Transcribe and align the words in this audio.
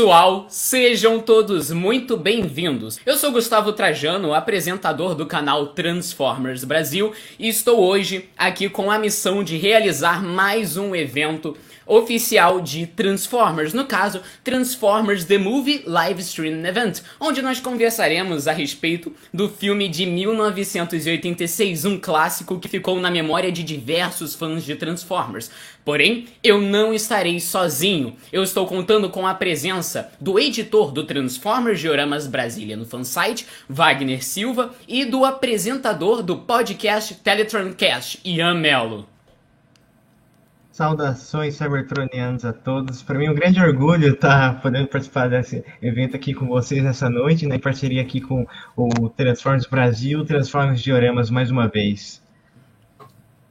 Pessoal, 0.00 0.46
sejam 0.48 1.20
todos 1.20 1.70
muito 1.70 2.16
bem-vindos. 2.16 2.98
Eu 3.04 3.18
sou 3.18 3.30
Gustavo 3.30 3.70
Trajano, 3.70 4.32
apresentador 4.32 5.14
do 5.14 5.26
canal 5.26 5.66
Transformers 5.74 6.64
Brasil, 6.64 7.12
e 7.38 7.50
estou 7.50 7.78
hoje 7.78 8.26
aqui 8.34 8.70
com 8.70 8.90
a 8.90 8.98
missão 8.98 9.44
de 9.44 9.58
realizar 9.58 10.22
mais 10.22 10.78
um 10.78 10.96
evento 10.96 11.54
oficial 11.90 12.60
de 12.60 12.86
Transformers, 12.86 13.74
no 13.74 13.84
caso, 13.84 14.22
Transformers 14.44 15.24
The 15.24 15.38
Movie 15.38 15.82
Live 15.84 16.22
Stream 16.22 16.64
Event, 16.64 17.00
onde 17.18 17.42
nós 17.42 17.58
conversaremos 17.58 18.46
a 18.46 18.52
respeito 18.52 19.12
do 19.34 19.48
filme 19.48 19.88
de 19.88 20.06
1986, 20.06 21.84
um 21.84 21.98
clássico 21.98 22.60
que 22.60 22.68
ficou 22.68 23.00
na 23.00 23.10
memória 23.10 23.50
de 23.50 23.64
diversos 23.64 24.36
fãs 24.36 24.64
de 24.64 24.76
Transformers. 24.76 25.50
Porém, 25.84 26.28
eu 26.44 26.60
não 26.60 26.94
estarei 26.94 27.40
sozinho. 27.40 28.14
Eu 28.32 28.44
estou 28.44 28.66
contando 28.66 29.10
com 29.10 29.26
a 29.26 29.34
presença 29.34 30.12
do 30.20 30.38
editor 30.38 30.92
do 30.92 31.04
Transformers 31.04 31.80
Dioramas 31.80 32.28
Brasília 32.28 32.76
no 32.76 32.86
fansite, 32.86 33.46
Wagner 33.68 34.24
Silva, 34.24 34.72
e 34.86 35.04
do 35.04 35.24
apresentador 35.24 36.22
do 36.22 36.36
podcast 36.36 37.16
Teletroncast, 37.16 38.20
Ian 38.24 38.54
Mello. 38.54 39.08
Saudações 40.80 41.56
cybertronianos 41.56 42.42
a 42.42 42.54
todos. 42.54 43.02
Para 43.02 43.18
mim 43.18 43.26
é 43.26 43.30
um 43.30 43.34
grande 43.34 43.60
orgulho 43.60 44.14
estar 44.14 44.54
tá 44.54 44.60
podendo 44.62 44.88
participar 44.88 45.28
desse 45.28 45.62
evento 45.82 46.16
aqui 46.16 46.32
com 46.32 46.46
vocês 46.46 46.82
nessa 46.82 47.10
noite, 47.10 47.44
né, 47.44 47.56
em 47.56 47.60
parceria 47.60 48.00
aqui 48.00 48.18
com 48.18 48.46
o 48.74 49.10
Transformers 49.10 49.66
Brasil, 49.66 50.24
Transformers 50.24 50.80
Dioramas 50.80 51.28
mais 51.28 51.50
uma 51.50 51.68
vez. 51.68 52.22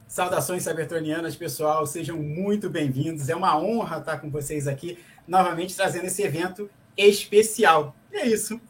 Saudações 0.08 0.64
cybertronianas, 0.64 1.36
pessoal. 1.36 1.86
Sejam 1.86 2.16
muito 2.16 2.68
bem-vindos. 2.68 3.28
É 3.28 3.36
uma 3.36 3.56
honra 3.56 3.98
estar 3.98 4.18
com 4.18 4.28
vocês 4.28 4.66
aqui, 4.66 4.98
novamente 5.28 5.76
trazendo 5.76 6.06
esse 6.06 6.24
evento 6.24 6.68
especial. 6.96 7.94
É 8.12 8.26
isso. 8.26 8.60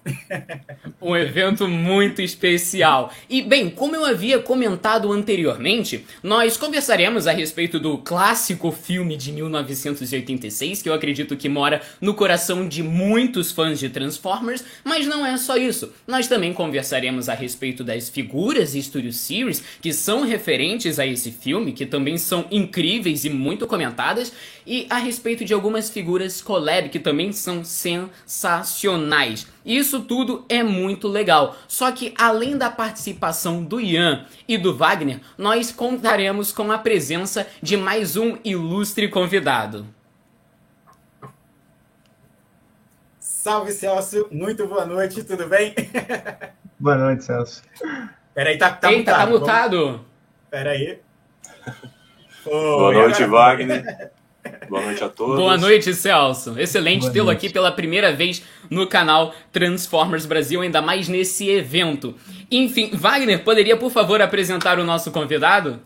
um 1.01 1.17
evento 1.17 1.67
muito 1.67 2.21
especial. 2.21 3.13
E, 3.29 3.41
bem, 3.43 3.71
como 3.71 3.97
eu 3.97 4.05
havia 4.05 4.39
comentado 4.39 5.11
anteriormente, 5.11 6.05
nós 6.23 6.57
conversaremos 6.57 7.27
a 7.27 7.33
respeito 7.33 7.81
do 7.81 7.97
clássico 7.99 8.71
filme 8.71 9.17
de 9.17 9.33
1986, 9.33 10.83
que 10.83 10.89
eu 10.89 10.95
acredito 10.95 11.37
que 11.37 11.49
mora 11.49 11.81
no 12.01 12.15
coração 12.15 12.69
de 12.69 12.83
muitos 12.83 13.51
fãs 13.51 13.79
de 13.79 13.89
Transformers, 13.89 14.63
mas 14.85 15.07
não 15.07 15.25
é 15.25 15.37
só 15.39 15.57
isso. 15.57 15.93
Nós 16.07 16.29
também 16.29 16.53
conversaremos 16.53 17.29
a 17.29 17.35
respeito 17.35 17.83
das 17.83 18.09
figuras 18.09 18.75
e 18.75 18.83
Studio 18.83 19.13
Series 19.13 19.63
que 19.81 19.93
são 19.93 20.23
referentes 20.23 20.99
a 20.99 21.07
esse 21.07 21.31
filme, 21.31 21.73
que 21.73 21.87
também 21.87 22.19
são 22.19 22.47
incríveis 22.51 23.25
e 23.25 23.31
muito 23.31 23.67
comentadas, 23.67 24.33
e 24.67 24.87
a 24.91 24.99
respeito 24.99 25.45
de 25.45 25.55
algumas 25.55 25.89
figuras 25.89 26.41
collab 26.43 26.89
que 26.91 26.99
também 26.99 27.33
são 27.33 27.65
sensacionais. 27.65 29.30
Isso 29.65 30.01
tudo 30.03 30.45
é 30.49 30.63
muito 30.63 31.09
legal. 31.09 31.57
Só 31.69 31.91
que 31.93 32.15
além 32.19 32.57
da 32.57 32.71
participação 32.71 33.63
do 33.65 33.81
Ian 33.81 34.27
e 34.49 34.57
do 34.57 34.75
Wagner, 34.75 35.21
nós 35.37 35.71
contaremos 35.73 36.53
com 36.53 36.71
a 36.71 36.79
presença 36.79 37.47
de 37.63 37.77
mais 37.77 38.17
um 38.17 38.37
ilustre 38.45 39.09
convidado. 39.09 39.87
Salve 43.19 43.73
Celso, 43.73 44.29
muito 44.31 44.67
boa 44.67 44.85
noite, 44.85 45.25
tudo 45.25 45.47
bem? 45.47 45.75
Boa 46.79 46.97
noite, 46.97 47.25
Celso. 47.25 47.63
Peraí, 48.35 48.57
tá, 48.57 48.71
tá 48.71 48.91
Eita, 48.91 49.13
mutado. 49.13 49.19
tá 49.19 49.27
mutado. 49.27 50.05
Peraí. 50.51 50.99
boa 52.45 52.93
noite, 52.93 53.25
Wagner. 53.25 54.13
Boa 54.69 54.83
noite 54.83 55.05
a 55.05 55.09
todos. 55.09 55.37
Boa 55.37 55.57
noite, 55.57 55.93
Celso. 55.93 56.59
Excelente 56.59 57.11
tê-lo 57.11 57.31
aqui 57.31 57.51
pela 57.51 57.73
primeira 57.73 58.13
vez 58.13 58.43
no 58.71 58.87
canal 58.87 59.35
Transformers 59.53 60.27
Brasil, 60.27 60.61
ainda 60.61 60.81
mais 60.81 61.09
nesse 61.09 61.49
evento. 61.49 62.15
Enfim, 62.51 62.91
Wagner, 62.95 63.45
poderia 63.45 63.77
por 63.77 63.91
favor 63.91 64.23
apresentar 64.23 64.79
o 64.79 64.85
nosso 64.85 65.11
convidado? 65.11 65.81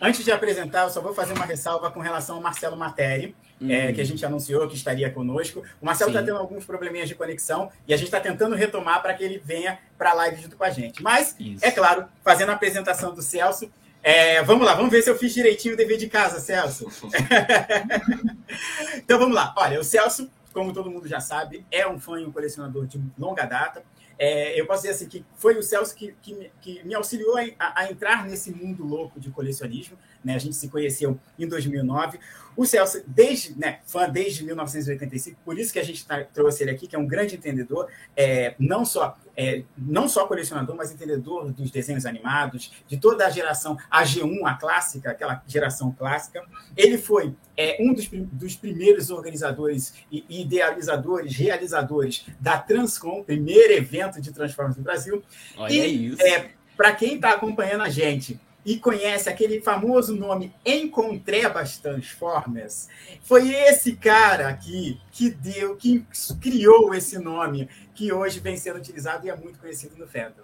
Antes 0.00 0.24
de 0.24 0.30
apresentar, 0.30 0.84
eu 0.84 0.90
só 0.90 1.00
vou 1.00 1.12
fazer 1.12 1.32
uma 1.32 1.44
ressalva 1.44 1.90
com 1.90 2.00
relação 2.00 2.36
ao 2.36 2.42
Marcelo 2.42 2.76
Materi, 2.76 3.34
hum. 3.60 3.70
é, 3.70 3.92
que 3.92 4.00
a 4.00 4.04
gente 4.04 4.24
anunciou 4.24 4.68
que 4.68 4.76
estaria 4.76 5.10
conosco. 5.10 5.62
O 5.80 5.86
Marcelo 5.86 6.10
está 6.10 6.22
tendo 6.22 6.38
alguns 6.38 6.64
probleminhas 6.64 7.08
de 7.08 7.16
conexão 7.16 7.70
e 7.86 7.92
a 7.92 7.96
gente 7.96 8.06
está 8.06 8.20
tentando 8.20 8.54
retomar 8.54 9.02
para 9.02 9.12
que 9.14 9.24
ele 9.24 9.42
venha 9.44 9.78
para 9.96 10.10
a 10.10 10.14
live 10.14 10.42
junto 10.42 10.56
com 10.56 10.62
a 10.62 10.70
gente. 10.70 11.02
Mas, 11.02 11.34
Isso. 11.40 11.64
é 11.64 11.70
claro, 11.72 12.06
fazendo 12.22 12.50
a 12.50 12.52
apresentação 12.52 13.12
do 13.12 13.22
Celso, 13.22 13.70
é, 14.02 14.42
vamos 14.42 14.64
lá, 14.64 14.74
vamos 14.74 14.90
ver 14.90 15.02
se 15.02 15.10
eu 15.10 15.18
fiz 15.18 15.34
direitinho 15.34 15.74
o 15.74 15.76
dever 15.76 15.98
de 15.98 16.08
casa, 16.08 16.40
Celso. 16.40 16.86
então 18.96 19.18
vamos 19.18 19.34
lá. 19.34 19.54
Olha, 19.56 19.80
o 19.80 19.84
Celso, 19.84 20.30
como 20.52 20.72
todo 20.72 20.90
mundo 20.90 21.08
já 21.08 21.20
sabe, 21.20 21.64
é 21.70 21.86
um 21.86 21.98
fã 21.98 22.20
e 22.20 22.26
um 22.26 22.32
colecionador 22.32 22.86
de 22.86 23.00
longa 23.18 23.44
data. 23.44 23.82
É, 24.18 24.60
eu 24.60 24.66
posso 24.66 24.82
dizer 24.82 24.94
assim 24.94 25.08
que 25.08 25.24
foi 25.36 25.56
o 25.56 25.62
Celso 25.62 25.94
que, 25.94 26.14
que, 26.20 26.50
que 26.60 26.82
me 26.84 26.94
auxiliou 26.94 27.36
a, 27.58 27.82
a, 27.82 27.90
entrar 27.90 28.26
nesse 28.26 28.50
mundo 28.50 28.84
louco 28.84 29.20
de 29.20 29.30
colecionismo. 29.30 29.96
Né? 30.24 30.34
A 30.34 30.38
gente 30.38 30.56
se 30.56 30.68
conheceu 30.68 31.18
em 31.38 31.46
2009. 31.46 32.18
O 32.58 32.66
Celso, 32.66 33.00
desde, 33.06 33.56
né, 33.56 33.78
fã 33.86 34.08
desde 34.08 34.44
1985, 34.44 35.38
por 35.44 35.56
isso 35.56 35.72
que 35.72 35.78
a 35.78 35.84
gente 35.84 36.04
tá, 36.04 36.24
trouxe 36.24 36.64
ele 36.64 36.72
aqui, 36.72 36.88
que 36.88 36.96
é 36.96 36.98
um 36.98 37.06
grande 37.06 37.36
entendedor, 37.36 37.86
é, 38.16 38.56
não, 38.58 38.84
só, 38.84 39.16
é, 39.36 39.62
não 39.76 40.08
só 40.08 40.26
colecionador, 40.26 40.74
mas 40.74 40.90
entendedor 40.90 41.52
dos 41.52 41.70
desenhos 41.70 42.04
animados, 42.04 42.72
de 42.88 42.96
toda 42.96 43.24
a 43.24 43.30
geração, 43.30 43.78
a 43.88 44.02
G1, 44.02 44.44
a 44.44 44.54
clássica, 44.54 45.12
aquela 45.12 45.40
geração 45.46 45.92
clássica. 45.92 46.44
Ele 46.76 46.98
foi 46.98 47.32
é, 47.56 47.76
um 47.78 47.94
dos, 47.94 48.08
dos 48.08 48.56
primeiros 48.56 49.08
organizadores 49.08 49.94
e 50.10 50.24
idealizadores, 50.28 51.36
realizadores 51.36 52.26
da 52.40 52.58
Transcom, 52.58 53.22
primeiro 53.22 53.72
evento 53.72 54.20
de 54.20 54.32
Transformers 54.32 54.76
no 54.76 54.82
Brasil. 54.82 55.22
Olha 55.56 55.72
e, 55.72 56.06
isso. 56.08 56.22
É, 56.22 56.50
Para 56.76 56.92
quem 56.92 57.14
está 57.14 57.30
acompanhando 57.30 57.84
a 57.84 57.88
gente, 57.88 58.40
e 58.68 58.78
conhece 58.78 59.30
aquele 59.30 59.62
famoso 59.62 60.14
nome 60.14 60.52
Encontrebas 60.62 61.78
Transformers, 61.78 62.90
foi 63.22 63.50
esse 63.50 63.96
cara 63.96 64.48
aqui 64.48 65.00
que 65.10 65.30
deu, 65.30 65.74
que 65.74 66.04
criou 66.38 66.94
esse 66.94 67.18
nome, 67.18 67.66
que 67.94 68.12
hoje 68.12 68.40
vem 68.40 68.58
sendo 68.58 68.76
utilizado 68.76 69.26
e 69.26 69.30
é 69.30 69.36
muito 69.36 69.58
conhecido 69.58 69.96
no 69.96 70.06
fandom. 70.06 70.42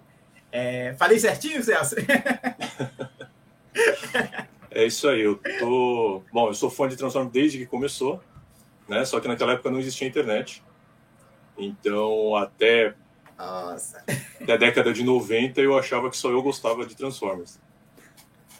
É, 0.51 0.95
falei 0.95 1.19
certinho, 1.19 1.63
Celso? 1.63 1.97
é 4.71 4.85
isso 4.87 5.07
aí, 5.07 5.21
eu 5.21 5.39
tô... 5.59 6.23
Bom, 6.33 6.47
eu 6.47 6.55
sou 6.55 6.71
fã 6.71 6.87
de 6.87 6.97
Transformers 6.97 7.31
desde 7.31 7.59
que 7.59 7.67
começou, 7.67 8.23
né? 8.89 9.05
Só 9.05 9.19
que 9.19 9.27
naquela 9.27 9.53
época 9.53 9.69
não 9.69 9.77
existia 9.77 10.07
internet. 10.07 10.63
Então, 11.55 12.35
até 12.35 12.95
nossa. 13.37 14.03
Da 14.47 14.57
década 14.57 14.91
de 14.91 15.03
90 15.03 15.61
eu 15.61 15.77
achava 15.77 16.09
que 16.09 16.17
só 16.17 16.31
eu 16.31 16.41
gostava 16.41 16.87
de 16.87 16.95
Transformers 16.95 17.59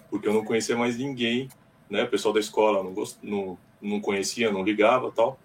porque 0.10 0.28
eu 0.28 0.34
não 0.34 0.44
conhecia 0.44 0.76
mais 0.76 0.98
ninguém, 0.98 1.50
né? 1.90 2.04
O 2.04 2.10
pessoal 2.10 2.34
da 2.34 2.40
escola 2.40 2.84
não, 2.84 2.94
gost... 2.94 3.18
não, 3.22 3.58
não 3.82 4.00
conhecia, 4.00 4.52
não 4.52 4.64
ligava 4.64 5.12
tal. 5.12 5.40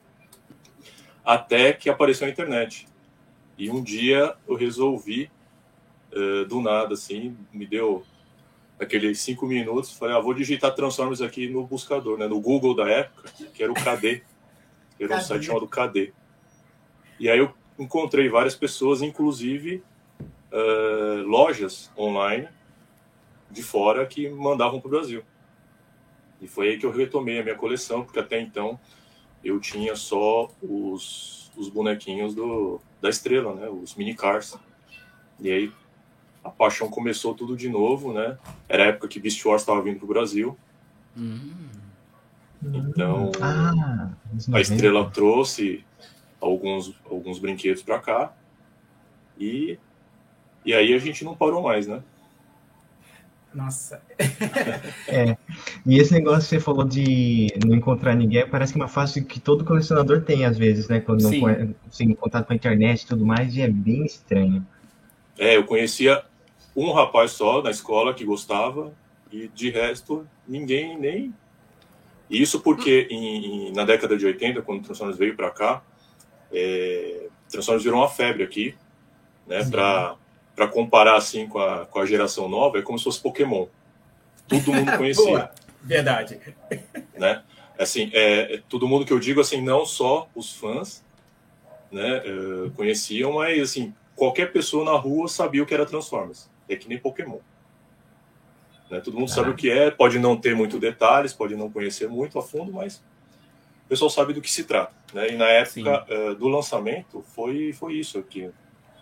Até 1.25 1.73
que 1.73 1.91
apareceu 1.91 2.27
a 2.27 2.31
internet. 2.31 2.87
E 3.59 3.71
um 3.71 3.83
dia 3.83 4.35
eu 4.49 4.55
resolvi, 4.57 5.31
uh, 6.13 6.45
do 6.47 6.61
nada, 6.61 6.95
assim, 6.95 7.37
me 7.53 7.67
deu 7.67 8.05
aqueles 8.79 9.21
cinco 9.21 9.47
minutos, 9.47 9.93
falei, 9.93 10.17
ah, 10.17 10.21
vou 10.21 10.33
digitar 10.33 10.75
Transformers 10.75 11.21
aqui 11.21 11.47
no 11.49 11.67
buscador, 11.67 12.17
né? 12.17 12.27
No 12.27 12.41
Google 12.41 12.75
da 12.75 12.89
época, 12.89 13.31
que 13.53 13.63
era 13.63 13.71
o 13.71 13.75
KD. 13.75 14.23
Era 14.99 15.17
um 15.17 15.21
site 15.21 15.47
chamado 15.47 15.67
KD. 15.67 16.13
E 17.19 17.29
aí 17.29 17.39
eu 17.39 17.53
encontrei 17.79 18.29
várias 18.29 18.55
pessoas, 18.55 19.03
inclusive 19.03 19.83
uh, 20.53 21.23
lojas 21.27 21.91
online, 21.97 22.49
de 23.51 23.63
fora 23.63 24.07
que 24.07 24.29
mandavam 24.29 24.81
para 24.81 24.89
o 24.89 24.91
Brasil. 24.91 25.23
E 26.41 26.47
foi 26.47 26.71
aí 26.71 26.79
que 26.79 26.87
eu 26.87 26.91
retomei 26.91 27.41
a 27.41 27.43
minha 27.43 27.57
coleção, 27.57 28.05
porque 28.05 28.19
até 28.19 28.41
então 28.41 28.79
eu 29.45 29.61
tinha 29.61 29.95
só 29.97 30.51
os, 30.63 31.51
os 31.57 31.69
bonequinhos 31.69 32.35
do, 32.35 32.81
da 33.01 33.09
estrela, 33.09 33.55
né? 33.55 33.69
Os 33.69 33.95
mini 33.95 34.15
cars. 34.15 34.57
E 35.39 35.51
aí 35.51 35.73
a 36.43 36.51
paixão 36.51 36.89
começou 36.89 37.35
tudo 37.35 37.57
de 37.57 37.69
novo, 37.69 38.13
né? 38.13 38.39
Era 38.69 38.85
a 38.85 38.87
época 38.87 39.09
que 39.09 39.21
Beast 39.21 39.45
Wars 39.45 39.63
estava 39.63 39.83
vindo 39.83 39.97
para 39.97 40.05
o 40.05 40.09
Brasil. 40.09 40.57
Hum. 41.17 41.69
Então 42.63 43.33
ah, 43.41 44.11
a 44.53 44.61
estrela 44.61 45.11
trouxe 45.11 45.85
alguns, 46.41 46.95
alguns 47.11 47.39
brinquedos 47.39 47.83
para 47.83 47.99
cá. 47.99 48.33
E, 49.39 49.79
e 50.65 50.75
aí 50.75 50.93
a 50.93 50.99
gente 50.99 51.25
não 51.25 51.35
parou 51.35 51.63
mais, 51.63 51.87
né? 51.87 52.03
Nossa. 53.53 54.01
é. 55.09 55.37
E 55.85 55.99
esse 55.99 56.13
negócio 56.13 56.43
que 56.43 56.49
você 56.49 56.61
falou 56.61 56.85
de 56.85 57.49
não 57.67 57.75
encontrar 57.75 58.15
ninguém, 58.15 58.49
parece 58.49 58.73
que 58.73 58.79
é 58.79 58.83
uma 58.83 58.89
fase 58.89 59.25
que 59.25 59.41
todo 59.41 59.65
colecionador 59.65 60.23
tem, 60.23 60.45
às 60.45 60.57
vezes, 60.57 60.89
né? 60.89 61.01
Quando 61.01 61.23
Sim. 61.23 61.41
não 61.41 61.75
tem 61.97 62.15
contato 62.15 62.47
com 62.47 62.53
a 62.53 62.57
internet 62.57 63.03
e 63.03 63.07
tudo 63.07 63.27
mais, 63.27 63.57
e 63.57 63.63
é 63.63 63.69
bem 63.69 64.05
estranho. 64.05 64.65
É, 65.37 65.57
eu 65.57 65.65
conhecia 65.65 66.23
um 66.77 66.93
rapaz 66.93 67.33
só 67.33 67.63
na 67.63 67.71
escola 67.71 68.15
que 68.15 68.25
gostava, 68.25 68.93
e 69.33 69.49
de 69.49 69.71
resto, 69.71 70.27
ninguém 70.47 70.99
nem. 70.99 71.35
Isso 72.31 72.61
porque 72.61 73.09
em, 73.11 73.69
em, 73.69 73.73
na 73.73 73.85
década 73.85 74.17
de 74.17 74.25
80, 74.25 74.63
quando 74.63 74.81
o 74.81 74.83
Transformers 74.83 75.19
veio 75.19 75.37
para 75.37 75.51
cá, 75.51 75.83
É, 76.53 77.29
Transformers 77.49 77.85
virou 77.85 78.01
uma 78.01 78.09
febre 78.09 78.43
aqui, 78.43 78.75
né? 79.47 79.65
Para 79.65 80.17
para 80.61 80.69
comparar 80.69 81.17
assim 81.17 81.47
com 81.49 81.59
a, 81.59 81.87
com 81.87 82.01
a 82.01 82.05
geração 82.05 82.47
nova, 82.47 82.79
é 82.79 82.83
como 82.83 82.99
se 82.99 83.05
fosse 83.05 83.19
Pokémon. 83.19 83.65
Todo 84.47 84.75
mundo 84.75 84.93
conhecia. 84.99 85.51
Verdade. 85.81 86.39
Né? 87.17 87.43
Assim, 87.79 88.11
é, 88.13 88.57
é, 88.57 88.63
todo 88.69 88.87
mundo 88.87 89.07
que 89.07 89.13
eu 89.13 89.19
digo 89.19 89.41
assim, 89.41 89.63
não 89.63 89.87
só 89.87 90.29
os 90.35 90.53
fãs, 90.53 91.03
né, 91.91 92.19
é, 92.19 92.71
conheciam, 92.77 93.33
mas 93.33 93.59
assim, 93.63 93.95
qualquer 94.15 94.53
pessoa 94.53 94.85
na 94.85 94.93
rua 94.99 95.29
sabia 95.29 95.63
o 95.63 95.67
que 95.67 95.73
era 95.73 95.87
Transformers. 95.87 96.51
É 96.69 96.77
que 96.77 96.87
nem 96.87 96.99
Pokémon. 96.99 97.39
Né? 98.91 99.01
Todo 99.01 99.19
mundo 99.19 99.31
sabe 99.31 99.49
o 99.49 99.57
que 99.57 99.71
é, 99.71 99.91
pode 99.91 100.19
não 100.19 100.37
ter 100.37 100.55
muito 100.55 100.79
detalhes, 100.79 101.33
pode 101.33 101.57
não 101.57 101.71
conhecer 101.71 102.07
muito 102.07 102.39
a 102.39 102.43
fundo, 102.43 102.71
mas 102.71 102.97
o 103.87 103.89
pessoal 103.89 104.11
sabe 104.11 104.35
do 104.35 104.43
que 104.43 104.51
se 104.51 104.65
trata. 104.65 104.93
Né? 105.15 105.31
E 105.31 105.37
na 105.39 105.49
época 105.49 106.05
uh, 106.07 106.35
do 106.35 106.49
lançamento 106.49 107.25
foi, 107.35 107.73
foi 107.73 107.95
isso 107.95 108.19
aqui 108.19 108.51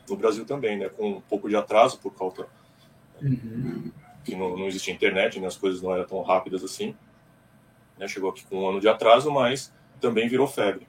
no 0.09 0.17
Brasil 0.17 0.45
também, 0.45 0.79
né? 0.79 0.89
com 0.89 1.11
um 1.13 1.21
pouco 1.21 1.49
de 1.49 1.57
atraso 1.57 1.99
por 1.99 2.15
causa 2.15 2.47
uhum. 3.23 3.91
que 4.25 4.35
não, 4.35 4.57
não 4.57 4.67
existia 4.67 4.93
internet, 4.93 5.39
né? 5.41 5.47
as 5.47 5.57
coisas 5.57 5.83
não 5.83 5.93
eram 5.95 6.07
tão 6.07 6.23
rápidas 6.23 6.65
assim. 6.65 6.95
Né? 7.99 8.07
Chegou 8.09 8.31
aqui 8.31 8.45
com 8.45 8.65
um 8.65 8.69
ano 8.69 8.81
de 8.81 8.89
atraso, 8.89 9.31
mas 9.31 9.73
também 10.01 10.29
virou 10.29 10.47
febre. 10.47 10.87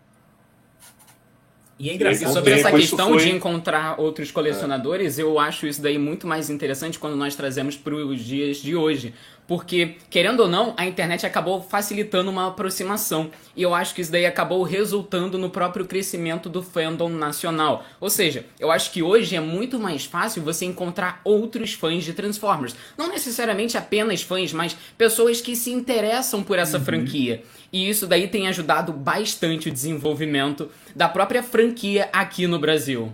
E 1.80 1.90
é 1.90 1.94
engraçado. 1.94 2.30
E 2.30 2.34
sobre 2.34 2.54
essa 2.54 2.72
questão 2.72 3.10
foi... 3.10 3.20
de 3.20 3.30
encontrar 3.30 4.00
outros 4.00 4.32
colecionadores, 4.32 5.18
é. 5.18 5.22
eu 5.22 5.40
acho 5.40 5.66
isso 5.66 5.82
daí 5.82 5.98
muito 5.98 6.28
mais 6.28 6.50
interessante 6.50 7.00
quando 7.00 7.16
nós 7.16 7.36
trazemos 7.36 7.78
para 7.78 7.96
os 7.96 8.20
dias 8.20 8.58
de 8.58 8.76
hoje. 8.76 9.14
Porque, 9.50 9.96
querendo 10.12 10.42
ou 10.42 10.48
não, 10.48 10.76
a 10.78 10.86
internet 10.86 11.26
acabou 11.26 11.60
facilitando 11.60 12.30
uma 12.30 12.50
aproximação. 12.50 13.32
E 13.56 13.64
eu 13.64 13.74
acho 13.74 13.96
que 13.96 14.02
isso 14.02 14.12
daí 14.12 14.28
acabou 14.28 14.62
resultando 14.62 15.40
no 15.40 15.50
próprio 15.50 15.88
crescimento 15.88 16.48
do 16.48 16.62
fandom 16.62 17.10
nacional. 17.10 17.84
Ou 18.00 18.12
seja, 18.12 18.46
eu 18.60 18.70
acho 18.70 18.92
que 18.92 19.02
hoje 19.02 19.36
é 19.36 19.40
muito 19.40 19.80
mais 19.80 20.06
fácil 20.06 20.44
você 20.44 20.66
encontrar 20.66 21.20
outros 21.24 21.74
fãs 21.74 22.04
de 22.04 22.14
Transformers. 22.14 22.76
Não 22.96 23.10
necessariamente 23.10 23.76
apenas 23.76 24.22
fãs, 24.22 24.54
mas 24.54 24.78
pessoas 24.96 25.42
que 25.42 25.56
se 25.56 25.72
interessam 25.72 26.44
por 26.44 26.60
essa 26.60 26.78
uhum. 26.78 26.86
franquia. 26.86 27.42
E 27.74 27.90
isso 27.90 28.06
daí 28.06 28.28
tem 28.28 28.48
ajudado 28.48 28.94
bastante 28.94 29.68
o 29.68 29.74
desenvolvimento 29.74 30.70
da 30.96 31.10
própria 31.10 31.42
franquia 31.42 32.08
aqui 32.14 32.46
no 32.46 32.60
Brasil. 32.60 33.12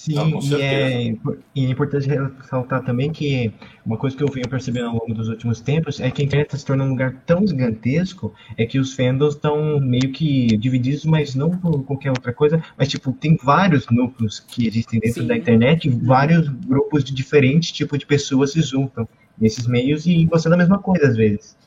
Sim, 0.00 0.14
e, 0.40 0.54
é, 0.54 1.14
e 1.54 1.66
é 1.66 1.68
importante 1.68 2.08
ressaltar 2.08 2.82
também 2.82 3.12
que 3.12 3.52
uma 3.84 3.98
coisa 3.98 4.16
que 4.16 4.24
eu 4.24 4.28
venho 4.28 4.48
percebendo 4.48 4.86
ao 4.86 4.92
longo 4.94 5.12
dos 5.12 5.28
últimos 5.28 5.60
tempos 5.60 6.00
é 6.00 6.10
que 6.10 6.22
a 6.22 6.24
internet 6.24 6.46
está 6.46 6.56
se 6.56 6.64
tornando 6.64 6.88
um 6.88 6.92
lugar 6.94 7.22
tão 7.26 7.46
gigantesco 7.46 8.32
é 8.56 8.64
que 8.64 8.78
os 8.78 8.94
fandoms 8.94 9.34
estão 9.34 9.78
meio 9.78 10.10
que 10.10 10.56
divididos, 10.56 11.04
mas 11.04 11.34
não 11.34 11.50
por 11.50 11.84
qualquer 11.84 12.08
outra 12.08 12.32
coisa, 12.32 12.64
mas 12.78 12.88
tipo, 12.88 13.12
tem 13.12 13.36
vários 13.44 13.88
núcleos 13.90 14.40
que 14.40 14.66
existem 14.66 15.00
dentro 15.00 15.20
Sim. 15.20 15.28
da 15.28 15.36
internet, 15.36 15.90
vários 15.90 16.48
grupos 16.48 17.04
de 17.04 17.12
diferentes 17.12 17.70
tipos 17.70 17.98
de 17.98 18.06
pessoas 18.06 18.52
se 18.52 18.62
juntam 18.62 19.06
nesses 19.38 19.66
meios 19.66 20.06
e 20.06 20.24
gostando 20.24 20.56
da 20.56 20.62
mesma 20.62 20.78
coisa 20.78 21.08
às 21.08 21.16
vezes. 21.18 21.58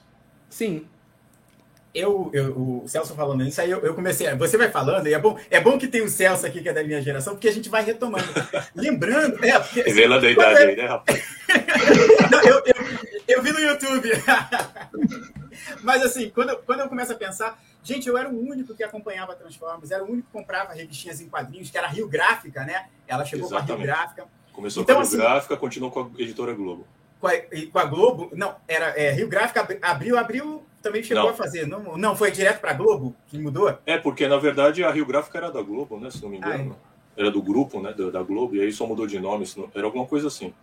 Sim, 0.50 0.82
eu, 1.94 2.32
eu, 2.34 2.58
o 2.58 2.84
Celso 2.88 3.14
falando 3.14 3.44
isso, 3.44 3.62
aí 3.62 3.70
eu, 3.70 3.80
eu, 3.82 3.94
comecei. 3.94 4.34
Você 4.36 4.58
vai 4.58 4.70
falando, 4.70 5.06
e 5.08 5.14
é 5.14 5.20
bom, 5.20 5.38
é 5.52 5.62
bom 5.62 5.78
que 5.78 5.88
tem 5.88 6.02
o 6.02 6.10
Celso 6.10 6.46
aqui, 6.46 6.62
que 6.62 6.70
é 6.70 6.74
da 6.74 6.84
minha 6.84 7.00
geração, 7.02 7.36
porque 7.36 7.48
a 7.48 7.52
gente 7.52 7.70
vai 7.70 7.84
retomando. 7.84 8.26
Lembrando. 8.76 9.44
É, 9.46 9.60
porque, 9.60 9.84
Revela 9.84 10.20
da 10.20 10.32
idade 10.32 10.58
aí, 10.58 10.76
né, 10.76 10.88
rapaz? 10.88 11.24
Não, 12.32 12.42
eu, 12.42 12.64
eu, 12.66 12.76
eu, 13.28 13.44
vi 13.44 13.52
no 13.52 13.60
YouTube. 13.60 14.10
Mas 15.84 16.02
assim, 16.02 16.32
quando, 16.32 16.58
quando 16.66 16.80
eu 16.80 16.90
começo 16.90 17.12
a 17.12 17.16
pensar, 17.16 17.62
gente, 17.84 18.10
eu 18.10 18.18
era 18.18 18.28
o 18.28 18.40
único 18.40 18.74
que 18.74 18.84
acompanhava 18.84 19.36
Transformers, 19.36 19.92
era 19.92 20.04
o 20.04 20.08
único 20.10 20.28
que 20.28 20.34
comprava 20.34 20.74
revistinhas 20.74 21.22
em 21.22 21.30
quadrinhos, 21.30 21.70
que 21.70 21.78
era 21.78 21.86
a 21.86 21.92
Rio 21.92 22.08
Gráfica, 22.08 22.64
né? 22.64 22.88
Ela 23.08 23.24
chegou 23.24 23.46
Exatamente. 23.46 23.68
com 23.68 23.74
a 23.74 23.78
Rio 23.78 23.86
Gráfica. 23.86 24.28
Começou 24.52 24.82
então, 24.82 24.96
com 24.96 25.02
a 25.02 25.04
Rio 25.04 25.10
assim, 25.10 25.18
Gráfica, 25.18 25.58
continuou 25.58 25.92
com 25.92 26.00
a 26.00 26.22
editora 26.22 26.54
Globo. 26.54 26.88
Com 27.20 27.28
a, 27.28 27.34
com 27.72 27.80
a 27.80 27.86
Globo, 27.86 28.32
não, 28.34 28.56
era 28.68 29.00
é, 29.00 29.12
Rio 29.12 29.28
Gráfica 29.28 29.68
abriu, 29.82 30.18
abriu 30.18 30.66
também 30.84 31.02
chegou 31.02 31.24
não. 31.24 31.30
a 31.32 31.34
fazer. 31.34 31.66
Não, 31.66 31.98
não 31.98 32.16
foi 32.16 32.30
direto 32.30 32.60
para 32.60 32.72
a 32.72 32.74
Globo 32.76 33.16
que 33.28 33.40
mudou? 33.40 33.76
É, 33.86 33.98
porque 33.98 34.28
na 34.28 34.38
verdade 34.38 34.84
a 34.84 34.92
Rio 34.92 35.06
Gráfica 35.06 35.38
era 35.40 35.50
da 35.50 35.62
Globo, 35.62 36.00
né? 36.00 36.12
Se 36.12 36.22
não 36.22 36.30
me 36.30 36.38
engano. 36.38 36.78
Ah, 36.78 36.90
é. 37.18 37.22
Era 37.22 37.32
do 37.32 37.42
grupo, 37.42 37.82
né? 37.82 37.94
Da, 37.94 38.10
da, 38.10 38.24
Globo, 38.24 38.56
e 38.56 38.62
aí 38.62 38.72
só 38.72 38.86
mudou 38.86 39.08
de 39.08 39.20
nome, 39.20 39.46
era 39.74 39.86
alguma 39.86 40.06
coisa 40.06 40.28
assim. 40.28 40.54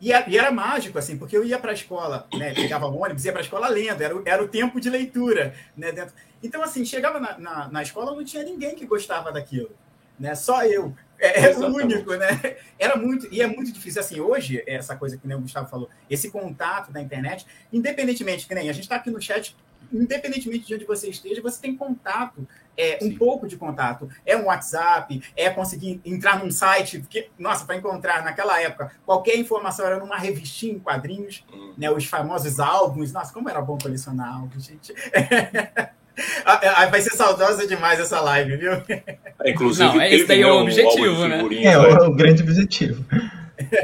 E, 0.00 0.08
e 0.08 0.38
era 0.38 0.50
mágico, 0.50 0.98
assim, 0.98 1.16
porque 1.16 1.36
eu 1.36 1.44
ia 1.44 1.58
para 1.58 1.70
a 1.70 1.74
escola, 1.74 2.26
né? 2.34 2.54
Pegava 2.54 2.86
ônibus, 2.86 3.24
ia 3.24 3.32
para 3.32 3.40
a 3.40 3.44
escola 3.44 3.68
lendo, 3.68 4.00
era, 4.02 4.22
era 4.24 4.42
o 4.42 4.48
tempo 4.48 4.80
de 4.80 4.90
leitura, 4.90 5.54
né? 5.76 5.92
Dentro. 5.92 6.14
Então, 6.42 6.62
assim, 6.62 6.84
chegava 6.84 7.20
na, 7.20 7.38
na, 7.38 7.68
na 7.68 7.82
escola, 7.82 8.14
não 8.14 8.24
tinha 8.24 8.42
ninguém 8.42 8.74
que 8.74 8.86
gostava 8.86 9.30
daquilo, 9.30 9.70
né? 10.18 10.34
Só 10.34 10.64
eu. 10.64 10.94
É, 11.18 11.46
é 11.46 11.58
o 11.58 11.74
único, 11.74 12.14
né? 12.14 12.56
Era 12.78 12.96
muito, 12.96 13.28
e 13.32 13.42
é 13.42 13.46
muito 13.46 13.72
difícil. 13.72 14.00
Assim, 14.00 14.20
hoje, 14.20 14.62
essa 14.66 14.96
coisa 14.96 15.16
que 15.16 15.34
o 15.34 15.40
Gustavo 15.40 15.68
falou, 15.68 15.88
esse 16.08 16.30
contato 16.30 16.92
da 16.92 17.02
internet, 17.02 17.46
independentemente, 17.72 18.46
que 18.46 18.54
nem 18.54 18.70
a 18.70 18.72
gente 18.72 18.84
está 18.84 18.96
aqui 18.96 19.10
no 19.10 19.20
chat, 19.20 19.56
independentemente 19.92 20.66
de 20.66 20.74
onde 20.74 20.84
você 20.84 21.08
esteja, 21.08 21.42
você 21.42 21.60
tem 21.60 21.76
contato, 21.76 22.46
é, 22.76 22.98
um 23.02 23.16
pouco 23.16 23.48
de 23.48 23.56
contato. 23.56 24.08
É 24.24 24.36
um 24.36 24.44
WhatsApp, 24.44 25.20
é 25.36 25.50
conseguir 25.50 26.00
entrar 26.04 26.38
num 26.38 26.50
site, 26.50 27.00
porque, 27.00 27.28
nossa, 27.36 27.64
para 27.64 27.76
encontrar 27.76 28.22
naquela 28.22 28.60
época, 28.60 28.92
qualquer 29.04 29.36
informação 29.36 29.84
era 29.84 29.98
numa 29.98 30.16
revistinha 30.16 30.74
em 30.74 30.78
quadrinhos, 30.78 31.44
hum. 31.52 31.74
né? 31.76 31.90
Os 31.90 32.04
famosos 32.04 32.60
álbuns. 32.60 33.12
Nossa, 33.12 33.32
como 33.32 33.48
era 33.48 33.60
bom 33.60 33.76
colecionar 33.76 34.36
álbuns, 34.36 34.64
gente. 34.64 34.94
Ah, 36.44 36.60
é, 36.62 36.86
vai 36.86 37.00
ser 37.00 37.10
saudosa 37.10 37.66
demais 37.66 38.00
essa 38.00 38.20
live, 38.20 38.56
viu? 38.56 38.72
É, 38.88 39.50
inclusive, 39.50 39.88
não, 39.88 40.02
esse 40.02 40.26
daí 40.26 40.42
é 40.42 40.46
o 40.46 40.60
objetivo, 40.60 41.28
né? 41.28 41.42
É, 41.62 41.72
é 41.72 41.78
o, 41.78 42.12
grande 42.12 42.42
objetivo. 42.42 43.04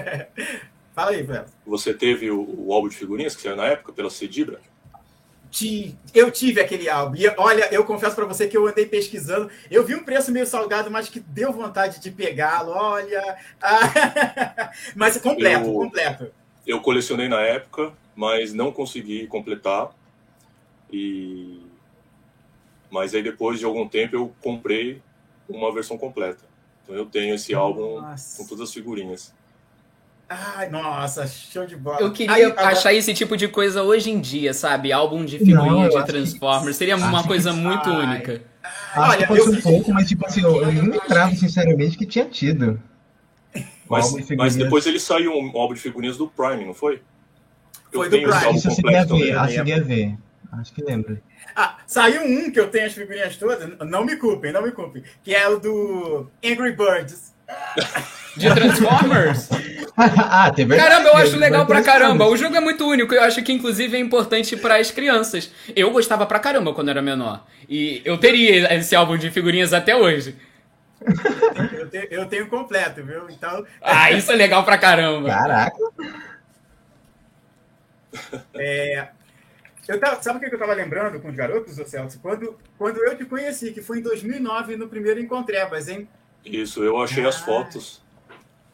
Fala 0.95 1.11
aí, 1.11 1.23
Beto. 1.23 1.51
Você 1.67 1.93
teve 1.93 2.31
o, 2.31 2.67
o, 2.67 2.73
álbum 2.73 2.89
de 2.89 2.97
figurinhas 2.97 3.35
que 3.35 3.43
saiu 3.43 3.57
na 3.57 3.67
época 3.67 3.93
pela 3.93 4.11
Cedibra? 4.11 4.61
Eu 6.13 6.33
tive 6.33 6.61
aquele 6.61 6.89
álbum. 6.89 7.17
E 7.17 7.29
olha, 7.37 7.73
eu 7.73 7.85
confesso 7.85 8.17
para 8.17 8.25
você 8.25 8.49
que 8.49 8.57
eu 8.57 8.67
andei 8.67 8.87
pesquisando. 8.87 9.49
Eu 9.71 9.85
vi 9.85 9.95
um 9.95 10.03
preço 10.03 10.33
meio 10.33 10.47
salgado, 10.47 10.91
mas 10.91 11.09
que 11.09 11.21
deu 11.21 11.53
vontade 11.53 12.01
de 12.01 12.11
pegá-lo. 12.11 12.73
Olha. 12.73 13.37
mas 14.97 15.17
completo, 15.19 15.67
eu, 15.67 15.73
completo. 15.73 16.27
Eu 16.67 16.81
colecionei 16.81 17.29
na 17.29 17.41
época, 17.41 17.93
mas 18.17 18.53
não 18.53 18.73
consegui 18.73 19.29
completar. 19.29 19.91
E 20.93 21.64
mas 22.95 23.13
aí 23.13 23.25
depois 23.25 23.59
de 23.59 23.65
algum 23.65 23.89
tempo 23.89 24.15
eu 24.15 24.33
comprei 24.41 25.03
uma 25.49 25.75
versão 25.75 25.99
completa. 25.99 26.45
Então 26.83 26.95
eu 26.95 27.05
tenho 27.05 27.35
esse 27.35 27.53
álbum 27.53 28.01
nossa. 28.01 28.39
com 28.39 28.49
todas 28.49 28.69
as 28.69 28.73
figurinhas. 28.73 29.35
Ai, 30.29 30.71
nossa, 30.71 31.27
show 31.27 31.67
de 31.67 31.77
bola. 31.77 32.01
Eu 32.01 32.13
queria 32.13 32.55
achar 32.55 32.95
esse 32.95 33.13
tipo 33.13 33.37
de 33.37 33.49
coisa 33.49 33.83
hoje 33.83 34.11
em 34.11 34.21
dia, 34.21 34.55
sabe? 34.55 34.93
Álbum 34.93 35.25
de 35.25 35.39
figurinhas 35.41 35.93
de 35.93 36.07
Transformers. 36.07 36.69
Que... 36.71 36.75
Seria 36.75 36.97
uma 36.97 37.25
coisa 37.25 37.51
que... 37.51 37.57
muito 37.57 37.91
Ai. 37.91 38.07
única. 38.07 38.43
Olha, 38.97 39.27
eu 39.29 39.51
um 39.51 39.61
pouco, 39.61 39.93
mas 39.93 40.09
tipo 40.09 40.25
assim, 40.25 40.43
eu, 40.43 40.63
eu 40.63 40.73
não 40.73 40.85
lembrava 40.85 41.35
sinceramente 41.35 41.99
que 41.99 42.07
tinha 42.07 42.25
tido. 42.27 42.81
Mas, 43.91 44.15
de 44.15 44.37
mas 44.37 44.55
depois 44.55 44.87
ele 44.87 45.01
saiu 45.01 45.33
um 45.33 45.59
álbum 45.59 45.75
de 45.75 45.81
figurinhas 45.81 46.17
do 46.17 46.29
Prime, 46.29 46.65
não 46.65 46.75
foi? 46.75 47.03
Eu 47.93 48.01
foi 48.01 48.09
do 48.09 48.23
Prime. 48.23 48.57
Isso 48.57 48.69
eu 48.69 48.73
cheguei 48.73 48.97
a 48.97 49.05
ver, 49.05 49.37
acho 49.37 49.65
que 49.65 49.81
ver. 49.81 50.17
Acho 50.61 50.73
que 50.73 50.83
lembro. 50.83 51.21
Ah, 51.55 51.79
saiu 51.87 52.23
um 52.23 52.51
que 52.51 52.59
eu 52.59 52.69
tenho 52.71 52.87
as 52.87 52.93
figurinhas 52.93 53.37
todas, 53.37 53.79
não 53.81 54.05
me 54.05 54.17
culpem, 54.17 54.53
não 54.53 54.63
me 54.63 54.73
culpem, 54.73 55.03
que 55.23 55.35
é 55.35 55.49
o 55.49 55.59
do 55.59 56.31
Angry 56.45 56.73
Birds. 56.73 57.35
De 58.37 58.53
Transformers? 58.53 59.49
ah, 59.97 60.51
tem 60.51 60.67
verdade. 60.67 60.91
Caramba, 60.91 61.09
eu 61.11 61.17
acho 61.17 61.37
legal 61.37 61.67
pra 61.67 61.83
caramba. 61.83 62.27
O 62.27 62.37
jogo 62.37 62.57
é 62.57 62.61
muito 62.61 62.85
único. 62.87 63.15
Eu 63.15 63.23
acho 63.23 63.43
que, 63.43 63.53
inclusive, 63.53 63.97
é 63.97 64.01
importante 64.01 64.57
para 64.57 64.77
as 64.77 64.91
crianças. 64.91 65.53
Eu 65.75 65.91
gostava 65.93 66.27
pra 66.27 66.41
caramba 66.41 66.75
quando 66.75 66.89
era 66.89 67.01
menor. 67.01 67.47
E 67.69 68.03
eu 68.05 68.19
teria 68.19 68.75
esse 68.75 68.97
álbum 68.97 69.17
de 69.17 69.31
figurinhas 69.31 69.73
até 69.73 69.95
hoje. 69.95 70.37
Eu 71.77 71.89
tenho, 71.89 72.07
eu 72.11 72.27
tenho 72.27 72.49
completo, 72.49 73.05
viu? 73.05 73.29
Então. 73.31 73.65
Ah, 73.81 74.11
isso 74.11 74.33
é 74.33 74.37
legal 74.37 74.65
pra 74.65 74.79
caramba. 74.79 75.29
Caraca. 75.29 75.77
É, 78.55 79.09
eu 79.89 80.01
tava, 80.01 80.23
sabe 80.23 80.39
o 80.39 80.41
que 80.41 80.47
eu 80.47 80.55
estava 80.55 80.73
lembrando 80.73 81.21
com 81.21 81.29
os 81.29 81.35
garotos, 81.35 81.79
ô 81.79 81.85
Celso? 81.85 82.19
Quando, 82.21 82.57
quando 82.79 82.99
eu 82.99 83.17
te 83.17 83.25
conheci, 83.25 83.73
que 83.73 83.83
foi 83.83 83.99
em 83.99 84.03
2009, 84.03 84.77
no 84.77 84.89
primeiro 84.89 85.21
Encontrebas, 85.21 85.89
hein? 85.89 86.09
Isso, 86.45 86.83
eu 86.83 87.01
achei 87.01 87.25
ah, 87.25 87.29
as 87.29 87.41
fotos. 87.41 88.03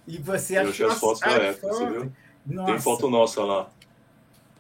E 0.07 0.19
você 0.19 0.57
achou? 0.57 0.67
Eu 0.67 0.71
achei 0.71 0.87
as 0.87 0.99
fotos 0.99 1.21
da 1.21 1.31
época, 1.31 1.69
foto. 1.69 1.79
você 1.79 1.87
viu? 1.87 2.13
Nossa. 2.47 2.73
Tem 2.73 2.81
foto 2.81 3.11
nossa 3.11 3.45
lá. 3.45 3.71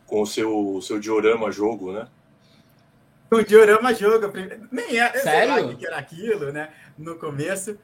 Com 0.06 0.22
o 0.22 0.26
seu, 0.26 0.76
o 0.76 0.82
seu 0.82 0.98
diorama 0.98 1.50
jogo, 1.50 1.92
né? 1.92 2.06
O 3.30 3.42
diorama 3.42 3.94
jogo. 3.94 4.32
Nem 4.72 4.98
é, 4.98 5.12
Sério? 5.18 5.76
que 5.76 5.86
era 5.86 5.98
aquilo, 5.98 6.52
né? 6.52 6.70
No 6.98 7.16
começo. 7.16 7.78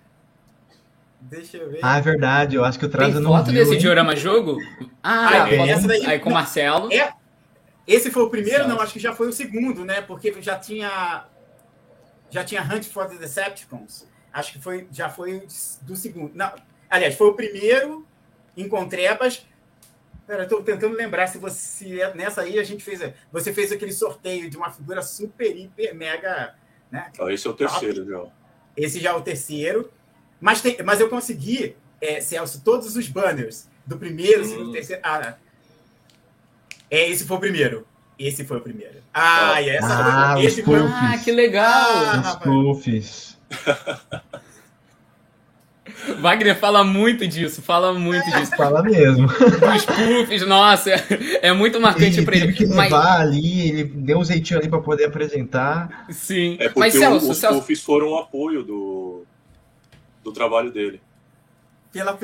Deixa 1.21 1.57
eu 1.57 1.71
ver. 1.71 1.81
Ah, 1.83 1.99
é 1.99 2.01
verdade. 2.01 2.57
Eu 2.57 2.65
acho 2.65 2.79
que 2.79 2.85
o 2.85 2.89
Traza 2.89 3.21
não 3.21 3.31
foto 3.31 3.47
viu, 3.47 3.55
desse 3.55 3.75
hein? 3.75 3.79
diorama 3.79 4.15
jogo? 4.17 4.59
Ah, 5.03 5.49
é, 5.49 5.69
essa 5.71 5.87
daí. 5.87 6.05
Aí 6.05 6.19
com 6.19 6.31
o 6.31 6.33
Marcelo. 6.33 6.93
É, 6.93 7.13
esse 7.87 8.11
foi 8.11 8.23
o 8.23 8.31
primeiro? 8.31 8.65
Certo. 8.65 8.69
Não, 8.69 8.81
acho 8.81 8.93
que 8.93 8.99
já 8.99 9.15
foi 9.15 9.29
o 9.29 9.33
segundo, 9.33 9.85
né? 9.85 10.01
Porque 10.01 10.35
já 10.43 10.59
tinha 10.59 11.27
já 12.31 12.45
tinha 12.45 12.63
Hunt 12.63 12.85
for 12.85 13.09
the 13.09 13.17
Decepticons. 13.17 14.07
acho 14.33 14.53
que 14.53 14.59
foi, 14.61 14.89
já 14.91 15.09
foi 15.09 15.47
do 15.83 15.95
segundo. 15.95 16.35
Não, 16.35 16.53
aliás, 16.91 17.15
foi 17.15 17.29
o 17.29 17.35
primeiro 17.35 18.07
em 18.57 18.69
Contrebas. 18.69 19.47
Pera, 20.27 20.43
eu 20.43 20.49
tô 20.49 20.61
tentando 20.63 20.97
lembrar 20.97 21.29
se 21.29 21.39
você. 21.39 22.13
Nessa 22.15 22.43
aí 22.43 22.59
a 22.59 22.65
gente 22.65 22.83
fez. 22.83 23.01
Você 23.31 23.53
fez 23.53 23.71
aquele 23.71 23.93
sorteio 23.93 24.51
de 24.51 24.57
uma 24.57 24.71
figura 24.73 25.01
super, 25.03 25.57
hiper, 25.57 25.95
mega. 25.95 26.57
Né? 26.91 27.13
Esse 27.29 27.47
é 27.47 27.51
o 27.51 27.55
terceiro, 27.55 28.05
já. 28.05 28.27
Esse 28.77 29.01
já 29.01 29.11
é 29.11 29.15
o 29.15 29.23
terceiro. 29.23 29.93
Mas, 30.41 30.61
tem, 30.61 30.77
mas 30.85 31.01
eu 31.01 31.09
consegui, 31.09 31.77
é, 32.01 32.21
Celso, 32.21 32.63
todos 32.63 32.97
os 32.97 33.09
banners 33.09 33.69
do 33.87 33.97
primeiro, 33.97 34.43
hum. 34.43 34.45
segundo, 34.45 34.73
terceiro. 34.73 35.01
Ah, 35.05 35.37
é, 36.91 37.09
esse 37.11 37.25
foi 37.25 37.37
o 37.37 37.41
primeiro. 37.41 37.87
Esse 38.19 38.45
foi 38.45 38.57
o 38.57 38.61
primeiro. 38.61 38.97
Ah, 39.13 39.55
ah. 39.55 39.63
e 39.63 39.69
essa 39.69 39.89
ah, 39.89 40.33
foi, 40.35 40.45
esse 40.45 40.63
foi 40.63 40.79
Ah, 40.81 41.19
que 41.23 41.33
legal! 41.33 41.65
Ah, 41.67 42.21
os 42.21 42.37
puffs. 42.37 43.39
Wagner 46.21 46.57
fala 46.57 46.85
muito 46.85 47.27
disso, 47.27 47.63
fala 47.63 47.93
muito 47.93 48.25
disso. 48.31 48.57
Fala 48.57 48.83
mesmo. 48.83 49.27
Os 49.27 49.85
puffs, 49.85 50.47
nossa, 50.47 50.91
é 51.43 51.53
muito 51.53 51.81
marcante 51.81 52.23
para 52.23 52.37
ele. 52.37 52.47
Teve 52.47 52.59
que 52.59 52.65
levar 52.67 52.91
Mas... 52.91 53.21
ali, 53.21 53.69
ele 53.69 53.85
deu 53.85 54.19
um 54.19 54.25
jeitinho 54.25 54.61
ali 54.61 54.69
para 54.69 54.81
poder 54.81 55.07
apresentar. 55.07 56.07
Sim. 56.11 56.57
É 56.61 56.65
porque 56.69 56.81
Mas, 56.81 56.95
Celso, 56.95 57.31
os 57.31 57.39
Celso... 57.39 57.61
puffs 57.61 57.83
foram 57.83 58.13
um 58.13 58.19
apoio 58.19 58.63
do, 58.63 59.25
do 60.23 60.33
trabalho 60.33 60.71
dele. 60.71 61.01
Pela 61.97 62.15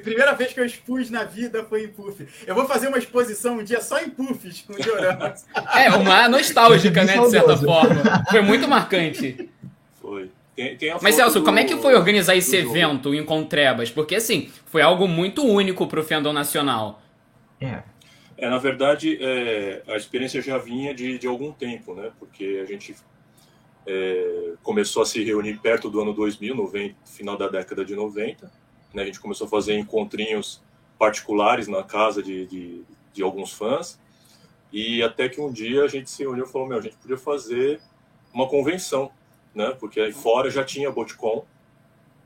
primeira 0.00 0.32
vez 0.34 0.52
que 0.52 0.60
eu 0.60 0.64
expus 0.64 1.10
na 1.10 1.24
vida 1.24 1.64
foi 1.64 1.84
em 1.84 1.88
puff. 1.88 2.26
Eu 2.46 2.54
vou 2.54 2.66
fazer 2.66 2.88
uma 2.88 2.98
exposição 2.98 3.58
um 3.58 3.64
dia 3.64 3.80
só 3.80 4.00
em 4.00 4.10
puffs 4.10 4.62
com 4.62 4.74
dioramas. 4.74 5.46
É, 5.74 5.90
uma 5.90 6.28
nostálgica, 6.28 7.04
né, 7.04 7.18
de 7.18 7.30
certa 7.30 7.56
forma. 7.56 8.24
Foi 8.30 8.40
muito 8.40 8.66
marcante. 8.68 9.48
Foi. 10.00 10.30
Tem, 10.56 10.76
tem 10.76 10.96
Mas, 11.00 11.14
Celso, 11.14 11.38
do... 11.38 11.44
como 11.44 11.58
é 11.60 11.64
que 11.64 11.76
foi 11.76 11.94
organizar 11.94 12.34
esse 12.34 12.56
evento 12.56 13.14
em 13.14 13.24
Contrebas? 13.24 13.90
Porque, 13.90 14.16
assim, 14.16 14.50
foi 14.66 14.82
algo 14.82 15.06
muito 15.06 15.44
único 15.44 15.86
pro 15.86 16.02
fandom 16.02 16.32
nacional. 16.32 17.00
É. 17.60 17.82
É, 18.36 18.48
na 18.48 18.58
verdade, 18.58 19.18
é, 19.20 19.82
a 19.86 19.96
experiência 19.96 20.40
já 20.40 20.58
vinha 20.58 20.94
de, 20.94 21.18
de 21.18 21.26
algum 21.26 21.52
tempo, 21.52 21.94
né? 21.94 22.10
Porque 22.18 22.60
a 22.62 22.64
gente 22.64 22.94
é, 23.86 24.52
começou 24.62 25.02
a 25.02 25.06
se 25.06 25.22
reunir 25.24 25.58
perto 25.58 25.88
do 25.88 26.00
ano 26.00 26.12
2000, 26.12 26.54
no 26.54 26.70
final 27.04 27.36
da 27.36 27.48
década 27.48 27.84
de 27.84 27.96
90. 27.96 28.50
Né? 28.92 29.02
A 29.02 29.06
gente 29.06 29.20
começou 29.20 29.46
a 29.46 29.50
fazer 29.50 29.78
encontrinhos 29.78 30.62
particulares 30.98 31.68
na 31.68 31.82
casa 31.82 32.22
de, 32.22 32.46
de, 32.46 32.82
de 33.12 33.22
alguns 33.22 33.52
fãs. 33.52 33.98
E 34.72 35.02
até 35.02 35.28
que 35.28 35.40
um 35.40 35.50
dia 35.50 35.84
a 35.84 35.88
gente 35.88 36.10
se 36.10 36.22
reuniu 36.22 36.44
e 36.44 36.48
falou: 36.48 36.68
Meu, 36.68 36.78
a 36.78 36.82
gente 36.82 36.96
podia 36.96 37.16
fazer 37.16 37.80
uma 38.32 38.48
convenção, 38.48 39.10
né? 39.54 39.74
Porque 39.78 40.00
aí 40.00 40.12
fora 40.12 40.50
já 40.50 40.64
tinha 40.64 40.90
Boticon 40.90 41.44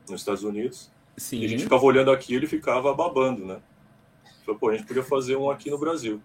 nos 0.08 0.20
Estados 0.20 0.42
Unidos. 0.42 0.90
Sim. 1.16 1.40
E 1.40 1.44
a 1.44 1.48
gente 1.48 1.62
ficava 1.64 1.84
olhando 1.84 2.10
aquilo 2.10 2.44
e 2.44 2.48
ficava 2.48 2.92
babando, 2.94 3.44
né? 3.44 3.60
Falei, 4.44 4.58
pô, 4.58 4.70
a 4.70 4.76
gente 4.76 4.86
podia 4.86 5.02
fazer 5.02 5.36
um 5.36 5.50
aqui 5.50 5.70
no 5.70 5.78
Brasil. 5.78 6.20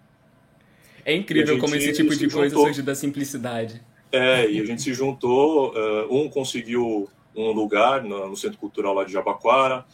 É 1.06 1.14
incrível 1.14 1.58
como 1.60 1.76
esse 1.76 1.94
tipo 1.94 2.16
de 2.16 2.30
coisa 2.30 2.56
surge 2.56 2.82
da 2.82 2.96
simplicidade. 2.96 3.82
É, 4.12 4.50
e 4.50 4.60
a 4.60 4.66
gente 4.66 4.82
se 4.82 4.94
juntou, 4.94 5.74
uh, 5.74 6.14
um 6.14 6.30
conseguiu 6.30 7.10
um 7.36 7.52
lugar 7.52 8.04
no, 8.04 8.28
no, 8.30 8.36
Centro 8.36 8.58
Cultural 8.58 8.94
lá 8.94 9.04
de 9.04 9.14
Jabaquara, 9.14 9.86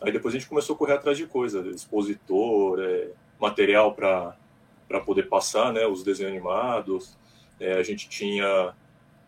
aí 0.00 0.12
depois 0.12 0.34
a 0.34 0.38
gente 0.38 0.48
começou 0.48 0.74
a 0.74 0.78
correr 0.78 0.94
atrás 0.94 1.16
de 1.16 1.26
coisa, 1.26 1.60
expositor, 1.68 2.78
é, 2.80 3.10
material 3.40 3.94
para 3.94 5.00
poder 5.04 5.24
passar, 5.24 5.72
né, 5.72 5.86
os 5.86 6.02
desenhos 6.02 6.32
animados, 6.32 7.16
é, 7.60 7.74
a 7.74 7.82
gente 7.82 8.08
tinha 8.08 8.74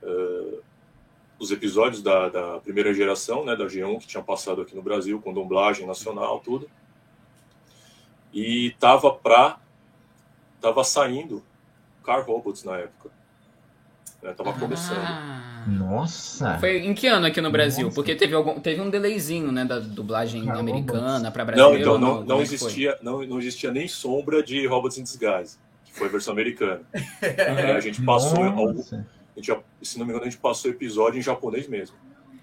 uh, 0.02 0.62
os 1.38 1.50
episódios 1.50 2.02
da, 2.02 2.28
da, 2.28 2.60
primeira 2.60 2.92
geração, 2.92 3.44
né, 3.44 3.54
da 3.54 3.66
G1, 3.66 4.00
que 4.00 4.06
tinha 4.06 4.22
passado 4.22 4.62
aqui 4.62 4.74
no 4.74 4.82
Brasil, 4.82 5.20
com 5.20 5.32
dublagem 5.32 5.86
nacional, 5.86 6.40
tudo, 6.40 6.68
e 8.32 8.74
tava 8.78 9.12
para 9.12 9.58
tava 10.60 10.82
saindo 10.82 11.42
Car 12.02 12.26
Robots 12.26 12.64
na 12.64 12.76
época. 12.78 13.10
Né? 14.26 14.34
Tava 14.36 14.50
ah. 14.50 14.52
começando. 14.54 15.68
Nossa! 15.68 16.58
Foi 16.58 16.78
em 16.78 16.94
que 16.94 17.06
ano 17.06 17.26
aqui 17.26 17.40
no 17.40 17.50
Brasil? 17.50 17.84
Nossa. 17.84 17.94
Porque 17.94 18.14
teve, 18.14 18.34
algum, 18.34 18.58
teve 18.60 18.80
um 18.80 18.90
delayzinho, 18.90 19.52
né, 19.52 19.64
da 19.64 19.78
dublagem 19.78 20.44
Car 20.44 20.58
americana 20.58 21.30
para 21.30 21.44
Brasil. 21.44 21.64
Não, 21.64 21.76
então 21.76 21.98
não, 21.98 22.24
não, 22.24 22.38
é 22.40 22.42
existia, 22.42 22.96
não, 23.02 23.24
não 23.24 23.38
existia 23.38 23.70
nem 23.70 23.86
sombra 23.86 24.42
de 24.42 24.66
Robots 24.66 24.98
in 24.98 25.02
Disguise, 25.02 25.58
que 25.84 25.92
foi 25.92 26.08
a 26.08 26.10
versão 26.10 26.32
americana. 26.32 26.82
é, 27.22 27.72
a 27.72 27.80
gente 27.80 28.02
passou, 28.02 28.44
algum, 28.44 28.70
a 28.70 29.40
gente, 29.40 29.58
se 29.82 29.98
não 29.98 30.06
me 30.06 30.12
engano, 30.12 30.26
a 30.26 30.30
gente 30.30 30.40
passou 30.40 30.70
o 30.70 30.74
episódio 30.74 31.18
em 31.18 31.22
japonês 31.22 31.68
mesmo. 31.68 31.96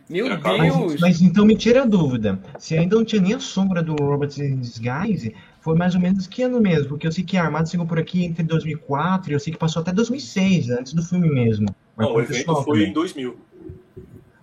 Meu 0.10 0.28
Deus! 0.28 0.42
Mas, 0.42 1.00
mas, 1.00 1.22
então 1.22 1.46
me 1.46 1.56
tira 1.56 1.84
a 1.84 1.86
dúvida. 1.86 2.38
Se 2.60 2.78
ainda 2.78 2.98
não 2.98 3.06
tinha 3.06 3.22
nem 3.22 3.34
a 3.34 3.40
sombra 3.40 3.82
do 3.82 3.96
Robots 3.96 4.38
in 4.38 4.60
Disguise, 4.60 5.34
foi 5.64 5.76
mais 5.76 5.96
ou 5.96 6.02
menos 6.02 6.28
que 6.28 6.44
ano 6.44 6.60
mesmo? 6.60 6.90
Porque 6.90 7.08
eu 7.08 7.12
sei 7.12 7.24
que 7.24 7.38
Armado 7.38 7.70
chegou 7.70 7.86
por 7.86 7.98
aqui 7.98 8.26
entre 8.26 8.44
2004 8.44 9.32
e 9.32 9.34
eu 9.34 9.40
sei 9.40 9.54
que 9.54 9.58
passou 9.58 9.82
até 9.82 9.94
2006, 9.94 10.70
antes 10.70 10.94
do 10.94 11.02
filme 11.02 11.30
mesmo. 11.30 11.74
Não, 11.98 12.14
o 12.14 12.22
evento 12.22 12.54
foi 12.64 12.80
também. 12.80 12.90
em 12.90 12.94
2000. 12.94 13.38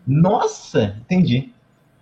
Nossa, 0.06 0.96
entendi. 1.02 1.52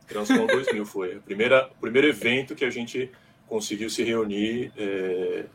Transform 0.06 0.46
2000 0.46 0.86
foi. 0.86 1.14
A 1.14 1.16
o 1.16 1.80
primeiro 1.80 2.06
evento 2.06 2.54
que 2.54 2.64
a 2.64 2.70
gente 2.70 3.10
conseguiu 3.48 3.90
se 3.90 4.04
reunir 4.04 4.72
é, 4.76 5.46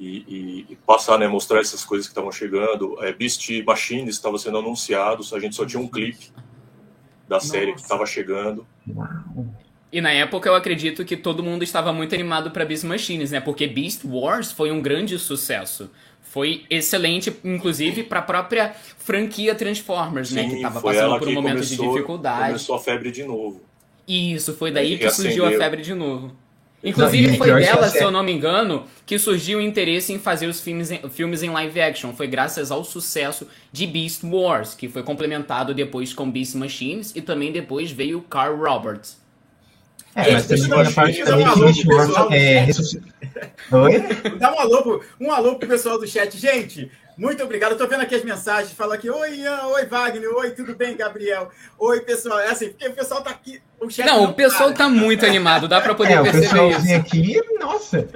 e, 0.00 0.16
e, 0.26 0.66
e, 0.70 0.76
passar, 0.84 1.16
né, 1.16 1.28
mostrar 1.28 1.60
essas 1.60 1.84
coisas 1.84 2.08
que 2.08 2.10
estavam 2.10 2.32
chegando. 2.32 3.02
É, 3.04 3.12
Beast 3.12 3.48
Machines 3.64 4.16
estava 4.16 4.36
sendo 4.36 4.58
anunciado, 4.58 5.22
a 5.32 5.38
gente 5.38 5.54
só 5.54 5.64
tinha 5.64 5.80
um 5.80 5.86
clipe 5.86 6.32
da 7.28 7.38
série 7.38 7.66
Nossa. 7.66 7.76
que 7.76 7.82
estava 7.82 8.04
chegando. 8.04 8.66
Uau. 8.88 9.46
E 9.96 10.00
na 10.02 10.10
época 10.10 10.46
eu 10.46 10.54
acredito 10.54 11.06
que 11.06 11.16
todo 11.16 11.42
mundo 11.42 11.62
estava 11.62 11.90
muito 11.90 12.14
animado 12.14 12.50
para 12.50 12.66
Beast 12.66 12.84
Machines, 12.84 13.30
né? 13.30 13.40
Porque 13.40 13.66
Beast 13.66 14.02
Wars 14.04 14.52
foi 14.52 14.70
um 14.70 14.78
grande 14.78 15.18
sucesso. 15.18 15.90
Foi 16.20 16.64
excelente, 16.68 17.34
inclusive, 17.42 18.02
para 18.02 18.18
a 18.18 18.22
própria 18.22 18.74
franquia 18.98 19.54
Transformers, 19.54 20.28
Sim, 20.28 20.34
né? 20.34 20.48
Que 20.50 20.56
estava 20.56 20.82
passando 20.82 21.18
por 21.18 21.28
um 21.28 21.32
momento 21.32 21.54
começou, 21.54 21.86
de 21.86 21.92
dificuldade. 21.92 22.46
Começou 22.48 22.76
a 22.76 22.78
febre 22.78 23.10
de 23.10 23.24
novo. 23.24 23.62
Isso, 24.06 24.52
foi 24.52 24.70
daí 24.70 24.98
que 24.98 25.08
surgiu 25.08 25.46
a 25.46 25.52
febre 25.52 25.80
de 25.80 25.94
novo. 25.94 26.30
Inclusive, 26.84 27.38
foi 27.38 27.54
dela, 27.58 27.88
se 27.88 28.02
eu 28.02 28.10
não 28.10 28.22
me 28.22 28.32
engano, 28.32 28.84
que 29.06 29.18
surgiu 29.18 29.60
o 29.60 29.62
interesse 29.62 30.12
em 30.12 30.18
fazer 30.18 30.46
os 30.46 30.60
filmes 30.60 30.90
em, 30.90 31.08
filmes 31.08 31.42
em 31.42 31.48
live 31.48 31.80
action. 31.80 32.12
Foi 32.12 32.26
graças 32.26 32.70
ao 32.70 32.84
sucesso 32.84 33.48
de 33.72 33.86
Beast 33.86 34.22
Wars, 34.24 34.74
que 34.74 34.90
foi 34.90 35.02
complementado 35.02 35.72
depois 35.72 36.12
com 36.12 36.30
Beast 36.30 36.54
Machines 36.54 37.16
e 37.16 37.22
também 37.22 37.50
depois 37.50 37.90
veio 37.90 38.20
Carl 38.20 38.58
Roberts. 38.58 39.24
É, 40.16 40.32
mas 40.32 40.46
também 40.46 40.68
tem 40.70 40.80
a 40.80 40.90
parte 40.90 41.24
também 41.24 41.52
que 41.52 41.60
Beast 41.60 41.84
Wars 41.86 42.32
é 42.32 42.60
ressuscitar. 42.60 43.12
Oi? 43.70 43.98
Dá 44.38 44.54
um 44.54 44.58
alô, 44.58 44.82
pro, 44.82 45.04
um 45.20 45.30
alô 45.30 45.56
pro 45.56 45.68
pessoal 45.68 45.98
do 45.98 46.06
chat. 46.06 46.38
Gente, 46.38 46.90
muito 47.18 47.44
obrigado. 47.44 47.72
Eu 47.72 47.78
tô 47.78 47.86
vendo 47.86 48.00
aqui 48.00 48.14
as 48.14 48.24
mensagens. 48.24 48.72
Fala 48.72 48.94
aqui, 48.94 49.10
oi, 49.10 49.36
Ian, 49.36 49.66
oi, 49.66 49.84
Wagner, 49.84 50.30
oi, 50.34 50.50
tudo 50.52 50.74
bem, 50.74 50.96
Gabriel? 50.96 51.50
Oi, 51.78 52.00
pessoal. 52.00 52.40
É 52.40 52.48
assim, 52.48 52.70
porque 52.70 52.88
o 52.88 52.94
pessoal 52.94 53.22
tá 53.22 53.28
aqui. 53.28 53.60
O 53.78 53.90
chat 53.90 54.06
não, 54.06 54.22
não 54.22 54.30
o 54.30 54.34
pessoal 54.34 54.70
para. 54.70 54.78
tá 54.78 54.88
muito 54.88 55.26
animado, 55.26 55.68
dá 55.68 55.82
para 55.82 55.94
poder 55.94 56.14
é, 56.14 56.22
perceber 56.22 56.60
o 56.60 56.70
isso. 56.70 56.94
aqui, 56.94 57.40
nossa. 57.60 58.08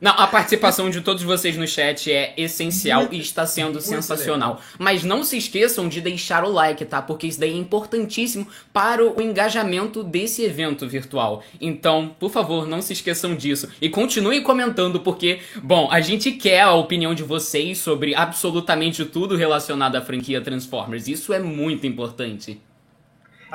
Não, 0.00 0.12
a 0.12 0.26
participação 0.26 0.90
de 0.90 1.00
todos 1.00 1.22
vocês 1.22 1.56
no 1.56 1.66
chat 1.66 2.10
é 2.10 2.34
essencial 2.36 3.08
e 3.10 3.18
está 3.18 3.46
sendo 3.46 3.80
sensacional. 3.80 4.60
Mas 4.78 5.04
não 5.04 5.22
se 5.22 5.36
esqueçam 5.36 5.88
de 5.88 6.00
deixar 6.00 6.44
o 6.44 6.52
like, 6.52 6.84
tá? 6.84 7.02
Porque 7.02 7.26
isso 7.26 7.40
daí 7.40 7.52
é 7.52 7.56
importantíssimo 7.56 8.46
para 8.72 9.04
o 9.04 9.20
engajamento 9.20 10.02
desse 10.02 10.42
evento 10.42 10.86
virtual. 10.86 11.42
Então, 11.60 12.14
por 12.18 12.30
favor, 12.30 12.66
não 12.66 12.82
se 12.82 12.92
esqueçam 12.92 13.34
disso. 13.34 13.68
E 13.80 13.88
continuem 13.88 14.42
comentando, 14.42 15.00
porque, 15.00 15.40
bom, 15.62 15.88
a 15.90 16.00
gente 16.00 16.32
quer 16.32 16.62
a 16.62 16.74
opinião 16.74 17.14
de 17.14 17.22
vocês 17.22 17.78
sobre 17.78 18.14
absolutamente 18.14 19.04
tudo 19.04 19.36
relacionado 19.36 19.96
à 19.96 20.00
franquia 20.00 20.40
Transformers. 20.40 21.08
Isso 21.08 21.32
é 21.32 21.38
muito 21.38 21.86
importante. 21.86 22.60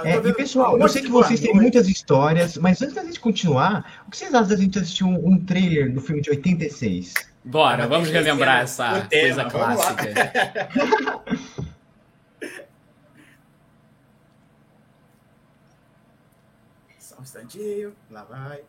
É, 0.04 0.16
e 0.18 0.34
pessoal, 0.34 0.78
eu 0.80 0.88
sei 0.88 1.02
que 1.02 1.10
vocês 1.10 1.40
têm 1.40 1.54
muitas 1.54 1.88
histórias, 1.88 2.58
mas 2.58 2.82
antes 2.82 2.96
da 2.96 3.04
gente 3.04 3.20
continuar, 3.20 4.04
o 4.08 4.12
que 4.12 4.18
vocês 4.18 4.34
acham 4.34 4.50
da 4.50 4.56
gente 4.56 4.80
assistir 4.80 5.04
um, 5.04 5.28
um 5.28 5.44
trailer 5.44 5.94
do 5.94 6.02
filme 6.02 6.22
de 6.22 6.30
86? 6.30 7.14
Bora, 7.44 7.88
vamos 7.88 8.10
relembrar 8.10 8.62
essa 8.62 9.08
coisa 9.10 9.46
clássica. 9.46 10.14
Só 17.00 17.18
um 17.20 17.24
instantinho, 17.24 17.96
lá 18.10 18.24
vai. 18.24 18.62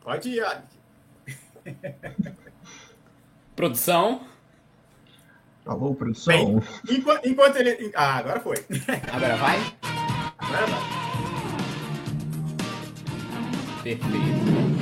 Pode 0.00 0.28
ir. 0.28 0.44
Produção. 3.56 4.33
Alô, 5.66 5.94
produção? 5.94 6.34
Bem, 6.34 6.62
enquanto, 6.98 7.26
enquanto, 7.26 7.56
ele. 7.56 7.90
Ah, 7.94 8.16
agora 8.16 8.40
foi. 8.40 8.56
Agora 9.12 9.36
vai? 9.36 9.58
Agora 10.38 10.66
vai. 10.66 10.80
Perfeito. 13.82 14.74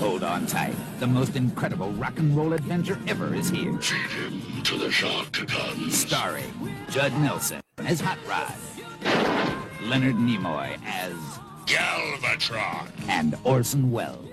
Hold 0.00 0.22
on 0.24 0.46
tight. 0.46 0.74
The 1.00 1.06
most 1.06 1.36
incredible 1.36 1.90
rock 1.92 2.18
and 2.18 2.36
roll 2.36 2.52
adventure 2.52 2.98
ever 3.06 3.34
is 3.34 3.48
here. 3.50 3.72
Feed 3.80 4.10
him 4.10 4.62
to 4.62 4.78
the 4.78 4.90
shark 4.90 5.32
guns. 5.46 5.94
Starring 5.96 6.52
Judd 6.90 7.12
Nelson 7.20 7.60
as 7.78 8.00
Hot 8.00 8.18
Rod, 8.28 8.54
Leonard 9.88 10.16
Nimoy 10.16 10.76
as, 10.86 11.12
Galvatron. 11.66 12.88
and 13.08 13.36
Orson 13.44 13.90
Welles. 13.90 14.28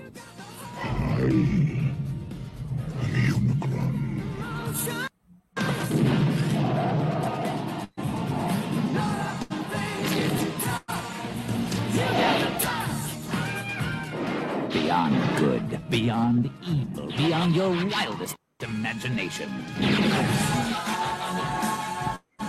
Beyond 15.92 16.50
evil, 16.66 17.06
beyond 17.18 17.54
your 17.54 17.68
wildest 17.68 18.34
imagination. 18.62 19.50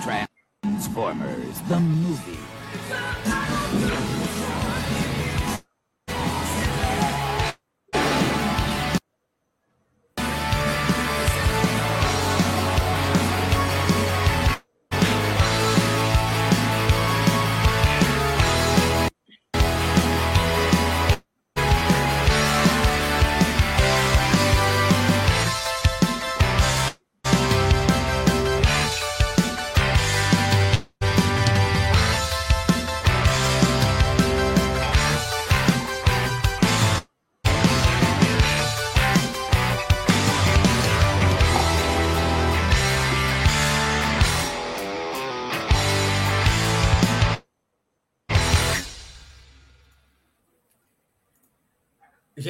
Transformers, 0.01 1.59
the 1.67 1.77
movie. 1.81 2.39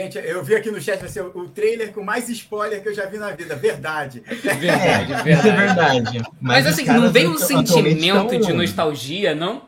Gente, 0.04 0.18
eu 0.18 0.44
vi 0.44 0.56
aqui 0.56 0.70
no 0.70 0.82
chat 0.82 1.00
vai 1.00 1.08
ser 1.08 1.22
o 1.22 1.48
trailer 1.48 1.94
com 1.94 2.04
mais 2.04 2.28
spoiler 2.28 2.82
que 2.82 2.90
eu 2.90 2.94
já 2.94 3.06
vi 3.06 3.18
na 3.18 3.32
vida. 3.32 3.56
Verdade. 3.56 4.22
Verdade, 4.26 4.68
É, 4.68 5.04
isso 5.14 5.48
é 5.48 5.52
verdade. 5.56 6.02
verdade. 6.02 6.22
Mas 6.42 6.66
os 6.66 6.74
assim, 6.74 6.86
não 6.86 7.12
vem 7.12 7.28
um 7.28 7.38
sentimento 7.38 8.28
tão- 8.30 8.40
de 8.40 8.54
nostalgia, 8.54 9.34
não? 9.34 9.62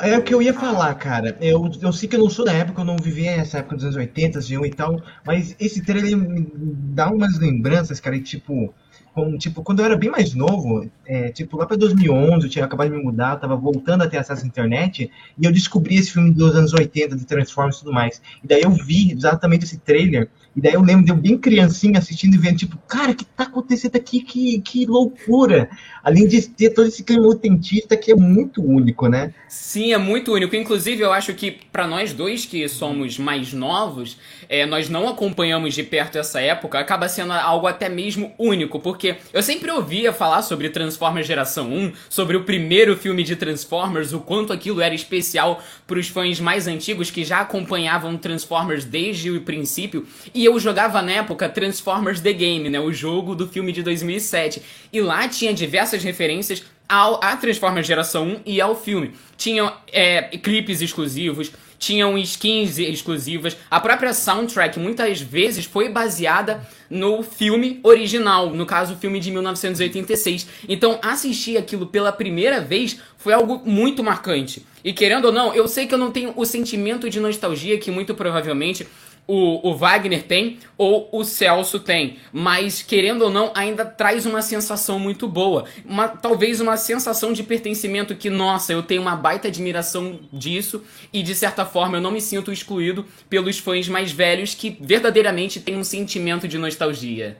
É 0.00 0.16
o 0.16 0.22
que 0.22 0.32
eu 0.32 0.40
ia 0.40 0.54
falar, 0.54 0.94
cara. 0.94 1.36
Eu, 1.40 1.68
eu 1.82 1.92
sei 1.92 2.08
que 2.08 2.14
eu 2.14 2.20
não 2.20 2.30
sou 2.30 2.44
da 2.44 2.52
época, 2.52 2.82
eu 2.82 2.84
não 2.84 2.96
vivi 2.96 3.26
essa 3.26 3.58
época 3.58 3.74
dos 3.76 3.84
anos 3.84 3.96
80, 3.96 4.38
assim, 4.38 4.62
e 4.64 4.70
tal, 4.70 5.02
mas 5.26 5.56
esse 5.58 5.82
trailer 5.82 6.16
me 6.16 6.46
dá 6.54 7.10
umas 7.10 7.36
lembranças, 7.38 7.98
cara, 7.98 8.14
e 8.14 8.20
tipo, 8.20 8.72
com, 9.18 9.36
tipo, 9.36 9.64
quando 9.64 9.80
eu 9.80 9.84
era 9.84 9.96
bem 9.96 10.10
mais 10.10 10.32
novo, 10.32 10.88
é, 11.04 11.30
tipo, 11.30 11.56
lá 11.56 11.66
pra 11.66 11.76
2011, 11.76 12.46
eu 12.46 12.50
tinha 12.50 12.64
acabado 12.64 12.90
de 12.90 12.96
me 12.96 13.02
mudar, 13.02 13.36
tava 13.36 13.56
voltando 13.56 14.04
a 14.04 14.08
ter 14.08 14.18
acesso 14.18 14.44
à 14.44 14.46
internet, 14.46 15.10
e 15.36 15.44
eu 15.44 15.50
descobri 15.50 15.96
esse 15.96 16.12
filme 16.12 16.30
dos 16.30 16.54
anos 16.54 16.72
80, 16.72 17.16
de 17.16 17.24
Transformers 17.24 17.76
e 17.76 17.80
tudo 17.80 17.92
mais. 17.92 18.22
E 18.44 18.46
daí 18.46 18.62
eu 18.62 18.70
vi 18.70 19.12
exatamente 19.12 19.64
esse 19.64 19.78
trailer, 19.78 20.28
e 20.58 20.60
daí 20.60 20.72
eu 20.72 20.82
lembro 20.82 21.04
de 21.04 21.12
eu 21.12 21.16
bem 21.16 21.38
criancinha 21.38 22.00
assistindo 22.00 22.34
e 22.34 22.38
vendo, 22.38 22.56
tipo, 22.56 22.76
cara, 22.88 23.12
o 23.12 23.14
que 23.14 23.24
tá 23.24 23.44
acontecendo 23.44 23.94
aqui? 23.94 24.18
Que, 24.18 24.60
que 24.60 24.86
loucura! 24.86 25.70
Além 26.02 26.26
de 26.26 26.48
ter 26.48 26.70
todo 26.70 26.88
esse 26.88 27.04
clima 27.04 27.26
autentista 27.26 27.96
que 27.96 28.10
é 28.10 28.16
muito 28.16 28.60
único, 28.60 29.06
né? 29.06 29.32
Sim, 29.48 29.92
é 29.92 29.98
muito 29.98 30.32
único. 30.32 30.56
Inclusive, 30.56 31.00
eu 31.00 31.12
acho 31.12 31.32
que 31.32 31.52
pra 31.70 31.86
nós 31.86 32.12
dois 32.12 32.44
que 32.44 32.68
somos 32.68 33.20
mais 33.20 33.52
novos, 33.52 34.18
é, 34.48 34.66
nós 34.66 34.88
não 34.88 35.08
acompanhamos 35.08 35.74
de 35.74 35.84
perto 35.84 36.18
essa 36.18 36.40
época, 36.40 36.80
acaba 36.80 37.08
sendo 37.08 37.32
algo 37.32 37.68
até 37.68 37.88
mesmo 37.88 38.32
único, 38.36 38.80
porque 38.80 39.16
eu 39.32 39.42
sempre 39.44 39.70
ouvia 39.70 40.12
falar 40.12 40.42
sobre 40.42 40.70
Transformers 40.70 41.26
Geração 41.26 41.72
1, 41.72 41.92
sobre 42.08 42.36
o 42.36 42.42
primeiro 42.42 42.96
filme 42.96 43.22
de 43.22 43.36
Transformers, 43.36 44.12
o 44.12 44.18
quanto 44.18 44.52
aquilo 44.52 44.80
era 44.80 44.94
especial 44.94 45.62
pros 45.88 46.06
fãs 46.06 46.38
mais 46.38 46.68
antigos 46.68 47.10
que 47.10 47.24
já 47.24 47.40
acompanhavam 47.40 48.16
Transformers 48.18 48.84
desde 48.84 49.30
o 49.30 49.40
princípio, 49.40 50.06
e 50.34 50.44
eu 50.44 50.60
jogava 50.60 51.00
na 51.00 51.12
época 51.12 51.48
Transformers 51.48 52.20
The 52.20 52.32
Game, 52.34 52.68
né, 52.68 52.78
o 52.78 52.92
jogo 52.92 53.34
do 53.34 53.48
filme 53.48 53.72
de 53.72 53.82
2007, 53.82 54.62
e 54.92 55.00
lá 55.00 55.26
tinha 55.26 55.52
diversas 55.52 56.04
referências 56.04 56.62
ao, 56.86 57.22
à 57.24 57.34
Transformers 57.36 57.86
Geração 57.86 58.28
1 58.28 58.40
e 58.44 58.60
ao 58.60 58.76
filme. 58.76 59.12
Tinham 59.36 59.72
é, 59.90 60.22
clipes 60.38 60.82
exclusivos, 60.82 61.50
tinham 61.78 62.18
skins 62.18 62.78
exclusivas, 62.78 63.56
a 63.70 63.78
própria 63.80 64.12
soundtrack 64.12 64.78
muitas 64.78 65.20
vezes 65.20 65.64
foi 65.64 65.88
baseada 65.88 66.66
no 66.90 67.22
filme 67.22 67.80
original, 67.82 68.50
no 68.50 68.66
caso 68.66 68.94
o 68.94 68.96
filme 68.96 69.20
de 69.20 69.30
1986. 69.30 70.46
Então 70.68 70.98
assistir 71.02 71.56
aquilo 71.56 71.86
pela 71.86 72.10
primeira 72.10 72.60
vez 72.60 72.98
foi 73.16 73.32
algo 73.32 73.62
muito 73.64 74.02
marcante. 74.02 74.66
E 74.82 74.92
querendo 74.92 75.26
ou 75.26 75.32
não, 75.32 75.54
eu 75.54 75.68
sei 75.68 75.86
que 75.86 75.94
eu 75.94 75.98
não 75.98 76.10
tenho 76.10 76.32
o 76.36 76.44
sentimento 76.44 77.10
de 77.10 77.20
nostalgia 77.20 77.78
que 77.78 77.90
muito 77.90 78.14
provavelmente 78.14 78.86
o, 79.28 79.68
o 79.68 79.76
Wagner 79.76 80.22
tem 80.22 80.58
ou 80.78 81.08
o 81.12 81.22
Celso 81.22 81.78
tem, 81.78 82.18
mas 82.32 82.80
querendo 82.80 83.22
ou 83.22 83.30
não, 83.30 83.52
ainda 83.54 83.84
traz 83.84 84.24
uma 84.24 84.40
sensação 84.40 84.98
muito 84.98 85.28
boa. 85.28 85.66
Uma, 85.84 86.08
talvez 86.08 86.60
uma 86.60 86.78
sensação 86.78 87.32
de 87.32 87.42
pertencimento 87.42 88.16
que, 88.16 88.30
nossa, 88.30 88.72
eu 88.72 88.82
tenho 88.82 89.02
uma 89.02 89.14
baita 89.14 89.48
admiração 89.48 90.18
disso 90.32 90.82
e 91.12 91.22
de 91.22 91.34
certa 91.34 91.66
forma 91.66 91.98
eu 91.98 92.00
não 92.00 92.10
me 92.10 92.22
sinto 92.22 92.50
excluído 92.50 93.04
pelos 93.28 93.58
fãs 93.58 93.86
mais 93.86 94.10
velhos 94.10 94.54
que 94.54 94.78
verdadeiramente 94.80 95.60
têm 95.60 95.76
um 95.76 95.84
sentimento 95.84 96.48
de 96.48 96.56
nostalgia. 96.56 97.36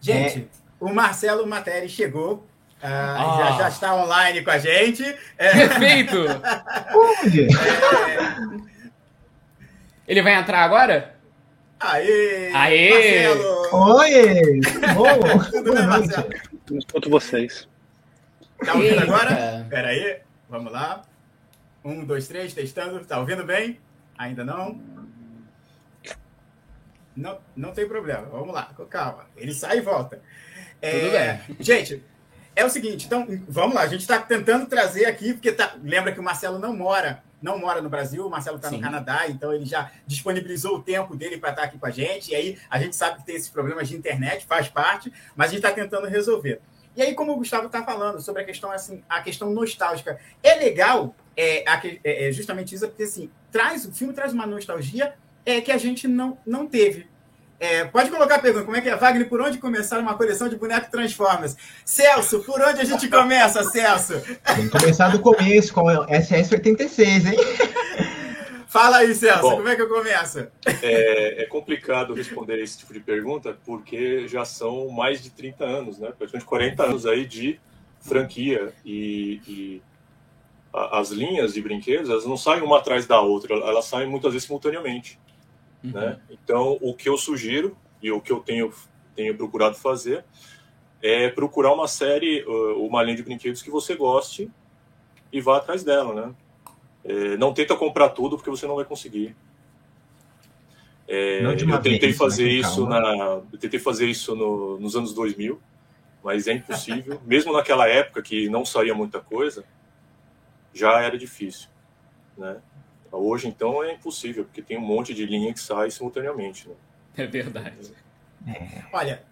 Gente, 0.00 0.46
o 0.78 0.92
Marcelo 0.92 1.46
Materi 1.46 1.88
chegou. 1.88 2.46
ah, 2.82 3.16
Ah. 3.16 3.38
Já, 3.52 3.58
já 3.58 3.68
está 3.70 3.94
online 3.96 4.42
com 4.42 4.50
a 4.50 4.58
gente. 4.58 5.02
É, 5.38 5.52
Perfeito! 5.66 6.18
Onde? 7.24 7.48
Ele 10.06 10.22
vai 10.22 10.34
entrar 10.34 10.62
agora? 10.62 11.14
aê! 11.80 12.52
Aê! 12.54 13.28
Marcelo! 13.28 13.96
Oi! 13.98 14.60
Bom, 14.94 15.44
Tudo 15.50 15.74
bem. 15.74 15.86
Marcelo? 15.86 16.28
Não 16.70 16.78
escuto 16.78 17.10
vocês. 17.10 17.68
Tá 18.64 18.74
ouvindo 18.74 18.92
Eita. 18.92 19.02
agora? 19.02 19.66
Pera 19.68 19.88
aí, 19.88 20.20
vamos 20.48 20.72
lá. 20.72 21.02
Um, 21.84 22.04
dois, 22.04 22.26
três, 22.26 22.54
testando. 22.54 23.04
Tá 23.04 23.18
ouvindo 23.18 23.44
bem? 23.44 23.78
Ainda 24.16 24.44
não? 24.44 24.80
Não, 27.14 27.38
não 27.54 27.72
tem 27.72 27.86
problema. 27.88 28.26
Vamos 28.30 28.54
lá, 28.54 28.70
calma. 28.90 29.26
Ele 29.36 29.52
sai 29.52 29.78
e 29.78 29.80
volta. 29.80 30.20
É, 30.82 30.90
Tudo 31.00 31.10
bem. 31.12 31.56
Gente, 31.60 32.02
é 32.54 32.64
o 32.64 32.70
seguinte, 32.70 33.06
então, 33.06 33.26
vamos 33.48 33.74
lá. 33.74 33.82
A 33.82 33.86
gente 33.86 34.00
está 34.00 34.18
tentando 34.18 34.66
trazer 34.66 35.06
aqui, 35.06 35.32
porque 35.32 35.52
tá, 35.52 35.74
lembra 35.82 36.12
que 36.12 36.20
o 36.20 36.22
Marcelo 36.22 36.58
não 36.58 36.74
mora, 36.76 37.22
não 37.40 37.58
mora 37.58 37.80
no 37.80 37.88
Brasil, 37.88 38.26
o 38.26 38.30
Marcelo 38.30 38.56
está 38.56 38.70
no. 38.70 38.80
Canadá, 38.80 39.26
então 39.28 39.52
ele 39.52 39.64
já 39.64 39.90
disponibilizou 40.06 40.76
o 40.76 40.82
tempo 40.82 41.16
dele 41.16 41.38
para 41.38 41.50
estar 41.50 41.62
aqui 41.64 41.78
com 41.78 41.86
a 41.86 41.90
gente. 41.90 42.30
E 42.30 42.34
aí 42.34 42.58
a 42.70 42.78
gente 42.78 42.94
sabe 42.94 43.18
que 43.18 43.26
tem 43.26 43.36
esses 43.36 43.48
problemas 43.48 43.88
de 43.88 43.96
internet, 43.96 44.46
faz 44.46 44.68
parte, 44.68 45.12
mas 45.34 45.48
a 45.48 45.50
gente 45.50 45.64
está 45.64 45.72
tentando 45.72 46.06
resolver. 46.06 46.60
E 46.96 47.02
aí, 47.02 47.14
como 47.14 47.32
o 47.32 47.36
Gustavo 47.36 47.66
está 47.66 47.84
falando 47.84 48.22
sobre 48.22 48.42
a 48.42 48.44
questão 48.44 48.70
assim, 48.70 49.02
a 49.06 49.20
questão 49.20 49.50
nostálgica, 49.50 50.18
é 50.42 50.54
legal, 50.54 51.14
é, 51.36 51.62
é, 52.02 52.28
é 52.28 52.32
justamente 52.32 52.74
isso, 52.74 52.88
porque 52.88 53.02
assim, 53.02 53.30
traz, 53.52 53.84
o 53.84 53.92
filme 53.92 54.14
traz 54.14 54.32
uma 54.32 54.46
nostalgia 54.46 55.14
é, 55.44 55.60
que 55.60 55.70
a 55.70 55.76
gente 55.76 56.08
não, 56.08 56.38
não 56.46 56.66
teve. 56.66 57.06
É, 57.58 57.84
pode 57.84 58.10
colocar 58.10 58.36
a 58.36 58.38
pergunta, 58.38 58.64
como 58.64 58.76
é 58.76 58.80
que 58.80 58.88
é, 58.88 58.96
Wagner, 58.96 59.28
por 59.28 59.40
onde 59.40 59.58
começar 59.58 59.98
uma 59.98 60.14
coleção 60.14 60.48
de 60.48 60.56
bonecos 60.56 60.90
Transformers? 60.90 61.56
Celso, 61.84 62.40
por 62.40 62.60
onde 62.60 62.80
a 62.80 62.84
gente 62.84 63.08
começa, 63.08 63.62
Celso? 63.64 64.20
Tem 64.54 64.68
que 64.68 64.78
começar 64.78 65.08
do 65.08 65.20
começo 65.20 65.72
com 65.72 65.82
o 65.82 66.06
SS86, 66.06 67.32
hein? 67.32 67.38
Fala 68.68 68.98
aí, 68.98 69.14
Celso, 69.14 69.42
Bom. 69.42 69.56
como 69.56 69.68
é 69.68 69.76
que 69.76 69.80
eu 69.80 69.88
começo? 69.88 70.46
É, 70.82 71.42
é 71.42 71.46
complicado 71.46 72.12
responder 72.12 72.62
esse 72.62 72.78
tipo 72.78 72.92
de 72.92 73.00
pergunta 73.00 73.56
porque 73.64 74.28
já 74.28 74.44
são 74.44 74.90
mais 74.90 75.22
de 75.22 75.30
30 75.30 75.64
anos, 75.64 75.98
né? 75.98 76.12
Praticamente 76.16 76.46
40 76.46 76.82
anos 76.82 77.06
aí 77.06 77.24
de 77.24 77.58
franquia 78.00 78.72
e, 78.84 79.40
e 79.48 79.82
as 80.72 81.08
linhas 81.08 81.54
de 81.54 81.62
brinquedos 81.62 82.10
elas 82.10 82.26
não 82.26 82.36
saem 82.36 82.62
uma 82.62 82.78
atrás 82.78 83.06
da 83.06 83.20
outra, 83.20 83.54
elas 83.54 83.86
saem 83.86 84.08
muitas 84.08 84.32
vezes 84.32 84.46
simultaneamente, 84.46 85.18
né? 85.92 86.20
Então 86.30 86.78
o 86.80 86.94
que 86.94 87.08
eu 87.08 87.16
sugiro 87.16 87.76
e 88.02 88.10
o 88.10 88.20
que 88.20 88.32
eu 88.32 88.40
tenho 88.40 88.72
tenho 89.14 89.36
procurado 89.36 89.76
fazer 89.76 90.24
é 91.02 91.28
procurar 91.30 91.72
uma 91.72 91.88
série, 91.88 92.44
uh, 92.44 92.86
uma 92.86 93.02
linha 93.02 93.16
de 93.16 93.22
brinquedos 93.22 93.62
que 93.62 93.70
você 93.70 93.94
goste 93.94 94.50
e 95.32 95.40
vá 95.40 95.56
atrás 95.58 95.82
dela, 95.82 96.14
né? 96.14 96.34
É, 97.04 97.36
não 97.36 97.54
tenta 97.54 97.76
comprar 97.76 98.08
tudo 98.10 98.36
porque 98.36 98.50
você 98.50 98.66
não 98.66 98.76
vai 98.76 98.84
conseguir. 98.84 99.34
É, 101.08 101.40
eu 101.44 101.56
tentei 101.80 101.98
vez, 101.98 102.16
fazer 102.16 102.44
né, 102.44 102.50
isso 102.50 102.86
na, 102.86 103.00
eu 103.52 103.58
tentei 103.60 103.78
fazer 103.78 104.06
isso 104.06 104.34
no- 104.34 104.78
nos 104.80 104.96
anos 104.96 105.14
2000, 105.14 105.60
mas 106.22 106.48
é 106.48 106.52
impossível. 106.54 107.20
Mesmo 107.24 107.52
naquela 107.52 107.86
época 107.88 108.20
que 108.22 108.48
não 108.48 108.64
saía 108.64 108.92
muita 108.92 109.20
coisa, 109.20 109.64
já 110.74 111.00
era 111.00 111.16
difícil, 111.16 111.68
né? 112.36 112.56
Hoje 113.10 113.48
então 113.48 113.82
é 113.82 113.92
impossível 113.92 114.44
porque 114.44 114.62
tem 114.62 114.76
um 114.78 114.82
monte 114.82 115.14
de 115.14 115.24
linha 115.26 115.52
que 115.52 115.60
sai 115.60 115.90
simultaneamente. 115.90 116.68
Né? 116.68 116.74
É 117.16 117.26
verdade. 117.26 117.92
Olha, 118.92 119.22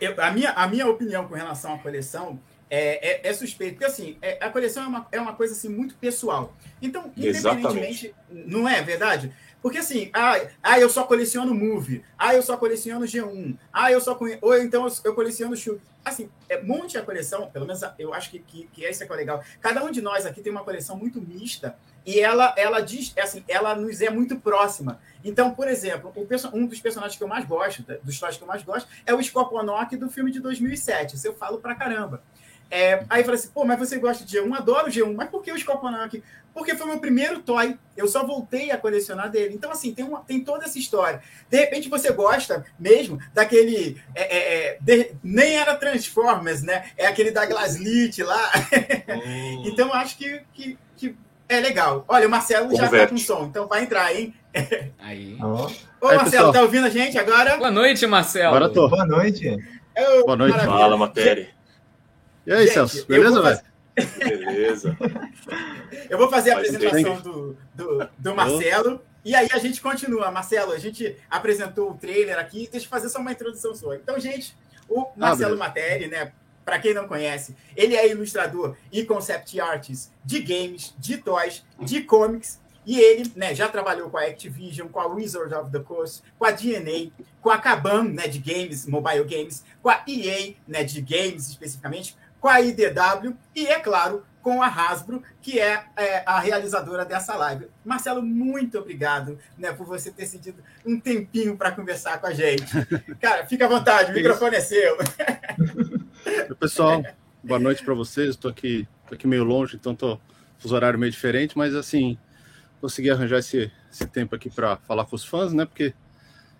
eu- 0.00 0.14
a, 0.22 0.30
minha, 0.30 0.50
a 0.50 0.66
minha 0.66 0.86
opinião 0.88 1.26
com 1.28 1.34
relação 1.34 1.74
à 1.74 1.78
coleção 1.78 2.40
é, 2.68 3.26
é, 3.26 3.28
é 3.28 3.32
suspeita, 3.32 3.72
porque 3.74 3.84
assim, 3.84 4.16
é- 4.22 4.38
a 4.40 4.48
coleção 4.50 4.84
é 4.84 4.86
uma, 4.86 5.08
é 5.12 5.20
uma 5.20 5.32
coisa 5.34 5.54
assim, 5.54 5.68
muito 5.68 5.94
pessoal. 5.96 6.54
Então, 6.80 7.12
independentemente, 7.16 8.14
não 8.30 8.68
é 8.68 8.80
verdade? 8.82 9.32
Porque 9.62 9.78
assim, 9.78 10.10
ah, 10.12 10.40
ah, 10.62 10.80
eu 10.80 10.88
só 10.88 11.04
coleciono 11.04 11.54
movie, 11.54 12.02
ah, 12.18 12.34
eu 12.34 12.42
só 12.42 12.56
coleciono 12.56 13.04
G1, 13.04 13.56
ah, 13.72 13.92
eu 13.92 14.00
só 14.00 14.18
ou 14.40 14.56
então 14.58 14.86
eu, 15.04 15.14
coleciono 15.14 15.56
chute. 15.56 15.82
Assim, 16.02 16.30
é, 16.48 16.62
monte 16.62 16.96
a 16.96 17.02
coleção, 17.02 17.50
pelo 17.50 17.66
menos 17.66 17.82
eu 17.98 18.14
acho 18.14 18.30
que, 18.30 18.38
que, 18.38 18.66
que 18.72 18.84
esse 18.84 19.02
é 19.02 19.06
que 19.06 19.12
é 19.12 19.16
legal. 19.16 19.44
Cada 19.60 19.84
um 19.84 19.90
de 19.90 20.00
nós 20.00 20.24
aqui 20.24 20.40
tem 20.40 20.50
uma 20.50 20.64
coleção 20.64 20.96
muito 20.96 21.20
mista 21.20 21.76
e 22.06 22.18
ela, 22.18 22.54
ela 22.56 22.80
diz, 22.80 23.12
é 23.16 23.22
assim, 23.22 23.44
ela 23.46 23.74
nos 23.74 24.00
é 24.00 24.08
muito 24.08 24.36
próxima. 24.36 24.98
Então, 25.22 25.52
por 25.52 25.68
exemplo, 25.68 26.10
um 26.54 26.66
dos 26.66 26.80
personagens 26.80 27.18
que 27.18 27.22
eu 27.22 27.28
mais 27.28 27.44
gosto, 27.44 27.82
dos 28.02 28.14
histórias 28.14 28.38
que 28.38 28.42
eu 28.42 28.48
mais 28.48 28.62
gosto, 28.62 28.88
é 29.04 29.12
o 29.12 29.22
Scorponok 29.22 29.94
do 29.96 30.08
filme 30.08 30.30
de 30.30 30.40
2007. 30.40 31.16
Isso 31.16 31.26
eu 31.26 31.34
falo 31.34 31.58
pra 31.58 31.74
caramba. 31.74 32.22
É, 32.70 33.02
aí 33.10 33.24
fala 33.24 33.34
assim, 33.36 33.48
pô, 33.52 33.64
mas 33.64 33.78
você 33.78 33.98
gosta 33.98 34.24
de 34.24 34.38
G1? 34.38 34.56
Adoro 34.56 34.90
G1. 34.90 35.14
Mas 35.16 35.28
por 35.28 35.42
que 35.42 35.50
o 35.50 35.58
Scorponok? 35.58 36.22
Porque 36.54 36.74
foi 36.76 36.86
o 36.86 36.90
meu 36.90 36.98
primeiro 37.00 37.40
toy. 37.40 37.76
Eu 37.96 38.06
só 38.08 38.24
voltei 38.24 38.70
a 38.70 38.76
colecionar 38.78 39.28
dele. 39.30 39.54
Então, 39.54 39.70
assim, 39.70 39.92
tem, 39.94 40.04
uma, 40.04 40.20
tem 40.20 40.42
toda 40.42 40.64
essa 40.64 40.78
história. 40.78 41.20
De 41.48 41.56
repente 41.58 41.88
você 41.88 42.12
gosta 42.12 42.64
mesmo 42.78 43.18
daquele. 43.34 44.00
é, 44.14 44.22
é, 44.22 44.38
é, 44.66 44.78
de- 44.80 45.12
nem 45.22 45.56
era 45.56 45.74
Transformers, 45.74 46.62
né? 46.62 46.90
É 46.96 47.06
aquele 47.06 47.30
da 47.30 47.44
Glaslit 47.46 48.22
lá. 48.22 48.50
Hum, 49.08 49.62
Então, 49.66 49.88
eu 49.88 49.94
acho 49.94 50.16
que, 50.16 50.40
que, 50.54 50.78
que 50.96 51.14
é 51.48 51.60
legal. 51.60 52.04
Olha, 52.08 52.26
o 52.26 52.30
Marcelo 52.30 52.74
já 52.76 52.88
tá 52.88 53.06
com 53.08 53.16
som, 53.16 53.44
então 53.46 53.66
vai 53.66 53.82
entrar, 53.82 54.14
hein? 54.14 54.34
Aí. 54.98 55.36
Ó, 55.40 55.66
Ô, 56.00 56.08
Aí, 56.08 56.16
Marcelo, 56.16 56.30
pessoal. 56.30 56.52
tá 56.52 56.62
ouvindo 56.62 56.86
a 56.86 56.90
gente 56.90 57.18
agora? 57.18 57.56
Boa 57.56 57.70
noite, 57.70 58.06
Marcelo. 58.06 58.48
Agora 58.54 58.68
tô. 58.72 58.88
boa 58.88 59.06
noite. 59.06 59.48
Ô, 60.20 60.24
Boa 60.24 60.36
noite. 60.36 60.52
maravilha. 60.52 60.78
Fala, 60.78 60.96
matéria. 60.96 61.48
E 62.46 62.52
aí, 62.52 62.66
Gente, 62.66 62.74
Celso? 62.74 63.06
Beleza, 63.06 63.42
velho? 63.42 63.60
Beleza. 64.18 64.96
Eu 66.08 66.18
vou 66.18 66.30
fazer 66.30 66.52
a 66.52 66.54
Faz 66.54 66.74
apresentação 66.74 67.20
do, 67.20 67.56
do, 67.74 68.08
do 68.18 68.34
Marcelo. 68.34 69.02
E 69.24 69.34
aí 69.34 69.48
a 69.52 69.58
gente 69.58 69.80
continua. 69.80 70.30
Marcelo, 70.30 70.72
a 70.72 70.78
gente 70.78 71.16
apresentou 71.28 71.90
o 71.90 71.94
trailer 71.94 72.38
aqui. 72.38 72.68
Deixa 72.70 72.86
eu 72.86 72.90
fazer 72.90 73.08
só 73.08 73.18
uma 73.18 73.32
introdução 73.32 73.74
sua. 73.74 73.96
Então, 73.96 74.18
gente, 74.18 74.56
o 74.88 75.06
Marcelo 75.16 75.56
beleza. 75.56 75.56
Materi, 75.56 76.06
né? 76.08 76.32
Para 76.64 76.78
quem 76.78 76.94
não 76.94 77.08
conhece, 77.08 77.56
ele 77.74 77.96
é 77.96 78.08
ilustrador 78.08 78.76
e 78.92 79.04
concept 79.04 79.58
artist 79.60 80.10
de 80.24 80.40
games, 80.40 80.94
de 80.98 81.16
toys, 81.16 81.64
de 81.80 82.02
comics. 82.02 82.60
E 82.86 82.98
ele 82.98 83.30
né, 83.36 83.54
já 83.54 83.68
trabalhou 83.68 84.08
com 84.08 84.16
a 84.16 84.22
Activision, 84.22 84.88
com 84.88 85.00
a 85.00 85.06
Wizards 85.06 85.56
of 85.56 85.70
the 85.70 85.80
Coast, 85.80 86.22
com 86.38 86.44
a 86.46 86.50
DNA, 86.50 87.10
com 87.40 87.50
a 87.50 87.58
Kabam 87.58 88.04
né, 88.04 88.26
de 88.26 88.38
games, 88.38 88.86
mobile 88.86 89.24
games, 89.24 89.64
com 89.82 89.90
a 89.90 90.02
EA 90.08 90.54
né, 90.66 90.82
de 90.82 91.00
games 91.00 91.48
especificamente, 91.48 92.16
com 92.40 92.48
a 92.48 92.60
IDW 92.60 93.36
e, 93.54 93.66
é 93.66 93.78
claro, 93.78 94.24
com 94.42 94.62
a 94.62 94.66
Hasbro, 94.66 95.22
que 95.42 95.60
é, 95.60 95.84
é, 95.96 96.22
a 96.24 96.40
realizadora 96.40 97.04
dessa 97.04 97.36
live. 97.36 97.66
Marcelo, 97.84 98.22
muito 98.22 98.78
obrigado 98.78 99.38
né, 99.58 99.72
por 99.72 99.86
você 99.86 100.10
ter 100.10 100.26
cedido 100.26 100.62
um 100.84 100.98
tempinho 100.98 101.56
para 101.56 101.70
conversar 101.70 102.18
com 102.18 102.26
a 102.26 102.32
gente. 102.32 102.64
Cara, 103.20 103.46
fica 103.46 103.66
à 103.66 103.68
vontade, 103.68 104.12
o 104.12 104.14
microfone 104.14 104.56
é 104.56 104.60
seu. 104.60 104.96
Pessoal, 106.58 107.02
boa 107.44 107.60
noite 107.60 107.84
para 107.84 107.94
vocês. 107.94 108.30
Estou 108.30 108.50
aqui, 108.50 108.88
tô 109.06 109.14
aqui 109.14 109.26
meio 109.26 109.44
longe, 109.44 109.76
então 109.76 109.94
tô 109.94 110.18
os 110.64 110.72
horários 110.72 111.00
meio 111.00 111.12
diferentes, 111.12 111.54
mas 111.54 111.74
assim, 111.74 112.18
consegui 112.80 113.10
arranjar 113.10 113.38
esse, 113.38 113.70
esse 113.90 114.06
tempo 114.06 114.34
aqui 114.34 114.50
para 114.50 114.76
falar 114.78 115.04
com 115.04 115.16
os 115.16 115.24
fãs, 115.24 115.52
né? 115.52 115.64
Porque 115.64 115.94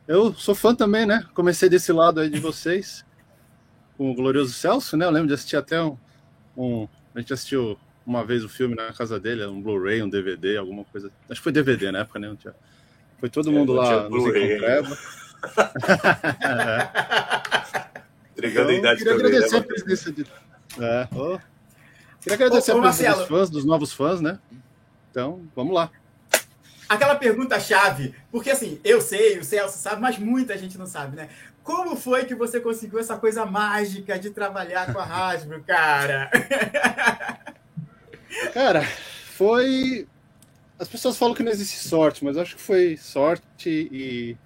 eu 0.07 0.35
sou 0.35 0.55
fã 0.55 0.75
também, 0.75 1.07
né? 1.07 1.25
Comecei 1.35 1.69
desse 1.69 1.93
lado 1.93 2.21
aí 2.21 2.29
de 2.29 2.41
vocês, 2.41 3.05
com 4.01 4.11
o 4.11 4.15
glorioso 4.15 4.55
Celso, 4.55 4.97
né? 4.97 5.05
Eu 5.05 5.11
lembro 5.11 5.29
de 5.29 5.35
assistir 5.35 5.57
até 5.57 5.79
um, 5.83 5.95
um 6.57 6.89
a 7.15 7.21
gente 7.21 7.35
assistiu 7.35 7.79
uma 8.07 8.25
vez 8.25 8.43
o 8.43 8.49
filme 8.49 8.75
na 8.75 8.95
casa 8.95 9.21
dele, 9.21 9.45
um 9.45 9.61
Blu-ray, 9.61 10.03
um 10.03 10.09
DVD, 10.09 10.57
alguma 10.57 10.85
coisa. 10.87 11.13
Acho 11.29 11.39
que 11.39 11.45
foi 11.45 11.53
DVD 11.53 11.93
na 11.93 11.99
época, 11.99 12.19
né? 12.19 12.29
Não 12.29 12.37
tinha- 12.37 12.55
Foi 13.19 13.29
todo 13.29 13.51
É, 13.51 13.53
mundo 13.53 13.75
lá 13.75 14.09
nos 14.09 14.11
Blu-ray 14.23 14.57
encontrava. 14.57 14.99
Entregando 18.33 18.71
a 18.71 18.73
Eu 18.73 18.79
idade 18.79 18.99
queria 19.01 19.13
também, 19.17 19.31
né, 19.33 19.37
agradecer 19.37 19.57
a 19.57 19.63
presença 19.63 20.13
de. 20.13 20.27
É, 20.81 21.09
ô. 21.15 21.39
Queria 22.23 22.35
agradecer 22.37 22.73
Ô, 22.73 22.77
ô, 22.77 22.79
a 22.79 22.83
presença 22.83 23.09
Marcelo. 23.09 23.19
dos 23.19 23.29
fãs, 23.29 23.51
dos 23.51 23.65
novos 23.67 23.93
fãs, 23.93 24.21
né? 24.23 24.39
Então, 25.11 25.43
vamos 25.55 25.75
lá. 25.75 25.91
Aquela 26.89 27.15
pergunta-chave, 27.17 28.15
porque 28.33 28.49
assim, 28.51 28.81
eu 28.83 29.01
sei, 29.01 29.39
o 29.39 29.45
Celso 29.45 29.79
sabe, 29.79 30.01
mas 30.01 30.19
muita 30.19 30.57
gente 30.59 30.77
não 30.79 30.87
sabe, 30.87 31.17
né? 31.17 31.29
Como 31.71 31.95
foi 31.95 32.25
que 32.25 32.35
você 32.35 32.59
conseguiu 32.59 32.99
essa 32.99 33.17
coisa 33.17 33.47
mágica 33.47 34.19
de 34.19 34.31
trabalhar 34.31 34.93
com 34.93 34.99
a 34.99 35.05
Hasbro, 35.05 35.63
cara? 35.63 36.29
Cara, 38.53 38.83
foi. 39.37 40.09
As 40.81 40.89
pessoas 40.89 41.17
falam 41.17 41.33
que 41.33 41.45
não 41.45 41.53
existe 41.53 41.79
sorte, 41.79 42.25
mas 42.25 42.37
acho 42.37 42.57
que 42.57 42.63
foi 42.63 42.97
sorte 42.97 43.89
e 43.93 44.37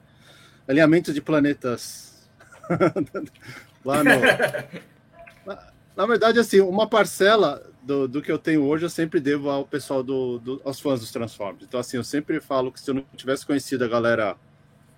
alinhamento 0.68 1.14
de 1.14 1.22
planetas 1.22 2.28
lá 3.82 4.04
no. 4.04 4.10
Na, 5.46 5.72
na 5.96 6.06
verdade, 6.06 6.38
assim, 6.38 6.60
uma 6.60 6.86
parcela 6.86 7.62
do, 7.82 8.06
do 8.06 8.20
que 8.20 8.30
eu 8.32 8.38
tenho 8.38 8.64
hoje 8.64 8.84
eu 8.84 8.90
sempre 8.90 9.18
devo 9.18 9.48
ao 9.48 9.64
pessoal 9.64 10.02
do, 10.02 10.38
do- 10.40 10.60
aos 10.62 10.78
fãs 10.78 11.00
dos 11.00 11.10
Transformers. 11.10 11.62
Então, 11.62 11.80
assim, 11.80 11.96
eu 11.96 12.04
sempre 12.04 12.38
falo 12.40 12.70
que 12.70 12.80
se 12.80 12.90
eu 12.90 12.94
não 12.94 13.04
tivesse 13.16 13.46
conhecido 13.46 13.82
a 13.84 13.88
galera 13.88 14.36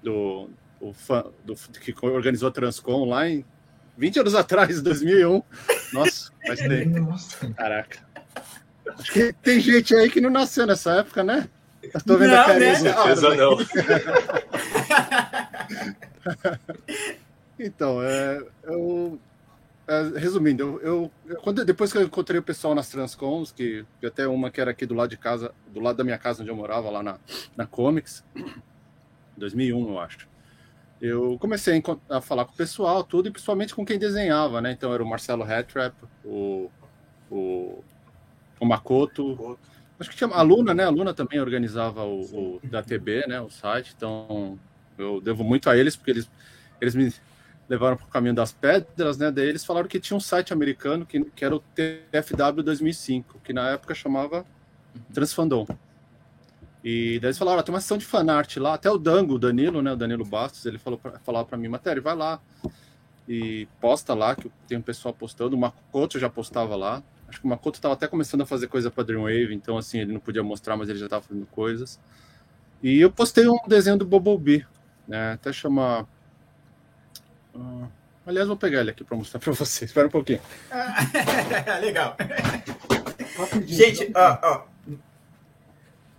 do, 0.02 0.48
o 0.80 0.92
fã, 0.92 1.24
do 1.44 1.54
que 1.54 1.94
organizou 2.02 2.48
a 2.48 2.52
Transcom 2.52 3.08
lá 3.08 3.28
em 3.28 3.44
20 3.96 4.20
anos 4.20 4.34
atrás, 4.36 4.80
2001, 4.82 5.42
nossa, 5.92 6.30
faz 6.46 6.58
tempo. 6.60 7.00
Nossa. 7.00 7.52
Caraca. 7.54 7.98
Acho 8.98 9.12
que 9.12 9.32
tem 9.32 9.58
gente 9.60 9.94
aí 9.94 10.10
que 10.10 10.20
não 10.20 10.30
nasceu 10.30 10.66
nessa 10.66 10.96
época, 11.00 11.22
né? 11.24 11.48
Eu 11.82 12.00
tô 12.02 12.16
vendo 12.16 12.34
a 12.34 12.38
Não, 12.38 12.44
carinha 12.46 12.72
né? 12.72 12.72
dos 12.72 12.82
Certeza 12.82 13.36
caras 13.36 13.38
não. 13.38 13.56
Então, 17.58 18.02
é, 18.02 18.44
eu, 18.64 19.18
é, 19.88 20.02
resumindo, 20.18 20.62
eu, 20.62 20.80
eu- 20.82 21.10
eu- 21.26 21.36
quando, 21.40 21.64
depois 21.64 21.90
que 21.90 21.96
eu 21.98 22.02
encontrei 22.02 22.38
o 22.38 22.42
pessoal 22.42 22.74
nas 22.74 22.88
Transcons, 22.90 23.50
que, 23.50 23.82
que 23.98 24.06
até 24.06 24.28
uma 24.28 24.50
que 24.50 24.60
era 24.60 24.70
aqui 24.72 24.84
do 24.84 24.92
lado 24.94 25.08
de 25.08 25.16
casa, 25.16 25.54
do 25.68 25.80
lado 25.80 25.96
da 25.96 26.04
minha 26.04 26.18
casa 26.18 26.42
onde 26.42 26.50
eu 26.50 26.56
morava, 26.56 26.90
lá 26.90 27.02
na, 27.02 27.18
na 27.56 27.66
Comics, 27.66 28.22
2001, 29.38 29.88
eu 29.88 29.98
acho. 29.98 30.28
Eu 31.00 31.38
comecei 31.38 31.82
a, 32.09 32.20
falar 32.20 32.44
com 32.46 32.52
o 32.52 32.56
pessoal, 32.56 33.04
tudo, 33.04 33.28
e 33.28 33.30
principalmente 33.30 33.74
com 33.74 33.85
quem 33.85 33.98
desenhava, 33.98 34.61
né? 34.61 34.72
Então 34.72 34.92
era 34.92 35.02
o 35.02 35.06
Marcelo 35.06 35.42
Hatrap, 35.42 35.94
o, 36.24 36.70
o, 37.30 37.85
o 38.59 38.66
Makoto, 38.66 39.59
acho 40.00 40.11
que 40.11 40.16
tinha 40.16 40.30
a 40.30 40.42
Luna, 40.42 40.72
né? 40.72 40.85
A 40.85 40.90
Luna 40.90 41.12
também 41.12 41.38
organizava 41.40 42.04
o, 42.04 42.20
o 42.20 42.61
da 42.64 42.82
TB, 42.82 43.26
né? 43.26 43.40
O 43.40 43.50
site, 43.50 43.94
então 43.96 44.59
eu 44.96 45.20
devo 45.20 45.44
muito 45.44 45.68
a 45.68 45.76
eles, 45.76 45.96
porque 45.96 46.12
eles, 46.12 46.30
eles 46.80 46.94
me 46.94 47.12
levaram 47.68 47.96
para 47.96 48.06
o 48.06 48.11
caminho 48.11 48.35
das 48.35 48.52
pedras, 48.52 49.18
né? 49.18 49.30
Daí 49.30 49.48
eles 49.48 49.64
falaram 49.64 49.88
que 49.88 50.00
tinha 50.00 50.16
um 50.16 50.20
site 50.20 50.52
americano 50.52 51.04
que, 51.04 51.22
que 51.24 51.44
era 51.44 51.54
o 51.54 51.61
TFW 51.61 52.62
2005, 52.62 53.40
que 53.44 53.52
na 53.52 53.70
época 53.70 53.94
chamava 53.94 54.46
Transfandom. 55.12 55.66
E 56.88 57.18
daí 57.18 57.31
eles 57.31 57.38
falaram, 57.38 57.59
ah, 57.59 57.62
tem 57.64 57.75
uma 57.75 57.81
sessão 57.81 57.99
de 57.99 58.05
fanart 58.05 58.59
lá, 58.59 58.75
até 58.75 58.88
o 58.88 58.96
Dango, 58.96 59.35
o 59.35 59.38
Danilo, 59.40 59.83
né? 59.83 59.92
O 59.92 59.96
Danilo 59.96 60.25
Bastos, 60.25 60.64
ele 60.66 60.79
falou 60.79 60.96
pra, 60.96 61.18
falava 61.18 61.44
para 61.44 61.59
mim, 61.59 61.66
Matéria, 61.66 62.01
vai 62.01 62.14
lá 62.14 62.40
e 63.29 63.66
posta 63.81 64.14
lá, 64.14 64.37
que 64.37 64.49
tem 64.68 64.79
um 64.79 64.83
pessoal 64.83 65.12
postando. 65.12 65.57
O 65.57 65.59
Makoto 65.59 66.16
já 66.16 66.31
postava 66.31 66.77
lá. 66.77 67.03
Acho 67.27 67.40
que 67.40 67.44
o 67.44 67.49
Makoto 67.49 67.79
estava 67.79 67.94
até 67.94 68.07
começando 68.07 68.42
a 68.42 68.46
fazer 68.46 68.68
coisa 68.68 68.88
para 68.88 69.03
Dreamwave, 69.03 69.53
então 69.53 69.77
assim, 69.77 69.99
ele 69.99 70.12
não 70.12 70.20
podia 70.20 70.44
mostrar, 70.44 70.77
mas 70.77 70.88
ele 70.88 71.01
já 71.01 71.07
estava 71.07 71.25
fazendo 71.25 71.44
coisas. 71.46 71.99
E 72.81 73.01
eu 73.01 73.11
postei 73.11 73.49
um 73.49 73.59
desenho 73.66 73.96
do 73.96 74.07
Bumblebee, 74.07 74.64
né? 75.09 75.33
Até 75.33 75.53
chama. 75.53 76.07
Ah, 77.53 77.88
aliás, 78.25 78.46
vou 78.46 78.57
pegar 78.57 78.83
ele 78.83 78.92
aqui 78.92 79.03
para 79.03 79.16
mostrar 79.16 79.40
para 79.40 79.53
vocês. 79.53 79.90
Espera 79.90 80.07
um 80.07 80.11
pouquinho. 80.11 80.40
Legal. 81.83 82.16
Gente, 83.66 84.12
ó, 84.14 84.38
ó. 84.40 84.75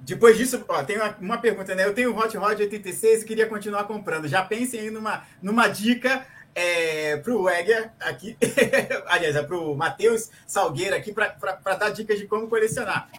Depois 0.07 0.37
disso, 0.37 0.63
ó, 0.69 0.81
tem 0.83 0.95
uma, 0.95 1.13
uma 1.19 1.37
pergunta, 1.37 1.75
né? 1.75 1.83
Eu 1.83 1.93
tenho 1.93 2.13
o 2.13 2.17
Hot 2.17 2.35
Rod 2.37 2.57
86 2.57 3.23
e 3.23 3.25
queria 3.25 3.45
continuar 3.45 3.83
comprando. 3.83 4.25
Já 4.25 4.41
pensem 4.41 4.79
aí 4.79 4.89
numa, 4.89 5.23
numa 5.41 5.67
dica 5.67 6.25
é, 6.55 7.17
para 7.17 7.33
o 7.33 7.49
Egger 7.49 7.91
aqui, 7.99 8.37
aliás, 9.07 9.35
é 9.35 9.43
para 9.43 9.57
o 9.57 9.75
Matheus 9.75 10.29
Salgueira 10.47 10.95
aqui, 10.95 11.11
para 11.11 11.75
dar 11.75 11.89
dicas 11.89 12.17
de 12.17 12.25
como 12.25 12.47
colecionar. 12.47 13.09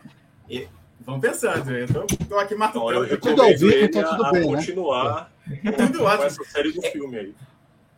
E 0.49 0.67
vamos 1.01 1.21
pensando. 1.21 1.71
Eu 1.71 1.87
tô, 1.87 2.07
tô 2.27 2.39
aqui 2.39 2.55
Então, 2.55 2.91
eu. 2.91 3.19
Tudo 3.21 3.43
recomendo 3.43 3.71
ele 3.71 3.89
tá 3.89 4.05
tudo 4.05 4.25
a, 4.25 4.33
bem, 4.33 4.41
né? 4.51 4.57
continuar 4.57 5.33
Tudo 5.77 5.99
com 5.99 6.05
ótimo. 6.07 6.25
essa 6.25 6.45
série 6.45 6.73
do 6.73 6.81
filme 6.81 7.19
aí. 7.19 7.35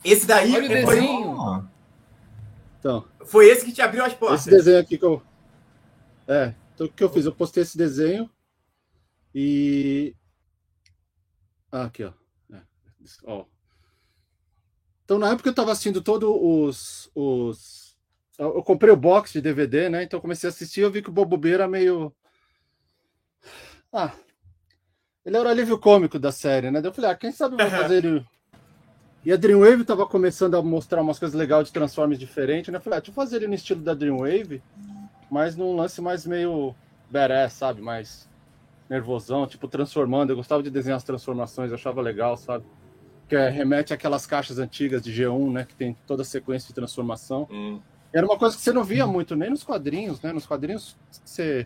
Esse 0.05 0.27
daí 0.27 0.53
Olha 0.53 0.65
o 0.83 0.85
foi, 0.85 0.97
desenho. 0.97 1.37
Ó, 1.39 1.63
Então, 2.81 3.05
foi 3.25 3.49
esse 3.51 3.65
que 3.65 3.73
te 3.73 3.83
abriu 3.83 4.05
as 4.05 4.15
portas. 4.15 4.41
esse 4.41 4.51
desenho 4.51 4.81
aqui 4.81 4.99
que 4.99 5.05
eu. 5.05 5.23
É, 6.27 6.55
então 6.75 6.89
o 6.89 6.91
que 6.91 7.05
eu 7.05 7.09
fiz? 7.09 7.25
Eu 7.25 7.33
postei 7.33 7.63
esse 7.63 7.79
desenho 7.79 8.29
e. 9.35 10.15
Ah, 11.71 11.85
aqui, 11.85 12.05
ó. 12.05 12.13
É, 12.53 12.61
ó. 13.25 13.45
Então, 15.05 15.19
na 15.19 15.31
época 15.31 15.49
eu 15.49 15.55
tava 15.55 15.73
assistindo 15.73 16.01
todos 16.01 16.31
os, 16.31 17.11
os. 17.15 17.97
Eu 18.39 18.63
comprei 18.63 18.93
o 18.93 18.97
box 18.97 19.33
de 19.33 19.41
DVD, 19.41 19.89
né? 19.89 20.03
Então 20.03 20.17
eu 20.17 20.23
comecei 20.23 20.49
a 20.49 20.51
assistir 20.53 20.81
eu 20.81 20.91
vi 20.91 21.03
que 21.03 21.11
o 21.11 21.13
Bobo 21.13 21.37
B 21.37 21.51
era 21.51 21.69
meio. 21.69 22.15
Ah. 23.93 24.13
Ele 25.25 25.37
era 25.37 25.49
o 25.49 25.51
alívio 25.51 25.79
cômico 25.79 26.19
da 26.19 26.33
série, 26.33 26.71
né? 26.71 26.81
Daí 26.81 26.89
eu 26.89 26.95
falei, 26.95 27.11
ah, 27.11 27.15
quem 27.15 27.33
sabe 27.33 27.55
eu 27.55 27.69
vou 27.69 27.79
fazer 27.79 28.05
ele. 28.05 28.25
E 29.25 29.33
a 29.33 29.37
Dreamwave 29.37 29.85
tava 29.85 30.07
começando 30.07 30.57
a 30.57 30.63
mostrar 30.63 31.03
umas 31.03 31.19
coisas 31.19 31.37
legais 31.37 31.67
de 31.67 31.73
Transformers 31.73 32.19
diferentes, 32.19 32.73
né? 32.73 32.79
Eu 32.79 32.81
falei, 32.81 32.99
ah, 32.99 33.01
deixa 33.01 33.11
eu 33.11 33.15
fazer 33.15 33.37
ele 33.37 33.49
no 33.49 33.55
estilo 33.55 33.83
da 33.83 33.93
Dreamwave, 33.93 34.63
mas 35.29 35.57
num 35.57 35.77
lance 35.77 36.01
mais 36.01 36.25
meio 36.25 36.73
badass, 37.11 37.53
sabe? 37.55 37.83
Mais 37.83 38.30
nervosão, 38.91 39.47
tipo 39.47 39.69
transformando. 39.69 40.31
Eu 40.31 40.37
gostava 40.37 40.63
de 40.63 40.71
desenhar 40.71 40.97
as 40.97 41.05
transformações, 41.05 41.73
achava 41.73 42.01
legal, 42.03 42.37
sabe? 42.37 42.65
Que 43.29 43.37
é, 43.37 43.49
remete 43.49 43.95
àquelas 43.95 44.27
caixas 44.27 44.59
antigas 44.59 45.01
de 45.01 45.13
G1, 45.13 45.53
né? 45.53 45.65
Que 45.65 45.77
tem 45.77 45.97
toda 46.07 46.23
a 46.23 46.25
sequência 46.25 46.67
de 46.67 46.75
transformação. 46.75 47.47
Hum. 47.49 47.81
Era 48.13 48.27
uma 48.27 48.37
coisa 48.37 48.57
que 48.57 48.63
você 48.63 48.73
não 48.73 48.83
via 48.83 49.07
muito, 49.07 49.37
nem 49.37 49.49
nos 49.49 49.63
quadrinhos, 49.63 50.21
né? 50.21 50.33
Nos 50.33 50.45
quadrinhos 50.45 50.97
você 51.25 51.65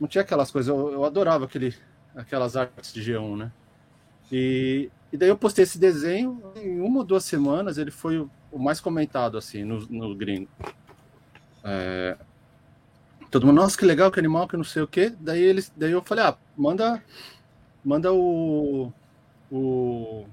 não 0.00 0.08
tinha 0.08 0.22
aquelas 0.22 0.50
coisas. 0.50 0.68
Eu, 0.68 0.92
eu 0.92 1.04
adorava 1.04 1.44
aquele, 1.44 1.72
aquelas 2.16 2.56
artes 2.56 2.92
de 2.92 3.00
G1, 3.00 3.36
né? 3.36 3.52
E, 4.32 4.90
e 5.12 5.16
daí 5.16 5.28
eu 5.28 5.38
postei 5.38 5.62
esse 5.62 5.78
desenho, 5.78 6.42
em 6.56 6.80
uma 6.80 6.98
ou 6.98 7.04
duas 7.04 7.24
semanas 7.24 7.78
ele 7.78 7.92
foi 7.92 8.18
o, 8.18 8.28
o 8.50 8.58
mais 8.58 8.80
comentado, 8.80 9.38
assim, 9.38 9.62
no, 9.62 9.78
no 9.88 10.14
gringo. 10.16 10.50
É, 11.62 12.18
todo 13.30 13.46
mundo, 13.46 13.56
nossa, 13.56 13.76
que 13.76 13.84
legal, 13.84 14.10
que 14.10 14.18
animal, 14.18 14.46
que 14.48 14.56
não 14.56 14.64
sei 14.64 14.82
o 14.82 14.86
quê. 14.86 15.12
Daí, 15.20 15.42
eles, 15.42 15.72
daí 15.76 15.92
eu 15.92 16.02
falei, 16.02 16.24
ah, 16.24 16.36
manda, 16.56 17.02
manda 17.84 18.12
o, 18.12 18.92
o... 19.50 20.24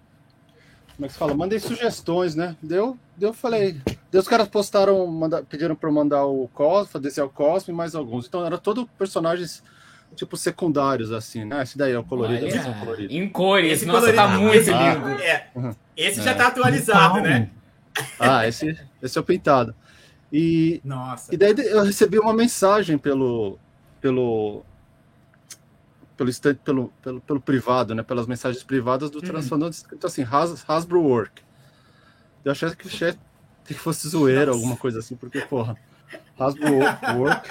Como 0.96 1.06
é 1.06 1.08
que 1.08 1.14
se 1.14 1.20
fala? 1.20 1.34
Mandei 1.34 1.60
sugestões, 1.60 2.36
né? 2.36 2.56
Deu, 2.62 2.98
deu, 3.18 3.34
falei. 3.34 3.82
Daí 4.12 4.20
os 4.22 4.28
caras 4.28 4.48
postaram, 4.48 5.06
manda, 5.08 5.44
pediram 5.44 5.76
para 5.76 5.90
eu 5.90 5.94
mandar 5.94 6.26
o 6.26 6.48
Cosmo, 6.54 7.00
desenhar 7.02 7.28
o 7.28 7.30
Cosmo 7.30 7.74
e 7.74 7.76
mais 7.76 7.96
alguns. 7.96 8.28
Então 8.28 8.46
era 8.46 8.58
todo 8.58 8.88
personagens 8.98 9.62
tipo 10.16 10.38
secundários, 10.38 11.12
assim, 11.12 11.44
né? 11.44 11.64
Esse 11.64 11.78
daí 11.78 11.92
é 11.92 12.00
o 12.00 12.04
colorido, 12.04 12.46
Olha, 12.46 12.74
colorida. 12.80 13.14
em 13.14 13.28
cores. 13.28 13.74
Esse 13.74 13.86
Nossa, 13.86 14.00
colorido- 14.14 14.22
tá 14.22 14.28
muito 14.30 14.56
esse- 14.56 14.72
lindo. 14.72 15.10
É, 15.22 15.48
Uhum. 15.54 15.76
esse 15.98 16.20
É. 16.22 16.24
já 16.24 16.34
tá 16.34 16.48
atualizado, 16.48 17.20
então, 17.20 17.30
né? 17.30 17.50
Ah, 18.18 18.48
esse, 18.48 18.80
esse 19.02 19.18
é 19.18 19.22
o 19.22 19.24
pintado. 19.26 19.76
E, 20.32 20.82
Nossa. 20.84 21.34
e 21.34 21.38
daí 21.38 21.54
eu 21.58 21.84
recebi 21.84 22.20
uma 22.20 22.34
mensagem 22.34 22.98
pelo 22.98 23.58
pelo 24.02 24.64
pelo, 26.16 26.32
pelo, 26.64 26.94
pelo, 27.02 27.22
pelo 27.22 27.42
privado, 27.42 27.94
né? 27.94 28.02
Pelas 28.04 28.26
mensagens 28.28 28.64
privadas 28.64 29.10
do 29.10 29.22
Transformando 29.22 29.74
escrito 29.74 30.08
assim, 30.08 30.24
Has, 30.30 30.64
Hasbro 30.68 31.02
Work. 31.02 31.42
Eu 32.44 32.52
achei 32.52 32.70
que, 32.76 32.88
achei 32.88 33.14
que 33.66 33.74
fosse 33.74 34.08
zoeira, 34.08 34.48
Nossa. 34.48 34.58
alguma 34.58 34.78
coisa 34.78 35.00
assim, 35.00 35.16
porque, 35.16 35.42
porra, 35.42 35.76
Hasbro 36.40 36.76
Work. 37.18 37.50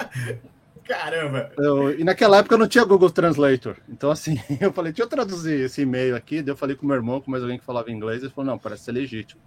Caramba. 0.83 1.51
Eu- 1.57 1.99
e 1.99 2.03
naquela 2.03 2.37
época 2.37 2.57
não 2.57 2.67
tinha 2.67 2.83
Google 2.85 3.09
Translator. 3.09 3.75
Então, 3.89 4.09
assim, 4.11 4.39
eu 4.61 4.71
falei, 4.71 4.91
deixa 4.91 5.03
eu 5.03 5.09
traduzir 5.09 5.59
esse 5.61 5.81
e-mail 5.81 6.15
aqui. 6.15 6.41
Daí 6.41 6.51
eu 6.51 6.57
falei 6.57 6.75
com 6.75 6.85
meu 6.85 6.95
irmão, 6.95 7.19
com 7.19 7.29
mais 7.31 7.43
alguém 7.43 7.57
que 7.59 7.65
falava 7.65 7.91
inglês. 7.91 8.21
Ele 8.21 8.31
falou, 8.31 8.51
não, 8.51 8.57
parece 8.57 8.83
ser 8.85 8.91
legítimo. 8.91 9.41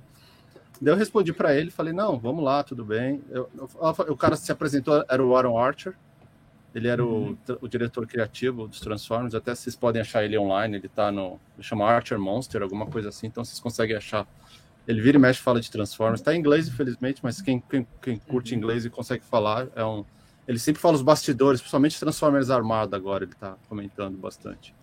Daí 0.81 0.93
eu 0.95 0.97
respondi 0.97 1.33
para 1.33 1.55
ele, 1.55 1.71
falei, 1.71 1.93
não, 1.93 2.19
vamos 2.19 2.45
lá, 2.45 2.63
tudo 2.63 2.85
bem. 2.85 3.21
Eu- 3.31 3.49
eu- 3.57 3.69
o 4.13 4.17
cara 4.17 4.37
se 4.37 4.51
apresentou, 4.53 5.05
era 5.09 5.25
o 5.25 5.37
Aaron 5.37 5.59
Archer. 5.59 5.95
Ele 6.75 6.87
era 6.87 7.05
o, 7.05 7.37
o 7.61 7.67
diretor 7.69 8.07
criativo 8.07 8.69
dos 8.69 8.79
Transformers. 8.79 9.35
Até 9.35 9.55
vocês 9.55 9.75
podem 9.75 10.01
achar 10.03 10.23
ele 10.25 10.39
online. 10.39 10.77
Ele 10.77 10.89
tá 10.89 11.11
no. 11.11 11.41
Ele 11.57 11.63
chama 11.63 11.85
Archer 11.87 12.19
Monster, 12.19 12.63
alguma 12.63 12.87
coisa 12.87 13.09
assim. 13.09 13.27
Então 13.27 13.45
vocês 13.45 13.59
conseguem 13.59 13.97
achar. 13.97 14.27
Ele 14.87 15.01
vira 15.01 15.17
e 15.17 15.21
mexe 15.21 15.41
fala 15.41 15.61
de 15.61 15.71
Transformers. 15.71 16.21
Tá 16.21 16.35
em 16.35 16.39
inglês, 16.39 16.69
infelizmente, 16.69 17.21
mas 17.23 17.41
quem, 17.43 17.61
quem, 17.69 17.87
quem 18.03 18.17
curte 18.19 18.55
inglês 18.55 18.85
e 18.85 18.91
consegue 18.91 19.25
falar 19.25 19.67
é 19.75 19.85
um. 19.85 20.05
Ele 20.47 20.59
sempre 20.59 20.81
fala 20.81 20.95
os 20.95 21.03
bastidores, 21.03 21.61
principalmente 21.61 21.99
Transformers 21.99 22.49
Armada 22.51 22.97
agora, 22.97 23.25
ele 23.25 23.35
tá 23.35 23.57
comentando 23.69 24.17
bastante. 24.17 24.75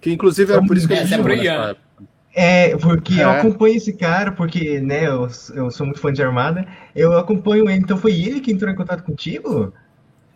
Que 0.00 0.12
inclusive 0.12 0.52
era 0.52 0.64
por 0.64 0.76
isso 0.76 0.86
que 0.86 0.92
ele 0.94 1.02
é 1.02 1.06
pro 1.22 1.28
nessa 1.36 1.70
época. 1.70 2.04
É, 2.34 2.76
porque 2.78 3.14
eu 3.14 3.28
É. 3.28 3.38
acompanho 3.40 3.76
esse 3.76 3.92
cara, 3.92 4.32
porque, 4.32 4.80
né, 4.80 5.06
eu, 5.06 5.28
eu 5.54 5.70
sou 5.70 5.86
muito 5.86 6.00
fã 6.00 6.12
de 6.12 6.22
Armada, 6.22 6.66
eu 6.94 7.16
acompanho 7.18 7.68
ele, 7.68 7.80
então 7.82 7.96
foi 7.98 8.12
ele 8.12 8.40
que 8.40 8.50
entrou 8.50 8.70
em 8.72 8.74
contato 8.76 9.02
contigo? 9.04 9.72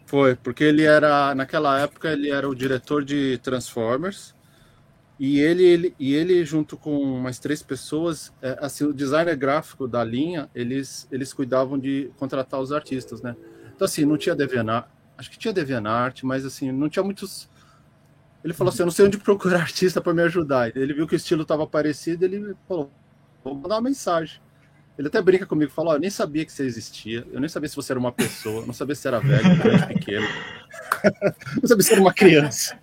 Foi, 0.05 0.37
porque 0.37 0.63
ele 0.63 0.85
era, 0.85 1.35
naquela 1.35 1.81
época, 1.81 2.13
ele 2.13 2.31
era 2.31 2.49
o 2.49 2.55
diretor 2.55 3.05
de 3.05 3.39
Transformers. 3.39 4.35
E 5.19 5.41
ele, 5.41 5.65
ele, 5.65 5.95
e 5.99 6.15
ele 6.15 6.45
junto 6.45 6.77
com 6.77 7.19
mais 7.19 7.39
três 7.39 7.63
pessoas, 7.63 8.31
é, 8.43 8.59
assim, 8.61 8.85
o 8.85 8.93
designer 8.93 9.35
gráfico 9.35 9.89
da 9.89 10.05
linha, 10.05 10.51
eles, 10.55 11.09
eles 11.11 11.33
cuidavam 11.33 11.79
de 11.79 12.11
contratar 12.19 12.61
os 12.61 12.71
artistas, 12.71 13.23
né? 13.23 13.35
Então, 13.75 13.87
assim, 13.87 14.05
não 14.05 14.19
tinha 14.19 14.35
DeviantArt, 14.35 14.87
acho 15.17 15.31
que 15.31 15.39
tinha 15.39 15.55
DeviantArt, 15.55 16.23
mas, 16.23 16.45
assim, 16.45 16.71
não 16.71 16.89
tinha 16.91 17.03
muitos... 17.03 17.49
Ele 18.47 18.53
falou 18.53 18.73
assim, 18.73 18.83
eu 18.83 18.87
não 18.87 18.93
sei 18.93 19.07
onde 19.07 19.19
procurar 19.19 19.59
artista 19.63 20.01
para 20.01 20.15
me 20.15 20.23
ajudar. 20.23 20.75
Ele 20.77 20.95
viu 20.95 21.07
que 21.09 21.15
o 21.15 21.17
estilo 21.17 21.43
estava 21.43 21.67
parecido, 21.67 22.25
ele 22.25 22.55
falou, 22.69 22.93
vou 23.43 23.57
mandar 23.57 23.75
uma 23.75 23.81
mensagem. 23.81 24.41
Ele 24.97 25.09
até 25.09 25.21
brinca 25.21 25.45
comigo, 25.45 25.73
fala, 25.73 25.91
ó, 25.91 25.95
eu 25.97 25.99
nem 25.99 26.09
sabia 26.09 26.45
que 26.47 26.53
você 26.53 26.63
existia, 26.63 27.27
eu 27.33 27.41
nem 27.41 27.49
sabia 27.49 27.69
se 27.69 27.75
você 27.75 27.93
era 27.93 27.99
uma 27.99 28.13
pessoa, 28.13 28.63
eu 28.63 28.67
não 28.67 28.73
sabia 28.73 28.95
se 28.95 29.07
era 29.07 29.19
velho, 29.19 29.59
grande, 29.59 29.87
pequeno. 29.93 30.27
não 31.61 31.69
sabia 31.69 31.83
se 31.83 31.93
era 31.93 32.01
uma 32.01 32.15
criança. 32.15 32.79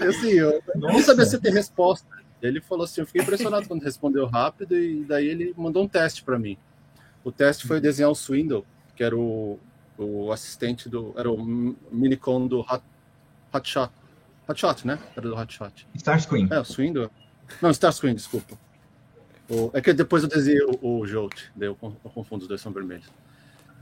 E 0.00 0.04
assim, 0.04 0.30
eu 0.30 0.62
Nossa. 0.76 1.02
sabia 1.02 1.26
se 1.26 1.38
ter 1.38 1.52
resposta. 1.52 2.08
Ele 2.40 2.60
falou 2.62 2.84
assim, 2.84 3.02
eu 3.02 3.06
fiquei 3.06 3.20
impressionado 3.20 3.68
quando 3.68 3.82
respondeu 3.82 4.26
rápido 4.26 4.74
e 4.74 5.04
daí 5.04 5.26
ele 5.26 5.52
mandou 5.58 5.84
um 5.84 5.88
teste 5.88 6.24
para 6.24 6.38
mim. 6.38 6.56
O 7.22 7.30
teste 7.30 7.66
foi 7.66 7.82
desenhar 7.82 8.10
o 8.10 8.14
Swindle, 8.14 8.64
que 8.96 9.04
era 9.04 9.14
o, 9.14 9.60
o 9.98 10.32
assistente 10.32 10.88
do, 10.88 11.12
era 11.18 11.30
o 11.30 11.36
minicon 11.92 12.46
do 12.46 12.60
Hot. 12.60 12.82
Hotshot, 14.48 14.86
né? 14.86 14.98
Era 15.16 15.28
do 15.28 15.34
Hotshot. 15.36 15.86
Starscream. 15.94 16.48
É, 16.50 16.58
o 16.60 16.64
Swindle. 16.64 17.10
Não, 17.60 17.70
Starscream, 17.70 18.14
desculpa. 18.14 18.56
O- 19.48 19.70
é 19.74 19.80
que 19.80 19.92
depois 19.92 20.22
eu 20.22 20.28
desenhei 20.28 20.62
o, 20.62 20.98
o 21.00 21.06
Jolt, 21.06 21.44
daí 21.56 21.68
eu, 21.68 21.74
con- 21.74 21.96
eu 22.04 22.10
confundo, 22.10 22.42
os 22.42 22.48
dois 22.48 22.60
são 22.60 22.72
vermelhos. 22.72 23.06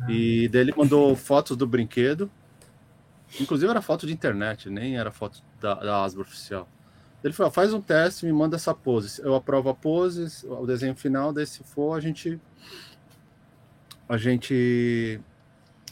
E 0.08 0.48
daí 0.48 0.60
ele 0.62 0.74
mandou 0.76 1.14
fotos 1.16 1.56
do 1.56 1.66
brinquedo. 1.66 2.30
Inclusive 3.40 3.70
era 3.70 3.80
foto 3.82 4.06
de 4.06 4.12
internet, 4.12 4.68
nem 4.70 4.96
era 4.98 5.10
foto 5.10 5.42
da, 5.60 5.74
da 5.74 6.04
Asbro 6.04 6.22
oficial. 6.22 6.68
Ele 7.24 7.32
falou: 7.32 7.48
"Ah, 7.48 7.52
faz 7.52 7.72
um 7.72 7.80
teste, 7.80 8.24
me 8.26 8.32
manda 8.32 8.54
essa 8.56 8.72
pose. 8.74 9.20
Eu 9.22 9.34
aprovo 9.34 9.68
a 9.70 9.74
pose, 9.74 10.46
o 10.46 10.64
desenho 10.66 10.94
final, 10.94 11.32
daí 11.32 11.46
se 11.46 11.64
for, 11.64 11.96
a 11.96 12.00
gente. 12.00 12.38
A 14.08 14.16
gente. 14.16 15.20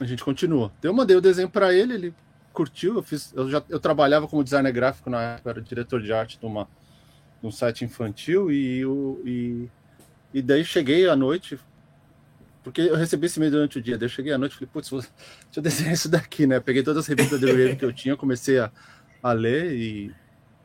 A 0.01 0.05
gente 0.05 0.23
continua. 0.25 0.71
Daí 0.81 0.91
eu 0.91 0.95
mandei 0.95 1.17
o 1.17 1.21
desenho 1.21 1.49
para 1.49 1.73
ele, 1.73 1.95
ele 1.95 2.15
curtiu. 2.55 2.95
Eu, 2.95 3.03
fiz, 3.03 3.35
eu, 3.35 3.51
já, 3.51 3.63
eu 3.69 3.79
trabalhava 3.79 4.27
como 4.27 4.43
designer 4.43 4.73
gráfico 4.73 5.11
na 5.11 5.35
época, 5.35 5.51
era 5.51 5.61
diretor 5.61 6.01
de 6.01 6.13
arte 6.13 6.39
de, 6.39 6.47
uma, 6.47 6.67
de 7.43 7.47
um 7.47 7.51
site 7.51 7.85
infantil 7.85 8.51
e, 8.51 8.87
o, 8.87 9.21
e, 9.25 9.69
e 10.33 10.41
daí 10.41 10.65
cheguei 10.65 11.09
à 11.09 11.17
noite, 11.17 11.59
porque 12.63 12.81
eu 12.81 12.97
recebi 12.97 13.27
esse 13.27 13.39
e-mail 13.39 13.53
durante 13.53 13.79
o 13.79 13.83
dia. 13.83 13.99
Daí 13.99 14.07
eu 14.07 14.11
cheguei 14.11 14.33
à 14.33 14.39
noite 14.39 14.53
e 14.53 14.55
falei, 14.55 14.71
putz, 14.73 14.89
deixa 14.89 15.11
eu 15.57 15.63
desenhar 15.63 15.93
isso 15.93 16.09
daqui, 16.09 16.47
né? 16.47 16.61
Peguei 16.61 16.83
todas 16.83 17.05
as 17.05 17.07
revistas 17.07 17.39
de 17.39 17.47
Wave 17.47 17.77
que 17.77 17.85
eu 17.85 17.93
tinha, 17.93 18.17
comecei 18.17 18.59
a, 18.59 18.71
a 19.23 19.33
ler 19.33 19.73
e, 19.73 20.15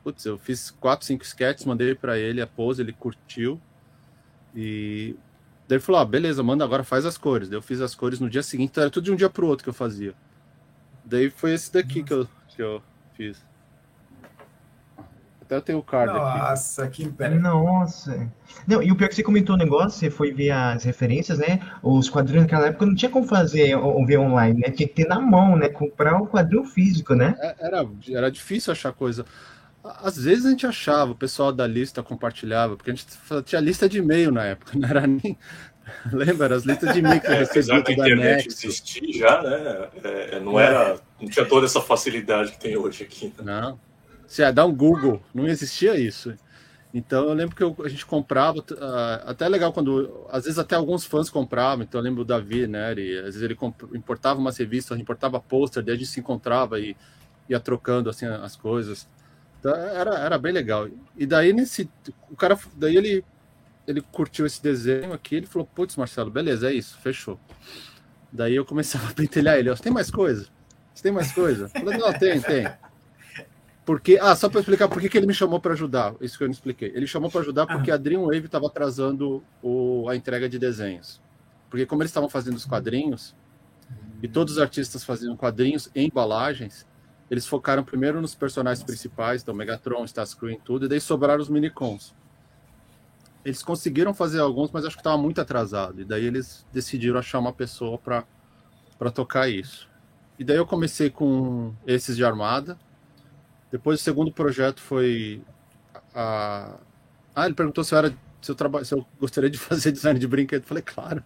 putz, 0.04 0.24
eu 0.26 0.38
fiz 0.38 0.72
quatro, 0.72 1.06
cinco 1.06 1.26
sketches, 1.26 1.66
mandei 1.66 1.94
para 1.96 2.18
ele 2.18 2.42
a 2.42 2.48
pose, 2.48 2.82
ele 2.82 2.94
curtiu. 2.94 3.60
E 4.56 5.16
daí 5.68 5.76
ele 5.76 5.80
falou, 5.80 6.02
ah, 6.02 6.06
beleza, 6.06 6.42
manda 6.42 6.64
agora, 6.64 6.84
faz 6.84 7.06
as 7.06 7.18
cores. 7.18 7.50
Daí 7.50 7.58
eu 7.58 7.62
fiz 7.62 7.82
as 7.82 7.94
cores 7.94 8.20
no 8.20 8.30
dia 8.30 8.44
seguinte, 8.44 8.70
então 8.72 8.84
era 8.84 8.92
tudo 8.92 9.04
de 9.06 9.12
um 9.12 9.16
dia 9.16 9.30
pro 9.30 9.48
outro 9.48 9.64
que 9.64 9.70
eu 9.70 9.74
fazia. 9.74 10.14
Daí 11.06 11.30
foi 11.30 11.54
esse 11.54 11.72
daqui 11.72 12.04
que 12.04 12.14
eu, 12.14 12.28
que 12.48 12.62
eu 12.62 12.82
fiz. 13.16 13.38
Até 15.42 15.56
eu 15.56 15.62
tenho 15.64 15.80
o 15.80 15.84
card 15.84 16.12
aqui. 16.12 16.38
Nossa, 16.38 16.88
que 16.88 17.10
pera. 17.10 17.34
Nossa. 17.34 18.32
Não, 18.68 18.84
e 18.84 18.92
o 18.92 18.96
pior 18.96 19.08
é 19.08 19.10
que 19.10 19.16
você 19.16 19.24
comentou 19.24 19.56
o 19.56 19.58
negócio, 19.58 19.98
você 20.00 20.12
foi 20.12 20.32
ver 20.32 20.52
as 20.52 20.84
referências, 20.84 21.40
né? 21.40 21.60
Os 21.82 22.08
quadrinhos 22.08 22.44
naquela 22.44 22.68
época 22.68 22.86
não 22.86 22.94
tinha 22.94 23.10
como 23.10 23.26
fazer 23.28 23.76
ou 23.76 24.06
ver 24.06 24.20
online, 24.20 24.60
né? 24.60 24.70
Tinha 24.70 24.88
que 24.88 24.94
ter 24.94 25.08
na 25.08 25.20
mão, 25.20 25.56
né? 25.56 25.68
Comprar 25.68 26.22
o 26.22 26.28
quadrinho 26.28 26.64
físico, 26.66 27.16
né? 27.16 27.36
É- 27.40 27.56
Era, 27.66 27.88
era 28.12 28.30
difícil 28.30 28.72
achar 28.72 28.94
coisa. 28.94 29.26
Às 29.84 30.18
vezes 30.24 30.46
a 30.46 30.52
gente 30.52 30.68
achava, 30.68 31.14
o 31.14 31.16
pessoal 31.16 31.52
da 31.52 31.66
lista 31.66 32.04
compartilhava, 32.04 32.76
porque 32.78 32.92
a 32.92 32.94
gente 32.94 33.08
tinha 33.46 33.60
lista 33.60 33.90
de 33.90 33.98
e-mail 33.98 34.32
na 34.32 34.44
época, 34.44 34.74
não 34.78 34.88
era 34.88 35.08
nem. 35.08 35.36
Lembra? 36.12 36.56
As 36.56 36.64
listas 36.64 36.94
de 36.94 37.02
micro 37.02 37.32
É, 37.32 37.44
apesar 37.44 37.82
da 37.82 37.92
internet 37.92 38.46
Nexo. 38.48 38.68
existir 38.68 39.12
já, 39.14 39.42
né? 39.42 39.90
é, 40.04 40.40
não 40.40 40.60
era. 40.60 41.00
Não 41.20 41.30
tinha 41.30 41.46
toda 41.46 41.66
essa 41.66 41.82
facilidade 41.82 42.52
que 42.54 42.60
tem 42.60 42.78
hoje 42.78 43.04
aqui. 43.04 43.34
né? 43.38 43.44
Não. 43.44 43.80
Se 44.28 44.44
é, 44.44 44.52
dá 44.52 44.66
um 44.66 44.76
Google, 44.76 45.22
não 45.34 45.48
existia 45.48 45.98
isso. 46.00 46.34
Então 46.94 47.26
eu 47.28 47.34
lembro 47.34 47.56
que 47.56 47.64
eu- 47.64 47.76
a 47.84 47.88
gente 47.88 48.06
comprava, 48.06 48.64
ah, 48.80 49.24
até 49.28 49.48
legal 49.48 49.72
quando, 49.72 50.26
às 50.30 50.46
vezes 50.46 50.58
até 50.58 50.76
alguns 50.76 51.06
fãs 51.06 51.30
compravam, 51.30 51.84
então 51.84 52.00
eu 52.00 52.04
lembro 52.04 52.22
o 52.24 52.26
Davi, 52.26 52.66
né, 52.66 52.92
ele, 52.92 53.18
às 53.20 53.26
vezes 53.36 53.42
ele 53.44 53.56
importava 53.94 54.40
umas 54.40 54.58
revistas, 54.58 54.98
importava 55.00 55.40
pôster, 55.40 55.84
daí 55.84 55.94
a 55.96 55.98
gente 55.98 56.08
se 56.10 56.20
encontrava 56.20 56.80
e 56.80 56.96
ia 57.48 57.60
trocando 57.60 58.10
assim 58.10 58.26
as 58.26 58.56
coisas. 58.56 59.08
Então 59.60 59.76
era, 59.76 60.18
era 60.18 60.38
bem 60.40 60.52
legal. 60.52 60.88
E 61.16 61.28
daí 61.28 61.54
nesse, 61.54 61.88
o 62.32 62.36
cara, 62.36 62.58
daí 62.76 62.96
ele, 62.98 63.24
ele 63.90 64.02
curtiu 64.02 64.46
esse 64.46 64.62
desenho 64.62 65.12
aqui, 65.14 65.36
ele 65.36 65.48
falou, 65.48 65.68
putz 65.74 65.96
Marcelo, 65.96 66.30
beleza, 66.30 66.70
é 66.70 66.74
isso, 66.76 67.00
fechou. 67.00 67.40
Daí 68.32 68.56
eu 68.56 68.64
começava 68.64 69.10
a 69.10 69.14
pentelhar 69.14 69.58
ele, 69.58 69.72
ó, 69.72 69.76
tem 69.76 69.92
mais 69.92 70.12
coisa? 70.12 70.48
Você 70.94 71.02
tem 71.02 71.12
mais 71.12 71.32
coisa? 71.32 71.70
Falei, 71.70 71.98
não, 71.98 72.14
tem, 72.14 72.40
tem. 72.40 72.68
Porque, 73.84 74.20
ah, 74.22 74.36
só 74.36 74.48
para 74.48 74.60
explicar 74.60 74.88
por 74.88 75.02
que, 75.02 75.18
ele 75.18 75.26
me 75.26 75.34
chamou 75.34 75.60
para 75.60 75.74
ajudar, 75.74 76.14
isso 76.22 76.38
que 76.38 76.44
eu 76.44 76.48
não 76.48 76.54
expliquei. 76.54 76.92
Ele 76.94 77.08
chamou 77.08 77.32
para 77.32 77.42
ajudar 77.42 77.66
porque 77.66 77.90
a 77.90 77.98
Dreamwave 77.98 78.46
estava 78.46 78.68
atrasando 78.68 79.44
o, 79.64 80.08
a 80.08 80.16
entrega 80.16 80.48
de 80.48 80.60
desenhos. 80.60 81.20
Porque 81.68 81.88
como 81.88 82.04
eles 82.04 82.12
estavam 82.12 82.30
fazendo 82.30 82.58
os 82.58 82.66
quadrinhos, 82.66 83.36
e 84.22 84.28
todos 84.28 84.54
os 84.54 84.60
artistas 84.60 85.04
faziam 85.04 85.36
quadrinhos 85.36 85.90
em 85.96 86.06
embalagens, 86.06 86.86
eles 87.32 87.48
focaram 87.48 87.84
primeiro 87.84 88.22
nos 88.22 88.36
personagens 88.36 88.84
principais, 88.84 89.42
então 89.42 89.56
Megatron, 89.56 90.06
Starscream, 90.06 90.60
tudo, 90.64 90.86
e 90.86 90.90
daí 90.90 91.02
sobraram 91.02 91.42
os 91.42 91.50
minicons. 91.50 92.14
Eles 93.44 93.64
conseguiram 93.64 94.14
fazer 94.14 94.40
alguns, 94.40 94.72
mas 94.72 94.86
acho 94.86 94.96
que 94.96 95.02
estava 95.02 95.18
muito 95.18 95.40
atrasado. 95.40 96.02
E 96.02 96.06
daí 96.06 96.26
eles 96.26 96.66
decidiram 96.74 97.20
achar 97.20 97.40
uma 97.40 97.54
pessoa 97.54 97.98
para 97.98 99.12
tocar 99.12 99.50
isso. 99.50 99.90
E 100.38 100.44
daí 100.44 100.58
eu 100.58 100.66
comecei 100.66 101.10
com 101.10 101.74
esses 101.86 102.16
de 102.16 102.24
armada. 102.24 102.78
Depois 103.72 104.00
o 104.00 104.04
segundo 104.04 104.32
projeto 104.32 104.82
foi 104.82 105.42
a. 106.14 106.78
Ah, 107.36 107.46
ele 107.46 107.56
perguntou 107.56 107.84
se 107.84 107.94
eu 107.94 107.98
era. 107.98 108.14
Se 108.42 108.52
eu, 108.52 108.56
traba... 108.56 108.84
se 108.84 108.94
eu 108.94 109.06
gostaria 109.20 109.50
de 109.50 109.58
fazer 109.60 109.92
design 109.92 110.20
de 110.20 110.28
brinquedo. 110.28 110.64
Eu 110.64 110.68
falei, 110.68 110.84
claro. 110.84 111.24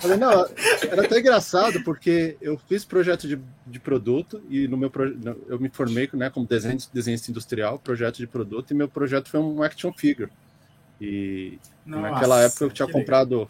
Falei, 0.00 0.16
não, 0.16 0.46
era 0.90 1.04
até 1.04 1.18
engraçado, 1.20 1.82
porque 1.82 2.36
eu 2.40 2.58
fiz 2.68 2.84
projeto 2.84 3.26
de, 3.26 3.38
de 3.66 3.80
produto 3.80 4.42
e 4.48 4.68
no 4.68 4.76
meu 4.76 4.90
pro... 4.90 5.16
eu 5.48 5.58
me 5.58 5.68
formei 5.68 6.08
né, 6.12 6.30
como 6.30 6.46
desenho, 6.46 6.78
desenhista 6.92 7.30
industrial, 7.30 7.78
projeto 7.78 8.16
de 8.16 8.26
produto, 8.26 8.70
e 8.70 8.74
meu 8.74 8.88
projeto 8.88 9.28
foi 9.28 9.40
um 9.40 9.62
action 9.62 9.92
figure. 9.92 10.30
E 11.00 11.58
Nossa, 11.86 12.10
naquela 12.10 12.40
época 12.42 12.64
eu 12.64 12.70
tinha 12.70 12.90
comprado. 12.90 13.48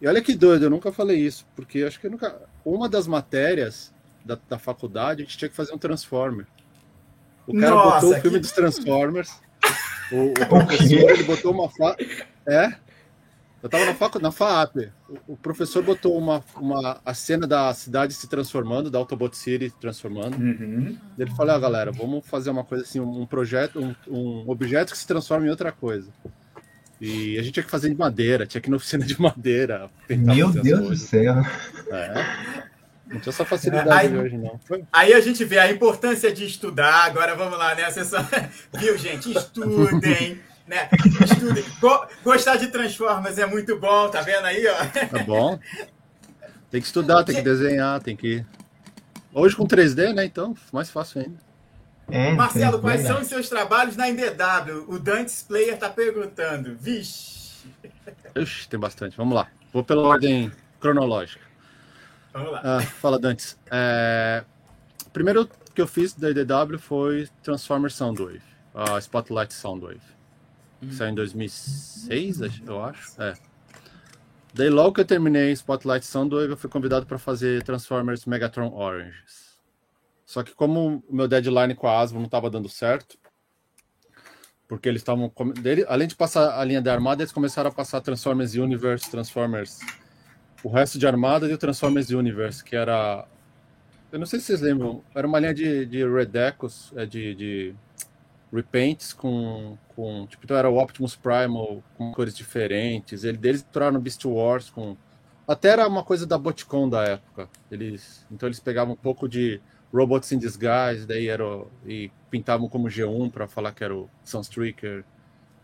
E 0.00 0.08
olha 0.08 0.22
que 0.22 0.34
doido, 0.34 0.64
eu 0.64 0.70
nunca 0.70 0.90
falei 0.92 1.18
isso, 1.18 1.46
porque 1.54 1.82
acho 1.82 2.00
que 2.00 2.08
nunca. 2.08 2.36
Uma 2.64 2.88
das 2.88 3.06
matérias 3.06 3.92
da, 4.24 4.38
da 4.48 4.58
faculdade, 4.58 5.22
a 5.22 5.24
gente 5.24 5.36
tinha 5.36 5.48
que 5.48 5.54
fazer 5.54 5.74
um 5.74 5.78
Transformer. 5.78 6.46
O 7.46 7.52
cara 7.52 7.74
Nossa, 7.74 8.06
botou 8.06 8.10
o 8.10 8.20
filme 8.20 8.36
que- 8.38 8.42
dos 8.42 8.52
Transformers. 8.52 9.30
O, 10.10 10.30
o 10.30 10.32
professor 10.48 11.10
ele 11.10 11.22
botou 11.24 11.52
uma 11.52 11.68
fa... 11.68 11.96
É? 12.46 12.74
Eu 13.62 13.70
tava 13.70 13.86
na, 13.86 13.94
facu... 13.94 14.18
na 14.20 14.30
FAAP. 14.30 14.90
O, 15.08 15.32
o 15.32 15.36
professor 15.38 15.82
botou 15.82 16.18
uma, 16.18 16.44
uma, 16.56 17.00
a 17.02 17.14
cena 17.14 17.46
da 17.46 17.72
cidade 17.72 18.12
se 18.12 18.28
transformando, 18.28 18.90
da 18.90 18.98
Autobot 18.98 19.34
City 19.34 19.70
se 19.70 19.76
transformando. 19.78 20.36
Uhum. 20.36 20.98
Ele 21.18 21.30
falou: 21.30 21.54
ah, 21.54 21.58
galera, 21.58 21.90
vamos 21.90 22.26
fazer 22.26 22.50
uma 22.50 22.62
coisa 22.62 22.84
assim, 22.84 23.00
um 23.00 23.24
projeto, 23.24 23.80
um, 23.80 23.94
um 24.06 24.50
objeto 24.50 24.92
que 24.92 24.98
se 24.98 25.06
transforma 25.06 25.46
em 25.46 25.50
outra 25.50 25.72
coisa. 25.72 26.10
E 27.00 27.38
a 27.38 27.42
gente 27.42 27.54
tinha 27.54 27.64
que 27.64 27.70
fazer 27.70 27.88
de 27.88 27.96
madeira, 27.96 28.46
tinha 28.46 28.60
que 28.60 28.68
ir 28.68 28.70
na 28.70 28.76
oficina 28.76 29.04
de 29.04 29.18
madeira. 29.18 29.90
Meu 30.10 30.50
Deus 30.50 30.88
do 30.88 30.96
céu. 30.96 31.34
É. 31.90 32.64
Não 33.06 33.20
tinha 33.20 33.30
essa 33.30 33.44
facilidade 33.44 33.90
Aí- 33.90 34.08
de 34.08 34.16
hoje, 34.16 34.36
não. 34.36 34.60
Aí 34.92 35.12
a 35.14 35.20
gente 35.20 35.44
vê 35.44 35.58
a 35.58 35.70
importância 35.70 36.32
de 36.32 36.44
estudar. 36.44 37.06
Agora 37.06 37.34
vamos 37.34 37.58
lá, 37.58 37.74
né? 37.74 37.84
A 37.84 37.90
sessão... 37.90 38.26
Viu, 38.78 38.96
gente? 38.98 39.32
Estudem. 39.36 40.40
Né? 40.66 40.88
Estudem. 41.22 41.64
Gostar 42.22 42.56
de 42.56 42.68
Transformers 42.68 43.38
é 43.38 43.46
muito 43.46 43.78
bom, 43.78 44.08
tá 44.08 44.22
vendo 44.22 44.46
aí, 44.46 44.66
ó? 44.66 45.08
Tá 45.08 45.22
bom. 45.24 45.58
Tem 46.70 46.80
que 46.80 46.86
estudar, 46.86 47.22
tem 47.22 47.36
que 47.36 47.42
desenhar, 47.42 48.00
tem 48.00 48.16
que. 48.16 48.44
Hoje 49.32 49.54
com 49.54 49.66
3D, 49.66 50.14
né? 50.14 50.24
Então, 50.24 50.54
mais 50.72 50.90
fácil 50.90 51.22
ainda. 51.22 51.38
É, 52.10 52.32
Marcelo, 52.32 52.80
quais 52.80 53.02
são 53.02 53.20
os 53.20 53.26
seus 53.28 53.48
trabalhos 53.48 53.96
na 53.96 54.08
NDW? 54.08 54.84
O 54.88 54.98
Dantes 54.98 55.42
Player 55.42 55.78
tá 55.78 55.88
perguntando. 55.88 56.76
Vixe. 56.76 57.64
Ixi, 58.34 58.68
tem 58.68 58.78
bastante. 58.78 59.16
Vamos 59.16 59.34
lá. 59.34 59.48
Vou 59.72 59.84
pela 59.84 60.02
ordem 60.02 60.52
cronológica. 60.80 61.44
Vamos 62.32 62.52
lá. 62.52 62.60
Ah, 62.62 62.80
fala, 62.80 63.18
Dantes. 63.18 63.56
É, 63.70 64.44
Primeiro 65.14 65.48
que 65.72 65.80
eu 65.80 65.86
fiz 65.86 66.12
da 66.12 66.28
IDW 66.28 66.76
foi 66.76 67.28
Transformers 67.40 67.94
Soundwave, 67.94 68.42
a 68.74 68.98
Spotlight 68.98 69.54
Soundwave. 69.54 70.00
Que 70.88 70.94
saiu 70.94 71.10
em 71.10 71.14
2006, 71.14 72.42
acho- 72.42 72.62
eu 72.66 72.84
acho. 72.84 73.22
É. 73.22 73.34
Daí, 74.52 74.70
logo 74.70 74.92
que 74.92 75.00
eu 75.00 75.04
terminei 75.04 75.50
Spotlight 75.52 76.06
Soundwave, 76.06 76.50
eu 76.50 76.56
fui 76.56 76.70
convidado 76.70 77.06
para 77.06 77.18
fazer 77.18 77.62
Transformers 77.62 78.24
Megatron 78.24 78.72
Oranges. 78.72 79.58
Só 80.24 80.42
que 80.42 80.54
como 80.54 81.02
o 81.08 81.14
meu 81.14 81.26
deadline 81.28 81.74
com 81.74 81.86
a 81.88 82.00
Asmo 82.00 82.18
não 82.18 82.26
estava 82.26 82.48
dando 82.48 82.68
certo, 82.68 83.18
porque 84.68 84.88
eles 84.88 85.00
estavam... 85.02 85.32
Além 85.88 86.08
de 86.08 86.14
passar 86.14 86.58
a 86.58 86.64
linha 86.64 86.80
da 86.80 86.92
armada, 86.92 87.22
eles 87.22 87.32
começaram 87.32 87.68
a 87.70 87.72
passar 87.72 88.00
Transformers 88.00 88.54
Universe, 88.54 89.10
Transformers 89.10 89.80
o 90.64 90.70
resto 90.70 90.98
de 90.98 91.06
armada 91.06 91.46
e 91.46 91.52
o 91.52 91.58
Transformers 91.58 92.08
Universe, 92.08 92.64
que 92.64 92.74
era. 92.74 93.26
Eu 94.10 94.18
não 94.18 94.24
sei 94.24 94.40
se 94.40 94.46
vocês 94.46 94.62
lembram, 94.62 95.04
era 95.14 95.26
uma 95.26 95.38
linha 95.38 95.52
de, 95.52 95.84
de 95.84 96.08
Redecos, 96.08 96.90
é, 96.96 97.04
de, 97.04 97.34
de 97.34 97.74
repaints 98.52 99.12
com, 99.12 99.76
com. 99.94 100.26
Tipo, 100.26 100.44
então 100.44 100.56
era 100.56 100.68
o 100.70 100.78
Optimus 100.78 101.16
Primal 101.16 101.82
com 101.96 102.12
cores 102.12 102.36
diferentes. 102.36 103.24
Ele, 103.24 103.38
eles 103.42 103.62
entraram 103.62 103.92
no 103.94 104.00
Beast 104.00 104.24
Wars 104.24 104.70
com. 104.70 104.96
Até 105.46 105.68
era 105.70 105.86
uma 105.86 106.02
coisa 106.04 106.26
da 106.26 106.38
Botcon 106.38 106.88
da 106.88 107.04
época. 107.04 107.48
Eles, 107.70 108.26
então 108.30 108.48
eles 108.48 108.60
pegavam 108.60 108.94
um 108.94 108.96
pouco 108.96 109.28
de 109.28 109.60
Robots 109.92 110.32
in 110.32 110.38
Disguise, 110.38 111.06
daí 111.06 111.28
era, 111.28 111.46
o- 111.46 111.70
e 111.86 112.10
pintavam 112.30 112.68
como 112.68 112.88
G1 112.88 113.30
para 113.30 113.46
falar 113.46 113.72
que 113.72 113.84
era 113.84 113.94
o 113.94 114.08
Sunstreaker. 114.24 115.04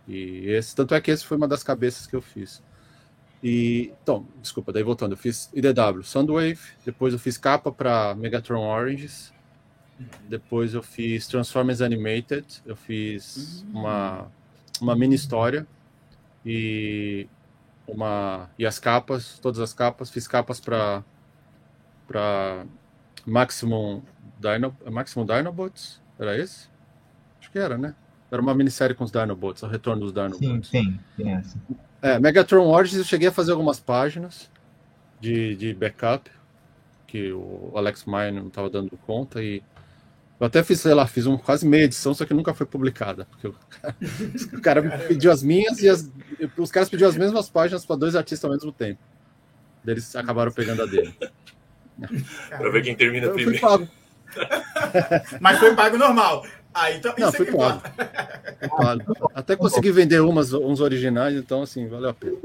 E 0.09 0.47
esse, 0.51 0.75
tanto 0.75 0.95
é 0.95 1.01
que 1.01 1.11
esse 1.11 1.25
foi 1.25 1.37
uma 1.37 1.49
das 1.49 1.63
cabeças 1.63 2.07
que 2.07 2.15
eu 2.17 2.23
fiz. 2.23 2.63
E, 3.43 3.95
então, 4.03 4.27
desculpa, 4.43 4.73
daí 4.73 4.83
voltando, 4.83 5.13
eu 5.13 5.17
fiz 5.17 5.51
IDW 5.55 6.03
Soundwave, 6.03 6.61
depois 6.85 7.15
eu 7.15 7.19
fiz 7.19 7.39
capa 7.39 7.73
para 7.73 8.15
Megatron 8.15 8.61
Oranges, 8.63 9.33
depois 10.29 10.75
eu 10.75 10.83
fiz 10.83 11.27
Transformers 11.27 11.81
Animated, 11.81 12.47
eu 12.65 12.77
fiz 12.77 13.65
uma, 13.73 14.31
uma 14.81 14.97
mini 14.97 15.15
história 15.15 15.67
e 16.45 17.27
uma 17.87 18.49
e 18.59 18.65
as 18.65 18.79
capas, 18.79 19.39
todas 19.39 19.61
as 19.61 19.73
capas, 19.73 20.11
fiz 20.11 20.27
capas 20.27 20.61
para 20.61 21.05
para 22.07 22.65
Maximum 23.25 24.03
Dino, 24.39 24.77
Maximum 24.91 25.25
Dinobots, 25.25 26.01
era 26.19 26.37
esse? 26.37 26.69
Acho 27.41 27.51
que 27.51 27.59
era, 27.59 27.79
né? 27.79 27.95
Era 28.31 28.41
uma 28.41 28.55
minissérie 28.55 28.95
com 28.97 29.05
os 29.05 29.11
Dinobots, 29.11 29.63
o 29.63 29.67
retorno 29.67 30.03
dos 30.03 30.13
Dinobots. 30.13 30.71
Sim, 30.71 30.99
tem 31.17 31.35
essa. 31.35 31.59
É, 32.03 32.19
Megatron 32.19 32.67
Origins 32.67 32.99
eu 32.99 33.05
cheguei 33.05 33.29
a 33.29 33.33
fazer 33.33 33.53
algumas 33.53 33.79
páginas 33.79 34.51
de, 35.21 35.55
de 35.57 35.75
backup, 35.75 36.31
que 37.07 37.33
o 37.33 37.73
Alex 37.75 38.05
Maia 38.05 38.33
não 38.33 38.49
estava 38.49 38.71
dando 38.71 38.97
conta, 39.07 39.43
e 39.43 39.63
eu 40.41 40.47
até 40.47 40.63
fiz, 40.65 40.81
sei 40.81 40.95
lá, 40.95 41.07
fiz 41.07 41.27
um, 41.27 41.37
quase 41.37 41.67
meia 41.67 41.85
edição, 41.85 42.15
só 42.15 42.25
que 42.25 42.33
nunca 42.35 42.55
foi 42.55 42.67
publicada, 42.67 43.27
porque 43.27 43.47
o 43.49 43.53
cara, 43.53 43.97
o 44.55 44.61
cara 44.61 44.83
me 44.83 44.91
pediu 45.07 45.31
as 45.31 45.43
minhas 45.43 45.79
e 45.81 45.89
as, 45.89 46.11
os 46.57 46.71
caras 46.71 46.89
pediram 46.89 47.11
as 47.11 47.17
mesmas 47.17 47.49
páginas 47.51 47.85
para 47.85 47.97
dois 47.97 48.17
artistas 48.17 48.45
ao 48.45 48.51
mesmo 48.57 48.73
tempo. 48.73 48.99
Daí 49.85 49.95
Eles 49.95 50.15
acabaram 50.17 50.51
pegando 50.51 50.83
a 50.83 50.87
dele. 50.87 51.15
Pra 52.49 52.71
ver 52.71 52.83
quem 52.83 52.97
termina 52.97 53.27
Eu 53.27 53.35
fui 53.35 53.43
primeiro. 53.45 53.67
pago, 53.67 53.89
Mas 55.41 55.59
foi 55.59 55.75
pago 55.75 55.99
normal. 55.99 56.47
Ah, 56.73 56.91
então 56.93 57.13
Não, 57.19 57.29
isso 57.29 57.37
é 57.37 57.39
fui 57.39 57.47
que 57.47 57.57
pago. 57.57 57.83
fui 58.61 58.69
pago. 58.69 59.31
Até 59.35 59.57
consegui 59.57 59.91
vender 59.91 60.21
umas, 60.21 60.53
uns 60.53 60.81
originais, 60.81 61.35
então 61.37 61.63
assim, 61.63 61.89
valeu 61.89 62.11
a 62.11 62.15
pena. 62.15 62.37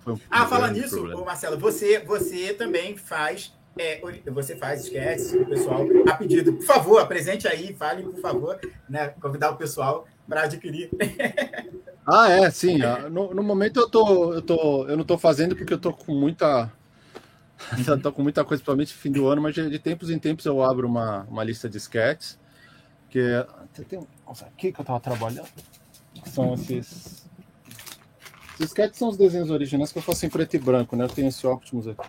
Foi 0.00 0.12
um- 0.12 0.20
Ah, 0.30 0.46
falando 0.46 0.74
grande 0.74 0.80
nisso, 0.82 1.24
Marcelo, 1.24 1.58
você, 1.58 1.98
você 2.00 2.52
também 2.54 2.96
faz. 2.96 3.52
É, 3.78 4.00
você 4.30 4.56
faz 4.56 4.84
sketches, 4.84 5.32
o 5.34 5.44
pessoal, 5.46 5.84
a 6.08 6.14
pedido. 6.14 6.52
Por 6.54 6.64
favor, 6.64 7.00
apresente 7.00 7.48
aí, 7.48 7.74
fale, 7.74 8.02
por 8.02 8.20
favor, 8.20 8.60
né? 8.88 9.08
Convidar 9.20 9.50
o 9.50 9.56
pessoal 9.56 10.06
para 10.28 10.42
adquirir. 10.42 10.90
Ah, 12.06 12.28
é, 12.30 12.50
sim. 12.50 12.80
No, 13.10 13.32
no 13.32 13.42
momento 13.42 13.80
eu 13.80 13.88
tô, 13.88 14.34
eu 14.34 14.42
tô, 14.42 14.86
eu 14.86 14.94
não 14.94 15.04
tô 15.04 15.16
fazendo 15.16 15.56
porque 15.56 15.72
eu 15.72 15.78
tô 15.78 15.90
com 15.90 16.14
muita, 16.14 16.70
tô 18.02 18.12
com 18.12 18.22
muita 18.22 18.44
coisa, 18.44 18.60
principalmente 18.62 18.92
fim 18.92 19.10
do 19.10 19.26
ano, 19.26 19.40
mas 19.40 19.54
de, 19.54 19.78
tempos 19.78 20.10
em 20.10 20.18
tempos 20.18 20.44
eu 20.44 20.62
abro 20.62 20.86
uma, 20.86 21.22
uma 21.30 21.42
lista 21.42 21.66
de 21.66 21.78
sketches 21.78 22.38
que 23.08 23.18
é- 23.20 23.46
tem 23.88 24.06
nossa, 24.26 24.44
aqui 24.44 24.70
que 24.70 24.78
eu 24.80 24.84
tava 24.84 25.00
trabalhando. 25.00 25.48
São 26.26 26.52
esses, 26.52 27.24
Os 28.60 28.66
sketches 28.66 28.98
são 28.98 29.08
os 29.08 29.16
desenhos 29.16 29.48
originais 29.48 29.90
que 29.90 29.98
eu 29.98 30.02
faço 30.02 30.26
em 30.26 30.28
preto 30.28 30.56
e 30.56 30.58
branco, 30.58 30.94
né? 30.96 31.04
Eu 31.04 31.08
tenho 31.08 31.28
esse 31.28 31.46
Optimus 31.46 31.88
aqui. 31.88 32.06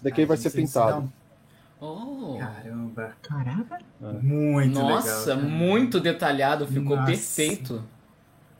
Esse 0.00 0.04
daqui 0.04 0.22
Ah, 0.22 0.26
vai 0.26 0.36
ser 0.36 0.50
pintado. 0.50 1.00
não. 1.02 1.12
Oh. 1.82 2.38
Caramba. 2.38 3.12
Caraca. 3.22 3.78
Muito 4.22 4.78
Nossa, 4.78 5.34
legal. 5.34 5.50
muito 5.50 6.00
detalhado, 6.00 6.66
ficou 6.66 6.96
Nossa. 6.96 7.06
perfeito. 7.06 7.82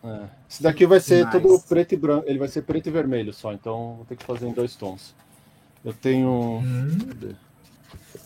É. 0.02 0.24
Esse 0.48 0.62
daqui 0.62 0.86
vai 0.86 1.00
ser 1.00 1.26
Demais. 1.26 1.42
todo 1.42 1.60
preto 1.68 1.92
e 1.94 1.96
branco. 1.96 2.24
Ele 2.26 2.38
vai 2.38 2.48
ser 2.48 2.62
preto 2.62 2.86
e 2.86 2.90
vermelho 2.90 3.32
só, 3.34 3.52
então 3.52 3.96
vou 3.96 4.04
ter 4.06 4.16
que 4.16 4.24
fazer 4.24 4.46
em 4.48 4.52
dois 4.52 4.74
tons. 4.76 5.14
Eu 5.84 5.92
tenho. 5.92 6.60
Hum, 6.62 6.98
Cadê? 7.08 7.34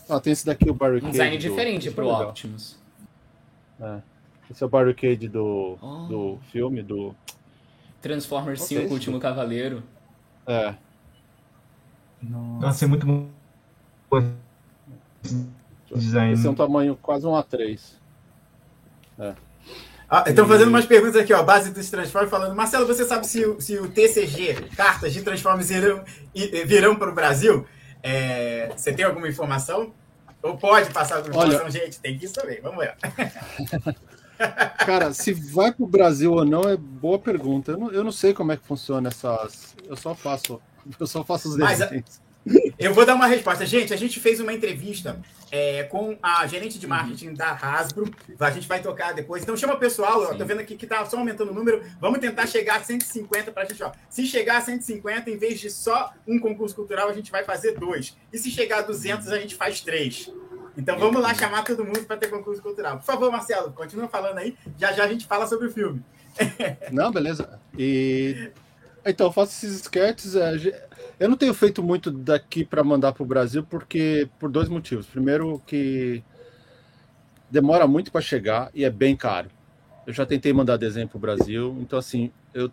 Ah, 0.09 0.19
tem 0.19 0.31
esse 0.33 0.45
daqui, 0.45 0.69
o 0.69 0.73
Um 0.73 0.77
Barricade. 0.77 1.11
design 1.11 1.37
do- 1.37 1.41
diferente 1.41 1.91
pro 1.91 2.05
é 2.05 2.11
legal. 2.13 2.29
Optimus. 2.29 2.77
É. 3.81 3.99
Esse 4.49 4.63
é 4.63 4.65
o 4.65 4.69
Barricade 4.69 5.27
do, 5.27 5.77
Oh. 5.81 6.05
do 6.07 6.39
filme, 6.51 6.81
do. 6.81 7.13
Transformers 8.01 8.59
Qual 8.59 8.67
5, 8.67 8.81
que 8.81 8.87
é? 8.87 8.91
Último 8.93 9.19
Cavaleiro. 9.19 9.83
É. 10.47 10.75
Nossa. 12.29 12.65
Nossa, 12.65 12.85
é 12.85 12.87
muito 12.87 13.05
bom. 13.05 13.27
Design. 15.93 16.33
Esse 16.33 16.45
é 16.47 16.49
um 16.49 16.55
tamanho 16.55 16.97
quase 17.01 17.25
um 17.25 17.31
A3. 17.31 17.79
Ah, 20.07 20.23
Estão 20.27 20.47
fazendo 20.47 20.67
umas 20.69 20.85
perguntas 20.85 21.15
aqui, 21.19 21.33
ó. 21.33 21.41
Base 21.43 21.71
dos 21.71 21.89
Transformers 21.89 22.29
falando. 22.29 22.55
Marcelo, 22.55 22.85
você 22.85 23.03
sabe 23.05 23.25
se 23.25 23.43
o, 23.45 23.59
se 23.59 23.77
o 23.79 23.89
TCG, 23.89 24.69
cartas 24.75 25.13
de 25.13 25.21
Transformers, 25.23 25.69
irão, 25.71 26.03
virão 26.65 26.95
para 26.95 27.09
o 27.09 27.15
Brasil? 27.15 27.65
É, 28.03 28.71
você 28.75 28.93
tem 28.93 29.03
alguma 29.05 29.27
informação? 29.27 29.91
Ou 30.43 30.55
pode 30.57 30.91
passar 30.91 31.17
alguma 31.17 31.37
Olha- 31.37 31.55
informação? 31.55 31.81
Gente, 31.81 31.99
tem 31.99 32.17
que 32.19 32.27
saber. 32.27 32.61
Vamos 32.61 32.77
ver. 32.85 32.95
Cara, 34.85 35.13
se 35.13 35.33
vai 35.33 35.71
pro 35.73 35.87
Brasil 35.87 36.33
ou 36.33 36.45
não 36.45 36.61
é 36.63 36.75
boa 36.77 37.17
pergunta. 37.17 37.71
Eu 37.71 37.77
não, 37.77 37.91
eu 37.91 38.03
não 38.03 38.11
sei 38.11 38.33
como 38.33 38.51
é 38.51 38.57
que 38.57 38.65
funciona 38.67 39.07
essas. 39.07 39.75
Eu 39.87 39.95
só 39.95 40.13
faço. 40.13 40.61
Eu 40.99 41.07
só 41.07 41.23
faço 41.23 41.49
os 41.49 41.57
Mas 41.57 41.81
a- 41.81 41.85
desenhos. 41.85 42.21
Eu 42.77 42.93
vou 42.93 43.05
dar 43.05 43.15
uma 43.15 43.25
resposta. 43.25 43.65
Gente, 43.65 43.91
a 43.93 43.97
gente 43.97 44.19
fez 44.19 44.39
uma 44.39 44.53
entrevista 44.53 45.19
é, 45.51 45.81
com 45.83 46.15
a 46.21 46.45
gerente 46.45 46.77
de 46.77 46.85
marketing 46.85 47.33
da 47.33 47.53
Hasbro. 47.53 48.11
A 48.39 48.51
gente 48.51 48.67
vai 48.67 48.79
tocar 48.81 49.13
depois. 49.13 49.41
Então 49.41 49.57
chama 49.57 49.73
o 49.73 49.79
pessoal. 49.79 50.31
Sim. 50.31 50.37
tô 50.37 50.45
vendo 50.45 50.59
aqui 50.59 50.75
que 50.75 50.85
tá 50.85 51.03
só 51.05 51.17
aumentando 51.17 51.49
o 51.51 51.53
número. 51.55 51.81
Vamos 51.99 52.19
tentar 52.19 52.45
chegar 52.45 52.75
a 52.75 52.83
150 52.83 53.51
pra 53.51 53.65
gente, 53.65 53.81
ó. 53.81 53.91
Se 54.09 54.27
chegar 54.27 54.57
a 54.57 54.61
150, 54.61 55.29
em 55.31 55.37
vez 55.37 55.59
de 55.59 55.71
só 55.71 56.13
um 56.27 56.37
concurso 56.37 56.75
cultural, 56.75 57.09
a 57.09 57.13
gente 57.13 57.31
vai 57.31 57.43
fazer 57.43 57.79
dois. 57.79 58.15
E 58.31 58.37
se 58.37 58.51
chegar 58.51 58.79
a 58.79 58.81
200, 58.83 59.27
a 59.29 59.39
gente 59.39 59.55
faz 59.55 59.81
três. 59.81 60.31
Então 60.77 60.99
vamos 60.99 61.21
lá 61.21 61.33
chamar 61.33 61.63
todo 61.63 61.83
mundo 61.83 62.03
para 62.03 62.17
ter 62.17 62.27
concurso 62.27 62.61
cultural. 62.61 62.97
Por 62.97 63.05
favor, 63.05 63.31
Marcelo, 63.31 63.71
continua 63.71 64.07
falando 64.07 64.37
aí. 64.37 64.55
Já 64.77 64.91
já 64.91 65.05
a 65.05 65.07
gente 65.07 65.25
fala 65.25 65.47
sobre 65.47 65.67
o 65.67 65.71
filme. 65.71 66.03
Não, 66.91 67.11
beleza. 67.11 67.59
E. 67.75 68.51
Então, 69.05 69.27
eu 69.27 69.31
faço 69.31 69.51
esses 69.53 69.81
sketches. 69.81 70.35
é, 70.35 70.89
Eu 71.19 71.29
não 71.29 71.37
tenho 71.37 71.53
feito 71.53 71.83
muito 71.83 72.11
daqui 72.11 72.65
para 72.65 72.83
mandar 72.83 73.13
pro 73.13 73.25
Brasil, 73.25 73.63
porque. 73.63 74.27
Por 74.39 74.49
dois 74.49 74.67
motivos. 74.69 75.05
Primeiro, 75.05 75.61
que 75.65 76.23
demora 77.49 77.87
muito 77.87 78.11
para 78.11 78.21
chegar 78.21 78.69
e 78.73 78.83
é 78.83 78.89
bem 78.89 79.15
caro. 79.15 79.49
Eu 80.05 80.13
já 80.13 80.25
tentei 80.25 80.53
mandar 80.53 80.77
desenho 80.77 81.07
pro 81.07 81.19
Brasil, 81.19 81.77
então, 81.81 81.97
assim, 81.99 82.31
eu. 82.53 82.71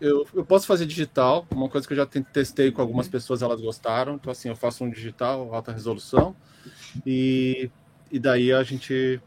Eu, 0.00 0.26
eu 0.34 0.44
posso 0.44 0.66
fazer 0.66 0.84
digital, 0.84 1.46
uma 1.52 1.68
coisa 1.68 1.86
que 1.86 1.92
eu 1.92 1.96
já 1.96 2.04
te- 2.04 2.22
testei 2.24 2.72
com 2.72 2.82
algumas 2.82 3.06
pessoas, 3.06 3.40
elas 3.40 3.60
gostaram. 3.60 4.16
Então, 4.16 4.32
assim, 4.32 4.48
eu 4.48 4.56
faço 4.56 4.82
um 4.82 4.90
digital, 4.90 5.54
alta 5.54 5.70
resolução, 5.70 6.34
e, 7.06 7.70
e 8.10 8.18
daí 8.18 8.52
a 8.52 8.64
gente. 8.64 9.20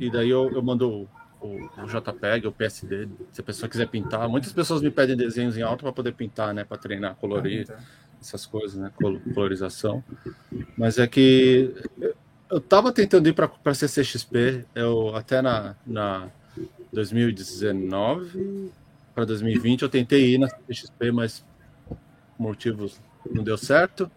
E 0.00 0.08
daí 0.08 0.30
eu, 0.30 0.50
eu 0.52 0.62
mando 0.62 1.08
o, 1.44 1.82
o 1.82 1.86
JPEG, 1.86 2.46
o 2.46 2.52
PSD, 2.52 3.06
se 3.30 3.40
a 3.40 3.44
pessoa 3.44 3.68
quiser 3.68 3.86
pintar. 3.88 4.28
Muitas 4.28 4.52
pessoas 4.52 4.80
me 4.80 4.90
pedem 4.90 5.16
desenhos 5.16 5.56
em 5.58 5.62
alto 5.62 5.82
para 5.82 5.92
poder 5.92 6.12
pintar, 6.12 6.54
né? 6.54 6.64
Para 6.64 6.78
treinar, 6.78 7.14
colorir, 7.16 7.66
essas 8.20 8.46
coisas, 8.46 8.76
né? 8.78 8.90
col- 8.96 9.20
Colorização. 9.34 10.02
Mas 10.78 10.98
é 10.98 11.06
que 11.06 11.70
eu- 12.00 12.14
eu 12.50 12.60
tava 12.60 12.90
tentando 12.92 13.28
ir 13.28 13.34
para 13.34 13.74
CCXP, 13.74 14.64
eu 14.74 15.14
até 15.14 15.42
na, 15.42 15.76
na 15.86 16.28
2019 16.92 18.72
para 19.14 19.24
2020 19.24 19.82
eu 19.82 19.88
tentei 19.88 20.34
ir 20.34 20.38
na 20.38 20.48
CCXP, 20.48 21.12
mas 21.12 21.44
por 21.88 21.96
motivos 22.38 23.00
não 23.30 23.44
deu 23.44 23.56
certo. 23.58 24.10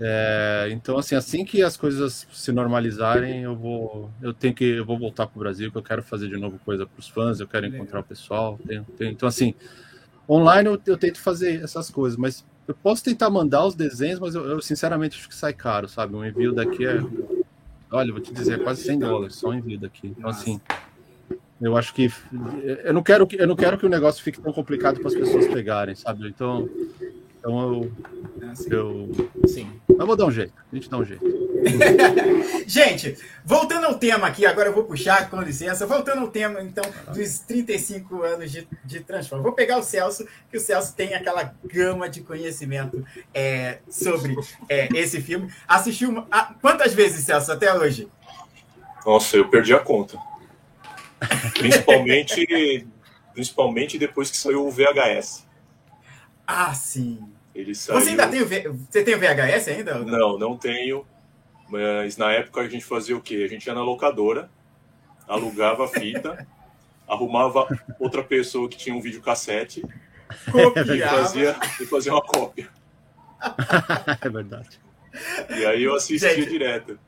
É, 0.00 0.68
então 0.72 0.98
assim, 0.98 1.14
assim 1.14 1.44
que 1.44 1.62
as 1.62 1.76
coisas 1.76 2.26
se 2.32 2.50
normalizarem, 2.50 3.42
eu 3.42 3.54
vou, 3.54 4.10
eu 4.20 4.34
tenho 4.34 4.52
que, 4.52 4.64
eu 4.64 4.84
vou 4.84 4.98
voltar 4.98 5.26
para 5.26 5.36
o 5.36 5.40
Brasil, 5.40 5.70
que 5.70 5.78
eu 5.78 5.82
quero 5.82 6.02
fazer 6.02 6.28
de 6.28 6.36
novo 6.36 6.58
coisa 6.64 6.84
para 6.84 6.98
os 6.98 7.08
fãs, 7.08 7.38
eu 7.38 7.46
quero 7.46 7.66
encontrar 7.66 8.00
o 8.00 8.04
pessoal. 8.04 8.58
tenho- 8.66 8.84
tenho- 8.98 9.12
então 9.12 9.28
assim, 9.28 9.54
online 10.28 10.68
eu, 10.68 10.80
eu 10.86 10.96
tento 10.98 11.20
fazer 11.20 11.62
essas 11.62 11.90
coisas, 11.90 12.18
mas 12.18 12.44
eu 12.66 12.74
posso 12.74 13.04
tentar 13.04 13.30
mandar 13.30 13.64
os 13.66 13.74
desenhos, 13.76 14.18
mas 14.18 14.34
eu, 14.34 14.44
eu, 14.44 14.60
sinceramente 14.60 15.16
acho 15.16 15.28
que 15.28 15.34
sai 15.34 15.52
caro, 15.52 15.88
sabe? 15.88 16.14
Um 16.16 16.24
envio 16.24 16.52
daqui 16.52 16.84
é, 16.86 17.00
olha, 17.92 18.10
vou 18.12 18.20
te 18.20 18.32
dizer, 18.34 18.60
é 18.60 18.62
quase 18.64 18.82
100 18.82 18.98
dólares 18.98 19.36
só 19.36 19.50
um 19.50 19.54
envio 19.54 19.78
daqui. 19.78 20.08
Então 20.08 20.28
assim, 20.28 20.60
eu 21.60 21.76
acho 21.76 21.94
que 21.94 22.10
eu 22.84 22.92
não 22.92 23.02
quero 23.02 23.26
que 23.28 23.36
eu 23.40 23.46
não 23.46 23.54
quero 23.54 23.78
que 23.78 23.86
o 23.86 23.88
negócio 23.88 24.22
fique 24.24 24.40
tão 24.40 24.52
complicado 24.52 24.98
para 24.98 25.08
as 25.08 25.14
pessoas 25.14 25.46
pegarem, 25.46 25.94
sabe? 25.94 26.26
Então, 26.28 26.68
então 27.44 27.60
eu, 27.60 27.92
eu 28.70 29.46
Sim. 29.46 29.70
mas 29.86 30.06
vou 30.06 30.16
dar 30.16 30.24
um 30.24 30.30
jeito. 30.30 30.54
A 30.72 30.74
gente 30.74 30.88
dá 30.88 30.96
um 30.96 31.04
jeito. 31.04 31.22
Gente, 32.66 33.18
voltando 33.44 33.86
ao 33.86 33.98
tema 33.98 34.26
aqui, 34.26 34.46
agora 34.46 34.70
eu 34.70 34.74
vou 34.74 34.84
puxar, 34.84 35.28
com 35.28 35.40
licença. 35.42 35.86
Voltando 35.86 36.22
ao 36.22 36.28
tema, 36.28 36.62
então, 36.62 36.82
dos 37.12 37.40
35 37.40 38.22
anos 38.22 38.50
de, 38.50 38.66
de 38.82 39.00
Transform. 39.00 39.42
Vou 39.42 39.52
pegar 39.52 39.78
o 39.78 39.82
Celso, 39.82 40.26
que 40.50 40.56
o 40.56 40.60
Celso 40.60 40.94
tem 40.94 41.14
aquela 41.14 41.54
gama 41.64 42.08
de 42.08 42.22
conhecimento 42.22 43.04
é, 43.34 43.78
sobre 43.90 44.34
é, 44.68 44.88
esse 44.94 45.20
filme. 45.20 45.52
Assistiu 45.68 46.08
uma- 46.10 46.26
ah, 46.30 46.54
quantas 46.62 46.94
vezes, 46.94 47.24
Celso, 47.26 47.52
até 47.52 47.72
hoje? 47.74 48.08
Nossa, 49.04 49.36
eu 49.36 49.48
perdi 49.50 49.74
a 49.74 49.80
conta. 49.80 50.18
Principalmente, 51.52 52.86
principalmente 53.34 53.98
depois 53.98 54.30
que 54.30 54.36
saiu 54.36 54.66
o 54.66 54.70
VHS. 54.70 55.46
Ah, 56.46 56.74
sim. 56.74 57.33
Ele 57.54 57.74
saiu... 57.74 58.00
Você 58.00 58.10
ainda 58.10 58.26
tem 58.26 58.42
o, 58.42 58.46
V- 58.46 58.68
você 58.90 59.02
tem 59.04 59.14
o 59.14 59.18
VHS 59.18 59.68
ainda? 59.68 59.94
Não, 60.00 60.38
não 60.38 60.56
tenho. 60.56 61.06
Mas 61.68 62.16
na 62.16 62.32
época 62.32 62.60
a 62.60 62.68
gente 62.68 62.84
fazia 62.84 63.16
o 63.16 63.20
quê? 63.20 63.42
A 63.44 63.48
gente 63.48 63.66
ia 63.66 63.74
na 63.74 63.82
locadora, 63.82 64.50
alugava 65.26 65.84
a 65.84 65.88
fita, 65.88 66.46
arrumava 67.08 67.66
outra 67.98 68.22
pessoa 68.22 68.68
que 68.68 68.76
tinha 68.76 68.94
um 68.94 69.00
videocassete 69.00 69.82
e 70.86 71.00
fazia, 71.08 71.56
e 71.80 71.86
fazia 71.86 72.12
uma 72.12 72.22
cópia. 72.22 72.68
é 74.20 74.28
verdade. 74.28 74.80
E 75.56 75.64
aí 75.64 75.82
eu 75.84 75.94
assistia 75.94 76.34
Gente, 76.34 76.48
direto. 76.50 76.98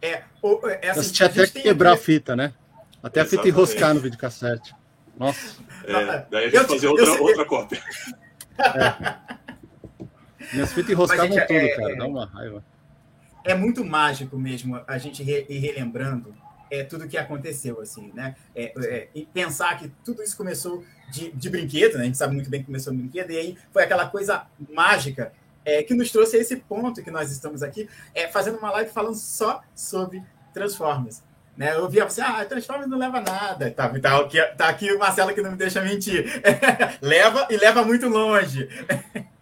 É, 0.00 0.22
o- 0.42 0.60
é 0.66 0.90
assim, 0.90 0.98
Nós 1.00 1.12
tinha 1.12 1.28
a 1.28 1.30
até 1.32 1.46
que 1.46 1.62
quebrar 1.62 1.92
a 1.92 1.96
fita, 1.96 2.34
né? 2.36 2.52
Até 3.02 3.20
a 3.20 3.24
fita 3.24 3.36
Exatamente. 3.36 3.48
enroscar 3.48 3.94
no 3.94 4.00
videocassete. 4.00 4.74
Nossa, 5.16 5.58
É, 5.84 6.26
daí 6.30 6.44
a 6.44 6.46
Eu 6.46 6.50
gente 6.50 6.60
te- 6.66 6.68
fazia 6.68 6.88
eu 6.88 6.92
outra, 6.92 7.06
sei- 7.06 7.20
outra 7.20 7.44
cópia. 7.44 7.82
Minhas 10.52 10.72
fitas 10.72 10.90
enroscavam 10.90 11.26
Mas, 11.28 11.34
gente, 11.34 11.46
tudo, 11.46 11.56
é- 11.58 11.76
cara. 11.76 11.92
é- 11.92 11.96
Dá 11.96 12.06
uma 12.06 12.26
raiva. 12.26 12.64
é 13.44 13.54
muito 13.54 13.84
mágico 13.84 14.36
mesmo 14.38 14.80
a 14.86 14.98
gente 14.98 15.22
re- 15.22 15.46
ir 15.48 15.58
relembrando 15.58 16.34
é, 16.70 16.82
tudo 16.84 17.06
que 17.06 17.18
aconteceu, 17.18 17.82
assim, 17.82 18.10
né? 18.14 18.34
É, 18.56 18.72
é, 18.82 19.08
e 19.14 19.26
pensar 19.26 19.76
que 19.78 19.88
tudo 20.02 20.22
isso 20.22 20.34
começou 20.36 20.82
de, 21.10 21.30
de 21.32 21.50
brinquedo, 21.50 21.96
né? 21.98 22.02
A 22.04 22.06
gente 22.06 22.16
sabe 22.16 22.34
muito 22.34 22.48
bem 22.48 22.60
que 22.60 22.66
começou 22.66 22.94
de 22.94 22.98
brinquedo, 22.98 23.30
e 23.30 23.36
aí 23.36 23.58
foi 23.70 23.82
aquela 23.84 24.08
coisa 24.08 24.46
mágica 24.70 25.34
é, 25.66 25.82
que 25.82 25.92
nos 25.92 26.10
trouxe 26.10 26.36
a 26.36 26.40
esse 26.40 26.56
ponto 26.56 27.02
que 27.02 27.10
nós 27.10 27.30
estamos 27.30 27.62
aqui, 27.62 27.88
é, 28.14 28.26
fazendo 28.26 28.56
uma 28.56 28.70
live 28.70 28.90
falando 28.90 29.16
só 29.16 29.62
sobre 29.74 30.22
Transformers. 30.54 31.22
Né? 31.56 31.74
Eu 31.74 31.82
ouvia 31.82 32.04
assim, 32.04 32.20
ah, 32.22 32.44
Transformers 32.44 32.88
não 32.88 32.98
leva 32.98 33.20
nada. 33.20 33.70
Tá, 33.70 33.88
tá, 33.88 34.18
aqui, 34.18 34.40
tá 34.56 34.68
aqui 34.68 34.92
o 34.92 34.98
Marcelo 34.98 35.34
que 35.34 35.42
não 35.42 35.52
me 35.52 35.56
deixa 35.56 35.82
mentir. 35.82 36.42
leva 37.00 37.46
e 37.50 37.56
leva 37.56 37.84
muito 37.84 38.08
longe. 38.08 38.68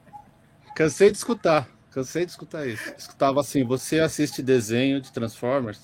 Cansei 0.75 1.11
de 1.11 1.17
escutar. 1.17 1.69
Cansei 1.91 2.25
de 2.25 2.31
escutar 2.31 2.67
isso. 2.67 2.93
Escutava 2.97 3.41
assim, 3.41 3.65
você 3.65 4.01
assiste 4.01 4.43
desenho 4.43 5.01
de 5.01 5.13
Transformers. 5.13 5.81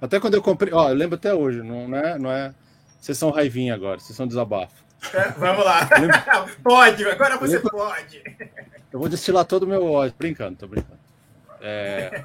Até 0.00 0.18
quando 0.18 0.34
eu 0.34 0.42
comprei. 0.42 0.72
Ó, 0.72 0.88
eu 0.88 0.94
lembro 0.94 1.16
até 1.16 1.34
hoje, 1.34 1.62
não 1.62 1.94
é. 1.96 2.18
Não 2.18 2.30
é 2.30 2.54
vocês 3.02 3.18
são 3.18 3.30
raivinha 3.30 3.74
agora, 3.74 3.98
vocês 3.98 4.16
são 4.16 4.28
desabafo. 4.28 4.72
É, 5.12 5.30
vamos 5.32 5.64
lá. 5.64 5.88
pode, 6.62 7.04
agora 7.04 7.36
você 7.36 7.58
pode. 7.58 8.22
Eu 8.92 9.00
vou 9.00 9.08
destilar 9.08 9.44
todo 9.44 9.64
o 9.64 9.66
meu 9.66 9.84
ódio. 9.84 10.14
Brincando, 10.16 10.56
tô 10.56 10.68
brincando. 10.68 11.00
É, 11.60 12.22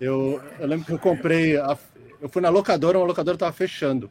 Eu, 0.00 0.42
eu 0.58 0.66
lembro 0.66 0.86
que 0.86 0.92
eu 0.92 0.98
comprei. 0.98 1.56
A, 1.56 1.76
eu 2.20 2.28
fui 2.28 2.42
na 2.42 2.48
locadora, 2.48 2.98
uma 2.98 3.06
locadora 3.06 3.36
tava 3.38 3.52
fechando. 3.52 4.10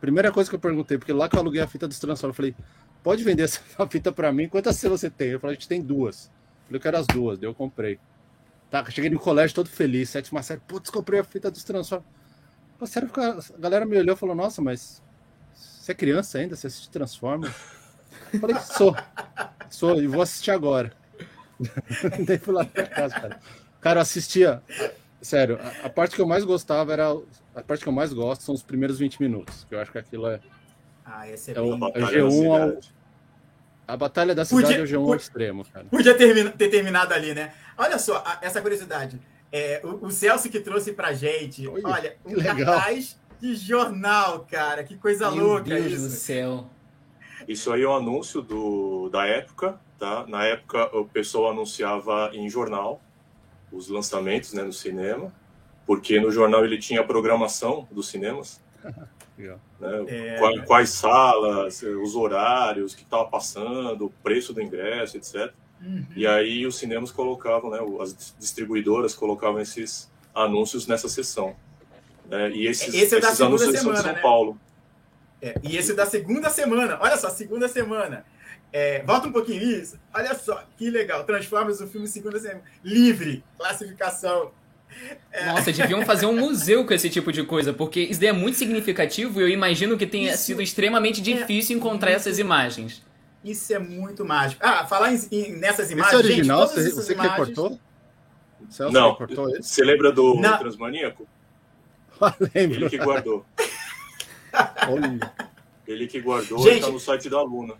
Primeira 0.00 0.32
coisa 0.32 0.48
que 0.48 0.56
eu 0.56 0.60
perguntei, 0.60 0.98
porque 0.98 1.12
lá 1.12 1.28
que 1.28 1.36
eu 1.36 1.40
aluguei 1.40 1.60
a 1.60 1.66
fita 1.66 1.86
dos 1.86 1.98
Transformers, 1.98 2.32
eu 2.32 2.36
falei: 2.36 2.54
pode 3.02 3.22
vender 3.22 3.44
essa 3.44 3.60
fita 3.88 4.10
pra 4.10 4.32
mim? 4.32 4.48
Quantas 4.48 4.80
você 4.82 5.10
tem? 5.10 5.28
Eu 5.30 5.40
falei: 5.40 5.56
a 5.56 5.58
gente 5.58 5.68
tem 5.68 5.80
duas. 5.80 6.26
Eu 6.26 6.66
falei: 6.66 6.78
eu 6.78 6.80
quero 6.80 6.96
as 6.98 7.06
duas, 7.06 7.38
daí 7.38 7.48
eu 7.48 7.54
comprei. 7.54 7.98
Tá, 8.70 8.88
cheguei 8.88 9.10
no 9.10 9.18
colégio 9.18 9.54
todo 9.54 9.68
feliz, 9.68 10.10
sétima 10.10 10.42
série, 10.44 10.60
putz, 10.60 10.90
comprei 10.90 11.18
a 11.18 11.24
fita 11.24 11.50
dos 11.50 11.64
Transformers. 11.64 12.08
Sério, 12.86 13.10
a 13.16 13.58
galera 13.58 13.84
me 13.84 13.98
olhou 13.98 14.14
e 14.14 14.18
falou, 14.18 14.34
nossa, 14.34 14.62
mas 14.62 15.02
você 15.52 15.90
é 15.90 15.94
criança 15.94 16.38
ainda? 16.38 16.54
Você 16.54 16.68
assiste 16.68 16.88
Transformers? 16.88 17.52
Eu 18.32 18.40
falei, 18.40 18.56
sou. 18.60 18.96
Sou, 19.68 20.00
e 20.00 20.06
vou 20.06 20.22
assistir 20.22 20.52
agora. 20.52 20.92
Daí 22.26 22.38
fui 22.38 22.54
lá 22.54 22.64
pra 22.64 22.86
casa, 22.86 23.14
cara. 23.14 23.40
Cara, 23.80 23.98
eu 23.98 24.02
assistia. 24.02 24.62
Sério, 25.20 25.58
a, 25.62 25.86
a 25.86 25.90
parte 25.90 26.14
que 26.16 26.20
eu 26.22 26.26
mais 26.26 26.44
gostava 26.44 26.92
era. 26.92 27.10
A 27.54 27.62
parte 27.62 27.82
que 27.82 27.88
eu 27.88 27.92
mais 27.92 28.12
gosto 28.12 28.42
são 28.42 28.54
os 28.54 28.62
primeiros 28.62 28.98
20 28.98 29.20
minutos. 29.20 29.64
Que 29.68 29.74
eu 29.74 29.80
acho 29.80 29.92
que 29.92 29.98
aquilo 29.98 30.26
é. 30.26 30.40
Ah, 31.04 31.28
esse 31.28 31.50
é, 31.50 31.54
É 31.54 31.60
bem... 31.60 31.70
o- 31.70 31.74
A 31.74 31.78
batalha 31.78 32.06
G1 32.06 32.20
da 32.20 32.24
ao- 32.62 32.68
cidade. 32.70 32.94
A 33.88 33.96
Batalha 33.96 34.34
da 34.36 34.44
Cidade 34.44 34.66
Podia- 34.66 34.78
é 34.78 34.82
o 34.82 34.86
G1 34.86 35.08
ao 35.08 35.16
extremo, 35.16 35.64
cara. 35.64 35.84
Podia 35.90 36.14
termina- 36.16 36.50
ter 36.50 36.68
terminado 36.68 37.12
ali, 37.12 37.34
né? 37.34 37.52
Olha 37.76 37.98
só, 37.98 38.18
a- 38.24 38.38
essa 38.40 38.60
curiosidade. 38.62 39.20
É, 39.52 39.80
o, 39.82 40.06
o 40.06 40.10
Celso 40.12 40.48
que 40.48 40.60
trouxe 40.60 40.92
pra 40.92 41.12
gente, 41.12 41.66
Olha, 41.66 41.82
olha, 41.84 42.16
um 42.24 42.36
legal. 42.36 42.56
cartaz 42.76 43.18
de 43.40 43.56
jornal, 43.56 44.46
cara. 44.48 44.84
Que 44.84 44.96
coisa 44.96 45.28
Meu 45.32 45.44
louca 45.44 45.64
Deus 45.64 45.86
isso. 45.86 46.02
do 46.04 46.10
céu. 46.10 46.66
Isso 47.48 47.72
aí 47.72 47.82
é 47.82 47.88
um 47.88 47.96
anúncio 47.96 48.40
do, 48.42 49.08
da 49.10 49.26
época, 49.26 49.80
tá? 49.98 50.24
Na 50.28 50.44
época 50.44 50.96
o 50.96 51.04
pessoal 51.04 51.50
anunciava 51.50 52.30
em 52.32 52.48
jornal 52.48 53.00
os 53.72 53.88
lançamentos, 53.88 54.52
né, 54.52 54.62
no 54.62 54.72
cinema, 54.72 55.32
porque 55.86 56.20
no 56.20 56.30
jornal 56.30 56.64
ele 56.64 56.78
tinha 56.78 57.00
a 57.00 57.04
programação 57.04 57.86
dos 57.90 58.08
cinemas, 58.08 58.60
né? 59.38 60.04
É. 60.08 60.38
Qua- 60.38 60.62
Quais 60.66 60.90
salas, 60.90 61.82
os 61.82 62.14
horários, 62.14 62.92
o 62.92 62.96
que 62.96 63.02
estava 63.02 63.24
passando, 63.26 64.06
o 64.06 64.10
preço 64.22 64.52
do 64.52 64.60
ingresso, 64.60 65.16
etc. 65.16 65.52
Uhum. 65.82 66.04
E 66.14 66.26
aí 66.26 66.66
os 66.66 66.76
cinemas 66.76 67.10
colocavam, 67.10 67.70
né, 67.70 67.78
as 68.02 68.34
distribuidoras 68.38 69.14
colocavam 69.14 69.60
esses 69.60 70.10
anúncios 70.34 70.86
nessa 70.86 71.08
sessão. 71.08 71.56
né? 72.28 72.50
E 72.50 72.66
esses, 72.66 72.92
Esse 72.94 73.16
é 73.16 73.20
da 73.20 73.28
esses 73.28 73.38
segunda 73.38 73.56
anúncios 73.56 73.62
são 73.62 73.72
de 73.72 73.78
semana, 73.80 74.02
São 74.02 74.12
né? 74.12 74.20
Paulo. 74.20 74.60
É, 75.42 75.54
e 75.62 75.76
esse 75.76 75.94
da 75.94 76.04
segunda 76.04 76.50
semana, 76.50 76.98
olha 77.00 77.16
só, 77.16 77.30
segunda 77.30 77.66
semana. 77.66 78.26
É, 78.72 79.02
volta 79.02 79.28
um 79.28 79.32
pouquinho 79.32 79.62
isso. 79.62 79.98
Olha 80.14 80.34
só, 80.34 80.62
que 80.76 80.90
legal. 80.90 81.24
Transformers 81.24 81.80
o 81.80 81.86
filme 81.86 82.06
segunda 82.06 82.38
semana. 82.38 82.62
Livre, 82.84 83.42
classificação. 83.58 84.52
Nossa, 85.46 85.72
deviam 85.72 86.04
fazer 86.04 86.26
um 86.26 86.36
museu 86.38 86.84
com 86.84 86.92
esse 86.92 87.08
tipo 87.08 87.32
de 87.32 87.44
coisa, 87.44 87.72
porque 87.72 88.00
isso 88.00 88.18
daí 88.20 88.28
é 88.28 88.32
muito 88.32 88.58
significativo 88.58 89.40
e 89.40 89.44
eu 89.44 89.48
imagino 89.48 89.96
que 89.96 90.06
tenha 90.06 90.34
Isso 90.34 90.44
sido 90.44 90.60
extremamente 90.62 91.20
difícil 91.22 91.76
encontrar 91.76 92.10
muito- 92.10 92.20
essas 92.20 92.38
imagens. 92.40 93.02
Isso 93.44 93.72
é 93.72 93.78
muito 93.78 94.24
mágico. 94.24 94.60
Ah, 94.64 94.84
falar 94.86 95.12
em, 95.12 95.20
em- 95.32 95.52
nessas 95.56 95.86
Esse 95.86 95.94
imagens. 95.94 96.14
é 96.14 96.16
original? 96.16 96.60
gente, 96.62 96.68
todas 96.74 96.84
você 96.84 96.90
você 97.02 97.14
que 97.14 97.20
imagens- 97.24 97.48
recortou? 97.48 97.80
Celso 98.68 98.92
Não, 98.92 99.10
recortou 99.12 99.48
esse? 99.56 99.68
você 99.68 99.84
lembra 99.84 100.12
do 100.12 100.34
Não. 100.34 100.58
Transmaníaco? 100.58 101.26
Lembro. 102.54 102.76
Ele 102.80 102.90
que 102.90 102.98
guardou. 102.98 103.46
Ele 105.86 106.06
que 106.06 106.20
guardou 106.20 106.58
Gente, 106.62 106.78
e 106.78 106.80
tá 106.80 106.90
no 106.90 107.00
site 107.00 107.28
da 107.30 107.38
Aluna. 107.38 107.74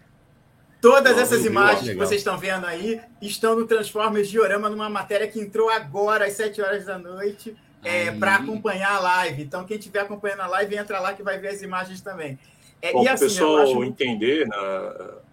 Todas 0.81 1.17
Não, 1.17 1.23
essas 1.23 1.45
imagens 1.45 1.89
que 1.91 1.95
vocês 1.95 2.21
estão 2.21 2.39
vendo 2.39 2.65
aí 2.67 3.01
estão 3.21 3.55
no 3.55 3.67
Transformers 3.67 4.31
Diorama, 4.31 4.69
numa 4.71 4.89
matéria 4.89 5.29
que 5.29 5.39
entrou 5.39 5.69
agora 5.69 6.27
às 6.27 6.33
7 6.35 6.63
horas 6.63 6.87
da 6.87 6.99
noite, 6.99 7.55
é, 7.85 8.11
para 8.13 8.37
acompanhar 8.37 8.97
a 8.97 9.01
live. 9.01 9.43
Então, 9.43 9.65
quem 9.65 9.79
estiver 9.79 10.01
acompanhando 10.01 10.41
a 10.41 10.47
live, 10.47 10.77
entra 10.77 10.99
lá 11.01 11.13
que 11.13 11.23
vai 11.23 11.39
ver 11.39 11.49
as 11.49 11.63
imagens 11.63 12.01
também. 12.01 12.39
É, 12.81 12.93
Bom, 12.93 13.03
e 13.03 13.05
para 13.05 13.13
o 13.13 13.15
assim, 13.15 13.25
eu 13.25 13.29
pessoal 13.29 13.63
acho. 13.63 13.85
entender 13.85 14.49
né, 14.49 14.57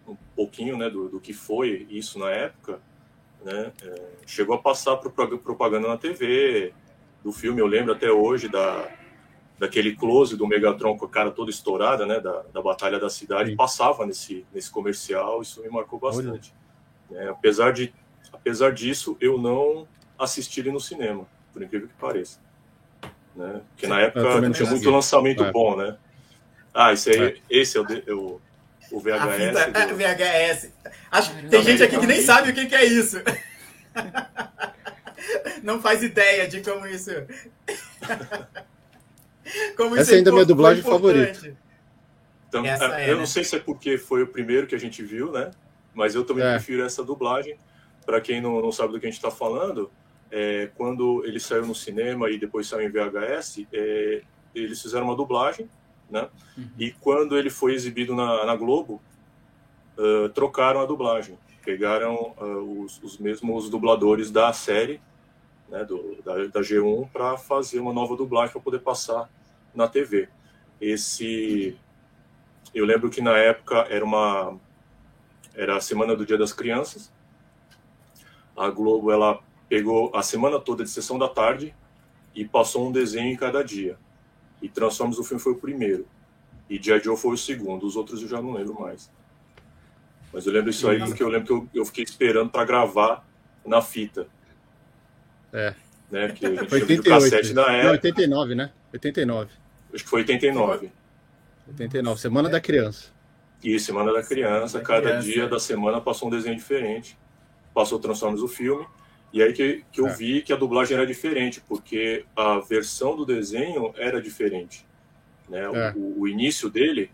um 0.07 0.15
pouquinho 0.35 0.77
né, 0.77 0.89
do, 0.89 1.07
do 1.07 1.19
que 1.19 1.33
foi 1.33 1.87
isso 1.89 2.19
na 2.19 2.29
época, 2.29 2.79
né, 3.43 3.71
é, 3.85 4.01
chegou 4.25 4.55
a 4.55 4.57
passar 4.57 4.97
prog- 4.97 5.37
propaganda 5.39 5.87
na 5.87 5.97
TV 5.97 6.73
do 7.23 7.31
filme. 7.31 7.61
Eu 7.61 7.67
lembro 7.67 7.93
até 7.93 8.11
hoje 8.11 8.49
da, 8.49 8.89
daquele 9.59 9.95
close 9.95 10.35
do 10.37 10.45
Megatron 10.47 10.97
com 10.97 11.05
a 11.05 11.09
cara 11.09 11.31
toda 11.31 11.49
estourada, 11.49 12.05
né, 12.05 12.19
da, 12.19 12.43
da 12.53 12.61
Batalha 12.61 12.99
da 12.99 13.09
Cidade. 13.09 13.49
Sim. 13.51 13.55
Passava 13.55 14.05
nesse, 14.05 14.45
nesse 14.53 14.69
comercial, 14.69 15.41
isso 15.41 15.61
me 15.61 15.69
marcou 15.69 15.99
bastante. 15.99 16.53
né. 17.09 17.29
apesar, 17.29 17.71
de, 17.73 17.93
apesar 18.31 18.71
disso, 18.71 19.17
eu 19.19 19.37
não 19.37 19.87
assisti 20.19 20.59
ele 20.59 20.71
no 20.71 20.79
cinema, 20.79 21.25
por 21.53 21.61
incrível 21.63 21.87
que 21.87 21.93
pareça. 21.95 22.39
Né? 23.35 23.61
Porque 23.69 23.87
na 23.87 23.99
Eu 24.01 24.07
época 24.07 24.41
não 24.41 24.51
tinha 24.51 24.69
muito 24.69 24.89
lançamento 24.89 25.43
É. 25.43 25.51
bom, 25.51 25.75
né? 25.75 25.97
Ah, 26.73 26.93
esse 26.93 27.09
aí, 27.09 27.21
É. 27.21 27.35
esse 27.49 27.77
é 27.77 27.81
o, 27.81 27.85
de- 27.85 28.03
é 28.07 28.13
o, 28.13 28.39
A 28.93 28.99
VHS. 28.99 29.35
fita 29.47 29.79
é, 29.79 29.87
do- 29.87 29.95
VHS. 29.95 30.71
Acho, 31.11 31.47
tem 31.49 31.63
gente 31.63 31.81
aqui 31.83 31.99
que 31.99 32.05
nem 32.07 32.19
legal. 32.19 32.35
sabe 32.35 32.51
o 32.51 32.53
que, 32.53 32.65
que 32.67 32.75
é 32.75 32.85
isso. 32.85 33.17
Não 35.63 35.81
faz 35.81 36.03
ideia 36.03 36.47
de 36.47 36.61
como 36.61 36.85
isso. 36.87 37.09
Como 39.75 39.95
Essa 39.95 40.15
ainda 40.15 40.29
é 40.29 40.33
minha 40.33 40.45
dublagem 40.45 40.83
importante. 40.83 41.55
Então, 42.47 42.65
é, 42.65 42.69
é, 42.69 43.09
eu 43.09 43.15
né? 43.15 43.19
não 43.19 43.25
sei 43.25 43.43
se 43.43 43.55
é 43.55 43.59
porque 43.59 43.97
foi 43.97 44.23
o 44.23 44.27
primeiro 44.27 44.67
que 44.67 44.75
a 44.75 44.79
gente 44.79 45.03
viu, 45.03 45.31
né? 45.31 45.51
Mas 45.93 46.15
eu 46.15 46.23
também 46.23 46.45
É. 46.45 46.51
prefiro 46.53 46.83
essa 46.83 47.03
dublagem. 47.03 47.57
Para 48.05 48.21
quem 48.21 48.39
não, 48.39 48.61
não 48.61 48.71
sabe 48.71 48.93
do 48.93 48.99
que 48.99 49.05
a 49.05 49.09
gente 49.09 49.17
está 49.17 49.31
falando, 49.31 49.91
é, 50.31 50.69
quando 50.75 51.23
ele 51.25 51.39
saiu 51.39 51.65
no 51.65 51.75
cinema 51.75 52.29
e 52.29 52.37
depois 52.37 52.67
saiu 52.67 52.87
em 52.87 52.91
VHS, 52.91 53.67
é, 53.73 54.21
eles 54.55 54.81
fizeram 54.81 55.05
uma 55.05 55.15
dublagem, 55.15 55.69
né? 56.09 56.29
Uhum. 56.57 56.69
E 56.79 56.91
quando 56.91 57.37
ele 57.37 57.49
foi 57.49 57.73
exibido 57.73 58.15
na, 58.15 58.45
na 58.45 58.55
Globo, 58.55 59.01
ah, 59.97 60.29
trocaram 60.33 60.79
a 60.79 60.85
dublagem. 60.85 61.37
Pegaram 61.65 62.33
ah, 62.37 62.45
os, 62.45 63.01
os 63.03 63.17
mesmos 63.17 63.69
dubladores 63.69 64.31
da 64.31 64.53
série, 64.53 65.01
né, 65.67 65.83
do, 65.83 66.17
da, 66.23 66.35
da 66.47 66.61
G1, 66.61 67.09
para 67.11 67.37
fazer 67.37 67.79
uma 67.79 67.91
nova 67.91 68.15
dublagem 68.15 68.53
para 68.53 68.61
poder 68.61 68.79
passar 68.79 69.29
na 69.77 69.87
TV. 69.87 70.27
Esse, 70.81 71.77
eu 72.73 72.85
lembro 72.85 73.09
que 73.09 73.21
na 73.21 73.37
época 73.37 73.87
era 73.89 74.03
uma 74.03 74.59
era 75.55 75.77
a 75.77 75.81
semana 75.81 76.15
do 76.15 76.25
Dia 76.25 76.37
das 76.37 76.53
Crianças. 76.53 77.11
A 78.55 78.69
Globo 78.69 79.11
ela 79.11 79.39
pegou 79.69 80.15
a 80.15 80.21
semana 80.21 80.59
toda 80.59 80.83
de 80.83 80.89
sessão 80.89 81.17
da 81.17 81.27
tarde 81.27 81.73
e 82.35 82.45
passou 82.45 82.87
um 82.87 82.91
desenho 82.91 83.31
em 83.31 83.35
cada 83.35 83.63
dia. 83.63 83.97
E 84.61 84.69
Transformers 84.69 85.17
o 85.17 85.23
filme 85.23 85.41
foi 85.41 85.53
o 85.53 85.57
primeiro. 85.57 86.07
E 86.69 86.81
G.I. 86.81 86.99
Joe 87.03 87.17
foi 87.17 87.31
o 87.31 87.37
segundo. 87.37 87.85
Os 87.85 87.95
outros 87.95 88.21
eu 88.21 88.27
já 88.27 88.41
não 88.41 88.53
lembro 88.53 88.79
mais. 88.79 89.09
Mas 90.31 90.45
eu 90.45 90.53
lembro 90.53 90.69
isso 90.69 90.87
aí 90.87 90.99
porque 90.99 91.23
eu 91.23 91.29
lembro 91.29 91.47
que 91.47 91.53
eu, 91.53 91.81
eu 91.81 91.85
fiquei 91.85 92.03
esperando 92.03 92.49
para 92.49 92.65
gravar 92.65 93.25
na 93.65 93.81
fita. 93.81 94.27
É. 95.53 95.73
Né? 96.11 96.29
Que 96.29 96.45
a 96.45 96.49
gente 96.49 96.69
Foi 96.69 96.81
tinha 96.81 96.97
88. 96.97 96.97
videocassete 97.01 97.53
na 97.53 97.63
Não, 97.63 97.69
época. 97.69 97.91
89, 97.91 98.55
né? 98.55 98.71
89. 98.93 99.51
Acho 99.93 100.03
que 100.03 100.09
foi 100.09 100.21
89. 100.21 100.91
89. 101.67 102.19
Semana 102.21 102.49
da 102.49 102.59
Criança. 102.61 103.11
E 103.63 103.79
Semana 103.79 104.13
da 104.13 104.21
Criança, 104.23 104.79
Da 104.79 104.83
cada 104.85 105.01
criança. 105.09 105.27
dia 105.27 105.47
da 105.47 105.59
semana 105.59 105.99
passou 105.99 106.27
um 106.27 106.31
desenho 106.31 106.55
diferente. 106.55 107.17
Passou 107.73 107.99
Transformers 107.99 108.41
o 108.41 108.47
filme. 108.47 108.85
E 109.33 109.41
aí 109.41 109.51
que, 109.53 109.83
que 109.91 109.99
eu 109.99 110.07
É. 110.07 110.13
vi 110.13 110.41
que 110.41 110.53
a 110.53 110.55
dublagem 110.55 110.95
era 110.95 111.05
diferente, 111.05 111.61
porque 111.67 112.25
a 112.35 112.59
versão 112.59 113.15
do 113.15 113.25
desenho 113.25 113.93
era 113.97 114.21
diferente. 114.21 114.85
Né? 115.49 115.67
O- 115.67 115.75
É. 115.75 115.93
O, 115.95 116.21
o 116.21 116.27
início 116.27 116.69
dele, 116.69 117.11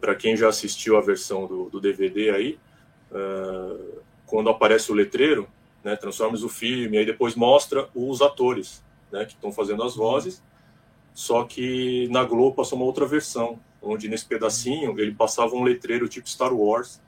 para 0.00 0.14
quem 0.14 0.36
já 0.36 0.48
assistiu 0.48 0.96
a 0.96 1.00
versão 1.00 1.46
do, 1.46 1.68
do 1.70 1.80
DVD 1.80 2.30
aí, 2.30 2.58
ah, 3.12 3.76
quando 4.26 4.48
aparece 4.48 4.90
o 4.90 4.94
letreiro, 4.94 5.48
né, 5.82 5.94
Transformers 5.96 6.42
o 6.42 6.48
filme, 6.48 6.96
aí 6.98 7.04
depois 7.06 7.34
mostra 7.34 7.88
os 7.94 8.22
atores 8.22 8.82
né, 9.12 9.24
que 9.24 9.34
estão 9.34 9.52
fazendo 9.52 9.82
as 9.82 9.94
vozes, 9.94 10.42
só 11.14 11.44
que 11.44 12.08
na 12.10 12.24
Globo 12.24 12.56
passou 12.56 12.76
uma 12.76 12.84
outra 12.84 13.06
versão, 13.06 13.60
onde 13.80 14.08
nesse 14.08 14.26
pedacinho 14.26 14.98
ele 14.98 15.14
passava 15.14 15.54
um 15.54 15.62
letreiro 15.62 16.08
tipo 16.08 16.28
Star 16.28 16.52
Wars. 16.52 17.00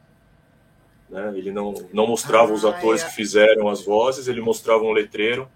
Né? 1.11 1.33
Ele 1.37 1.51
não, 1.51 1.75
não 1.93 2.07
mostrava 2.07 2.53
os 2.53 2.65
Ah, 2.65 2.71
atores 2.71 3.03
é. 3.03 3.07
que 3.09 3.15
fizeram 3.15 3.69
as 3.69 3.85
vozes, 3.85 4.29
ele 4.29 4.41
mostrava 4.41 4.85
um 4.85 4.93
letreiro, 4.93 5.49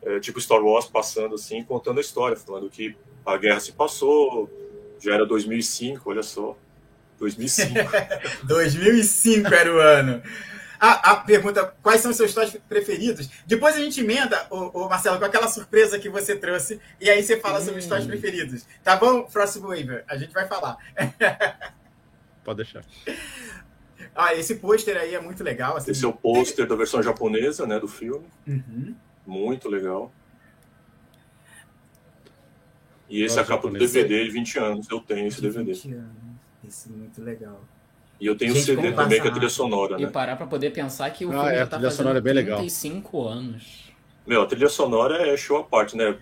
é, 0.00 0.20
tipo 0.20 0.40
Star 0.40 0.62
Wars, 0.62 0.86
passando 0.86 1.34
assim, 1.34 1.62
contando 1.64 1.98
a 1.98 2.00
história, 2.00 2.36
falando 2.36 2.70
que 2.70 2.96
a 3.26 3.36
guerra 3.36 3.60
se 3.60 3.72
passou, 3.72 4.48
já 5.00 5.14
era 5.14 5.26
2005, 5.26 6.08
olha 6.08 6.22
só. 6.22 6.56
2005. 7.18 7.74
2005 8.44 9.46
era 9.54 9.74
o 9.74 9.78
ano. 9.78 10.22
A, 10.84 11.12
a 11.12 11.16
pergunta, 11.18 11.72
quais 11.80 12.00
são 12.00 12.10
os 12.10 12.16
seus 12.16 12.34
toys 12.34 12.56
preferidos? 12.68 13.30
Depois 13.46 13.76
a 13.76 13.78
gente 13.78 14.00
emenda, 14.00 14.48
o, 14.50 14.88
Marcelo, 14.88 15.16
com 15.16 15.24
aquela 15.24 15.46
surpresa 15.46 15.96
que 15.96 16.08
você 16.08 16.34
trouxe, 16.34 16.80
e 17.00 17.08
aí 17.08 17.22
você 17.22 17.38
fala 17.38 17.60
sobre 17.60 17.78
os 17.78 17.86
toys 17.86 18.02
Hum. 18.02 18.08
preferidos. 18.08 18.66
Tá 18.82 18.96
bom, 18.96 19.28
Frostwaver? 19.28 20.04
A 20.08 20.16
gente 20.16 20.32
vai 20.32 20.48
falar. 20.48 20.76
Pode 22.42 22.56
deixar. 22.56 22.84
Ah, 24.12 24.34
esse 24.34 24.56
pôster 24.56 24.96
aí 24.96 25.14
é 25.14 25.20
muito 25.20 25.44
legal. 25.44 25.76
Assim. 25.76 25.92
Esse 25.92 26.04
é 26.04 26.08
o 26.08 26.12
pôster 26.12 26.66
da 26.66 26.74
versão 26.74 27.00
japonesa, 27.00 27.64
né, 27.64 27.78
do 27.78 27.86
filme. 27.86 28.26
Uhum. 28.44 28.92
Muito 29.24 29.68
legal. 29.68 30.12
E 33.08 33.22
esse 33.22 33.38
é 33.38 33.42
a 33.42 33.44
capa 33.44 33.70
do. 33.70 33.78
DVD 33.78 34.24
de 34.24 34.30
20 34.30 34.58
anos. 34.58 34.90
Eu 34.90 34.98
tenho 34.98 35.28
esse 35.28 35.40
DVD. 35.40 35.74
20 35.74 35.92
anos. 35.92 36.10
Esse 36.66 36.88
é 36.88 36.92
muito 36.92 37.22
legal. 37.22 37.62
E 38.22 38.26
eu 38.26 38.36
tenho 38.36 38.52
o 38.52 38.54
Gente, 38.54 38.66
CD 38.66 38.92
também, 38.92 39.08
que 39.08 39.16
é 39.16 39.18
passa 39.18 39.32
trilha 39.32 39.48
sonora, 39.48 39.96
E 39.98 40.02
né? 40.04 40.10
parar 40.12 40.36
pra 40.36 40.46
poder 40.46 40.70
pensar 40.70 41.10
que 41.10 41.26
o 41.26 41.30
Ah, 41.30 41.40
filme 41.40 41.48
é, 41.48 41.56
já 41.56 41.62
a 41.64 41.66
tá 41.66 41.76
trilha 41.76 41.90
fazendo 41.90 41.96
sonora 41.96 42.18
é 42.18 42.22
bem 42.22 42.32
legal. 42.34 42.58
35 42.58 43.26
anos. 43.26 43.92
Meu, 44.24 44.42
a 44.42 44.46
trilha 44.46 44.68
sonora 44.68 45.26
é 45.26 45.36
show 45.36 45.56
à 45.58 45.64
parte, 45.64 45.96
né? 45.96 46.16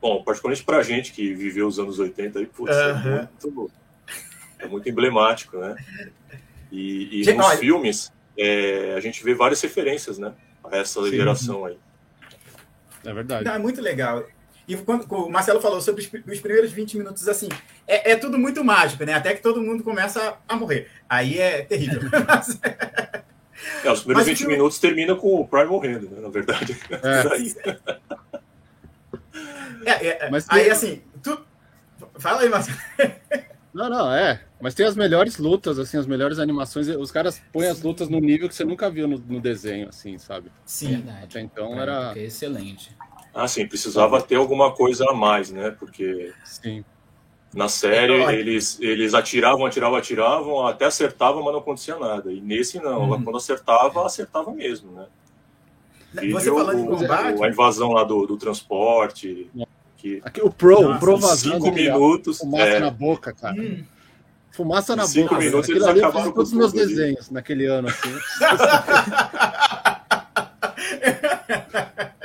Bom, 0.00 0.22
particularmente 0.22 0.62
pra 0.64 0.84
gente 0.84 1.10
que 1.12 1.34
viveu 1.34 1.66
os 1.66 1.80
anos 1.80 1.98
80 1.98 2.38
aí, 2.38 2.46
putz, 2.46 2.76
é, 2.76 2.92
muito, 2.94 3.72
é 4.60 4.66
muito 4.68 4.88
emblemático, 4.88 5.58
né? 5.58 5.74
E, 6.70 7.20
e 7.20 7.24
Gente, 7.24 7.38
nos 7.38 7.46
olha- 7.46 7.58
filmes, 7.58 8.12
é, 8.38 8.94
a 8.96 9.00
gente 9.00 9.24
vê 9.24 9.34
várias 9.34 9.60
referências, 9.60 10.18
né? 10.18 10.32
A 10.62 10.76
essa 10.76 11.02
Sim. 11.02 11.10
geração 11.10 11.64
aí. 11.64 11.76
É 13.04 13.12
verdade. 13.12 13.44
Não, 13.46 13.52
é 13.54 13.58
muito 13.58 13.80
legal. 13.80 14.24
E 14.68 14.76
quando 14.76 15.06
o 15.12 15.30
Marcelo 15.30 15.60
falou 15.60 15.80
sobre 15.80 16.02
os, 16.02 16.06
os 16.06 16.40
primeiros 16.40 16.72
20 16.72 16.98
minutos, 16.98 17.28
assim, 17.28 17.48
é, 17.86 18.12
é 18.12 18.16
tudo 18.16 18.36
muito 18.38 18.64
mágico, 18.64 19.04
né? 19.04 19.14
Até 19.14 19.34
que 19.34 19.42
todo 19.42 19.62
mundo 19.62 19.84
começa 19.84 20.36
a, 20.48 20.56
morrer. 20.56 20.88
Aí 21.08 21.38
é 21.38 21.62
terrível. 21.62 22.00
É, 23.82 23.90
os 23.90 24.00
primeiros 24.00 24.06
Mas 24.06 24.26
o 24.26 24.30
20 24.30 24.38
filme- 24.38 24.52
minutos 24.54 24.78
termina 24.78 25.14
com 25.16 25.40
o 25.40 25.48
Prime 25.48 25.66
morrendo, 25.66 26.10
né? 26.10 26.20
Na 26.20 26.28
verdade. 26.28 26.76
É. 26.90 27.32
Aí. 27.32 27.54
é, 29.84 30.06
é, 30.26 30.30
Mas 30.30 30.46
aí, 30.48 30.64
tem- 30.64 30.72
assim, 30.72 31.02
tu... 31.22 31.40
Fala 32.18 32.42
aí, 32.42 32.48
Marcelo. 32.48 32.76
Não, 33.72 33.90
não, 33.90 34.12
é. 34.12 34.42
Mas 34.60 34.74
tem 34.74 34.86
as 34.86 34.96
melhores 34.96 35.36
lutas, 35.38 35.78
assim, 35.78 35.98
as 35.98 36.06
melhores 36.06 36.38
animações. 36.38 36.88
Os 36.88 37.10
caras 37.10 37.42
põem 37.52 37.68
as 37.68 37.82
lutas 37.82 38.08
no 38.08 38.18
nível 38.20 38.48
que 38.48 38.54
você 38.54 38.64
nunca 38.64 38.90
viu 38.90 39.06
no, 39.06 39.18
no 39.18 39.40
desenho, 39.40 39.88
assim, 39.88 40.16
sabe? 40.18 40.50
Sim. 40.64 40.96
Verdade. 40.96 41.24
Até 41.24 41.40
então 41.40 41.78
era. 41.80 42.12
é 42.16 42.22
excelente. 42.24 42.95
Ah, 43.38 43.46
sim, 43.46 43.66
precisava 43.66 44.22
ter 44.22 44.36
alguma 44.36 44.72
coisa 44.72 45.04
a 45.10 45.12
mais, 45.12 45.50
né? 45.50 45.70
Porque 45.78 46.32
Sim. 46.42 46.82
na 47.52 47.68
série 47.68 48.18
Olha. 48.20 48.34
eles, 48.34 48.80
eles 48.80 49.12
atiravam, 49.12 49.66
atiravam, 49.66 49.98
atiravam, 49.98 50.66
até 50.66 50.86
acertavam, 50.86 51.42
mas 51.42 51.52
não 51.52 51.60
acontecia 51.60 51.98
nada. 51.98 52.32
E 52.32 52.40
nesse 52.40 52.80
não, 52.80 53.10
Uhum. 53.10 53.22
quando 53.22 53.36
acertava, 53.36 54.06
acertava 54.06 54.50
mesmo, 54.52 54.90
né? 54.92 55.04
Você 56.14 56.20
Vídeo, 56.22 56.40
falando 56.54 56.76
de 56.78 56.82
o- 56.88 56.96
combate, 56.96 57.44
a 57.44 57.48
invasão 57.48 57.92
lá 57.92 58.04
do, 58.04 58.26
do 58.26 58.38
transporte, 58.38 59.50
que 59.98 60.22
Aqui, 60.24 60.40
o 60.40 60.50
Pro, 60.50 60.80
Nossa, 60.80 60.96
o 60.96 60.98
Pro 60.98 61.16
vazando. 61.18 61.56
cinco 61.56 61.70
minutos. 61.74 62.38
Fumaça 62.38 62.64
é, 62.64 62.78
na 62.80 62.90
boca, 62.90 63.34
cara. 63.34 63.54
hum, 63.60 63.84
Fumaça 64.52 64.96
na 64.96 65.04
Em 65.04 65.08
cinco 65.08 65.34
boca. 65.34 65.44
minutos 65.44 65.64
Aquilo 65.68 65.76
eles 65.84 65.88
ali 65.88 66.00
eu 66.00 66.04
acabaram 66.06 66.26
fiz 66.28 66.34
todos 66.34 66.48
os 66.48 66.54
com 66.54 66.58
meus 66.58 66.72
ali. 66.72 66.86
desenhos 66.86 67.28
naquele 67.30 67.66
ano, 67.66 67.88
assim. 67.88 68.14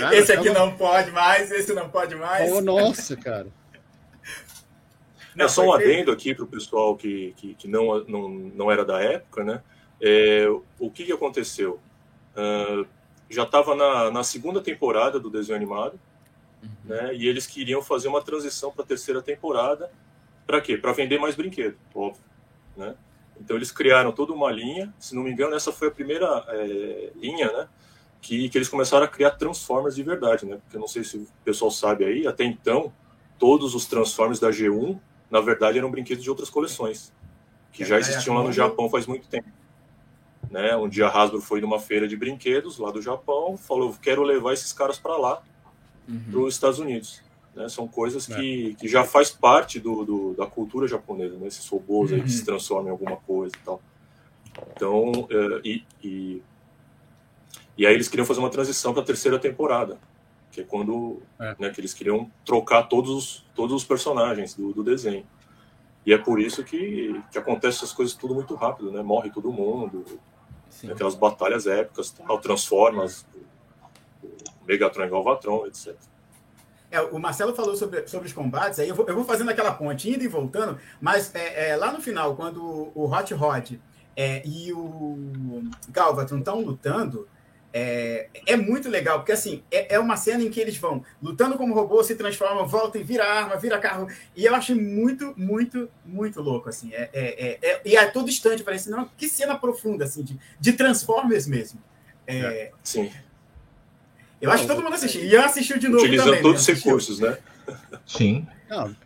Cara, 0.00 0.16
esse 0.16 0.32
aqui 0.32 0.48
tava- 0.50 0.58
não 0.58 0.76
pode 0.76 1.10
mais, 1.10 1.50
esse 1.50 1.72
não 1.72 1.88
pode 1.88 2.14
mais. 2.14 2.50
Oh, 2.52 2.60
nossa, 2.60 3.16
cara. 3.16 3.48
Não, 5.34 5.44
É 5.46 5.48
só 5.48 5.64
um 5.64 5.72
adendo 5.72 6.10
aqui 6.10 6.34
para 6.34 6.44
o 6.44 6.46
pessoal 6.48 6.96
que, 6.96 7.32
que, 7.36 7.54
que 7.54 7.68
não, 7.68 8.02
não, 8.04 8.28
não 8.28 8.70
era 8.70 8.84
da 8.84 9.00
época, 9.00 9.44
né? 9.44 9.62
É, 10.02 10.44
o 10.78 10.90
que, 10.90 11.04
que 11.04 11.12
aconteceu? 11.12 11.78
Ah, 12.34 12.84
já 13.28 13.44
estava 13.44 13.76
na, 13.76 14.10
na 14.10 14.24
segunda 14.24 14.60
temporada 14.60 15.20
do 15.20 15.30
desenho 15.30 15.56
animado, 15.56 15.98
né? 16.84 17.14
E 17.14 17.28
eles 17.28 17.46
queriam 17.46 17.80
fazer 17.80 18.08
uma 18.08 18.20
transição 18.20 18.72
para 18.72 18.82
a 18.82 18.86
terceira 18.86 19.22
temporada. 19.22 19.90
Para 20.46 20.60
quê? 20.60 20.76
Para 20.76 20.92
vender 20.92 21.18
mais 21.18 21.36
brinquedo, 21.36 21.76
óbvio, 21.94 22.22
né? 22.76 22.96
Então 23.40 23.56
eles 23.56 23.70
criaram 23.70 24.10
toda 24.10 24.32
uma 24.32 24.50
linha. 24.50 24.92
Se 24.98 25.14
não 25.14 25.22
me 25.22 25.30
engano, 25.30 25.54
essa 25.54 25.70
foi 25.70 25.88
a 25.88 25.92
primeira 25.92 26.26
é, 26.48 27.12
linha, 27.14 27.52
né? 27.52 27.68
Que, 28.20 28.48
que 28.48 28.58
eles 28.58 28.68
começaram 28.68 29.04
a 29.04 29.08
criar 29.08 29.30
Transformers 29.32 29.94
de 29.96 30.02
verdade, 30.02 30.44
né? 30.46 30.56
Porque 30.62 30.76
eu 30.76 30.80
não 30.80 30.88
sei 30.88 31.02
se 31.04 31.16
o 31.16 31.26
pessoal 31.44 31.70
sabe 31.70 32.04
aí, 32.04 32.26
até 32.26 32.44
então, 32.44 32.92
todos 33.38 33.74
os 33.74 33.86
Transformers 33.86 34.38
da 34.38 34.50
G1 34.50 34.98
na 35.30 35.40
verdade 35.40 35.78
eram 35.78 35.90
brinquedos 35.90 36.22
de 36.24 36.28
outras 36.28 36.50
coleções 36.50 37.12
que 37.72 37.84
já 37.84 37.98
existiam 37.98 38.34
lá 38.36 38.42
no 38.42 38.52
Japão 38.52 38.90
faz 38.90 39.06
muito 39.06 39.26
tempo. 39.28 39.48
Né? 40.50 40.76
Um 40.76 40.88
dia 40.88 41.06
a 41.06 41.10
Hasbro 41.22 41.40
foi 41.40 41.60
numa 41.60 41.78
feira 41.78 42.08
de 42.08 42.16
brinquedos 42.16 42.78
lá 42.78 42.90
do 42.90 43.00
Japão, 43.00 43.56
falou: 43.56 43.94
quero 44.02 44.22
levar 44.22 44.52
esses 44.52 44.72
caras 44.72 44.98
para 44.98 45.16
lá, 45.16 45.42
Uhum. 46.08 46.20
para 46.30 46.40
os 46.40 46.54
Estados 46.54 46.78
Unidos. 46.80 47.22
Né? 47.54 47.68
São 47.68 47.86
coisas 47.86 48.26
que, 48.26 48.74
que 48.74 48.88
já 48.88 49.04
faz 49.04 49.30
parte 49.30 49.78
do, 49.78 50.04
do- 50.04 50.34
da 50.34 50.44
cultura 50.46 50.88
japonesa, 50.88 51.36
né? 51.36 51.46
esses 51.46 51.66
robôs 51.68 52.12
aí 52.12 52.18
que 52.18 52.24
Uhum. 52.24 52.28
se 52.36 52.44
transformam 52.44 52.88
em 52.88 52.90
alguma 52.90 53.16
coisa 53.16 53.54
e 53.54 53.64
tal. 53.64 53.80
Então, 54.74 55.28
eh, 55.30 55.60
e, 55.64 55.84
e, 56.02 56.42
e 57.80 57.86
aí 57.86 57.94
eles 57.94 58.08
queriam 58.08 58.26
fazer 58.26 58.40
uma 58.40 58.50
transição 58.50 58.92
para 58.92 59.00
a 59.00 59.04
terceira 59.06 59.38
temporada, 59.38 59.98
que 60.52 60.60
é 60.60 60.64
quando 60.64 61.22
É. 61.38 61.56
né, 61.58 61.70
que 61.70 61.80
eles 61.80 61.94
queriam 61.94 62.30
trocar 62.44 62.82
todos 62.82 63.10
os, 63.10 63.46
todos 63.54 63.74
os 63.74 63.84
personagens 63.84 64.52
do, 64.52 64.70
do 64.74 64.84
desenho. 64.84 65.26
E 66.04 66.12
é 66.12 66.18
por 66.18 66.38
isso 66.38 66.62
que, 66.62 67.18
que 67.32 67.38
acontece 67.38 67.78
essas 67.78 67.90
coisas 67.90 68.14
tudo 68.14 68.34
muito 68.34 68.54
rápido, 68.54 68.92
né? 68.92 69.02
Morre 69.02 69.30
todo 69.30 69.50
mundo, 69.50 70.04
Sim. 70.68 70.92
aquelas 70.92 71.14
batalhas 71.14 71.66
épicas, 71.66 72.10
tal, 72.10 72.38
Transformers, 72.38 73.24
o 74.22 74.28
Megatron 74.66 75.06
e 75.06 75.08
Galvatron, 75.08 75.66
etc. 75.66 75.96
É, 76.90 77.00
o 77.00 77.18
Marcelo 77.18 77.54
falou 77.54 77.74
sobre, 77.76 78.06
sobre 78.06 78.26
os 78.26 78.34
combates, 78.34 78.78
aí 78.78 78.90
eu 78.90 78.94
vou, 78.94 79.06
eu 79.08 79.14
vou 79.14 79.24
fazendo 79.24 79.48
aquela 79.48 79.72
ponte, 79.72 80.10
indo 80.10 80.22
e 80.22 80.28
voltando, 80.28 80.78
mas 81.00 81.34
é, 81.34 81.70
é, 81.70 81.76
lá 81.76 81.90
no 81.90 82.02
final, 82.02 82.36
quando 82.36 82.92
o 82.94 83.10
Hot 83.10 83.32
Rod 83.32 83.72
é, 84.14 84.46
e 84.46 84.70
o 84.70 85.62
Galvatron 85.88 86.40
estão 86.40 86.60
lutando, 86.60 87.26
é, 87.72 88.28
é 88.46 88.56
muito 88.56 88.88
legal, 88.88 89.18
porque 89.20 89.32
assim, 89.32 89.62
é, 89.70 89.94
é 89.94 89.98
uma 89.98 90.16
cena 90.16 90.42
em 90.42 90.50
que 90.50 90.58
eles 90.60 90.76
vão 90.76 91.04
lutando 91.22 91.56
como 91.56 91.72
robô, 91.74 92.02
se 92.02 92.16
transformam, 92.16 92.66
voltam 92.66 93.00
e 93.00 93.04
vira 93.04 93.24
arma, 93.24 93.56
vira 93.56 93.78
carro, 93.78 94.08
e 94.34 94.44
eu 94.44 94.54
achei 94.54 94.74
muito, 94.74 95.32
muito, 95.36 95.88
muito 96.04 96.40
louco, 96.42 96.68
assim, 96.68 96.92
é, 96.92 97.08
é, 97.12 97.46
é, 97.46 97.58
é- 97.70 97.80
e 97.84 97.96
a 97.96 98.10
todo 98.10 98.28
instante 98.28 98.62
parece, 98.64 98.90
não, 98.90 99.08
que 99.16 99.28
cena 99.28 99.56
profunda, 99.56 100.04
assim, 100.04 100.22
de, 100.22 100.38
de 100.58 100.72
Transformers 100.72 101.46
mesmo. 101.46 101.80
É, 102.26 102.70
Sim, 102.82 103.10
Eu 104.40 104.50
acho 104.50 104.62
que 104.62 104.68
todo 104.68 104.82
mundo 104.82 104.94
assistiu, 104.94 105.22
e 105.24 105.32
eu 105.32 105.42
assistiu 105.42 105.78
de 105.78 105.88
novo 105.88 106.02
utilizando 106.02 106.26
também. 106.28 106.42
todos 106.42 106.60
os 106.62 106.66
recursos, 106.66 107.18
né? 107.20 107.38
Sim. 108.06 108.46
Não, 108.68 108.96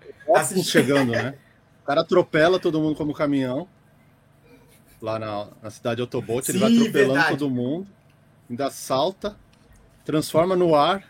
chegando, 0.62 1.12
né? 1.12 1.34
O 1.82 1.86
cara 1.86 2.00
atropela 2.00 2.58
todo 2.58 2.80
mundo 2.80 2.96
como 2.96 3.12
caminhão. 3.12 3.68
Lá 5.02 5.18
na, 5.18 5.48
na 5.62 5.70
cidade 5.70 5.96
de 5.96 6.00
Autobot, 6.02 6.50
ele 6.50 6.58
vai 6.58 6.70
Sim, 6.70 6.80
atropelando 6.80 7.12
verdade. 7.14 7.38
todo 7.38 7.50
mundo. 7.50 7.86
Ainda 8.48 8.70
salta, 8.70 9.36
transforma 10.04 10.54
no 10.54 10.74
ar, 10.74 11.02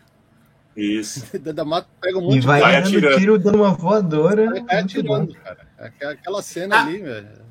Isso. 0.77 1.25
ainda 1.35 1.65
mata, 1.65 1.89
pega 2.01 2.19
um 2.19 2.23
E 2.23 2.25
monte 2.25 2.41
de 2.41 2.47
vai 2.47 2.61
Vai 2.61 2.73
dando 2.75 2.87
atirando. 2.87 3.19
tiro, 3.19 3.39
dando 3.39 3.57
uma 3.59 3.71
voadora. 3.75 4.45
e 4.59 4.63
cai 4.65 4.81
muito 4.83 5.03
bom. 5.03 5.15
atirando, 5.23 5.35
cara. 5.43 5.67
É 5.79 5.87
aquela- 5.87 6.13
Aquela 6.13 6.43
cena 6.43 6.77
Ah. 6.77 6.83
ali, 6.85 6.99
velho. 7.03 7.45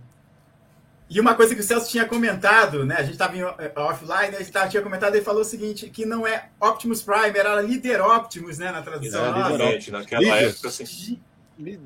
E 1.09 1.19
uma 1.19 1.35
coisa 1.35 1.53
que 1.53 1.61
o 1.61 1.63
Celso 1.63 1.91
tinha 1.91 2.05
comentado, 2.05 2.85
né? 2.85 2.95
A 2.97 3.03
gente 3.03 3.11
estava 3.11 3.35
offline, 3.75 4.31
né, 4.31 4.37
a 4.37 4.39
gente 4.39 4.51
tava, 4.51 4.67
tinha 4.69 4.81
comentado, 4.81 5.13
ele 5.13 5.23
falou 5.23 5.41
o 5.41 5.45
seguinte: 5.45 5.87
que 5.89 6.05
não 6.05 6.25
é 6.25 6.49
Optimus 6.59 7.03
Prime, 7.03 7.37
era 7.37 7.61
Líder 7.61 8.01
Optimus, 8.01 8.57
né? 8.57 8.71
Na 8.71 8.81
tradução. 8.81 9.23
Era 9.23 9.49
Líder 9.49 9.91
naquela 9.91 10.21
Líder. 10.21 10.49
época, 10.49 10.67
assim. 10.69 11.19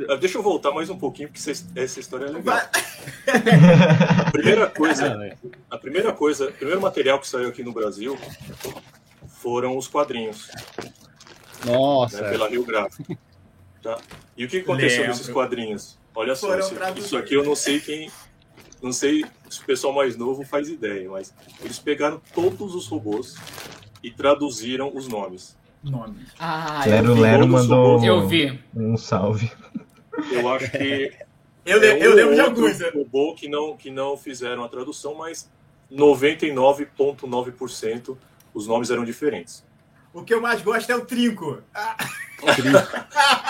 Ah, 0.10 0.16
Deixa 0.16 0.38
eu 0.38 0.44
voltar 0.44 0.72
mais 0.72 0.90
um 0.90 0.98
pouquinho, 0.98 1.30
porque 1.30 1.50
essa- 1.76 2.00
história 2.00 2.26
é 2.26 2.30
legal. 2.30 2.58
A 4.26 4.32
primeira 4.32 4.68
coisa, 4.68 5.18
velho. 5.18 5.38
a 5.70 5.78
primeira 5.78 6.14
coisa, 6.14 6.50
o 6.50 6.54
primeiro 6.54 6.82
material 6.82 7.20
que 7.20 7.28
saiu 7.28 7.50
aqui 7.50 7.64
no 7.64 7.74
Brasil 7.74 8.18
foram 9.28 9.78
os 9.78 9.88
quadrinhos, 9.88 10.50
Nossa, 11.66 12.22
né, 12.22 12.28
é. 12.28 12.32
pela 12.32 12.48
Rio 12.50 12.64
Gráfico. 12.66 13.18
Tá? 13.84 14.00
E 14.38 14.46
o 14.46 14.48
que 14.48 14.58
aconteceu 14.60 15.02
Lembro. 15.02 15.18
nesses 15.18 15.30
quadrinhos? 15.30 15.98
Olha 16.16 16.36
só, 16.36 16.48
Foram 16.48 16.60
isso, 16.62 16.76
traduzidos. 16.76 17.06
isso 17.06 17.18
aqui 17.18 17.34
eu 17.36 17.44
não 17.44 17.56
sei 17.56 17.80
quem. 17.80 18.12
Não 18.82 18.92
sei 18.94 19.26
se 19.50 19.62
o 19.62 19.66
pessoal 19.66 19.92
mais 19.94 20.16
novo 20.16 20.44
faz 20.46 20.70
ideia, 20.70 21.10
mas 21.10 21.34
eles 21.62 21.80
pegaram 21.80 22.22
todos 22.34 22.74
os 22.76 22.88
robôs 22.88 23.36
e 24.04 24.12
traduziram 24.12 24.92
os 24.96 25.08
nomes. 25.08 25.57
Nome. 25.84 26.18
Ah, 26.40 26.82
eu 26.86 26.92
Lero. 26.92 27.14
Lero 27.16 27.48
mandou 27.48 28.04
Eu 28.04 28.28
vi. 28.28 28.60
um 28.76 28.98
salve. 28.98 29.52
Eu 30.32 30.50
acho 30.54 30.70
que 30.72 31.12
Eu, 31.66 31.82
é 31.84 32.06
eu 32.06 32.12
um 32.12 32.16
lembro 32.16 32.36
de 32.36 32.42
alguns. 32.42 32.80
né? 32.80 32.90
robô 32.94 33.34
que 33.36 33.50
não, 33.50 33.76
que 33.76 33.90
não 33.92 34.16
fizeram 34.16 34.64
a 34.64 34.70
tradução, 34.70 35.16
mas 35.16 35.50
99,9% 35.92 38.16
os 38.54 38.68
nomes 38.68 38.90
eram 38.90 39.04
diferentes. 39.04 39.66
O 40.14 40.24
que 40.24 40.34
eu 40.34 40.40
mais 40.42 40.62
gosto 40.62 40.90
é 40.90 40.96
o 40.96 41.06
Trinco. 41.06 41.62
Ah, 41.76 41.98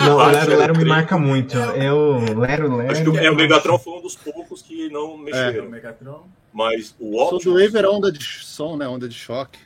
Não, 0.02 0.18
o 0.18 0.26
Lero 0.26 0.50
Lero 0.50 0.58
Lero 0.60 0.76
me 0.78 0.84
marca 0.86 1.16
muito. 1.18 1.56
Eu, 1.58 2.18
Lero 2.38 2.82
Acho 2.90 3.04
que 3.04 3.10
o, 3.10 3.14
Lero. 3.14 3.26
é, 3.28 3.32
o 3.32 3.36
Megatron 3.36 3.78
foi 3.80 3.94
um 3.94 4.02
dos 4.02 4.16
poucos 4.16 4.62
que 4.64 4.90
não 4.90 5.02
é 5.02 5.04
o 5.14 5.18
mexeram. 5.18 5.70
Megatron. 5.70 6.26
Mas 6.52 6.96
o 7.00 7.12
Sou 7.12 7.30
do 7.30 7.36
Optimus, 7.36 7.62
Wave 7.62 7.78
era 7.78 7.92
onda 7.92 8.12
de 8.12 8.24
som, 8.24 8.76
né? 8.76 8.88
Onda 8.88 9.08
de 9.08 9.14
choque. 9.16 9.60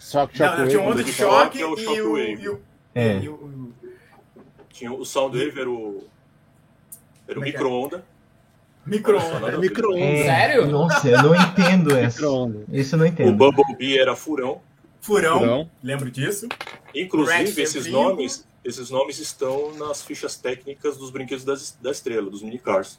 Choque, 0.00 0.38
Não, 0.40 0.46
choque, 0.56 0.68
tinha 0.70 0.80
um 0.80 0.88
onda 0.88 1.04
de 1.04 1.12
choque 1.12 1.58
choque 1.58 1.62
é 1.62 1.66
o 1.66 1.78
e 1.78 2.00
o. 2.02 2.18
E 2.18 2.48
o, 2.48 2.60
É. 2.94 3.18
e 3.18 3.28
o- 3.28 3.34
o- 3.34 3.72
tinha 4.70 4.92
o 4.92 5.04
Soundwave, 5.04 5.60
era 5.60 5.70
o, 5.70 6.04
era 7.28 7.38
o 7.38 7.44
é 7.44 7.48
é? 7.48 7.52
micro-onda. 7.52 8.04
micro-ondas. 8.86 9.54
É 9.54 9.58
micro-onda. 9.58 10.00
É, 10.00 10.24
Sério? 10.24 10.66
Nossa, 10.66 11.06
eu 11.08 11.22
não 11.22 11.34
entendo 11.34 11.94
essa. 11.96 12.16
Micro-onda. 12.22 12.64
Isso 12.72 12.94
eu 12.94 12.98
não 12.98 13.04
O 13.04 13.08
entendo. 13.08 13.32
Bumblebee 13.36 13.98
era 13.98 14.16
furão. 14.16 14.60
Furão. 15.02 15.38
Furão. 15.38 15.70
Lembro 15.82 16.10
disso. 16.10 16.48
Inclusive, 16.94 17.36
Rex 17.38 17.58
é 17.58 17.62
esses 17.62 17.86
nomes, 17.86 18.46
esses 18.64 18.90
nomes 18.90 19.18
estão 19.18 19.72
nas 19.74 20.02
fichas 20.02 20.36
técnicas 20.36 20.96
dos 20.96 21.10
brinquedos 21.10 21.44
das, 21.44 21.76
da 21.80 21.90
estrela, 21.90 22.28
dos 22.30 22.42
minicars. 22.42 22.98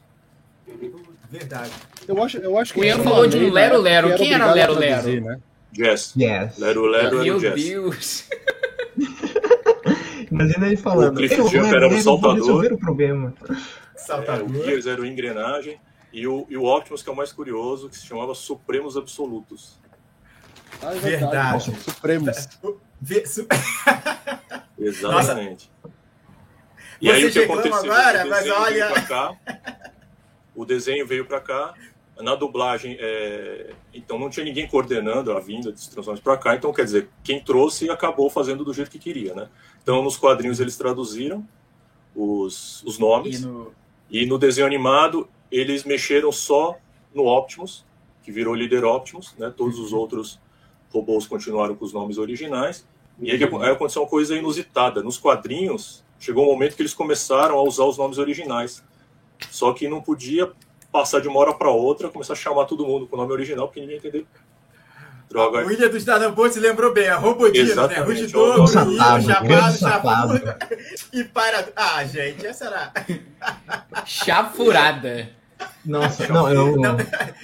Verdade. 1.30 1.72
Eu 2.08 2.22
acho, 2.24 2.38
eu 2.38 2.58
acho 2.58 2.74
que 2.74 2.80
O 2.80 2.84
Ian 2.84 3.00
falou 3.04 3.28
de 3.28 3.38
um 3.38 3.52
Lero 3.52 3.78
Lero. 3.80 4.10
que 4.12 4.18
Quem 4.18 4.34
era 4.34 4.54
Lero 4.54 4.74
Lero? 4.74 4.94
traduzir, 5.02 5.22
Né? 5.22 5.40
Jazz. 5.72 6.14
Yes. 6.18 6.58
Lero 6.58 6.86
Lero 6.86 7.08
era 7.16 7.24
Meu 7.24 7.38
o 7.38 7.40
Jazz. 7.40 7.56
Deus. 7.64 8.30
Imagina 10.32 10.68
ele 10.68 10.78
falando. 10.78 11.14
O 11.14 11.18
Cliff 11.18 11.38
"Eu 11.38 11.46
Jumper 11.48 11.62
vou- 11.62 11.76
era 11.76 11.88
um 11.88 11.92
eu 11.92 11.96
vou 11.96 12.02
saltador." 12.04 12.36
resolver 12.36 12.74
o 12.74 12.78
problema. 12.78 13.34
É, 13.50 13.54
o 13.54 13.58
Saltador. 13.96 14.54
Gears 14.66 14.86
era 14.88 15.02
o 15.02 15.06
engrenagem. 15.06 15.80
E 16.14 16.28
o, 16.28 16.46
e 16.50 16.58
o 16.58 16.66
Optimus, 16.66 17.02
que 17.02 17.10
é 17.10 17.14
o 17.14 17.16
mais 17.16 17.32
curioso, 17.32 17.88
que 17.90 17.96
se 17.98 18.06
chamava 18.06 18.36
Supremos 18.36 18.98
Absolutos. 18.98 19.80
Ah, 20.84 20.94
é 20.94 21.00
Verdade. 21.00 21.74
Supremos. 21.82 22.50
Vê- 23.00 23.26
su- 23.26 23.48
Exatamente. 24.78 25.72
E 27.00 27.08
Vocês 27.08 27.24
aí 27.24 27.30
o 27.30 27.32
que 27.32 27.40
aconteceu? 27.52 27.76
agora, 27.94 28.26
o 28.26 28.30
mas 28.30 28.40
desenho 28.44 28.62
olha- 28.62 28.74
veio 28.74 28.94
pra 28.94 29.02
cá. 29.04 29.34
O 30.56 30.66
desenho 30.66 31.08
veio 31.08 31.26
para 31.26 31.40
cá. 31.40 31.74
Na 32.22 32.36
dublagem, 32.36 32.98
é, 33.00 33.74
então 33.94 34.18
não 34.20 34.30
tinha 34.30 34.46
ninguém 34.46 34.68
coordenando 34.68 35.32
a 35.32 35.40
vinda 35.40 35.72
dos 35.72 35.88
Transformers 35.88 36.24
para 36.24 36.38
cá. 36.38 36.56
Então, 36.56 36.72
quer 36.74 36.84
dizer, 36.86 37.10
quem 37.24 37.40
trouxe 37.42 37.90
acabou 37.90 38.30
fazendo 38.30 38.64
do 38.64 38.74
jeito 38.74 38.92
que 38.92 39.00
queria, 39.00 39.34
né? 39.34 39.50
Então, 39.82 40.02
nos 40.04 40.18
quadrinhos 40.18 40.60
eles 40.60 40.78
traduziram 40.78 41.48
os, 42.16 42.84
os 42.84 42.98
E 42.98 43.00
nomes. 43.00 43.46
no- 43.46 43.72
E 44.10 44.26
no 44.26 44.38
desenho 44.38 44.68
animado, 44.68 45.28
eles 45.50 45.86
mexeram 45.86 46.32
só 46.34 46.76
no 47.16 47.28
Optimus, 47.28 47.86
que 48.24 48.32
virou 48.32 48.54
líder 48.54 48.84
Optimus, 48.84 49.34
né? 49.38 49.52
Todos 49.56 49.80
os 49.80 49.94
outros 49.94 50.38
robôs 50.92 51.26
continuaram 51.26 51.76
com 51.76 51.86
os 51.86 51.94
nomes 51.94 52.18
originais. 52.18 52.86
E 53.22 53.32
aí, 53.32 53.38
aí 53.42 53.70
aconteceu 53.72 54.02
uma 54.02 54.08
coisa 54.10 54.36
inusitada. 54.36 55.02
Nos 55.02 55.18
quadrinhos, 55.18 56.04
chegou 56.20 56.44
um 56.44 56.52
momento 56.52 56.76
que 56.76 56.82
eles 56.82 56.94
começaram 56.94 57.58
a 57.58 57.64
usar 57.64 57.86
os 57.86 57.98
nomes 57.98 58.18
originais. 58.18 58.84
Só 59.50 59.72
que 59.74 59.88
não 59.88 60.02
podia 60.02 60.52
passar 60.92 61.22
de 61.22 61.28
uma 61.28 61.40
hora 61.40 61.54
para 61.54 61.70
outra, 61.70 62.10
começar 62.10 62.34
a 62.34 62.36
chamar 62.36 62.66
todo 62.66 62.86
mundo 62.86 63.08
com 63.08 63.16
o 63.16 63.20
nome 63.20 63.32
original, 63.32 63.68
porque 63.68 63.80
ninguém 63.80 63.98
entendeu. 63.98 64.26
Droga. 65.30 65.64
O 65.64 65.68
William 65.68 65.90
dos 65.90 66.04
Danambotes 66.04 66.58
lembrou 66.58 66.94
bem, 66.94 67.08
a 67.08 67.16
Robodino, 67.16 67.66
né? 67.66 67.72
Exatamente, 67.72 68.22
Rugidor, 68.22 68.58
é 68.58 68.60
o 68.60 68.86
Menino, 68.86 69.18
safado, 69.18 69.78
Chapado. 69.78 70.42
E 71.14 71.24
para. 71.24 71.70
Ah, 71.74 72.04
gente, 72.04 72.46
essa 72.46 72.66
era. 72.66 72.92
Chafurada. 74.06 75.30
Nossa, 75.86 76.28
não, 76.28 76.48
é 76.50 76.60
o 76.60 76.76
Não. 76.76 76.98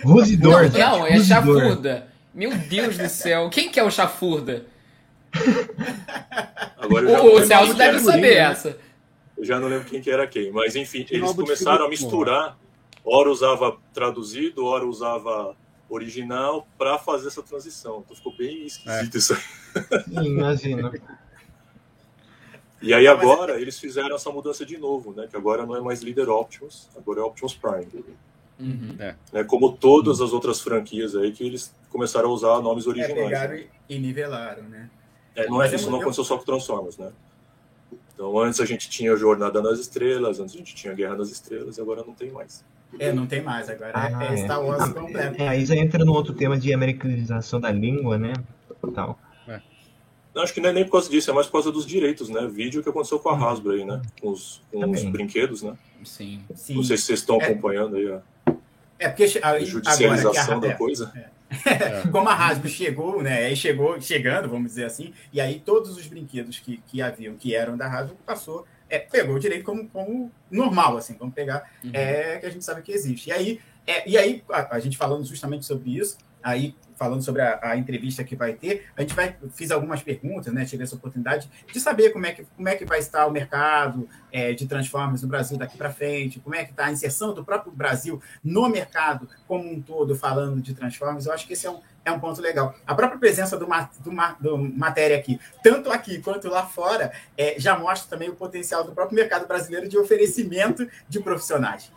Não, 0.04 1.06
é 1.06 1.20
chafurda. 1.24 2.08
Meu 2.34 2.54
Deus 2.56 2.98
do 2.98 3.08
céu. 3.10 3.50
Quem 3.50 3.70
que 3.70 3.80
é 3.80 3.84
o 3.84 3.90
chafurda? 3.90 4.66
Agora 6.78 7.10
eu 7.10 7.10
O, 7.10 7.26
não 7.26 7.36
o 7.36 7.46
Celso 7.46 7.74
deve 7.74 8.00
saber 8.00 8.36
né? 8.36 8.52
essa. 8.52 8.78
eu 9.38 9.46
já 9.46 9.60
não 9.60 9.68
lembro 9.68 9.86
quem 9.86 10.02
que 10.02 10.12
era 10.12 10.28
quem. 10.28 10.52
Mas 10.52 10.76
enfim, 10.76 11.06
eles 11.10 11.32
começaram 11.32 11.86
a 11.86 11.90
misturar. 11.90 12.58
Hora 13.10 13.30
usava 13.32 13.78
traduzido, 13.94 14.66
hora 14.66 14.86
usava 14.86 15.56
original 15.90 16.68
para 16.78 16.98
fazer 16.98 17.30
essa 17.30 17.42
transição. 17.42 18.04
Então 18.04 18.16
ficou 18.16 18.36
bem 18.36 18.66
esquisito 18.66 19.18
isso 19.18 19.34
aí. 19.34 20.04
Sim, 20.04 20.26
imagino. 20.26 20.92
E 22.82 22.94
aí 22.94 23.08
agora 23.08 23.60
eles 23.62 23.80
fizeram 23.80 24.14
essa 24.16 24.30
mudança 24.30 24.66
de 24.66 24.78
novo, 24.78 25.14
né? 25.14 25.26
Que 25.30 25.38
agora 25.38 25.66
não 25.66 25.76
é 25.76 25.82
mais 25.82 26.02
líder 26.02 26.28
Optimus, 26.28 26.90
agora 26.98 27.22
é 27.22 27.24
Optimus 27.24 27.54
Prime. 27.54 27.88
Uhum. 28.60 28.98
Né? 29.32 29.44
Como 29.46 29.72
todas 29.72 30.20
as 30.20 30.34
outras 30.34 30.60
franquias 30.60 31.16
aí 31.16 31.32
que 31.32 31.46
eles 31.46 31.74
começaram 31.90 32.30
a 32.30 32.34
usar 32.34 32.62
nomes 32.62 32.86
É, 32.86 32.90
originais. 32.90 33.16
pegaram 33.16 33.56
né? 33.56 33.68
e, 33.88 34.00
nivelaram, 34.00 34.64
né? 34.64 34.90
É, 35.34 35.48
não 35.48 35.58
Mas 35.58 35.72
é, 35.72 35.76
é 35.76 35.78
isso 35.78 35.90
não 35.90 36.02
aconteceu 36.02 36.26
só 36.26 36.38
com 36.38 36.44
Transformers, 36.44 36.98
né? 36.98 37.12
Então 38.14 38.38
antes 38.38 38.60
a 38.60 38.66
gente 38.66 38.90
tinha 38.90 39.16
Jornada 39.16 39.62
nas 39.62 39.80
Estrelas, 39.80 40.40
antes 40.40 40.56
a 40.56 40.58
gente 40.58 40.76
tinha 40.76 40.94
Guerra 40.94 41.16
nas 41.16 41.30
Estrelas, 41.30 41.78
e 41.78 41.82
agora 41.82 42.04
não 42.06 42.14
tem 42.14 42.32
mais. 42.32 42.66
É, 43.00 43.12
não 43.12 43.26
tem 43.28 43.42
mais 43.42 43.70
agora. 43.70 43.92
Ah, 43.94 44.26
é, 44.26 44.30
é 44.30 44.34
é. 44.34 44.38
Star 44.44 44.64
Wars 44.64 44.92
completo. 44.94 45.42
É, 45.42 45.48
aí 45.48 45.66
já 45.66 45.76
entra 45.76 46.04
no 46.06 46.14
outro 46.14 46.34
tema 46.34 46.58
de 46.58 46.74
americanização 46.74 47.60
da 47.60 47.72
língua, 47.72 48.18
né? 48.18 48.34
Tal. 48.96 49.20
Não, 50.34 50.44
acho 50.44 50.54
que 50.54 50.62
não 50.62 50.70
é 50.70 50.74
nem 50.74 50.84
por 50.86 50.92
causa 50.92 51.10
disso, 51.10 51.32
é 51.32 51.34
mais 51.34 51.48
por 51.48 51.54
causa 51.54 51.72
dos 51.72 51.84
direitos, 51.86 52.30
né? 52.30 52.48
Vídeo 52.48 52.84
que 52.84 52.90
aconteceu 52.90 53.18
com 53.20 53.30
a 53.30 53.36
Hasbro 53.52 53.72
aí, 53.72 53.84
né? 53.84 54.00
Com 54.22 54.30
os, 54.30 54.62
com 54.72 54.88
os 54.92 55.04
brinquedos, 55.06 55.64
né? 55.64 55.74
Sim. 56.06 56.42
Sim. 56.54 56.76
Não 56.76 56.84
sei 56.84 56.96
se 56.96 57.04
vocês 57.06 57.20
estão 57.20 57.42
É. 57.42 57.46
acompanhando 57.46 57.96
aí 57.96 58.08
a 58.12 58.22
É 59.00 59.10
porque 59.10 59.28
che- 59.28 59.40
aí, 59.40 59.44
agora 59.44 59.58
que 59.60 59.64
a 59.66 59.68
judicialização 59.68 60.60
da 60.60 60.68
é, 60.68 60.74
coisa. 60.76 61.12
como 62.12 62.30
a 62.30 62.34
Hasbro 62.36 62.70
chegou, 62.70 63.24
né? 63.24 63.46
Aí 63.48 63.56
chegou 63.56 64.00
chegando, 64.00 64.48
vamos 64.48 64.68
dizer 64.70 64.86
assim, 64.86 65.12
e 65.34 65.42
aí 65.42 65.60
todos 65.60 65.98
os 65.98 66.06
brinquedos 66.06 66.60
que, 66.60 66.78
que 66.86 67.02
haviam, 67.02 67.36
que 67.36 67.56
eram 67.56 67.76
da 67.76 67.88
Hasbro, 67.88 68.16
passou, 68.24 68.64
é, 68.90 69.00
pegou 69.00 69.36
o 69.36 69.40
direito 69.40 69.64
como, 69.64 69.88
como 69.90 70.32
normal, 70.50 70.98
assim, 70.98 71.16
vamos 71.18 71.34
pegar 71.34 71.70
Uhum. 71.84 71.92
é, 71.94 72.38
que 72.38 72.46
a 72.46 72.50
gente 72.50 72.64
sabe 72.64 72.82
que 72.82 72.92
existe. 72.92 73.30
E 73.30 73.34
aí, 73.34 73.60
é, 73.86 74.10
e 74.10 74.18
aí 74.18 74.44
a, 74.50 74.76
a 74.76 74.80
gente 74.80 74.98
falando 74.98 75.26
justamente 75.26 75.66
sobre 75.66 75.98
isso, 75.98 76.18
aí 76.44 76.76
falando 76.96 77.22
sobre 77.22 77.42
a, 77.42 77.60
a 77.62 77.78
entrevista 77.78 78.24
que 78.24 78.36
vai 78.36 78.54
ter, 78.54 78.86
a 78.96 79.02
gente 79.02 79.14
vai 79.14 79.36
fiz 79.54 79.70
algumas 79.70 80.02
perguntas, 80.02 80.52
né? 80.52 80.66
Tive 80.66 80.84
essa 80.84 80.96
oportunidade 80.96 81.50
de 81.72 81.80
saber 81.80 82.10
como 82.10 82.26
é 82.26 82.32
que, 82.32 82.44
como 82.56 82.68
é 82.68 82.76
que 82.76 82.86
vai 82.86 83.00
estar 83.00 83.28
o 83.28 83.32
mercado 83.32 84.10
é, 84.32 84.54
de 84.54 84.66
Transformers 84.66 85.22
no 85.22 85.28
Brasil 85.28 85.58
daqui 85.58 85.78
para 85.78 85.92
frente, 85.92 86.40
como 86.40 86.56
é 86.56 86.64
que 86.66 86.72
está 86.72 86.86
a 86.86 86.92
inserção 86.92 87.34
do 87.34 87.46
próprio 87.46 87.72
Brasil 87.72 88.22
no 88.44 88.68
mercado 88.68 89.30
como 89.48 89.70
um 89.72 89.80
todo, 89.82 90.16
falando 90.16 90.60
de 90.60 90.74
Transformers. 90.74 91.28
Eu 91.28 91.34
acho 91.34 91.46
que 91.46 91.54
esse 91.54 91.68
é 91.68 91.72
um, 91.72 91.80
é 92.08 92.12
um 92.12 92.20
ponto 92.20 92.42
legal. 92.42 92.74
A 92.86 92.96
própria 92.96 93.20
presença 93.20 93.58
do, 93.58 93.68
ma- 93.68 93.90
do, 94.00 94.12
ma- 94.12 94.36
do 94.40 94.58
matéria 94.58 95.18
aqui, 95.18 95.40
tanto 95.64 95.92
aqui 95.92 96.20
quanto 96.22 96.48
lá 96.48 96.66
fora, 96.66 97.12
é, 97.38 97.60
já 97.60 97.78
mostra 97.78 98.10
também 98.10 98.30
o 98.30 98.36
potencial 98.36 98.84
do 98.84 98.92
próprio 98.94 99.16
mercado 99.16 99.48
brasileiro 99.48 99.88
de 99.88 99.98
oferecimento 99.98 100.88
de 101.10 101.20
profissionais. 101.20 101.92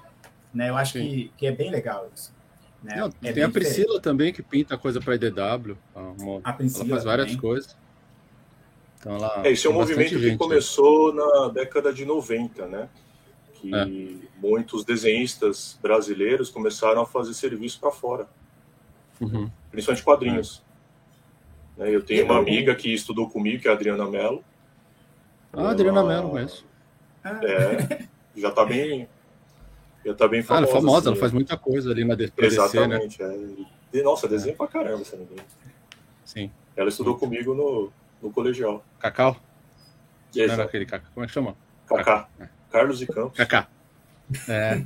Né? 0.52 0.68
Eu 0.70 0.76
acho 0.76 0.94
que, 0.94 1.32
que 1.36 1.46
é 1.46 1.52
bem 1.52 1.70
legal 1.70 2.08
isso. 2.14 2.34
Né? 2.82 2.96
Não, 2.96 3.12
É 3.22 3.32
tem 3.32 3.42
a 3.42 3.48
Priscila 3.50 3.82
diferente. 3.84 4.02
também 4.02 4.32
que 4.32 4.42
pinta 4.42 4.76
coisa 4.76 5.00
para 5.00 5.14
IDW. 5.14 5.76
uma- 5.94 6.40
A 6.42 6.52
Priscila 6.52 6.84
ela 6.84 6.90
faz 6.94 7.04
várias 7.04 7.26
também. 7.28 7.40
coisas. 7.40 7.76
Então 8.98 9.14
ela. 9.16 9.42
É, 9.46 9.50
isso 9.50 9.66
é 9.66 9.70
um 9.70 9.74
movimento 9.74 10.08
que 10.10 10.18
gente, 10.18 10.36
começou 10.38 11.14
na 11.14 11.48
década 11.48 11.92
de 11.92 12.04
90, 12.04 12.66
né? 12.66 12.88
Que 13.54 13.74
É. 13.74 13.86
muitos 14.40 14.84
desenhistas 14.84 15.78
brasileiros 15.82 16.50
começaram 16.50 17.02
a 17.02 17.06
fazer 17.06 17.32
serviço 17.34 17.78
para 17.78 17.90
fora, 17.90 18.24
né? 18.24 18.28
Uhum. 19.20 19.50
principalmente 19.70 20.02
quadrinhos. 20.04 20.62
Né, 21.76 21.94
Eu 21.94 22.02
tenho 22.02 22.24
uma 22.24 22.38
amiga 22.38 22.74
que 22.74 22.92
estudou 22.92 23.28
comigo, 23.28 23.60
que 23.62 23.68
é 23.68 23.70
a 23.70 23.74
Adriana 23.74 24.06
Mello. 24.08 24.42
Ah, 25.52 25.70
Adriana 25.70 26.02
Mello, 26.04 26.30
conheço. 26.30 26.64
É, 27.24 28.06
já 28.36 28.50
tá 28.50 28.64
bem. 28.64 29.08
Já 30.04 30.14
tá 30.14 30.26
bem 30.26 30.40
Ah, 30.40 30.44
famosa. 30.44 30.64
ela 30.66 30.70
é 30.70 30.80
famosa, 30.80 30.98
assim, 30.98 31.08
ela 31.08 31.16
faz 31.16 31.32
muita 31.32 31.56
coisa 31.58 31.90
ali 31.90 32.04
na 32.04 32.14
DC, 32.14 32.32
né? 32.38 32.46
Exatamente. 32.46 33.22
é. 33.22 33.36
E, 33.92 34.02
nossa, 34.02 34.26
desenha 34.28 34.54
pra 34.56 34.66
caramba 34.68 35.02
essa 35.02 35.16
menina. 35.16 35.42
Sim. 36.24 36.50
Ela 36.76 36.88
estudou 36.88 37.18
comigo 37.18 37.54
no, 37.54 37.92
no 38.22 38.30
colegial. 38.30 38.84
Cacau? 38.98 39.36
Não 40.34 40.44
era 40.44 40.64
aquele 40.64 40.86
Cacau. 40.86 41.10
Como 41.12 41.24
é 41.24 41.26
que 41.26 41.32
chama? 41.34 41.56
Kaká. 41.86 42.28
Carlos 42.70 43.02
e 43.02 43.06
Campos. 43.06 43.36
Cacá. 43.36 43.66
É. 44.48 44.80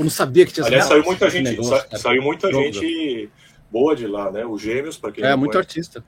Eu 0.00 0.04
não 0.04 0.10
sabia 0.10 0.46
que 0.46 0.52
tinha 0.52 0.66
Aliás, 0.66 0.86
saiu 0.86 1.04
muita 1.04 1.28
gente, 1.30 1.50
negócio, 1.50 1.76
sa- 1.76 1.84
cara. 1.84 1.98
saiu 1.98 2.22
muita 2.22 2.50
Jogo. 2.50 2.64
gente 2.72 3.30
boa 3.70 3.94
de 3.94 4.06
lá, 4.06 4.30
né? 4.30 4.44
Os 4.46 4.60
Gêmeos, 4.62 4.96
para 4.96 5.12
quem 5.12 5.24
É, 5.24 5.36
muito 5.36 5.52
conhece, 5.52 5.68
artista. 5.68 6.04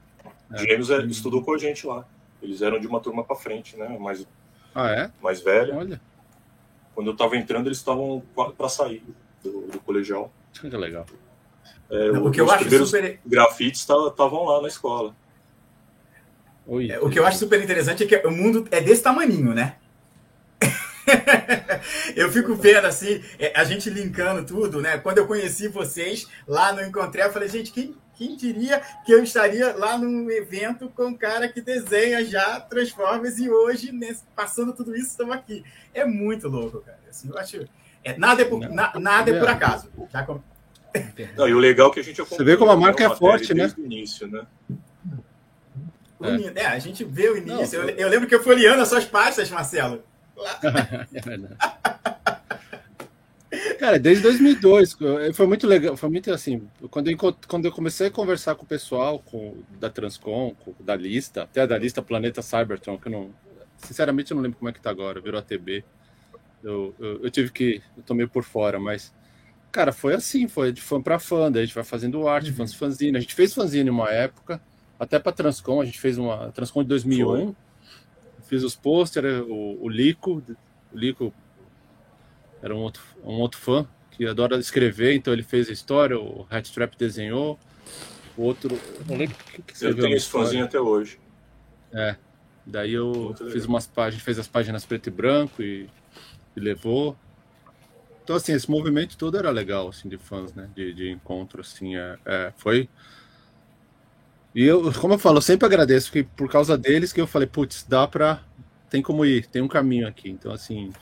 é. 0.52 0.58
Gêmeos 0.58 0.90
é, 0.90 0.98
estudou 1.04 1.42
com 1.42 1.54
a 1.54 1.58
gente 1.58 1.86
lá. 1.86 2.06
Eles 2.42 2.62
eram 2.62 2.80
de 2.80 2.86
uma 2.86 3.00
turma 3.00 3.22
para 3.22 3.36
frente, 3.36 3.76
né? 3.76 3.88
Mais, 4.00 4.26
Ah, 4.74 4.90
é? 4.90 5.10
mais 5.22 5.40
velha. 5.40 5.76
Olha, 5.76 6.00
Quando 6.94 7.10
eu 7.10 7.16
tava 7.16 7.36
entrando, 7.36 7.68
eles 7.68 7.78
estavam 7.78 8.22
para 8.56 8.68
sair 8.68 9.02
do, 9.42 9.62
do 9.66 9.78
colegial. 9.80 10.32
que 10.52 10.68
legal. 10.68 11.06
É, 11.90 12.10
O 12.12 12.30
que 12.30 12.40
os 12.42 12.48
eu 12.48 12.54
acho 12.54 12.86
super. 12.86 13.20
grafites 13.24 13.80
estavam 13.80 14.44
lá 14.44 14.60
na 14.62 14.68
escola. 14.68 15.14
Oi. 16.66 16.90
É, 16.90 16.98
O 17.00 17.08
que 17.10 17.18
eu 17.18 17.26
acho 17.26 17.38
super 17.38 17.62
interessante 17.62 18.04
é 18.04 18.06
que 18.06 18.26
o 18.26 18.30
mundo 18.30 18.66
é 18.70 18.80
desse 18.80 19.02
tamaninho, 19.02 19.52
né? 19.54 19.76
eu 22.16 22.30
fico 22.30 22.54
vendo 22.54 22.86
assim, 22.86 23.22
é, 23.38 23.52
a 23.58 23.64
gente 23.64 23.90
linkando 23.90 24.44
tudo, 24.46 24.80
né? 24.80 24.98
Quando 24.98 25.18
eu 25.18 25.26
conheci 25.26 25.68
vocês 25.68 26.26
lá 26.46 26.72
no 26.72 26.82
Encontré, 26.82 27.24
eu 27.24 27.32
falei, 27.32 27.48
gente, 27.48 27.72
quem, 27.72 27.94
quem 28.14 28.36
diria 28.36 28.80
que 29.04 29.12
eu 29.12 29.22
estaria 29.22 29.74
lá 29.76 29.98
num 29.98 30.30
evento 30.30 30.88
com 30.90 31.06
um 31.06 31.14
cara 31.14 31.48
que 31.48 31.60
desenha 31.60 32.24
já 32.24 32.60
Transformers 32.60 33.38
e 33.38 33.50
hoje, 33.50 33.90
nesse- 33.92 34.22
passando 34.36 34.72
tudo 34.72 34.94
isso, 34.94 35.10
estamos 35.10 35.34
aqui. 35.34 35.64
É 35.92 36.04
muito 36.04 36.48
louco, 36.48 36.80
cara. 36.80 36.98
Assim, 37.08 37.28
eu 37.28 37.38
acho. 37.38 37.66
é, 38.04 38.16
nada 38.16 38.42
é 38.42 38.44
por, 38.44 38.60
Não. 38.60 38.74
na- 38.74 38.92
nada 38.98 39.30
é 39.30 39.38
por 39.38 39.48
É. 39.48 39.52
acaso. 39.52 39.88
Já 40.12 40.22
com- 40.24 40.40
Não, 41.36 41.48
e 41.48 41.54
o 41.54 41.58
legal 41.58 41.90
é 41.90 41.94
que 41.94 42.00
a 42.00 42.04
gente 42.04 42.20
Você 42.22 42.44
vê 42.44 42.56
como 42.56 42.70
a 42.70 42.76
marca 42.76 43.02
é 43.02 43.06
acompanhou 43.06 43.38
forte, 43.38 43.54
né? 43.54 43.62
Desde 43.64 43.80
o 43.80 43.84
início, 43.84 44.26
né? 44.28 44.46
É. 46.54 46.60
é, 46.62 46.66
a 46.66 46.78
gente 46.78 47.02
vê 47.02 47.28
o 47.30 47.36
início. 47.36 47.80
Não, 47.80 47.88
eu, 47.88 47.96
eu 47.96 48.08
lembro 48.08 48.28
que 48.28 48.34
eu 48.34 48.42
folheando 48.42 48.80
as 48.80 48.88
suas 48.88 49.04
pastas, 49.04 49.50
Marcelo. 49.50 50.04
É 51.12 51.20
verdade. 51.20 51.56
Cara, 53.78 53.98
desde 53.98 54.22
2002, 54.22 54.96
eu- 55.00 55.34
foi 55.34 55.46
muito 55.46 55.66
legal, 55.66 55.96
foi 55.96 56.08
muito 56.08 56.32
assim, 56.32 56.62
quando 56.90 57.08
eu, 57.10 57.16
quando 57.46 57.64
eu 57.66 57.72
comecei 57.72 58.06
a 58.06 58.10
conversar 58.10 58.54
com 58.54 58.64
o 58.64 58.66
pessoal 58.66 59.18
com, 59.18 59.56
da 59.78 59.90
Transcom, 59.90 60.54
com- 60.64 60.74
da 60.80 60.96
lista, 60.96 61.42
até 61.42 61.66
da 61.66 61.76
lista 61.78 62.00
Planeta 62.00 62.40
Cybertron, 62.40 62.96
que 62.98 63.08
eu 63.08 63.12
não, 63.12 63.30
sinceramente 63.76 64.30
eu 64.30 64.36
não 64.36 64.42
lembro 64.42 64.58
como 64.58 64.70
é 64.70 64.72
que 64.72 64.80
tá 64.80 64.88
agora, 64.90 65.20
virou 65.20 65.38
ATB, 65.38 65.84
eu, 66.62 66.94
eu, 66.98 67.24
eu 67.24 67.30
tive 67.30 67.50
que, 67.52 67.82
eu 67.96 68.02
tô 68.04 68.14
meio 68.14 68.28
por 68.28 68.42
fora, 68.44 68.78
mas, 68.80 69.12
cara, 69.72 69.92
foi 69.92 70.14
assim, 70.14 70.48
foi 70.48 70.72
de 70.72 70.82
fã 70.82 71.02
pra 71.02 71.18
fã, 71.18 71.50
daí 71.52 71.62
a 71.64 71.66
gente 71.66 71.74
vai 71.74 71.84
fazendo 71.84 72.28
arte, 72.28 72.52
fãs 72.52 72.74
fanzine, 72.74 73.16
a 73.18 73.20
gente 73.20 73.34
fez 73.34 73.54
fanzine 73.54 73.90
uma 73.90 74.10
época, 74.10 74.60
até 74.98 75.18
pra 75.18 75.32
Transcom, 75.32 75.80
a 75.80 75.84
gente 75.84 76.00
fez 76.00 76.18
uma, 76.18 76.52
Transcom 76.52 76.82
de 76.82 76.88
2001, 76.90 77.54
fiz 78.52 78.62
os 78.64 78.76
pôster, 78.76 79.24
o, 79.44 79.82
o 79.82 79.88
Lico, 79.88 80.42
o 80.92 80.98
Lico 80.98 81.32
era 82.62 82.76
um 82.76 82.80
outro, 82.80 83.02
um 83.24 83.40
outro 83.40 83.58
fã 83.58 83.88
que 84.10 84.26
adora 84.26 84.58
escrever, 84.58 85.14
então 85.14 85.32
ele 85.32 85.42
fez 85.42 85.70
a 85.70 85.72
história, 85.72 86.20
o 86.20 86.46
Hatstrap 86.50 86.94
desenhou, 86.98 87.58
o 88.36 88.42
outro, 88.42 88.78
não 89.08 89.16
lembro 89.16 89.34
que, 89.36 89.62
que 89.62 89.84
Eu 89.86 89.96
tenho 89.96 90.14
esse 90.14 90.28
fãzinho 90.28 90.66
até 90.66 90.78
hoje. 90.78 91.18
É. 91.94 92.14
Daí 92.66 92.92
eu 92.92 93.10
Muito 93.10 93.44
fiz 93.46 93.54
legal. 93.54 93.68
umas 93.70 93.86
páginas, 93.86 94.22
fez 94.22 94.38
as 94.38 94.46
páginas 94.46 94.84
preto 94.84 95.06
e 95.06 95.10
branco 95.10 95.62
e, 95.62 95.88
e 96.54 96.60
levou. 96.60 97.16
Então, 98.22 98.36
assim, 98.36 98.52
esse 98.52 98.70
movimento 98.70 99.16
todo 99.16 99.38
era 99.38 99.50
legal, 99.50 99.88
assim, 99.88 100.10
de 100.10 100.18
fãs, 100.18 100.52
né? 100.52 100.68
De, 100.74 100.92
de 100.92 101.10
encontro, 101.10 101.62
assim, 101.62 101.96
é, 101.96 102.18
é, 102.26 102.52
foi... 102.58 102.86
E 104.54 104.64
eu, 104.64 104.92
como 105.00 105.14
eu 105.14 105.18
falo, 105.18 105.38
eu 105.38 105.42
sempre 105.42 105.66
agradeço, 105.66 106.12
que 106.12 106.22
por 106.22 106.48
causa 106.50 106.76
deles 106.76 107.12
que 107.12 107.20
eu 107.20 107.26
falei, 107.26 107.48
putz, 107.48 107.84
dá 107.88 108.06
pra... 108.06 108.42
Tem 108.90 109.00
como 109.00 109.24
ir, 109.24 109.46
tem 109.46 109.62
um 109.62 109.68
caminho 109.68 110.06
aqui. 110.06 110.28
Então, 110.30 110.52
assim... 110.52 110.92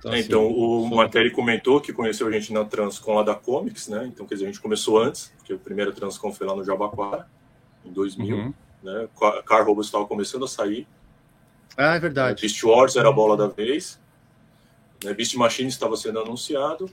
Então, 0.00 0.12
assim, 0.12 0.20
Então, 0.22 0.46
o 0.50 0.88
sou- 0.88 0.96
Materi 0.96 1.30
comentou 1.30 1.80
que 1.80 1.92
conheceu 1.92 2.26
a 2.26 2.30
gente 2.32 2.52
na 2.52 2.64
Transcom 2.64 3.14
lá 3.14 3.22
da 3.22 3.34
Comics, 3.34 3.86
né? 3.88 4.06
Então, 4.12 4.26
quer 4.26 4.34
dizer, 4.34 4.46
a 4.46 4.48
gente 4.48 4.60
começou 4.60 4.98
antes, 5.00 5.32
porque 5.36 5.52
o 5.54 5.58
primeiro 5.58 5.92
Transcom 5.92 6.32
foi 6.32 6.46
lá 6.46 6.56
no 6.56 6.64
Jabaquara, 6.64 7.28
em 7.84 7.92
2000, 7.92 8.36
Uhum. 8.36 8.54
né? 8.82 9.08
Ca- 9.18 9.42
Car 9.42 9.64
Robots 9.64 9.86
estava 9.86 10.06
começando 10.06 10.44
a 10.44 10.48
sair. 10.48 10.88
Ah, 11.76 11.94
é 11.94 12.00
verdade. 12.00 12.40
Beast 12.40 12.62
Wars 12.64 12.96
era 12.96 13.08
a 13.10 13.12
bola 13.12 13.36
da 13.36 13.46
vez. 13.46 14.00
Né? 15.04 15.14
Beast 15.14 15.34
Machine 15.36 15.68
estava 15.68 15.96
sendo 15.96 16.18
anunciado. 16.18 16.90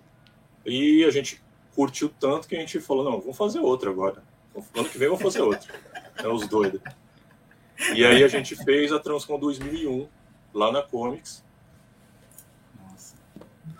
E 0.65 1.03
a 1.05 1.09
gente 1.09 1.41
curtiu 1.75 2.09
tanto 2.19 2.47
que 2.47 2.55
a 2.55 2.59
gente 2.59 2.79
falou, 2.81 3.03
não, 3.03 3.19
vamos 3.21 3.37
fazer 3.37 3.59
outra 3.59 3.89
agora. 3.89 4.21
Ano 4.75 4.89
que 4.89 4.97
vem 4.97 5.07
vamos 5.07 5.21
fazer 5.23 5.41
outra. 5.41 5.73
É 6.17 6.27
os 6.27 6.47
doidos. 6.47 6.81
E 7.95 8.03
aí 8.05 8.23
a 8.23 8.27
gente 8.27 8.55
fez 8.55 8.91
a 8.91 8.99
Transcom 8.99 9.39
2001, 9.39 10.07
lá 10.53 10.71
na 10.71 10.81
Comics. 10.81 11.43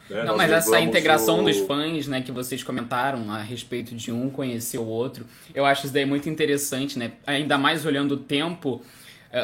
né? 0.09 0.19
Não, 0.19 0.25
Nós 0.27 0.37
mas 0.37 0.51
essa 0.51 0.79
integração 0.79 1.41
o- 1.41 1.43
dos 1.45 1.57
fãs, 1.59 2.07
né, 2.07 2.21
que 2.21 2.31
vocês 2.31 2.63
comentaram 2.63 3.29
a 3.31 3.39
respeito 3.41 3.95
de 3.95 4.11
um 4.11 4.29
conhecer 4.29 4.77
o 4.77 4.85
outro, 4.85 5.25
eu 5.53 5.65
acho 5.65 5.85
isso 5.85 5.93
daí 5.93 6.05
muito 6.05 6.29
interessante, 6.29 6.97
né? 6.97 7.13
Ainda 7.25 7.57
mais 7.57 7.85
olhando 7.85 8.13
o 8.13 8.17
tempo 8.17 8.81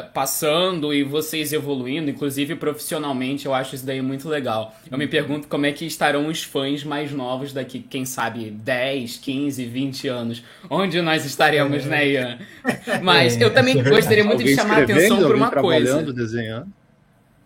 passando 0.02 0.92
e 0.94 1.02
vocês 1.02 1.52
evoluindo, 1.52 2.10
inclusive 2.10 2.54
profissionalmente, 2.56 3.46
eu 3.46 3.54
acho 3.54 3.74
isso 3.74 3.84
daí 3.86 4.00
muito 4.00 4.28
legal. 4.28 4.74
Eu 4.90 4.96
me 4.96 5.06
pergunto 5.06 5.48
como 5.48 5.66
é 5.66 5.72
que 5.72 5.84
estarão 5.84 6.28
os 6.28 6.42
fãs 6.42 6.82
mais 6.84 7.12
novos 7.12 7.52
daqui, 7.52 7.80
quem 7.80 8.04
sabe, 8.04 8.50
10, 8.50 9.18
15, 9.18 9.64
20 9.64 10.08
anos. 10.08 10.42
Onde 10.70 11.00
nós 11.00 11.24
estaremos, 11.24 11.84
né, 11.84 12.08
Ian? 12.08 12.38
Mas 13.02 13.36
É, 13.36 13.44
eu 13.44 13.52
também 13.52 13.78
é 13.78 13.82
gostaria 13.82 14.24
muito 14.24 14.42
de 14.42 14.54
chamar 14.54 14.80
a 14.80 14.82
atenção 14.84 15.18
por 15.18 15.34
uma 15.34 15.50
coisa. 15.50 15.84
trabalhando, 15.86 16.12
desenhando. 16.12 16.83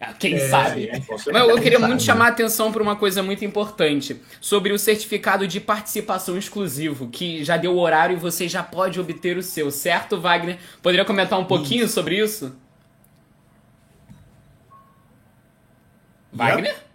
Ah, 0.00 0.12
Quem 0.12 0.34
É, 0.34 0.48
sabe? 0.48 0.90
Mas 1.32 1.48
eu 1.48 1.60
queria 1.60 1.78
muito 1.78 2.00
Sabe. 2.00 2.02
chamar 2.04 2.26
a 2.26 2.28
atenção 2.28 2.70
para 2.70 2.82
uma 2.82 2.94
coisa 2.94 3.20
muito 3.22 3.44
importante, 3.44 4.20
sobre 4.40 4.72
o 4.72 4.78
certificado 4.78 5.46
de 5.46 5.60
participação 5.60 6.36
exclusivo, 6.38 7.08
que 7.08 7.42
já 7.44 7.56
deu 7.56 7.74
o 7.74 7.80
horário 7.80 8.14
e 8.16 8.20
você 8.20 8.48
já 8.48 8.62
pode 8.62 9.00
obter 9.00 9.36
o 9.36 9.42
seu, 9.42 9.70
certo, 9.72 10.20
Wagner? 10.20 10.58
Poderia 10.82 11.04
comentar 11.04 11.38
um 11.38 11.44
pouquinho 11.44 11.88
sobre 11.88 12.16
isso? 12.18 12.54
Wagner? 16.32 16.87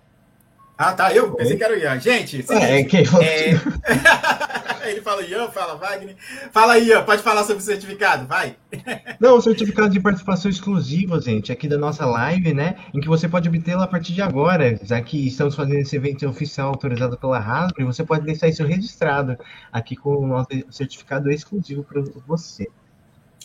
Ah, 0.78 0.94
tá. 0.94 1.14
Eu 1.14 1.34
pensei 1.34 1.56
que 1.56 1.64
era 1.64 1.74
o 1.74 1.78
Ian. 1.78 2.00
Gente, 2.00 2.40
É, 2.40 2.44
seguinte, 2.44 2.90
quem 2.90 3.06
falou 3.06 3.26
é... 3.26 3.52
ele 4.90 5.02
fala 5.02 5.22
Ian, 5.22 5.50
fala 5.50 5.76
Wagner. 5.76 6.16
Fala 6.52 6.74
aí, 6.74 6.88
Ian, 6.88 7.04
pode 7.04 7.22
falar 7.22 7.44
sobre 7.44 7.62
o 7.62 7.66
certificado, 7.66 8.28
vai. 8.28 8.56
Não, 9.20 9.38
o 9.38 9.42
certificado 9.42 9.90
de 9.90 10.00
participação 10.00 10.50
exclusivo, 10.50 11.20
gente, 11.22 11.52
aqui 11.52 11.68
da 11.68 11.78
nossa 11.78 12.06
live, 12.06 12.54
né? 12.54 12.76
Em 12.94 13.00
que 13.00 13.08
você 13.08 13.28
pode 13.28 13.48
obtê-lo 13.48 13.82
a 13.82 13.88
partir 13.88 14.14
de 14.14 14.22
agora, 14.22 14.80
já 14.84 15.02
que 15.02 15.28
estamos 15.28 15.56
fazendo 15.56 15.80
esse 15.80 15.96
evento 15.96 16.28
oficial 16.28 16.70
autorizado 16.70 17.18
pela 17.18 17.38
Hasbro, 17.38 17.86
você 17.86 18.04
pode 18.04 18.26
deixar 18.26 18.48
isso 18.48 18.64
registrado 18.64 19.38
aqui 19.72 19.96
com 19.96 20.16
o 20.18 20.28
nosso 20.28 20.50
certificado 20.70 21.32
exclusivo 21.32 21.84
para 21.84 22.02
você. 22.28 22.68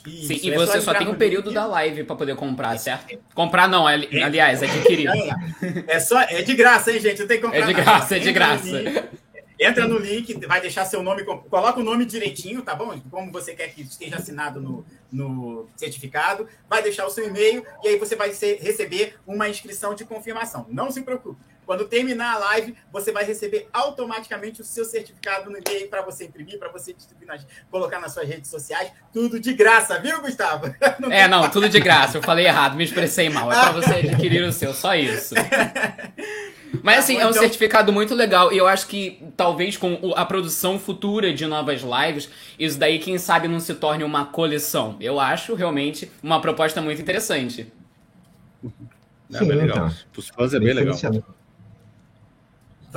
Isso, 0.09 0.27
Sim, 0.29 0.41
e 0.43 0.51
é 0.51 0.55
você 0.57 0.81
só 0.81 0.95
tem 0.95 1.07
um 1.07 1.13
no 1.13 1.17
período 1.19 1.53
da 1.53 1.67
live 1.67 2.05
para 2.05 2.17
poder 2.17 2.35
comprar, 2.37 2.77
certo? 2.79 3.19
Comprar 3.35 3.69
não, 3.69 3.87
ali- 3.87 4.23
aliás, 4.23 4.63
adquirir. 4.63 5.09
É 5.87 6.01
só, 6.01 6.21
é 6.21 6.43
de 6.43 6.55
graça, 6.55 6.91
hein, 6.93 7.01
gente? 7.01 7.21
Não 7.21 7.27
tem 7.29 7.39
que 7.39 7.43
comprar 7.45 7.59
É 7.59 7.67
de 7.67 7.73
nada. 7.73 7.85
graça, 7.85 8.17
é 8.17 8.19
de 8.19 8.29
Entra 8.29 8.47
no 8.47 8.53
graça. 8.63 8.81
link, 8.81 9.05
Entra 9.61 9.89
no 9.89 9.99
link, 9.99 10.47
vai 10.47 10.61
deixar 10.61 10.85
seu 10.85 11.03
nome, 11.03 11.25
coloca 11.25 11.81
o 11.81 11.83
nome 11.83 12.05
direitinho, 12.05 12.63
tá 12.63 12.77
bom? 12.77 12.97
Como 13.11 13.33
você 13.33 13.55
quer 13.55 13.69
que 13.75 13.83
esteja 13.83 14.15
assinado 14.17 14.61
no, 14.61 14.87
no 15.13 15.69
certificado, 15.77 16.47
vai 16.71 16.81
deixar 16.81 17.07
o 17.07 17.11
seu 17.11 17.27
e-mail 17.27 17.65
e 17.83 17.89
aí 17.89 17.99
você 17.99 18.15
vai 18.15 18.33
ser- 18.33 18.59
receber 18.63 19.17
uma 19.27 19.49
inscrição 19.49 19.95
de 19.97 20.05
confirmação. 20.05 20.65
Não 20.69 20.93
se 20.93 21.03
preocupe. 21.03 21.41
Quando 21.69 21.85
terminar 21.85 22.37
a 22.37 22.39
live, 22.39 22.75
você 22.91 23.13
vai 23.13 23.25
receber 23.27 23.69
automaticamente 23.75 24.63
o 24.63 24.65
seu 24.65 24.87
certificado 24.87 25.51
no 25.51 25.59
e-mail 25.59 25.87
para 25.91 26.01
você 26.01 26.25
imprimir, 26.25 26.59
para 26.59 26.73
você 26.73 26.95
distribuir, 26.95 27.29
nas- 27.29 27.47
colocar 27.71 28.01
nas 28.01 28.15
suas 28.15 28.27
redes 28.27 28.49
sociais, 28.51 28.91
tudo 29.13 29.39
de 29.39 29.53
graça, 29.53 29.99
viu, 30.01 30.19
Gustavo? 30.23 30.75
Não 30.99 31.13
É, 31.13 31.29
não, 31.29 31.47
tudo 31.51 31.69
de 31.69 31.79
graça. 31.79 32.17
Eu 32.17 32.23
falei 32.23 32.47
errado, 32.47 32.75
me 32.75 32.85
expressei 32.85 33.29
mal. 33.29 33.53
É 33.53 33.61
pra 33.61 33.73
você 33.73 33.95
adquirir 33.97 34.43
o 34.45 34.51
seu, 34.51 34.73
só 34.73 34.95
isso. 34.95 35.35
Mas 36.83 37.01
assim, 37.01 37.17
é 37.19 37.27
um 37.27 37.31
Então- 37.31 37.43
certificado 37.43 37.93
muito 37.93 38.15
legal. 38.15 38.51
E 38.51 38.57
eu 38.57 38.67
acho 38.67 38.87
que 38.87 39.23
talvez 39.37 39.77
com 39.77 40.15
a 40.17 40.25
produção 40.25 40.79
futura 40.79 41.35
de 41.35 41.45
novas 41.47 41.83
lives, 41.83 42.31
isso 42.59 42.79
daí, 42.79 42.99
quem 42.99 43.19
sabe, 43.19 43.47
não 43.47 43.61
se 43.61 43.75
torne 43.75 44.05
uma 44.05 44.25
coleção. 44.25 44.97
Eu 45.01 45.21
acho 45.21 45.55
realmente 45.55 46.11
uma 46.23 46.41
proposta 46.41 46.81
muito 46.81 47.03
interessante. 47.03 47.71
É 48.65 49.39
Sim, 49.39 49.49
bem 49.49 49.57
legal. 49.59 49.77
então. 49.89 49.95
Os 50.17 50.29
fãs 50.29 50.55
é 50.55 50.59
bem 50.61 50.73
legal. 50.73 50.97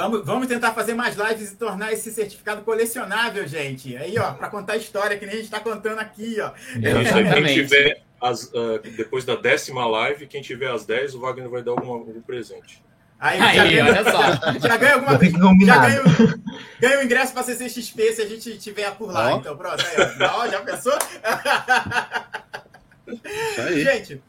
Vamos, 0.01 0.25
vamos 0.25 0.47
tentar 0.47 0.73
fazer 0.73 0.95
mais 0.95 1.15
lives 1.15 1.51
e 1.51 1.55
tornar 1.55 1.93
esse 1.93 2.11
certificado 2.11 2.61
colecionável, 2.63 3.47
gente. 3.47 3.95
Aí, 3.95 4.17
ó, 4.17 4.33
para 4.33 4.49
contar 4.49 4.73
a 4.73 4.77
história 4.77 5.15
que 5.17 5.25
nem 5.25 5.33
a 5.33 5.37
gente 5.37 5.45
está 5.45 5.59
contando 5.59 5.99
aqui, 5.99 6.37
ó. 6.41 6.51
Isso 6.55 6.75
aí, 6.75 6.81
quem 6.81 7.01
Exatamente. 7.01 7.53
tiver 7.53 8.01
as, 8.19 8.51
ah, 8.55 8.79
depois 8.97 9.25
da 9.25 9.35
décima 9.35 9.85
live, 9.85 10.25
quem 10.27 10.41
tiver 10.41 10.71
as 10.71 10.85
10, 10.85 11.13
o 11.15 11.19
Wagner 11.19 11.49
vai 11.49 11.61
dar 11.61 11.71
algum, 11.71 11.91
algum 11.93 12.19
presente. 12.21 12.83
Aí, 13.19 13.37
já, 13.37 13.49
Aí, 13.49 13.69
ganha, 13.69 13.85
olha 13.85 14.03
só. 14.11 14.21
já 14.67 14.77
ganha 14.77 14.93
alguma 14.95 15.11
Já 15.11 15.17
coisa. 15.19 15.65
Já 15.65 15.77
ganha, 15.77 16.01
o- 16.01 16.79
ganha 16.81 16.99
o 16.99 17.03
ingresso 17.03 17.33
para 17.33 17.43
CCXP 17.43 18.13
se 18.13 18.21
a 18.23 18.25
gente 18.27 18.57
tiver 18.57 18.89
por 18.95 19.11
lá. 19.11 19.35
Ó. 19.35 19.37
Então, 19.37 19.55
pronto. 19.55 19.83
Aí, 19.85 20.27
ó. 20.27 20.47
Já 20.47 20.61
pensou? 20.61 20.97
Aí. 23.59 23.83
Gente, 23.83 24.21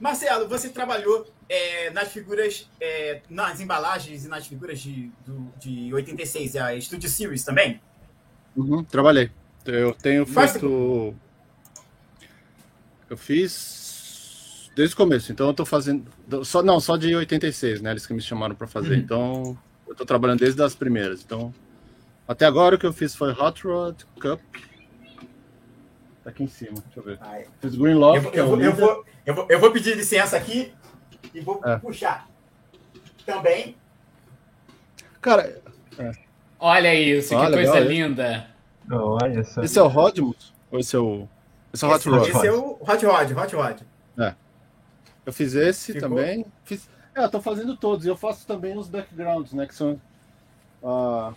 Marcelo, 0.00 0.48
você 0.48 0.68
trabalhou 0.68 1.26
é, 1.48 1.90
nas 1.90 2.08
figuras, 2.08 2.68
é, 2.80 3.20
nas 3.28 3.60
embalagens 3.60 4.24
e 4.24 4.28
nas 4.28 4.46
figuras 4.46 4.78
de, 4.80 5.10
do, 5.26 5.52
de 5.58 5.92
86, 5.92 6.56
a 6.56 6.80
Studio 6.80 7.08
Series 7.08 7.44
também? 7.44 7.80
Uhum, 8.56 8.84
trabalhei. 8.84 9.30
Eu 9.64 9.92
tenho 9.94 10.24
Faz- 10.24 10.52
feito. 10.52 11.14
Eu 13.10 13.16
fiz 13.16 14.70
desde 14.74 14.94
o 14.94 14.96
começo, 14.96 15.32
então 15.32 15.48
eu 15.48 15.54
tô 15.54 15.64
fazendo. 15.64 16.04
Só, 16.44 16.62
não, 16.62 16.78
só 16.78 16.96
de 16.96 17.14
86, 17.14 17.80
né? 17.80 17.90
Eles 17.90 18.06
que 18.06 18.14
me 18.14 18.20
chamaram 18.20 18.54
para 18.54 18.66
fazer. 18.66 18.94
Uhum. 18.94 19.00
Então, 19.00 19.58
eu 19.86 19.94
tô 19.94 20.04
trabalhando 20.04 20.40
desde 20.40 20.62
as 20.62 20.74
primeiras. 20.74 21.22
Então, 21.24 21.52
até 22.26 22.44
agora 22.46 22.76
o 22.76 22.78
que 22.78 22.86
eu 22.86 22.92
fiz 22.92 23.14
foi 23.14 23.32
Hot 23.32 23.66
Rod 23.66 24.02
Cup. 24.20 24.40
Tá 26.28 26.32
aqui 26.32 26.44
em 26.44 26.48
cima, 26.48 26.72
deixa 26.84 27.00
eu 27.00 27.02
ver. 27.02 27.18
Ai, 27.22 27.46
Fiz 27.58 27.74
Green 27.74 27.94
Love, 27.94 28.18
eu, 28.18 28.22
vou- 28.22 28.30
que 28.32 28.38
é 28.38 28.42
eu, 28.42 28.44
o 28.44 28.48
vou, 28.50 28.60
eu, 28.60 28.72
vou, 28.74 29.04
eu, 29.24 29.34
vou, 29.34 29.46
eu 29.48 29.58
vou 29.60 29.70
pedir 29.72 29.96
licença 29.96 30.36
aqui 30.36 30.74
e 31.32 31.40
vou 31.40 31.58
É. 31.64 31.78
puxar. 31.78 32.28
Também. 33.24 33.74
Cara, 35.22 35.58
Olha 36.60 36.94
isso, 36.94 37.30
que 37.30 37.34
Ah, 37.34 37.48
legal, 37.48 37.72
coisa 37.72 37.78
é. 37.78 37.88
linda. 37.88 38.46
Olha 38.90 39.42
só. 39.42 39.62
esse 39.62 39.78
é 39.78 39.82
o 39.82 39.88
Rodmus? 39.88 40.52
Ou 40.70 40.78
esse 40.78 40.94
é 40.94 40.98
o. 40.98 41.26
Esse 41.72 41.84
é 41.86 41.88
o 41.88 41.90
Hot 41.92 41.98
esse, 42.00 42.08
Rod? 42.10 42.28
esse 42.28 42.46
é 42.46 42.52
o 42.52 42.72
Hot 42.82 43.06
Rod, 43.06 43.30
Hot 43.32 43.56
Rod. 43.56 43.80
Eu 45.24 45.32
fiz 45.32 45.54
esse 45.54 45.94
Ficou? 45.94 46.10
também. 46.10 46.44
Fiz... 46.64 46.90
É, 47.14 47.24
eu 47.24 47.30
tô 47.30 47.40
fazendo 47.40 47.74
todos. 47.76 48.04
E 48.04 48.08
eu 48.10 48.16
faço 48.16 48.46
também 48.46 48.76
os 48.76 48.86
backgrounds, 48.88 49.54
né? 49.54 49.66
Que 49.66 49.74
são. 49.74 49.98
ah, 50.84 51.32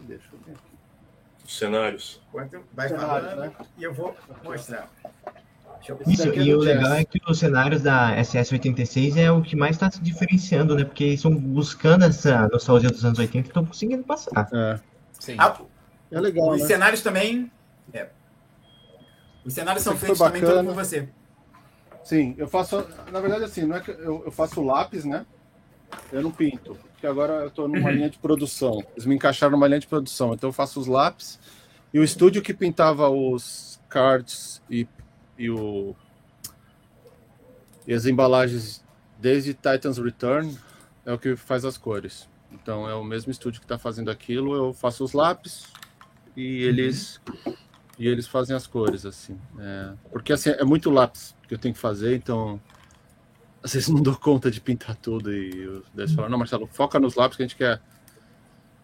Deixa 0.00 0.26
eu 0.32 0.38
ver 0.46 0.52
aqui. 0.52 0.60
Os 1.41 1.41
cenários. 1.58 2.20
Vai 2.32 2.88
Cenários, 2.88 3.30
falando 3.30 3.40
né? 3.40 3.52
e 3.78 3.82
eu 3.84 3.92
vou 3.92 4.16
mostrar. 4.42 4.88
Deixa 5.76 5.92
eu 5.92 6.00
Isso, 6.06 6.28
e 6.28 6.54
o 6.54 6.58
legal 6.60 6.92
é 6.94 7.04
que 7.04 7.20
os 7.28 7.38
cenários 7.38 7.82
da 7.82 8.16
SS86 8.16 9.16
é 9.16 9.30
o 9.32 9.42
que 9.42 9.56
mais 9.56 9.76
está 9.76 9.90
se 9.90 10.00
diferenciando, 10.00 10.76
né? 10.76 10.84
Porque 10.84 11.02
eles 11.04 11.14
estão 11.16 11.34
buscando 11.34 12.04
essa 12.04 12.48
nostalgia 12.48 12.88
dos 12.88 13.04
anos 13.04 13.18
80 13.18 13.46
e 13.46 13.50
estão 13.50 13.66
conseguindo 13.66 14.04
passar. 14.04 14.48
É, 14.52 14.78
Sim. 15.18 15.34
Ah, 15.38 15.60
é 16.10 16.20
legal, 16.20 16.50
os 16.50 16.60
né? 16.62 16.66
cenários 16.66 17.02
também. 17.02 17.50
é. 17.92 18.08
Os 19.44 19.54
cenários 19.54 19.82
são 19.82 19.96
feitos 19.96 20.18
também 20.20 20.40
todos 20.40 20.56
bacana. 20.56 20.72
por 20.72 20.84
você. 20.84 21.08
Sim, 22.04 22.34
eu 22.38 22.46
faço. 22.46 22.86
Na 23.10 23.20
verdade, 23.20 23.44
assim, 23.44 23.62
não 23.62 23.76
é 23.76 23.80
que 23.80 23.90
eu, 23.90 24.22
eu 24.24 24.30
faço 24.30 24.62
lápis, 24.62 25.04
né? 25.04 25.26
Eu 26.10 26.22
não 26.22 26.30
pinto. 26.30 26.74
Porque 26.92 27.06
agora 27.06 27.32
eu 27.44 27.50
tô 27.50 27.66
numa 27.66 27.90
linha 27.90 28.08
de 28.08 28.18
produção. 28.18 28.82
Eles 28.92 29.06
me 29.06 29.14
encaixaram 29.14 29.52
numa 29.52 29.66
linha 29.66 29.80
de 29.80 29.86
produção. 29.86 30.34
Então 30.34 30.50
eu 30.50 30.52
faço 30.52 30.78
os 30.78 30.86
lápis. 30.86 31.38
E 31.92 31.98
o 31.98 32.04
estúdio 32.04 32.42
que 32.42 32.54
pintava 32.54 33.08
os 33.08 33.80
cards 33.88 34.62
e, 34.70 34.86
e 35.38 35.50
o. 35.50 35.94
E 37.86 37.92
as 37.92 38.06
embalagens, 38.06 38.84
desde 39.18 39.52
Titans 39.52 39.98
Return, 39.98 40.56
é 41.04 41.12
o 41.12 41.18
que 41.18 41.34
faz 41.34 41.64
as 41.64 41.76
cores. 41.76 42.28
Então 42.52 42.88
é 42.88 42.94
o 42.94 43.02
mesmo 43.02 43.32
estúdio 43.32 43.60
que 43.60 43.64
está 43.64 43.78
fazendo 43.78 44.10
aquilo. 44.10 44.54
Eu 44.54 44.72
faço 44.72 45.02
os 45.04 45.12
lápis 45.12 45.66
e 46.36 46.62
eles 46.62 47.20
e 47.98 48.08
eles 48.08 48.26
fazem 48.26 48.54
as 48.54 48.66
cores 48.66 49.04
assim. 49.04 49.38
É, 49.58 49.92
porque 50.10 50.32
assim 50.32 50.50
é 50.50 50.64
muito 50.64 50.90
lápis 50.90 51.34
que 51.46 51.54
eu 51.54 51.58
tenho 51.58 51.74
que 51.74 51.80
fazer, 51.80 52.16
então 52.16 52.60
às 53.62 53.72
vezes 53.74 53.88
não 53.88 54.02
dou 54.02 54.16
conta 54.16 54.50
de 54.50 54.60
pintar 54.60 54.96
tudo 54.96 55.32
e 55.32 55.62
eu- 55.62 55.82
eles 55.96 56.12
falam, 56.12 56.30
não, 56.30 56.38
Marcelo, 56.38 56.66
foca 56.66 56.98
nos 56.98 57.14
lápis 57.14 57.36
que 57.36 57.42
a 57.42 57.46
gente 57.46 57.56
quer. 57.56 57.80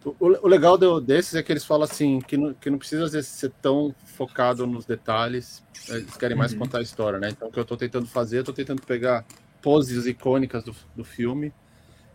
O, 0.04 0.14
o- 0.20 0.46
legal 0.48 0.78
do- 0.78 1.00
desses 1.00 1.34
é 1.34 1.42
que 1.42 1.52
eles 1.52 1.64
falam 1.64 1.84
assim, 1.84 2.20
que 2.20 2.36
não, 2.36 2.54
que 2.54 2.70
não 2.70 2.78
precisa 2.78 3.04
às 3.04 3.12
vezes 3.12 3.28
ser 3.30 3.50
tão 3.60 3.94
focado 4.04 4.66
nos 4.66 4.86
detalhes, 4.86 5.62
eles 5.88 6.16
querem 6.16 6.36
mais 6.36 6.54
contar 6.54 6.78
a 6.78 6.82
história, 6.82 7.18
né? 7.18 7.30
Então 7.30 7.48
o 7.48 7.52
que 7.52 7.58
eu 7.58 7.64
tô 7.64 7.76
tentando 7.76 8.06
fazer, 8.06 8.38
eu 8.38 8.44
tô 8.44 8.52
tentando 8.52 8.80
pegar 8.82 9.24
poses 9.60 10.06
icônicas 10.06 10.62
do, 10.62 10.74
do 10.94 11.04
filme 11.04 11.52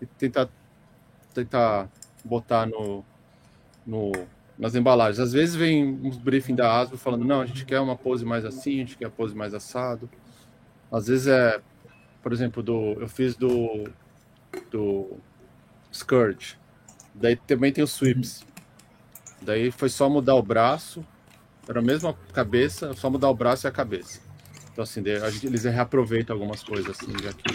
e 0.01 0.05
tentar, 0.05 0.47
tentar 1.33 1.89
botar 2.23 2.65
no, 2.65 3.03
no, 3.85 4.11
nas 4.57 4.75
embalagens. 4.75 5.19
Às 5.19 5.33
vezes 5.33 5.53
vem 5.53 5.85
uns 5.85 6.17
briefing 6.17 6.55
da 6.55 6.79
Asbro 6.79 6.97
falando, 6.97 7.25
não, 7.25 7.41
a 7.41 7.45
gente 7.45 7.65
quer 7.65 7.81
uma 7.81 7.97
pose 7.97 8.23
mais 8.23 8.45
assim, 8.45 8.75
a 8.75 8.77
gente 8.77 8.97
quer 8.97 9.05
a 9.07 9.11
pose 9.11 9.35
mais 9.35 9.53
assado. 9.53 10.09
Às 10.89 11.07
vezes 11.07 11.27
é, 11.27 11.59
por 12.23 12.31
exemplo, 12.31 12.63
do, 12.63 12.93
eu 12.99 13.07
fiz 13.09 13.35
do, 13.35 13.83
do 14.71 15.17
Scourge. 15.93 16.57
Daí 17.13 17.35
também 17.35 17.71
tem 17.71 17.83
os 17.83 17.91
sweeps. 17.91 18.45
Daí 19.41 19.69
foi 19.69 19.89
só 19.89 20.09
mudar 20.09 20.35
o 20.35 20.41
braço, 20.41 21.05
era 21.67 21.79
a 21.79 21.83
mesma 21.83 22.13
cabeça, 22.31 22.93
só 22.93 23.09
mudar 23.09 23.29
o 23.29 23.35
braço 23.35 23.67
e 23.67 23.69
a 23.69 23.71
cabeça. 23.71 24.21
Então 24.71 24.83
assim, 24.83 25.03
daí 25.03 25.17
a 25.17 25.29
gente- 25.29 25.45
eles 25.45 25.65
reaproveitam 25.65 26.33
algumas 26.35 26.63
coisas 26.63 26.89
assim, 26.89 27.11
já 27.21 27.33
que 27.33 27.53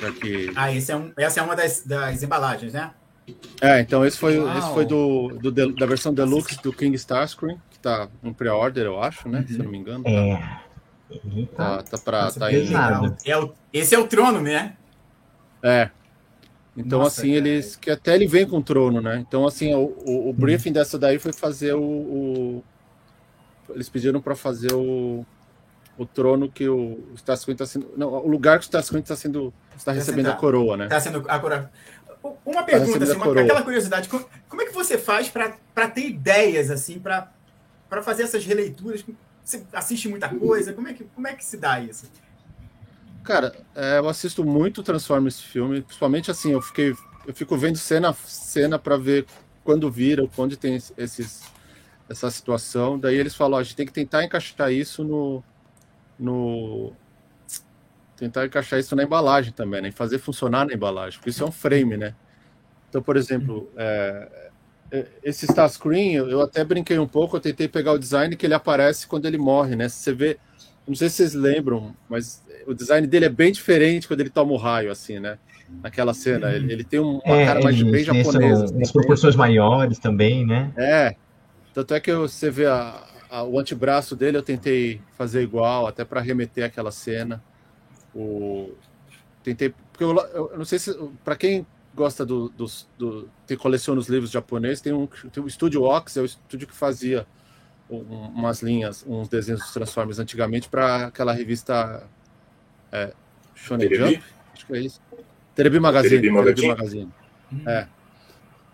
já 0.00 0.12
que 0.12 0.52
Ah, 0.54 0.70
esse 0.72 0.92
é 0.92 0.96
um, 0.96 1.12
essa 1.16 1.40
é 1.40 1.42
uma 1.42 1.56
das, 1.56 1.82
das 1.84 2.22
embalagens, 2.22 2.74
né? 2.74 2.92
É, 3.60 3.80
então 3.80 4.04
esse 4.04 4.18
foi, 4.18 4.38
Uau. 4.38 4.58
esse 4.58 4.74
foi 4.74 4.84
do, 4.84 5.28
do 5.40 5.74
da 5.74 5.86
versão 5.86 6.12
deluxe 6.12 6.60
do 6.60 6.72
King 6.72 6.94
Starscream, 6.96 7.60
que 7.70 7.78
tá 7.78 8.08
em 8.22 8.32
pre-order, 8.32 8.84
eu 8.84 9.02
acho, 9.02 9.28
né? 9.28 9.44
Se 9.46 9.58
eu 9.58 9.64
não 9.64 9.70
me 9.70 9.78
engano. 9.78 10.06
É. 10.06 10.71
Eita. 11.34 11.54
Tá, 11.56 11.82
tá, 11.82 11.98
pra, 11.98 12.30
tá 12.30 12.52
em. 12.52 12.68
É 13.24 13.38
o, 13.38 13.52
esse 13.72 13.94
é 13.94 13.98
o 13.98 14.06
trono, 14.06 14.40
né? 14.40 14.76
É. 15.62 15.90
Então, 16.76 17.00
Nossa, 17.00 17.20
assim, 17.20 17.34
cara. 17.34 17.48
eles. 17.48 17.76
Que 17.76 17.90
até 17.90 18.14
ele 18.14 18.26
vem 18.26 18.46
com 18.46 18.58
o 18.58 18.62
trono, 18.62 19.00
né? 19.00 19.18
Então, 19.26 19.46
assim, 19.46 19.74
o, 19.74 19.94
o, 20.06 20.30
o 20.30 20.32
briefing 20.32 20.72
dessa 20.72 20.98
daí 20.98 21.18
foi 21.18 21.32
fazer 21.32 21.74
o. 21.74 21.82
o- 21.82 22.64
eles 23.70 23.88
pediram 23.88 24.20
para 24.20 24.34
fazer 24.34 24.72
o, 24.74 25.24
o 25.96 26.04
trono 26.04 26.50
que 26.50 26.68
o, 26.68 26.76
o 27.12 27.14
Starscream 27.14 27.56
tá 27.56 27.66
sendo. 27.66 27.90
Não, 27.96 28.08
o 28.08 28.26
lugar 28.28 28.58
que 28.58 28.64
o 28.64 28.66
Starscream 28.66 29.02
está 29.02 29.16
sendo. 29.16 29.52
está 29.76 29.92
recebendo 29.92 30.28
a 30.28 30.32
coroa, 30.34 30.76
né? 30.76 30.88
Tá 30.88 31.00
sendo 31.00 31.24
agora. 31.28 31.70
Uma 32.44 32.62
pergunta, 32.62 32.86
recebendo 32.86 33.02
assim, 33.02 33.12
a 33.12 33.16
uma, 33.16 33.24
coroa. 33.24 33.42
aquela 33.44 33.62
curiosidade. 33.62 34.08
Como, 34.08 34.24
como 34.48 34.62
é 34.62 34.66
que 34.66 34.72
você 34.72 34.96
faz 34.96 35.28
para 35.28 35.88
ter 35.88 36.06
ideias, 36.06 36.70
assim, 36.70 36.98
para 36.98 37.28
fazer 38.02 38.22
essas 38.22 38.44
releituras? 38.44 39.04
Você 39.44 39.64
assiste 39.72 40.08
muita 40.08 40.28
coisa? 40.28 40.72
Como 40.72 40.88
é 40.88 40.94
que, 40.94 41.04
como 41.04 41.26
é 41.26 41.34
que 41.34 41.44
se 41.44 41.56
dá 41.56 41.80
isso? 41.80 42.10
Cara, 43.24 43.54
é, 43.74 43.98
eu 43.98 44.08
assisto 44.08 44.44
muito 44.44 44.82
Transformers 44.82 45.40
filme, 45.40 45.80
principalmente 45.82 46.30
assim, 46.30 46.52
eu 46.52 46.60
fiquei, 46.60 46.94
eu 47.26 47.34
fico 47.34 47.56
vendo 47.56 47.76
cena 47.76 48.12
cena 48.12 48.78
para 48.78 48.96
ver 48.96 49.26
quando 49.62 49.90
vira, 49.90 50.26
quando 50.34 50.56
tem 50.56 50.74
esses 50.96 51.42
essa 52.08 52.30
situação. 52.30 52.98
Daí 52.98 53.16
eles 53.16 53.34
falam, 53.34 53.56
ó, 53.56 53.60
a 53.60 53.62
gente 53.62 53.76
tem 53.76 53.86
que 53.86 53.92
tentar 53.92 54.24
encaixar 54.24 54.72
isso 54.72 55.02
no 55.02 55.42
no 56.18 56.92
tentar 58.16 58.46
encaixar 58.46 58.78
isso 58.78 58.94
na 58.94 59.02
embalagem 59.02 59.52
também, 59.52 59.80
né? 59.82 59.90
Fazer 59.90 60.18
funcionar 60.18 60.66
na 60.66 60.74
embalagem, 60.74 61.18
porque 61.18 61.30
isso 61.30 61.42
é 61.42 61.46
um 61.46 61.52
frame, 61.52 61.96
né? 61.96 62.14
Então, 62.88 63.02
por 63.02 63.16
exemplo, 63.16 63.70
é, 63.76 64.50
esse 65.22 65.46
Starscream, 65.46 66.12
eu, 66.12 66.30
eu 66.30 66.40
até 66.42 66.62
brinquei 66.64 66.98
um 66.98 67.06
pouco, 67.08 67.36
eu 67.36 67.40
tentei 67.40 67.66
pegar 67.68 67.92
o 67.92 67.98
design 67.98 68.36
que 68.36 68.44
ele 68.46 68.54
aparece 68.54 69.06
quando 69.06 69.26
ele 69.26 69.38
morre, 69.38 69.74
né? 69.74 69.88
Você 69.88 70.12
vê, 70.12 70.38
não 70.86 70.94
sei 70.94 71.08
se 71.08 71.16
vocês 71.16 71.34
lembram, 71.34 71.94
mas 72.08 72.42
o 72.66 72.74
design 72.74 73.06
dele 73.06 73.24
é 73.24 73.28
bem 73.30 73.50
diferente 73.52 74.06
quando 74.06 74.20
ele 74.20 74.30
toma 74.30 74.52
o 74.52 74.56
raio, 74.56 74.90
assim, 74.90 75.18
né? 75.18 75.38
Naquela 75.82 76.12
cena. 76.12 76.52
Ele, 76.52 76.70
ele 76.72 76.84
tem 76.84 77.00
um- 77.00 77.20
uma 77.24 77.36
É, 77.40 77.46
cara 77.46 77.60
mais 77.62 77.74
eles 77.80 77.90
bem 77.90 78.04
japonesa. 78.04 78.56
são- 78.56 78.64
assim, 78.66 78.82
as 78.82 78.92
proporções 78.92 79.34
maiores 79.34 79.98
também, 79.98 80.46
né? 80.46 80.70
É. 80.76 81.16
Tanto 81.72 81.94
é 81.94 82.00
que 82.00 82.12
você 82.12 82.50
vê 82.50 82.66
a- 82.66 83.02
a- 83.30 83.44
o 83.44 83.58
antebraço 83.58 84.14
dele, 84.14 84.36
eu 84.36 84.42
tentei 84.42 85.00
fazer 85.16 85.42
igual, 85.42 85.86
até 85.86 86.04
para 86.04 86.20
remeter 86.20 86.64
àquela 86.64 86.90
cena. 86.90 87.42
O, 88.14 88.72
tentei. 89.42 89.70
Porque 89.90 90.04
eu- 90.04 90.50
eu 90.52 90.58
não 90.58 90.66
sei 90.66 90.78
se. 90.78 90.94
Para 91.24 91.34
quem 91.36 91.66
gosta 91.94 92.24
do, 92.24 92.48
dos- 92.50 92.88
do, 92.98 93.28
que 93.46 93.56
coleciona 93.56 94.00
os 94.00 94.08
livros 94.08 94.30
japoneses, 94.30 94.80
tem 94.80 94.92
um, 94.92 95.06
tem 95.06 95.42
o 95.42 95.46
Estúdio 95.46 95.82
Ox, 95.82 96.16
é 96.16 96.20
o 96.22 96.24
estúdio 96.24 96.66
que 96.66 96.74
fazia 96.74 97.26
um- 97.90 98.00
umas 98.00 98.62
linhas, 98.62 99.04
uns 99.06 99.28
desenhos 99.28 99.60
dos 99.60 99.72
Transformers 99.72 100.18
antigamente 100.18 100.68
para 100.68 101.06
aquela 101.06 101.32
revista 101.32 102.06
é, 102.90 103.12
Shonen 103.54 103.88
Terebi? 103.88 104.14
Jump, 104.14 104.24
acho 104.54 104.66
que 104.66 104.72
é 104.74 104.80
isso. 104.80 105.00
Terebi 105.54 105.78
Magazine. 105.80 106.10
Terebi 106.10 106.30
Magazine? 106.30 106.68
Magazine. 106.68 107.12
É. 107.66 107.86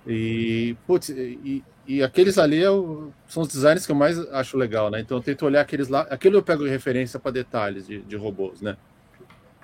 E, 0.07 0.77
putz, 0.87 1.09
e, 1.11 1.63
e 1.87 2.03
aqueles 2.03 2.39
ali 2.39 2.63
é 2.63 2.71
o- 2.71 3.11
são 3.27 3.43
os 3.43 3.49
designs 3.49 3.85
que 3.85 3.91
eu 3.93 3.97
mais 3.97 4.19
acho 4.33 4.57
legal, 4.57 4.91
né? 4.91 5.01
Então 5.01 5.17
eu 5.19 5.23
tento 5.23 5.45
olhar 5.45 5.61
aqueles 5.61 5.89
lá. 5.89 6.03
Aquilo 6.03 6.37
eu 6.37 6.43
pego 6.43 6.65
referência 6.65 7.19
para 7.19 7.33
detalhes 7.33 7.87
de, 7.87 8.01
de 8.03 8.17
robôs, 8.17 8.61
né? 8.61 8.77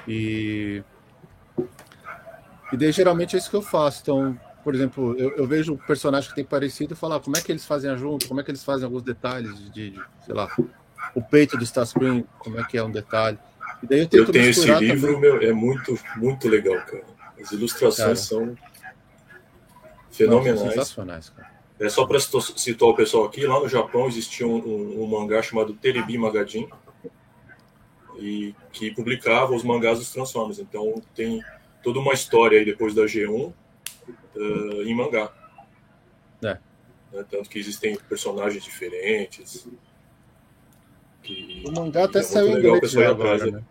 E. 0.08 0.82
E 2.74 2.76
daí 2.76 2.92
geralmente 2.92 3.34
é 3.36 3.38
isso 3.38 3.48
que 3.50 3.56
eu 3.56 3.62
faço. 3.62 4.00
Então, 4.02 4.38
por 4.62 4.74
exemplo, 4.74 5.14
eu, 5.18 5.30
eu 5.36 5.46
vejo 5.46 5.74
um 5.74 5.76
personagem 5.76 6.28
que 6.28 6.34
tem 6.34 6.44
parecido 6.44 6.94
e 6.94 6.96
falo, 6.96 7.14
ah, 7.14 7.20
como 7.20 7.36
é 7.36 7.40
que 7.40 7.50
eles 7.52 7.64
fazem 7.64 7.90
a 7.90 7.96
junto, 7.96 8.26
como 8.28 8.40
é 8.40 8.44
que 8.44 8.50
eles 8.50 8.64
fazem 8.64 8.84
alguns 8.84 9.02
detalhes 9.02 9.58
de, 9.58 9.90
de, 9.90 10.00
sei 10.24 10.34
lá, 10.34 10.48
o 11.14 11.22
peito 11.22 11.56
do 11.56 11.64
Starscream, 11.64 12.24
como 12.38 12.58
é 12.58 12.64
que 12.64 12.76
é 12.78 12.82
um 12.82 12.90
detalhe. 12.90 13.38
E 13.82 13.86
daí 13.86 14.00
eu 14.10 14.20
Eu 14.20 14.32
tenho 14.32 14.48
esse 14.50 14.66
livro, 14.74 15.14
também. 15.14 15.20
meu, 15.20 15.42
é 15.42 15.52
muito, 15.52 15.98
muito 16.16 16.48
legal, 16.48 16.76
cara. 16.86 17.04
As 17.40 17.50
ilustrações 17.52 17.96
Cara. 17.98 18.16
são 18.16 18.46
Não, 18.46 18.56
fenomenais. 20.10 20.60
sensacionais, 20.60 21.30
cara. 21.30 21.52
É 21.78 21.88
só 21.88 22.06
para 22.06 22.18
citar 22.20 22.88
o 22.88 22.94
pessoal 22.94 23.24
aqui, 23.26 23.44
lá 23.46 23.58
no 23.60 23.68
Japão 23.68 24.06
existia 24.06 24.46
um, 24.46 24.56
um- 24.56 25.02
um 25.02 25.06
mangá 25.08 25.42
chamado 25.42 25.74
Terebi 25.74 26.16
Magazine 26.16 26.68
e 28.16 28.54
que 28.72 28.92
publicava 28.92 29.52
os 29.54 29.64
mangás 29.64 29.98
dos 29.98 30.10
Transformers. 30.12 30.60
Então 30.60 31.02
tem 31.14 31.42
toda 31.84 32.00
uma 32.00 32.12
história 32.14 32.58
aí 32.58 32.64
depois 32.64 32.94
da 32.94 33.02
G1 33.02 33.52
eh, 34.36 34.82
em 34.86 34.94
mangá. 34.94 35.30
É. 36.42 36.58
Né, 37.12 37.24
Tanto 37.30 37.48
que 37.48 37.58
existem 37.58 37.96
personagens 38.08 38.64
diferentes. 38.64 39.68
que- 41.22 41.62
O 41.66 41.72
mangá 41.72 42.04
até 42.04 42.18
é 42.20 42.22
saiu 42.22 42.48
em 42.48 42.58
inglês 42.58 42.96
atrás, 42.96 43.10
agora, 43.42 43.46
né? 43.46 43.50
né? 43.52 43.64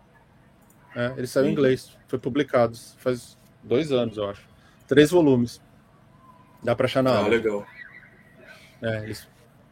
É, 0.96 1.18
ele 1.18 1.26
saiu 1.26 1.46
em 1.46 1.52
inglês, 1.52 1.96
foi 2.08 2.18
publicado 2.18 2.76
faz 2.98 3.36
dois 3.62 3.90
anos, 3.92 4.16
eu 4.16 4.28
acho. 4.30 4.42
Três 4.86 5.10
volumes. 5.10 5.60
Dá 6.62 6.74
pra 6.74 6.86
achar 6.86 7.02
na 7.02 7.10
Ah, 7.10 7.16
aula. 7.18 7.28
legal. 7.28 7.66
É, 8.80 9.02
eles- 9.04 9.26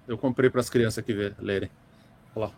eu 0.08 0.18
comprei 0.18 0.50
para 0.50 0.60
as 0.60 0.68
crianças 0.68 1.04
ver, 1.06 1.34
lerem. 1.38 1.70
Olha 2.34 2.46
lá. 2.46 2.52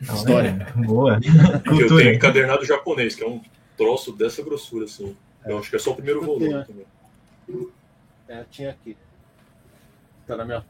Não, 0.00 0.14
História. 0.14 0.48
é, 0.76 0.86
Boa. 0.86 1.20
Eu 1.66 1.88
tenho 1.88 2.14
encadernado 2.14 2.64
japonês, 2.64 3.14
que 3.16 3.22
é 3.24 3.28
um 3.28 3.40
troço 3.76 4.12
dessa 4.12 4.42
grossura, 4.42 4.84
assim. 4.84 5.16
Eu 5.48 5.58
acho 5.58 5.70
que 5.70 5.76
é 5.76 5.78
só 5.78 5.92
o 5.92 5.94
primeiro 5.96 6.20
Eu 6.20 6.26
volume 6.26 6.46
tenho, 6.46 6.58
é. 6.60 6.64
também. 6.64 6.86
É, 8.28 8.44
tinha 8.50 8.70
aqui. 8.70 8.96
Tá 10.26 10.36
na 10.36 10.44
minha. 10.44 10.64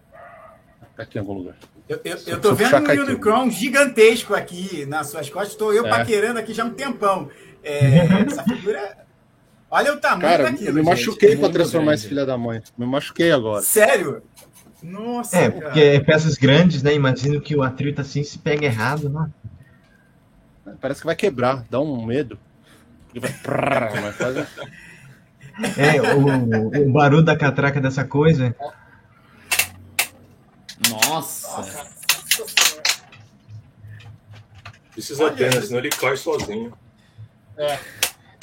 Tá 0.96 1.02
aqui 1.02 1.18
em 1.18 1.20
algum 1.20 1.32
lugar. 1.34 1.56
Eu, 1.88 2.00
eu, 2.04 2.16
eu 2.26 2.40
tô 2.40 2.54
vendo 2.54 2.76
um. 2.76 3.02
Unicron 3.04 3.50
gigantesco 3.50 4.34
aqui 4.34 4.86
nas 4.86 5.08
suas 5.08 5.28
costas. 5.28 5.52
Estou 5.52 5.72
eu 5.72 5.86
É. 5.86 5.90
paquerando 5.90 6.38
aqui 6.38 6.52
já 6.54 6.62
há 6.62 6.66
um 6.66 6.70
tempão. 6.74 7.28
É, 7.62 7.98
essa 8.26 8.44
figura. 8.44 8.96
Olha 9.70 9.92
o 9.92 10.00
tamanho 10.00 10.20
Cara, 10.30 10.44
daquilo. 10.44 10.68
eu 10.68 10.74
me 10.74 10.80
gente. 10.80 10.88
machuquei 10.90 11.30
pra 11.32 11.40
muito 11.40 11.52
transformar 11.52 11.86
grande. 11.86 12.00
esse 12.00 12.08
filho 12.08 12.26
da 12.26 12.38
mãe. 12.38 12.62
Me 12.76 12.86
machuquei 12.86 13.30
agora. 13.32 13.62
Sério? 13.62 14.22
Nossa, 14.82 15.36
É, 15.36 15.50
cara. 15.50 15.60
porque 15.64 15.80
é 15.80 16.00
peças 16.00 16.36
grandes, 16.36 16.82
né? 16.82 16.94
Imagino 16.94 17.40
que 17.40 17.54
o 17.56 17.62
atrito 17.62 18.00
assim 18.00 18.22
se 18.22 18.38
pega 18.38 18.64
errado, 18.64 19.08
né? 19.10 19.28
Parece 20.80 21.00
que 21.00 21.06
vai 21.06 21.16
quebrar, 21.16 21.64
dá 21.68 21.80
um 21.80 22.04
medo. 22.06 22.38
Mas 23.14 24.16
faz- 24.16 24.46
É, 25.76 26.00
o, 26.14 26.88
o 26.88 26.92
barulho 26.92 27.22
da 27.24 27.36
catraca 27.36 27.80
dessa 27.80 28.04
coisa. 28.04 28.54
Nossa. 30.88 31.88
Precisa 34.92 35.24
Olha 35.24 35.36
ter, 35.36 35.54
né? 35.54 35.60
Senão 35.62 35.78
ele 35.78 35.90
cai 35.90 36.16
sozinho. 36.16 36.72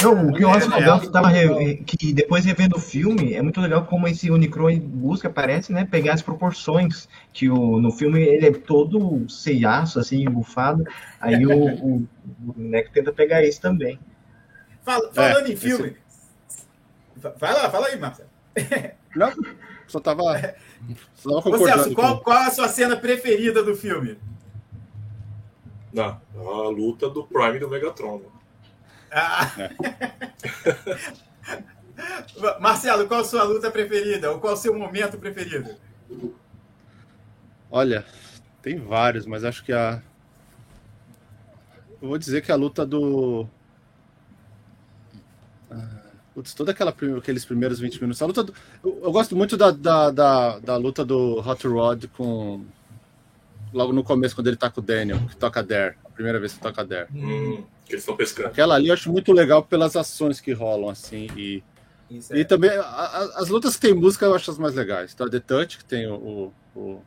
Não, 0.01 0.28
o 0.30 0.34
que 0.34 0.43
eu 0.43 0.49
acho 0.51 0.72
É, 0.72 0.76
legal 0.76 0.97
é. 0.97 1.01
que, 1.01 1.09
tava 1.09 1.30
re- 1.30 1.78
que 1.86 2.13
depois 2.13 2.43
revendo 2.43 2.76
o 2.76 2.80
filme, 2.82 3.34
é 3.34 3.41
muito 3.41 3.61
legal 3.61 3.86
como 3.86 4.07
esse 4.07 4.30
Unicron 4.30 4.78
busca, 4.80 5.30
parece, 5.30 5.72
né, 5.72 5.86
pegar 5.89 6.13
as 6.13 6.22
proporções, 6.22 7.07
que 7.32 7.49
o, 7.49 7.80
no 7.80 7.91
filme 7.91 8.22
ele 8.22 8.47
é 8.47 8.51
todo 8.51 9.26
ceiaço, 9.30 9.97
assim, 9.99 10.26
bufado, 10.26 10.84
aí 11.20 11.45
o, 11.45 11.51
o, 11.51 11.95
o 11.95 12.07
boneco 12.39 12.91
tenta 12.91 13.13
pegar 13.13 13.43
isso 13.43 13.61
também. 13.61 13.97
Fala- 14.86 15.12
falando 15.14 15.48
É, 15.48 15.52
em 15.52 15.56
filme. 15.58 15.98
Vai 17.40 17.54
lá, 17.54 17.70
fala 17.70 17.88
aí, 17.88 17.98
Marcelo. 17.98 18.30
Não, 19.16 19.34
só 19.88 20.00
tava, 20.00 20.24
só 21.16 21.42
tava 21.42 21.56
Ô. 21.58 21.66
Celso, 21.66 21.94
qual, 21.96 22.18
com- 22.18 22.24
qual 22.26 22.38
a 22.38 22.52
sua 22.52 22.68
cena 22.68 22.96
preferida 22.96 23.64
do 23.64 23.76
filme? 23.76 24.18
Não, 25.94 26.22
a 26.36 26.70
luta 26.70 27.10
do 27.10 27.26
Prime 27.26 27.56
e 27.56 27.60
do 27.60 27.70
Megatron. 27.70 28.20
né? 28.20 28.26
Ah. 29.12 29.52
É. 29.58 31.16
Marcelo, 32.60 33.08
qual 33.08 33.22
a 33.22 33.24
sua 33.24 33.44
luta 33.44 33.72
preferida? 33.72 34.32
Ou 34.32 34.40
qual 34.40 34.54
o 34.54 34.58
seu 34.58 34.78
momento 34.78 35.18
preferido? 35.18 35.74
Olha, 37.72 38.06
tem 38.62 38.78
vários, 38.78 39.26
mas 39.26 39.44
acho 39.46 39.64
que 39.64 39.72
a. 39.72 40.02
Eu 42.02 42.10
vou 42.10 42.18
dizer 42.18 42.42
que 42.42 42.52
a 42.52 42.56
luta 42.56 42.86
do. 42.86 43.48
Putz, 46.36 46.54
toda 46.54 46.72
aquela 46.72 46.94
aqueles 47.18 47.46
primeiros 47.46 47.80
20 47.80 48.00
minutos. 48.02 48.22
A 48.22 48.26
luta 48.26 48.44
do... 48.44 48.54
eu, 48.84 49.00
eu 49.06 49.12
gosto 49.12 49.36
muito 49.36 49.56
da, 49.58 49.72
da, 49.72 50.12
da, 50.12 50.60
da 50.60 50.76
luta 50.78 51.04
do 51.06 51.40
Hot 51.40 51.66
Rod 51.68 52.06
com. 52.16 52.64
Logo 53.74 53.92
no 53.94 54.04
começo, 54.04 54.36
quando 54.36 54.48
ele 54.48 54.56
tá 54.58 54.70
com 54.70 54.80
o 54.82 54.84
Daniel, 54.84 55.18
que 55.28 55.36
toca 55.36 55.64
Dare. 55.64 55.96
A 56.06 56.10
primeira 56.10 56.40
vez 56.40 56.54
que 56.54 56.60
toca 56.60 56.84
Dare. 56.86 57.08
Hum, 57.14 57.64
que 57.86 57.94
eles 57.94 58.02
estão 58.04 58.16
pescando. 58.16 58.50
Aquela 58.50 58.76
ali 58.76 58.88
eu 58.90 58.94
acho 58.94 59.12
muito 59.12 59.32
legal 59.34 59.64
pelas 59.64 59.96
ações 59.96 60.40
que 60.40 60.52
rolam, 60.54 60.90
assim. 60.90 61.28
E, 61.36 61.64
Isso 62.10 62.34
é- 62.34 62.40
e 62.40 62.46
também 62.46 62.70
a- 62.70 62.82
a- 62.82 63.32
as 63.42 63.50
lutas 63.50 63.76
que 63.76 63.82
tem 63.82 63.94
música 63.94 64.26
eu 64.26 64.36
acho 64.36 64.50
as 64.52 64.58
mais 64.58 64.76
legais. 64.76 65.14
Então, 65.14 65.26
a 65.28 65.30
The 65.30 65.40
Touch, 65.40 65.78
que 65.78 65.84
tem 65.86 66.08
o, 66.08 66.54
o- 66.76 66.80
o- 66.80 67.02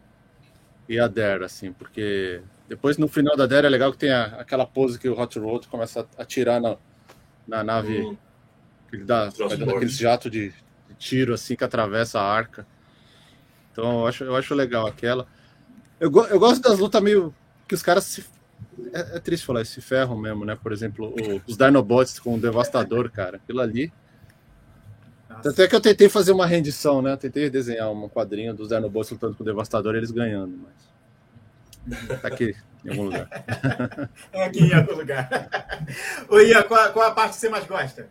e 0.88 0.98
a 0.98 1.06
Dare, 1.06 1.44
assim, 1.44 1.72
porque 1.72 2.40
depois 2.68 2.98
no 2.98 3.08
final 3.08 3.34
da 3.36 3.46
Dare 3.46 3.66
é 3.66 3.70
legal 3.70 3.90
que 3.92 3.98
tem 3.98 4.10
a- 4.10 4.36
aquela 4.38 4.66
pose 4.66 4.98
que 4.98 5.08
o 5.08 5.18
Hot 5.18 5.38
Rod 5.38 5.66
começa 5.66 6.06
a 6.18 6.22
atirar 6.22 6.60
na, 6.60 6.76
na 7.46 7.64
nave, 7.64 8.02
Hum, 8.02 8.16
ele 8.92 9.04
dá, 9.04 9.28
vai 9.30 9.56
dando 9.56 9.70
aqueles 9.76 9.96
jato 9.96 10.28
de, 10.30 10.50
de 10.50 10.94
tiro 10.98 11.34
assim 11.34 11.54
que 11.56 11.64
atravessa 11.64 12.18
a 12.20 12.22
arca. 12.24 12.66
Então 13.72 14.00
eu 14.00 14.06
acho, 14.06 14.24
eu 14.24 14.36
acho 14.36 14.54
legal 14.54 14.86
aquela. 14.86 15.26
Eu, 16.00 16.10
go- 16.10 16.26
eu 16.26 16.38
gosto 16.38 16.62
das 16.62 16.78
lutas 16.78 17.02
meio 17.02 17.34
que 17.66 17.74
os 17.74 17.82
caras 17.82 18.04
se. 18.04 18.24
É, 18.92 19.16
é 19.16 19.20
triste 19.20 19.44
falar, 19.46 19.64
se 19.64 19.80
ferram 19.80 20.16
mesmo, 20.16 20.44
né? 20.44 20.56
Por 20.60 20.72
exemplo, 20.72 21.14
o- 21.16 21.42
os 21.46 21.56
Dinobots 21.56 22.18
com 22.18 22.34
o 22.34 22.40
Devastador, 22.40 23.10
cara. 23.10 23.36
Aquilo 23.36 23.60
ali. 23.60 23.92
Nossa. 25.28 25.50
Até 25.50 25.68
que 25.68 25.74
eu 25.76 25.80
tentei 25.80 26.08
fazer 26.08 26.32
uma 26.32 26.46
rendição, 26.46 27.02
né? 27.02 27.12
Eu 27.12 27.16
tentei 27.16 27.48
desenhar 27.50 27.90
um 27.92 28.08
quadrinho 28.08 28.54
dos 28.54 28.68
Dinobots 28.68 29.10
lutando 29.10 29.34
com 29.36 29.42
o 29.42 29.46
Devastador 29.46 29.94
e 29.94 29.98
eles 29.98 30.10
ganhando, 30.10 30.58
mas. 30.58 30.88
Tá 32.20 32.28
aqui, 32.28 32.54
em 32.84 32.90
algum 32.90 33.04
lugar. 33.04 33.28
É 34.32 34.44
aqui 34.44 34.60
em 34.60 34.74
algum 34.74 34.94
lugar. 34.94 35.28
Ô, 36.28 36.38
Ian, 36.40 36.62
qual, 36.64 36.92
qual 36.92 37.06
a 37.08 37.12
parte 37.12 37.34
que 37.34 37.40
você 37.40 37.48
mais 37.48 37.64
gosta? 37.66 38.08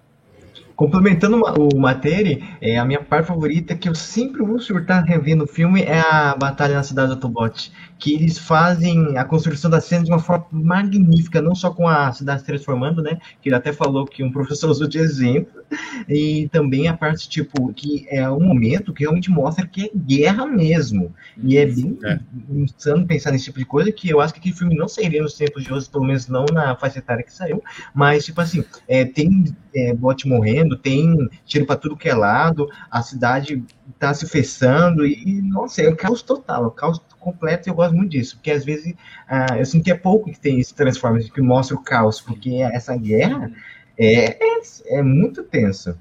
Complementando 0.78 1.41
o 1.43 1.75
Materi, 1.75 2.47
é, 2.61 2.78
a 2.78 2.86
minha 2.86 3.03
parte 3.03 3.30
favorita 3.30 3.75
que 3.75 3.89
eu 3.89 3.95
sempre 3.95 4.43
vou 4.43 4.59
surtar 4.59 5.03
revendo 5.03 5.45
o 5.45 5.47
filme 5.47 5.82
é 5.82 5.99
a 5.99 6.36
Batalha 6.36 6.75
na 6.75 6.84
Cidade 6.84 7.07
do 7.07 7.13
Autobot. 7.13 7.71
Que 7.99 8.13
eles 8.13 8.37
fazem 8.37 9.17
a 9.17 9.23
construção 9.25 9.69
da 9.69 9.81
cena 9.81 10.03
de 10.03 10.11
uma 10.11 10.19
forma 10.19 10.45
magnífica, 10.51 11.41
não 11.41 11.55
só 11.55 11.71
com 11.71 11.87
a 11.87 12.11
cidade 12.11 12.41
se 12.41 12.45
transformando, 12.45 13.01
né? 13.01 13.17
Que 13.41 13.49
ele 13.49 13.55
até 13.55 13.73
falou 13.73 14.05
que 14.05 14.23
um 14.23 14.31
professor 14.31 14.69
usou 14.71 14.87
de 14.87 14.99
exemplo, 14.99 15.61
e 16.07 16.47
também 16.51 16.87
a 16.87 16.95
parte, 16.95 17.27
tipo, 17.27 17.73
que 17.73 18.05
é 18.09 18.29
um 18.29 18.39
momento 18.39 18.93
que 18.93 19.03
realmente 19.03 19.29
mostra 19.29 19.67
que 19.67 19.85
é 19.85 19.89
guerra 19.95 20.45
mesmo. 20.45 21.13
E 21.43 21.57
é 21.57 21.65
bem 21.65 21.97
É. 22.05 22.19
insano 22.49 23.05
pensar 23.05 23.31
nesse 23.31 23.45
tipo 23.45 23.59
de 23.59 23.65
coisa, 23.65 23.91
que 23.91 24.09
eu 24.09 24.21
acho 24.21 24.33
que 24.33 24.39
aquele 24.39 24.55
filme 24.55 24.75
não 24.75 24.87
sairia 24.87 25.21
nos 25.21 25.33
tempos 25.35 25.63
de 25.63 25.73
hoje, 25.73 25.89
pelo 25.89 26.05
menos 26.05 26.27
não 26.27 26.45
na 26.53 26.75
faixa 26.75 26.99
etária 26.99 27.23
que 27.23 27.33
saiu, 27.33 27.61
mas, 27.93 28.25
tipo 28.25 28.39
assim, 28.41 28.63
é, 28.87 29.03
tem 29.05 29.45
é, 29.75 29.93
bot 29.93 30.27
morrendo, 30.27 30.77
tem 30.77 31.27
tiro 31.45 31.65
pra 31.65 31.75
tudo 31.75 31.97
que 31.97 32.07
é 32.09 32.13
lado, 32.15 32.67
a 32.89 33.01
cidade 33.01 33.63
tá 33.99 34.13
se 34.13 34.27
fechando, 34.27 35.05
e, 35.05 35.13
e, 35.25 35.41
nossa, 35.41 35.81
é 35.81 35.89
um 35.89 35.95
caos 35.95 36.21
total, 36.21 36.63
é 36.63 36.67
um 36.67 36.71
caos 36.71 36.99
completo, 37.20 37.68
e 37.68 37.72
eu 37.72 37.76
gosto 37.76 37.95
muito 37.95 38.11
disso, 38.11 38.36
porque 38.36 38.51
às 38.51 38.63
vezes 38.63 38.93
ah, 39.28 39.57
eu 39.57 39.65
sinto 39.65 39.84
que 39.84 39.91
é 39.91 39.97
pouco 39.97 40.32
que 40.32 40.39
tem 40.39 40.59
esse 40.59 40.74
Transformers 40.74 41.30
que 41.30 41.41
mostra 41.41 41.76
o 41.76 41.84
caos, 41.84 42.22
porque 42.22 42.55
essa 42.72 42.95
guerra 42.95 43.51
é, 43.97 44.38
é, 44.39 44.61
é 44.88 45.01
muito 45.01 45.43
tensa. 45.43 45.97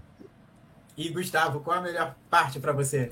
E 0.97 1.09
Gustavo, 1.11 1.61
qual 1.61 1.79
a 1.79 1.83
melhor 1.83 2.15
parte 2.31 2.59
pra 2.59 2.73
você? 2.73 3.11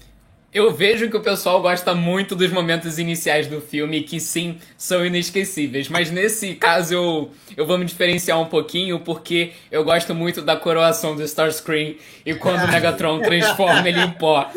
Eu 0.54 0.72
vejo 0.72 1.10
que 1.10 1.16
o 1.16 1.20
pessoal 1.20 1.60
gosta 1.60 1.96
muito 1.96 2.36
dos 2.36 2.52
momentos 2.52 2.96
iniciais 2.96 3.48
do 3.48 3.60
filme, 3.60 4.04
que 4.04 4.20
sim, 4.20 4.56
são 4.76 5.04
inesquecíveis. 5.04 5.88
Mas 5.88 6.12
nesse 6.12 6.54
caso 6.54 6.94
eu, 6.94 7.32
eu 7.56 7.66
vou 7.66 7.76
me 7.76 7.84
diferenciar 7.84 8.40
um 8.40 8.46
pouquinho, 8.46 9.00
porque 9.00 9.50
eu 9.68 9.82
gosto 9.82 10.14
muito 10.14 10.40
da 10.40 10.56
coroação 10.56 11.16
do 11.16 11.24
Starscream 11.24 11.96
e 12.24 12.36
quando 12.36 12.62
o 12.62 12.68
Megatron 12.70 13.18
transforma 13.18 13.88
ele 13.88 14.00
em 14.00 14.12
pó. 14.12 14.48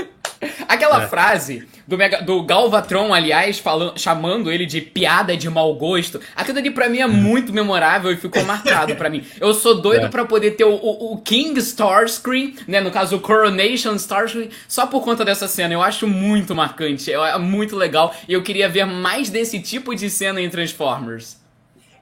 Aquela 0.67 1.07
frase 1.07 1.67
do, 1.88 1.97
Mega, 1.97 2.21
do 2.21 2.43
Galvatron, 2.43 3.13
aliás, 3.13 3.59
falando, 3.59 3.97
chamando 3.99 4.51
ele 4.51 4.65
de 4.65 4.81
piada 4.81 5.35
de 5.35 5.49
mau 5.49 5.73
gosto, 5.76 6.19
aquilo 6.35 6.57
ali 6.59 6.69
pra 6.72 6.89
mim 6.89 6.99
é 6.99 7.07
muito 7.07 7.53
memorável 7.53 8.11
e 8.11 8.18
ficou 8.18 8.43
marcado 8.43 8.95
pra 8.95 9.09
mim. 9.09 9.23
Eu 9.39 9.53
sou 9.53 9.81
doido 9.81 10.05
É. 10.05 10.09
pra 10.09 10.26
poder 10.26 10.51
ter 10.51 10.65
o, 10.65 10.73
o, 10.73 11.14
o 11.14 11.18
King 11.22 11.57
Starscream, 11.59 12.53
né, 12.68 12.81
no 12.81 12.91
caso 12.91 13.15
o 13.15 13.19
Coronation 13.19 13.95
Starscream, 13.95 14.49
só 14.68 14.85
por 14.85 15.01
conta 15.03 15.23
dessa 15.23 15.47
cena. 15.47 15.73
Eu 15.73 15.81
acho 15.81 16.07
muito 16.07 16.53
marcante, 16.53 17.11
é, 17.11 17.15
é 17.15 17.38
muito 17.38 17.76
legal 17.76 18.14
e 18.27 18.34
eu 18.34 18.43
queria 18.43 18.68
ver 18.69 18.85
mais 18.85 19.30
desse 19.30 19.59
tipo 19.61 19.95
de 19.95 20.09
cena 20.09 20.41
em 20.41 20.49
Transformers. 20.49 21.38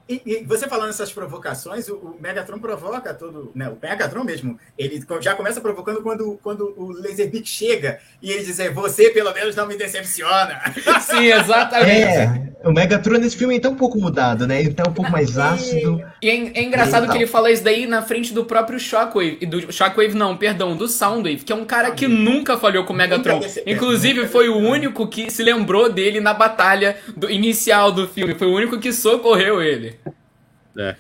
E, 0.08 0.22
e 0.26 0.44
você 0.46 0.68
falando 0.68 0.90
essas 0.90 1.12
provocações, 1.12 1.88
o, 1.90 1.96
o 1.96 2.16
Megatron 2.22 2.60
provoca 2.60 3.14
todo. 3.14 3.52
Né, 3.56 3.68
o 3.70 3.78
Megatron 3.82 4.24
mesmo, 4.24 4.60
ele 4.78 5.04
já 5.20 5.34
começa 5.34 5.60
provocando 5.60 6.02
quando, 6.04 6.40
quando 6.44 6.74
o 6.78 6.92
Laserbeak 6.92 7.48
chega 7.48 8.00
e 8.22 8.32
ele 8.32 8.44
diz: 8.44 8.60
"É, 8.60 8.70
Você 8.70 9.10
pelo 9.10 9.34
menos 9.34 9.56
não 9.56 9.66
me 9.68 9.76
decepciona. 9.76 10.62
Sim, 11.02 11.26
exatamente. 11.26 11.90
É, 11.92 12.54
o 12.64 12.72
Megatron 12.72 13.18
nesse 13.18 13.36
filme 13.36 13.60
tá 13.60 13.70
um 13.70 13.76
pouco 13.76 14.00
mudado, 14.00 14.46
né? 14.46 14.60
Ele 14.60 14.74
tá 14.74 14.84
um 14.88 14.94
pouco 14.94 15.12
mais 15.12 15.38
ácido. 15.40 16.00
E 16.22 16.30
é, 16.30 16.34
é 16.60 16.64
engraçado 16.64 17.04
Então. 17.06 17.16
que 17.16 17.24
ele 17.24 17.28
fala 17.28 17.50
isso 17.52 17.64
daí 17.64 17.88
na 17.88 18.02
frente 18.04 18.32
do 18.34 18.46
próprio 18.46 18.80
Shockwave. 18.80 19.40
e 19.42 19.46
Do 19.48 19.72
Shockwave 19.74 20.14
não, 20.16 20.38
perdão, 20.38 20.76
do 20.76 20.88
Soundwave, 20.88 21.44
que 21.44 21.52
é 21.52 21.56
um 21.56 21.66
cara 21.66 21.92
que 21.92 22.08
nunca 22.08 22.58
falhou 22.58 22.84
com 22.86 22.94
o 22.94 22.96
Megatron. 22.96 23.42
Inclusive, 23.66 24.28
foi 24.28 24.50
o 24.50 24.58
único 24.58 25.08
que 25.08 25.32
se 25.32 25.42
lembrou 25.42 25.92
dele 25.92 26.20
na 26.20 26.34
batalha 26.34 26.98
do- 27.18 27.30
inicial 27.30 27.92
do 27.92 28.08
filme. 28.08 28.36
Foi 28.36 28.48
o 28.48 28.54
único 28.54 28.80
que 28.80 28.94
socorreu 28.94 29.62
ele. 29.64 29.95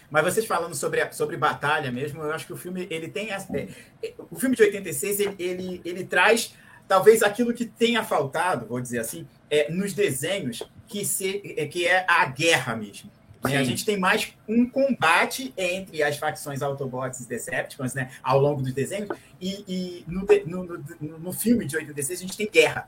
Mas 0.10 0.24
vocês 0.24 0.46
falando 0.46 0.74
sobre, 0.76 1.12
sobre 1.12 1.36
batalha 1.38 1.92
mesmo, 1.92 2.22
eu 2.24 2.32
acho 2.32 2.46
que 2.46 2.54
o 2.54 2.58
filme 2.58 2.88
ele 2.90 3.08
tem. 3.10 3.32
essa- 3.32 3.56
é, 3.58 3.68
é, 4.04 4.14
o 4.32 4.36
filme 4.40 4.56
de 4.56 4.64
86 4.64 5.20
ele, 5.20 5.36
ele, 5.38 5.82
ele 5.84 6.04
traz 6.06 6.54
talvez 6.88 7.24
aquilo 7.24 7.54
que 7.54 7.66
tenha 7.66 8.04
faltado, 8.04 8.66
vou 8.68 8.80
dizer 8.80 9.00
assim, 9.00 9.28
é, 9.50 9.72
nos 9.72 9.94
desenhos, 9.94 10.62
que, 10.88 11.04
se, 11.04 11.42
é, 11.58 11.66
que 11.66 11.86
é 11.88 12.06
a 12.08 12.26
guerra 12.28 12.76
mesmo. 12.76 13.10
né? 13.44 13.58
A 13.58 13.64
gente 13.64 13.84
tem 13.86 13.98
mais 13.98 14.34
um 14.48 14.70
combate 14.70 15.54
entre 15.58 16.02
as 16.04 16.18
facções 16.18 16.62
Autobots 16.62 17.20
e 17.22 17.28
Decepticons, 17.28 17.94
né, 17.94 18.12
ao 18.24 18.40
longo 18.40 18.62
dos 18.62 18.72
desenhos, 18.74 19.10
e, 19.42 19.64
e 19.68 20.06
no, 20.08 20.26
no, 20.46 20.84
no, 21.02 21.20
no 21.20 21.34
filme 21.34 21.66
de 21.66 21.76
86 21.76 22.20
a 22.20 22.22
gente 22.24 22.38
tem 22.38 22.50
guerra, 22.50 22.88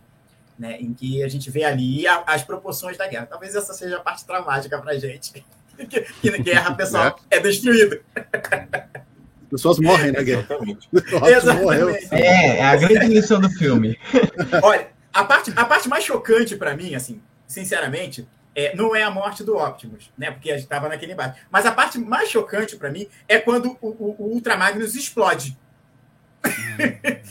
né, 0.58 0.78
em 0.80 0.94
que 0.94 1.22
a 1.24 1.28
gente 1.28 1.50
vê 1.52 1.64
ali 1.64 2.08
a- 2.08 2.24
as 2.28 2.44
proporções 2.44 2.98
da 2.98 3.08
guerra. 3.08 3.26
Talvez 3.28 3.56
essa 3.56 3.74
seja 3.74 3.98
a 3.98 4.00
parte 4.00 4.26
traumática 4.26 4.80
pra 4.82 4.98
gente. 4.98 5.44
Que, 5.86 6.02
que 6.02 6.32
na 6.32 6.38
guerra, 6.38 6.74
pessoal, 6.74 7.20
é 7.30 7.40
destruído. 7.40 7.99
As 8.16 9.49
pessoas 9.49 9.80
morrem 9.80 10.12
na 10.12 10.22
guerra. 10.22 10.41
Exatamente. 10.41 10.90
Exatamente. 11.38 12.08
É, 12.12 12.58
é 12.58 12.64
a 12.64 12.76
grande 12.76 13.08
lição 13.08 13.40
do 13.40 13.49
filme. 13.49 13.98
Olha, 14.62 14.88
a 15.14 15.24
parte, 15.24 15.54
a 15.56 15.66
parte 15.66 15.88
mais 15.88 16.04
chocante 16.04 16.56
pra 16.56 16.76
mim, 16.76 16.95
assim, 16.95 17.22
sinceramente, 17.48 18.28
é, 18.56 18.76
não 18.76 18.95
é 18.95 19.04
a 19.04 19.12
morte 19.12 19.44
do 19.44 19.56
Optimus, 19.56 20.12
né? 20.18 20.32
Porque 20.32 20.52
a 20.52 20.58
gente 20.58 20.68
tava 20.68 20.90
naquele 20.90 21.14
embate. 21.14 21.40
Mas 21.49 21.66
a 21.66 21.72
parte 21.72 21.98
mais 21.99 22.30
chocante 22.30 22.76
pra 22.76 22.91
mim 22.91 23.08
é 23.28 23.40
quando 23.40 23.78
o, 23.82 23.88
o, 23.88 24.16
o 24.18 24.34
Ultra 24.34 24.58
Magnus 24.58 24.95
explode. 24.95 25.58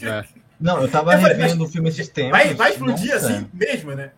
É. 0.03 0.25
Não, 0.61 0.81
eu 0.81 0.89
tava 0.89 1.15
Eu 1.15 1.21
falei, 1.21 1.37
revendo 1.37 1.65
o 1.65 1.69
filme 1.69 1.89
esses 1.89 2.09
tempos. 2.09 2.33
Vai, 2.33 2.55
vai 2.55 2.71
explodir 2.71 3.13
Nossa. 3.13 3.27
assim 3.27 3.51
mesmo, 3.53 3.93
né? 3.93 4.11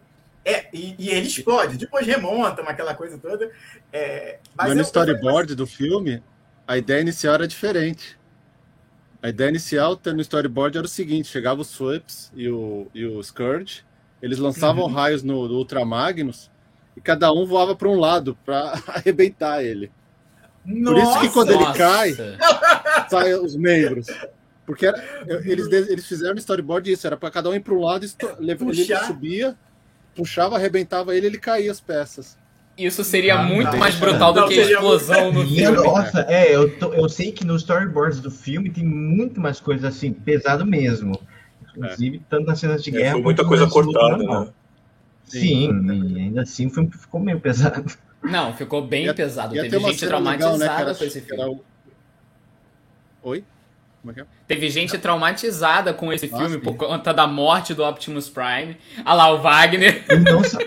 É, 0.45 0.67
e, 0.73 0.95
e 0.99 1.09
ele 1.11 1.27
explode. 1.27 1.77
Depois 1.77 2.07
remonta, 2.07 2.63
uma 2.63 2.71
aquela 2.71 2.95
coisa 2.95 3.19
toda. 3.19 3.51
É, 3.93 4.39
Mas 4.57 4.69
eu- 4.71 4.75
no 4.75 4.81
eu- 4.81 4.85
storyboard 4.85 5.55
do 5.55 5.67
filme, 5.67 6.23
a 6.67 6.79
ideia 6.79 7.01
inicial 7.01 7.35
era 7.35 7.47
diferente. 7.49 8.17
A 9.23 9.29
ideia 9.29 9.49
inicial 9.49 10.01
no 10.07 10.21
storyboard 10.21 10.79
era 10.79 10.87
o 10.87 10.89
seguinte: 10.89 11.29
chegava 11.29 11.61
o 11.61 11.65
Swaps 11.65 12.33
e 12.35 12.49
o, 12.49 12.87
e 12.95 13.05
o 13.05 13.23
Scourge, 13.23 13.85
eles 14.23 14.39
lançavam 14.39 14.85
Uhum. 14.85 14.93
raios 14.93 15.23
no, 15.23 15.49
no 15.49 15.55
Ultra 15.55 15.85
Magnus 15.85 16.51
e 16.97 17.01
cada 17.01 17.33
um 17.33 17.45
voava 17.45 17.75
para 17.77 17.89
um 17.89 17.99
lado 17.99 18.37
para 18.45 18.73
arrebentar 18.89 19.63
ele. 19.63 19.91
Por 20.65 20.99
isso 20.99 21.13
que 21.21 21.25
Nossa! 21.27 21.31
quando 21.31 21.51
ele 21.51 21.65
Nossa. 21.65 21.79
cai, 21.79 22.15
sai 23.09 23.35
os 23.35 23.57
membros. 23.57 24.07
Porque 24.67 24.85
era- 24.87 25.03
eles, 25.45 25.67
eles 25.89 26.07
fizeram 26.07 26.35
no 26.35 26.39
storyboard 26.41 26.93
isso, 26.93 27.07
era 27.07 27.17
para 27.17 27.31
cada 27.31 27.49
um 27.49 27.55
ir 27.55 27.61
para 27.61 27.73
um 27.75 27.81
lado, 27.83 28.07
ele 28.39 28.55
Puxar. 28.57 29.07
subia, 29.07 29.57
puxava, 30.19 30.57
arrebentava 30.57 31.15
ele, 31.17 31.27
ele 31.29 31.39
caía 31.39 31.71
as 31.71 31.81
peças. 31.81 32.37
Isso 32.77 33.03
seria 33.05 33.39
Ah, 33.39 33.43
muito 33.45 33.71
não. 33.73 33.79
mais 33.79 33.95
brutal 33.95 34.33
do 34.33 34.41
Não, 34.41 34.49
que 34.49 34.59
a 34.61 34.63
explosão 34.71 35.33
no 35.33 35.43
E, 35.45 35.57
filme. 35.57 35.77
nossa, 35.77 36.27
é, 36.29 36.55
eu, 36.55 36.77
tô- 36.79 36.93
eu 36.93 37.09
sei 37.09 37.31
que 37.33 37.45
nos 37.45 37.63
storyboards 37.63 38.21
do 38.21 38.31
filme 38.31 38.69
tem 38.71 38.85
muito 38.85 39.41
mais 39.41 39.59
coisas 39.61 39.85
assim, 39.85 40.13
pesado 40.13 40.67
mesmo. 40.67 41.19
Inclusive, 41.77 42.21
tanto 42.29 42.47
nas 42.47 42.59
cenas 42.59 42.83
de 42.83 42.91
É, 42.91 42.93
guerra. 42.99 43.13
foi 43.13 43.23
muita 43.23 43.45
coisa 43.45 43.67
cortada, 43.69 44.17
né? 44.19 44.49
Sim, 45.25 45.71
e 46.15 46.21
ainda 46.21 46.43
assim 46.43 46.67
o 46.67 46.71
filme 46.71 46.91
ficou 46.91 47.21
meio 47.21 47.39
pesado. 47.41 47.85
Não, 48.23 48.53
ficou 48.55 48.83
bem 48.87 49.05
Ia- 49.05 49.15
pesado. 49.15 49.55
Ia 49.55 49.63
Teve 49.63 49.79
gente 49.79 49.99
cena 50.01 50.19
legal, 50.19 50.57
né, 50.59 50.67
traumatizada 50.67 50.81
era- 50.91 50.95
com 50.95 51.05
esse 51.05 51.21
filme. 51.21 51.45
o- 51.45 51.65
Oi? 53.23 53.45
Como 54.01 54.13
é 54.13 54.15
que 54.15 54.21
é? 54.21 54.27
Teve 54.47 54.71
gente 54.71 54.97
traumatizada 54.99 55.93
com 55.93 56.13
esse 56.13 56.31
Ah, 56.33 56.39
filme 56.39 56.59
por 56.59 56.77
conta 56.77 57.13
da 57.13 57.27
morte 57.27 57.75
do 57.75 57.85
Optimus 57.85 58.29
Prime. 58.29 58.77
Ah 59.05 59.15
lá, 59.15 59.31
o 59.33 59.39
Wagner. 59.43 60.05
E 60.09 60.17
não 60.17 60.43
só, 60.45 60.59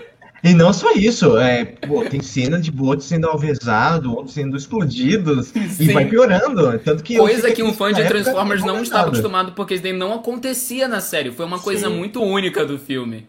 e 0.44 0.54
não 0.54 0.72
só 0.72 0.92
isso, 0.92 1.38
é, 1.38 1.64
pô, 1.64 2.04
tem 2.04 2.20
cena 2.20 2.60
de 2.60 2.70
botes 2.70 3.06
sendo 3.06 3.28
alvesados, 3.28 4.10
outros 4.10 4.34
sendo 4.34 4.56
explodidos, 4.56 5.48
Sim. 5.70 5.84
e 5.84 5.92
vai 5.92 6.04
piorando. 6.06 6.78
Tanto 6.80 7.02
que 7.02 7.16
Coisa 7.16 7.52
que 7.52 7.62
um 7.62 7.72
fã 7.72 7.92
de 7.92 8.04
Transformers 8.04 8.64
não 8.64 8.82
estava 8.82 9.06
acostumado, 9.08 9.52
porque 9.52 9.74
isso 9.74 9.82
daí 9.82 9.92
não 9.92 10.12
acontecia 10.12 10.88
na 10.88 11.00
série. 11.00 11.30
Foi 11.30 11.46
uma 11.46 11.60
coisa 11.60 11.88
Sim. 11.88 11.96
muito 11.96 12.20
única 12.20 12.66
do 12.66 12.76
filme. 12.76 13.28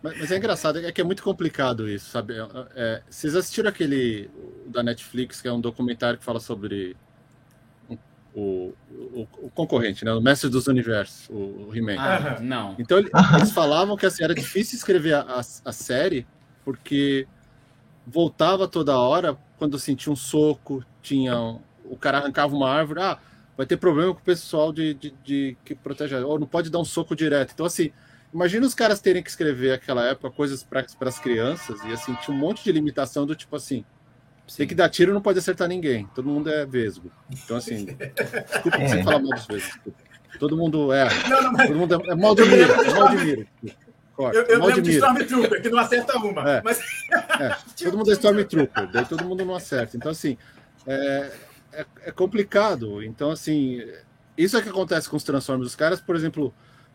Mas, 0.00 0.18
mas 0.18 0.32
é 0.32 0.36
engraçado, 0.36 0.78
é 0.78 0.92
que 0.92 1.00
é 1.00 1.04
muito 1.04 1.22
complicado 1.22 1.88
isso, 1.88 2.10
sabe? 2.10 2.34
É, 2.34 2.46
é, 2.74 3.02
vocês 3.08 3.34
assistiram 3.34 3.68
aquele 3.68 4.30
da 4.66 4.82
Netflix, 4.82 5.40
que 5.40 5.48
é 5.48 5.52
um 5.52 5.60
documentário 5.60 6.18
que 6.18 6.24
fala 6.24 6.40
sobre 6.40 6.96
o, 8.34 8.72
o, 8.90 9.28
o 9.42 9.50
concorrente, 9.50 10.04
né? 10.04 10.12
O 10.12 10.20
Mestre 10.20 10.48
dos 10.48 10.66
Universos, 10.66 11.28
o, 11.28 11.68
o 11.68 11.76
He-Man. 11.76 11.96
Ah, 11.98 12.16
Aham. 12.16 12.40
não. 12.40 12.76
Então 12.78 12.98
ele- 12.98 13.10
eles 13.36 13.52
falavam 13.52 13.96
que 13.96 14.06
assim, 14.06 14.24
era 14.24 14.34
difícil 14.34 14.76
escrever 14.76 15.14
a, 15.14 15.20
a, 15.20 15.40
a 15.40 15.72
série 15.72 16.26
porque 16.64 17.26
voltava 18.06 18.66
toda 18.66 18.96
hora 18.98 19.36
quando 19.58 19.78
sentia 19.78 20.12
um 20.12 20.16
soco, 20.16 20.84
tinha 21.02 21.38
um- 21.38 21.60
o 21.84 21.96
cara 21.96 22.18
arrancava 22.18 22.54
uma 22.54 22.68
árvore, 22.70 23.00
ah, 23.00 23.18
vai 23.56 23.66
ter 23.66 23.76
problema 23.76 24.14
com 24.14 24.20
o 24.20 24.24
pessoal 24.24 24.72
de, 24.72 24.94
de, 24.94 25.10
de- 25.22 25.56
que 25.64 25.74
protege, 25.74 26.14
ou 26.16 26.38
não 26.38 26.46
pode 26.46 26.70
dar 26.70 26.78
um 26.78 26.84
soco 26.84 27.14
direto. 27.14 27.52
Então 27.52 27.66
assim, 27.66 27.92
imagina 28.32 28.66
os 28.66 28.74
caras 28.74 29.00
terem 29.00 29.22
que 29.22 29.28
escrever 29.30 29.72
aquela 29.72 30.04
época 30.06 30.30
coisas 30.30 30.64
para 30.64 30.84
as 31.00 31.18
crianças 31.18 31.82
e 31.84 31.92
assim 31.92 32.14
tinha 32.16 32.34
um 32.34 32.40
monte 32.40 32.64
de 32.64 32.72
limitação 32.72 33.26
do 33.26 33.36
tipo 33.36 33.54
assim, 33.54 33.84
tem 34.56 34.66
que 34.66 34.74
dar 34.74 34.88
tiro, 34.88 35.12
não 35.14 35.20
pode 35.22 35.38
acertar 35.38 35.68
ninguém. 35.68 36.06
Todo 36.14 36.28
mundo 36.28 36.50
é 36.50 36.64
vesgo. 36.66 37.10
Então 37.30 37.56
assim, 37.56 37.86
desculpa 37.86 38.78
É. 38.82 38.88
sem 38.88 39.02
falar 39.04 39.18
mal 39.20 39.30
dos 39.30 39.46
vesgos. 39.46 39.78
Todo 40.38 40.56
mundo 40.56 40.92
é, 40.92 41.08
Não, 41.28 41.42
não, 41.42 41.52
mas 41.52 41.66
Todo 41.68 41.78
mundo 41.78 41.94
é, 41.94 42.10
é 42.10 42.14
mal 42.14 42.34
de 42.34 42.42
mira, 42.44 42.72
é 42.72 42.94
mal 42.94 43.08
de 43.10 43.16
mira. 43.24 43.46
Corta, 44.14 44.36
eu, 44.38 44.42
eu 44.44 44.58
mal 44.58 44.70
de 44.70 44.76
lembro 44.76 44.82
de 44.82 44.90
mira. 44.90 45.06
Stormtrooper, 45.06 45.62
que 45.62 45.68
não 45.70 45.78
acerta 45.78 46.16
uma. 46.18 46.50
É. 46.50 46.62
Mas 46.62 46.80
É, 47.40 47.56
todo 47.84 47.98
mundo 47.98 48.10
é 48.10 48.14
Stormtrooper, 48.14 48.90
daí 48.90 49.04
todo 49.04 49.24
mundo 49.24 49.44
não 49.44 49.54
acerta. 49.54 49.96
Então, 49.96 50.10
assim, 50.10 50.36
é, 50.86 51.32
é, 51.72 51.86
é 52.06 52.10
complicado. 52.10 53.02
Então, 53.02 53.30
assim, 53.30 53.80
isso 54.36 54.56
é 54.56 54.62
que 54.62 54.68
acontece 54.68 55.08
com 55.08 55.16
os 55.16 55.22
Transformers. 55.24 55.68
Os 55.70 55.76
caras, 55.76 56.00
por 56.00 56.16
exemplo, 56.16 56.52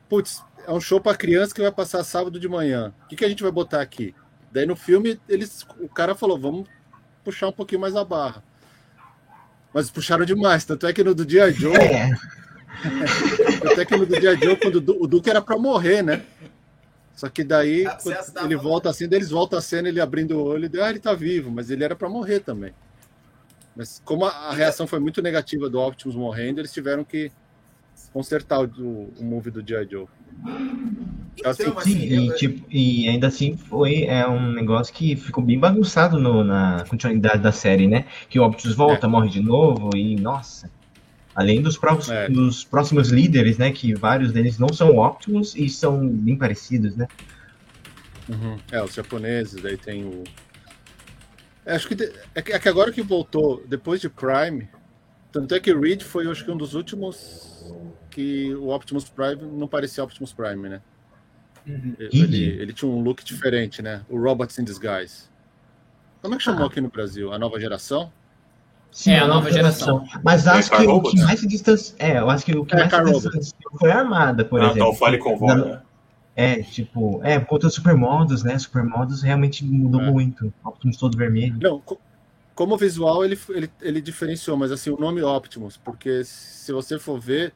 putz, 0.09 0.43
é 0.67 0.71
um 0.71 0.81
show 0.81 0.99
para 0.99 1.15
criança 1.17 1.53
que 1.55 1.61
vai 1.61 1.71
passar 1.71 2.03
sábado 2.03 2.39
de 2.39 2.47
manhã. 2.47 2.93
O 3.05 3.07
que, 3.07 3.15
que 3.15 3.25
a 3.25 3.29
gente 3.29 3.43
vai 3.43 3.51
botar 3.51 3.81
aqui? 3.81 4.13
Daí 4.51 4.65
no 4.65 4.75
filme, 4.75 5.19
eles, 5.29 5.65
o 5.79 5.87
cara 5.89 6.15
falou, 6.15 6.39
vamos 6.39 6.67
puxar 7.27 7.49
um 7.49 7.51
pouquinho 7.51 7.81
mais 7.81 7.93
a 7.93 8.05
barra. 8.05 8.41
Mas 9.73 9.91
puxaram 9.91 10.23
demais, 10.23 10.63
tanto 10.63 10.87
é 10.87 10.93
que 10.93 11.03
no 11.03 11.13
do 11.13 11.29
G.I. 11.29 11.51
Joe, 11.51 11.75
É, 11.75 12.11
Até 13.69 13.83
que 13.83 13.97
no 13.97 14.05
do 14.05 14.17
dia 14.17 14.35
dia, 14.37 14.55
quando 14.55 14.75
o 14.75 14.81
Du- 14.81 15.03
o 15.03 15.07
Duque 15.07 15.29
era 15.29 15.41
pra 15.41 15.57
morrer, 15.57 16.01
né? 16.01 16.23
Só 17.17 17.27
que 17.27 17.43
daí, 17.43 17.85
Ah, 17.85 17.97
ele 18.45 18.55
volta 18.55 18.89
assim, 18.89 19.09
daí 19.09 19.19
eles 19.19 19.29
voltam 19.29 19.59
a 19.59 19.61
cena, 19.61 19.89
ele 19.89 19.99
abrindo 19.99 20.37
o 20.37 20.43
olho, 20.43 20.69
e 20.73 20.79
ah, 20.81 20.89
ele 20.89 20.99
tá 20.99 21.13
vivo, 21.13 21.51
mas 21.51 21.69
ele 21.69 21.83
era 21.83 21.95
pra 21.97 22.07
morrer 22.07 22.39
também. 22.39 22.73
Mas 23.75 24.01
como 24.05 24.25
a, 24.25 24.29
a 24.29 24.53
reação 24.53 24.87
foi 24.87 24.99
muito 24.99 25.21
negativa 25.21 25.69
do 25.69 25.79
Optimus 25.81 26.15
morrendo, 26.15 26.61
eles 26.61 26.71
tiveram 26.71 27.03
que 27.03 27.29
consertar 28.13 28.59
o, 28.61 29.13
o 29.19 29.23
movie 29.23 29.51
do 29.51 29.61
G.I. 29.67 29.87
Joe. 29.89 30.05
Então, 31.39 31.53
Sim, 31.53 31.73
assim, 31.75 31.97
e, 31.99 32.27
eu- 32.27 32.35
tipo, 32.35 32.65
e 32.69 33.07
ainda 33.09 33.27
assim 33.27 33.55
foi 33.55 34.03
é 34.05 34.27
um 34.27 34.51
negócio 34.53 34.93
que 34.93 35.15
ficou 35.15 35.43
bem 35.43 35.59
bagunçado 35.59 36.19
no- 36.19 36.43
na 36.43 36.83
continuidade 36.89 37.41
da 37.41 37.51
série, 37.51 37.87
né? 37.87 38.05
Que 38.29 38.39
o 38.39 38.43
Optimus 38.43 38.75
volta, 38.75 39.07
morre 39.07 39.29
de 39.29 39.39
novo 39.41 39.89
e, 39.95 40.15
nossa. 40.15 40.69
Além 41.35 41.61
dos, 41.61 41.77
próximos, 41.77 42.09
É. 42.09 42.27
dos 42.29 42.63
próximos 42.63 43.09
líderes, 43.09 43.57
né? 43.59 43.71
Que 43.71 43.93
vários 43.93 44.31
deles 44.31 44.57
não 44.57 44.69
são 44.69 44.97
Optimus 44.97 45.55
e 45.55 45.69
são 45.69 46.07
bem 46.07 46.35
parecidos, 46.35 46.95
né? 46.95 47.07
É, 48.71 48.81
os 48.83 48.93
japoneses, 48.93 49.61
daí 49.61 49.77
tem 49.77 50.03
o. 50.03 50.23
É, 51.65 51.75
acho 51.75 51.87
que, 51.87 51.95
de- 51.95 52.11
é 52.33 52.41
que 52.41 52.51
é 52.53 52.59
que 52.59 52.67
agora 52.67 52.91
que 52.91 53.01
voltou, 53.01 53.63
depois 53.67 54.01
de 54.01 54.09
Prime, 54.09 54.67
tanto 55.41 55.55
é 55.55 55.59
que 55.59 55.71
o 55.71 55.79
Reed 55.79 56.01
foi, 56.01 56.25
eu 56.25 56.31
acho 56.31 56.43
que 56.43 56.51
um 56.51 56.57
dos 56.57 56.73
últimos 56.73 57.73
que 58.09 58.53
o 58.55 58.69
Optimus 58.69 59.09
Prime 59.09 59.41
não 59.41 59.67
parecia 59.67 60.03
Optimus 60.03 60.33
Prime, 60.33 60.69
né? 60.69 60.81
Uhum. 61.67 61.95
Ele, 61.99 62.43
ele 62.61 62.73
tinha 62.73 62.89
um 62.89 63.01
look 63.01 63.23
diferente, 63.23 63.81
né? 63.81 64.01
O 64.09 64.17
Robots 64.19 64.57
in 64.57 64.63
Disguise. 64.63 65.23
Como 66.21 66.33
é 66.33 66.37
que 66.37 66.43
chamou 66.43 66.63
Ah. 66.63 66.67
aqui 66.67 66.79
no 66.81 66.89
Brasil? 66.89 67.31
A 67.33 67.37
nova 67.37 67.59
geração? 67.59 68.11
Sim, 68.91 69.11
É, 69.11 69.19
a 69.19 69.27
nova 69.27 69.51
geração. 69.51 70.07
Mas 70.23 70.47
É, 70.47 70.51
acho 70.51 70.69
Car 70.71 70.79
que 70.81 70.87
o 70.87 71.01
que 71.01 71.19
mais 71.21 71.39
se 71.39 71.47
distanciou. 71.47 71.95
É, 71.99 72.17
eu 72.19 72.29
acho 72.29 72.45
que 72.45 72.57
o 72.57 72.65
que 72.65 72.73
É, 72.73 72.79
mais 72.89 72.91
se 72.91 73.29
distanciou 73.29 73.71
foi 73.79 73.91
a 73.91 73.99
Armada, 73.99 74.43
por 74.45 74.59
Ah, 74.61 74.65
exemplo. 74.71 74.79
tá, 74.79 74.89
o 74.89 74.93
Fale 74.93 75.17
com 75.17 75.45
Na- 75.45 75.55
né? 75.55 75.81
É, 76.35 76.61
tipo, 76.61 77.19
é, 77.23 77.37
por 77.39 77.47
conta 77.47 77.67
dos 77.67 77.75
supermodos, 77.75 78.43
né? 78.43 78.57
Supermodos 78.57 79.21
realmente 79.23 79.65
mudou 79.65 80.01
É. 80.01 80.09
muito. 80.11 80.53
Optimus 80.63 80.95
todo 80.97 81.17
vermelho. 81.17 81.57
Não, 81.61 81.81
como 82.57 82.75
visual 82.75 83.23
ele, 83.23 83.39
ele, 83.49 83.71
ele 83.79 84.01
diferenciou, 84.01 84.57
mas 84.57 84.71
assim, 84.71 84.89
o 84.89 84.97
nome 84.99 85.21
Optimus, 85.21 85.77
porque 85.77 86.23
se 86.23 86.71
você 86.73 86.97
for 86.97 87.19
ver, 87.19 87.53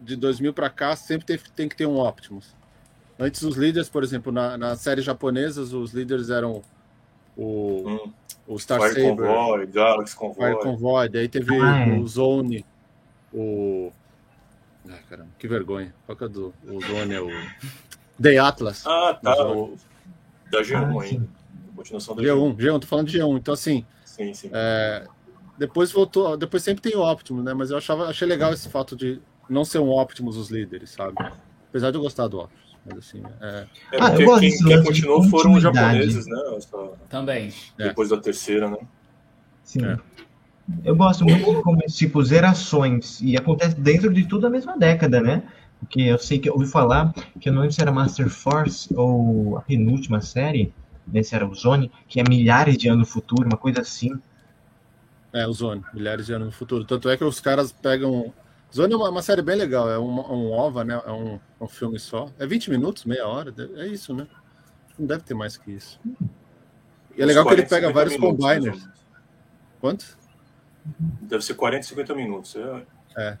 de 0.00 0.14
2000 0.14 0.54
para 0.54 0.70
cá, 0.70 0.94
sempre 0.94 1.26
tem, 1.26 1.36
tem 1.56 1.68
que 1.68 1.74
ter 1.76 1.84
um 1.86 1.98
Optimus. 1.98 2.54
Antes 3.18 3.42
os 3.42 3.56
líderes, 3.56 3.88
por 3.88 4.04
exemplo, 4.04 4.30
na, 4.30 4.56
na 4.56 4.76
série 4.76 5.02
japonesas, 5.02 5.72
os 5.72 5.92
líderes 5.92 6.30
eram 6.30 6.62
o, 7.36 7.82
Hum, 8.06 8.12
o 8.46 8.56
Star 8.56 8.80
Fire 8.80 8.94
Saber, 8.94 9.16
Convoy, 9.16 9.66
Galaxy 9.66 10.14
Convoy. 10.16 10.50
Fire 10.52 10.62
Convoy, 10.62 11.08
daí 11.08 11.28
teve 11.28 11.52
Ah, 11.60 11.80
é. 11.88 11.98
o 11.98 12.06
Zone, 12.06 12.64
o. 13.32 13.90
Ai, 14.88 15.00
caramba, 15.10 15.30
que 15.38 15.48
vergonha. 15.48 15.92
Qual 16.06 16.16
que 16.16 16.22
é 16.24 16.28
do. 16.28 16.54
O 16.68 16.80
Zone 16.80 17.14
é 17.14 17.20
o. 17.20 17.28
Day 18.16 18.38
Atlas. 18.38 18.86
Ah, 18.86 19.18
tá. 19.20 19.44
O, 19.44 19.76
da 20.52 20.62
G1 20.62 20.76
Ah, 20.76 21.02
ainda. 21.02 21.04
sim. 21.08 21.28
Continuação 21.74 22.14
da 22.14 22.22
G1. 22.22 22.26
G1, 22.26 22.56
G1, 22.56 22.80
tô 22.80 22.86
falando 22.86 23.08
de 23.08 23.18
G1. 23.18 23.36
Então, 23.38 23.54
assim, 23.54 23.84
Sim, 24.14 24.32
sim. 24.32 24.50
é, 24.52 25.04
depois 25.58 25.90
voltou. 25.90 26.36
Depois 26.36 26.62
sempre 26.62 26.82
tem 26.82 26.94
o 26.96 27.02
Optimus, 27.02 27.44
né? 27.44 27.52
Mas 27.52 27.70
eu 27.70 27.76
achava, 27.76 28.06
achei 28.06 28.26
legal 28.28 28.52
esse 28.52 28.68
fato 28.68 28.94
de 28.94 29.20
não 29.50 29.64
ser 29.64 29.78
um 29.80 29.88
Optimus 29.90 30.36
os 30.36 30.50
líderes, 30.50 30.90
sabe? 30.90 31.14
Apesar 31.68 31.90
de 31.90 31.96
eu 31.96 32.02
gostar 32.02 32.28
do 32.28 32.38
Optimus. 32.38 32.64
Mas 32.86 32.98
assim, 32.98 33.22
é, 33.40 33.66
É 33.92 33.96
Ah, 34.00 34.10
porque 34.10 34.40
quem, 34.40 34.58
quem 34.58 34.82
continuou 34.82 35.24
foram 35.24 35.54
os 35.54 35.62
japoneses, 35.62 36.26
né? 36.26 36.38
Essa- 36.56 36.92
Também. 37.08 37.52
É. 37.78 37.88
Depois 37.88 38.10
da 38.10 38.18
terceira, 38.18 38.70
né? 38.70 38.76
Sim. 39.62 39.84
É. 39.84 39.96
Eu 40.84 40.94
gosto 40.96 41.24
muito 41.24 41.44
de 41.56 41.62
como, 41.62 41.78
tipo, 41.80 42.22
zerações. 42.22 43.20
E 43.20 43.36
acontece 43.36 43.74
dentro 43.80 44.12
de 44.12 44.26
tudo 44.26 44.46
a 44.46 44.50
mesma 44.50 44.78
década, 44.78 45.20
né? 45.20 45.42
Porque 45.80 46.02
eu 46.02 46.18
sei 46.18 46.38
que 46.38 46.48
eu 46.48 46.54
ouvi 46.54 46.66
falar 46.66 47.12
que 47.40 47.48
eu 47.48 47.52
não 47.52 47.60
lembro 47.62 47.74
se 47.74 47.82
era 47.82 47.90
Master 47.92 48.28
Force 48.30 48.88
ou 48.94 49.58
a 49.58 49.62
penúltima 49.62 50.20
série, 50.20 50.72
né? 51.06 51.22
Se 51.22 51.34
era 51.34 51.46
o 51.46 51.54
Zone, 51.54 51.90
que 52.08 52.20
é 52.20 52.24
milhares 52.28 52.76
de 52.76 52.88
anos 52.88 53.00
no 53.08 53.12
futuro, 53.12 53.46
uma 53.46 53.56
coisa 53.58 53.80
assim. 53.80 54.10
é 55.32 55.46
o 55.46 55.52
Zone, 55.52 55.84
milhares 55.92 56.26
de 56.26 56.32
anos 56.32 56.46
no 56.46 56.52
futuro. 56.52 56.84
Tanto 56.84 57.08
é 57.08 57.16
que 57.16 57.24
os 57.24 57.40
caras 57.40 57.72
pegam. 57.72 58.32
Zone 58.74 58.92
é 58.92 58.96
uma, 58.96 59.08
uma 59.10 59.22
série 59.22 59.42
bem 59.42 59.56
legal, 59.56 59.88
é 59.90 59.98
um, 59.98 60.20
um 60.20 60.52
OVA, 60.52 60.84
né? 60.84 61.00
É 61.06 61.10
um, 61.12 61.38
um 61.60 61.68
filme 61.68 61.98
só. 61.98 62.28
É 62.38 62.46
20 62.46 62.70
minutos, 62.70 63.04
meia 63.04 63.26
hora, 63.26 63.54
é 63.76 63.86
isso, 63.86 64.12
né? 64.14 64.26
Não 64.98 65.06
deve 65.06 65.22
ter 65.22 65.34
mais 65.34 65.56
que 65.56 65.70
isso. 65.72 66.00
E 67.16 67.22
é 67.22 67.24
legal 67.26 67.44
que 67.44 67.52
ele 67.52 67.62
40, 67.62 67.68
pega 67.68 67.86
50 67.88 67.92
vários 67.94 68.14
minutos, 68.20 68.44
combiners. 68.44 68.88
Quanto? 69.80 70.18
Deve 71.22 71.44
ser 71.44 71.54
40, 71.54 71.82
50 71.86 72.14
minutos. 72.14 72.56
É. 72.56 72.82
É. 73.16 73.38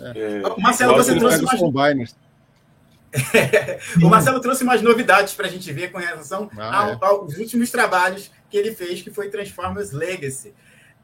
É, 0.00 0.42
Marcelo, 0.60 0.94
você 0.94 1.16
trouxe 1.18 1.42
mais- 1.42 1.60
combiners. 1.60 2.16
O 4.02 4.08
Marcelo 4.08 4.40
trouxe 4.40 4.64
umas 4.64 4.80
novidades 4.82 5.34
para 5.34 5.46
a 5.46 5.50
gente 5.50 5.70
ver 5.72 5.90
com 5.90 5.98
relação 5.98 6.50
Ah, 6.56 6.96
é. 7.00 7.04
aos 7.04 7.36
últimos 7.36 7.70
trabalhos 7.70 8.30
que 8.50 8.56
ele 8.56 8.74
fez, 8.74 9.02
que 9.02 9.10
foi 9.10 9.28
Transformers 9.28 9.92
Legacy. 9.92 10.54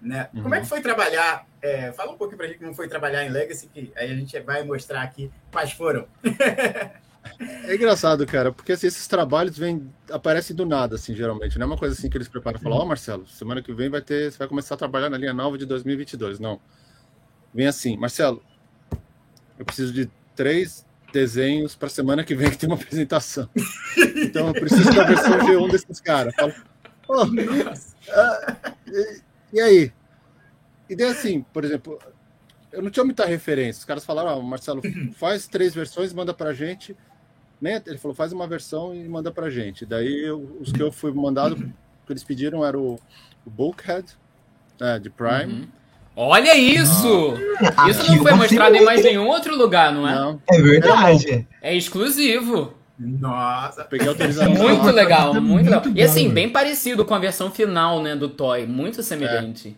Né? 0.01 0.28
Uhum. 0.32 0.43
Como 0.43 0.55
é 0.55 0.60
que 0.60 0.66
foi 0.66 0.80
trabalhar? 0.80 1.47
é, 1.60 1.93
fala 1.93 2.12
um 2.12 2.16
pouquinho 2.16 2.36
para 2.36 2.47
a 2.47 2.48
gente 2.48 2.60
como 2.60 2.74
foi 2.74 2.89
trabalhar 2.89 3.24
em 3.24 3.30
Legacy, 3.30 3.68
que 3.72 3.93
aí 3.97 4.10
a 4.10 4.14
gente 4.14 4.39
vai 4.40 4.62
mostrar 4.62 5.02
aqui 5.02 5.30
quais 5.51 5.72
foram. 5.72 6.06
É 7.64 7.74
engraçado, 7.74 8.24
cara, 8.26 8.52
porque 8.52 8.72
assim, 8.72 8.86
esses 8.86 9.06
trabalhos 9.06 9.59
vêm, 9.59 9.93
aparecem 10.10 10.55
do 10.56 10.64
nada, 10.64 10.94
assim, 10.94 11.14
geralmente. 11.14 11.59
Não 11.59 11.64
é 11.64 11.66
uma 11.66 11.76
coisa 11.76 11.94
assim 11.94 12.09
que 12.09 12.16
eles 12.16 12.28
preparam 12.28 12.59
e 12.59 12.62
falam, 12.62 12.78
ó, 12.78 12.85
Marcelo, 12.85 13.26
semana 13.26 13.60
que 13.62 13.72
vem 13.72 13.89
vai 13.90 14.01
ter, 14.01 14.30
você 14.32 14.39
vai 14.39 14.48
começar 14.48 14.74
a 14.76 14.78
trabalhar 14.78 15.10
na 15.10 15.18
linha 15.18 15.32
nova 15.35 15.59
de 15.59 15.66
2022. 15.66 16.39
Não. 16.39 16.60
Vem 17.52 17.66
assim, 17.66 17.97
Marcelo, 17.97 18.43
eu 19.59 19.64
preciso 19.64 19.93
de 19.93 20.10
três 20.35 20.86
desenhos 21.12 21.74
para 21.74 21.89
semana 21.89 22.22
que 22.24 22.35
vem 22.35 22.51
que 22.51 22.59
tem 22.59 22.68
uma 22.68 22.76
apresentação. 22.76 23.48
Então 24.16 24.48
eu 24.48 24.52
preciso 24.55 24.93
da 24.94 25.05
versão 25.05 25.39
G1 25.39 25.70
desses 25.70 26.01
caras. 26.01 26.35
Falo, 26.35 26.52
"Pô, 27.06 27.14
ah, 28.12 28.56
e, 28.86 29.20
e 29.55 29.60
aí? 29.60 29.93
E 30.89 30.97
daí 30.97 31.09
assim, 31.09 31.44
por 31.52 31.64
exemplo, 31.64 31.98
eu 32.72 32.82
não 32.82 32.90
tinha 32.90 33.05
muita 33.05 33.24
referência. 33.26 33.80
Os 33.80 33.85
caras 33.85 34.05
falaram, 34.05 34.30
ah, 34.30 34.43
Marcelo, 34.43 34.82
faz 35.16 35.47
três 35.47 35.74
versões, 35.74 36.12
manda 36.12 36.32
pra 36.35 36.52
gente. 36.52 36.97
Nem, 37.60 37.80
ele 37.86 37.98
falou, 37.98 38.14
faz 38.14 38.32
uma 38.32 38.47
versão 38.47 38.94
e 38.94 39.09
manda 39.09 39.30
pra 39.32 39.51
gente. 39.51 39.85
Daí 39.85 40.24
eu- 40.26 40.56
os 40.60 40.70
que 40.72 40.80
eu 40.82 40.93
fui 40.93 41.12
mandado, 41.12 41.56
que 41.56 42.12
eles 42.12 42.22
pediram 42.24 42.64
era 42.64 42.78
o, 42.78 42.94
o 43.44 43.51
Bulkhead, 43.51 44.06
né, 44.80 44.98
de 44.98 45.10
Prime. 45.10 45.52
Uhum. 45.52 45.68
Olha 46.20 46.56
isso! 46.56 47.34
Isso 47.88 48.10
não 48.10 48.18
foi 48.18 48.32
mostrado 48.32 48.74
em 48.74 48.84
mais 48.84 49.04
nenhum 49.04 49.28
outro 49.28 49.56
lugar, 49.56 49.92
não 49.92 50.08
é? 50.08 50.14
Não, 50.16 50.42
É 50.50 50.60
verdade. 50.60 51.46
É 51.62 51.76
exclusivo. 51.76 52.74
Nossa. 52.98 53.84
peguei 53.84 54.08
autorização. 54.08 54.52
Muito 54.52 54.86
legal, 54.90 55.32
tá 55.32 55.40
muito 55.40 55.66
legal. 55.66 55.80
muito 55.84 55.96
E 55.96 56.02
assim, 56.02 56.26
bom. 56.26 56.34
bem 56.34 56.48
parecido 56.50 57.04
com 57.04 57.14
a 57.14 57.20
versão 57.20 57.52
final, 57.52 58.02
né, 58.02 58.16
do 58.16 58.28
Toy. 58.28 58.66
Muito 58.66 59.00
semelhante. 59.04 59.76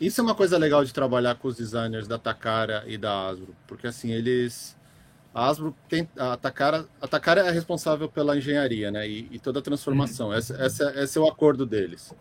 Isso 0.00 0.20
é 0.20 0.24
uma 0.24 0.34
coisa 0.34 0.58
legal 0.58 0.84
de 0.84 0.92
trabalhar 0.92 1.36
com 1.36 1.46
os 1.46 1.56
designers 1.56 2.08
da 2.08 2.18
Takara 2.18 2.82
e 2.88 2.98
da 2.98 3.28
Asbro, 3.28 3.54
porque 3.68 3.86
assim, 3.86 4.10
eles 4.10 4.76
a 5.32 5.46
Asbro 5.48 5.72
tem 5.88 6.08
a 6.18 6.36
Takara, 6.36 6.86
a 7.00 7.06
Takara 7.06 7.42
é 7.42 7.50
responsável 7.52 8.08
pela 8.08 8.36
engenharia, 8.36 8.90
né, 8.90 9.06
e, 9.06 9.28
e 9.30 9.38
toda 9.38 9.60
a 9.60 9.62
transformação. 9.62 10.32
Essa, 10.34 10.56
essa, 10.60 10.92
esse 11.00 11.16
é 11.16 11.20
o 11.20 11.28
acordo 11.28 11.64
deles. 11.64 12.12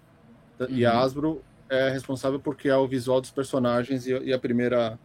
E 0.69 0.85
a 0.85 0.93
Uhum. 0.93 0.99
Asbro 0.99 1.43
é 1.69 1.89
responsável 1.89 2.39
por 2.39 2.55
criar 2.55 2.79
o 2.79 2.87
visual 2.87 3.19
dos 3.19 3.31
personagens 3.31 4.05
e, 4.07 4.11
e 4.11 4.33
a 4.33 4.39
primeira 4.39 4.99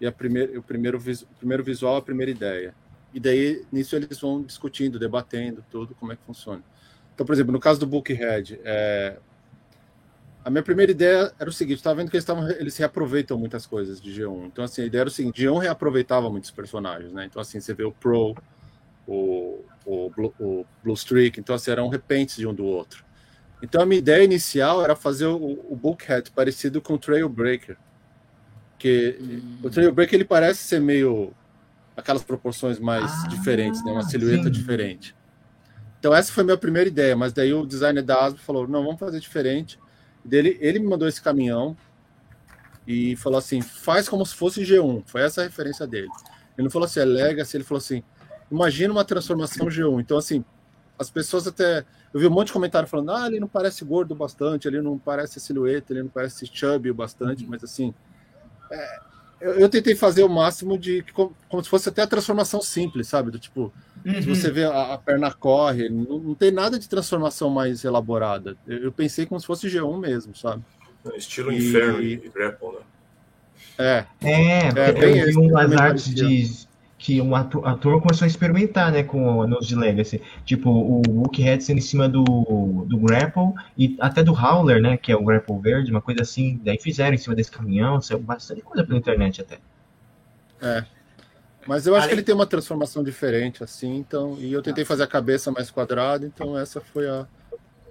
e 0.00 0.06
a 0.06 0.12
primeira, 0.12 0.58
o 0.58 0.62
primeiro 0.62 0.98
o 0.98 1.34
primeiro 1.38 1.62
visual, 1.62 1.96
a 1.96 2.02
primeira 2.02 2.30
ideia. 2.30 2.74
E 3.12 3.20
daí 3.20 3.64
nisso 3.70 3.96
eles 3.96 4.18
vão 4.20 4.42
discutindo, 4.42 4.98
debatendo 4.98 5.64
tudo 5.70 5.94
como 5.94 6.12
é 6.12 6.16
que 6.16 6.22
funciona. 6.24 6.62
Então, 7.14 7.26
por 7.26 7.34
exemplo, 7.34 7.52
no 7.52 7.60
caso 7.60 7.80
do 7.80 7.86
Bookhead, 7.86 8.60
é, 8.64 9.18
a 10.44 10.48
minha 10.48 10.62
primeira 10.62 10.90
ideia 10.90 11.32
era 11.38 11.50
o 11.50 11.52
seguinte, 11.52 11.78
estava 11.78 11.96
vendo 11.96 12.10
que 12.10 12.16
eles, 12.16 12.24
tavam, 12.24 12.48
eles 12.48 12.76
reaproveitam 12.76 13.38
muitas 13.38 13.66
coisas 13.66 14.00
de 14.00 14.10
G1. 14.10 14.46
Então, 14.46 14.64
assim, 14.64 14.82
a 14.82 14.86
ideia 14.86 15.02
era 15.02 15.08
o 15.08 15.12
seguinte, 15.12 15.42
G1 15.42 15.60
reaproveitava 15.60 16.30
muitos 16.30 16.50
personagens, 16.50 17.12
né? 17.12 17.26
Então, 17.26 17.42
assim, 17.42 17.60
você 17.60 17.74
vê 17.74 17.84
o 17.84 17.92
Pro, 17.92 18.34
o, 19.06 19.62
o, 19.84 20.10
Blue, 20.10 20.34
o 20.40 20.66
Blue 20.82 20.94
Streak, 20.94 21.38
então, 21.38 21.54
assim, 21.54 21.70
eram 21.70 21.88
repentes 21.88 22.36
de 22.36 22.46
um 22.46 22.54
do 22.54 22.64
outro. 22.64 23.04
Então, 23.62 23.82
a 23.82 23.86
minha 23.86 23.98
ideia 23.98 24.24
inicial 24.24 24.82
era 24.82 24.96
fazer 24.96 25.26
o, 25.26 25.36
o 25.68 25.76
Bookhead 25.76 26.30
parecido 26.30 26.80
com 26.80 26.94
o 26.94 26.98
Trailbreaker. 26.98 27.76
Que 28.78 29.42
o 29.62 29.68
Trailbreaker, 29.68 30.14
ele 30.14 30.24
parece 30.24 30.62
ser 30.64 30.80
meio 30.80 31.32
aquelas 31.96 32.22
proporções 32.22 32.78
mais 32.78 33.10
Ah, 33.24 33.28
diferentes, 33.28 33.84
né? 33.84 33.92
Uma 33.92 34.02
silhueta 34.02 34.44
sim. 34.44 34.50
diferente. 34.50 35.14
Então, 35.98 36.14
essa 36.14 36.32
foi 36.32 36.42
a 36.42 36.44
minha 36.46 36.56
primeira 36.56 36.88
ideia, 36.88 37.14
mas 37.14 37.32
daí 37.32 37.52
o 37.52 37.66
designer 37.66 38.02
da 38.02 38.24
Asbro 38.24 38.42
falou, 38.42 38.66
não, 38.66 38.82
vamos 38.82 38.98
fazer 38.98 39.20
diferente. 39.20 39.78
Dele, 40.24 40.56
ele 40.60 40.78
me 40.78 40.86
mandou 40.86 41.06
esse 41.06 41.20
caminhão 41.20 41.76
e 42.86 43.14
falou 43.16 43.38
assim, 43.38 43.60
faz 43.60 44.08
como 44.08 44.24
se 44.24 44.34
fosse 44.34 44.62
G1. 44.62 45.02
Foi 45.06 45.20
essa 45.20 45.42
a 45.42 45.44
referência 45.44 45.86
dele. 45.86 46.08
Ele 46.56 46.64
não 46.64 46.70
falou 46.70 46.86
assim, 46.86 47.00
é 47.00 47.04
Legacy, 47.04 47.56
ele 47.58 47.64
falou 47.64 47.78
assim, 47.78 48.02
imagina 48.50 48.92
uma 48.92 49.04
transformação 49.04 49.66
G1. 49.66 50.00
Então, 50.00 50.16
assim, 50.16 50.42
as 51.00 51.10
pessoas 51.10 51.46
até... 51.46 51.84
Eu 52.12 52.20
vi 52.20 52.26
um 52.26 52.30
monte 52.30 52.48
de 52.48 52.52
comentário 52.52 52.86
falando, 52.88 53.10
ah, 53.12 53.26
ele 53.26 53.40
não 53.40 53.48
parece 53.48 53.84
gordo 53.84 54.14
bastante, 54.14 54.68
ele 54.68 54.82
não 54.82 54.98
parece 54.98 55.40
silhueta, 55.40 55.92
ele 55.92 56.02
não 56.02 56.10
parece 56.10 56.46
chubby 56.46 56.90
o 56.90 56.94
bastante, 56.94 57.46
mas 57.46 57.64
assim... 57.64 57.94
é, 58.70 58.98
eu, 59.40 59.52
eu 59.54 59.68
tentei 59.68 59.94
fazer 59.96 60.22
o 60.22 60.28
máximo 60.28 60.76
de... 60.76 61.02
Como, 61.14 61.34
como 61.48 61.64
se 61.64 61.70
fosse 61.70 61.88
até 61.88 62.02
a 62.02 62.06
transformação 62.06 62.60
simples, 62.60 63.08
sabe? 63.08 63.30
Do 63.30 63.38
tipo, 63.38 63.72
se 64.04 64.28
você 64.28 64.50
vê 64.50 64.64
a, 64.64 64.92
a 64.94 64.98
perna 64.98 65.32
corre, 65.32 65.88
não, 65.88 66.18
não 66.18 66.34
tem 66.34 66.50
nada 66.50 66.78
de 66.78 66.88
transformação 66.88 67.48
mais 67.48 67.82
elaborada. 67.84 68.56
Eu, 68.66 68.78
eu 68.84 68.92
pensei 68.92 69.24
como 69.24 69.40
se 69.40 69.46
fosse 69.46 69.68
G1 69.68 69.98
mesmo, 69.98 70.36
sabe? 70.36 70.62
Estilo 71.16 71.50
E- 71.52 71.56
Inferno 71.68 72.02
e 72.02 72.16
Grapple, 72.16 72.68
né? 72.68 72.80
É, 73.78 74.04
É, 74.20 74.68
É, 74.68 74.92
bem 74.92 75.18
eu 75.18 75.24
vi 75.24 75.30
esse, 75.30 75.38
umas 75.38 75.72
artes 75.72 76.14
de 76.14 76.69
que 77.00 77.20
um 77.20 77.34
ator, 77.34 77.66
ator 77.66 78.00
começou 78.02 78.24
a 78.26 78.28
experimentar, 78.28 78.92
né, 78.92 79.02
com 79.02 79.46
nos 79.46 79.66
de 79.66 79.74
Legacy. 79.74 80.22
Tipo, 80.44 80.68
o 80.70 81.02
Wookhead 81.08 81.64
sendo 81.64 81.78
em 81.78 81.80
cima 81.82 82.08
do, 82.08 82.24
do 82.88 82.98
Grapple 82.98 83.54
e 83.76 83.96
até 84.00 84.22
do 84.22 84.32
Howler, 84.34 84.82
né, 84.82 84.96
que 84.98 85.10
é 85.10 85.16
o 85.16 85.24
Grapple 85.24 85.58
verde, 85.60 85.90
uma 85.90 86.02
coisa 86.02 86.22
assim. 86.22 86.60
Daí 86.64 86.78
fizeram 86.78 87.14
em 87.14 87.18
cima 87.18 87.34
desse 87.34 87.50
caminhão, 87.50 88.00
saiu 88.02 88.20
bastante 88.20 88.62
coisa 88.62 88.84
pela 88.86 88.98
internet 88.98 89.40
até. 89.40 89.58
é. 90.60 90.86
Mas 91.66 91.86
eu 91.86 91.94
acho 91.94 92.08
que 92.08 92.14
ele 92.14 92.22
tem 92.22 92.34
uma 92.34 92.46
transformação 92.46 93.04
diferente, 93.04 93.62
assim, 93.64 93.96
então. 93.98 94.38
E 94.40 94.52
eu 94.52 94.62
tentei 94.62 94.84
fazer 94.84 95.04
a 95.04 95.06
cabeça 95.06 95.52
mais 95.52 95.70
quadrada, 95.70 96.26
então 96.26 96.58
essa 96.58 96.80
foi 96.80 97.08
a. 97.08 97.28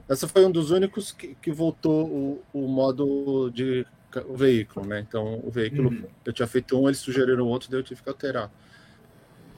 Essa 0.10 0.28
foi 0.28 0.46
um 0.46 0.52
dos 0.52 0.72
únicos 0.72 1.12
que, 1.12 1.36
que 1.36 1.52
voltou 1.52 2.08
o, 2.08 2.46
o 2.54 2.68
modo 2.68 3.50
de 3.52 3.88
o 4.28 4.36
veículo, 4.38 4.86
né? 4.88 5.00
Então 5.02 5.40
o 5.44 5.52
veículo, 5.52 5.92
Uhum. 5.92 6.08
eu 6.26 6.34
tinha 6.34 6.48
feito 6.48 6.78
um, 6.80 6.88
eles 6.90 7.00
sugeriram 7.00 7.48
outro, 7.48 7.70
daí 7.72 7.80
eu 7.80 7.84
tive 7.84 8.04
que 8.04 8.10
alterar. 8.10 8.52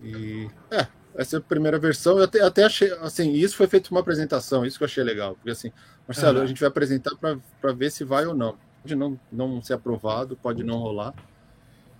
E 0.03 0.49
é, 0.71 0.87
essa 1.15 1.37
é 1.37 1.39
a 1.39 1.41
primeira 1.41 1.77
versão. 1.77 2.17
Eu 2.17 2.23
até, 2.23 2.41
até 2.41 2.63
achei, 2.63 2.91
assim, 3.01 3.33
isso 3.33 3.55
foi 3.55 3.67
feito 3.67 3.91
uma 3.91 3.99
apresentação, 3.99 4.65
isso 4.65 4.77
que 4.77 4.83
eu 4.83 4.87
achei 4.87 5.03
legal, 5.03 5.35
porque 5.35 5.51
assim, 5.51 5.71
Marcelo, 6.07 6.37
Aham. 6.37 6.43
a 6.43 6.47
gente 6.47 6.59
vai 6.59 6.69
apresentar 6.69 7.11
para 7.15 7.73
ver 7.73 7.91
se 7.91 8.03
vai 8.03 8.25
ou 8.25 8.33
não. 8.33 8.55
Pode 8.81 8.95
não, 8.95 9.19
não 9.31 9.61
ser 9.61 9.73
aprovado, 9.73 10.35
pode 10.35 10.63
não 10.63 10.77
rolar. 10.77 11.13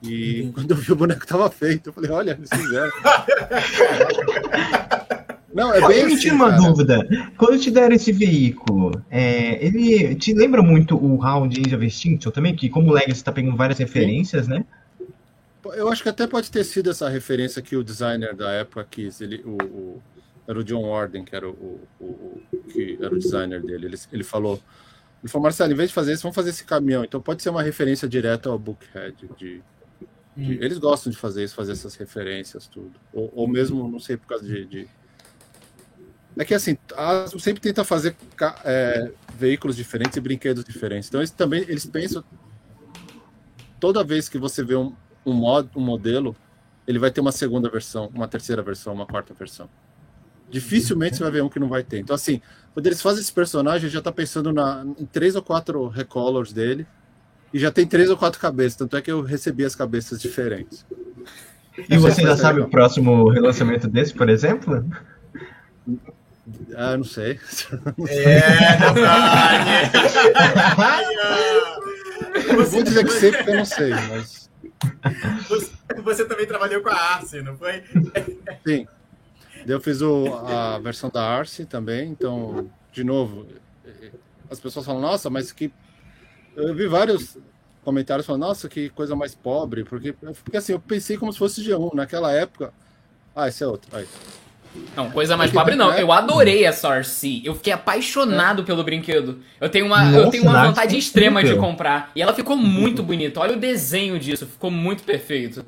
E 0.02 0.40
Entendi. 0.40 0.54
quando 0.54 0.72
eu 0.72 0.78
vi 0.78 0.92
o 0.92 0.96
boneco 0.96 1.28
tava 1.28 1.50
feito, 1.52 1.90
eu 1.90 1.94
falei, 1.94 2.10
olha, 2.10 2.32
eles 2.32 2.50
fizeram. 2.50 2.92
Não, 5.54 5.74
é 5.74 5.86
bem 5.86 6.06
me 6.06 6.14
assim, 6.14 6.22
tira 6.22 6.36
uma 6.36 6.50
cara. 6.50 6.62
dúvida. 6.62 7.08
Quando 7.38 7.60
te 7.60 7.70
deram 7.70 7.94
esse 7.94 8.12
veículo, 8.12 9.02
é, 9.10 9.64
ele 9.66 10.16
te 10.16 10.34
lembra 10.34 10.62
muito 10.62 10.96
o 10.96 11.18
Round 11.18 11.60
Age 11.60 11.76
of 11.76 11.86
Extinction 11.86 12.32
também? 12.32 12.56
Que 12.56 12.70
como 12.70 12.90
o 12.90 12.94
Legacy 12.94 13.24
tá 13.24 13.32
pegando 13.32 13.58
várias 13.58 13.78
referências, 13.78 14.48
né? 14.48 14.64
Eu 15.66 15.90
acho 15.90 16.02
que 16.02 16.10
até 16.10 16.26
pode 16.26 16.50
ter 16.50 16.64
sido 16.64 16.90
essa 16.90 17.08
referência 17.08 17.62
que 17.62 17.76
o 17.76 17.84
designer 17.84 18.36
da 18.36 18.52
época 18.52 18.84
quis. 18.90 19.22
Ele, 19.22 19.42
o, 19.46 19.58
o- 19.64 20.04
era 20.48 20.58
o 20.60 20.64
John 20.64 20.90
Warden, 20.90 21.24
que 21.24 21.36
era 21.36 21.48
o, 21.48 21.80
o- 22.00 22.04
o- 22.06 22.42
que 22.70 22.98
era 23.00 23.14
o 23.14 23.20
designer 23.20 23.62
dele. 23.62 23.86
Ele, 23.86 23.98
ele 24.12 24.24
falou, 24.24 24.60
ele 25.22 25.30
falou, 25.32 25.44
Marcelo, 25.44 25.72
em 25.72 25.76
vez 25.76 25.90
de 25.90 25.94
fazer 25.94 26.14
isso, 26.14 26.24
vamos 26.24 26.36
fazer 26.36 26.50
esse 26.50 26.64
caminhão. 26.64 27.04
Então 27.04 27.22
pode 27.22 27.44
ser 27.44 27.50
uma 27.50 27.62
referência 27.62 28.08
direta 28.10 28.50
ao 28.50 28.58
Bookhead. 28.58 29.16
De, 29.38 29.62
de- 30.36 30.54
eles 30.64 30.80
gostam 30.80 31.12
de 31.12 31.18
fazer 31.18 31.44
isso, 31.44 31.54
fazer 31.54 31.74
essas 31.74 31.96
referências, 31.96 32.66
tudo. 32.68 32.94
Ou, 33.14 33.32
ou 33.36 33.48
mesmo, 33.48 33.88
não 33.88 34.00
sei, 34.00 34.18
por 34.18 34.28
causa 34.28 34.44
de. 34.44 34.66
de- 34.66 34.88
É 36.38 36.44
que 36.44 36.56
assim, 36.56 36.76
a 36.96 37.28
sempre 37.38 37.62
tenta 37.62 37.84
fazer 37.84 38.16
é, 38.64 39.12
veículos 39.38 39.76
diferentes 39.76 40.18
e 40.18 40.22
brinquedos 40.22 40.64
diferentes. 40.64 41.08
Então 41.08 41.20
eles 41.22 41.30
também 41.32 41.62
eles 41.68 41.86
pensam 41.86 42.24
toda 43.80 44.04
vez 44.04 44.28
que 44.30 44.38
você 44.40 44.64
vê 44.64 44.76
um, 44.76 44.96
um, 45.26 45.34
mod, 45.34 45.70
um 45.76 45.82
modelo, 45.82 46.36
ele 46.88 47.00
vai 47.00 47.12
ter 47.12 47.22
uma 47.22 47.32
segunda 47.32 47.70
versão, 47.70 48.10
uma 48.14 48.28
terceira 48.28 48.62
versão, 48.62 48.94
uma 48.94 49.06
quarta 49.06 49.34
versão. 49.34 49.70
Dificilmente 50.50 51.18
você 51.18 51.24
vai 51.24 51.32
ver 51.32 51.44
um 51.44 51.50
que 51.50 51.60
não 51.60 51.70
vai 51.70 51.84
ter. 51.84 52.00
Então, 52.00 52.16
assim, 52.16 52.42
quando 52.74 52.86
eles 52.86 53.02
fazem 53.02 53.22
esse 53.22 53.32
personagem, 53.32 53.90
já 53.90 54.02
tá 54.02 54.12
pensando 54.12 54.52
na, 54.52 54.86
em 54.98 55.06
três 55.06 55.36
ou 55.36 55.42
quatro 55.42 55.88
recolors 55.88 56.52
dele, 56.52 56.86
e 57.54 57.60
já 57.60 57.72
tem 57.72 57.86
três 57.86 58.10
ou 58.10 58.18
quatro 58.18 58.40
cabeças, 58.40 58.76
tanto 58.76 58.98
é 58.98 59.02
que 59.02 59.12
eu 59.12 59.22
recebi 59.22 59.66
as 59.66 59.76
cabeças 59.76 60.22
diferentes. 60.22 60.86
E 61.90 61.98
você 61.98 62.22
já 62.22 62.32
é 62.32 62.38
sabe 62.38 62.60
o 62.62 62.70
próximo 62.70 63.30
relançamento 63.30 63.88
desse, 63.88 64.14
por 64.14 64.30
exemplo? 64.30 64.86
Ah, 66.76 66.98
não 66.98 67.04
sei. 67.04 67.40
É, 68.08 68.42
vou 72.70 72.84
dizer 72.84 73.06
que 73.06 73.12
sei 73.12 73.32
porque 73.32 73.50
eu 73.50 73.58
não 73.58 73.66
sei, 73.66 73.92
mas 73.92 74.51
Você, 75.48 75.72
você 76.02 76.26
também 76.26 76.46
trabalhou 76.46 76.82
com 76.82 76.90
a 76.90 76.96
Arce, 76.96 77.42
não 77.42 77.58
foi? 77.58 77.84
sim. 78.66 78.88
Eu 79.66 79.80
fiz 79.80 80.02
o, 80.02 80.26
a 80.34 80.80
versão 80.80 81.10
da 81.10 81.24
Arce 81.24 81.66
também, 81.66 82.10
então, 82.10 82.70
de 82.92 83.04
novo, 83.04 83.46
as 84.50 84.60
pessoas 84.60 84.86
falam, 84.86 85.02
nossa, 85.02 85.30
mas 85.30 85.52
que. 85.52 85.72
Eu 86.56 86.76
vi 86.76 86.88
vários 86.88 87.38
comentários 87.84 88.26
falando, 88.26 88.42
nossa, 88.42 88.68
que 88.68 88.90
coisa 88.90 89.16
mais 89.16 89.34
pobre, 89.34 89.84
porque, 89.84 90.14
porque 90.14 90.58
assim, 90.58 90.74
eu 90.74 90.80
pensei 90.80 91.18
como 91.18 91.32
se 91.32 91.40
fosse 91.40 91.64
G1. 91.64 91.94
Naquela 91.94 92.32
época. 92.34 92.74
Ah, 93.36 93.48
esse 93.48 93.64
é 93.64 93.68
outro. 93.68 93.96
Aí. 93.96 94.08
Não, 94.96 95.10
coisa 95.10 95.38
mais 95.38 95.52
Porque 95.52 95.60
pobre 95.60 95.76
não. 95.76 95.92
é- 95.92 96.02
Eu 96.02 96.12
adorei 96.12 96.66
essa 96.66 96.90
RC. 97.00 97.42
Eu 97.44 97.56
fiquei 97.56 97.74
apaixonado 97.74 98.64
pelo 98.64 98.84
brinquedo. 98.84 99.40
Eu 99.60 99.70
tenho 99.70 99.86
uma, 99.86 100.06
eu 100.06 100.20
Nossa, 100.20 100.32
tenho 100.32 100.44
uma 100.44 100.68
vontade 100.68 100.98
extrema 100.98 101.44
de 101.44 101.56
comprar. 101.56 102.12
E 102.16 102.22
ela 102.22 102.34
ficou 102.34 102.58
muito 102.58 103.04
bonita. 103.04 103.40
Olha 103.40 103.56
o 103.56 103.60
desenho 103.60 104.20
disso, 104.20 104.46
ficou 104.46 104.72
muito 104.72 105.04
perfeito. 105.04 105.66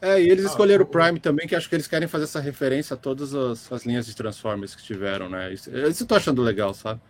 É, 0.00 0.20
e 0.20 0.28
eles 0.28 0.44
escolheram 0.44 0.84
o 0.84 0.86
Prime 0.86 1.18
também, 1.18 1.46
que 1.46 1.54
acho 1.54 1.66
que 1.66 1.74
eles 1.74 1.86
querem 1.86 2.06
fazer 2.06 2.24
essa 2.24 2.38
referência 2.38 2.92
a 2.92 2.96
todas 2.96 3.34
as, 3.34 3.72
as 3.72 3.86
linhas 3.86 4.04
de 4.04 4.14
Transformers 4.14 4.74
que 4.74 4.82
tiveram, 4.82 5.30
né? 5.30 5.50
Isso, 5.50 5.74
isso 5.74 6.02
eu 6.02 6.06
tô 6.06 6.14
achando 6.14 6.42
legal, 6.42 6.74
sabe? 6.74 7.00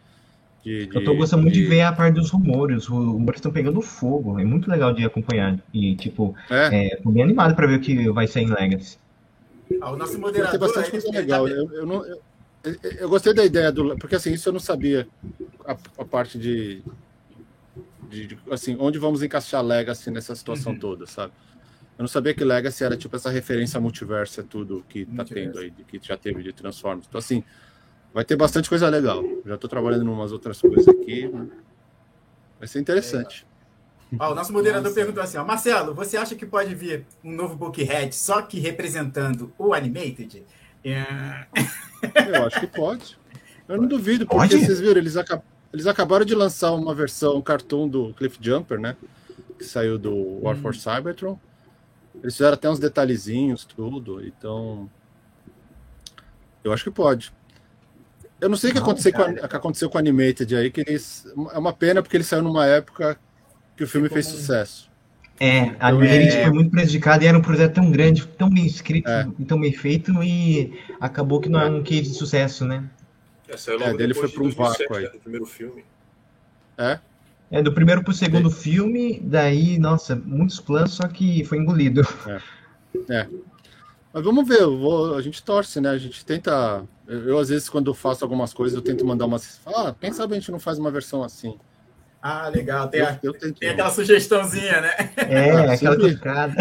De, 0.64 0.86
de, 0.86 0.96
eu 0.96 1.05
tô 1.05 1.14
gostando 1.14 1.42
muito 1.42 1.55
de... 1.55 1.62
de 1.62 1.68
ver 1.68 1.82
a 1.82 1.92
parte 1.92 2.14
dos 2.14 2.30
rumores. 2.30 2.84
Os 2.84 2.86
rumores 2.88 3.38
estão 3.38 3.52
pegando 3.52 3.80
fogo. 3.82 4.38
É 4.38 4.44
muito 4.44 4.70
legal 4.70 4.94
de 4.94 5.05
acompanhar. 5.05 5.59
E, 5.72 5.96
tipo, 5.96 6.36
é. 6.48 6.92
é 6.92 6.96
tô 6.96 7.10
bem 7.10 7.24
animado 7.24 7.55
pra 7.56 7.66
ver 7.66 7.78
o 7.78 7.80
que 7.80 8.09
vai 8.10 8.28
ser 8.28 8.42
em 8.42 8.46
Legacy. 8.46 8.96
Ah, 9.80 9.92
o 9.92 9.96
nosso 9.96 10.18
moderador. 10.18 10.50
Tem 10.50 10.60
bastante 10.60 10.90
coisa 10.90 11.10
legal. 11.10 11.48
Eu, 11.48 11.70
eu, 11.72 11.86
não, 11.86 12.04
eu, 12.04 12.20
eu, 12.98 13.08
gostei 13.08 13.34
da 13.34 13.44
ideia 13.44 13.70
do. 13.70 13.96
Porque 13.96 14.14
assim, 14.14 14.32
isso 14.32 14.48
eu 14.48 14.52
não 14.52 14.60
sabia. 14.60 15.06
A, 15.64 15.72
a 15.72 16.04
parte 16.04 16.38
de, 16.38 16.82
de, 18.08 18.26
de, 18.26 18.38
Assim, 18.50 18.76
onde 18.78 18.98
vamos 18.98 19.22
encaixar 19.22 19.62
Legacy 19.62 20.10
nessa 20.10 20.34
situação 20.34 20.72
uhum. 20.72 20.78
toda, 20.78 21.06
sabe? 21.06 21.32
Eu 21.96 22.02
não 22.02 22.08
sabia 22.08 22.34
que 22.34 22.44
Legacy 22.44 22.84
era 22.84 22.96
tipo 22.96 23.14
essa 23.14 23.30
referência 23.30 23.80
multiverso, 23.80 24.40
é 24.40 24.42
tudo 24.42 24.84
que 24.88 25.06
tá 25.06 25.24
tendo 25.24 25.58
aí, 25.58 25.70
que 25.70 26.00
já 26.02 26.16
teve 26.16 26.42
de 26.42 26.52
Transformers. 26.52 27.06
Então, 27.08 27.18
assim, 27.18 27.44
vai 28.12 28.24
ter 28.24 28.36
bastante 28.36 28.68
coisa 28.68 28.88
legal. 28.88 29.22
Já 29.46 29.56
tô 29.56 29.68
trabalhando 29.68 30.04
em 30.04 30.08
umas 30.08 30.32
outras 30.32 30.60
coisas 30.60 30.88
aqui. 30.88 31.28
Né? 31.28 31.48
Vai 32.58 32.66
ser 32.66 32.80
interessante. 32.80 33.46
Ó, 34.18 34.32
o 34.32 34.34
nosso 34.34 34.52
moderador 34.52 34.84
Nossa. 34.84 34.94
perguntou 34.94 35.22
assim: 35.22 35.36
ó, 35.36 35.44
Marcelo, 35.44 35.94
você 35.94 36.16
acha 36.16 36.34
que 36.34 36.46
pode 36.46 36.74
vir 36.74 37.06
um 37.22 37.32
novo 37.32 37.56
Bookhead 37.56 38.14
só 38.14 38.42
que 38.42 38.58
representando 38.58 39.52
o 39.58 39.72
Animated? 39.74 40.44
É... 40.84 41.46
Eu 42.28 42.46
acho 42.46 42.60
que 42.60 42.66
pode. 42.66 43.18
Eu 43.66 43.78
não 43.80 43.88
duvido, 43.88 44.26
porque 44.26 44.54
pode? 44.54 44.64
vocês 44.64 44.80
viram, 44.80 44.98
eles, 44.98 45.16
acab 45.16 45.42
eles 45.72 45.86
acabaram 45.86 46.24
de 46.24 46.34
lançar 46.34 46.72
uma 46.72 46.94
versão 46.94 47.40
cartoon 47.40 47.88
do 47.88 48.14
Cliff 48.14 48.38
Jumper, 48.40 48.78
né? 48.78 48.96
Que 49.58 49.64
saiu 49.64 49.98
do 49.98 50.42
War 50.42 50.56
for 50.56 50.70
hum. 50.70 50.78
Cybertron. 50.78 51.38
Eles 52.22 52.34
fizeram 52.34 52.54
até 52.54 52.68
uns 52.68 52.78
detalhezinhos, 52.78 53.64
tudo. 53.64 54.24
Então. 54.24 54.90
Eu 56.62 56.72
acho 56.72 56.84
que 56.84 56.90
pode. 56.90 57.32
Eu 58.40 58.48
não 58.48 58.56
sei 58.56 58.70
o 58.70 58.72
que, 58.74 58.78
aconteceu 58.78 59.12
com, 59.12 59.22
a, 59.22 59.48
que 59.48 59.56
aconteceu 59.56 59.88
com 59.88 59.96
o 59.96 59.98
Animated 59.98 60.54
aí, 60.54 60.70
que 60.70 60.82
eles. 60.82 61.26
É 61.52 61.58
uma 61.58 61.72
pena 61.72 62.02
porque 62.02 62.16
ele 62.16 62.24
saiu 62.24 62.42
numa 62.42 62.66
época 62.66 63.18
que 63.76 63.84
o 63.84 63.88
filme 63.88 64.09
fez 64.09 64.26
sucesso. 64.26 64.90
É, 65.38 65.74
a 65.80 65.90
então, 65.90 66.02
é... 66.02 66.42
foi 66.44 66.52
muito 66.52 66.70
prejudicado 66.70 67.24
e 67.24 67.26
era 67.26 67.36
um 67.36 67.42
projeto 67.42 67.74
tão 67.74 67.90
grande, 67.90 68.26
tão 68.26 68.48
bem 68.48 68.64
escrito 68.64 69.10
é. 69.10 69.28
e 69.38 69.44
tão 69.44 69.60
bem 69.60 69.72
feito, 69.72 70.22
e 70.22 70.80
acabou 71.01 71.40
que 71.40 71.48
não 71.48 71.60
é 71.60 71.68
um 71.68 71.82
case 71.82 72.02
de 72.02 72.16
sucesso, 72.16 72.64
né? 72.64 72.84
Essa 73.48 73.72
é, 73.72 73.82
é 73.82 73.94
dele 73.94 74.14
foi 74.14 74.28
para 74.28 74.42
um 74.42 74.51
vácuo 74.51 74.96
aí. 74.96 75.05
Né, 75.05 75.10
primeiro 75.22 75.44
filme. 75.44 75.84
É? 76.78 76.98
É, 77.51 77.62
do 77.62 77.72
primeiro 77.72 78.02
pro 78.02 78.12
segundo 78.12 78.48
é. 78.48 78.52
filme, 78.52 79.20
daí, 79.22 79.78
nossa, 79.78 80.16
muitos 80.16 80.60
planos, 80.60 80.94
só 80.94 81.06
que 81.09 81.44
foi 81.44 81.59
engolido. 81.59 82.02
É. 82.26 82.40
é. 83.20 83.28
Mas 84.12 84.22
vamos 84.22 84.46
ver, 84.46 84.64
vou, 84.64 85.16
a 85.16 85.20
gente 85.20 85.42
torce, 85.42 85.80
né? 85.80 85.90
A 85.90 85.98
gente 85.98 86.24
tenta. 86.24 86.84
Eu, 87.06 87.28
eu, 87.30 87.38
às 87.38 87.48
vezes, 87.48 87.68
quando 87.68 87.92
faço 87.92 88.24
algumas 88.24 88.55
coisas, 88.55 88.76
eu 88.76 88.82
tento 88.82 89.05
mandar 89.05 89.26
umas. 89.26 89.60
Ah, 89.66 89.92
quem 90.01 90.12
sabe 90.12 90.34
a 90.34 90.38
gente 90.38 90.52
não 90.52 90.60
faz 90.60 90.78
uma 90.78 90.90
versão 90.90 91.24
assim. 91.24 91.59
Ah, 92.26 92.48
legal. 92.48 92.88
Tem, 92.88 93.02
a, 93.02 93.18
eu, 93.22 93.34
tem 93.34 93.68
aquela 93.68 93.90
sugestãozinha, 93.90 94.80
né? 94.80 94.94
É, 95.14 95.51
ah, 95.68 95.72
aquela 95.74 95.94
clicada. 95.94 96.55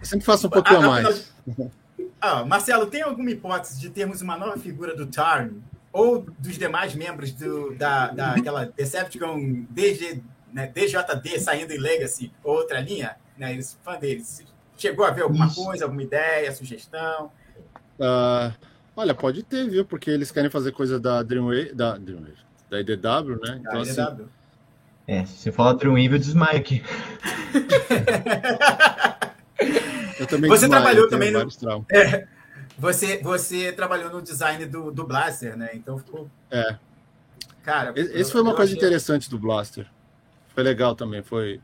Eu 0.00 0.04
sempre 0.04 0.26
faço 0.26 0.48
um 0.48 0.50
pouquinho 0.50 0.80
a, 0.80 0.84
a 0.84 0.88
mais. 0.88 1.32
Ah, 2.18 2.44
Marcelo, 2.44 2.86
tem 2.86 3.02
alguma 3.02 3.30
hipótese 3.30 3.78
de 3.78 3.90
termos 3.90 4.20
uma 4.22 4.36
nova 4.36 4.58
figura 4.58 4.96
do 4.96 5.06
Tarn 5.06 5.50
ou 5.92 6.26
dos 6.38 6.58
demais 6.58 6.94
membros 6.94 7.30
do, 7.30 7.74
da, 7.76 8.08
daquela 8.08 8.64
Decepticon 8.64 9.66
DG, 9.70 10.22
né, 10.52 10.66
DJD 10.66 11.38
saindo 11.38 11.72
em 11.72 11.78
Legacy, 11.78 12.32
outra 12.42 12.80
linha, 12.80 13.16
né, 13.36 13.52
eles, 13.52 13.78
fã 13.84 13.96
deles. 13.96 14.42
Chegou 14.76 15.04
a 15.04 15.10
ver 15.10 15.22
alguma 15.22 15.46
Isso. 15.46 15.62
coisa, 15.62 15.84
alguma 15.84 16.02
ideia, 16.02 16.50
sugestão? 16.52 17.30
Uh, 18.00 18.52
olha, 18.96 19.14
pode 19.14 19.42
ter, 19.42 19.68
viu? 19.68 19.84
Porque 19.84 20.10
eles 20.10 20.32
querem 20.32 20.50
fazer 20.50 20.72
coisa 20.72 20.98
da 20.98 21.22
Dreamwave, 21.22 21.74
da, 21.74 21.96
Dreamwave, 21.96 22.38
da 22.68 22.80
IDW, 22.80 23.38
né? 23.40 23.60
Então, 23.60 23.80
assim, 23.82 24.00
é, 25.06 25.24
se 25.24 25.38
você 25.38 25.52
falar 25.52 25.74
Dreamwave, 25.74 26.12
eu 26.12 26.18
desmaio 26.18 26.58
aqui. 26.58 26.82
eu 30.18 30.26
também 30.26 30.50
Você 30.50 30.66
desmaio, 30.66 30.82
trabalhou 30.82 31.08
também 31.08 31.30
no... 31.30 31.48
É, 31.90 32.26
você, 32.78 33.18
você 33.22 33.72
trabalhou 33.72 34.10
no 34.10 34.20
design 34.20 34.66
do, 34.66 34.90
do 34.90 35.04
Blaster, 35.04 35.56
né? 35.56 35.70
Então 35.74 35.98
ficou. 35.98 36.30
É. 36.50 36.76
Cara, 37.62 37.92
esse 37.96 38.20
eu, 38.20 38.26
foi 38.26 38.42
uma 38.42 38.54
coisa 38.54 38.72
achei... 38.72 38.76
interessante 38.76 39.30
do 39.30 39.38
Blaster. 39.38 39.86
Foi 40.54 40.62
legal 40.62 40.94
também. 40.94 41.22
Foi. 41.22 41.60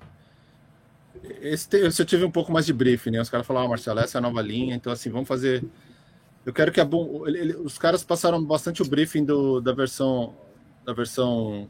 Esse, 1.41 1.69
esse 1.77 2.03
eu 2.03 2.07
tive 2.07 2.25
um 2.25 2.31
pouco 2.31 2.51
mais 2.51 2.65
de 2.65 2.73
briefing, 2.73 3.11
né? 3.11 3.21
Os 3.21 3.29
caras 3.29 3.47
falaram, 3.47 3.67
ah, 3.67 3.71
Marcelo, 3.71 4.01
essa 4.01 4.17
é 4.17 4.19
a 4.19 4.23
nova 4.23 4.41
linha, 4.41 4.75
então 4.75 4.93
assim, 4.93 5.11
vamos 5.11 5.29
fazer. 5.29 5.63
Eu 6.47 6.53
quero 6.53 6.73
que 6.73 6.81
a 6.81 6.85
bom. 6.85 7.27
Ele, 7.27 7.39
ele, 7.39 7.57
os 7.57 7.79
caras 7.79 8.03
passaram 8.03 8.43
bastante 8.43 8.81
o 8.81 8.87
briefing 8.87 9.25
do, 9.25 9.61
da 9.61 9.73
versão. 9.73 10.35
Da 10.85 10.95
versão. 10.95 11.69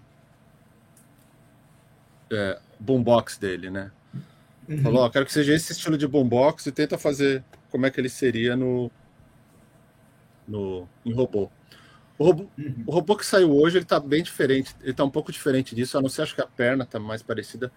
É, 2.32 2.59
boombox 2.78 3.38
dele, 3.38 3.70
né? 3.70 3.90
Uhum. 4.68 4.82
Falou, 4.82 5.02
ó, 5.02 5.10
quero 5.10 5.26
que 5.26 5.32
seja 5.32 5.54
esse 5.54 5.72
estilo 5.72 5.98
de 5.98 6.06
boombox 6.06 6.66
e 6.66 6.72
tenta 6.72 6.96
fazer 6.96 7.44
como 7.70 7.86
é 7.86 7.90
que 7.90 8.00
ele 8.00 8.09
seria 8.09 8.56
no, 8.56 8.90
no, 10.46 10.88
em 11.04 11.12
robô. 11.12 11.50
O 12.18 12.24
robô, 12.24 12.48
uhum. 12.56 12.84
o 12.86 12.92
robô 12.92 13.16
que 13.16 13.26
saiu 13.26 13.54
hoje, 13.54 13.78
ele 13.78 13.84
tá 13.84 13.98
bem 13.98 14.22
diferente. 14.22 14.74
Ele 14.82 14.92
tá 14.92 15.04
um 15.04 15.10
pouco 15.10 15.32
diferente 15.32 15.74
disso, 15.74 15.98
a 15.98 16.02
não 16.02 16.09
ser 16.09 16.22
acho 16.22 16.34
que 16.34 16.40
a 16.40 16.46
perna 16.46 16.86
tá 16.86 16.98
mais 16.98 17.22
parecida. 17.22 17.72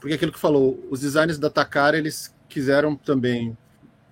Porque 0.00 0.14
aquilo 0.14 0.32
que 0.32 0.38
falou, 0.38 0.82
os 0.90 1.00
designers 1.00 1.38
da 1.38 1.50
Takara, 1.50 1.98
eles 1.98 2.34
quiseram 2.48 2.96
também 2.96 3.56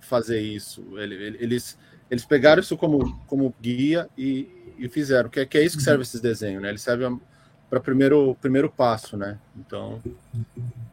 fazer 0.01 0.39
isso. 0.39 0.85
Eles, 0.97 1.77
eles 2.11 2.25
pegaram 2.25 2.61
isso 2.61 2.77
como, 2.77 3.19
como 3.25 3.53
guia 3.59 4.07
e, 4.17 4.75
e 4.77 4.87
fizeram. 4.87 5.29
Que 5.29 5.41
é, 5.41 5.45
que 5.45 5.57
é 5.57 5.63
isso 5.63 5.77
que 5.77 5.83
serve 5.83 6.03
esses 6.03 6.21
desenhos, 6.21 6.61
né? 6.61 6.69
Eles 6.69 6.81
servem 6.81 7.19
para 7.69 7.79
primeiro 7.79 8.35
primeiro 8.41 8.69
passo, 8.69 9.15
né? 9.15 9.37
Então, 9.57 10.01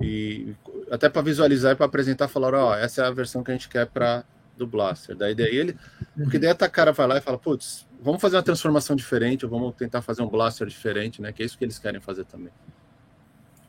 e 0.00 0.54
até 0.90 1.08
para 1.08 1.22
visualizar 1.22 1.72
e 1.72 1.76
para 1.76 1.86
apresentar, 1.86 2.28
falaram, 2.28 2.58
ó, 2.58 2.74
essa 2.76 3.02
é 3.02 3.06
a 3.06 3.10
versão 3.10 3.42
que 3.42 3.50
a 3.50 3.54
gente 3.54 3.68
quer 3.68 3.86
para 3.86 4.24
do 4.56 4.66
Blaster. 4.66 5.16
Daí, 5.16 5.34
daí 5.34 5.54
ele. 5.54 5.76
Porque 6.14 6.38
daí 6.38 6.50
a 6.50 6.54
Takara 6.54 6.92
vai 6.92 7.06
lá 7.06 7.18
e 7.18 7.20
fala, 7.20 7.38
putz, 7.38 7.86
vamos 8.00 8.20
fazer 8.20 8.36
uma 8.36 8.42
transformação 8.42 8.96
diferente, 8.96 9.44
ou 9.44 9.50
vamos 9.50 9.74
tentar 9.74 10.02
fazer 10.02 10.22
um 10.22 10.28
Blaster 10.28 10.66
diferente, 10.66 11.20
né? 11.20 11.32
Que 11.32 11.42
é 11.42 11.46
isso 11.46 11.56
que 11.58 11.64
eles 11.64 11.78
querem 11.78 12.00
fazer 12.00 12.24
também. 12.24 12.52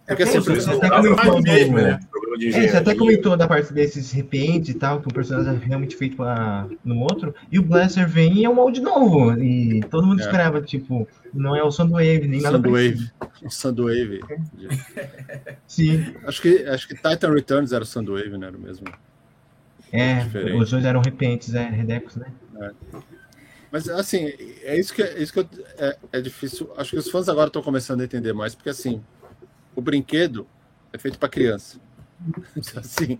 Porque 0.08 0.24
é, 0.24 0.26
assim, 0.26 0.40
você, 0.40 0.72
até 0.72 0.90
comentou, 0.90 1.42
mesmo, 1.42 1.76
né? 1.76 2.00
é, 2.42 2.68
você 2.68 2.78
até 2.78 2.96
comentou 2.96 3.36
da 3.36 3.46
parte 3.46 3.74
desses 3.74 4.10
repente 4.10 4.72
e 4.72 4.74
tal, 4.74 5.02
que 5.02 5.08
o 5.10 5.14
personagem 5.14 5.62
é 5.62 5.66
realmente 5.66 5.98
feito 5.98 6.16
pra, 6.16 6.66
no 6.84 7.02
outro, 7.02 7.36
e 7.52 7.60
o 7.60 7.62
Blaster 7.62 8.08
vem 8.08 8.38
e 8.38 8.46
é 8.46 8.50
um 8.50 8.56
molde 8.56 8.80
novo. 8.80 9.38
E 9.38 9.82
todo 9.92 10.08
mundo 10.08 10.22
é. 10.22 10.24
esperava, 10.24 10.62
tipo, 10.62 11.06
não 11.34 11.54
é 11.54 11.62
o 11.62 11.70
Soundwave, 11.70 12.26
nem 12.26 12.42
nada 12.42 12.58
Soundwave. 12.58 13.12
O 13.44 13.50
Soundwave. 13.50 14.22
Sim. 15.68 16.16
Acho 16.26 16.42
que, 16.42 16.64
acho 16.64 16.88
que 16.88 16.96
Titan 16.96 17.34
Returns 17.34 17.74
era 17.74 17.84
o 17.84 17.88
Soundwave, 17.88 18.38
né? 18.38 18.48
Era 18.48 18.58
o 18.58 18.62
mesmo. 18.62 18.88
É, 19.92 20.22
diferente. 20.22 20.58
os 20.58 20.72
dois 20.72 20.86
eram 20.86 21.02
repentes, 21.02 21.54
é, 21.54 21.68
Redecos, 21.68 22.16
né? 22.16 22.28
É. 22.62 22.72
Mas 23.70 23.90
assim, 23.90 24.32
é 24.64 24.80
isso 24.80 24.94
que, 24.94 25.02
é, 25.02 25.22
isso 25.22 25.34
que 25.34 25.40
eu, 25.40 25.50
é, 25.78 25.98
é 26.14 26.22
difícil. 26.22 26.72
Acho 26.78 26.92
que 26.92 26.98
os 26.98 27.10
fãs 27.10 27.28
agora 27.28 27.48
estão 27.48 27.62
começando 27.62 28.00
a 28.02 28.06
entender 28.06 28.34
mais, 28.34 28.56
porque 28.56 28.70
assim, 28.70 29.02
o 29.78 29.82
brinquedo 29.82 30.48
é 30.92 30.98
feito 30.98 31.20
para 31.20 31.30
criança. 31.30 31.80
Assim, 32.76 33.20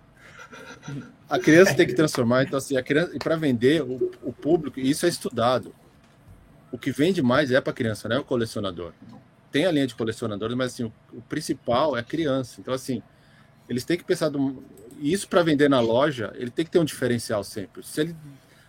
a 1.30 1.38
criança 1.38 1.72
tem 1.72 1.86
que 1.86 1.94
transformar, 1.94 2.42
então 2.42 2.56
assim, 2.56 2.76
a 2.76 2.82
criança 2.82 3.14
e 3.14 3.18
para 3.18 3.36
vender 3.36 3.82
o, 3.82 4.10
o 4.24 4.32
público, 4.32 4.80
isso 4.80 5.06
é 5.06 5.08
estudado. 5.08 5.72
O 6.72 6.78
que 6.78 6.90
vende 6.90 7.22
mais 7.22 7.52
é 7.52 7.60
para 7.60 7.72
criança, 7.72 8.08
não 8.08 8.16
é 8.16 8.18
o 8.18 8.24
colecionador. 8.24 8.92
Tem 9.52 9.66
a 9.66 9.70
linha 9.70 9.86
de 9.86 9.94
colecionadores, 9.94 10.56
mas 10.56 10.72
assim, 10.72 10.84
o, 10.84 10.92
o 11.12 11.22
principal 11.22 11.96
é 11.96 12.00
a 12.00 12.02
criança. 12.02 12.60
Então 12.60 12.74
assim, 12.74 13.02
eles 13.68 13.84
têm 13.84 13.96
que 13.96 14.04
pensar 14.04 14.28
do, 14.28 14.64
isso 14.98 15.28
para 15.28 15.44
vender 15.44 15.68
na 15.68 15.80
loja, 15.80 16.32
ele 16.34 16.50
tem 16.50 16.64
que 16.64 16.70
ter 16.72 16.80
um 16.80 16.84
diferencial 16.84 17.44
sempre. 17.44 17.84
Se 17.84 18.00
ele 18.00 18.16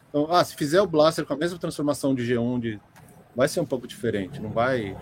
então, 0.09 0.31
ah, 0.31 0.43
se 0.43 0.55
fizer 0.55 0.81
o 0.81 0.87
Blaster 0.87 1.25
com 1.25 1.33
a 1.33 1.37
mesma 1.37 1.57
transformação 1.57 2.13
de 2.13 2.23
G1 2.23 2.59
de 2.59 2.79
vai 3.35 3.47
ser 3.47 3.61
um 3.61 3.65
pouco 3.65 3.87
diferente, 3.87 4.39
não 4.39 4.51
vai 4.51 4.95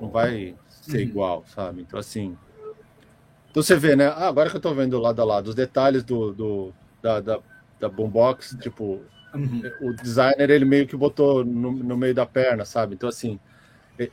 não 0.00 0.08
vai 0.08 0.56
ser 0.84 0.98
uhum. 0.98 1.02
igual, 1.02 1.44
sabe? 1.46 1.82
Então 1.82 1.98
assim, 1.98 2.36
então 3.50 3.62
você 3.62 3.76
vê, 3.76 3.96
né? 3.96 4.08
Ah, 4.08 4.28
agora 4.28 4.50
que 4.50 4.56
eu 4.56 4.60
tô 4.60 4.74
vendo 4.74 4.98
lado 4.98 5.20
a 5.20 5.24
lado 5.24 5.48
os 5.48 5.54
detalhes 5.54 6.02
do, 6.02 6.32
do 6.32 6.74
da, 7.02 7.20
da, 7.20 7.38
da 7.80 7.88
boombox, 7.88 8.56
tipo, 8.60 9.00
uhum. 9.34 9.62
o 9.80 9.92
designer 9.92 10.50
ele 10.50 10.64
meio 10.64 10.86
que 10.86 10.96
botou 10.96 11.44
no, 11.44 11.72
no 11.72 11.96
meio 11.96 12.14
da 12.14 12.26
perna, 12.26 12.64
sabe? 12.64 12.94
Então 12.94 13.08
assim, 13.08 13.38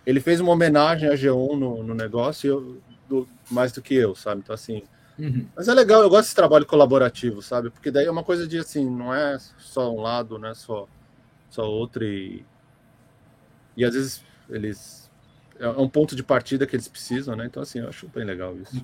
ele 0.06 0.20
fez 0.20 0.40
uma 0.40 0.52
homenagem 0.52 1.10
a 1.10 1.14
G1 1.14 1.58
no, 1.58 1.84
no 1.84 1.94
negócio 1.94 2.48
eu, 2.48 2.82
do, 3.10 3.28
mais 3.50 3.72
do 3.72 3.82
que 3.82 3.96
eu, 3.96 4.16
sabe? 4.16 4.42
Então 4.42 4.54
assim, 4.54 4.84
Uhum. 5.22 5.48
Mas 5.56 5.68
é 5.68 5.74
legal, 5.74 6.02
eu 6.02 6.10
gosto 6.10 6.24
desse 6.24 6.36
trabalho 6.36 6.66
colaborativo, 6.66 7.44
sabe? 7.44 7.70
Porque 7.70 7.92
daí 7.92 8.06
é 8.06 8.12
uma 8.12 8.24
coisa 8.24 8.48
de 8.48 8.58
assim, 8.58 8.90
não 8.90 9.14
é 9.14 9.38
só 9.60 9.94
um 9.94 10.02
lado, 10.02 10.40
não 10.40 10.50
é 10.50 10.54
só, 10.56 10.88
só 11.48 11.70
outro 11.70 12.04
e, 12.04 12.44
e 13.78 13.86
às 13.86 13.94
vezes 13.94 14.24
eles 14.50 15.01
é 15.62 15.70
um 15.70 15.88
ponto 15.88 16.16
de 16.16 16.24
partida 16.24 16.66
que 16.66 16.76
eles 16.76 16.88
precisam, 16.88 17.36
né? 17.36 17.46
Então 17.46 17.64
assim, 17.64 17.80
eu 17.80 17.88
acho 17.88 18.08
bem 18.08 18.26
legal 18.26 18.56
isso. 18.58 18.84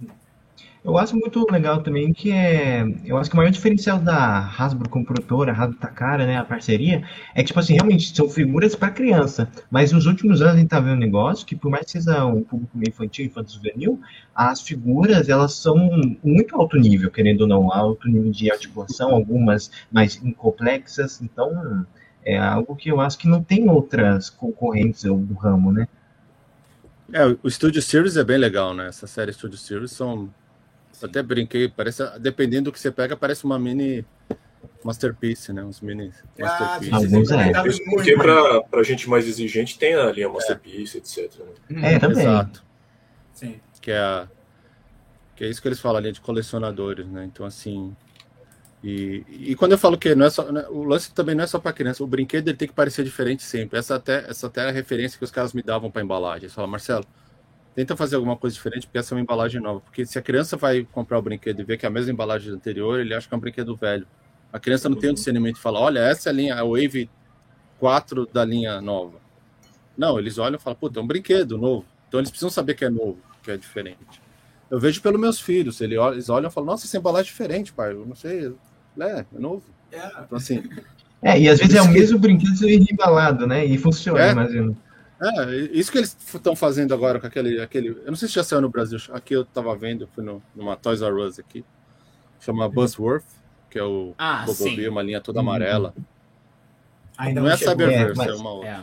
Eu 0.87 0.97
acho 0.97 1.17
muito 1.17 1.45
legal 1.51 1.81
também 1.83 2.13
que 2.13 2.31
é. 2.31 2.81
Eu 3.03 3.17
acho 3.17 3.29
que 3.29 3.35
o 3.35 3.37
maior 3.37 3.51
diferencial 3.51 3.99
da 3.99 4.39
Hasbro 4.39 4.87
como 4.87 5.03
produtora, 5.03 5.51
Hasbro 5.51 5.77
Takara, 5.77 6.25
né, 6.25 6.37
a 6.37 6.45
parceria, 6.45 7.03
é 7.35 7.41
que, 7.41 7.47
tipo 7.47 7.59
assim, 7.59 7.73
realmente 7.73 8.15
são 8.15 8.29
figuras 8.29 8.73
para 8.73 8.91
criança. 8.91 9.49
Mas 9.69 9.91
nos 9.91 10.05
últimos 10.05 10.41
anos 10.41 10.55
a 10.55 10.57
gente 10.57 10.69
tá 10.69 10.79
vendo 10.79 10.93
um 10.93 10.99
negócio 10.99 11.45
que, 11.45 11.57
por 11.57 11.69
mais 11.69 11.85
que 11.85 11.91
seja 11.91 12.25
um 12.25 12.41
público 12.41 12.77
meio 12.77 12.89
infantil, 12.89 13.25
infantil 13.25 13.55
juvenil, 13.55 13.99
as 14.33 14.61
figuras, 14.61 15.27
elas 15.27 15.55
são 15.55 15.75
muito 16.23 16.55
alto 16.55 16.77
nível, 16.77 17.11
querendo 17.11 17.41
ou 17.41 17.47
não, 17.47 17.73
alto 17.73 18.07
nível 18.07 18.31
de 18.31 18.49
articulação, 18.49 19.13
algumas 19.13 19.69
mais 19.91 20.21
complexas. 20.37 21.21
Então, 21.21 21.85
é 22.23 22.37
algo 22.37 22.77
que 22.77 22.89
eu 22.89 23.01
acho 23.01 23.17
que 23.17 23.27
não 23.27 23.43
tem 23.43 23.69
outras 23.69 24.29
concorrentes 24.29 25.03
do 25.03 25.33
ramo, 25.33 25.71
né? 25.71 25.87
É, 27.13 27.25
o 27.41 27.49
Studio 27.49 27.81
Series 27.81 28.17
é 28.17 28.23
bem 28.23 28.37
legal, 28.37 28.73
né? 28.73 28.87
Essa 28.87 29.07
série 29.07 29.31
Studio 29.31 29.57
Series 29.57 29.91
são 29.91 30.29
eu 31.01 31.07
até 31.07 31.21
brinquei, 31.21 31.69
parece, 31.69 32.03
dependendo 32.19 32.65
do 32.65 32.73
que 32.73 32.79
você 32.79 32.91
pega, 32.91 33.15
parece 33.15 33.45
uma 33.45 33.59
mini 33.59 34.03
Masterpiece, 34.83 35.53
né? 35.53 35.63
Uns 35.63 35.79
mini 35.79 36.11
Ah, 36.39 36.43
Masterpiece. 36.43 36.93
Alguns 36.93 37.31
é. 37.31 37.67
Isso 37.67 37.83
porque 37.85 38.15
pra, 38.15 38.63
pra 38.63 38.83
gente 38.83 39.07
mais 39.09 39.27
exigente 39.27 39.77
tem 39.77 39.93
a 39.93 40.11
linha 40.11 40.29
Masterpiece, 40.29 40.97
etc. 40.97 41.31
Né? 41.69 41.93
É, 41.93 41.99
também. 41.99 42.19
Exato. 42.19 42.63
Sim. 43.33 43.59
Que 43.79 43.91
é, 43.91 43.99
a, 43.99 44.27
que 45.35 45.43
é 45.43 45.47
isso 45.47 45.61
que 45.61 45.67
eles 45.67 45.79
falam 45.79 45.97
ali 45.97 46.11
de 46.11 46.19
colecionadores, 46.19 47.05
né? 47.07 47.25
Então, 47.25 47.45
assim. 47.45 47.95
E, 48.87 49.25
e 49.51 49.55
quando 49.57 49.73
eu 49.73 49.77
falo 49.77 49.97
que 49.97 50.15
não 50.15 50.27
é 50.27 50.29
só. 50.29 50.49
né, 50.49 50.65
O 50.69 50.83
lance 50.85 51.11
também 51.13 51.35
não 51.35 51.43
é 51.43 51.47
só 51.47 51.59
para 51.59 51.73
criança, 51.73 52.01
o 52.01 52.07
brinquedo 52.07 52.47
ele 52.47 52.55
tem 52.55 52.69
que 52.69 52.73
parecer 52.73 53.03
diferente 53.03 53.43
sempre. 53.43 53.77
Essa 53.77 53.95
até, 53.95 54.29
essa 54.29 54.47
até 54.47 54.61
é 54.61 54.69
a 54.69 54.71
referência 54.71 55.17
que 55.17 55.25
os 55.25 55.31
caras 55.31 55.51
me 55.51 55.61
davam 55.61 55.91
para 55.91 56.01
embalagem. 56.01 56.43
Eles 56.43 56.53
falam, 56.53 56.71
Marcelo, 56.71 57.05
tenta 57.75 57.97
fazer 57.97 58.15
alguma 58.15 58.37
coisa 58.37 58.53
diferente, 58.53 58.87
porque 58.87 58.97
essa 58.97 59.13
é 59.13 59.17
uma 59.17 59.21
embalagem 59.21 59.59
nova. 59.61 59.81
Porque 59.81 60.05
se 60.05 60.17
a 60.17 60.21
criança 60.21 60.55
vai 60.55 60.87
comprar 60.89 61.19
o 61.19 61.21
brinquedo 61.21 61.59
e 61.59 61.63
ver 61.65 61.77
que 61.77 61.85
é 61.85 61.89
a 61.89 61.91
mesma 61.91 62.13
embalagem 62.13 62.53
anterior, 62.53 62.97
ele 62.97 63.13
acha 63.13 63.27
que 63.27 63.33
é 63.33 63.37
um 63.37 63.41
brinquedo 63.41 63.75
velho. 63.75 64.07
A 64.53 64.59
criança 64.59 64.87
não 64.87 64.95
tem 64.95 65.09
o 65.09 65.13
discernimento 65.13 65.57
e 65.57 65.61
fala: 65.61 65.81
olha, 65.81 65.99
essa 65.99 66.29
é 66.29 66.31
a 66.31 66.33
linha, 66.33 66.55
a 66.55 66.63
Wave 66.63 67.09
4 67.79 68.25
da 68.31 68.45
linha 68.45 68.79
nova. 68.79 69.19
Não, 69.97 70.17
eles 70.17 70.37
olham 70.37 70.55
e 70.57 70.61
falam: 70.61 70.79
puta, 70.79 70.97
é 70.97 71.03
um 71.03 71.07
brinquedo 71.07 71.57
novo. 71.57 71.85
Então 72.07 72.21
eles 72.21 72.29
precisam 72.29 72.49
saber 72.49 72.73
que 72.73 72.85
é 72.85 72.89
novo, 72.89 73.19
que 73.43 73.51
é 73.51 73.57
diferente. 73.57 74.21
Eu 74.71 74.79
vejo 74.79 75.01
pelos 75.01 75.19
meus 75.19 75.41
filhos, 75.41 75.81
eles 75.81 75.97
olham, 75.97 76.13
eles 76.13 76.29
olham 76.29 76.49
e 76.49 76.53
falam: 76.53 76.67
nossa, 76.71 76.85
essa 76.85 76.97
embalagem 76.97 77.29
é 77.29 77.31
diferente, 77.33 77.73
pai. 77.73 77.91
Eu 77.91 78.05
não 78.05 78.15
sei. 78.15 78.53
É, 78.99 79.19
é 79.19 79.25
novo. 79.39 79.63
É. 79.91 80.05
Então, 80.07 80.37
assim, 80.37 80.63
É, 81.21 81.39
e 81.39 81.49
às 81.49 81.59
vezes 81.59 81.73
é 81.75 81.79
o 81.79 81.83
Isso 81.83 81.93
que- 81.93 81.99
mesmo 81.99 82.19
brinquedo 82.19 82.67
embalado, 82.69 83.47
né? 83.47 83.65
E 83.65 83.77
funciona, 83.77 84.21
É. 84.21 84.31
imagino. 84.31 84.77
É, 85.19 85.55
isso 85.71 85.91
que 85.91 85.97
eles 85.97 86.15
estão 86.33 86.55
fazendo 86.55 86.93
agora 86.93 87.19
com 87.19 87.25
aquele, 87.25 87.59
aquele. 87.59 87.89
Eu 87.89 88.05
não 88.07 88.15
sei 88.15 88.27
se 88.27 88.35
já 88.35 88.43
saiu 88.43 88.61
no 88.61 88.69
Brasil. 88.69 88.99
Aqui 89.11 89.33
eu 89.33 89.43
tava 89.43 89.75
vendo, 89.75 90.03
eu 90.03 90.07
fui 90.13 90.23
no, 90.23 90.43
numa 90.55 90.75
Toys 90.75 91.01
R 91.01 91.11
Us 91.13 91.39
aqui. 91.39 91.65
Chama 92.39 92.69
Buzzworth, 92.69 93.25
que 93.69 93.79
é 93.79 93.83
o 93.83 94.13
Ah, 94.17 94.45
sim. 94.47 94.87
uma 94.87 95.01
linha 95.01 95.19
toda 95.19 95.39
amarela. 95.39 95.91
Ainda 97.17 97.41
não, 97.41 97.47
não, 97.47 97.53
é. 97.53 97.57
Cyberverse, 97.57 98.11
É, 98.11 98.15
mas- 98.15 98.27
é 98.27 98.33
uma 98.35 98.51
outra. 98.51 98.69
É. 98.69 98.79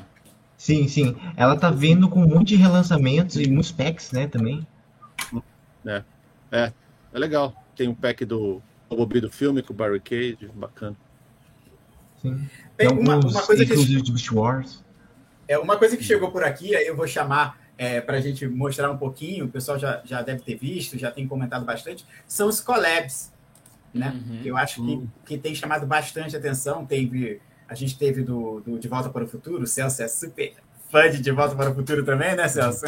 Sim, 0.59 0.89
sim. 0.89 1.15
Ela 1.37 1.55
tá 1.57 1.71
vindo 1.71 2.09
com 2.09 2.21
um 2.25 2.27
monte 2.29 2.49
de 2.49 2.57
relançamentos 2.57 3.37
e 3.37 3.47
muitos 3.49 3.71
packs, 3.71 4.11
né, 4.11 4.27
também. 4.27 4.67
É 6.53 6.73
legal. 7.13 7.55
Tem 7.77 7.87
um 7.89 7.95
pack 7.95 8.25
do 8.25 8.61
Bumblebee 8.97 9.21
do 9.21 9.31
filme 9.31 9.63
com 9.63 9.73
o 9.73 9.77
Barricade, 9.77 10.51
bacana. 10.55 10.97
Sim. 12.21 12.49
Tem 12.77 12.89
uma, 12.89 13.17
uma 13.17 13.43
coisa 13.43 13.65
que 13.65 13.77
de 13.77 14.13
Beast 14.13 14.33
Wars. 14.33 14.83
É 15.47 15.59
uma 15.59 15.77
coisa 15.77 15.97
que 15.97 16.03
chegou 16.03 16.31
por 16.31 16.43
aqui, 16.43 16.75
aí 16.75 16.87
eu 16.87 16.97
vou 16.97 17.07
chamar 17.07 17.59
para 18.07 18.19
a 18.19 18.21
gente 18.21 18.47
mostrar 18.47 18.91
um 18.91 18.97
pouquinho, 18.97 19.47
o 19.47 19.49
pessoal 19.49 19.79
já, 19.79 20.01
já 20.05 20.23
deve 20.23 20.43
ter 20.43 20.57
visto, 20.57 20.99
já 20.99 21.11
tem 21.11 21.27
comentado 21.27 21.65
bastante, 21.65 22.07
são 22.27 22.49
os 22.49 22.61
collabs, 22.61 23.33
né? 23.93 24.15
Uhum. 24.15 24.41
Eu 24.45 24.57
acho 24.57 24.85
que, 24.85 25.09
que 25.27 25.39
tem 25.39 25.55
chamado 25.55 25.87
bastante 25.87 26.37
atenção. 26.37 26.85
Teve, 26.85 27.41
a 27.69 27.75
gente 27.75 27.97
teve 27.99 28.23
do, 28.23 28.61
do 28.61 28.79
De 28.79 28.89
Volta 28.89 29.09
para 29.09 29.25
o 29.25 29.27
Futuro, 29.27 29.65
o 29.65 29.67
Celso 29.67 30.03
é 30.03 30.09
super 30.09 30.55
fã 30.91 31.11
de 31.11 31.21
De 31.21 31.31
Volta 31.31 31.55
para 31.55 31.71
o 31.71 31.75
Futuro 31.75 32.05
também, 32.05 32.35
né, 32.37 32.49
Celso? 32.49 32.85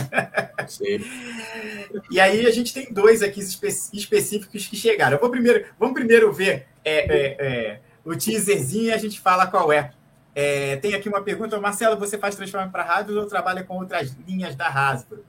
Sim. 0.68 0.98
E 2.10 2.20
aí 2.20 2.44
a 2.47 2.51
gente 2.51 2.74
tem 2.74 2.93
dois 2.93 3.23
aqui 3.23 3.40
espe- 3.40 3.68
específicos 3.93 4.66
que 4.66 4.77
chegaram. 4.77 5.16
Eu 5.16 5.20
vou 5.20 5.31
primeiro, 5.31 5.64
vamos 5.78 5.94
primeiro 5.94 6.31
ver 6.32 6.66
é, 6.85 6.98
é, 6.98 7.36
é, 7.39 7.81
o 8.05 8.14
teaserzinho 8.14 8.86
e 8.86 8.93
a 8.93 8.98
gente 8.98 9.18
fala 9.20 9.47
qual 9.47 9.73
é. 9.73 9.93
É, 10.35 10.77
tem 10.77 10.94
aqui 10.94 11.09
uma 11.09 11.23
pergunta, 11.23 11.59
Marcelo, 11.59 11.97
você 11.97 12.18
faz 12.18 12.35
transforme 12.35 12.70
para 12.70 12.82
Hasbro 12.82 13.18
ou 13.20 13.27
trabalha 13.27 13.64
com 13.64 13.78
outras 13.78 14.14
linhas 14.27 14.55
da 14.55 14.68
Hasbro? 14.68 15.24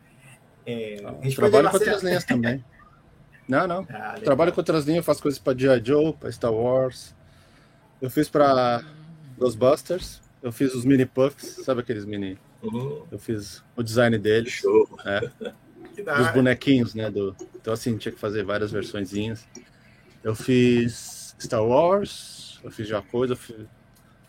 É, 0.65 0.97
aí, 1.21 1.33
Trabalho 1.35 1.69
com 1.69 1.77
outras 1.77 2.03
linhas 2.03 2.25
também. 2.25 2.65
Não, 3.47 3.65
não. 3.65 3.87
Ah. 3.89 4.15
Trabalho 4.21 4.51
com 4.51 4.59
outras 4.59 4.83
linhas, 4.85 5.05
faço 5.05 5.21
coisas 5.21 5.39
para 5.39 5.57
G.I. 5.57 5.81
Joe, 5.85 6.13
para 6.13 6.29
Star 6.31 6.51
Wars. 6.51 7.15
Eu 8.01 8.09
fiz 8.09 8.27
para 8.27 8.83
Ghostbusters. 9.37 10.21
Eu 10.43 10.51
fiz 10.51 10.73
os 10.73 10.83
mini 10.83 11.05
puffs, 11.05 11.63
sabe 11.63 11.79
aqueles 11.81 12.03
mini? 12.03 12.37
Uhum. 12.61 13.03
Eu 13.11 13.19
fiz 13.19 13.63
o 13.75 13.83
design 13.83 14.17
deles, 14.17 14.53
Show. 14.53 14.87
Que 15.97 16.03
da 16.03 16.15
dos 16.15 16.31
bonequinhos, 16.31 16.93
né? 16.93 17.09
Do... 17.09 17.35
Então, 17.55 17.73
assim, 17.73 17.97
tinha 17.97 18.11
que 18.11 18.19
fazer 18.19 18.43
várias 18.43 18.71
versõezinhas. 18.71 19.47
Eu 20.23 20.35
fiz 20.35 21.35
Star 21.39 21.63
Wars, 21.63 22.59
eu 22.63 22.69
fiz 22.69 22.87
já 22.87 23.01
coisa. 23.01 23.33
Eu 23.33 23.37
fiz... 23.37 23.55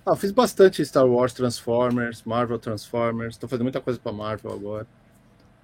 Ah, 0.07 0.13
eu 0.13 0.17
fiz 0.17 0.31
bastante 0.31 0.83
Star 0.83 1.07
Wars, 1.07 1.35
Transformers, 1.35 2.23
Marvel 2.25 2.59
Transformers. 2.59 3.37
Tô 3.37 3.47
fazendo 3.47 3.65
muita 3.65 3.83
coisa 3.83 4.01
para 4.01 4.13
Marvel 4.13 4.51
agora. 4.51 4.87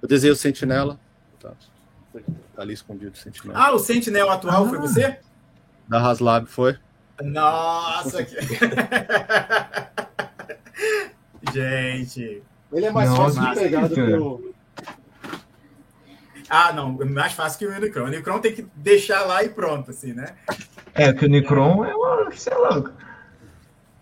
Eu 0.02 0.06
desenhei 0.06 0.34
o 0.34 0.36
Sentinela. 0.36 1.00
Tá, 1.40 1.52
tá 2.12 2.62
ali 2.62 2.74
escondido 2.74 3.14
o 3.14 3.16
Sentinela. 3.16 3.58
Ah, 3.58 3.72
o 3.72 3.78
Sentinel 3.78 4.28
atual 4.28 4.68
foi 4.68 4.78
você? 4.78 5.18
Da 5.88 6.06
Haslab 6.06 6.46
foi. 6.46 6.76
Nossa! 7.22 8.22
Que... 8.22 8.36
Gente. 11.50 12.42
Ele 12.74 12.86
é 12.86 12.90
mais 12.90 13.08
Nossa, 13.10 13.40
fácil 13.40 13.54
de 13.54 13.60
pegar 13.60 13.88
do 13.88 13.94
que 13.94 14.00
o. 14.02 14.54
Ah, 16.50 16.72
não, 16.72 17.00
é 17.00 17.04
mais 17.06 17.32
fácil 17.32 17.58
que 17.58 17.66
o 17.66 17.74
Unicron. 17.74 18.02
O 18.02 18.06
Unicron 18.06 18.38
tem 18.40 18.54
que 18.54 18.62
deixar 18.74 19.24
lá 19.24 19.42
e 19.42 19.48
pronto, 19.48 19.90
assim, 19.90 20.12
né? 20.12 20.36
É, 20.92 21.12
que 21.12 21.24
o 21.24 21.28
Necron 21.28 21.84
é 21.84 21.94
uma. 21.94 22.30
Você 22.30 22.50
é 22.52 22.56
louco. 22.56 22.90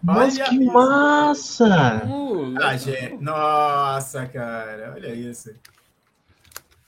Mas 0.03 0.35
Olha 0.37 0.49
que 0.49 0.57
isso. 0.57 0.73
massa! 0.73 2.03
Uh, 2.05 2.55
Ah, 2.61 2.77
gente. 2.77 3.23
Nossa, 3.23 4.27
cara, 4.27 4.93
olha 4.97 5.15
isso. 5.15 5.55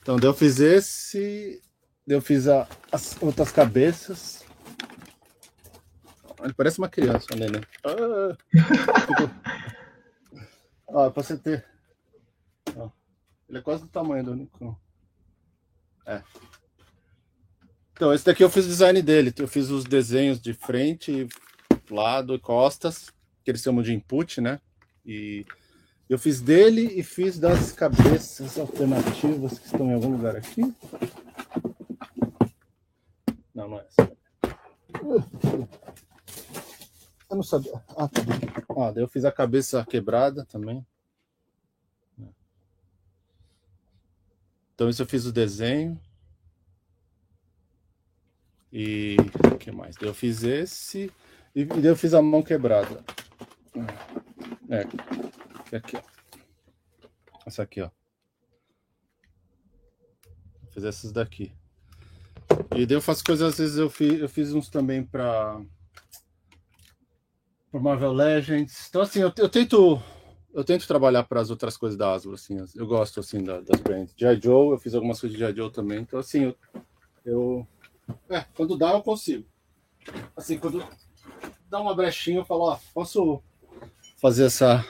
Então, 0.01 0.17
daí 0.17 0.29
eu 0.29 0.33
fiz 0.33 0.59
esse. 0.59 1.61
Eu 2.05 2.21
fiz 2.21 2.47
a- 2.47 2.67
as 2.91 3.15
outras 3.21 3.51
cabeças. 3.51 4.43
Ele 6.43 6.53
parece 6.53 6.77
uma 6.77 6.89
criança, 6.89 7.25
o 7.33 7.37
neném. 7.37 7.61
Ah, 7.85 8.35
ficou- 8.99 9.31
Ó, 10.87 11.09
pra 11.09 11.23
você 11.23 11.37
ter. 11.37 11.65
Ele 13.47 13.59
é 13.59 13.61
quase 13.61 13.83
do 13.83 13.89
tamanho 13.89 14.23
do 14.23 14.31
Unicron. 14.31 14.75
É. 16.05 16.21
Então, 17.93 18.13
esse 18.13 18.25
daqui 18.25 18.43
eu 18.43 18.49
fiz 18.49 18.65
o 18.65 18.69
design 18.69 19.01
dele. 19.01 19.33
Eu 19.37 19.47
fiz 19.47 19.69
os 19.69 19.83
desenhos 19.83 20.41
de 20.41 20.53
frente, 20.53 21.27
lado 21.89 22.35
e 22.35 22.39
costas, 22.39 23.09
que 23.43 23.51
eles 23.51 23.61
chamam 23.61 23.81
de 23.81 23.93
input, 23.93 24.41
né? 24.41 24.59
E 25.05 25.45
eu 26.09 26.19
fiz 26.19 26.41
dele 26.41 26.81
e 26.99 27.03
fiz 27.03 27.39
das 27.39 27.71
cabeças 27.71 28.59
alternativas 28.59 29.57
que 29.59 29.65
estão 29.67 29.89
em 29.89 29.93
algum 29.93 30.11
lugar 30.11 30.35
aqui. 30.35 30.61
Não, 33.53 33.69
não 33.69 33.79
é 33.79 33.85
essa. 33.85 34.11
Eu 37.29 37.35
não 37.37 37.43
sabia. 37.43 37.73
Ah, 37.95 38.07
tá. 38.07 38.21
Ah, 38.77 38.93
eu 38.95 39.07
fiz 39.07 39.23
a 39.25 39.31
cabeça 39.31 39.85
quebrada 39.85 40.45
também. 40.45 40.85
Então, 44.75 44.89
isso 44.89 45.01
eu 45.01 45.07
fiz 45.07 45.25
o 45.25 45.31
desenho. 45.31 45.99
E 48.71 49.15
o 49.53 49.57
que 49.57 49.71
mais? 49.71 49.95
Eu 50.01 50.13
fiz 50.13 50.43
esse 50.43 51.09
e 51.55 51.65
eu 51.81 51.95
fiz 51.95 52.13
a 52.13 52.21
mão 52.21 52.43
quebrada. 52.43 53.01
É, 54.69 54.83
que 55.69 55.75
aqui, 55.77 55.95
ó. 55.95 56.01
Essa 57.45 57.63
aqui, 57.63 57.81
ó. 57.81 57.89
Fazer 60.73 60.89
essas 60.89 61.13
daqui. 61.13 61.53
E 62.75 62.85
daí 62.85 62.97
eu 62.97 63.01
faço 63.01 63.23
coisas, 63.23 63.53
às 63.53 63.57
vezes 63.57 63.77
eu 63.77 63.89
fiz, 63.89 64.19
eu 64.19 64.27
fiz 64.27 64.53
uns 64.53 64.67
também 64.67 65.01
para 65.05 65.61
Marvel 67.71 68.11
Legends. 68.11 68.87
Então 68.89 69.01
assim, 69.01 69.21
eu, 69.21 69.31
eu 69.37 69.47
tento 69.47 70.01
eu 70.55 70.63
tento 70.63 70.87
trabalhar 70.87 71.23
para 71.25 71.41
as 71.41 71.49
outras 71.49 71.75
coisas 71.77 71.97
da 71.97 72.11
Hasbro, 72.13 72.33
assim. 72.33 72.57
Eu 72.75 72.87
gosto 72.87 73.19
assim 73.19 73.43
da- 73.43 73.59
das 73.61 73.79
brands. 73.81 74.13
G.I. 74.17 74.39
Joe, 74.41 74.71
eu 74.71 74.77
fiz 74.79 74.95
algumas 74.95 75.19
coisas 75.19 75.37
de 75.37 75.43
G.I. 75.43 75.55
Joe 75.55 75.71
também. 75.71 75.99
Então 75.99 76.19
assim, 76.19 76.45
eu, 76.45 76.55
eu 77.25 77.67
é, 78.29 78.45
quando 78.55 78.77
dá 78.77 78.91
eu 78.93 79.01
consigo. 79.01 79.45
Assim, 80.35 80.57
quando 80.57 80.83
dá 81.69 81.79
uma 81.81 81.93
brechinha, 81.95 82.39
eu 82.39 82.45
falo, 82.45 82.69
ó, 82.71 82.79
posso 82.93 83.41
fazer 84.21 84.45
essa 84.45 84.83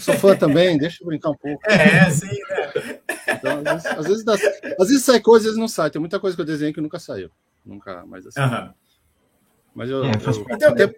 Sou 0.00 0.14
fã 0.14 0.34
também, 0.36 0.76
deixa 0.76 1.02
eu 1.02 1.06
brincar 1.06 1.30
um 1.30 1.36
pouco. 1.36 1.62
É, 1.70 2.10
sim, 2.10 2.26
né? 2.26 3.00
Então, 3.28 3.58
às, 3.60 3.64
vezes, 3.72 3.86
às, 3.86 4.06
vezes 4.06 4.24
dá- 4.24 4.34
às 4.80 4.88
vezes 4.88 5.04
sai 5.04 5.20
coisa, 5.20 5.44
às 5.44 5.44
vezes 5.44 5.58
não 5.58 5.68
sai. 5.68 5.90
Tem 5.90 6.00
muita 6.00 6.18
coisa 6.18 6.34
que 6.36 6.40
eu 6.40 6.46
desenhei 6.46 6.72
que 6.74 6.80
nunca 6.80 6.98
saiu. 6.98 7.30
Nunca 7.64 8.04
mais 8.06 8.26
assim. 8.26 8.40
Mas 9.74 9.88
eu, 9.90 10.04
É, 10.04 10.10
eu- 10.10 10.54
até, 10.54 10.94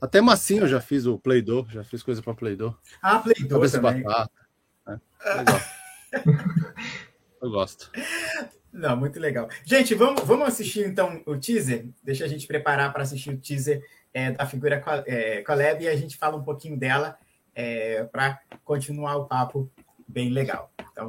até 0.00 0.20
massinha 0.20 0.62
eu 0.62 0.68
já 0.68 0.80
fiz 0.80 1.06
o 1.06 1.18
Play-Doh, 1.18 1.66
já 1.70 1.84
fiz 1.84 2.02
coisa 2.02 2.22
pra 2.22 2.34
Play-Doh. 2.34 2.74
Ah, 3.02 3.18
Play 3.18 3.34
Doh 3.40 3.56
Cabeça 3.56 3.80
também. 3.80 4.02
batata. 4.02 4.30
né? 4.86 5.00
Legal. 5.36 5.60
eu 7.42 7.50
gosto. 7.50 7.90
Não, 8.72 8.96
muito 8.96 9.18
legal. 9.18 9.48
Gente, 9.64 9.94
vamos, 9.94 10.22
vamos 10.22 10.46
assistir 10.48 10.86
então 10.86 11.22
o 11.26 11.36
teaser? 11.36 11.88
Deixa 12.02 12.24
a 12.24 12.28
gente 12.28 12.46
preparar 12.46 12.92
para 12.92 13.02
assistir 13.02 13.30
o 13.30 13.38
teaser 13.38 13.82
é, 14.12 14.32
da 14.32 14.46
figura 14.46 14.82
é, 15.06 15.42
Coleb 15.42 15.82
e 15.82 15.88
a 15.88 15.96
gente 15.96 16.16
fala 16.16 16.36
um 16.36 16.44
pouquinho 16.44 16.78
dela 16.78 17.18
para 18.12 18.40
continuar 18.64 19.16
o 19.16 19.24
papo 19.24 19.68
bem 20.06 20.30
legal. 20.30 20.72
Então, 20.92 21.08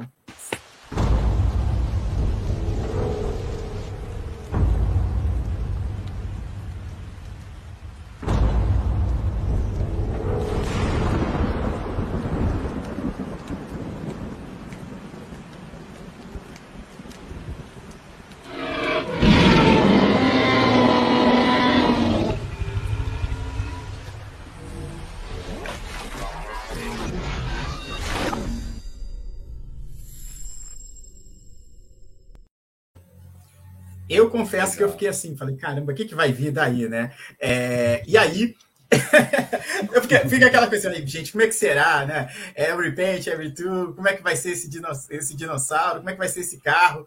eu 34.40 34.44
confesso 34.44 34.76
que 34.76 34.82
eu 34.82 34.90
fiquei 34.90 35.08
assim, 35.08 35.36
falei, 35.36 35.56
caramba, 35.56 35.92
o 35.92 35.94
que, 35.94 36.04
que 36.04 36.14
vai 36.14 36.32
vir 36.32 36.50
daí, 36.50 36.88
né? 36.88 37.12
É, 37.38 38.02
e 38.06 38.16
aí, 38.16 38.56
eu 39.92 40.02
fiquei, 40.02 40.18
fica 40.28 40.46
aquela 40.46 40.66
coisa 40.66 40.88
ali, 40.88 41.06
gente, 41.06 41.32
como 41.32 41.42
é 41.44 41.46
que 41.46 41.54
será, 41.54 42.04
né? 42.06 42.32
Every 42.56 42.94
paint, 42.94 43.26
every 43.26 43.52
tool, 43.52 43.94
como 43.94 44.08
é 44.08 44.14
que 44.14 44.22
vai 44.22 44.36
ser 44.36 44.50
esse, 44.50 44.68
dinoss 44.68 45.08
esse 45.10 45.36
dinossauro, 45.36 45.98
como 45.98 46.10
é 46.10 46.12
que 46.12 46.18
vai 46.18 46.28
ser 46.28 46.40
esse 46.40 46.58
carro? 46.58 47.06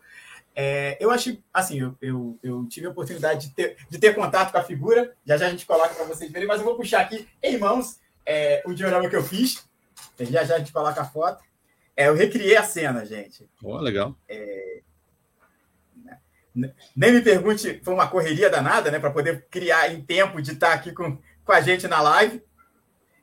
É, 0.55 0.97
eu 0.99 1.09
achei, 1.09 1.41
assim, 1.53 1.79
eu, 1.79 1.97
eu, 2.01 2.39
eu 2.43 2.65
tive 2.67 2.85
a 2.85 2.91
oportunidade 2.91 3.47
de 3.47 3.55
ter, 3.55 3.75
de 3.89 3.97
ter 3.97 4.13
contato 4.13 4.51
com 4.51 4.57
a 4.59 4.63
figura, 4.63 5.13
já 5.25 5.35
já 5.35 5.47
a 5.47 5.49
gente 5.49 5.65
coloca 5.65 5.95
para 5.95 6.05
vocês 6.05 6.31
verem, 6.31 6.47
mas 6.47 6.59
eu 6.59 6.65
vou 6.65 6.75
puxar 6.75 7.01
aqui 7.01 7.27
em 7.41 7.57
mãos 7.57 7.99
é, 8.25 8.61
o 8.65 8.73
diorama 8.73 9.09
que 9.09 9.15
eu 9.15 9.23
fiz, 9.23 9.67
já 10.19 10.43
já 10.43 10.55
a 10.55 10.59
gente 10.59 10.71
coloca 10.71 11.01
a 11.01 11.05
foto. 11.05 11.43
É, 11.95 12.07
eu 12.07 12.15
recriei 12.15 12.55
a 12.55 12.63
cena, 12.63 13.05
gente. 13.05 13.47
Ó, 13.63 13.79
legal. 13.79 14.15
Nem 16.55 17.11
me 17.11 17.21
pergunte, 17.21 17.81
foi 17.83 17.93
uma 17.93 18.07
correria 18.07 18.49
danada, 18.49 18.91
né, 18.91 18.99
para 18.99 19.11
poder 19.11 19.47
criar 19.49 19.91
em 19.91 20.01
tempo 20.01 20.41
de 20.41 20.51
estar 20.51 20.73
aqui 20.73 20.91
com, 20.91 21.17
com 21.43 21.51
a 21.51 21.61
gente 21.61 21.87
na 21.87 22.01
live. 22.01 22.43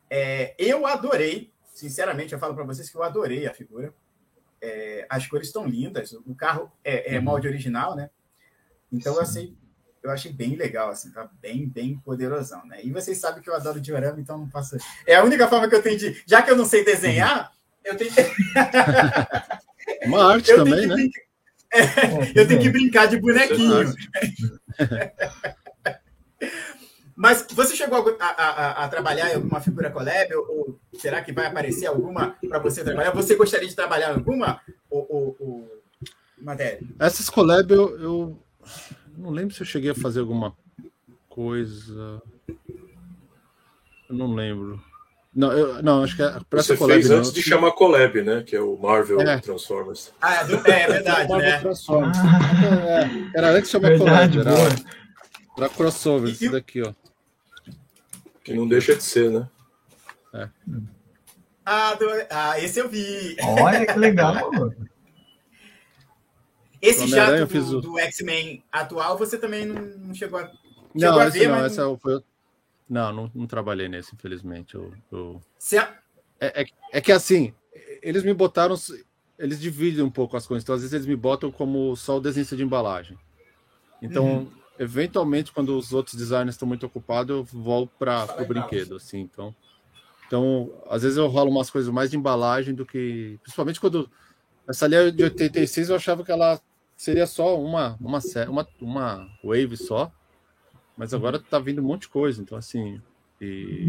É, 0.08 0.54
eu 0.58 0.86
adorei, 0.86 1.52
sinceramente, 1.72 2.32
eu 2.32 2.38
falo 2.38 2.54
para 2.54 2.64
vocês 2.64 2.90
que 2.90 2.96
eu 2.96 3.02
adorei 3.02 3.46
a 3.46 3.54
figura. 3.54 3.94
É, 4.60 5.06
as 5.08 5.26
cores 5.26 5.46
estão 5.46 5.66
lindas, 5.66 6.12
o 6.12 6.34
carro 6.34 6.70
é, 6.84 7.14
é 7.14 7.20
molde 7.20 7.48
original, 7.48 7.94
né? 7.94 8.10
Então 8.92 9.14
eu 9.14 9.20
achei, 9.20 9.56
eu 10.02 10.10
achei 10.10 10.32
bem 10.32 10.56
legal, 10.56 10.90
assim, 10.90 11.10
tá 11.12 11.30
bem, 11.40 11.66
bem 11.66 11.96
poderosão, 11.98 12.66
né? 12.66 12.80
E 12.82 12.90
vocês 12.90 13.16
sabem 13.18 13.42
que 13.42 13.48
eu 13.48 13.54
adoro 13.54 13.80
diorama, 13.80 14.20
então 14.20 14.36
não 14.36 14.50
faço. 14.50 14.76
É 15.06 15.14
a 15.14 15.24
única 15.24 15.48
forma 15.48 15.68
que 15.68 15.74
eu 15.74 15.82
tenho 15.82 15.96
de. 15.96 16.22
Já 16.26 16.42
que 16.42 16.50
eu 16.50 16.56
não 16.56 16.66
sei 16.66 16.84
desenhar, 16.84 17.52
eu 17.84 17.96
tenho. 17.96 18.10
Uma 20.04 20.34
arte 20.34 20.50
eu 20.50 20.58
também, 20.58 20.88
tenho 20.88 20.96
né? 20.96 21.08
É, 21.72 22.32
eu 22.34 22.48
tenho 22.48 22.60
que 22.60 22.68
brincar 22.68 23.06
de 23.06 23.16
bonequinho. 23.20 23.94
Mas 27.16 27.46
você 27.52 27.76
chegou 27.76 28.16
a, 28.18 28.24
a- 28.24 28.84
a- 28.84 28.88
trabalhar 28.88 29.30
em 29.30 29.34
alguma 29.34 29.60
figura 29.60 29.90
collab? 29.90 30.34
Ou, 30.34 30.58
ou 30.58 30.80
será 30.94 31.22
que 31.22 31.32
vai 31.32 31.46
aparecer 31.46 31.86
alguma 31.86 32.34
para 32.48 32.58
você 32.58 32.82
trabalhar? 32.82 33.10
Você 33.12 33.36
gostaria 33.36 33.68
de 33.68 33.76
trabalhar 33.76 34.12
em 34.12 34.14
alguma? 34.14 34.60
Ou, 34.88 35.06
ou, 35.10 35.36
ou... 35.38 35.82
Matéria? 36.40 36.80
Essas 36.98 37.28
collab 37.28 37.70
eu, 37.70 38.00
eu 38.00 38.42
não 39.18 39.30
lembro 39.30 39.54
se 39.54 39.60
eu 39.60 39.66
cheguei 39.66 39.90
a 39.90 39.94
fazer 39.94 40.20
alguma 40.20 40.56
coisa. 41.28 42.22
Eu 44.08 44.16
não 44.16 44.34
lembro. 44.34 44.82
Não, 45.34 45.52
eu, 45.52 45.80
não 45.82 46.02
acho 46.02 46.16
que 46.16 46.22
é- 46.22 46.38
Você 46.52 46.76
collab 46.76 46.94
fez 47.00 47.08
não. 47.08 47.18
antes 47.18 47.32
de 47.32 47.40
chamar 47.40 47.70
Collab, 47.72 48.20
né? 48.22 48.42
Que 48.42 48.56
é 48.56 48.60
o 48.60 48.76
Marvel 48.76 49.20
É. 49.20 49.38
Transformers. 49.38 50.12
Ah, 50.20 50.34
é, 50.36 50.44
do- 50.44 50.56
é 50.68 50.86
verdade, 50.88 51.32
né? 51.32 51.60
Transformers. 51.60 52.18
Ah, 52.18 53.04
É, 53.34 53.38
era 53.38 53.50
antes 53.52 53.64
de 53.64 53.68
chamar 53.70 53.88
verdade, 53.90 54.38
collab, 54.38 54.56
boa. 54.56 54.66
era, 54.68 54.76
era 55.56 55.68
crossover, 55.68 56.28
E- 56.28 56.32
isso 56.32 56.50
daqui, 56.50 56.82
ó. 56.82 56.92
Que 58.42 58.54
não 58.54 58.66
deixa 58.66 58.96
de 58.96 59.02
ser, 59.04 59.30
né? 59.30 59.48
Ah, 61.64 61.94
do- 61.94 62.08
ah, 62.30 62.58
esse 62.58 62.80
eu 62.80 62.88
vi. 62.88 63.36
Olha 63.40 63.86
que 63.86 63.98
legal. 63.98 64.34
Esse 66.82 67.06
jato 67.08 67.44
do, 67.46 67.76
o- 67.76 67.80
do 67.82 67.98
X-Men 67.98 68.64
atual, 68.72 69.16
você 69.18 69.36
também 69.36 69.66
não, 69.66 69.82
não 69.82 70.14
chegou 70.14 70.38
a. 70.40 70.44
Chegou 70.46 70.58
Não, 70.94 71.18
a 71.18 71.28
esse 71.28 71.38
ver, 71.38 71.48
não, 71.48 71.56
mas 71.60 71.72
essa 71.72 71.96
foi. 71.98 72.22
Não, 72.90 73.12
não, 73.12 73.30
não 73.32 73.46
trabalhei 73.46 73.88
nesse, 73.88 74.16
infelizmente. 74.16 74.74
Eu, 74.74 74.92
eu- 75.12 75.40
Você- 75.56 75.78
É, 76.40 76.62
é, 76.62 76.66
é 76.94 77.00
que 77.00 77.12
assim, 77.12 77.54
eles 78.02 78.24
me 78.24 78.34
botaram. 78.34 78.74
Eles 79.38 79.60
dividem 79.60 80.02
um 80.02 80.10
pouco 80.10 80.36
as 80.36 80.44
coisas. 80.46 80.64
Então, 80.64 80.74
às 80.74 80.80
vezes, 80.80 80.92
eles 80.94 81.06
me 81.06 81.14
botam 81.14 81.52
como 81.52 81.94
só 81.94 82.16
o 82.16 82.20
desenhista 82.20 82.56
de 82.56 82.64
embalagem. 82.64 83.16
Então, 84.02 84.24
Uhum. 84.26 84.50
eventualmente, 84.78 85.52
quando 85.52 85.76
os 85.78 85.92
outros 85.92 86.16
designers 86.16 86.54
estão 86.56 86.66
muito 86.66 86.84
ocupados, 86.84 87.36
eu 87.36 87.44
volto 87.44 87.92
para 87.98 88.26
o 88.42 88.44
brinquedo, 88.46 88.96
assim. 88.96 89.20
Então, 89.20 89.54
então, 90.26 90.72
às 90.88 91.02
vezes 91.02 91.16
eu 91.18 91.26
rolo 91.28 91.50
umas 91.50 91.70
coisas 91.70 91.92
mais 91.92 92.10
de 92.10 92.16
embalagem 92.16 92.74
do 92.74 92.84
que. 92.84 93.38
Principalmente 93.42 93.80
quando. 93.80 94.10
Essa 94.68 94.86
linha 94.86 95.10
de 95.12 95.22
86 95.24 95.90
eu 95.90 95.96
achava 95.96 96.24
que 96.24 96.30
ela 96.32 96.60
seria 96.96 97.26
só 97.26 97.60
uma, 97.60 97.96
uma, 98.00 98.20
uma, 98.48 98.68
uma 98.80 99.28
wave 99.44 99.76
só. 99.76 100.12
Mas 100.96 101.14
agora 101.14 101.38
tá 101.38 101.58
vindo 101.58 101.80
um 101.80 101.84
monte 101.84 102.02
de 102.02 102.08
coisa. 102.08 102.40
Então, 102.42 102.56
assim. 102.56 103.00
E. 103.40 103.88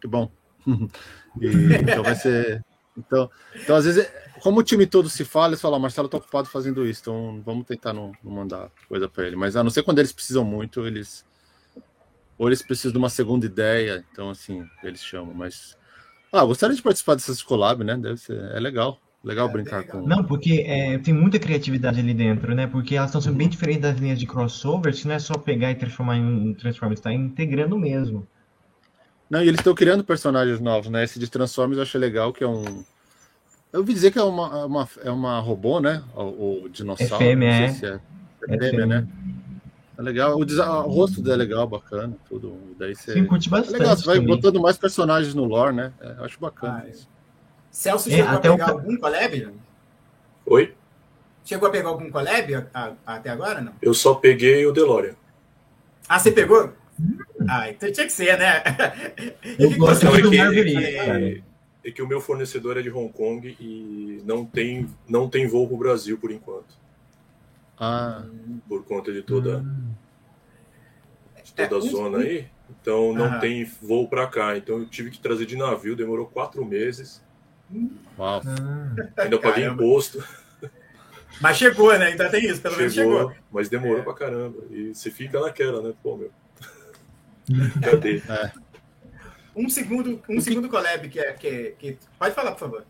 Que 0.00 0.06
bom. 0.06 0.30
E, 1.38 1.48
então 1.82 2.02
vai 2.02 2.14
ser. 2.14 2.64
Então, 2.96 3.30
então, 3.54 3.76
às 3.76 3.84
vezes, 3.84 4.10
como 4.40 4.60
o 4.60 4.62
time 4.62 4.86
todo 4.86 5.08
se 5.10 5.22
fala, 5.22 5.48
eles 5.48 5.60
falam, 5.60 5.76
"Ah, 5.76 5.80
Marcelo 5.80 6.08
tá 6.08 6.16
ocupado 6.16 6.48
fazendo 6.48 6.86
isso, 6.86 7.02
então 7.02 7.42
vamos 7.44 7.66
tentar 7.66 7.92
não, 7.92 8.12
não 8.24 8.32
mandar 8.32 8.70
coisa 8.88 9.06
para 9.06 9.26
ele. 9.26 9.36
Mas 9.36 9.54
a 9.54 9.62
não 9.62 9.68
ser 9.70 9.82
quando 9.82 9.98
eles 9.98 10.12
precisam 10.12 10.44
muito, 10.44 10.86
eles. 10.86 11.26
Ou 12.38 12.48
eles 12.48 12.62
precisam 12.62 12.92
de 12.92 12.98
uma 12.98 13.10
segunda 13.10 13.44
ideia, 13.44 14.02
então 14.10 14.30
assim, 14.30 14.66
eles 14.82 15.02
chamam. 15.02 15.34
Mas. 15.34 15.76
Ah, 16.32 16.44
gostaria 16.44 16.74
de 16.74 16.82
participar 16.82 17.14
dessas 17.14 17.42
collab, 17.42 17.84
né? 17.84 17.96
Deve 17.96 18.16
ser. 18.16 18.38
É 18.52 18.58
legal. 18.58 18.98
Legal 19.26 19.48
É, 19.48 19.52
brincar 19.52 19.82
com. 19.84 20.06
Não, 20.06 20.22
porque 20.24 20.64
é, 20.66 20.98
tem 20.98 21.12
muita 21.12 21.36
criatividade 21.40 21.98
ali 21.98 22.14
dentro, 22.14 22.54
né? 22.54 22.68
Porque 22.68 22.94
elas 22.94 23.10
estão 23.10 23.20
sendo 23.20 23.34
bem 23.36 23.48
diferentes 23.48 23.82
das 23.82 23.98
linhas 23.98 24.20
de 24.20 24.26
crossovers, 24.26 25.00
que 25.02 25.08
não 25.08 25.16
é 25.16 25.18
só 25.18 25.34
pegar 25.34 25.72
e 25.72 25.74
transformar 25.74 26.16
em 26.16 26.24
um 26.24 26.54
Transformers, 26.54 27.00
está 27.00 27.12
integrando 27.12 27.76
mesmo. 27.76 28.24
Não, 29.28 29.42
e 29.42 29.48
eles 29.48 29.58
estão 29.58 29.74
criando 29.74 30.04
personagens 30.04 30.60
novos, 30.60 30.88
né? 30.88 31.02
Esse 31.02 31.18
de 31.18 31.28
Transformers 31.28 31.76
eu 31.78 31.82
achei 31.82 32.00
legal, 32.00 32.32
que 32.32 32.44
é 32.44 32.46
um. 32.46 32.84
Eu 33.72 33.80
ouvi 33.80 33.92
dizer 33.92 34.12
que 34.12 34.18
é 34.18 34.22
uma, 34.22 34.60
é 34.60 34.64
uma, 34.64 34.88
é 35.06 35.10
uma 35.10 35.40
robô, 35.40 35.80
né? 35.80 36.04
O, 36.14 36.62
o 36.64 36.68
dinossauro. 36.68 37.24
É 37.24 37.34
sei 37.36 37.44
é. 37.48 37.68
se 37.68 37.86
é. 37.86 37.88
É 38.48 38.54
É 38.54 38.58
fêmea, 38.58 38.70
fêmea. 38.70 38.86
né? 38.86 39.08
É 39.98 40.02
legal. 40.02 40.36
O, 40.38 40.42
o 40.42 40.90
rosto 40.92 41.20
dele 41.20 41.34
é 41.34 41.36
legal, 41.46 41.66
bacana, 41.66 42.14
tudo. 42.28 42.56
Daí 42.78 42.94
você. 42.94 43.12
Sim, 43.14 43.24
curti 43.24 43.48
É 43.48 43.50
bastante 43.50 43.72
legal, 43.80 43.96
você 43.96 44.06
vai 44.06 44.16
também. 44.20 44.36
botando 44.36 44.60
mais 44.60 44.78
personagens 44.78 45.34
no 45.34 45.44
lore, 45.44 45.74
né? 45.74 45.92
É, 46.00 46.14
eu 46.18 46.24
acho 46.24 46.38
bacana 46.38 46.82
Ah, 46.84 46.86
é. 46.86 46.90
isso. 46.90 47.08
Celso 47.76 48.08
É, 48.08 48.12
chegou 48.12 48.30
até 48.30 48.48
a 48.48 48.52
o 48.52 48.54
pegar 48.54 48.64
ca- 48.66 48.72
algum 48.72 48.96
collab? 48.96 49.52
Oi? 50.46 50.74
Chegou 51.44 51.68
a 51.68 51.70
pegar 51.70 51.88
algum 51.90 52.10
collab 52.10 52.54
a- 52.54 52.66
a- 52.72 52.94
até 53.06 53.28
agora, 53.28 53.60
não? 53.60 53.74
Eu 53.82 53.92
só 53.92 54.14
peguei 54.14 54.64
o 54.64 54.72
DeLorean. 54.72 55.14
Ah, 56.08 56.18
você 56.18 56.32
pegou? 56.32 56.72
Ah, 57.46 57.68
então 57.68 57.92
tinha 57.92 58.06
que 58.06 58.12
ser, 58.14 58.38
né? 58.38 58.62
Eu 59.58 59.68
que 59.68 59.76
gosto 59.76 60.06
é 60.06 60.22
do 60.22 60.30
que, 60.30 60.38
é, 60.40 61.42
é 61.84 61.90
que 61.90 62.00
o 62.00 62.08
meu 62.08 62.18
fornecedor 62.18 62.78
é 62.78 62.82
de 62.82 62.90
Hong 62.90 63.12
Kong 63.12 63.54
e 63.60 64.22
não 64.24 64.46
tem, 64.46 64.88
não 65.06 65.28
tem 65.28 65.46
voo 65.46 65.68
pro 65.68 65.76
Brasil 65.76 66.16
por 66.16 66.30
enquanto. 66.32 66.74
Ah, 67.78 68.24
Por 68.66 68.84
conta 68.86 69.12
de 69.12 69.20
toda, 69.20 69.62
de 71.44 71.52
toda 71.52 71.74
É, 71.74 71.74
a 71.74 71.76
um- 71.76 71.90
zona 71.90 72.18
aí. 72.20 72.48
Então 72.80 73.12
não 73.12 73.26
Aham. 73.26 73.40
tem 73.40 73.64
voo 73.82 74.08
para 74.08 74.26
cá. 74.26 74.56
Então 74.56 74.78
eu 74.78 74.86
tive 74.86 75.10
que 75.10 75.18
trazer 75.20 75.44
de 75.44 75.56
navio, 75.56 75.94
demorou 75.94 76.24
quatro 76.24 76.64
meses. 76.64 77.22
Uau. 78.18 78.42
Ah, 78.44 79.22
Ainda 79.22 79.38
paguei 79.38 79.64
Caramba. 79.64 79.82
imposto. 79.84 80.24
Mas 81.40 81.56
chegou, 81.58 81.96
né? 81.98 82.06
Ainda 82.06 82.30
tem 82.30 82.46
isso, 82.46 82.62
pelo 82.62 82.76
menos 82.76 82.94
Chegou, 82.94 83.18
chegou. 83.30 83.36
mas 83.52 83.68
demorou 83.68 83.98
É. 83.98 84.02
pra 84.02 84.14
caramba. 84.14 84.58
E 84.70 84.94
você 84.94 85.10
fica 85.10 85.38
naquela, 85.40 85.82
né? 85.82 85.92
Pô, 86.02 86.16
meu. 86.16 86.30
Cadê? 87.82 88.22
Um 89.54 89.68
segundo, 89.68 90.22
um 90.28 90.40
segundo 90.40 90.68
collab 90.68 91.08
que 91.08 91.18
é. 91.20 91.32
Que, 91.32 91.74
que... 91.78 91.98
Pode 92.18 92.34
falar, 92.34 92.52
por 92.52 92.60
favor. 92.60 92.84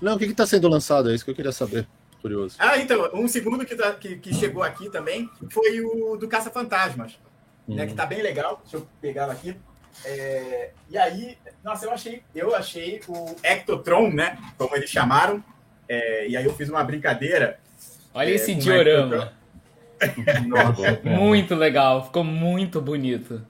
Não, 0.00 0.16
o 0.16 0.18
que 0.18 0.24
está 0.24 0.46
sendo 0.46 0.68
lançado? 0.68 1.10
É 1.10 1.14
isso 1.14 1.24
que 1.24 1.30
eu 1.30 1.34
queria 1.34 1.52
saber. 1.52 1.86
Curioso. 2.20 2.56
Ah, 2.58 2.78
então, 2.78 3.10
um 3.14 3.26
segundo 3.28 3.64
que, 3.66 3.74
tá, 3.74 3.92
que, 3.94 4.16
que 4.16 4.32
chegou 4.34 4.62
aqui 4.62 4.88
também 4.90 5.28
foi 5.50 5.80
o 5.80 6.16
do 6.16 6.28
Caça-Fantasmas, 6.28 7.18
né, 7.66 7.86
que 7.86 7.94
tá 7.94 8.06
bem 8.06 8.22
legal. 8.22 8.60
Deixa 8.62 8.76
eu 8.76 8.86
pegar 9.00 9.24
ela 9.24 9.32
aqui. 9.32 9.56
É, 10.04 10.70
e 10.90 10.98
aí, 10.98 11.38
nossa, 11.62 11.86
eu 11.86 11.92
achei, 11.92 12.22
eu 12.34 12.54
achei 12.54 13.00
o 13.08 13.36
Ectotron, 13.42 14.10
né? 14.10 14.38
Como 14.56 14.74
eles 14.74 14.90
chamaram. 14.90 15.42
É, 15.88 16.28
e 16.28 16.36
aí 16.36 16.44
eu 16.44 16.54
fiz 16.54 16.68
uma 16.68 16.82
brincadeira. 16.82 17.58
Olha 18.14 18.30
É, 18.30 18.34
esse 18.34 18.54
diorama. 18.54 19.32
Nossa, 20.46 20.96
cara. 20.96 21.16
Muito 21.16 21.54
legal, 21.54 22.06
ficou 22.06 22.24
muito 22.24 22.80
bonito. 22.80 23.46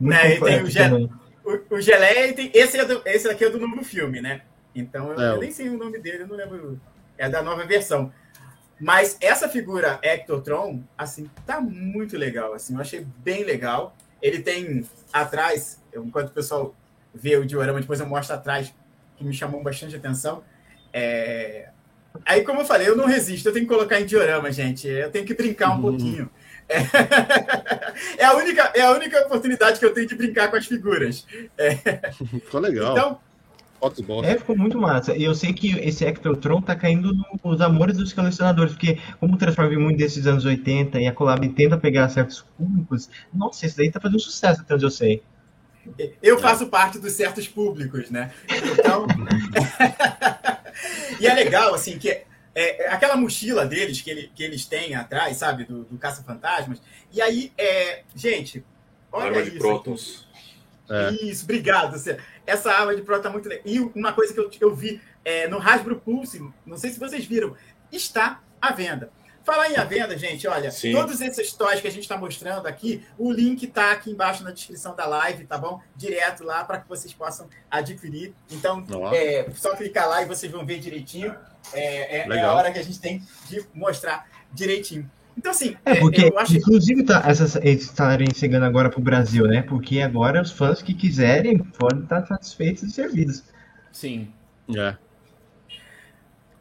Muito 0.00 0.14
né, 0.16 0.36
e 0.36 0.40
tem 0.40 0.62
o 0.62 0.72
também. 0.72 1.10
O, 1.44 1.74
o 1.74 1.80
Geleia 1.80 2.28
e 2.28 2.32
tem. 2.32 2.50
Esse, 2.54 2.78
é 2.78 2.84
do, 2.84 3.02
esse 3.04 3.28
daqui 3.28 3.44
é 3.44 3.50
do 3.50 3.58
novo 3.58 3.84
filme, 3.84 4.20
né? 4.20 4.42
Então 4.74 5.12
eu, 5.12 5.20
É, 5.20 5.30
eu 5.32 5.38
nem 5.38 5.50
sei 5.50 5.68
o 5.68 5.76
nome 5.76 5.98
dele, 5.98 6.22
eu 6.22 6.26
não 6.26 6.36
lembro. 6.36 6.80
É 7.18 7.28
da 7.28 7.42
nova 7.42 7.64
versão. 7.66 8.12
Mas 8.80 9.16
essa 9.20 9.48
figura 9.48 10.00
Ectotron, 10.02 10.82
assim, 10.98 11.30
tá 11.46 11.60
muito 11.60 12.16
legal. 12.16 12.52
Assim, 12.52 12.74
eu 12.74 12.80
achei 12.80 13.06
bem 13.18 13.44
legal. 13.44 13.94
Ele 14.22 14.40
tem 14.40 14.84
atrás, 15.12 15.82
enquanto 15.94 16.28
o 16.28 16.32
pessoal 16.32 16.74
vê 17.12 17.36
o 17.36 17.44
diorama, 17.44 17.80
depois 17.80 18.00
eu 18.00 18.06
mostro 18.06 18.34
atrás, 18.36 18.72
que 19.16 19.24
me 19.24 19.34
chamou 19.34 19.62
bastante 19.62 19.96
atenção. 19.96 20.42
É... 20.92 21.68
Aí, 22.24 22.42
como 22.44 22.60
eu 22.60 22.64
falei, 22.64 22.88
eu 22.88 22.96
não 22.96 23.06
resisto, 23.06 23.48
eu 23.48 23.52
tenho 23.52 23.66
que 23.66 23.72
colocar 23.74 24.00
em 24.00 24.06
diorama, 24.06 24.52
gente. 24.52 24.86
Eu 24.86 25.10
tenho 25.10 25.24
que 25.26 25.34
brincar 25.34 25.70
um 25.70 25.74
Uhum. 25.76 25.80
pouquinho. 25.82 26.30
É... 26.68 26.78
é 28.22 28.24
a 28.24 28.34
única, 28.36 28.72
é 28.74 28.82
a 28.82 28.92
única 28.92 29.20
oportunidade 29.26 29.78
que 29.78 29.84
eu 29.84 29.92
tenho 29.92 30.06
de 30.06 30.14
brincar 30.14 30.48
com 30.50 30.56
as 30.56 30.66
figuras. 30.66 31.26
Ficou 32.44 32.60
legal. 32.60 32.92
Então, 32.92 33.20
Fotos 33.82 34.00
boas. 34.04 34.28
É, 34.28 34.38
ficou 34.38 34.56
muito 34.56 34.78
massa. 34.78 35.16
E 35.16 35.24
eu 35.24 35.34
sei 35.34 35.52
que 35.52 35.76
esse 35.80 36.04
Ectotron 36.04 36.62
tá 36.62 36.76
caindo 36.76 37.12
nos 37.44 37.60
amores 37.60 37.96
dos 37.96 38.12
colecionadores, 38.12 38.74
porque 38.74 38.96
como 39.18 39.34
o 39.34 39.36
Transformers 39.36 39.74
vem 39.74 39.84
muito 39.84 39.98
desses 39.98 40.24
anos 40.24 40.44
80 40.44 41.00
e 41.00 41.08
a 41.08 41.12
Collab 41.12 41.48
tenta 41.48 41.76
pegar 41.76 42.08
certos 42.08 42.42
públicos, 42.56 43.10
nossa, 43.34 43.66
esse 43.66 43.76
daí 43.76 43.90
tá 43.90 43.98
fazendo 43.98 44.20
sucesso 44.20 44.60
até 44.60 44.72
onde 44.72 44.84
eu 44.84 44.90
sei. 44.90 45.20
Eu 46.22 46.38
faço 46.38 46.68
parte 46.68 47.00
dos 47.00 47.12
certos 47.14 47.48
públicos, 47.48 48.08
né? 48.08 48.30
Então. 48.78 49.04
e 51.18 51.26
é 51.26 51.34
legal, 51.34 51.74
assim, 51.74 51.98
que 51.98 52.08
é, 52.08 52.24
é 52.54 52.88
aquela 52.88 53.16
mochila 53.16 53.66
deles 53.66 54.00
que, 54.00 54.10
ele, 54.10 54.30
que 54.32 54.44
eles 54.44 54.64
têm 54.64 54.94
atrás, 54.94 55.38
sabe, 55.38 55.64
do, 55.64 55.82
do 55.82 55.98
Caça-Fantasmas. 55.98 56.80
E 57.12 57.20
aí, 57.20 57.52
é, 57.58 58.02
gente, 58.14 58.64
olha 59.10 59.26
Arma 59.26 59.42
de 59.42 59.48
isso. 59.48 59.58
prótons. 59.58 60.28
É. 60.88 61.10
Isso, 61.24 61.44
obrigado. 61.44 61.98
Você- 61.98 62.18
Essa 62.46 62.72
arma 62.72 62.94
de 62.94 63.02
próton 63.02 63.22
tá 63.24 63.30
muito 63.30 63.48
legal. 63.48 63.62
E 63.66 63.78
uma 63.80 64.12
coisa 64.12 64.32
que 64.34 64.40
eu, 64.40 64.50
eu 64.60 64.74
vi 64.74 65.00
é, 65.24 65.46
no 65.48 65.58
Hasbro 65.58 66.00
Pulse, 66.00 66.42
não 66.66 66.76
sei 66.76 66.90
se 66.90 66.98
vocês 66.98 67.24
viram, 67.24 67.54
está 67.90 68.40
à 68.60 68.72
venda. 68.72 69.10
Falar 69.44 69.70
em 69.70 69.76
à 69.76 69.82
venda, 69.82 70.16
gente, 70.16 70.46
olha, 70.46 70.70
Sim. 70.70 70.92
todos 70.92 71.20
esses 71.20 71.52
toys 71.52 71.80
que 71.80 71.88
a 71.88 71.90
gente 71.90 72.02
está 72.02 72.16
mostrando 72.16 72.66
aqui, 72.66 73.04
o 73.18 73.32
link 73.32 73.64
está 73.64 73.90
aqui 73.90 74.08
embaixo 74.10 74.44
na 74.44 74.52
descrição 74.52 74.94
da 74.94 75.04
live, 75.04 75.44
tá 75.46 75.58
bom? 75.58 75.80
Direto 75.96 76.44
lá 76.44 76.62
para 76.64 76.78
que 76.78 76.88
vocês 76.88 77.12
possam 77.12 77.48
adquirir. 77.68 78.32
Então, 78.50 78.84
é 79.12 79.50
só 79.56 79.74
clicar 79.74 80.08
lá 80.08 80.22
e 80.22 80.26
vocês 80.26 80.50
vão 80.50 80.64
ver 80.64 80.78
direitinho. 80.78 81.34
É, 81.72 82.18
é- 82.18 82.28
é 82.28 82.40
a 82.42 82.52
hora 82.52 82.70
que 82.72 82.78
a 82.78 82.84
gente 82.84 83.00
tem 83.00 83.20
de 83.48 83.64
mostrar 83.74 84.28
direitinho. 84.52 85.10
Então, 85.36 85.50
assim, 85.52 85.76
É, 85.84 85.92
é, 85.92 86.00
porque 86.00 86.24
eu 86.26 86.38
acho 86.38 86.56
inclusive 86.56 87.02
tá, 87.04 87.22
essas 87.26 87.56
eles 87.56 87.82
estarem 87.84 88.28
chegando 88.34 88.64
agora 88.64 88.90
pro 88.90 89.00
Brasil, 89.00 89.46
né? 89.46 89.62
Porque 89.62 90.00
agora 90.00 90.40
os 90.42 90.50
fãs 90.52 90.82
que 90.82 90.94
quiserem 90.94 91.58
podem 91.58 92.02
estar 92.02 92.26
satisfeitos 92.26 92.82
e 92.82 92.90
servidos. 92.90 93.42
Sim. 93.90 94.28
É. 94.76 94.96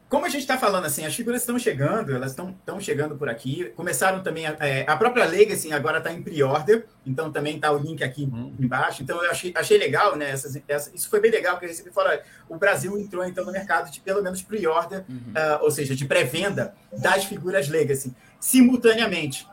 Como 0.09 0.25
a 0.25 0.29
gente 0.29 0.41
está 0.41 0.57
falando 0.57 0.83
assim, 0.83 1.05
as 1.05 1.15
figuras 1.15 1.41
estão 1.41 1.57
chegando, 1.57 2.13
elas 2.13 2.31
estão 2.31 2.49
estão 2.49 2.81
chegando 2.81 3.15
por 3.15 3.29
aqui. 3.29 3.71
Começaram 3.77 4.21
também 4.21 4.45
a, 4.45 4.57
é, 4.59 4.83
a 4.85 4.97
própria 4.97 5.23
Legacy 5.25 5.71
agora 5.71 5.99
está 5.99 6.11
em 6.11 6.21
pre-order, 6.21 6.85
então 7.05 7.31
também 7.31 7.55
está 7.55 7.71
o 7.71 7.77
link 7.77 8.03
aqui 8.03 8.23
Uhum. 8.25 8.53
embaixo. 8.59 9.01
Então 9.03 9.23
eu 9.23 9.31
achei, 9.31 9.53
achei 9.55 9.77
legal, 9.77 10.17
né? 10.17 10.29
Essas, 10.29 10.61
essa- 10.67 10.91
isso 10.93 11.09
foi 11.09 11.21
bem 11.21 11.31
legal 11.31 11.57
que 11.57 11.63
eu 11.63 11.69
recebi 11.69 11.91
fora. 11.91 12.21
O 12.49 12.57
Brasil 12.57 12.97
entrou 12.99 13.23
então 13.25 13.45
no 13.45 13.53
mercado 13.53 13.89
de 13.89 14.01
pelo 14.01 14.21
menos 14.21 14.41
pre-order, 14.41 15.05
Uhum. 15.07 15.31
ah, 15.33 15.59
ou 15.61 15.71
seja, 15.71 15.95
de 15.95 16.03
pré-venda 16.03 16.73
das 16.91 17.23
figuras 17.23 17.69
Legacy 17.69 18.13
simultaneamente. 18.41 19.47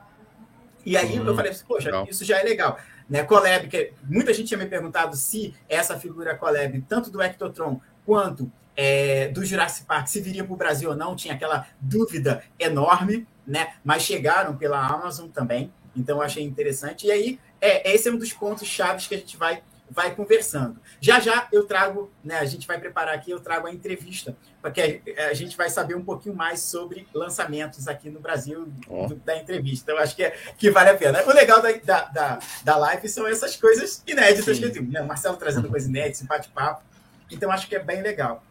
E 0.84 0.96
aí 0.96 1.18
Uhum. 1.20 1.26
eu 1.26 1.36
falei, 1.36 1.52
assim, 1.52 1.64
poxa, 1.66 1.86
Legal. 1.86 2.06
isso 2.10 2.24
já 2.24 2.40
é 2.40 2.42
legal. 2.42 2.78
Né, 3.08 3.22
Collab, 3.22 3.68
que 3.68 3.92
muita 4.04 4.34
gente 4.34 4.48
tinha 4.48 4.58
me 4.58 4.66
perguntado 4.66 5.14
se 5.16 5.54
essa 5.68 5.98
figura 5.98 6.34
Collab, 6.36 6.80
tanto 6.88 7.10
do 7.10 7.22
Ectotron 7.22 7.80
quanto 8.04 8.50
é, 8.76 9.28
do 9.28 9.44
Jurassic 9.44 9.86
Park, 9.86 10.06
se 10.08 10.20
viria 10.20 10.44
para 10.44 10.52
o 10.52 10.56
Brasil 10.56 10.90
ou 10.90 10.96
não, 10.96 11.16
tinha 11.16 11.34
aquela 11.34 11.66
dúvida 11.80 12.42
enorme, 12.58 13.26
né? 13.46 13.74
Mas 13.84 14.02
chegaram 14.02 14.56
pela 14.56 14.78
Amazon 14.86 15.28
também, 15.28 15.72
então 15.96 16.18
eu 16.18 16.22
achei 16.22 16.44
interessante. 16.44 17.06
E 17.06 17.10
aí, 17.10 17.40
é, 17.60 17.92
esse 17.92 18.08
é 18.08 18.12
um 18.12 18.18
dos 18.18 18.32
pontos 18.32 18.68
chaves 18.68 19.06
que 19.06 19.14
a 19.14 19.18
gente 19.18 19.36
vai, 19.36 19.62
vai 19.90 20.14
conversando. 20.14 20.78
Já 21.00 21.18
já 21.20 21.48
eu 21.52 21.64
trago, 21.66 22.12
né? 22.22 22.38
A 22.38 22.44
gente 22.44 22.66
vai 22.66 22.78
preparar 22.78 23.14
aqui, 23.14 23.30
eu 23.30 23.40
trago 23.40 23.66
a 23.66 23.72
entrevista, 23.72 24.36
porque 24.60 25.00
a, 25.16 25.32
gente 25.34 25.56
vai 25.56 25.70
saber 25.70 25.94
um 25.94 26.04
pouquinho 26.04 26.34
mais 26.34 26.60
sobre 26.60 27.06
lançamentos 27.14 27.88
aqui 27.88 28.10
no 28.10 28.20
Brasil 28.20 28.66
do- 28.66 29.14
da 29.16 29.36
entrevista. 29.36 29.90
Eu 29.90 29.98
acho 29.98 30.14
que, 30.16 30.24
é, 30.24 30.30
que 30.56 30.70
vale 30.70 30.90
a 30.90 30.96
pena. 30.96 31.22
O 31.24 31.32
legal 31.32 31.62
da, 31.62 31.72
da, 31.72 32.04
da, 32.04 32.38
da 32.64 32.76
live 32.76 33.08
são 33.08 33.26
essas 33.26 33.56
coisas 33.56 34.02
inéditas 34.06 34.56
Sim. 34.56 34.62
que 34.62 34.68
eu 34.68 34.72
digo, 34.72 34.92
né? 34.92 35.00
O 35.00 35.06
Marcelo 35.06 35.36
trazendo 35.36 35.68
coisas 35.68 35.88
inéditas, 35.88 36.22
bate-papo. 36.22 36.82
Então, 37.30 37.50
acho 37.50 37.68
que 37.68 37.76
é 37.76 37.78
bem 37.82 38.02
legal. 38.02 38.42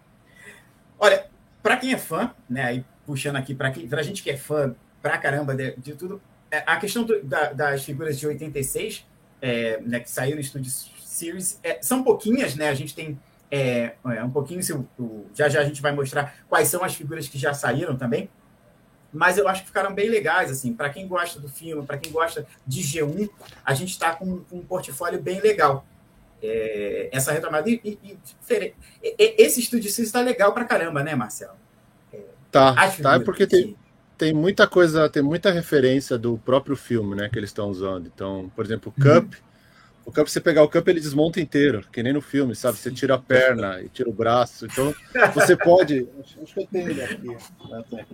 Olha, 0.99 1.27
para 1.61 1.77
quem 1.77 1.93
é 1.93 1.97
fã, 1.97 2.31
né, 2.49 2.63
aí 2.63 2.85
puxando 3.05 3.35
aqui 3.35 3.53
para 3.55 3.69
a 3.69 4.03
gente 4.03 4.21
que 4.23 4.29
é 4.29 4.37
fã 4.37 4.75
pra 5.01 5.17
caramba 5.17 5.55
de, 5.55 5.75
de 5.77 5.93
tudo, 5.95 6.21
é, 6.51 6.63
a 6.65 6.77
questão 6.77 7.03
do- 7.03 7.23
da- 7.23 7.53
das 7.53 7.83
figuras 7.83 8.17
de 8.19 8.25
86, 8.27 9.05
é, 9.41 9.79
né, 9.81 9.99
que 9.99 10.09
saíram 10.09 10.37
no 10.37 10.43
Studio 10.43 10.71
Series, 11.17 11.59
é, 11.63 11.79
são 11.81 12.03
pouquinhas, 12.03 12.55
né? 12.55 12.69
A 12.69 12.73
gente 12.73 12.93
tem 12.95 13.19
é, 13.49 13.93
é, 14.05 14.23
um 14.23 14.29
pouquinho, 14.29 14.61
se 14.61 14.73
o- 14.73 15.25
já 15.33 15.47
já 15.47 15.61
a 15.61 15.63
gente 15.63 15.81
vai 15.81 15.91
mostrar 15.93 16.35
quais 16.49 16.67
são 16.67 16.83
as 16.83 16.93
figuras 16.95 17.27
que 17.27 17.37
já 17.37 17.53
saíram 17.53 17.95
também. 17.97 18.29
Mas 19.13 19.37
eu 19.37 19.47
acho 19.47 19.61
que 19.61 19.67
ficaram 19.67 19.93
bem 19.95 20.09
legais, 20.09 20.51
assim, 20.51 20.73
para 20.73 20.89
quem 20.89 21.07
gosta 21.07 21.39
do 21.39 21.47
filme, 21.47 21.85
para 21.85 21.97
quem 21.97 22.11
gosta 22.11 22.45
de 22.67 22.81
G1, 22.81 23.29
a 23.65 23.73
gente 23.73 23.91
está 23.91 24.13
com, 24.13 24.39
com 24.41 24.57
um 24.57 24.65
portfólio 24.65 25.21
bem 25.21 25.39
legal. 25.39 25.85
É, 26.43 27.09
essa 27.11 27.31
retomada. 27.31 27.69
E, 27.69 27.79
e- 27.83 27.97
e 28.03 28.17
diferente. 28.41 28.75
Esse 29.01 29.61
estúdio 29.61 29.87
está 29.89 30.19
legal 30.21 30.53
pra 30.53 30.65
caramba, 30.65 31.01
né, 31.01 31.15
Marcelo? 31.15 31.53
Tá, 32.51 32.71
As 32.71 32.75
tá, 32.75 32.83
é 32.85 32.91
figuras, 32.91 33.23
porque 33.23 33.47
tem, 33.47 33.75
tem 34.17 34.33
muita 34.33 34.67
coisa, 34.67 35.09
tem 35.09 35.23
muita 35.23 35.51
referência 35.51 36.17
do 36.17 36.37
próprio 36.37 36.75
filme, 36.75 37.15
né, 37.15 37.29
que 37.29 37.37
eles 37.39 37.49
estão 37.49 37.69
usando. 37.69 38.07
Então, 38.13 38.51
por 38.55 38.65
exemplo, 38.65 38.93
o 38.95 38.99
Uhum. 39.01 39.29
O 40.07 40.11
Cup, 40.11 40.25
você 40.25 40.39
pegar 40.39 40.63
o 40.63 40.69
Cup, 40.69 40.87
ele 40.87 41.01
desmonta 41.01 41.41
inteiro, 41.41 41.85
que 41.91 42.01
nem 42.01 42.13
no 42.13 42.21
filme, 42.21 42.55
sabe? 42.55 42.77
Você 42.77 42.89
tira 42.89 43.15
a 43.15 43.19
perna 43.19 43.81
e 43.81 43.89
tira 43.89 44.09
o 44.09 44.13
braço. 44.13 44.65
Então, 44.65 44.95
você 45.33 45.53
pode. 45.57 46.07
Acho, 46.23 46.41
acho 46.41 46.53
que 46.53 46.61
eu 46.61 46.67
tenho 46.67 46.91
ele 46.91 47.03
aqui. 47.03 47.37
Aqui. 47.73 48.05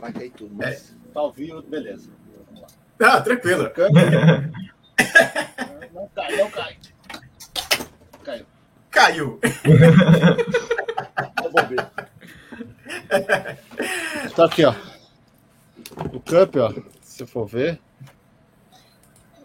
Vai 0.00 0.12
cair 0.14 0.30
tudo, 0.30 0.54
mas 0.54 0.96
tá 1.12 1.20
ao 1.20 1.30
vivo, 1.30 1.60
beleza. 1.60 2.08
Vamos 2.46 2.62
lá. 2.62 2.68
Ah, 2.98 3.20
tranquilo. 3.20 3.64
Não 5.92 6.08
cai, 6.14 6.36
não 6.36 6.50
cai. 6.50 6.76
Caiu. 8.24 8.46
Caiu. 8.90 9.40
Eu 11.44 11.50
vou 11.50 11.66
ver. 11.66 11.86
Tá 14.34 14.44
aqui, 14.46 14.64
ó. 14.64 14.74
O 16.12 16.20
Cup, 16.20 16.56
ó. 16.56 16.72
Se 17.02 17.22
eu 17.22 17.26
for 17.26 17.46
ver. 17.46 17.78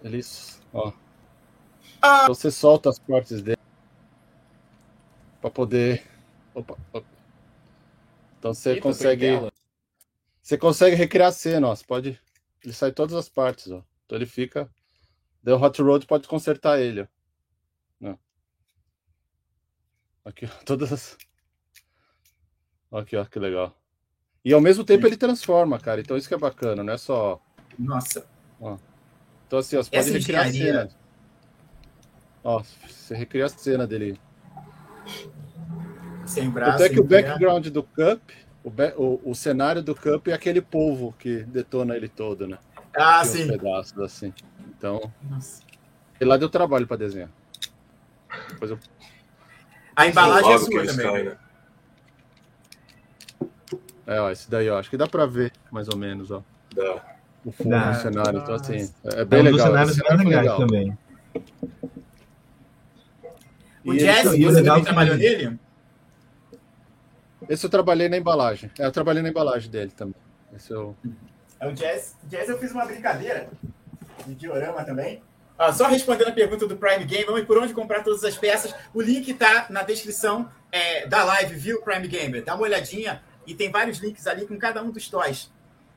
Eles. 0.03 0.61
Ó. 0.73 0.91
Então 1.97 2.27
você 2.33 2.49
solta 2.49 2.89
as 2.89 2.99
partes 2.99 3.41
dele. 3.41 3.59
Pra 5.39 5.49
poder. 5.49 6.03
Opa, 6.53 6.77
opa. 6.91 7.07
Então 8.39 8.53
você 8.53 8.71
Eita, 8.71 8.81
consegue. 8.81 9.27
Você 10.41 10.57
consegue 10.57 10.95
recriar 10.95 11.29
a 11.29 11.31
cena, 11.31 11.67
ó. 11.67 11.75
Você 11.75 11.85
pode. 11.85 12.19
Ele 12.63 12.73
sai 12.73 12.91
todas 12.91 13.15
as 13.15 13.29
partes, 13.29 13.71
ó. 13.71 13.83
Então 14.05 14.17
ele 14.17 14.25
fica. 14.25 14.69
Daí 15.43 15.53
o 15.53 15.61
Hot 15.61 15.81
Road 15.81 16.05
pode 16.05 16.27
consertar 16.27 16.79
ele, 16.79 17.01
ó. 17.01 17.07
Não. 17.99 18.19
Aqui, 20.25 20.45
ó. 20.45 20.49
Todas 20.65 20.91
as. 20.91 21.17
Aqui, 22.91 23.15
ó, 23.15 23.25
que 23.25 23.39
legal. 23.39 23.75
E 24.43 24.53
ao 24.53 24.61
mesmo 24.61 24.83
tempo 24.83 25.05
ele 25.05 25.15
transforma, 25.15 25.79
cara. 25.79 26.01
Então 26.01 26.17
isso 26.17 26.27
que 26.27 26.33
é 26.33 26.37
bacana, 26.37 26.83
não 26.83 26.93
é 26.93 26.97
só. 26.97 27.39
Nossa. 27.77 28.27
Então 29.51 29.59
assim, 29.59 29.75
ó, 29.75 29.83
você 29.83 29.89
Essa 29.91 30.07
pode 30.07 30.19
recriar 30.19 30.45
a 30.45 30.47
engenharia- 30.47 30.79
cena. 30.87 30.91
Ó, 32.41 32.63
você 32.87 33.13
recria 33.13 33.45
a 33.45 33.49
cena 33.49 33.85
dele. 33.85 34.17
Sem 36.25 36.49
braço. 36.49 36.75
Até 36.75 36.87
que 36.87 37.01
o 37.01 37.03
background 37.03 37.67
do 37.67 37.83
Cup, 37.83 38.21
o, 38.63 38.69
o, 38.95 39.31
o 39.31 39.35
cenário 39.35 39.83
do 39.83 39.93
Cup 39.93 40.29
é 40.29 40.33
aquele 40.33 40.61
polvo 40.61 41.13
que 41.19 41.43
detona 41.43 41.97
ele 41.97 42.07
todo, 42.07 42.47
né? 42.47 42.59
Ah, 42.95 43.23
Tem 43.23 43.29
sim. 43.43 43.47
pedaços 43.49 43.99
assim. 43.99 44.33
Então, 44.69 45.11
Nossa. 45.29 45.61
e 46.21 46.23
lá 46.23 46.37
deu 46.37 46.47
trabalho 46.47 46.87
pra 46.87 46.95
desenhar. 46.95 47.29
Depois 48.47 48.71
eu... 48.71 48.79
A 49.93 50.07
embalagem 50.07 50.53
é 50.53 50.57
sua 50.59 50.85
também. 50.85 51.23
né? 51.25 51.29
né? 51.31 51.37
É, 54.07 54.21
ó, 54.21 54.31
esse 54.31 54.49
daí, 54.49 54.69
ó. 54.69 54.79
Acho 54.79 54.89
que 54.89 54.95
dá 54.95 55.07
pra 55.07 55.25
ver, 55.25 55.51
mais 55.69 55.89
ou 55.89 55.97
menos, 55.97 56.31
ó. 56.31 56.41
Dá. 56.73 57.17
O 57.43 57.51
fundo 57.51 57.69
Dá. 57.71 57.91
do 57.91 58.01
cenário. 58.01 58.39
Então, 58.39 58.55
assim, 58.55 58.93
é 59.03 59.21
É 59.21 59.25
bem 59.25 59.39
um 59.41 59.43
dos 59.45 59.51
legal. 59.53 59.67
cenários 59.67 59.97
mais 59.97 60.07
cenário 60.21 60.29
legal. 60.29 60.57
também. 60.59 60.97
O 63.83 63.93
E 63.93 63.97
Jazz, 63.97 64.25
esse- 64.27 64.43
você 64.43 64.55
legal 64.57 64.75
também 64.75 64.83
trabalhou 64.83 65.17
nele? 65.17 65.59
Esse 67.49 67.65
eu 67.65 67.69
trabalhei 67.69 68.07
na 68.07 68.17
embalagem. 68.17 68.69
É, 68.77 68.85
eu 68.85 68.91
trabalhei 68.91 69.23
na 69.23 69.29
embalagem 69.29 69.69
dele 69.71 69.91
também. 69.91 70.15
Esse 70.55 70.71
eu... 70.71 70.95
É 71.59 71.67
o 71.67 71.73
Jazz. 71.73 72.15
Jazz 72.25 72.47
eu 72.49 72.57
fiz 72.59 72.71
uma 72.71 72.85
brincadeira 72.85 73.49
de 74.25 74.35
diorama 74.35 74.83
também. 74.83 75.21
Ah, 75.57 75.73
só 75.73 75.87
respondendo 75.87 76.29
a 76.29 76.31
pergunta 76.31 76.67
do 76.67 76.75
Prime 76.77 77.05
Game, 77.05 77.25
vamos 77.25 77.43
por 77.45 77.57
onde 77.57 77.73
comprar 77.73 78.03
todas 78.03 78.23
as 78.23 78.35
peças. 78.37 78.73
O 78.93 79.01
link 79.01 79.31
tá 79.33 79.67
na 79.69 79.83
descrição 79.83 80.49
é, 80.71 81.05
da 81.07 81.23
live, 81.23 81.55
viu, 81.55 81.81
Prime 81.81 82.07
Gamer? 82.07 82.43
Dá 82.43 82.53
uma 82.55 82.63
olhadinha 82.63 83.21
e 83.45 83.53
tem 83.53 83.71
vários 83.71 83.97
links 83.99 84.25
ali 84.27 84.45
com 84.47 84.57
cada 84.57 84.81
um 84.83 84.91
dos 84.91 85.07
toys. 85.09 85.51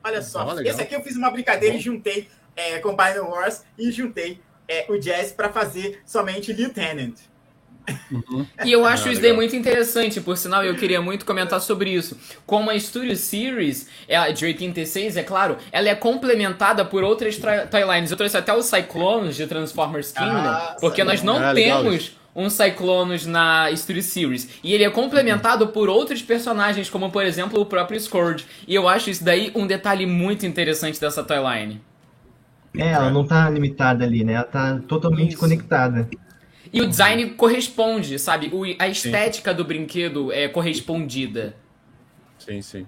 Olha 0.05 0.21
só, 0.21 0.43
legal. 0.53 0.71
esse 0.73 0.81
aqui 0.81 0.95
eu 0.95 1.01
fiz 1.01 1.15
uma 1.15 1.29
brincadeira 1.31 1.75
e 1.75 1.79
juntei 1.79 2.29
é, 2.55 2.77
Combine 2.79 3.19
Wars 3.19 3.63
e 3.77 3.91
juntei 3.91 4.39
é, 4.67 4.85
o 4.87 4.97
Jazz 4.99 5.31
para 5.31 5.49
fazer 5.51 6.01
somente 6.05 6.53
Lieutenant. 6.53 7.15
E 8.63 8.71
eu 8.71 8.83
acho 8.85 9.07
Ah, 9.07 9.11
isso 9.11 9.21
daí 9.21 9.31
muito 9.31 9.55
interessante, 9.55 10.19
por 10.19 10.35
sinal, 10.37 10.63
eu 10.63 10.75
queria 10.75 10.99
muito 11.01 11.23
comentar 11.23 11.61
sobre 11.61 11.91
isso. 11.91 12.17
Como 12.45 12.71
a 12.71 12.79
Studio 12.79 13.15
Series, 13.15 13.87
é 14.07 14.31
de 14.31 14.43
86, 14.45 15.17
é 15.17 15.23
claro, 15.23 15.57
ela 15.71 15.87
é 15.89 15.93
complementada 15.95 16.83
por 16.83 17.03
outras 17.03 17.37
tra- 17.37 17.67
toylines. 17.67 18.09
Eu 18.09 18.17
trouxe 18.17 18.37
até 18.37 18.51
os 18.55 18.65
Cyclones 18.65 19.35
de 19.35 19.45
Transformers 19.45 20.11
Kingdom, 20.11 20.31
Ah, 20.35 20.75
porque 20.79 21.03
nós 21.03 21.21
não 21.21 21.37
Ah, 21.37 21.51
legal 21.51 21.83
temos 21.83 22.15
um 22.35 22.49
Cyclones 22.49 23.25
na 23.25 23.73
Studio 23.75 24.03
Series. 24.03 24.49
E 24.63 24.73
ele 24.73 24.83
é 24.83 24.89
complementado 24.89 25.67
por 25.69 25.87
outros 25.89 26.21
personagens, 26.21 26.89
como 26.89 27.09
por 27.11 27.25
exemplo 27.25 27.59
o 27.61 27.65
próprio 27.65 27.99
Scourge. 27.99 28.45
E 28.67 28.75
eu 28.75 28.87
acho 28.89 29.09
isso 29.09 29.23
daí 29.23 29.51
um 29.55 29.65
detalhe 29.65 30.05
muito 30.05 30.45
interessante 30.45 30.99
dessa 30.99 31.23
toyline. 31.23 31.81
É, 32.77 32.89
ela 32.91 33.09
não 33.09 33.25
tá 33.25 33.49
limitada 33.49 34.03
ali, 34.03 34.23
né? 34.25 34.33
Ela 34.33 34.43
tá 34.43 34.79
totalmente 34.85 35.31
Isso. 35.31 35.39
conectada. 35.39 36.09
E 36.73 36.81
o 36.81 36.87
design 36.89 37.29
corresponde, 37.31 38.19
sabe? 38.19 38.49
O- 38.51 38.65
a 38.77 38.87
estética 38.89 39.53
do 39.53 39.63
brinquedo 39.63 40.29
é 40.31 40.49
correspondida. 40.49 41.55
Sim, 42.37 42.61
sim. 42.61 42.85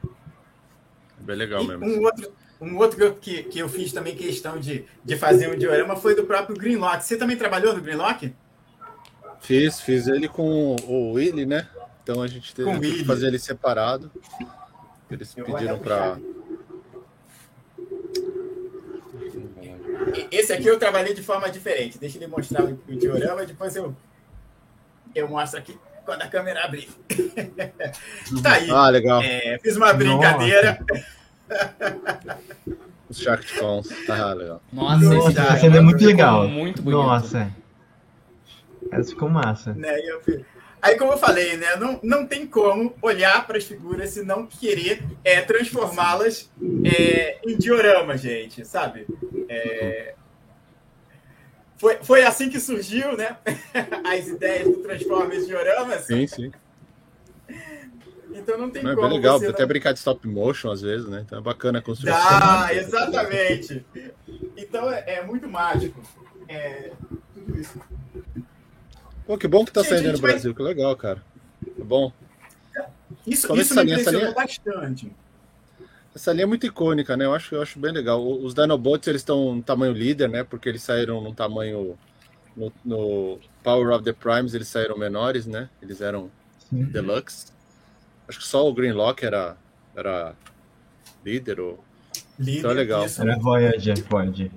É 1.19 1.23
bem 1.23 1.35
legal 1.37 1.63
E 1.63 1.67
mesmo. 1.67 1.85
um 1.85 2.03
outro, 2.03 2.31
um 2.59 2.77
outro 2.77 3.15
que, 3.15 3.43
que 3.43 3.59
eu 3.59 3.69
fiz 3.69 3.93
também 3.93 4.15
questão 4.15 4.59
de, 4.59 4.83
de 5.05 5.15
fazer 5.15 5.49
um 5.49 5.57
diorama 5.57 5.95
foi 5.95 6.15
do 6.15 6.25
próprio 6.25 6.57
Greenlock. 6.57 7.03
Você 7.05 7.15
também 7.17 7.37
trabalhou 7.37 7.73
no 7.73 7.81
Greenlock? 7.81 8.33
Fiz, 9.41 9.79
fiz 9.81 10.07
ele 10.07 10.27
com 10.27 10.75
o 10.87 11.13
Willy, 11.13 11.45
né? 11.45 11.67
Então 12.03 12.21
a 12.21 12.27
gente 12.27 12.53
teve 12.53 12.71
que 12.71 12.77
Willy. 12.77 13.05
fazer 13.05 13.27
ele 13.27 13.39
separado. 13.39 14.11
Eles 15.09 15.33
pediram. 15.33 15.79
E- 20.13 20.27
Esse 20.31 20.53
aqui 20.53 20.67
eu 20.67 20.79
trabalhei 20.79 21.13
de 21.13 21.21
forma 21.21 21.49
diferente. 21.49 21.97
Deixa 21.97 22.17
ele 22.17 22.27
mostrar 22.27 22.63
o, 22.63 22.79
o 22.87 22.95
diorama, 22.95 23.45
depois 23.45 23.75
eu, 23.75 23.95
eu 25.15 25.27
mostro 25.27 25.59
aqui 25.59 25.77
quando 26.05 26.21
a 26.21 26.27
câmera 26.27 26.63
abrir. 26.65 26.89
tá 28.41 28.53
aí. 28.53 28.69
Ah, 28.71 28.89
legal. 28.89 29.21
É, 29.21 29.59
fiz 29.61 29.75
uma 29.75 29.93
brincadeira. 29.93 30.79
Os 33.09 33.19
Shark 33.19 33.45
Cons. 33.59 33.87
Ah, 34.09 34.33
legal. 34.33 34.61
Nossa, 34.71 35.05
Nossa, 35.05 35.55
esse 35.55 35.65
é 35.65 35.81
muito 35.81 36.05
legal. 36.05 36.47
Muito 36.47 36.81
bonito. 36.81 37.01
Nossa. 37.01 37.51
Essa 38.91 39.09
ficou 39.09 39.29
massa. 39.29 39.73
Né? 39.73 39.99
E 39.99 40.45
Aí, 40.81 40.95
como 40.95 41.13
eu 41.13 41.17
falei, 41.17 41.57
né? 41.57 41.75
Não, 41.75 41.99
não 42.03 42.25
tem 42.27 42.45
como 42.45 42.93
olhar 43.01 43.45
para 43.47 43.57
as 43.57 43.63
figuras 43.65 44.15
e 44.15 44.23
não 44.23 44.45
querer 44.45 45.03
é, 45.23 45.41
transformá-las 45.41 46.51
é, 46.85 47.39
em 47.45 47.57
diorama, 47.57 48.15
gente, 48.15 48.63
sabe? 48.63 49.07
É, 49.49 50.13
Foi, 51.77 51.97
foi 52.01 52.23
assim 52.23 52.49
que 52.49 52.59
surgiu, 52.59 53.15
né? 53.17 53.37
As 54.05 54.27
ideias 54.27 54.67
do 54.67 54.77
Transformers 54.81 55.45
dioramas. 55.45 56.05
Sim, 56.05 56.25
sim. 56.27 56.51
Então 58.31 58.57
não 58.57 58.69
tem 58.69 58.83
Não, 58.83 58.91
é 58.91 58.95
como. 58.95 59.07
bem 59.07 59.17
legal. 59.17 59.39
você 59.39 59.47
Até 59.47 59.61
não... 59.61 59.67
brincar 59.67 59.93
de 59.93 59.99
stop 59.99 60.27
motion 60.27 60.71
às 60.71 60.81
vezes, 60.81 61.07
né? 61.07 61.23
Então 61.25 61.39
é 61.39 61.41
bacana 61.41 61.79
a 61.79 61.81
construção. 61.81 62.17
Dá, 62.17 62.69
exatamente. 62.73 63.85
Então 64.55 64.91
é, 64.91 65.03
é 65.07 65.23
muito 65.23 65.47
mágico. 65.47 66.01
É, 66.47 66.91
tudo 67.33 67.59
isso. 67.59 67.79
Pô, 69.27 69.37
que 69.37 69.47
bom 69.47 69.63
que 69.65 69.71
tá 69.71 69.81
Gente, 69.83 69.89
saindo 69.89 70.11
no 70.13 70.17
vai- 70.19 70.31
Brasil, 70.31 70.55
que 70.55 70.63
legal, 70.63 70.95
cara. 70.95 71.21
É 71.79 71.83
bom. 71.83 72.11
Isso, 73.25 73.47
Talvez 73.47 73.67
isso 73.67 73.75
me 73.75 73.81
essa 73.81 73.83
linha- 73.83 73.95
essa 73.99 74.11
linha- 74.11 74.31
bastante. 74.31 75.11
Essa 76.15 76.31
linha 76.33 76.43
é 76.43 76.47
muito 76.47 76.65
icônica, 76.65 77.15
né? 77.17 77.25
Eu 77.25 77.33
acho, 77.33 77.53
eu 77.53 77.61
acho 77.61 77.77
bem 77.77 77.91
legal. 77.91 78.25
Os 78.25 78.53
Dinobots, 78.53 79.07
eles 79.07 79.21
estão 79.21 79.53
no 79.55 79.61
tamanho 79.61 79.93
líder, 79.93 80.27
né? 80.29 80.43
Porque 80.43 80.67
eles 80.69 80.81
saíram 80.81 81.21
num 81.21 81.33
tamanho... 81.33 81.97
No, 82.55 82.73
no 82.83 83.39
Power 83.63 83.93
of 83.93 84.03
the 84.03 84.13
Primes, 84.13 84.55
eles 84.55 84.67
saíram 84.67 84.97
menores, 84.97 85.45
né? 85.45 85.69
Eles 85.79 86.01
eram 86.01 86.31
Sim. 86.69 86.85
deluxe. 86.85 87.51
Acho 88.27 88.39
que 88.39 88.45
só 88.47 88.67
o 88.67 88.73
Greenlock 88.73 89.23
era, 89.23 89.55
era 89.95 90.33
líder. 91.23 91.59
Ou... 91.59 91.83
Líder, 92.39 92.59
Então 92.59 92.71
é 92.71 92.73
legal. 92.73 93.05
isso. 93.05 93.21
Era 93.21 93.37
Voyager, 93.37 94.03
Voyager. 94.05 94.49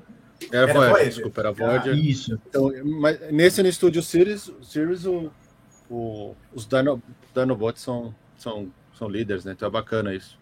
Era, 0.53 0.63
Era 0.65 0.73
Voyager, 0.73 0.91
Voyager? 0.91 1.09
desculpa, 1.15 1.41
era 1.41 1.49
Ah. 1.51 1.53
Voyager. 1.53 1.95
Isso. 1.95 2.39
Então, 2.49 2.71
mas 3.01 3.21
nesse 3.33 3.63
no 3.63 3.71
Studio 3.73 4.03
Series, 4.03 4.51
Series 4.63 5.05
o, 5.05 5.31
o- 5.91 6.35
os 6.55 6.67
Dino, 6.67 7.03
Dinobots 7.35 7.83
são, 7.83 8.15
são, 8.37 8.69
são 8.95 9.09
líderes, 9.09 9.45
né? 9.45 9.53
Então 9.53 9.69
é 9.69 9.71
bacana 9.71 10.15
isso. 10.15 10.39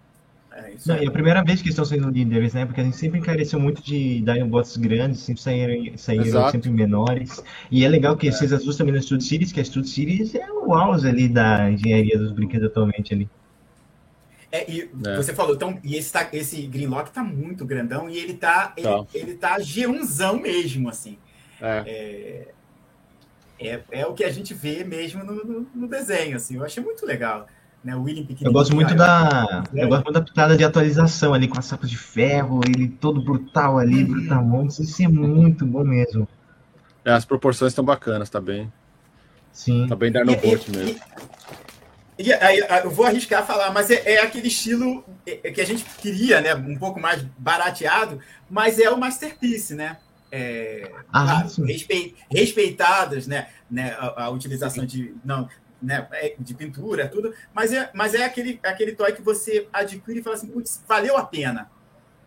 É, 0.51 0.73
isso 0.75 0.89
Não, 0.89 0.97
é. 0.97 1.05
e 1.05 1.07
a 1.07 1.11
primeira 1.11 1.45
vez 1.45 1.61
que 1.61 1.69
estão 1.69 1.85
sendo 1.85 2.09
líderes, 2.11 2.55
né? 2.55 2.65
Porque 2.65 2.81
a 2.81 2.85
gente 2.85 2.97
sempre 2.97 3.19
encareceu 3.20 3.61
muito 3.61 3.83
de 3.83 4.20
Dinobots 4.23 4.77
grandes, 4.77 5.20
sempre 5.20 5.43
saíram, 5.43 5.97
saíram 5.99 6.25
Exato. 6.25 6.53
sempre 6.53 6.70
menores. 6.70 7.43
E 7.70 7.85
é 7.85 7.89
legal 7.89 8.16
que 8.16 8.31
vocês 8.33 8.53
ajustam 8.53 8.87
também 8.87 8.95
no 8.95 9.03
Studio 9.03 9.27
Series, 9.27 9.53
que 9.53 9.61
a 9.61 9.65
Studio 9.65 9.89
Series 9.91 10.35
é 10.35 10.51
o 10.51 10.75
auge 10.75 11.07
ali 11.07 11.29
da 11.29 11.70
engenharia 11.70 12.19
dos 12.19 12.33
brinquedos 12.33 12.66
atualmente 12.69 13.12
ali. 13.15 13.29
É, 14.51 14.70
e 14.70 14.91
É. 15.07 15.16
você 15.16 15.35
falou, 15.35 15.55
então, 15.55 15.79
e 15.85 15.95
esse, 15.97 16.11
tá, 16.12 16.27
esse 16.33 16.62
Greenlock 16.62 17.11
tá 17.11 17.23
muito 17.23 17.66
grandão 17.66 18.09
e 18.09 18.16
ele 18.16 18.35
tá, 18.35 18.73
ele, 18.77 18.87
Tá. 18.87 19.05
ele 19.12 19.35
tá 19.35 19.59
G1zão 19.59 20.41
mesmo, 20.41 20.89
assim. 20.89 21.19
É, 21.61 22.49
É, 23.61 23.81
é 23.91 24.07
o 24.07 24.15
que 24.15 24.23
a 24.23 24.31
gente 24.31 24.55
vê 24.55 24.85
mesmo 24.85 25.25
no, 25.25 25.35
no- 25.45 25.66
no 25.75 25.89
desenho, 25.89 26.37
assim. 26.37 26.55
Eu 26.57 26.65
achei 26.65 26.81
muito 26.83 27.05
legal. 27.05 27.49
Né? 27.83 27.95
O 27.97 28.03
William. 28.03 28.25
Eu 28.41 28.53
gosto 28.53 28.73
muito 28.75 28.95
da. 28.95 29.65
É. 29.75 29.83
Eu 29.85 29.89
gosto 29.89 30.05
muito 30.05 30.15
da 30.15 30.23
pitada 30.23 30.57
de 30.57 30.62
atualização 30.65 31.35
ali, 31.35 31.49
com 31.49 31.59
as 31.59 31.65
sapas 31.65 31.91
de 31.91 31.97
ferro, 31.99 32.61
ele 32.69 32.89
todo 32.89 33.20
brutal 33.20 33.77
ali, 33.79 34.05
Uhum. 34.05 34.11
brutamontes. 34.12 34.79
Isso 34.79 35.03
é 35.03 35.09
muito 35.09 35.66
bom 35.66 35.83
mesmo. 35.85 36.27
é, 37.05 37.12
as 37.12 37.25
proporções 37.25 37.73
estão 37.73 37.83
bacanas, 37.85 38.29
tá 38.31 38.41
bem, 38.41 38.70
Sim. 39.51 39.87
tá 39.89 39.97
bem 39.97 40.11
E- 40.11 40.12
Dinobot 40.12 40.70
e- 40.70 40.77
mesmo. 40.77 41.01
E 42.19 42.32
aí, 42.32 42.59
eu 42.82 42.90
vou 42.90 43.07
arriscar 43.07 43.47
falar, 43.47 43.70
mas 43.73 43.90
é, 43.90 44.15
é 44.15 44.23
aquele 44.23 44.49
estilo 44.49 45.05
é, 45.24 45.53
que 45.53 45.61
a 45.61 45.65
gente 45.65 45.85
queria, 45.85 46.40
né? 46.40 46.55
Um 46.55 46.77
pouco 46.77 46.99
mais 46.99 47.23
barateado, 47.39 48.20
mas 48.51 48.78
é 48.81 48.90
o 48.90 48.99
masterpiece, 48.99 49.74
né? 49.74 49.99
É, 50.31 50.90
Ah, 51.12 51.47
respeitadas, 52.31 53.27
né? 53.27 53.49
né 53.70 53.97
a, 53.99 54.24
a 54.24 54.31
utilização 54.31 54.85
de 54.85 55.15
não, 55.24 55.49
né? 55.81 56.07
é, 56.12 56.35
de 56.39 56.55
pintura, 56.55 57.09
tudo, 57.09 57.32
mas 57.55 57.73
é, 57.73 57.90
mas 57.95 58.15
é 58.15 58.24
aquele, 58.24 58.59
aquele 58.62 58.93
toy 58.93 59.12
que 59.12 59.23
você 59.23 59.69
adquire 59.73 60.19
e 60.19 60.23
fala 60.23 60.36
assim, 60.36 60.49
putz, 60.49 60.82
valeu 60.86 61.16
a 61.16 61.24
pena, 61.24 61.70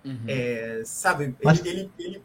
Uhum. 0.03 0.19
É, 0.27 0.81
sabe? 0.83 1.35
Mas- 1.43 1.59
Ele, 1.59 1.69
ele, 1.69 1.91
ele- 1.99 2.21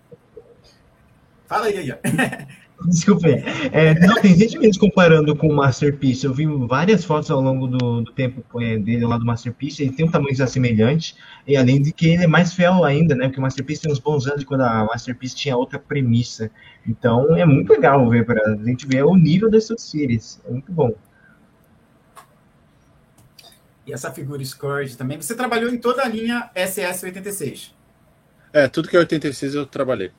Fala 1.47 1.67
aí, 1.67 1.77
aí. 1.77 1.93
Desculpa 2.89 3.27
aí. 3.27 3.43
É, 3.73 3.99
não, 4.07 4.21
tem 4.21 4.37
gente 4.37 4.59
mesmo 4.59 4.81
comparando 4.81 5.35
com 5.35 5.49
o 5.49 5.57
Masterpiece. 5.57 6.27
Eu 6.27 6.35
vi 6.35 6.47
várias 6.67 7.05
fotos 7.05 7.31
ao 7.31 7.41
longo 7.41 7.67
do, 7.67 8.03
do 8.03 8.13
tempo 8.13 8.43
é, 8.61 8.79
dele 8.79 9.07
lá 9.07 9.17
do 9.17 9.25
Masterpiece. 9.25 9.83
Ele 9.83 9.93
tem 9.93 10.07
um 10.07 10.11
tamanho 10.11 10.35
já 10.35 10.47
semelhante. 10.47 11.17
E 11.47 11.57
além 11.57 11.81
de 11.81 11.93
que 11.93 12.09
ele 12.09 12.25
é 12.25 12.27
mais 12.27 12.53
fiel 12.53 12.85
ainda, 12.85 13.15
né? 13.15 13.27
Porque 13.27 13.39
o 13.39 13.43
Masterpiece 13.43 13.83
tem 13.83 13.93
uns 13.93 13.99
bons 13.99 14.27
anos 14.27 14.41
de 14.41 14.47
quando 14.47 14.63
a 14.63 14.85
Masterpiece 14.85 15.35
tinha 15.35 15.57
outra 15.57 15.79
premissa. 15.79 16.51
Então 16.87 17.35
é 17.37 17.47
muito 17.47 17.73
legal 17.73 18.09
ver 18.11 18.27
para 18.27 18.53
a 18.53 18.57
gente 18.57 18.87
ver 18.87 19.05
o 19.05 19.17
nível 19.17 19.49
Studio 19.61 19.83
Series. 19.83 20.41
É 20.47 20.51
muito 20.51 20.71
bom. 20.71 20.95
E 23.87 23.93
essa 23.93 24.11
figura 24.11 24.45
Scourge 24.45 24.97
também. 24.97 25.21
Você 25.21 25.35
trabalhou 25.35 25.71
em 25.71 25.79
toda 25.79 26.03
a 26.03 26.09
linha 26.09 26.51
SS86. 26.55 27.71
É, 28.53 28.69
tudo 28.69 28.89
que 28.89 28.97
é 28.97 28.99
86 28.99 29.55
eu 29.55 29.65
trabalhei. 29.65 30.11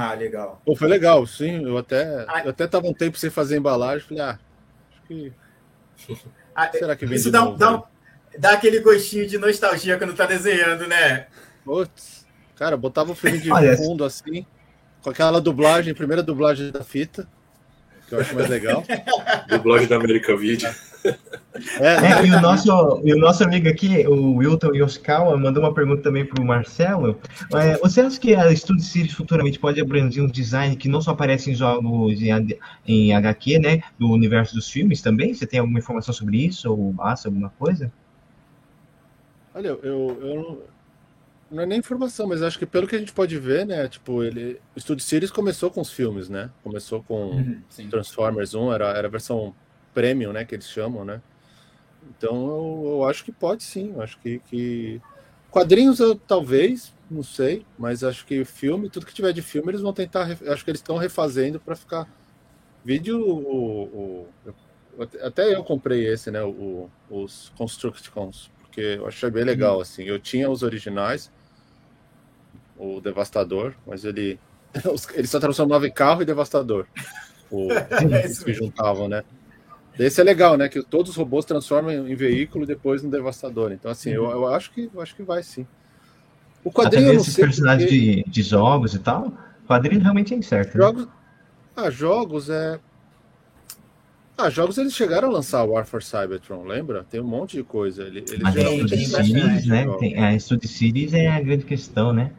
Ah, 0.00 0.14
legal. 0.14 0.62
Pô, 0.64 0.76
foi 0.76 0.86
legal, 0.86 1.26
sim. 1.26 1.64
Eu 1.64 1.76
até, 1.76 2.24
Ah. 2.28 2.42
eu 2.44 2.50
até 2.50 2.68
tava 2.68 2.86
um 2.86 2.94
tempo 2.94 3.18
sem 3.18 3.30
fazer 3.30 3.56
embalagem. 3.58 4.06
Falei, 4.06 4.22
ah, 4.22 4.38
acho 4.92 5.02
que. 5.08 5.32
Ah, 6.54 6.70
Será 6.72 6.94
que 6.96 7.04
vem 7.06 7.16
Isso 7.16 7.26
de 7.26 7.30
dá, 7.32 7.40
novo, 7.44 7.56
dá, 7.58 7.82
dá 8.38 8.52
aquele 8.52 8.80
gostinho 8.80 9.26
de 9.28 9.38
nostalgia 9.38 9.96
quando 9.98 10.12
tá 10.14 10.26
desenhando, 10.26 10.86
né? 10.88 11.26
Putz, 11.64 12.26
cara, 12.56 12.76
botava 12.76 13.10
o 13.12 13.14
filme 13.14 13.38
de 13.38 13.50
Olha, 13.52 13.76
fundo 13.76 14.04
assim, 14.04 14.44
com 15.02 15.10
aquela 15.10 15.40
dublagem, 15.40 15.94
primeira 15.94 16.20
dublagem 16.22 16.70
da 16.72 16.82
fita. 16.82 17.28
que 18.08 18.14
eu 18.14 18.20
acho 18.20 18.34
mais 18.34 18.48
legal. 18.48 18.82
Dublagem 19.48 19.86
da 19.88 19.96
América 19.96 20.36
Video. 20.36 20.68
É, 21.80 22.22
É, 22.22 22.26
e 22.26 22.30
o 22.30 22.40
nosso, 22.40 23.00
e 23.04 23.12
o 23.12 23.18
nosso 23.18 23.42
amigo 23.42 23.68
aqui, 23.68 24.06
o 24.06 24.36
Wilton 24.36 24.74
Yoshikawa, 24.74 25.36
mandou 25.36 25.62
uma 25.62 25.74
pergunta 25.74 26.02
também 26.02 26.24
para 26.24 26.42
o 26.42 26.46
Marcelo. 26.46 27.18
É, 27.54 27.76
você 27.78 28.00
acha 28.00 28.18
que 28.20 28.34
a 28.34 28.54
Studio 28.54 28.82
Series 28.82 29.12
futuramente 29.12 29.58
pode 29.58 29.80
abranger 29.80 30.22
um 30.22 30.28
design 30.28 30.76
que 30.76 30.88
não 30.88 31.00
só 31.00 31.12
aparece 31.12 31.50
em 31.50 31.54
jogos 31.54 32.20
em, 32.22 32.58
em 32.86 33.14
HQ, 33.14 33.58
né? 33.58 33.82
Do 33.98 34.10
universo 34.10 34.54
dos 34.54 34.70
filmes 34.70 35.00
também? 35.00 35.34
Você 35.34 35.46
tem 35.46 35.60
alguma 35.60 35.78
informação 35.78 36.14
sobre 36.14 36.38
isso? 36.44 36.70
Ou 36.70 36.92
basta 36.92 37.28
alguma 37.28 37.50
coisa? 37.50 37.92
Olha, 39.54 39.68
eu, 39.68 40.18
eu 40.22 40.34
não, 40.36 40.58
não 41.50 41.62
é 41.62 41.66
nem 41.66 41.78
informação, 41.78 42.28
mas 42.28 42.42
acho 42.42 42.58
que 42.58 42.66
pelo 42.66 42.86
que 42.86 42.94
a 42.94 42.98
gente 42.98 43.12
pode 43.12 43.38
ver, 43.38 43.66
né? 43.66 43.88
Tipo, 43.88 44.22
ele. 44.22 44.60
O 44.76 44.80
Studio 44.80 45.04
Series 45.04 45.30
começou 45.30 45.70
com 45.70 45.80
os 45.80 45.90
filmes, 45.90 46.28
né? 46.28 46.50
Começou 46.62 47.02
com 47.02 47.30
Uhum, 47.30 47.60
sim. 47.68 47.88
Transformers 47.88 48.54
1, 48.54 48.72
era, 48.72 48.88
era 48.90 49.08
a 49.08 49.10
versão 49.10 49.54
premium, 49.94 50.32
né? 50.32 50.44
Que 50.44 50.54
eles 50.54 50.68
chamam, 50.68 51.04
né? 51.04 51.20
Então 52.10 52.46
eu, 52.48 52.90
eu 52.98 53.04
acho 53.04 53.24
que 53.24 53.32
pode 53.32 53.62
sim. 53.62 53.92
Eu 53.92 54.02
acho 54.02 54.18
que, 54.20 54.38
que. 54.40 55.00
Quadrinhos 55.50 55.98
eu 56.00 56.14
talvez, 56.14 56.94
não 57.10 57.22
sei, 57.22 57.64
mas 57.78 58.04
acho 58.04 58.26
que 58.26 58.44
filme, 58.44 58.90
tudo 58.90 59.06
que 59.06 59.14
tiver 59.14 59.32
de 59.32 59.42
filme, 59.42 59.70
eles 59.70 59.80
vão 59.80 59.92
tentar. 59.92 60.22
Acho 60.46 60.64
que 60.64 60.70
eles 60.70 60.80
estão 60.80 60.96
refazendo 60.96 61.58
para 61.60 61.76
ficar. 61.76 62.08
Vídeo. 62.84 63.20
O, 63.20 64.22
o- 64.22 64.28
até 65.22 65.54
eu 65.54 65.62
comprei 65.62 66.06
esse, 66.06 66.30
né? 66.30 66.42
O, 66.42 66.88
os 67.08 67.52
Constructicons, 67.56 68.50
porque 68.60 68.80
eu 68.80 69.06
achei 69.06 69.30
bem 69.30 69.44
legal, 69.44 69.80
assim. 69.80 70.02
Eu 70.04 70.18
tinha 70.18 70.50
os 70.50 70.62
originais, 70.62 71.30
o 72.76 73.00
Devastador, 73.00 73.74
mas 73.86 74.04
ele. 74.04 74.38
Ele 75.14 75.26
só 75.26 75.40
transformava 75.40 75.86
em 75.88 75.90
carro 75.90 76.20
e 76.22 76.24
Devastador. 76.26 76.86
O, 77.50 77.68
É 78.12 78.28
que 78.44 78.52
juntavam, 78.52 79.08
né? 79.08 79.22
Esse 79.98 80.20
é 80.20 80.24
legal, 80.24 80.56
né? 80.56 80.68
Que 80.68 80.82
todos 80.82 81.10
os 81.10 81.16
robôs 81.16 81.44
transformam 81.44 82.08
em 82.08 82.14
veículo 82.14 82.64
e 82.64 82.66
depois 82.66 83.02
no 83.02 83.10
Devastador. 83.10 83.72
Então, 83.72 83.90
assim, 83.90 84.10
eu, 84.10 84.30
eu 84.30 84.46
acho 84.46 84.70
que 84.70 84.88
eu 84.94 85.00
acho 85.00 85.14
que 85.16 85.22
vai 85.22 85.42
sim. 85.42 85.66
O 86.62 86.70
quadrinho 86.70 87.12
esses 87.12 87.34
personagens 87.34 87.88
porque 87.90 88.22
de, 88.24 88.30
de 88.30 88.42
jogos 88.42 88.94
e 88.94 88.98
tal. 88.98 89.32
Quadrinho 89.66 90.00
realmente 90.00 90.34
é 90.34 90.36
incerto. 90.36 90.76
Né? 90.78 90.84
jogos. 90.84 91.08
Ah, 91.76 91.90
jogos 91.90 92.48
é. 92.48 92.78
Ah, 94.36 94.50
jogos 94.50 94.78
eles 94.78 94.94
chegaram 94.94 95.28
a 95.28 95.32
lançar 95.32 95.64
o 95.64 95.70
War 95.72 95.84
for 95.84 96.00
Cybertron, 96.02 96.64
lembra? 96.64 97.04
Tem 97.10 97.20
um 97.20 97.24
monte 97.26 97.56
de 97.56 97.64
coisa. 97.64 98.04
Ele- 98.04 98.20
Eles 98.20 98.38
Mas 98.40 98.56
a 98.56 98.60
geralmente 98.60 98.96
Studio 98.96 99.24
Series, 99.26 99.66
né? 99.66 99.86
Tem, 99.98 100.16
a 100.24 100.38
Studio 100.38 100.68
Series 100.68 101.12
é 101.12 101.26
a 101.26 101.40
grande 101.40 101.64
questão, 101.64 102.12
né? 102.12 102.30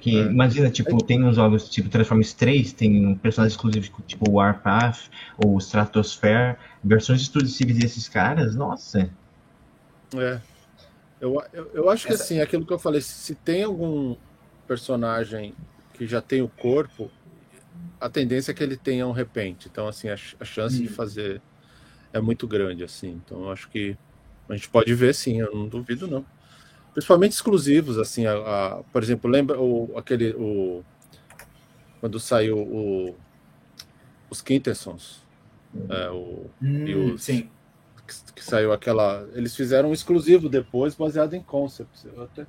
Que, 0.00 0.10
É. 0.18 0.30
imagina, 0.30 0.70
tipo, 0.70 1.02
tem 1.04 1.24
uns 1.24 1.36
jogos 1.36 1.68
tipo 1.68 1.88
Transformers 1.88 2.32
3, 2.34 2.72
tem 2.72 3.06
um 3.06 3.16
personagem 3.18 3.54
exclusivo 3.56 3.88
tipo 4.06 4.30
Warpath 4.30 5.08
ou 5.44 5.56
Stratosphere, 5.58 6.56
versões 6.84 7.22
de 7.28 7.48
Series 7.50 7.78
desses 7.78 8.08
caras, 8.08 8.54
nossa. 8.54 9.10
É. 10.14 10.40
Eu, 11.20 11.34
eu, 11.52 11.72
eu 11.74 11.90
acho 11.90 12.06
que 12.06 12.12
Essa- 12.12 12.24
assim, 12.24 12.40
aquilo 12.40 12.66
que 12.66 12.72
eu 12.72 12.78
falei, 12.78 13.00
se 13.00 13.34
tem 13.36 13.64
algum 13.64 14.16
personagem 14.66 15.54
que 15.94 16.06
já 16.06 16.20
tem 16.22 16.42
o 16.42 16.48
corpo, 16.50 17.10
a 18.00 18.10
tendência 18.10 18.52
é 18.52 18.54
que 18.54 18.62
ele 18.62 18.76
tenha 18.76 19.06
um 19.06 19.12
repente. 19.12 19.68
Então, 19.68 19.88
assim, 19.88 20.08
a, 20.08 20.14
a 20.40 20.44
chance 20.44 20.82
de 20.82 20.88
Hum. 20.90 20.94
fazer 20.94 21.42
é 22.12 22.20
muito 22.20 22.48
grande, 22.48 22.84
assim. 22.84 23.10
Então, 23.10 23.44
eu 23.44 23.50
acho 23.52 23.68
que 23.70 23.96
a 24.48 24.56
gente 24.56 24.70
pode 24.70 24.94
ver, 24.94 25.14
sim, 25.14 25.40
eu 25.40 25.52
não 25.54 25.68
duvido, 25.68 26.06
não. 26.08 26.26
Principalmente 26.96 27.32
exclusivos, 27.32 27.98
assim, 27.98 28.24
a, 28.24 28.32
a- 28.32 28.82
por 28.90 29.02
exemplo, 29.02 29.30
lembra 29.30 29.60
o, 29.60 29.92
aquele, 29.98 30.30
o, 30.32 30.82
quando 32.00 32.18
saiu 32.18 32.56
o, 32.56 33.14
os 34.30 34.40
Quintessons, 34.40 35.20
é, 35.90 36.08
o, 36.08 36.46
e 36.86 36.94
Hum, 36.94 37.12
os- 37.12 37.22
sim. 37.22 37.50
que, 38.06 38.32
que 38.36 38.42
saiu 38.42 38.72
aquela. 38.72 39.28
Eles 39.34 39.54
fizeram 39.54 39.90
um 39.90 39.92
exclusivo 39.92 40.48
depois, 40.48 40.94
baseado 40.94 41.34
em 41.34 41.42
concepts. 41.42 42.06
Eu 42.06 42.22
até 42.22 42.46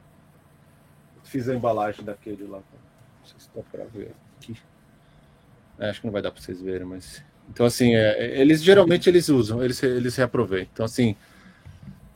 fiz 1.26 1.50
a 1.50 1.54
embalagem 1.54 2.06
daquele 2.06 2.44
lá. 2.48 2.60
Não 2.60 3.26
sei 3.28 3.36
se 3.40 3.50
dá 3.54 3.62
pra 3.70 3.84
ver 3.84 4.14
aqui. 4.38 4.56
É, 5.78 5.90
acho 5.90 6.00
que 6.00 6.06
não 6.08 6.14
vai 6.14 6.22
dar 6.22 6.32
pra 6.32 6.42
vocês 6.42 6.62
verem, 6.62 6.88
mas. 6.88 7.22
Então, 7.50 7.66
assim, 7.66 7.96
é, 7.96 8.40
eles 8.40 8.64
geralmente 8.64 9.10
eles 9.10 9.28
usam, 9.28 9.62
eles, 9.62 9.84
eles 9.84 10.16
reaproveitam. 10.16 10.70
Então, 10.74 10.86
assim, 10.86 11.18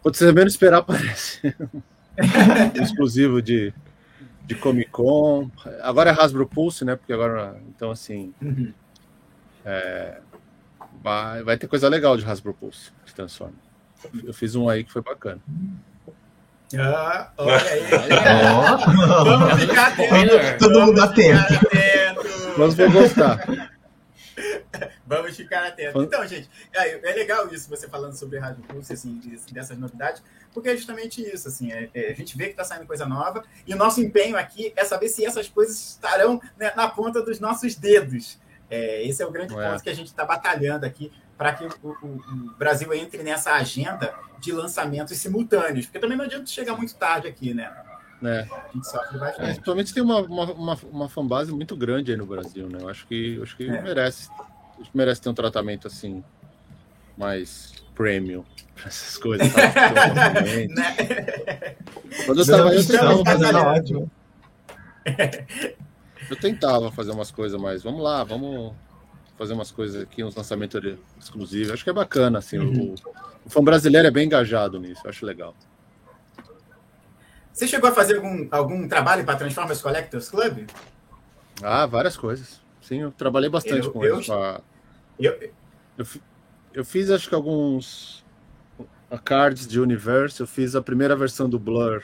quando 0.02 0.16
você 0.16 0.32
menos 0.32 0.54
esperar, 0.54 0.78
aparece. 0.82 1.54
exclusivo 2.82 3.42
de, 3.42 3.74
de 4.46 4.56
Comic 4.56 4.90
Con. 4.92 5.50
Agora 5.82 6.12
é 6.12 6.14
Hasbro 6.14 6.48
Pulse, 6.48 6.86
né? 6.86 6.96
Porque 6.96 7.14
agora. 7.14 7.56
Então, 7.70 7.92
assim. 7.92 8.34
Uhum. 8.42 8.74
Vai, 11.04 11.44
vai 11.44 11.58
ter 11.58 11.68
coisa 11.68 11.88
legal 11.88 12.18
de 12.18 12.26
Hasbro 12.26 12.54
Pulse 12.54 12.92
transforma. 13.22 13.54
Eu 14.24 14.34
fiz 14.34 14.56
um 14.56 14.68
aí 14.68 14.84
que 14.84 14.92
foi 14.92 15.02
bacana. 15.02 15.40
Ah, 16.78 17.30
olha 17.38 17.58
aí. 17.58 17.82
Vamos 19.26 19.62
ficar 19.62 19.88
atentos. 19.88 20.58
Todo 20.58 20.82
mundo 20.86 21.02
atento. 21.02 21.54
Mas 22.58 22.76
vou 22.76 22.92
gostar. 22.92 23.72
Vamos 25.06 25.36
ficar 25.36 25.68
atentos. 25.68 26.02
Então, 26.04 26.26
gente, 26.28 26.50
é, 26.74 27.10
é 27.12 27.14
legal 27.14 27.48
isso, 27.54 27.70
você 27.70 27.88
falando 27.88 28.14
sobre 28.14 28.40
Rádio 28.40 28.64
Pulse, 28.64 28.94
assim, 28.94 29.20
dessas 29.52 29.78
novidades, 29.78 30.22
porque 30.54 30.70
é 30.70 30.76
justamente 30.76 31.22
isso, 31.22 31.48
assim, 31.48 31.72
é- 31.72 31.90
é, 31.94 32.12
a 32.12 32.16
gente 32.16 32.38
vê 32.38 32.46
que 32.46 32.52
está 32.52 32.64
saindo 32.64 32.86
coisa 32.86 33.06
nova, 33.06 33.44
e 33.68 33.74
o 33.74 33.78
nosso 33.78 34.02
empenho 34.02 34.38
aqui 34.38 34.72
é 34.76 34.84
saber 34.86 35.10
se 35.10 35.26
essas 35.26 35.48
coisas 35.50 35.78
estarão 35.92 36.42
né, 36.58 36.72
na 36.76 36.88
ponta 36.88 37.22
dos 37.22 37.40
nossos 37.40 37.76
dedos. 37.76 38.40
É, 38.70 39.06
esse 39.06 39.22
é 39.22 39.26
o 39.26 39.32
grande 39.32 39.54
É. 39.54 39.70
ponto 39.72 39.84
que 39.84 39.90
a 39.90 39.94
gente 39.94 40.08
está 40.08 40.24
batalhando 40.24 40.86
aqui 40.86 41.12
para 41.38 41.54
que 41.54 41.66
o, 41.66 41.90
o- 42.02 42.06
o 42.06 42.36
Brasil 42.58 42.94
entre 42.94 43.22
nessa 43.24 43.52
agenda 43.54 44.14
de 44.40 44.52
lançamentos 44.54 45.18
simultâneos, 45.18 45.86
porque 45.88 46.00
também 46.00 46.18
não 46.18 46.24
adianta 46.26 46.46
chegar 46.46 46.76
muito 46.78 46.96
tarde 46.96 47.28
aqui, 47.28 47.54
né? 47.54 47.70
né? 48.22 48.48
A 48.52 48.72
gente 48.74 48.88
sofre 48.88 49.18
É, 49.18 49.20
bastante. 49.20 49.46
principalmente 49.46 49.94
tem 49.94 50.04
uma, 50.04 50.20
uma, 50.22 50.54
uma, 50.54 50.80
uma 50.92 51.10
fanbase 51.10 51.52
muito 51.52 51.76
grande 51.76 52.12
aí 52.12 52.18
no 52.18 52.26
Brasil, 52.26 52.70
né? 52.70 52.78
Eu 52.82 52.88
acho 52.88 53.06
que, 53.08 53.36
eu 53.36 53.44
acho 53.44 53.58
que 53.58 53.68
É. 53.68 53.82
merece, 53.82 54.30
merece 54.94 55.22
ter 55.22 55.30
um 55.30 55.34
tratamento 55.34 55.88
assim 55.88 56.24
mais 57.18 57.74
premium 57.96 58.44
pra 58.76 58.88
essas 58.88 59.18
coisas. 59.18 59.48
Né? 60.68 61.76
Quando 62.26 62.42
eu 62.42 62.46
tava, 62.46 62.74
eu, 62.74 62.86
tentava 62.86 63.24
mas 63.24 63.42
fazer, 63.42 63.56
ótimo. 63.56 64.12
eu 66.30 66.36
tentava 66.38 66.92
fazer 66.92 67.12
umas 67.12 67.32
coisas 67.32 67.60
mais. 67.60 67.84
Vamos 67.84 68.02
lá, 68.02 68.24
vamos 68.24 68.74
fazer 69.38 69.54
umas 69.54 69.72
coisas 69.72 70.02
aqui, 70.04 70.24
uns 70.24 70.36
lançamentos 70.36 70.98
exclusivos. 71.20 71.72
Acho 71.72 71.84
que 71.84 71.90
é 71.90 71.94
bacana, 71.94 72.40
assim. 72.40 72.58
Uhum. 72.60 72.94
O, 73.06 73.48
o 73.48 73.50
fã 73.50 73.64
brasileiro 73.64 74.08
é 74.08 74.12
bem 74.12 74.26
engajado 74.26 74.80
nisso, 74.80 75.02
eu 75.04 75.10
acho 75.10 75.26
legal. 75.26 75.56
Você 77.54 77.68
chegou 77.68 77.90
a 77.90 77.94
fazer 77.94 78.16
algum, 78.18 78.48
algum 78.52 78.88
trabalho 78.88 79.24
para 79.26 79.36
Transformers 79.38 79.82
Collectors 79.82 80.30
Club? 80.30 80.70
Ah, 81.62 81.86
várias 81.86 82.16
coisas. 82.18 82.62
Sim, 82.82 83.02
eu 83.02 83.12
trabalhei 83.12 83.50
bastante 83.50 83.86
Eu- 83.88 83.92
com 83.92 84.04
eu- 84.04 84.16
eles. 84.16 84.28
com 84.28 84.34
a- 84.34 84.62
Eu, 85.20 85.52
Eu, 85.98 86.06
eu 86.74 86.86
fiz 86.86 87.10
acho 87.12 87.28
que 87.30 87.36
alguns 87.36 88.24
cards 89.26 89.68
de 89.68 89.80
Universe, 89.80 90.40
eu 90.40 90.48
fiz 90.48 90.76
a 90.76 90.82
primeira 90.82 91.16
versão 91.16 91.50
do 91.50 91.60
Blur, 91.60 92.04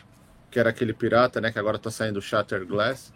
que 0.52 0.60
era 0.60 0.70
aquele 0.70 0.94
pirata, 0.94 1.40
né, 1.40 1.52
que 1.52 1.58
agora 1.60 1.80
tá 1.80 1.90
saindo 1.90 2.18
o 2.18 2.22
Shatter 2.22 2.66
Glass. 2.66 3.14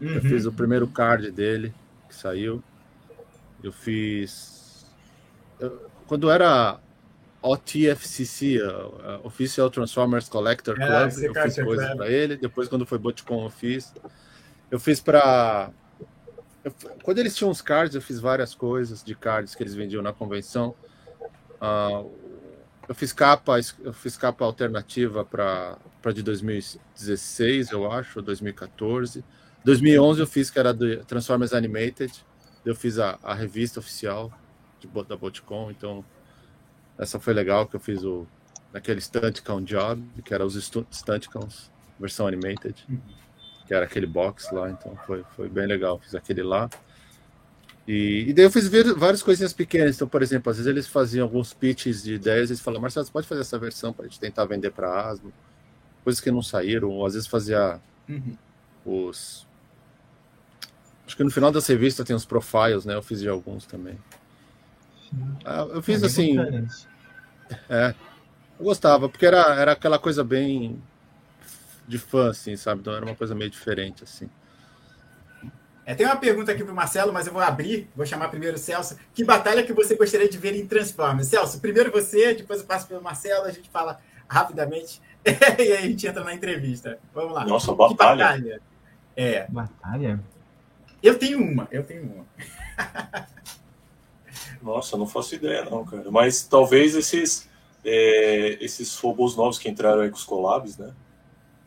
Eu 0.00 0.14
Uhum. 0.16 0.20
fiz 0.20 0.44
o 0.46 0.52
primeiro 0.52 0.86
card 0.86 1.30
dele 1.30 1.72
que 2.08 2.14
saiu. 2.14 2.62
Eu 3.62 3.72
fiz 3.72 4.86
eu- 5.60 5.90
quando 6.06 6.28
era 6.30 6.78
OTFCC, 7.40 8.58
Official 9.24 9.70
Transformers 9.70 10.28
Collector 10.28 10.76
Ah, 10.80 10.86
Club, 10.86 11.08
esse 11.08 11.24
eu 11.26 11.34
fiz 11.34 11.58
é 11.58 11.64
coisas 11.64 11.94
para 11.94 12.08
ele. 12.10 12.36
Depois 12.36 12.68
quando 12.68 12.84
foi 12.86 12.98
BotCon 12.98 13.44
eu 13.44 13.50
fiz. 13.50 13.92
Eu 14.70 14.78
fiz 14.80 15.00
para 15.00 15.70
quando 17.02 17.18
eles 17.18 17.34
tinham 17.34 17.50
os 17.50 17.60
cards, 17.60 17.94
eu 17.94 18.02
fiz 18.02 18.20
várias 18.20 18.54
coisas 18.54 19.02
de 19.02 19.14
cards 19.14 19.54
que 19.54 19.62
eles 19.62 19.74
vendiam 19.74 20.02
na 20.02 20.12
convenção. 20.12 20.74
Ah, 21.60 22.04
eu 22.88 22.94
fiz 22.94 23.12
capa, 23.12 23.58
eu 23.80 23.92
fiz 23.92 24.16
capa 24.16 24.44
alternativa 24.44 25.24
para 25.24 25.78
de 26.12 26.22
2016, 26.22 27.70
eu 27.70 27.90
acho, 27.90 28.18
ou 28.18 28.24
2014. 28.24 29.24
2011 29.64 30.20
eu 30.20 30.26
fiz 30.26 30.50
que 30.50 30.58
era 30.58 30.72
do 30.74 31.04
Transformers 31.04 31.52
Animated. 31.52 32.12
Eu 32.64 32.74
fiz 32.74 32.98
a, 32.98 33.18
a 33.22 33.34
revista 33.34 33.80
oficial 33.80 34.32
de, 34.80 34.88
da 35.04 35.16
Botcon, 35.16 35.70
então 35.70 36.04
essa 36.98 37.18
foi 37.18 37.32
legal 37.32 37.66
que 37.66 37.74
eu 37.74 37.80
fiz 37.80 38.04
o 38.04 38.26
naquele 38.72 39.00
Stuntcon 39.00 39.62
Job, 39.62 40.02
que 40.24 40.32
era 40.32 40.44
os 40.44 40.54
Stu- 40.54 40.86
Stuntcons 40.90 41.70
versão 42.00 42.26
animated 42.26 42.74
que 43.66 43.72
era 43.74 43.84
aquele 43.84 44.06
box 44.06 44.50
lá, 44.52 44.70
então 44.70 44.96
foi, 45.06 45.24
foi 45.36 45.48
bem 45.48 45.66
legal. 45.66 45.98
Fiz 45.98 46.14
aquele 46.14 46.42
lá. 46.42 46.68
E, 47.86 48.26
e 48.28 48.32
daí 48.32 48.44
eu 48.44 48.50
fiz 48.50 48.68
ver- 48.68 48.94
várias 48.94 49.22
coisinhas 49.22 49.52
pequenas. 49.52 49.96
Então, 49.96 50.06
por 50.08 50.22
exemplo, 50.22 50.50
às 50.50 50.56
vezes 50.56 50.70
eles 50.70 50.86
faziam 50.86 51.24
alguns 51.24 51.52
pitches 51.52 52.02
de 52.02 52.14
ideias, 52.14 52.50
eles 52.50 52.60
falavam, 52.60 52.82
Marcelo, 52.82 53.06
você 53.06 53.12
pode 53.12 53.26
fazer 53.26 53.40
essa 53.40 53.58
versão 53.58 53.92
para 53.92 54.04
a 54.04 54.08
gente 54.08 54.20
tentar 54.20 54.44
vender 54.44 54.70
para 54.70 55.08
Asmo? 55.08 55.32
Coisas 56.04 56.20
que 56.20 56.30
não 56.30 56.42
saíram, 56.42 56.90
ou 56.90 57.06
às 57.06 57.14
vezes 57.14 57.28
fazia 57.28 57.80
Uhum. 58.08 58.36
os. 58.84 59.46
Acho 61.06 61.16
que 61.16 61.24
no 61.24 61.30
final 61.30 61.50
das 61.50 61.66
revistas 61.66 62.06
tem 62.06 62.14
os 62.16 62.24
profiles, 62.24 62.84
né? 62.84 62.94
Eu 62.94 63.02
fiz 63.02 63.20
de 63.20 63.28
alguns 63.28 63.66
também. 63.66 63.98
Ah, 65.44 65.66
eu 65.70 65.82
fiz 65.82 66.02
É 66.02 66.06
assim, 66.06 66.36
é. 67.68 67.94
Eu 68.58 68.64
gostava, 68.64 69.08
porque 69.08 69.26
era, 69.26 69.54
era 69.54 69.72
aquela 69.72 69.98
coisa 69.98 70.22
bem 70.24 70.80
de 71.86 71.98
fã, 71.98 72.30
assim, 72.30 72.56
sabe? 72.56 72.80
Então 72.80 72.94
era 72.94 73.04
uma 73.04 73.14
coisa 73.14 73.34
meio 73.34 73.50
diferente, 73.50 74.04
assim. 74.04 74.28
É, 75.84 75.94
tem 75.94 76.06
uma 76.06 76.16
pergunta 76.16 76.52
aqui 76.52 76.62
para 76.62 76.72
o 76.72 76.76
Marcelo, 76.76 77.12
mas 77.12 77.26
eu 77.26 77.32
vou 77.32 77.42
abrir, 77.42 77.90
vou 77.96 78.06
chamar 78.06 78.28
primeiro 78.28 78.56
o 78.56 78.58
Celso. 78.58 78.96
Que 79.12 79.24
batalha 79.24 79.64
que 79.64 79.72
você 79.72 79.96
gostaria 79.96 80.28
de 80.28 80.38
ver 80.38 80.54
em 80.54 80.66
Transformers? 80.66 81.26
Celso, 81.26 81.60
primeiro 81.60 81.90
você, 81.90 82.34
depois 82.34 82.60
eu 82.60 82.66
passo 82.66 82.86
pelo 82.86 83.02
Marcelo, 83.02 83.46
a 83.46 83.50
gente 83.50 83.68
fala 83.68 84.00
rapidamente 84.28 85.02
e 85.26 85.62
aí 85.62 85.72
a 85.72 85.80
gente 85.82 86.06
entra 86.06 86.22
na 86.22 86.34
entrevista. 86.34 86.98
Vamos 87.12 87.34
lá. 87.34 87.44
Nossa, 87.44 87.72
Que 87.72 87.76
batalha. 87.76 88.24
batalha? 88.24 88.62
É, 89.16 89.46
Batalha? 89.48 90.20
eu 91.02 91.18
tenho 91.18 91.42
uma, 91.42 91.68
eu 91.70 91.82
tenho 91.84 92.04
uma. 92.04 92.26
Nossa, 94.62 94.96
não 94.96 95.06
faço 95.06 95.34
ideia, 95.34 95.64
não, 95.64 95.84
cara. 95.84 96.10
Mas 96.10 96.44
talvez 96.44 96.94
esses, 96.94 97.48
é, 97.84 98.56
esses 98.64 98.96
robôs 98.98 99.36
novos 99.36 99.58
que 99.58 99.68
entraram 99.68 100.02
aí 100.02 100.10
com 100.10 100.16
os 100.16 100.24
collabs, 100.24 100.78
né? 100.78 100.94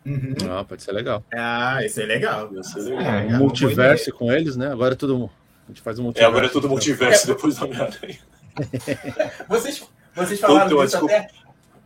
Uhum. 0.05 0.33
Ah, 0.51 0.63
pode 0.63 0.83
ser 0.83 0.91
legal. 0.91 1.23
Ah, 1.33 1.83
isso 1.83 1.99
é 1.99 2.05
legal. 2.05 2.53
Ia 2.53 2.63
ser 2.63 2.79
legal. 2.81 3.01
É, 3.01 3.21
Um 3.25 3.27
uma 3.29 3.37
multiverso 3.39 4.11
com 4.13 4.31
eles, 4.31 4.55
né? 4.55 4.71
Agora 4.71 4.93
é 4.93 4.97
tudo. 4.97 5.29
A 5.65 5.67
gente 5.69 5.81
faz 5.81 5.97
um 5.97 6.03
É, 6.03 6.05
multiverso. 6.05 6.29
agora 6.31 6.45
é 6.45 6.49
tudo 6.49 6.69
multiverso 6.69 7.27
depois 7.27 7.55
da 7.57 7.65
Homem-Aranha. 7.65 8.19
Vocês, 9.49 9.83
vocês 10.13 10.39
falaram 10.39 10.67
Então, 10.67 10.77
disso 10.85 10.91
desculpa. 10.99 11.15
até. 11.15 11.27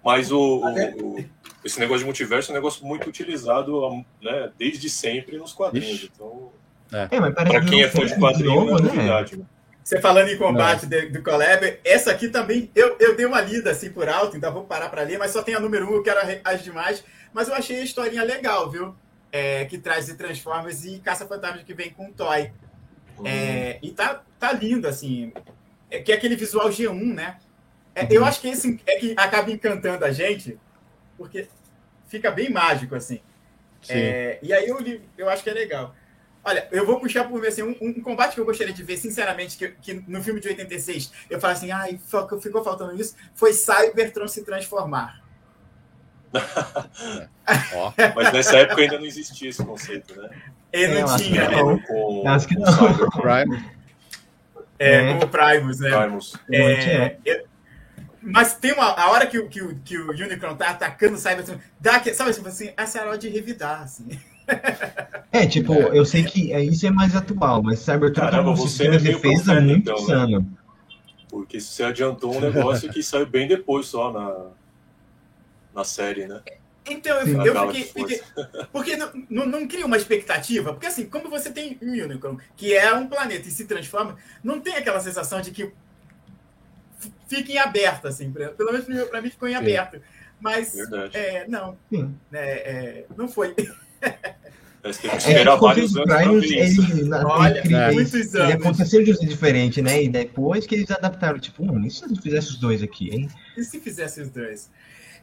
Mas 0.04 0.32
o, 0.32 0.64
Até- 0.66 0.94
o- 1.02 1.16
o- 1.20 1.26
esse 1.66 1.80
negócio 1.80 2.00
de 2.00 2.06
multiverso 2.06 2.52
é 2.52 2.54
um 2.54 2.56
negócio 2.56 2.86
muito 2.86 3.08
utilizado 3.10 4.04
né, 4.22 4.50
desde 4.58 4.90
sempre 4.90 5.38
nos 5.38 5.52
quadrinhos. 5.54 5.96
Ixi. 5.98 6.12
Então, 6.16 6.52
É, 6.92 7.08
que 7.08 7.70
quem 7.70 7.84
é 7.84 7.88
fã 7.90 8.06
de 8.06 8.12
tem 8.12 8.20
quadrinho, 8.20 8.54
novo, 8.56 8.66
não 8.72 8.78
é 8.78 8.82
né? 8.82 8.88
novidade. 8.88 9.38
né? 9.38 9.46
Você 9.90 10.00
falando 10.00 10.28
em 10.30 10.38
combate 10.38 10.86
de- 10.86 11.08
do 11.10 11.24
Collab, 11.24 11.80
essa 11.84 12.12
aqui 12.12 12.30
também, 12.30 12.70
eu, 12.76 12.96
eu 13.00 13.16
dei 13.16 13.26
uma 13.26 13.42
lida 13.42 13.72
assim 13.72 13.90
por 13.92 14.08
alto, 14.08 14.38
então 14.38 14.54
vou 14.54 14.64
parar 14.66 14.88
para 14.90 15.02
ler, 15.02 15.18
mas 15.18 15.32
só 15.32 15.42
tem 15.42 15.56
a 15.56 15.60
número 15.60 15.90
um, 15.90 15.96
eu 15.96 16.04
quero 16.04 16.20
a- 16.20 16.52
as 16.52 16.64
demais. 16.64 17.04
Mas 17.34 17.48
eu 17.48 17.56
achei 17.56 17.80
a 17.80 17.84
historinha 17.84 18.24
legal, 18.24 18.70
viu? 18.70 18.96
É, 19.32 19.66
que 19.66 19.80
traz 19.80 20.06
de 20.06 20.14
Transformers 20.14 20.86
e 20.86 21.00
Caça-Fantasmas 21.00 21.64
que 21.64 21.74
vem 21.74 21.90
com 21.90 22.12
Toy. 22.12 22.52
É, 23.26 23.80
e 23.82 23.90
tá, 23.92 24.22
tá 24.40 24.52
lindo, 24.54 24.88
assim. 24.88 25.34
É, 25.90 26.00
que 26.00 26.12
é 26.12 26.16
aquele 26.16 26.36
visual 26.36 26.70
G1, 26.70 27.14
né? 27.16 27.38
É, 27.96 28.08
Eu 28.12 28.24
acho 28.24 28.40
que 28.42 28.48
esse 28.48 28.80
é 28.86 28.96
que 28.98 29.16
acaba 29.18 29.50
encantando 29.52 30.06
a 30.06 30.12
gente, 30.12 30.58
porque 31.18 31.48
fica 32.08 32.30
bem 32.30 32.52
mágico, 32.52 32.94
assim. 32.96 33.22
Sim. 33.82 33.94
É, 33.96 34.40
e 34.44 34.54
aí 34.54 34.68
eu, 34.68 34.80
li- 34.80 35.02
eu 35.18 35.28
acho 35.30 35.44
que 35.44 35.50
é 35.50 35.54
legal. 35.54 35.96
Olha, 36.44 36.68
eu 36.72 36.86
vou 36.86 37.00
puxar 37.00 37.26
por 37.26 37.40
mim 37.42 37.48
assim, 37.48 37.62
um, 37.64 37.76
um 37.82 37.94
combate 38.02 38.34
que 38.34 38.40
eu 38.42 38.46
gostaria 38.46 38.74
de 38.74 38.82
ver, 38.82 38.98
sinceramente, 38.98 39.58
que, 39.58 39.68
que 39.82 40.04
no 40.08 40.24
filme 40.24 40.40
de 40.40 40.48
86 40.48 41.12
eu 41.30 41.40
falo 41.40 41.54
assim, 41.54 41.70
ai, 41.72 42.00
ficou 42.42 42.64
faltando 42.64 42.96
isso, 43.00 43.16
foi 43.36 43.52
Cybertron 43.54 44.28
se 44.28 44.44
transformar. 44.44 45.22
Ó, 47.74 47.94
Mas 48.16 48.32
nessa 48.34 48.58
época 48.60 48.82
ainda 48.82 48.98
não 48.98 49.06
existia 49.06 49.50
esse 49.50 49.64
conceito, 49.64 50.20
né? 50.22 50.30
Ele 50.72 50.98
É, 50.98 51.02
não 51.02 51.10
acho 51.10 51.24
tinha, 51.24 51.42
que 51.48 51.56
né? 51.56 51.64
não. 51.64 51.80
Com, 51.80 52.24
Acho 52.30 52.48
que 52.48 52.56
com 52.56 52.62
não. 52.62 53.10
Prime. 53.22 53.70
É, 54.78 54.94
É. 55.12 55.14
com 55.18 55.26
o 55.26 55.28
Primus, 55.28 55.80
né? 55.80 55.90
Primus. 56.02 56.36
É, 56.52 57.18
eu- 57.26 57.50
mas 58.22 58.54
tem 58.54 58.74
uma. 58.74 58.86
A 58.92 59.10
hora 59.12 59.26
que, 59.26 59.40
o- 59.40 59.48
que, 59.50 59.62
o- 59.62 59.76
que 59.80 59.98
o 59.98 60.12
Unicron 60.12 60.56
tá 60.56 60.70
atacando 60.72 61.16
o 61.16 61.18
Cybertron, 61.18 61.58
dá 61.80 61.96
aquele, 61.96 62.16
sabe 62.16 62.34
tipo 62.34 62.48
assim, 62.48 62.72
essa 62.78 63.00
é 63.00 63.02
a 63.04 63.08
hora 63.08 63.18
de 63.18 63.30
revidar, 63.30 63.82
assim. 63.82 64.08
É, 65.32 65.46
tipo, 65.46 65.74
eu 65.74 66.04
sei 66.06 66.24
que 66.24 66.52
é, 66.52 66.64
isso 66.64 66.88
é 66.88 66.90
mais 66.90 67.16
atual, 67.16 67.62
mas 67.62 67.80
Cybertron 67.80 68.24
Caramba, 68.24 68.50
um 68.50 68.56
você 68.56 68.68
sistema 68.70 68.96
é 68.96 69.00
meio 69.00 69.16
defesa 69.16 69.44
profeta, 69.44 69.62
muito 69.62 69.80
então, 69.80 69.96
né? 69.96 70.02
insano. 70.02 70.58
Porque 71.30 71.60
você 71.62 71.84
adiantou 71.84 72.36
um 72.36 72.40
negócio 72.42 72.90
que 72.92 73.04
saiu 73.04 73.28
bem 73.28 73.48
depois 73.48 73.86
só 73.86 74.12
na, 74.12 74.48
na 75.76 75.84
série, 75.84 76.26
né? 76.28 76.42
Então 76.90 77.16
eu, 77.20 77.46
eu 77.46 77.68
fiquei. 77.68 77.84
Fiquei- 77.84 78.22
porque 78.72 78.96
não, 78.98 79.12
não, 79.30 79.46
não 79.46 79.68
cria 79.68 79.86
uma 79.86 79.98
expectativa? 79.98 80.74
Porque 80.74 80.88
assim, 80.88 81.06
como 81.08 81.30
você 81.30 81.52
tem 81.52 81.78
um 81.80 81.92
Unicron, 81.92 82.40
que 82.58 82.74
é 82.74 82.92
um 82.96 83.08
planeta 83.08 83.48
e 83.48 83.52
se 83.52 83.66
transforma, 83.66 84.18
não 84.44 84.60
tem 84.60 84.78
aquela 84.78 85.00
sensação 85.00 85.40
de 85.42 85.52
que 85.52 85.72
f- 87.00 87.12
fica 87.28 87.52
em 87.52 87.60
aberto, 87.60 88.08
assim. 88.08 88.32
pra- 88.32 88.50
Pelo 88.50 88.72
menos 88.72 89.08
pra 89.10 89.22
mim 89.22 89.30
ficou 89.30 89.48
em 89.48 89.52
Sim. 89.52 89.58
aberto. 89.58 90.02
Mas, 90.42 90.76
é, 91.14 91.46
não, 91.48 91.78
Sim. 91.92 92.16
é, 92.34 92.40
é, 92.40 93.06
não 93.16 93.28
foi. 93.28 93.54
Que 95.02 95.08
É, 95.08 95.16
esperar 95.18 95.56
o 95.56 95.60
vários 95.60 95.96
anos 95.96 96.46
ele, 96.46 97.04
na, 97.04 97.28
Olha, 97.28 97.60
eles, 97.60 97.94
muitos 97.94 98.34
ele 98.34 98.44
anos. 98.44 98.56
aconteceu 98.56 99.04
de 99.04 99.12
um 99.12 99.14
jeito 99.14 99.30
diferente, 99.30 99.82
né? 99.82 100.04
E 100.04 100.08
depois 100.10 100.66
que 100.66 100.74
eles 100.74 100.90
adaptaram, 100.90 101.38
tipo, 101.38 101.64
hum, 101.64 101.86
e 101.86 101.92
se 101.92 102.04
eu 102.04 102.16
fizesse 102.16 102.50
os 102.50 102.58
dois 102.58 102.82
aqui, 102.82 103.10
hein? 103.14 103.30
E 103.58 103.64
se 103.64 103.80
fizesse 103.80 104.22
os 104.22 104.30
dois? 104.30 104.72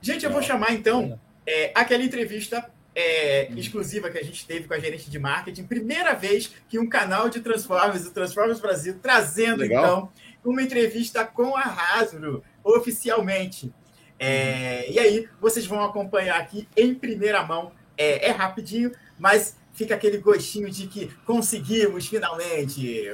Gente, 0.01 0.25
eu 0.25 0.31
vou 0.31 0.43
chamar 0.43 0.73
então 0.73 1.19
é, 1.47 1.73
aquela 1.75 2.05
entrevista 2.05 2.69
é, 2.95 3.51
exclusiva 3.53 4.11
que 4.11 4.19
a 4.19 4.23
gente 4.23 4.47
teve 4.47 4.69
com 4.69 4.75
a 4.75 4.79
gerente 4.79 5.11
de 5.11 5.19
marketing. 5.19 5.65
Primeira 5.65 6.15
vez 6.15 6.51
que 6.69 6.79
um 6.79 6.89
canal 6.89 7.29
de 7.31 7.41
Transformers, 7.41 8.07
o 8.07 8.13
Transformers 8.13 8.61
Brasil, 8.61 8.99
trazendo 9.03 9.61
Legal. 9.61 9.85
então 9.85 10.09
uma 10.45 10.63
entrevista 10.63 11.25
com 11.25 11.57
a 11.57 11.63
Hasbro, 11.63 12.43
oficialmente. 12.63 13.73
É, 14.19 14.91
e 14.91 14.99
aí, 14.99 15.29
vocês 15.41 15.67
vão 15.67 15.83
acompanhar 15.83 16.41
aqui 16.41 16.69
em 16.77 16.95
primeira 16.95 17.43
mão. 17.43 17.73
É, 17.97 18.29
é 18.29 18.31
rapidinho, 18.31 18.93
mas 19.19 19.57
fica 19.73 19.95
aquele 19.95 20.19
gostinho 20.19 20.71
de 20.71 20.87
que 20.87 21.09
conseguimos 21.25 22.07
finalmente. 22.07 23.11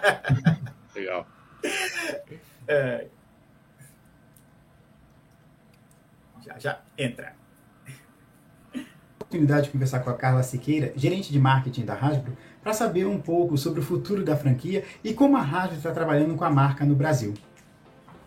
Legal. 0.94 1.26
É. 2.66 3.06
Já, 6.44 6.58
já 6.58 6.80
entra. 6.96 7.34
Oportunidade 9.16 9.66
de 9.66 9.72
conversar 9.72 10.00
com 10.00 10.10
a 10.10 10.14
Carla 10.14 10.42
Siqueira, 10.42 10.92
gerente 10.96 11.32
de 11.32 11.38
marketing 11.38 11.84
da 11.84 11.94
Hasbro, 11.94 12.36
para 12.62 12.72
saber 12.72 13.06
um 13.06 13.20
pouco 13.20 13.56
sobre 13.58 13.80
o 13.80 13.82
futuro 13.82 14.24
da 14.24 14.36
franquia 14.36 14.84
e 15.02 15.12
como 15.12 15.36
a 15.36 15.42
Hasbro 15.42 15.76
está 15.76 15.90
trabalhando 15.90 16.36
com 16.36 16.44
a 16.44 16.50
marca 16.50 16.84
no 16.84 16.94
Brasil. 16.94 17.34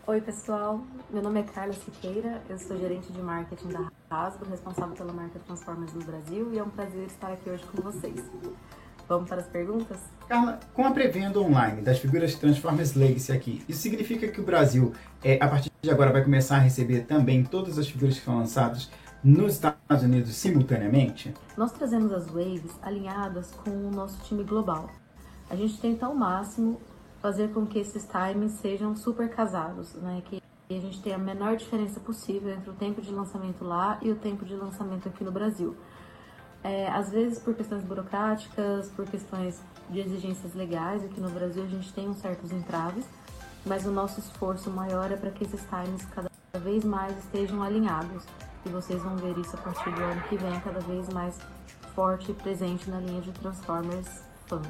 Oi, 0.07 0.21
pessoal. 0.21 0.79
Meu 1.09 1.21
nome 1.21 1.41
é 1.41 1.43
Carla 1.43 1.73
Siqueira, 1.73 2.41
eu 2.47 2.57
sou 2.57 2.79
gerente 2.79 3.11
de 3.11 3.21
marketing 3.21 3.67
da 3.67 3.91
Hasbro, 4.09 4.49
responsável 4.49 4.95
pela 4.95 5.11
marca 5.11 5.37
Transformers 5.39 5.93
no 5.93 6.01
Brasil, 6.01 6.53
e 6.53 6.57
é 6.57 6.63
um 6.63 6.69
prazer 6.69 7.07
estar 7.07 7.33
aqui 7.33 7.49
hoje 7.49 7.65
com 7.65 7.81
vocês. 7.81 8.23
Vamos 9.05 9.27
para 9.27 9.41
as 9.41 9.47
perguntas? 9.47 9.99
Carla, 10.29 10.61
com 10.73 10.85
a 10.85 10.91
pré-venda 10.91 11.41
online 11.41 11.81
das 11.81 11.99
figuras 11.99 12.35
Transformers 12.35 12.93
Legacy 12.93 13.33
aqui, 13.33 13.65
isso 13.67 13.81
significa 13.81 14.29
que 14.29 14.39
o 14.39 14.45
Brasil, 14.45 14.93
é, 15.21 15.43
a 15.43 15.47
partir 15.49 15.69
de 15.81 15.91
agora, 15.91 16.13
vai 16.13 16.23
começar 16.23 16.55
a 16.55 16.59
receber 16.59 17.01
também 17.01 17.43
todas 17.43 17.77
as 17.77 17.89
figuras 17.89 18.15
que 18.15 18.21
foram 18.21 18.37
lançadas 18.37 18.89
nos 19.21 19.55
Estados 19.55 20.03
Unidos 20.03 20.33
simultaneamente? 20.37 21.33
Nós 21.57 21.73
trazemos 21.73 22.13
as 22.13 22.27
waves 22.27 22.71
alinhadas 22.81 23.51
com 23.51 23.71
o 23.71 23.91
nosso 23.91 24.23
time 24.23 24.45
global. 24.45 24.89
A 25.49 25.55
gente 25.57 25.77
tenta 25.81 26.05
ao 26.05 26.15
máximo 26.15 26.79
fazer 27.27 27.49
com 27.49 27.65
que 27.65 27.77
esses 27.77 28.05
timings 28.05 28.53
sejam 28.53 28.95
super 28.95 29.29
casados, 29.29 29.93
né? 29.95 30.23
Que 30.23 30.41
a 30.69 30.79
gente 30.79 31.01
tenha 31.01 31.17
a 31.17 31.19
menor 31.19 31.57
diferença 31.57 31.99
possível 31.99 32.53
entre 32.53 32.69
o 32.69 32.73
tempo 32.73 33.01
de 33.01 33.11
lançamento 33.11 33.65
lá 33.65 33.99
e 34.01 34.09
o 34.09 34.15
tempo 34.15 34.45
de 34.45 34.55
lançamento 34.55 35.09
aqui 35.09 35.25
no 35.25 35.31
Brasil. 35.31 35.75
É, 36.63 36.89
às 36.89 37.11
vezes 37.11 37.37
por 37.37 37.53
questões 37.53 37.83
burocráticas, 37.83 38.89
por 38.91 39.05
questões 39.05 39.61
de 39.89 39.99
exigências 39.99 40.53
legais, 40.53 41.03
aqui 41.03 41.19
no 41.19 41.29
Brasil 41.29 41.65
a 41.65 41.67
gente 41.67 41.91
tem 41.91 42.07
uns 42.07 42.17
certos 42.19 42.53
entraves, 42.53 43.03
mas 43.65 43.85
o 43.85 43.91
nosso 43.91 44.21
esforço 44.21 44.69
maior 44.69 45.11
é 45.11 45.17
para 45.17 45.31
que 45.31 45.43
esses 45.43 45.61
times 45.65 46.05
cada 46.05 46.29
vez 46.61 46.85
mais 46.85 47.17
estejam 47.25 47.61
alinhados. 47.61 48.23
E 48.65 48.69
vocês 48.69 49.03
vão 49.03 49.17
ver 49.17 49.37
isso 49.37 49.53
a 49.53 49.59
partir 49.59 49.93
do 49.93 50.01
ano 50.01 50.21
que 50.29 50.37
vem, 50.37 50.57
cada 50.61 50.79
vez 50.79 51.09
mais 51.09 51.37
forte 51.93 52.31
e 52.31 52.33
presente 52.33 52.89
na 52.89 53.01
linha 53.01 53.19
de 53.19 53.33
Transformers 53.33 54.23
Fan. 54.45 54.61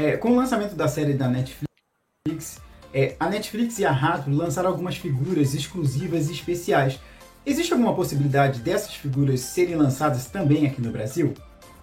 É, 0.00 0.16
com 0.16 0.30
o 0.30 0.34
lançamento 0.34 0.74
da 0.74 0.88
série 0.88 1.12
da 1.12 1.28
Netflix, 1.28 2.58
é, 2.90 3.16
a 3.20 3.28
Netflix 3.28 3.78
e 3.78 3.84
a 3.84 3.92
Hasbro 3.92 4.34
lançaram 4.34 4.70
algumas 4.70 4.96
figuras 4.96 5.52
exclusivas 5.52 6.30
e 6.30 6.32
especiais. 6.32 6.98
Existe 7.44 7.74
alguma 7.74 7.94
possibilidade 7.94 8.60
dessas 8.60 8.94
figuras 8.94 9.40
serem 9.40 9.76
lançadas 9.76 10.24
também 10.24 10.66
aqui 10.66 10.80
no 10.80 10.90
Brasil? 10.90 11.34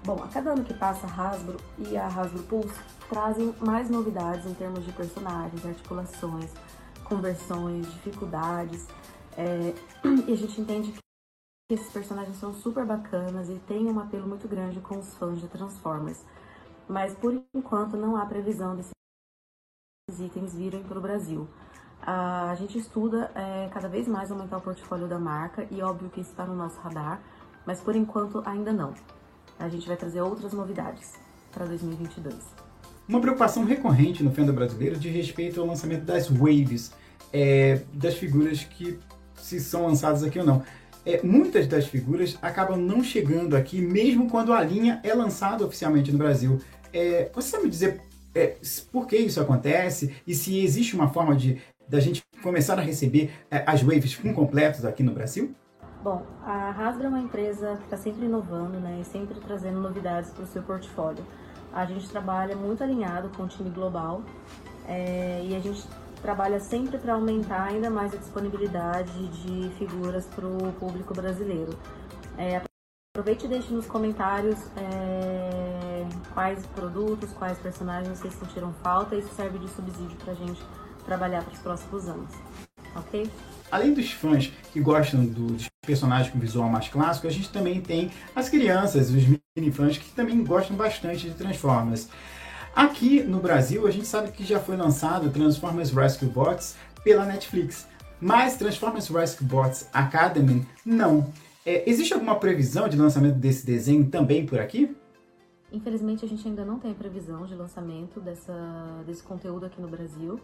Bom, 0.03 0.15
a 0.23 0.27
cada 0.29 0.53
ano 0.53 0.63
que 0.63 0.73
passa, 0.73 1.05
a 1.05 1.11
Hasbro 1.11 1.57
e 1.77 1.95
a 1.95 2.07
Hasbro 2.07 2.41
Pulse 2.41 2.73
trazem 3.07 3.53
mais 3.59 3.87
novidades 3.87 4.47
em 4.47 4.53
termos 4.55 4.83
de 4.83 4.91
personagens, 4.93 5.63
articulações, 5.63 6.49
conversões, 7.03 7.85
dificuldades. 7.93 8.87
é, 9.37 9.75
e 10.27 10.33
a 10.33 10.35
gente 10.35 10.59
entende 10.59 10.91
que 10.91 10.99
esses 11.71 11.91
personagens 11.93 12.35
são 12.39 12.51
super 12.51 12.83
bacanas 12.83 13.47
e 13.47 13.59
têm 13.67 13.85
um 13.85 13.99
apelo 13.99 14.27
muito 14.27 14.47
grande 14.47 14.79
com 14.79 14.97
os 14.97 15.13
fãs 15.13 15.39
de 15.39 15.47
Transformers. 15.47 16.17
Mas 16.87 17.13
por 17.13 17.43
enquanto 17.53 17.97
não 17.97 18.15
há 18.15 18.25
previsão 18.25 18.75
desses 18.75 18.91
itens 20.19 20.53
virem 20.53 20.83
para 20.83 20.97
o 20.97 21.01
Brasil. 21.01 21.47
A 22.01 22.55
gente 22.57 22.77
estuda 22.77 23.29
é, 23.35 23.67
cada 23.73 23.89
vez 23.89 24.07
mais 24.07 24.31
aumentar 24.31 24.57
o 24.57 24.61
portfólio 24.61 25.07
da 25.07 25.19
marca 25.19 25.67
e 25.69 25.81
óbvio 25.81 26.09
que 26.09 26.21
está 26.21 26.45
no 26.45 26.55
nosso 26.55 26.79
radar, 26.79 27.21
mas 27.65 27.81
por 27.81 27.95
enquanto 27.95 28.41
ainda 28.45 28.71
não. 28.71 28.93
A 29.59 29.67
gente 29.67 29.85
vai 29.87 29.97
trazer 29.97 30.21
outras 30.21 30.53
novidades 30.53 31.15
para 31.51 31.65
2022. 31.65 32.35
uma 33.09 33.19
preocupação 33.19 33.65
recorrente 33.65 34.23
no 34.23 34.31
fandom 34.31 34.53
brasileiro 34.53 34.97
de 34.97 35.09
respeito 35.09 35.59
ao 35.59 35.67
lançamento 35.67 36.05
das 36.05 36.29
waves, 36.29 36.91
é, 37.33 37.81
das 37.93 38.15
figuras 38.15 38.63
que 38.63 38.99
se 39.35 39.59
são 39.59 39.85
lançadas 39.87 40.23
aqui 40.23 40.39
ou 40.39 40.45
não. 40.45 40.63
É, 41.05 41.21
muitas 41.23 41.67
das 41.67 41.87
figuras 41.87 42.37
acabam 42.41 42.77
não 42.77 43.01
chegando 43.01 43.55
aqui, 43.55 43.81
mesmo 43.81 44.29
quando 44.29 44.51
a 44.51 44.61
linha 44.61 44.99
é 45.03 45.13
lançada 45.13 45.65
oficialmente 45.65 46.11
no 46.11 46.17
Brasil. 46.17 46.59
É, 46.97 47.29
você 47.31 47.49
sabe 47.49 47.65
me 47.65 47.69
dizer 47.69 48.01
é, 48.33 48.55
por 48.91 49.05
que 49.05 49.15
isso 49.15 49.39
acontece 49.39 50.15
e 50.25 50.33
se 50.33 50.63
existe 50.63 50.95
uma 50.95 51.09
forma 51.09 51.35
de 51.35 51.61
da 51.87 51.99
gente 51.99 52.23
começar 52.41 52.77
a 52.77 52.81
receber 52.81 53.31
é, 53.51 53.63
as 53.67 53.83
waves 53.83 54.15
completos 54.33 54.83
aqui 54.83 55.03
no 55.03 55.13
Brasil? 55.13 55.53
Bom, 56.03 56.25
a 56.43 56.71
Hasbro 56.71 57.05
é 57.05 57.09
uma 57.09 57.19
empresa 57.19 57.77
que 57.77 57.83
está 57.83 57.97
sempre 57.97 58.25
inovando 58.25 58.79
né, 58.79 58.99
e 59.01 59.05
sempre 59.05 59.39
trazendo 59.39 59.79
novidades 59.79 60.31
para 60.31 60.43
o 60.43 60.47
seu 60.47 60.63
portfólio. 60.63 61.23
A 61.71 61.85
gente 61.85 62.09
trabalha 62.09 62.55
muito 62.55 62.83
alinhado 62.83 63.29
com 63.29 63.43
o 63.43 63.47
time 63.47 63.69
global 63.69 64.23
é, 64.87 65.41
e 65.43 65.55
a 65.55 65.59
gente 65.59 65.87
trabalha 66.21 66.59
sempre 66.59 66.97
para 66.97 67.13
aumentar 67.13 67.63
ainda 67.63 67.89
mais 67.89 68.13
a 68.13 68.17
disponibilidade 68.17 69.27
de 69.27 69.69
figuras 69.77 70.25
para 70.25 70.47
o 70.47 70.73
público 70.73 71.13
brasileiro. 71.13 71.77
É, 72.37 72.61
aproveite 73.17 73.45
e 73.45 73.49
deixe 73.49 73.73
nos 73.73 73.87
comentários 73.87 74.59
é, 74.77 75.46
quais 76.37 76.63
produtos, 76.67 77.31
quais 77.31 77.57
personagens 77.57 78.19
vocês 78.19 78.31
sentiram 78.35 78.71
falta. 78.83 79.15
Isso 79.15 79.29
serve 79.35 79.57
de 79.57 79.67
subsídio 79.69 80.15
para 80.23 80.33
a 80.33 80.35
gente 80.35 80.61
trabalhar 81.03 81.43
para 81.43 81.51
os 81.51 81.59
próximos 81.59 82.07
anos. 82.07 82.29
Ok? 82.95 83.27
Além 83.71 83.91
dos 83.91 84.11
fãs 84.11 84.53
que 84.71 84.79
gostam 84.79 85.25
dos 85.25 85.67
personagens 85.83 86.31
com 86.31 86.37
visual 86.37 86.69
mais 86.69 86.89
clássico, 86.89 87.25
a 87.25 87.31
gente 87.31 87.49
também 87.51 87.81
tem 87.81 88.11
as 88.35 88.49
crianças, 88.49 89.09
os 89.09 89.23
mini 89.25 89.71
fãs 89.71 89.97
que 89.97 90.11
também 90.11 90.43
gostam 90.43 90.77
bastante 90.77 91.27
de 91.27 91.33
Transformers. 91.33 92.07
Aqui 92.75 93.23
no 93.23 93.39
Brasil, 93.39 93.87
a 93.87 93.91
gente 93.91 94.05
sabe 94.05 94.31
que 94.31 94.45
já 94.45 94.59
foi 94.59 94.77
lançado 94.77 95.31
Transformers 95.31 95.89
Rescue 95.89 96.27
Bots 96.27 96.75
pela 97.03 97.25
Netflix, 97.25 97.87
mas 98.21 98.57
Transformers 98.57 99.07
Rescue 99.07 99.43
Bots 99.43 99.87
Academy 99.91 100.67
não. 100.85 101.33
É, 101.65 101.89
existe 101.89 102.13
alguma 102.13 102.35
previsão 102.35 102.87
de 102.87 102.95
lançamento 102.95 103.39
desse 103.39 103.65
desenho 103.65 104.05
também 104.05 104.45
por 104.45 104.59
aqui? 104.59 104.95
Infelizmente, 105.71 106.23
a 106.23 106.27
gente 106.27 106.47
ainda 106.47 106.63
não 106.63 106.79
tem 106.79 106.93
previsão 106.93 107.45
de 107.45 107.53
lançamento 107.55 108.19
dessa, 108.19 109.03
desse 109.05 109.23
conteúdo 109.23 109.65
aqui 109.65 109.81
no 109.81 109.87
Brasil. 109.87 110.39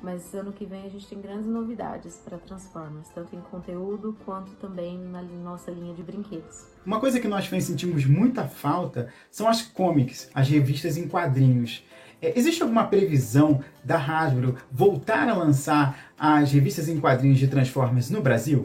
Mas 0.00 0.32
ano 0.32 0.52
que 0.52 0.64
vem 0.64 0.86
a 0.86 0.88
gente 0.88 1.08
tem 1.08 1.20
grandes 1.20 1.46
novidades 1.46 2.20
para 2.24 2.38
Transformers, 2.38 3.08
tanto 3.08 3.34
em 3.34 3.40
conteúdo 3.40 4.16
quanto 4.24 4.52
também 4.52 4.96
na 4.96 5.22
nossa 5.22 5.72
linha 5.72 5.92
de 5.92 6.02
brinquedos. 6.04 6.68
Uma 6.86 7.00
coisa 7.00 7.18
que 7.18 7.26
nós 7.26 7.46
fãs 7.46 7.64
sentimos 7.64 8.06
muita 8.06 8.46
falta 8.46 9.12
são 9.30 9.48
as 9.48 9.60
comics, 9.62 10.30
as 10.32 10.48
revistas 10.48 10.96
em 10.96 11.08
quadrinhos. 11.08 11.84
É, 12.22 12.36
existe 12.38 12.62
alguma 12.62 12.86
previsão 12.86 13.60
da 13.82 13.96
Hasbro 13.96 14.56
voltar 14.70 15.28
a 15.28 15.34
lançar 15.34 16.12
as 16.16 16.52
revistas 16.52 16.88
em 16.88 17.00
quadrinhos 17.00 17.38
de 17.38 17.48
Transformers 17.48 18.08
no 18.08 18.20
Brasil? 18.20 18.64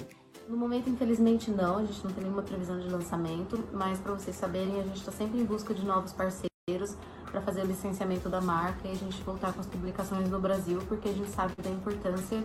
No 0.53 0.59
momento, 0.59 0.87
infelizmente, 0.87 1.49
não. 1.49 1.79
A 1.79 1.81
gente 1.83 2.03
não 2.03 2.11
tem 2.11 2.23
nenhuma 2.25 2.43
previsão 2.43 2.79
de 2.79 2.87
lançamento, 2.87 3.63
mas 3.73 3.97
para 3.97 4.13
vocês 4.13 4.35
saberem, 4.35 4.79
a 4.79 4.83
gente 4.83 4.97
está 4.97 5.11
sempre 5.11 5.41
em 5.41 5.43
busca 5.43 5.73
de 5.73 5.83
novos 5.83 6.13
parceiros 6.13 6.95
para 7.31 7.41
fazer 7.41 7.63
o 7.63 7.65
licenciamento 7.65 8.29
da 8.29 8.39
marca 8.39 8.87
e 8.87 8.91
a 8.91 8.93
gente 8.93 9.19
voltar 9.23 9.51
com 9.51 9.61
as 9.61 9.65
publicações 9.65 10.29
no 10.29 10.39
Brasil, 10.39 10.79
porque 10.87 11.09
a 11.09 11.11
gente 11.11 11.31
sabe 11.31 11.55
da 11.59 11.71
importância 11.71 12.43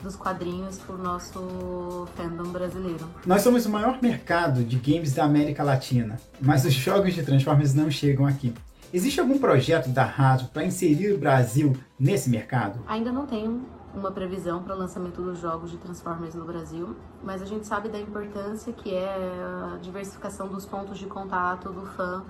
dos 0.00 0.14
quadrinhos 0.14 0.78
para 0.78 0.94
o 0.94 0.98
nosso 0.98 2.06
fandom 2.14 2.48
brasileiro. 2.52 3.10
Nós 3.26 3.42
somos 3.42 3.66
o 3.66 3.70
maior 3.70 4.00
mercado 4.00 4.62
de 4.62 4.76
games 4.76 5.12
da 5.12 5.24
América 5.24 5.64
Latina, 5.64 6.16
mas 6.40 6.64
os 6.64 6.72
jogos 6.72 7.12
de 7.12 7.24
Transformers 7.24 7.74
não 7.74 7.90
chegam 7.90 8.24
aqui. 8.24 8.54
Existe 8.94 9.18
algum 9.18 9.36
projeto 9.36 9.88
da 9.88 10.04
Hasbro 10.04 10.52
para 10.52 10.64
inserir 10.64 11.12
o 11.12 11.18
Brasil 11.18 11.76
nesse 11.98 12.30
mercado? 12.30 12.78
Ainda 12.86 13.10
não 13.10 13.26
tenho 13.26 13.66
uma 13.98 14.12
previsão 14.12 14.62
para 14.62 14.74
o 14.74 14.78
lançamento 14.78 15.20
dos 15.20 15.38
jogos 15.38 15.70
de 15.70 15.76
Transformers 15.78 16.34
no 16.34 16.44
Brasil, 16.44 16.96
mas 17.22 17.42
a 17.42 17.44
gente 17.44 17.66
sabe 17.66 17.88
da 17.88 17.98
importância 17.98 18.72
que 18.72 18.94
é 18.94 19.74
a 19.74 19.78
diversificação 19.78 20.48
dos 20.48 20.64
pontos 20.64 20.98
de 20.98 21.06
contato 21.06 21.72
do 21.72 21.84
fã 21.86 22.24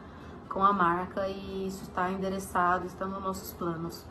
com 0.49 0.63
a 0.63 0.73
marca 0.73 1.29
e 1.29 1.67
isso 1.67 1.83
está 1.85 2.11
endereçado, 2.11 2.87
está 2.87 3.07
nos 3.07 3.23
nossos 3.23 3.53
planos. 3.53 4.05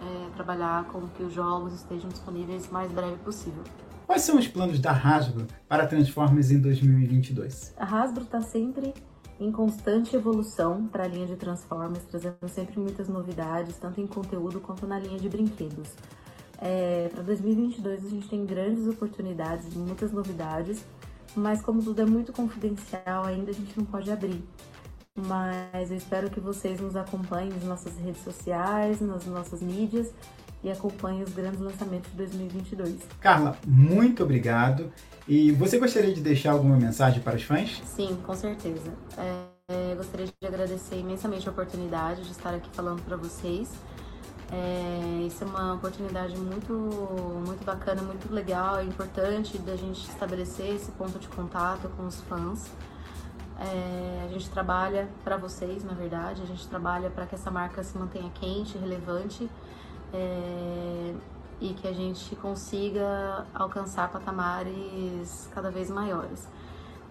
É, 0.00 0.30
trabalhar 0.36 0.84
com 0.84 1.08
que 1.08 1.24
os 1.24 1.32
jogos 1.32 1.74
estejam 1.74 2.08
disponíveis 2.08 2.68
o 2.68 2.72
mais 2.72 2.92
breve 2.92 3.16
possível. 3.16 3.64
Quais 4.06 4.22
são 4.22 4.38
os 4.38 4.46
planos 4.46 4.78
da 4.78 4.92
Hasbro 4.92 5.46
para 5.68 5.86
Transformers 5.86 6.52
em 6.52 6.60
2022? 6.60 7.74
A 7.76 7.84
Hasbro 7.84 8.22
está 8.22 8.40
sempre 8.40 8.94
em 9.40 9.52
constante 9.52 10.16
evolução 10.16 10.86
para 10.86 11.04
a 11.04 11.08
linha 11.08 11.26
de 11.26 11.36
Transformers, 11.36 12.04
trazendo 12.04 12.48
sempre 12.48 12.78
muitas 12.78 13.08
novidades, 13.08 13.76
tanto 13.76 14.00
em 14.00 14.06
conteúdo 14.06 14.60
quanto 14.60 14.86
na 14.86 14.98
linha 14.98 15.18
de 15.18 15.28
brinquedos. 15.28 15.94
É, 16.60 17.08
para 17.12 17.22
2022 17.22 18.04
a 18.04 18.08
gente 18.08 18.28
tem 18.28 18.44
grandes 18.44 18.86
oportunidades, 18.86 19.74
muitas 19.74 20.12
novidades, 20.12 20.84
mas 21.36 21.62
como 21.62 21.82
tudo 21.82 22.02
é 22.02 22.04
muito 22.04 22.32
confidencial 22.32 23.24
ainda, 23.24 23.50
a 23.50 23.54
gente 23.54 23.76
não 23.78 23.84
pode 23.84 24.10
abrir 24.10 24.42
mas 25.26 25.90
eu 25.90 25.96
espero 25.96 26.30
que 26.30 26.38
vocês 26.38 26.80
nos 26.80 26.94
acompanhem 26.94 27.50
nas 27.50 27.64
nossas 27.64 27.96
redes 27.98 28.22
sociais, 28.22 29.00
nas 29.00 29.26
nossas 29.26 29.60
mídias 29.60 30.12
e 30.62 30.70
acompanhem 30.70 31.22
os 31.22 31.32
grandes 31.32 31.60
lançamentos 31.60 32.10
de 32.10 32.16
2022. 32.16 32.96
Carla, 33.20 33.56
muito 33.66 34.22
obrigado. 34.22 34.92
E 35.26 35.52
você 35.52 35.78
gostaria 35.78 36.12
de 36.12 36.20
deixar 36.20 36.52
alguma 36.52 36.76
mensagem 36.76 37.20
para 37.20 37.36
os 37.36 37.42
fãs? 37.42 37.82
Sim, 37.84 38.18
com 38.24 38.34
certeza. 38.34 38.92
É, 39.16 39.94
gostaria 39.94 40.26
de 40.26 40.46
agradecer 40.46 40.96
imensamente 40.96 41.48
a 41.48 41.52
oportunidade 41.52 42.22
de 42.22 42.30
estar 42.30 42.54
aqui 42.54 42.68
falando 42.72 43.02
para 43.02 43.16
vocês. 43.16 43.70
É, 44.50 45.24
isso 45.26 45.44
é 45.44 45.46
uma 45.46 45.74
oportunidade 45.74 46.34
muito, 46.38 46.72
muito 46.72 47.64
bacana, 47.64 48.00
muito 48.00 48.32
legal, 48.32 48.78
é 48.78 48.84
importante 48.84 49.58
da 49.58 49.76
gente 49.76 50.08
estabelecer 50.08 50.74
esse 50.74 50.90
ponto 50.92 51.18
de 51.18 51.28
contato 51.28 51.88
com 51.90 52.06
os 52.06 52.20
fãs. 52.22 52.72
É, 53.60 54.24
a 54.24 54.28
gente 54.28 54.48
trabalha 54.48 55.08
para 55.22 55.36
vocês, 55.36 55.84
na 55.84 55.92
verdade, 55.92 56.42
a 56.42 56.46
gente 56.46 56.66
trabalha 56.66 57.10
para 57.10 57.26
que 57.26 57.34
essa 57.34 57.50
marca 57.50 57.82
se 57.82 57.98
mantenha 57.98 58.30
quente, 58.30 58.78
relevante 58.78 59.50
é, 60.14 61.14
e 61.60 61.74
que 61.74 61.86
a 61.86 61.92
gente 61.92 62.34
consiga 62.36 63.44
alcançar 63.52 64.10
patamares 64.10 65.50
cada 65.52 65.70
vez 65.70 65.90
maiores. 65.90 66.48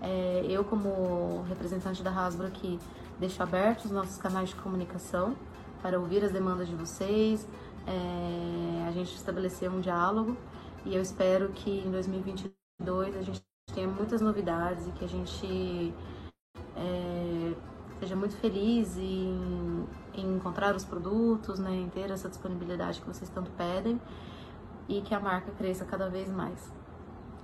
É, 0.01 0.43
eu, 0.49 0.63
como 0.63 1.43
representante 1.49 2.01
da 2.01 2.11
Hasbro 2.11 2.47
aqui, 2.47 2.79
deixo 3.19 3.43
abertos 3.43 3.85
os 3.85 3.91
nossos 3.91 4.17
canais 4.17 4.49
de 4.49 4.55
comunicação 4.55 5.35
para 5.81 5.99
ouvir 5.99 6.23
as 6.23 6.31
demandas 6.31 6.67
de 6.67 6.75
vocês, 6.75 7.47
é, 7.85 8.87
a 8.87 8.91
gente 8.91 9.13
estabelecer 9.15 9.69
um 9.69 9.79
diálogo 9.79 10.37
e 10.85 10.95
eu 10.95 11.01
espero 11.01 11.49
que 11.49 11.69
em 11.69 11.91
2022 11.91 13.15
a 13.15 13.21
gente 13.21 13.41
tenha 13.73 13.87
muitas 13.87 14.21
novidades 14.21 14.87
e 14.87 14.91
que 14.91 15.05
a 15.05 15.07
gente 15.07 15.93
é, 16.75 17.53
seja 17.99 18.15
muito 18.15 18.35
feliz 18.37 18.97
em, 18.97 19.85
em, 20.13 20.35
encontrar 20.35 20.75
os 20.75 20.85
produtos, 20.85 21.59
né, 21.59 21.75
em 21.75 21.89
ter 21.89 22.09
essa 22.11 22.29
disponibilidade 22.29 23.01
que 23.01 23.07
vocês 23.07 23.29
tanto 23.29 23.51
pedem 23.51 23.99
e 24.87 25.01
que 25.01 25.13
a 25.13 25.19
marca 25.19 25.51
cresça 25.51 25.85
cada 25.85 26.09
vez 26.09 26.29
mais. 26.31 26.71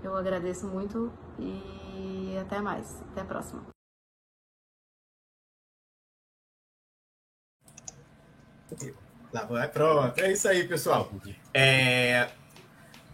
Eu 0.04 0.16
agradeço 0.16 0.68
muito 0.68 1.12
e 1.40 2.38
até 2.42 2.62
mais. 2.62 3.02
Até 3.12 3.22
a 3.22 3.26
próxima. 3.26 3.73
Lá 9.34 9.46
vai, 9.46 9.68
pronto. 9.68 10.20
É 10.20 10.32
isso 10.32 10.48
aí, 10.48 10.68
pessoal. 10.68 11.12
É, 11.54 12.30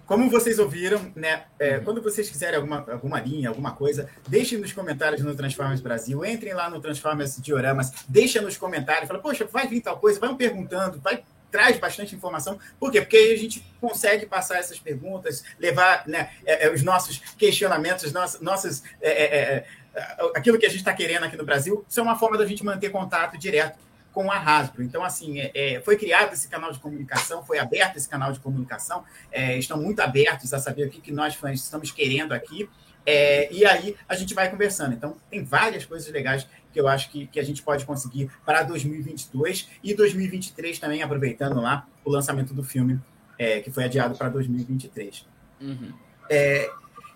como 0.09 0.27
vocês 0.27 0.57
ouviram, 0.57 1.11
né? 1.15 1.43
É. 1.59 1.77
Quando 1.79 2.01
vocês 2.01 2.27
quiserem 2.27 2.55
alguma, 2.55 2.83
alguma 2.91 3.19
linha, 3.21 3.47
alguma 3.47 3.73
coisa, 3.73 4.09
deixem 4.27 4.57
nos 4.57 4.73
comentários 4.73 5.21
no 5.21 5.35
Transformers 5.35 5.81
Brasil, 5.81 6.25
entrem 6.25 6.53
lá 6.53 6.67
no 6.67 6.81
Transformers 6.81 7.37
Dioramas, 7.39 7.93
deixem 8.07 8.41
nos 8.41 8.57
comentários, 8.57 9.07
fala, 9.07 9.19
poxa, 9.19 9.45
vai 9.45 9.67
vir 9.67 9.81
tal 9.81 9.99
coisa, 9.99 10.19
vão 10.19 10.35
perguntando, 10.35 10.99
vai 10.99 11.23
traz 11.51 11.77
bastante 11.77 12.15
informação. 12.15 12.59
Por 12.79 12.91
quê? 12.91 13.01
Porque 13.01 13.17
aí 13.17 13.33
a 13.33 13.37
gente 13.37 13.63
consegue 13.79 14.25
passar 14.25 14.57
essas 14.57 14.79
perguntas, 14.79 15.43
levar 15.59 16.07
né, 16.07 16.31
é, 16.43 16.65
é 16.67 16.73
os 16.73 16.81
nossos 16.81 17.19
questionamentos, 17.37 18.11
nossas, 18.11 18.41
nossas, 18.41 18.83
é, 19.01 19.09
é, 19.09 19.65
é, 19.93 20.07
aquilo 20.35 20.57
que 20.57 20.65
a 20.65 20.69
gente 20.69 20.79
está 20.79 20.93
querendo 20.93 21.25
aqui 21.25 21.37
no 21.37 21.45
Brasil. 21.45 21.85
Isso 21.87 21.99
é 21.99 22.03
uma 22.03 22.17
forma 22.17 22.37
da 22.37 22.45
gente 22.45 22.63
manter 22.63 22.89
contato 22.89 23.37
direto 23.37 23.77
com 24.19 24.29
a 24.29 24.37
Hasbro. 24.37 24.83
Então, 24.83 25.01
assim, 25.01 25.39
é, 25.39 25.51
é, 25.55 25.79
foi 25.79 25.95
criado 25.95 26.33
esse 26.33 26.49
canal 26.49 26.73
de 26.73 26.79
comunicação, 26.79 27.41
foi 27.41 27.57
aberto 27.57 27.95
esse 27.95 28.09
canal 28.09 28.33
de 28.33 28.39
comunicação, 28.41 29.05
é, 29.31 29.57
estão 29.57 29.81
muito 29.81 30.01
abertos 30.01 30.53
a 30.53 30.59
saber 30.59 30.87
o 30.87 30.89
que, 30.89 30.99
que 30.99 31.09
nós 31.09 31.35
fãs 31.35 31.63
estamos 31.63 31.89
querendo 31.89 32.33
aqui. 32.33 32.69
É, 33.05 33.49
e 33.49 33.65
aí 33.65 33.95
a 34.09 34.15
gente 34.15 34.33
vai 34.33 34.51
conversando. 34.51 34.93
Então, 34.93 35.15
tem 35.31 35.41
várias 35.41 35.85
coisas 35.85 36.11
legais 36.11 36.45
que 36.73 36.77
eu 36.77 36.89
acho 36.89 37.09
que, 37.09 37.27
que 37.27 37.39
a 37.39 37.43
gente 37.43 37.63
pode 37.63 37.85
conseguir 37.85 38.29
para 38.45 38.61
2022 38.63 39.69
e 39.81 39.93
2023 39.93 40.77
também, 40.79 41.01
aproveitando 41.01 41.61
lá 41.61 41.87
o 42.03 42.11
lançamento 42.11 42.53
do 42.53 42.61
filme, 42.61 42.99
é, 43.37 43.61
que 43.61 43.71
foi 43.71 43.85
adiado 43.85 44.17
para 44.17 44.27
2023. 44.27 45.25
Uhum. 45.61 45.93
É, 46.29 46.69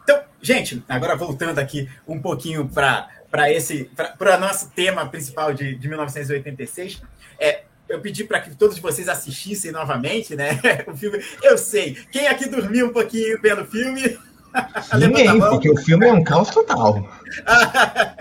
então, 0.03 0.23
gente, 0.41 0.81
agora 0.87 1.17
voltando 1.17 1.59
aqui 1.59 1.89
um 2.07 2.21
pouquinho 2.21 2.69
para 2.69 3.09
para 3.33 3.51
esse 3.51 3.89
para 4.19 4.37
o 4.37 4.39
nosso 4.39 4.69
tema 4.69 5.09
principal 5.09 5.55
de, 5.55 5.73
de 5.73 5.87
1986 5.89 7.01
é 7.39 7.63
eu 7.89 7.99
pedi 7.99 8.23
para 8.23 8.39
que 8.39 8.55
todos 8.55 8.77
vocês 8.77 9.09
assistissem 9.09 9.71
novamente, 9.71 10.35
né? 10.35 10.59
O 10.87 10.95
filme. 10.95 11.19
Eu 11.41 11.57
sei. 11.57 11.95
Quem 12.11 12.27
aqui 12.27 12.47
dormiu 12.47 12.87
um 12.87 12.93
pouquinho 12.93 13.39
vendo 13.41 13.63
o 13.63 13.65
filme? 13.65 14.17
Ninguém, 14.97 15.39
porque 15.39 15.69
o 15.69 15.77
filme 15.77 16.07
é 16.07 16.13
um 16.13 16.23
caos 16.23 16.49
total. 16.49 17.07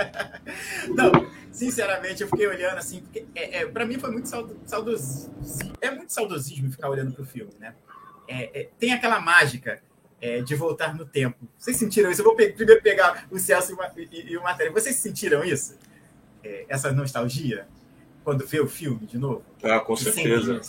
Não, 0.88 1.26
sinceramente, 1.52 2.22
eu 2.22 2.28
fiquei 2.28 2.46
olhando 2.46 2.78
assim, 2.78 3.00
porque 3.02 3.24
é, 3.34 3.60
é, 3.60 3.66
para 3.66 3.86
mim 3.86 3.98
foi 3.98 4.10
muito 4.10 4.28
saudosismo. 4.66 5.32
É 5.80 5.90
muito 5.90 6.12
saudosismo 6.12 6.70
ficar 6.70 6.88
olhando 6.88 7.12
para 7.12 7.22
o 7.22 7.26
filme, 7.26 7.52
né? 7.60 7.74
É, 8.26 8.60
é, 8.60 8.68
tem 8.78 8.92
aquela 8.92 9.20
mágica 9.20 9.80
é, 10.22 10.40
de 10.40 10.54
voltar 10.54 10.94
no 10.94 11.04
tempo. 11.04 11.48
Vocês 11.58 11.76
sentiram 11.76 12.08
isso? 12.08 12.20
Eu 12.20 12.24
vou 12.24 12.36
pe 12.36 12.52
primeiro 12.52 12.80
pegar 12.80 13.26
o 13.28 13.38
Celso 13.40 13.76
e, 13.96 14.08
e, 14.12 14.32
e 14.32 14.36
o 14.38 14.42
Matéria. 14.44 14.72
Vocês 14.72 14.94
sentiram 14.94 15.44
isso? 15.44 15.76
É, 16.44 16.64
essa 16.68 16.92
nostalgia? 16.92 17.66
Quando 18.22 18.46
vê 18.46 18.60
o 18.60 18.68
filme 18.68 19.04
de 19.04 19.18
novo? 19.18 19.44
Ah, 19.64 19.80
com 19.80 19.96
certeza. 19.96 20.60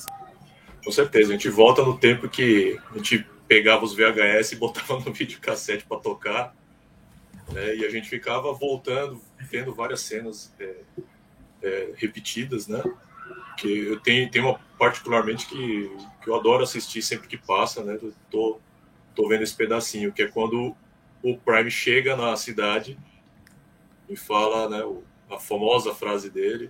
Com 0.84 0.92
certeza. 0.92 1.30
A 1.30 1.34
gente 1.34 1.50
volta 1.50 1.84
no 1.84 1.96
tempo 1.96 2.28
que 2.28 2.80
a 2.92 2.98
gente 2.98 3.28
pegava 3.48 3.86
os 3.86 3.94
VHS 3.94 4.54
e 4.54 4.56
botava 4.56 5.00
no 5.00 5.14
videocassete 5.14 5.86
para 5.86 6.00
tocar. 6.00 6.56
Né? 7.52 7.76
E 7.76 7.86
a 7.86 7.90
gente 7.92 8.10
ficava 8.10 8.52
voltando, 8.54 9.22
vendo 9.40 9.72
várias 9.72 10.02
cenas 10.02 10.52
é, 10.60 10.76
é, 11.62 11.92
repetidas, 11.96 12.68
né? 12.68 12.82
Que 13.60 13.86
eu 13.86 14.00
tenho, 14.00 14.32
tenho 14.32 14.46
uma 14.46 14.60
particularmente 14.80 15.46
que, 15.46 15.96
que 16.24 16.28
eu 16.28 16.36
adoro 16.36 16.64
assistir 16.64 17.04
sempre 17.04 17.28
que 17.28 17.38
passa, 17.38 17.84
né? 17.84 18.00
Eu 18.02 18.12
tô 18.32 18.60
tô 19.16 19.28
vendo 19.28 19.44
esse 19.44 19.56
pedacinho, 19.56 20.12
que 20.12 20.24
é 20.24 20.28
quando 20.28 20.76
o 21.24 21.38
Prime 21.38 21.72
chega 21.72 22.16
na 22.16 22.36
cidade 22.36 22.98
e 24.10 24.16
fala, 24.16 24.70
né, 24.70 24.84
a 25.30 25.40
famosa 25.40 25.94
frase 25.94 26.30
dele, 26.30 26.70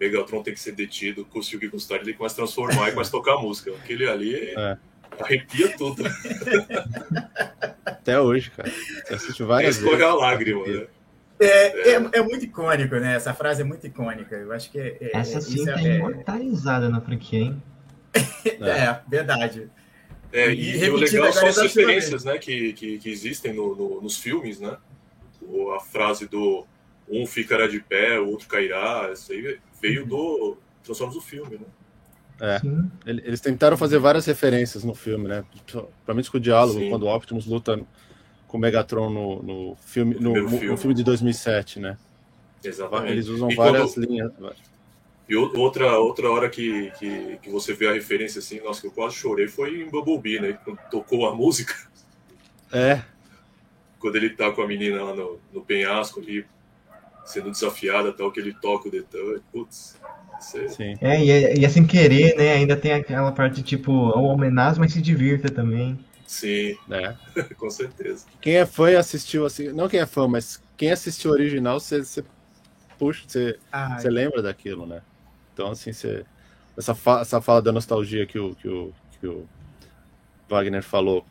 Megatron 0.00 0.42
tem 0.42 0.54
que 0.54 0.60
ser 0.60 0.72
detido, 0.72 1.24
custe 1.26 1.56
o 1.56 1.60
que 1.60 1.68
custar, 1.68 2.00
ele 2.00 2.14
começa 2.14 2.34
a 2.36 2.36
transformar 2.36 2.88
e 2.88 2.92
começa 2.92 3.10
a 3.10 3.12
tocar 3.12 3.34
a 3.34 3.38
música. 3.42 3.70
Aquele 3.72 4.08
ali 4.08 4.34
é. 4.34 4.78
arrepia 5.20 5.76
tudo. 5.76 6.02
Até 7.84 8.18
hoje, 8.18 8.50
cara. 8.50 8.72
Assiste 9.10 9.42
várias 9.42 9.78
é, 9.78 9.82
vezes. 9.82 10.02
a 10.02 10.14
lágrima, 10.14 10.66
né? 10.66 10.86
É, 11.38 11.92
é, 11.92 11.94
é, 11.94 12.22
muito 12.22 12.44
icônico, 12.44 12.96
né? 12.96 13.16
Essa 13.16 13.34
frase 13.34 13.62
é 13.62 13.64
muito 13.64 13.86
icônica. 13.86 14.34
Eu 14.34 14.52
acho 14.52 14.70
que 14.70 14.78
é, 14.78 14.96
é 15.00 15.10
Essa 15.16 15.40
sim 15.40 15.64
tá 15.64 15.80
imortalizada 15.80 16.88
na 16.88 17.00
franquia, 17.00 17.40
hein? 17.40 17.62
é, 18.44 19.00
verdade. 19.08 19.70
É, 20.32 20.52
e, 20.52 20.84
e 20.84 20.90
o 20.90 20.96
legal 20.96 21.32
são 21.32 21.48
as 21.48 21.56
referências 21.56 22.24
né, 22.24 22.38
que, 22.38 22.72
que, 22.72 22.98
que 22.98 23.10
existem 23.10 23.52
no, 23.52 23.74
no, 23.74 24.00
nos 24.00 24.16
filmes, 24.16 24.60
né? 24.60 24.76
O, 25.42 25.72
a 25.72 25.80
frase 25.80 26.26
do 26.26 26.64
um 27.08 27.26
ficará 27.26 27.66
de 27.66 27.80
pé, 27.80 28.20
o 28.20 28.28
outro 28.28 28.46
cairá, 28.46 29.10
isso 29.12 29.32
aí 29.32 29.58
veio 29.80 30.06
do 30.06 30.56
Transformers 30.84 31.16
do 31.16 31.20
filme, 31.20 31.58
né? 31.58 31.66
É, 32.42 32.60
eles 33.04 33.40
tentaram 33.40 33.76
fazer 33.76 33.98
várias 33.98 34.24
referências 34.24 34.82
no 34.82 34.94
filme, 34.94 35.28
né? 35.28 35.44
Principalmente 35.66 36.30
com 36.30 36.38
o 36.38 36.40
diálogo, 36.40 36.78
Sim. 36.78 36.88
quando 36.88 37.02
o 37.02 37.14
Optimus 37.14 37.44
luta 37.44 37.78
com 38.46 38.56
o 38.56 38.60
Megatron 38.60 39.10
no, 39.10 39.42
no 39.42 39.76
filme, 39.76 40.14
no, 40.14 40.32
filme. 40.34 40.66
no 40.68 40.76
filme 40.76 40.94
de 40.94 41.04
2007, 41.04 41.80
né? 41.80 41.98
Exatamente. 42.64 43.12
Eles 43.12 43.28
usam 43.28 43.50
e 43.50 43.54
várias 43.54 43.94
quando... 43.94 44.06
linhas. 44.06 44.32
E 45.30 45.36
outra, 45.36 45.96
outra 45.96 46.28
hora 46.28 46.50
que, 46.50 46.90
que, 46.98 47.38
que, 47.40 47.50
você 47.50 47.72
vê 47.72 47.86
a 47.86 47.92
referência 47.92 48.40
assim, 48.40 48.58
nossa, 48.58 48.80
que 48.80 48.88
eu 48.88 48.90
quase 48.90 49.14
chorei 49.14 49.46
foi 49.46 49.80
em 49.80 49.88
Bumblebee, 49.88 50.40
né? 50.40 50.58
Quando 50.64 50.80
tocou 50.90 51.24
a 51.28 51.32
música. 51.32 51.72
É. 52.72 53.02
Quando 54.00 54.16
ele 54.16 54.30
tá 54.30 54.50
com 54.50 54.60
a 54.60 54.66
menina 54.66 55.04
lá 55.04 55.14
no, 55.14 55.38
no 55.52 55.60
penhasco 55.60 56.18
ali, 56.18 56.44
sendo 57.24 57.48
desafiada, 57.48 58.12
tal, 58.12 58.32
que 58.32 58.40
ele 58.40 58.52
toca 58.52 58.88
o 58.88 58.90
detalhe. 58.90 59.40
Putz. 59.52 59.96
É... 60.52 60.68
Sim. 60.68 60.98
É, 61.00 61.24
e 61.24 61.30
é, 61.30 61.58
e 61.60 61.64
é 61.64 61.68
sem 61.68 61.86
querer, 61.86 62.36
né? 62.36 62.54
Ainda 62.54 62.76
tem 62.76 62.92
aquela 62.92 63.30
parte 63.30 63.62
tipo, 63.62 63.92
o 63.92 64.24
homenagem, 64.24 64.80
mas 64.80 64.92
se 64.92 65.00
divirta 65.00 65.48
também. 65.48 65.96
Sim, 66.26 66.76
né? 66.88 67.16
com 67.56 67.70
certeza. 67.70 68.26
Quem 68.40 68.56
é 68.56 68.66
fã 68.66 68.90
e 68.90 68.96
assistiu 68.96 69.46
assim, 69.46 69.68
não 69.68 69.88
quem 69.88 70.00
é 70.00 70.06
fã, 70.06 70.26
mas 70.26 70.60
quem 70.76 70.90
assistiu 70.90 71.30
o 71.30 71.34
original, 71.34 71.78
você, 71.78 72.02
você 72.02 72.24
puxa, 72.98 73.22
você, 73.28 73.58
você 73.96 74.10
lembra 74.10 74.42
daquilo, 74.42 74.86
né? 74.86 75.02
Então, 75.60 75.72
assim, 75.72 75.92
você, 75.92 76.24
essa, 76.74 76.94
fa 76.94 77.20
essa 77.20 77.38
fala 77.38 77.60
da 77.60 77.70
nostalgia 77.70 78.24
que 78.24 78.38
o, 78.38 78.54
que, 78.54 78.66
o, 78.66 78.94
que 79.20 79.26
o 79.26 79.46
Wagner 80.48 80.82
falou. 80.82 81.22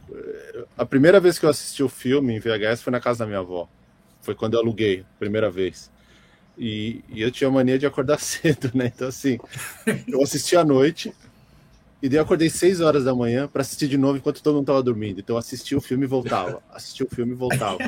A 0.78 0.86
primeira 0.86 1.20
vez 1.20 1.40
que 1.40 1.48
eu 1.48 1.50
assisti 1.50 1.82
o 1.82 1.90
filme 1.90 2.36
em 2.36 2.40
VHS 2.40 2.84
foi 2.84 2.92
na 2.92 3.00
casa 3.00 3.20
da 3.20 3.26
minha 3.26 3.40
avó. 3.40 3.68
Foi 4.22 4.36
quando 4.36 4.54
eu 4.54 4.60
aluguei, 4.60 5.04
primeira 5.18 5.50
vez. 5.50 5.90
E, 6.56 7.04
e 7.10 7.24
eu 7.24 7.32
tinha 7.32 7.50
mania 7.50 7.80
de 7.80 7.88
acordar 7.88 8.20
cedo, 8.22 8.70
né? 8.76 8.92
Então, 8.96 9.08
assim, 9.08 9.40
eu 10.08 10.22
assisti 10.22 10.56
à 10.56 10.64
noite 10.64 11.12
e 12.04 12.08
daí 12.08 12.20
eu 12.20 12.24
acordei 12.24 12.52
6 12.52 12.80
horas 12.80 13.06
da 13.06 13.16
manhã 13.16 13.48
para 13.48 13.64
assistir 13.64 13.88
de 13.88 13.98
novo 13.98 14.18
enquanto 14.20 14.44
todo 14.44 14.54
mundo 14.54 14.66
estava 14.66 14.84
dormindo. 14.84 15.22
Então, 15.22 15.38
eu 15.38 15.40
assisti 15.40 15.76
o 15.76 15.82
filme 15.82 16.04
e 16.04 16.08
voltava. 16.08 16.62
Assisti 16.72 17.04
o 17.04 17.10
filme 17.10 17.32
e 17.32 17.36
voltava. 17.36 17.80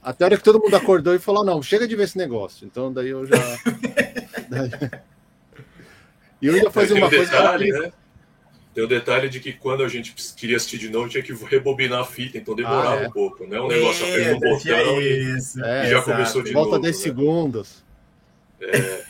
Até 0.00 0.22
a 0.22 0.26
hora 0.28 0.36
que 0.36 0.44
todo 0.44 0.60
mundo 0.60 0.76
acordou 0.76 1.12
e 1.12 1.18
falou: 1.18 1.44
não, 1.44 1.60
chega 1.60 1.88
de 1.88 1.96
ver 1.96 2.04
esse 2.04 2.16
negócio. 2.16 2.64
Então, 2.64 2.92
daí 2.92 3.08
eu 3.08 3.26
já. 3.26 3.36
E 6.40 6.46
eu 6.46 6.56
ia 6.56 6.70
fazer 6.70 6.94
uma 6.94 7.08
coisa. 7.08 7.30
Detalhe, 7.30 7.72
né? 7.72 7.92
Tem 8.74 8.84
o 8.84 8.86
detalhe 8.86 9.28
de 9.28 9.40
que 9.40 9.52
quando 9.52 9.82
a 9.82 9.88
gente 9.88 10.14
queria 10.36 10.56
assistir 10.56 10.78
de 10.78 10.88
novo, 10.88 11.08
tinha 11.08 11.22
que 11.22 11.32
rebobinar 11.32 12.00
a 12.00 12.04
fita, 12.04 12.38
então 12.38 12.54
demorava 12.54 13.00
ah, 13.00 13.02
é. 13.02 13.08
um 13.08 13.10
pouco, 13.10 13.44
né? 13.44 13.60
Um 13.60 13.66
negócio 13.66 14.06
é, 14.06 14.12
aperta 14.12 14.36
um 14.36 14.50
botão 14.50 15.02
e, 15.02 15.36
e, 15.36 15.62
é, 15.64 15.90
já 15.90 16.02
começou 16.02 16.42
de 16.42 16.52
Volta 16.52 16.76
novo. 16.76 16.82
Volta 16.82 16.82
10 16.82 16.96
né? 16.96 17.02
segundos. 17.02 17.84
É. 18.60 19.04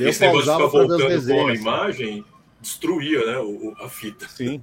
Esse 0.00 0.20
negócio 0.20 0.46
de 0.46 0.52
ficar 0.52 0.66
voltando 0.66 1.26
com 1.26 1.46
a 1.46 1.54
imagem 1.54 2.24
destruía 2.60 3.24
né, 3.24 3.38
o, 3.38 3.74
a 3.80 3.88
fita. 3.88 4.26
Sim. 4.28 4.62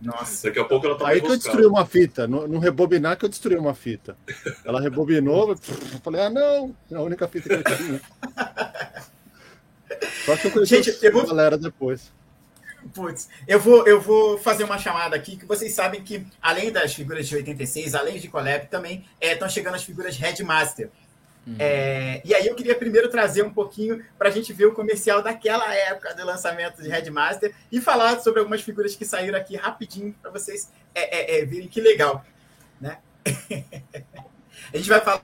Nossa. 0.00 0.48
Daqui 0.48 0.60
a 0.60 0.64
pouco 0.64 0.86
ela 0.86 0.96
tá 0.96 1.08
Aí 1.08 1.20
que 1.20 1.26
eu 1.26 1.36
destruí 1.36 1.66
uma 1.66 1.84
fita, 1.84 2.26
no, 2.28 2.46
no, 2.46 2.58
rebobinar 2.58 3.16
que 3.16 3.24
eu 3.24 3.28
destruí 3.28 3.56
uma 3.56 3.74
fita. 3.74 4.16
Ela 4.64 4.80
rebobinou, 4.80 5.50
eu 5.52 5.56
falei, 6.02 6.20
ah, 6.22 6.30
não, 6.30 6.74
é 6.90 6.94
a 6.94 7.00
única 7.00 7.26
fita 7.26 7.48
que 7.48 7.72
eu 7.72 7.76
tinha. 7.76 8.00
Só 10.24 10.36
que 10.36 10.46
eu 10.46 10.50
conheci 10.50 10.82
Gente, 10.82 11.04
eu 11.04 11.12
vou... 11.12 11.26
galera 11.26 11.56
depois. 11.56 12.12
Putz, 12.94 13.28
eu 13.46 13.58
vou, 13.58 13.86
eu 13.86 14.00
vou 14.00 14.38
fazer 14.38 14.64
uma 14.64 14.78
chamada 14.78 15.14
aqui, 15.14 15.36
que 15.36 15.44
vocês 15.44 15.72
sabem 15.72 16.02
que, 16.02 16.24
além 16.40 16.70
das 16.70 16.94
figuras 16.94 17.26
de 17.26 17.34
86, 17.36 17.94
além 17.94 18.18
de 18.18 18.28
Collab, 18.28 18.66
também 18.68 19.04
estão 19.20 19.48
é, 19.48 19.50
chegando 19.50 19.74
as 19.74 19.82
figuras 19.82 20.16
Headmaster. 20.16 20.90
Uhum. 21.46 21.56
É, 21.58 22.20
e 22.24 22.34
aí 22.34 22.46
eu 22.46 22.54
queria 22.54 22.74
primeiro 22.74 23.08
trazer 23.08 23.42
um 23.42 23.50
pouquinho 23.50 24.04
para 24.18 24.28
a 24.28 24.30
gente 24.30 24.52
ver 24.52 24.66
o 24.66 24.74
comercial 24.74 25.22
daquela 25.22 25.74
época 25.74 26.14
do 26.14 26.24
lançamento 26.24 26.82
de 26.82 26.88
Headmaster 26.88 27.54
e 27.72 27.80
falar 27.80 28.20
sobre 28.20 28.40
algumas 28.40 28.60
figuras 28.60 28.94
que 28.94 29.04
saíram 29.04 29.38
aqui 29.38 29.56
rapidinho 29.56 30.14
para 30.20 30.30
vocês 30.30 30.70
é, 30.94 31.36
é, 31.36 31.40
é, 31.40 31.44
verem 31.46 31.66
que 31.66 31.80
legal. 31.80 32.24
Né? 32.80 32.98
a 34.72 34.76
gente 34.76 34.88
vai 34.88 35.00
falar 35.00 35.22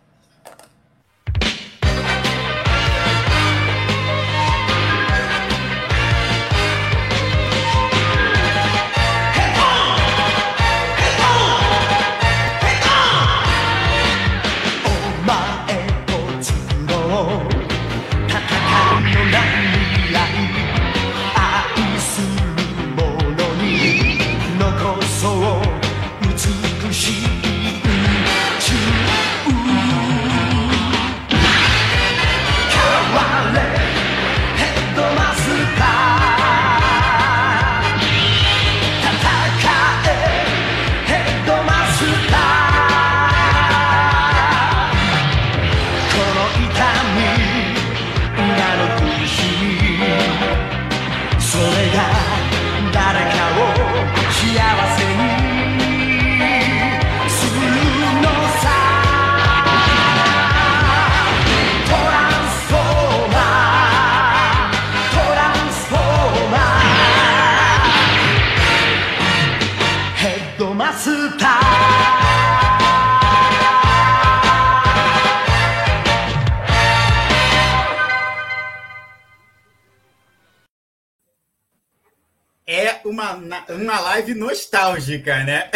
uma, 83.32 83.36
na- 83.36 83.64
uma 83.70 84.00
live 84.00 84.34
nostálgica, 84.34 85.42
né? 85.44 85.70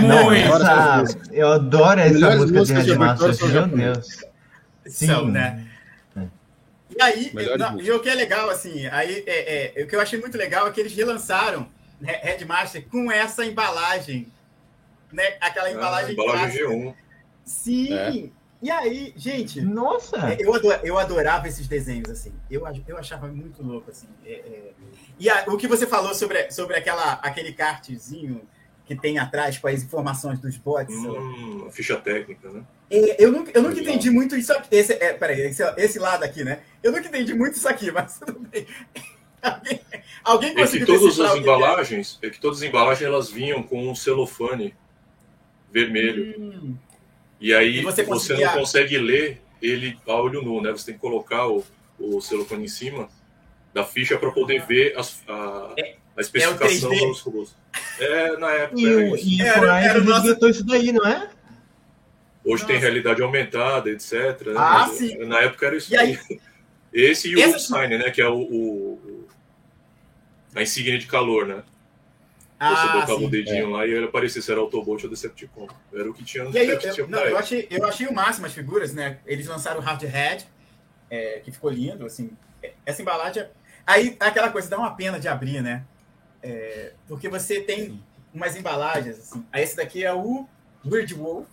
Muito. 0.00 1.32
Eu 1.32 1.52
adoro 1.52 2.00
essa 2.00 2.12
Melhores 2.14 2.38
música 2.50 2.52
de 2.52 2.58
músicas 2.58 2.84
de 2.84 2.90
Red 2.92 2.96
abertura 3.04 3.28
Master, 3.28 3.34
são 3.52 3.66
meu. 3.68 3.92
Deus. 3.94 4.06
São, 4.86 5.24
Sim. 5.26 5.30
né? 5.30 5.64
E 6.96 7.02
aí, 7.02 7.32
não, 7.58 7.80
e 7.80 7.90
o 7.92 8.00
que 8.00 8.08
é 8.08 8.14
legal, 8.14 8.48
assim, 8.50 8.86
aí, 8.86 9.22
é, 9.26 9.80
é, 9.80 9.84
o 9.84 9.86
que 9.86 9.94
eu 9.94 10.00
achei 10.00 10.18
muito 10.18 10.36
legal 10.36 10.66
é 10.66 10.70
que 10.72 10.80
eles 10.80 10.94
relançaram 10.94 11.68
né, 12.00 12.18
Headmaster 12.22 12.86
com 12.88 13.12
essa 13.12 13.44
embalagem, 13.44 14.26
né? 15.12 15.36
Aquela 15.40 15.66
Ah, 15.68 15.72
embalagem 15.72 16.12
embalagem 16.14 16.58
clássica. 16.58 16.64
G1. 16.64 16.94
Sim! 17.44 18.32
É. 18.60 18.66
E 18.66 18.70
aí, 18.70 19.12
gente, 19.16 19.60
Nossa! 19.60 20.36
eu, 20.38 20.52
ado- 20.54 20.72
eu 20.84 20.98
adorava 20.98 21.46
esses 21.46 21.66
desenhos, 21.68 22.10
assim. 22.10 22.32
Eu, 22.50 22.62
eu 22.86 22.96
achava 22.98 23.28
muito 23.28 23.62
louco, 23.62 23.90
assim. 23.90 24.08
É, 24.26 24.32
é. 24.32 24.72
E 25.18 25.30
a- 25.30 25.44
o 25.48 25.56
que 25.56 25.68
você 25.68 25.86
falou 25.86 26.14
sobre, 26.14 26.50
sobre 26.50 26.76
aquela, 26.76 27.14
aquele 27.14 27.52
kartzinho 27.52 28.42
que 28.84 28.96
tem 28.96 29.18
atrás 29.18 29.58
com 29.58 29.68
as 29.68 29.82
informações 29.82 30.40
dos 30.40 30.56
bots, 30.56 30.94
Hum, 30.96 31.66
a 31.68 31.70
ficha 31.70 31.96
técnica, 32.00 32.50
né? 32.50 32.64
É, 32.90 33.22
eu 33.22 33.30
nunca, 33.30 33.50
eu 33.54 33.62
nunca 33.62 33.74
Legal. 33.74 33.90
entendi 33.94 34.10
muito 34.10 34.34
isso 34.34 34.52
aqui. 34.52 34.68
Esse, 34.74 34.94
é, 34.94 35.12
peraí, 35.12 35.40
esse, 35.42 35.62
esse 35.76 35.98
lado 35.98 36.24
aqui, 36.24 36.42
né? 36.42 36.60
Eu 36.82 36.90
nunca 36.90 37.06
entendi 37.06 37.34
muito 37.34 37.56
isso 37.56 37.68
aqui, 37.68 37.90
mas 37.92 38.18
tudo 38.18 38.40
bem. 38.40 38.66
alguém, 39.42 39.80
alguém 40.24 40.50
É 40.50 40.54
que 40.54 40.60
conseguiu 40.62 40.86
todas 40.86 41.20
as 41.20 41.34
é? 41.34 41.38
embalagens, 41.38 42.18
é 42.22 42.30
que 42.30 42.40
todas 42.40 42.58
as 42.62 42.64
embalagens 42.68 43.06
elas 43.06 43.28
vinham 43.30 43.62
com 43.62 43.88
um 43.88 43.94
celofane 43.94 44.74
vermelho. 45.70 46.34
Hum, 46.40 46.74
E 47.40 47.54
aí 47.54 47.78
E 47.78 47.82
você 47.82 48.02
você, 48.04 48.34
não 48.34 48.52
consegue 48.52 48.98
ler 48.98 49.40
ele 49.62 49.98
a 50.06 50.14
olho 50.14 50.42
nu, 50.42 50.60
né? 50.60 50.70
Você 50.72 50.86
tem 50.86 50.94
que 50.94 51.00
colocar 51.00 51.46
o, 51.48 51.64
o 51.98 52.20
celofane 52.20 52.64
em 52.64 52.68
cima 52.68 53.08
da 53.72 53.84
ficha 53.84 54.16
para 54.18 54.30
poder 54.30 54.64
ver 54.66 54.96
as- 54.98 55.22
a, 55.28 55.74
a 56.16 56.20
especificação 56.20 56.90
3D. 56.90 57.06
dos 57.08 57.20
robôs. 57.20 57.54
É, 58.00 58.36
na 58.38 58.50
época 58.52 58.80
E 58.80 58.86
era 58.86 59.20
e 59.20 59.40
Era- 59.42 59.80
era 59.84 60.00
o 60.00 60.04
nosso- 60.04 60.48
isso 60.48 60.64
daí, 60.64 60.92
não 60.92 61.06
é? 61.06 61.30
Hoje 62.44 62.64
tem 62.64 62.76
Nossa. 62.76 62.86
realidade 62.88 63.22
aumentada, 63.22 63.90
etc. 63.90 64.12
né? 64.46 64.54
Ah, 64.56 64.86
Mas, 64.88 64.92
sim. 64.98 65.16
Na 65.26 65.40
época 65.40 65.66
era 65.66 65.76
isso 65.76 65.92
E 65.92 65.96
aí-. 65.96 66.18
Esse 66.92 67.28
e 67.28 67.36
o 67.36 67.40
Essas- 67.40 67.66
Sign, 67.66 67.98
né? 67.98 68.10
Que 68.10 68.22
é 68.22 68.28
o, 68.28 68.36
o- 68.38 68.94
o- 68.94 69.28
a 70.54 70.62
insígnia 70.62 70.98
de 70.98 71.06
calor, 71.06 71.46
né? 71.46 71.62
Você 72.58 72.64
Ah, 72.64 72.92
botava 72.92 73.18
sim. 73.20 73.26
o 73.26 73.30
dedinho 73.30 73.70
lá 73.70 73.86
e 73.86 73.92
ele 73.92 74.06
aparecia 74.06 74.42
se 74.42 74.50
era 74.50 74.60
Autobot 74.60 75.04
ou 75.04 75.10
Decepticon. 75.10 75.68
Era 75.92 76.10
o 76.10 76.12
que 76.12 76.24
tinha 76.24 76.42
no 76.42 76.50
E 76.52 76.58
aí, 76.58 76.68
eu, 76.68 77.06
não, 77.08 77.20
eu, 77.20 77.38
achei, 77.38 77.68
eu 77.70 77.86
achei 77.86 78.06
o 78.08 78.12
máximo 78.12 78.46
as 78.46 78.52
figuras, 78.52 78.92
né? 78.92 79.18
Eles 79.24 79.46
lançaram 79.46 79.78
o 79.80 79.82
Hard 79.82 80.02
Head, 80.02 80.44
é, 81.08 81.40
que 81.44 81.52
ficou 81.52 81.70
lindo, 81.70 82.04
assim. 82.04 82.30
É, 82.60 82.72
Essa 82.84 83.00
embalagem. 83.00 83.46
Aí, 83.86 84.16
aquela 84.18 84.50
coisa, 84.50 84.68
dá 84.68 84.76
uma 84.76 84.90
pena 84.94 85.20
de 85.20 85.28
abrir, 85.28 85.62
né? 85.62 85.84
É, 86.42 86.92
porque 87.06 87.28
você 87.28 87.60
tem 87.60 88.02
umas 88.34 88.56
embalagens, 88.56 89.18
assim. 89.18 89.46
Aí, 89.52 89.62
esse 89.62 89.76
daqui 89.76 90.04
é 90.04 90.12
o 90.12 90.48
Weird 90.84 91.14
Wolf. 91.14 91.46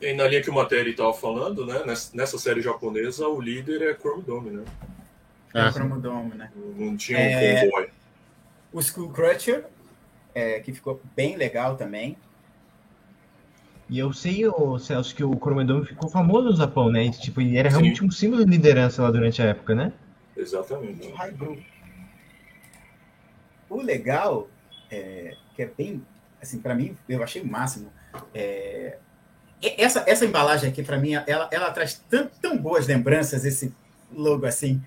E 0.00 0.14
na 0.14 0.26
linha 0.26 0.40
que 0.42 0.48
o 0.48 0.54
Materi 0.54 0.90
estava 0.92 1.12
falando, 1.12 1.66
né? 1.66 1.82
Nessa, 2.14 2.38
série 2.38 2.62
japonesa, 2.62 3.28
o 3.28 3.38
líder 3.40 3.82
é 3.82 3.94
Chrome 3.94 4.22
Dome, 4.22 4.50
né? 4.50 4.64
É. 5.54 5.60
É. 5.60 5.68
o 5.68 5.72
Chromodome, 5.72 6.34
né? 6.34 6.50
Não 6.56 6.96
tinha 6.96 7.18
um 7.18 7.22
É. 7.22 7.64
convoy. 7.66 7.88
O 8.72 8.80
Skull 8.80 9.10
Crusher, 9.10 9.66
é, 10.34 10.60
que 10.60 10.72
ficou 10.72 11.00
bem 11.16 11.36
legal 11.36 11.76
também. 11.76 12.16
E 13.88 13.98
eu 13.98 14.12
sei, 14.12 14.46
ô, 14.46 14.78
Celso, 14.78 15.14
que 15.14 15.24
o 15.24 15.36
Cromodome 15.36 15.84
ficou 15.84 16.08
famoso 16.08 16.50
no 16.50 16.56
Japão, 16.56 16.90
né? 16.90 17.06
E, 17.06 17.10
tipo, 17.10 17.40
ele 17.40 17.56
era 17.56 17.68
Sim. 17.68 17.76
realmente 17.76 18.04
um 18.04 18.10
símbolo 18.10 18.44
de 18.44 18.50
liderança 18.50 19.02
lá 19.02 19.10
durante 19.10 19.42
a 19.42 19.46
época, 19.46 19.74
né? 19.74 19.92
Exatamente. 20.36 21.12
O 23.68 23.82
legal, 23.82 24.48
é, 24.90 25.36
que 25.56 25.62
é 25.62 25.66
bem, 25.66 26.04
assim, 26.40 26.60
para 26.60 26.74
mim, 26.74 26.96
eu 27.08 27.20
achei 27.22 27.42
o 27.42 27.46
máximo. 27.46 27.90
é, 28.32 28.98
essa, 29.60 30.04
essa 30.06 30.24
embalagem 30.24 30.70
aqui, 30.70 30.82
para 30.82 30.96
mim, 30.96 31.14
ela, 31.26 31.48
ela 31.50 31.70
traz 31.72 32.02
tão, 32.08 32.28
tão 32.40 32.56
boas 32.56 32.86
lembranças, 32.86 33.44
esse 33.44 33.74
logo 34.12 34.46
assim. 34.46 34.80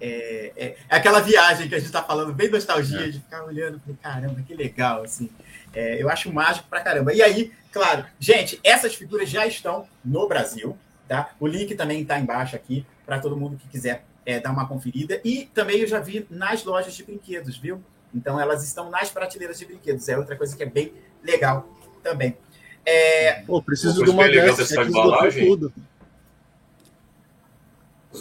É, 0.00 0.52
é- 0.56 0.76
é 0.88 0.96
aquela 0.96 1.20
viagem 1.20 1.68
que 1.68 1.74
a 1.74 1.78
gente 1.78 1.86
está 1.86 2.02
falando, 2.02 2.32
bem 2.32 2.50
nostalgia, 2.50 3.10
de 3.10 3.18
ficar 3.18 3.44
olhando, 3.44 3.80
falei, 3.80 3.96
caramba, 4.02 4.42
que 4.42 4.54
legal, 4.54 5.02
assim. 5.02 5.30
É, 5.72 6.00
eu 6.02 6.08
acho 6.10 6.32
mágico 6.32 6.68
pra 6.68 6.80
caramba. 6.80 7.12
E 7.14 7.22
aí, 7.22 7.52
claro, 7.72 8.04
gente, 8.20 8.60
essas 8.62 8.94
figuras 8.94 9.28
já 9.28 9.46
estão 9.46 9.86
no 10.04 10.28
Brasil, 10.28 10.76
tá? 11.08 11.30
O 11.40 11.46
link 11.46 11.74
também 11.74 12.02
está 12.02 12.18
embaixo 12.18 12.54
aqui 12.56 12.84
para 13.04 13.18
todo 13.18 13.36
mundo 13.36 13.56
que 13.56 13.68
quiser 13.68 14.04
é, 14.24 14.40
dar 14.40 14.50
uma 14.50 14.66
conferida. 14.66 15.20
E 15.24 15.46
também 15.54 15.78
eu 15.80 15.86
já 15.86 16.00
vi 16.00 16.26
nas 16.28 16.64
lojas 16.64 16.94
de 16.94 17.04
brinquedos, 17.04 17.56
viu? 17.56 17.82
Então 18.14 18.40
elas 18.40 18.64
estão 18.64 18.90
nas 18.90 19.10
prateleiras 19.10 19.58
de 19.58 19.66
brinquedos. 19.66 20.08
É 20.08 20.16
outra 20.18 20.36
coisa 20.36 20.56
que 20.56 20.62
é 20.62 20.66
bem 20.66 20.92
legal 21.22 21.68
também. 22.02 22.36
É, 22.84 23.42
Pô, 23.42 23.60
preciso 23.62 24.04
de 24.04 24.10
uma 24.10 24.28
dessas. 24.28 24.68
tudo. 24.68 25.72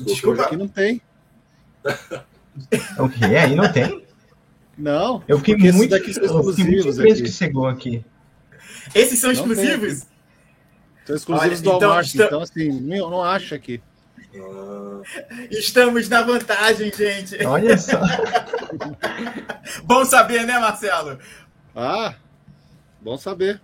Desculpa. 0.02 0.44
Aqui 0.44 0.58
não 0.58 0.68
tem. 0.68 1.02
O 3.00 3.10
quê? 3.10 3.26
Aí 3.26 3.54
não 3.56 3.72
tem? 3.72 4.06
Não. 4.78 5.22
Eu 5.28 5.40
fiquei 5.40 5.72
muito, 5.72 5.92
daqui 5.92 6.14
são 6.14 6.24
eu 6.24 6.30
fiquei 6.30 6.64
muito 6.66 6.80
exclusivos 6.80 6.96
surpreso 6.96 7.24
que 7.24 7.32
chegou 7.32 7.68
aqui. 7.68 8.04
esses 8.94 9.20
são 9.20 9.32
Não 9.32 9.36
tem 9.44 9.54
exclusivos. 9.54 10.08
São 11.06 11.16
exclusivos 11.16 11.52
Olha, 11.60 11.62
do 11.62 11.76
então, 11.78 11.80
Walmart. 11.90 12.06
está- 12.08 12.26
Então, 12.26 12.42
assim, 12.42 12.80
não 12.82 13.24
acha 13.24 13.56
aqui. 13.56 13.82
Ah, 14.38 15.02
Estamos 15.52 16.10
na 16.10 16.22
vantagem, 16.24 16.92
gente. 16.94 17.42
Olha 17.46 17.78
só. 17.78 18.00
Bom 19.84 20.04
saber, 20.06 20.46
né, 20.46 20.58
Marcelo? 20.60 21.20
Ah, 21.76 22.16
bom 23.02 23.18
saber. 23.18 23.62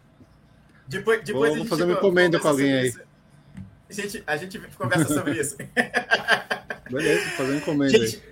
Depois, 0.88 1.24
depois 1.24 1.34
Vou- 1.34 1.44
a 1.44 1.48
vou 1.50 1.58
gente 1.60 1.70
fazer 1.70 1.84
uma 1.86 1.94
encomenda 1.94 2.40
com 2.40 2.48
alguém 2.48 2.74
aí. 2.74 2.94
A 3.90 3.94
gente, 3.94 4.24
a 4.28 4.38
gente 4.38 4.60
conversa 4.78 5.14
sobre 5.14 5.40
isso. 5.40 5.56
Beleza, 6.92 7.30
fazer 7.32 7.58
encomenda 7.58 7.98
aí. 7.98 8.08
Gente, 8.08 8.32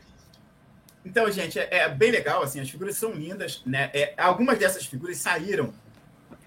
então, 1.05 1.31
gente, 1.31 1.57
é, 1.57 1.67
é 1.71 1.89
bem 1.89 2.11
legal, 2.11 2.43
assim, 2.43 2.59
as 2.59 2.69
figuras 2.69 2.95
são 2.97 3.11
lindas, 3.13 3.61
né? 3.65 3.89
É, 3.93 4.13
algumas 4.17 4.57
dessas 4.57 4.85
figuras 4.85 5.17
saíram 5.17 5.73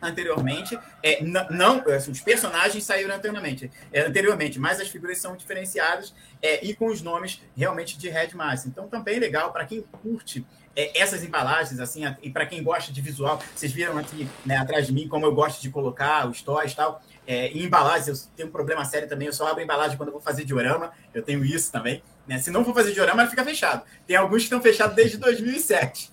anteriormente, 0.00 0.76
é, 1.02 1.22
não, 1.22 1.78
assim, 1.88 2.10
os 2.10 2.20
personagens 2.20 2.82
saíram 2.82 3.14
anteriormente, 3.14 3.70
é, 3.92 4.00
anteriormente, 4.00 4.58
mas 4.58 4.80
as 4.80 4.88
figuras 4.88 5.18
são 5.18 5.36
diferenciadas 5.36 6.12
é, 6.42 6.64
e 6.64 6.74
com 6.74 6.86
os 6.86 7.00
nomes 7.00 7.40
realmente 7.56 7.96
de 7.96 8.08
Headmaster. 8.08 8.68
Então, 8.68 8.88
também 8.88 9.20
legal 9.20 9.52
para 9.52 9.64
quem 9.64 9.80
curte 9.80 10.44
é, 10.74 11.00
essas 11.00 11.22
embalagens, 11.22 11.78
assim, 11.78 12.02
e 12.20 12.30
para 12.30 12.46
quem 12.46 12.62
gosta 12.62 12.92
de 12.92 13.00
visual, 13.00 13.40
vocês 13.54 13.70
viram 13.70 13.96
aqui 13.96 14.26
né, 14.44 14.56
atrás 14.56 14.86
de 14.86 14.92
mim 14.92 15.06
como 15.06 15.24
eu 15.24 15.34
gosto 15.34 15.62
de 15.62 15.70
colocar 15.70 16.28
os 16.28 16.42
toys 16.42 16.72
e 16.72 16.76
tal. 16.76 17.02
É, 17.26 17.48
em 17.48 17.62
embalagens, 17.64 18.08
eu 18.08 18.30
tenho 18.36 18.48
um 18.48 18.52
problema 18.52 18.84
sério 18.84 19.08
também, 19.08 19.26
eu 19.28 19.32
só 19.32 19.46
abro 19.46 19.62
embalagem 19.62 19.96
quando 19.96 20.08
eu 20.08 20.12
vou 20.12 20.20
fazer 20.20 20.44
diorama, 20.44 20.92
eu 21.14 21.22
tenho 21.22 21.44
isso 21.44 21.70
também. 21.70 22.02
Né? 22.26 22.38
Se 22.38 22.50
não 22.50 22.64
for 22.64 22.74
fazer 22.74 22.92
diorama, 22.92 23.22
ela 23.22 23.30
fica 23.30 23.44
fechado. 23.44 23.84
Tem 24.06 24.16
alguns 24.16 24.38
que 24.38 24.44
estão 24.44 24.60
fechados 24.60 24.94
desde 24.96 25.16
2007. 25.18 26.10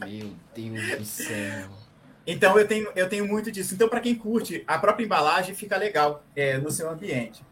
Meu 0.00 0.34
Deus 0.54 0.98
do 0.98 1.04
céu. 1.04 1.68
Então 2.26 2.58
eu 2.58 2.66
tenho, 2.66 2.90
eu 2.96 3.08
tenho 3.08 3.26
muito 3.26 3.52
disso. 3.52 3.74
Então, 3.74 3.88
para 3.88 4.00
quem 4.00 4.14
curte, 4.14 4.64
a 4.66 4.78
própria 4.78 5.04
embalagem 5.04 5.54
fica 5.54 5.76
legal 5.76 6.24
é, 6.34 6.56
no 6.56 6.70
seu 6.70 6.88
ambiente. 6.88 7.44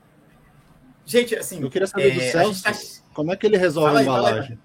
Gente, 1.04 1.36
assim. 1.36 1.60
Eu 1.60 1.70
queria 1.70 1.86
saber 1.86 2.14
do 2.14 2.20
é, 2.20 2.28
a 2.28 2.32
Celso, 2.32 2.62
tá- 2.62 2.72
como 3.12 3.32
é 3.32 3.36
que 3.36 3.46
ele 3.46 3.58
resolve 3.58 3.88
a 3.96 3.98
aí, 3.98 3.98
aí. 3.98 4.04
embalagem? 4.04 4.58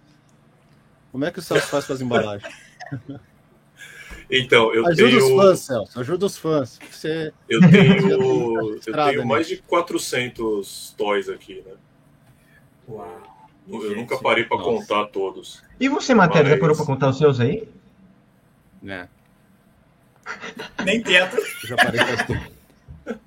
Como 1.12 1.26
é 1.26 1.32
que 1.32 1.40
o 1.40 1.42
Celso 1.42 1.68
faz 1.68 1.86
com 1.86 1.94
as 1.94 2.02
embalagens? 2.02 2.54
Então, 4.30 4.74
eu 4.74 4.86
Ajuda 4.88 5.10
tenho, 5.10 5.24
os 5.38 5.42
fãs, 5.42 5.60
Celso, 5.62 6.00
ajuda 6.00 6.26
os 6.26 6.38
fãs. 6.38 6.80
Você... 6.92 7.32
eu 7.48 7.60
tenho, 7.72 8.12
eu 8.12 8.76
Estrada, 8.76 9.10
tenho 9.12 9.22
né? 9.22 9.28
mais 9.28 9.48
de 9.48 9.58
400 9.58 10.94
toys 10.98 11.30
aqui, 11.30 11.64
né? 11.66 11.74
Uau. 12.90 13.24
Eu 13.70 13.82
Gente, 13.82 13.96
nunca 13.96 14.18
parei 14.18 14.44
para 14.46 14.58
contar 14.62 15.06
todos. 15.08 15.62
E 15.80 15.90
você, 15.90 16.14
Matéria, 16.14 16.46
já 16.50 16.52
Mas- 16.56 16.60
parou 16.62 16.76
pra 16.76 16.86
contar 16.86 17.10
os 17.10 17.18
seus 17.18 17.40
aí? 17.40 17.68
Né, 18.82 19.10
Nem 20.86 21.02
tento. 21.02 21.36
eu 21.38 21.68
já 21.68 21.76
parei 21.76 22.00
com 22.00 22.12
as 22.14 23.18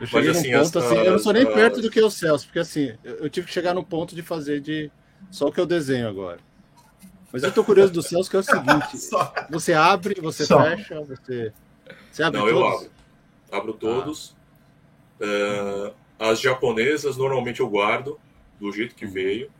Eu 0.00 0.06
cheguei 0.06 0.30
assim, 0.30 0.50
num 0.52 0.58
ponto 0.64 0.78
as- 0.78 0.84
assim, 0.84 0.96
eu 0.96 1.12
não 1.12 1.18
sou 1.18 1.32
nem 1.32 1.46
as- 1.46 1.54
perto 1.54 1.80
do 1.80 1.90
que 1.90 2.00
o 2.00 2.10
Celso, 2.10 2.46
porque 2.46 2.58
assim, 2.58 2.92
eu, 3.04 3.14
eu 3.16 3.30
tive 3.30 3.46
que 3.46 3.52
chegar 3.52 3.72
no 3.74 3.84
ponto 3.84 4.14
de 4.14 4.22
fazer 4.22 4.60
de 4.60 4.90
só 5.30 5.46
o 5.46 5.52
que 5.52 5.60
eu 5.60 5.66
desenho 5.66 6.08
agora. 6.08 6.40
Mas 7.34 7.42
eu 7.42 7.52
tô 7.52 7.64
curioso 7.64 7.92
do 7.92 8.00
Celso, 8.00 8.30
que 8.30 8.36
é 8.36 8.38
o 8.38 8.42
seguinte: 8.44 8.96
Só. 9.02 9.34
você 9.50 9.72
abre, 9.72 10.20
você 10.20 10.46
Só. 10.46 10.62
fecha, 10.62 11.00
você. 11.02 11.52
Você 12.12 12.22
abre 12.22 12.38
Não, 12.40 12.48
eu 12.48 12.54
todos? 12.54 12.74
abro. 12.78 12.90
Abro 13.50 13.72
todos. 13.74 14.36
É, 15.20 15.92
as 16.18 16.40
japonesas, 16.40 17.16
normalmente 17.16 17.58
eu 17.58 17.68
guardo 17.68 18.18
do 18.60 18.70
jeito 18.70 18.94
que 18.94 19.04
veio, 19.04 19.50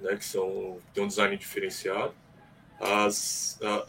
né, 0.00 0.16
que 0.16 0.24
são 0.24 0.78
tem 0.92 1.04
um 1.04 1.06
design 1.06 1.36
diferenciado. 1.36 2.12
As, 2.80 3.60
a- 3.62 3.86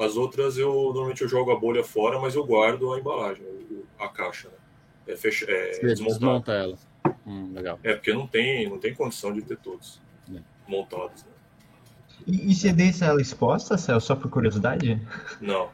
a- 0.00 0.04
as 0.06 0.16
outras 0.16 0.56
eu 0.56 0.72
normalmente 0.72 1.22
eu 1.22 1.28
jogo 1.28 1.50
a 1.50 1.56
bolha 1.58 1.82
fora, 1.82 2.20
mas 2.20 2.36
eu 2.36 2.44
guardo 2.46 2.92
a 2.92 2.98
embalagem, 3.00 3.44
a 3.98 4.06
caixa, 4.08 4.48
né? 4.48 4.54
É, 5.08 5.16
fecha, 5.16 5.44
é 5.50 5.72
Você 5.72 5.80
desmontado. 5.86 6.18
desmonta 6.20 6.52
ela. 6.52 6.78
Hum, 7.26 7.52
legal. 7.52 7.78
É 7.82 7.94
porque 7.94 8.12
não 8.12 8.24
tem, 8.26 8.68
não 8.68 8.78
tem 8.78 8.94
condição 8.94 9.32
de 9.32 9.42
ter 9.42 9.56
todos 9.58 10.00
É. 10.32 10.38
montados. 10.68 11.24
Né? 11.24 11.30
E, 12.26 12.50
e 12.50 12.54
você 12.54 12.72
deixa 12.72 13.04
ela 13.04 13.20
exposta, 13.20 13.78
Céu, 13.78 14.00
só 14.00 14.16
por 14.16 14.28
curiosidade? 14.30 15.00
Não, 15.40 15.70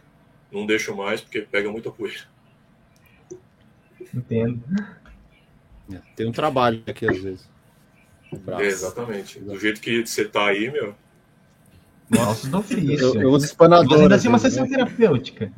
não 0.52 0.66
deixo 0.66 0.94
mais 0.94 1.20
porque 1.20 1.40
pega 1.40 1.70
muita 1.70 1.90
poeira. 1.90 2.24
Entendo. 4.14 4.62
É, 5.90 5.98
Tem 6.14 6.26
um 6.26 6.32
trabalho 6.32 6.82
aqui 6.86 7.08
às 7.08 7.18
vezes. 7.18 7.48
É, 8.58 8.62
exatamente. 8.62 9.40
Do 9.40 9.58
jeito 9.58 9.80
que 9.80 10.04
você 10.06 10.24
tá 10.24 10.46
aí, 10.46 10.70
meu. 10.70 10.94
Nossa, 12.10 12.48
do 12.48 12.58
ofício. 12.58 13.14
Eu, 13.16 13.22
eu 13.22 13.30
uso 13.30 13.46
espanador. 13.46 14.02
ainda 14.02 14.18
tem 14.18 14.28
uma 14.28 14.38
sessão 14.38 14.64
né? 14.64 14.70
terapêutica. 14.70 15.50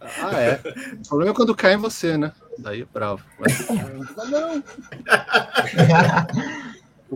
Ah, 0.00 0.40
é. 0.40 0.60
O 1.00 1.08
problema 1.08 1.30
é 1.30 1.34
quando 1.34 1.54
cai 1.54 1.74
em 1.74 1.78
você, 1.78 2.18
né? 2.18 2.32
Daí 2.58 2.82
é 2.82 2.86
bravo. 2.92 3.22
Mas, 3.38 3.68
mas 4.16 4.30
não. 4.30 4.62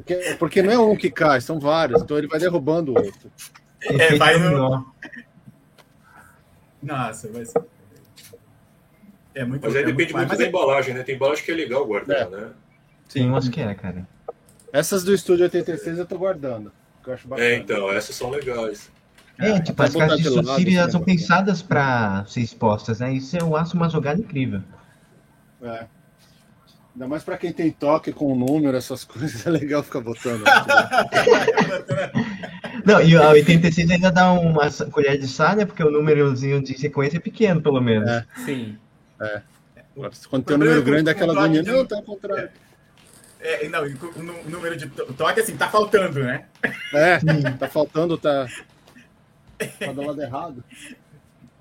Porque, 0.07 0.37
porque 0.39 0.63
não 0.63 0.71
é 0.71 0.79
um 0.79 0.97
que 0.97 1.11
cai, 1.11 1.41
são 1.41 1.59
vários. 1.59 2.01
Então 2.01 2.17
ele 2.17 2.29
vai 2.29 2.39
derrubando 2.39 2.93
o 2.93 2.97
outro. 2.97 3.33
É, 3.83 4.17
vai 4.17 4.39
no. 4.39 4.87
Nossa, 6.81 7.29
vai 7.33 7.45
ser. 7.45 7.61
É 9.35 9.45
muito 9.45 9.65
Mas 9.65 9.75
aí 9.75 9.83
é 9.83 9.87
depende 9.87 10.15
muito 10.15 10.29
mas 10.29 10.39
da 10.39 10.45
é- 10.45 10.49
embalagem, 10.49 10.95
né? 10.95 11.03
Tem 11.03 11.17
embalagem 11.17 11.45
que 11.45 11.51
é 11.51 11.55
legal 11.55 11.85
guardar, 11.85 12.31
né? 12.31 12.51
Sim, 13.09 13.29
umas 13.29 13.49
que 13.49 13.61
é, 13.61 13.75
cara. 13.75 14.07
Essas 14.73 15.03
do 15.03 15.13
Estúdio 15.13 15.45
86 15.45 15.99
eu 15.99 16.07
tô 16.07 16.17
guardando. 16.17 16.73
Que 17.03 17.11
eu 17.11 17.15
acho 17.15 17.27
bacana. 17.29 17.49
É, 17.49 17.57
então, 17.57 17.91
essas 17.93 18.15
são 18.15 18.31
legais. 18.31 18.91
É, 19.39 19.61
tipo, 19.61 19.77
vai 19.77 19.89
as 19.89 19.95
caixas 19.95 20.19
de 20.21 20.29
lado, 20.31 20.47
suicídio 20.47 20.73
elas 20.73 20.83
assim, 20.85 20.93
são 20.93 21.01
né? 21.01 21.07
pensadas 21.07 21.63
pra 21.63 22.25
ser 22.27 22.41
expostas, 22.41 23.01
né? 23.01 23.13
Isso 23.13 23.37
eu 23.37 23.57
acho 23.57 23.77
uma 23.77 23.89
jogada 23.91 24.21
incrível. 24.21 24.63
É. 25.63 25.87
Ainda 26.97 27.07
mais 27.09 27.23
pra 27.23 27.37
quem 27.37 27.53
tem 27.53 27.71
toque 27.71 28.11
com 28.11 28.33
o 28.33 28.35
número, 28.35 28.75
essas 28.75 29.05
coisas, 29.05 29.47
é 29.47 29.51
legal 29.51 29.83
ficar 29.83 30.01
botando. 30.01 30.43
Não, 32.87 33.03
e 33.03 33.15
a 33.17 33.29
86 33.31 33.91
ainda 33.91 34.11
dá 34.11 34.33
uma 34.33 34.71
colher 34.91 35.19
de 35.19 35.29
chá, 35.29 35.55
né? 35.55 35.67
Porque 35.67 35.83
o 35.83 35.91
númerozinho 35.91 36.63
de 36.63 36.79
sequência 36.79 37.19
é 37.19 37.21
pequeno, 37.21 37.61
pelo 37.61 37.81
menos. 37.83 38.09
É. 38.09 38.25
Sim. 38.47 38.79
Quando 40.31 40.45
tem 40.45 40.57
um 40.57 40.61
número 40.61 40.83
grande, 40.83 41.03
dá 41.05 41.11
aquela 41.11 41.35
agonia. 41.35 41.63
de- 41.63 41.71
Não, 41.71 41.85
tá 41.85 41.97
ao 41.97 42.03
contrário. 42.03 42.49
É, 43.41 43.69
não, 43.69 43.87
e 43.87 43.93
o 43.95 44.51
número 44.51 44.75
de 44.77 44.87
to- 44.89 45.13
toque, 45.13 45.41
assim, 45.41 45.55
tá 45.57 45.69
faltando, 45.69 46.21
né? 46.23 46.45
É, 46.95 47.19
tá 47.59 47.69
faltando, 47.69 48.17
tá. 48.17 48.47
Tá 49.79 49.93
do 49.93 50.07
lado 50.07 50.23
errado. 50.23 50.65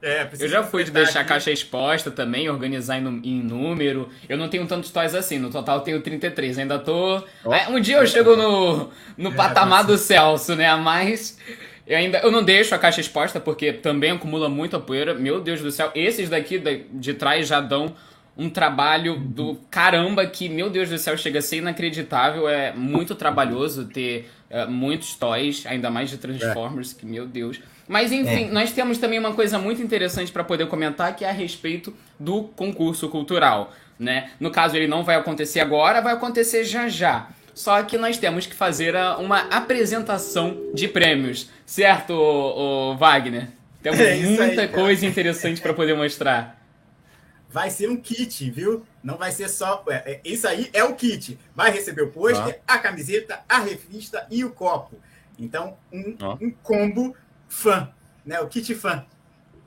É, 0.02 0.28
Eu 0.40 0.48
já 0.48 0.62
fui 0.64 0.84
de 0.84 0.92
deixar 0.92 1.20
a 1.20 1.22
aqui. 1.22 1.30
caixa 1.30 1.52
exposta 1.52 2.12
também, 2.12 2.48
organizar 2.50 3.00
em, 3.00 3.22
em 3.24 3.42
número. 3.42 4.10
Eu 4.30 4.38
não 4.38 4.48
tenho 4.48 4.68
tantos 4.68 4.92
toys 4.92 5.16
assim, 5.16 5.40
no 5.40 5.50
total 5.50 5.78
eu 5.78 5.84
tenho 5.84 6.02
33. 6.02 6.60
Ainda 6.60 6.78
tô. 6.78 7.24
É, 7.52 7.68
um 7.70 7.80
dia 7.80 7.98
eu 7.98 8.06
chego 8.06 8.36
no, 8.36 8.90
no 9.18 9.30
É, 9.34 9.34
patamar 9.36 9.84
do 9.84 9.98
Celso, 9.98 10.56
né? 10.56 10.74
Mas 10.76 11.40
eu 11.88 11.98
ainda 11.98 12.20
eu 12.20 12.30
não 12.32 12.44
deixo 12.44 12.76
a 12.76 12.78
caixa 12.78 13.02
exposta 13.02 13.40
porque 13.40 13.74
também 13.74 14.12
acumula 14.12 14.48
muita 14.48 14.80
poeira. 14.80 15.14
Meu 15.16 15.42
Deus 15.42 15.62
do 15.62 15.72
céu, 15.72 15.92
esses 15.96 16.30
daqui 16.30 16.60
da- 16.60 16.72
de 16.92 17.14
trás 17.16 17.48
já 17.48 17.60
dão 17.60 17.96
um 18.38 18.50
trabalho 18.50 19.18
do 19.18 19.56
caramba 19.72 20.26
que, 20.28 20.50
meu 20.50 20.70
Deus 20.70 20.90
do 20.90 20.98
céu, 20.98 21.18
chega 21.18 21.40
a 21.40 21.42
ser 21.42 21.58
inacreditável. 21.58 22.48
É 22.50 22.74
muito 22.74 23.16
trabalhoso 23.16 23.86
ter 23.86 24.30
é, 24.50 24.66
muitos 24.66 25.16
toys, 25.16 25.66
ainda 25.66 25.90
mais 25.90 26.10
de 26.12 26.18
Transformers, 26.18 26.94
que 26.94 27.06
meu 27.08 27.26
Deus. 27.26 27.60
Mas 27.88 28.12
enfim, 28.12 28.49
nós 28.49 28.72
temos 28.72 28.98
também 28.98 29.20
uma 29.20 29.34
coisa 29.34 29.60
muito 29.60 29.82
interessante 29.82 30.32
para 30.32 30.44
poder 30.44 30.68
comentar 30.68 31.16
que 31.16 31.24
é 31.24 31.30
a 31.30 31.34
respeito 31.34 31.94
do 32.20 32.44
concurso 32.45 33.07
cultural, 33.10 33.72
né? 33.99 34.32
No 34.40 34.49
caso 34.49 34.76
ele 34.76 34.88
não 34.88 35.03
vai 35.03 35.16
acontecer 35.16 35.60
agora, 35.60 36.02
vai 36.02 36.14
acontecer 36.14 36.64
já 36.64 36.88
já. 36.88 37.28
Só 37.53 37.82
que 37.84 37.98
nós 37.98 38.18
temos 38.18 38.45
que 38.48 38.56
fazer 38.56 38.95
a- 38.95 39.18
uma 39.18 39.41
apresentação 39.49 40.57
de 40.74 40.88
prêmios, 40.88 41.49
certo, 41.66 42.12
ô 42.14 42.95
Wagner? 42.98 43.49
Temos 43.84 43.99
É 44.02 44.14
aí, 44.14 44.24
muita 44.26 44.68
cara. 44.68 44.68
coisa 44.68 45.06
interessante 45.06 45.62
para 45.62 45.74
poder 45.74 45.94
mostrar. 45.95 46.60
Vai 47.49 47.70
ser 47.70 47.90
um 47.90 47.95
kit, 47.95 48.49
viu? 48.49 48.84
Não 49.02 49.16
vai 49.16 49.32
ser 49.32 49.48
só. 49.48 49.82
é, 49.88 50.14
é, 50.14 50.22
isso 50.26 50.45
aí 50.48 50.70
é 50.74 50.84
o 50.84 50.95
kit. 50.95 51.40
Vai 51.56 51.72
receber 51.72 52.02
o 52.02 52.07
pôster, 52.12 52.60
a 52.68 52.78
camiseta, 52.80 53.40
a 53.48 53.60
revista 53.60 54.26
e 54.30 54.44
o 54.44 54.49
copo. 54.49 54.98
Então, 55.40 55.78
um, 55.94 56.16
Ó. 56.22 56.38
um 56.41 56.52
combo 56.64 57.16
fã, 57.50 57.90
né? 58.26 58.40
O 58.42 58.48
kit 58.48 58.74
fã. 58.76 59.06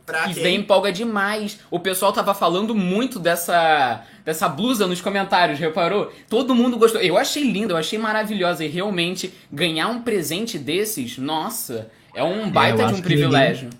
Pra 0.06 0.24
Isso 0.24 0.34
quem- 0.34 0.42
daí 0.42 0.54
empolga 0.54 0.90
demais. 0.90 1.60
O 1.70 1.78
pessoal 1.78 2.12
tava 2.12 2.32
falando 2.34 2.74
muito 2.74 3.18
dessa, 3.18 4.04
dessa 4.24 4.48
blusa 4.48 4.86
nos 4.86 5.02
comentários, 5.02 5.58
reparou? 5.58 6.10
Todo 6.30 6.54
mundo 6.54 6.78
gostou. 6.78 7.00
Eu 7.00 7.18
achei 7.18 7.42
linda, 7.42 7.74
eu 7.74 7.76
achei 7.76 7.98
maravilhosa. 7.98 8.64
E 8.64 8.68
realmente, 8.68 9.34
ganhar 9.52 9.88
um 9.88 10.00
presente 10.02 10.58
desses, 10.58 11.18
nossa, 11.18 11.90
é 12.14 12.22
um 12.24 12.50
baita 12.50 12.82
eu 12.82 12.86
de 12.88 12.92
um 12.94 12.96
que 12.96 13.02
ninguém- 13.02 13.18
privilégio. 13.18 13.70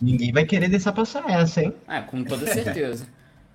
Ninguém 0.00 0.32
vai 0.32 0.44
querer 0.46 0.68
deixar 0.68 0.92
passar 0.92 1.28
essa, 1.30 1.62
hein? 1.62 1.74
É, 1.86 2.00
com 2.00 2.24
toda 2.24 2.46
certeza. 2.46 3.06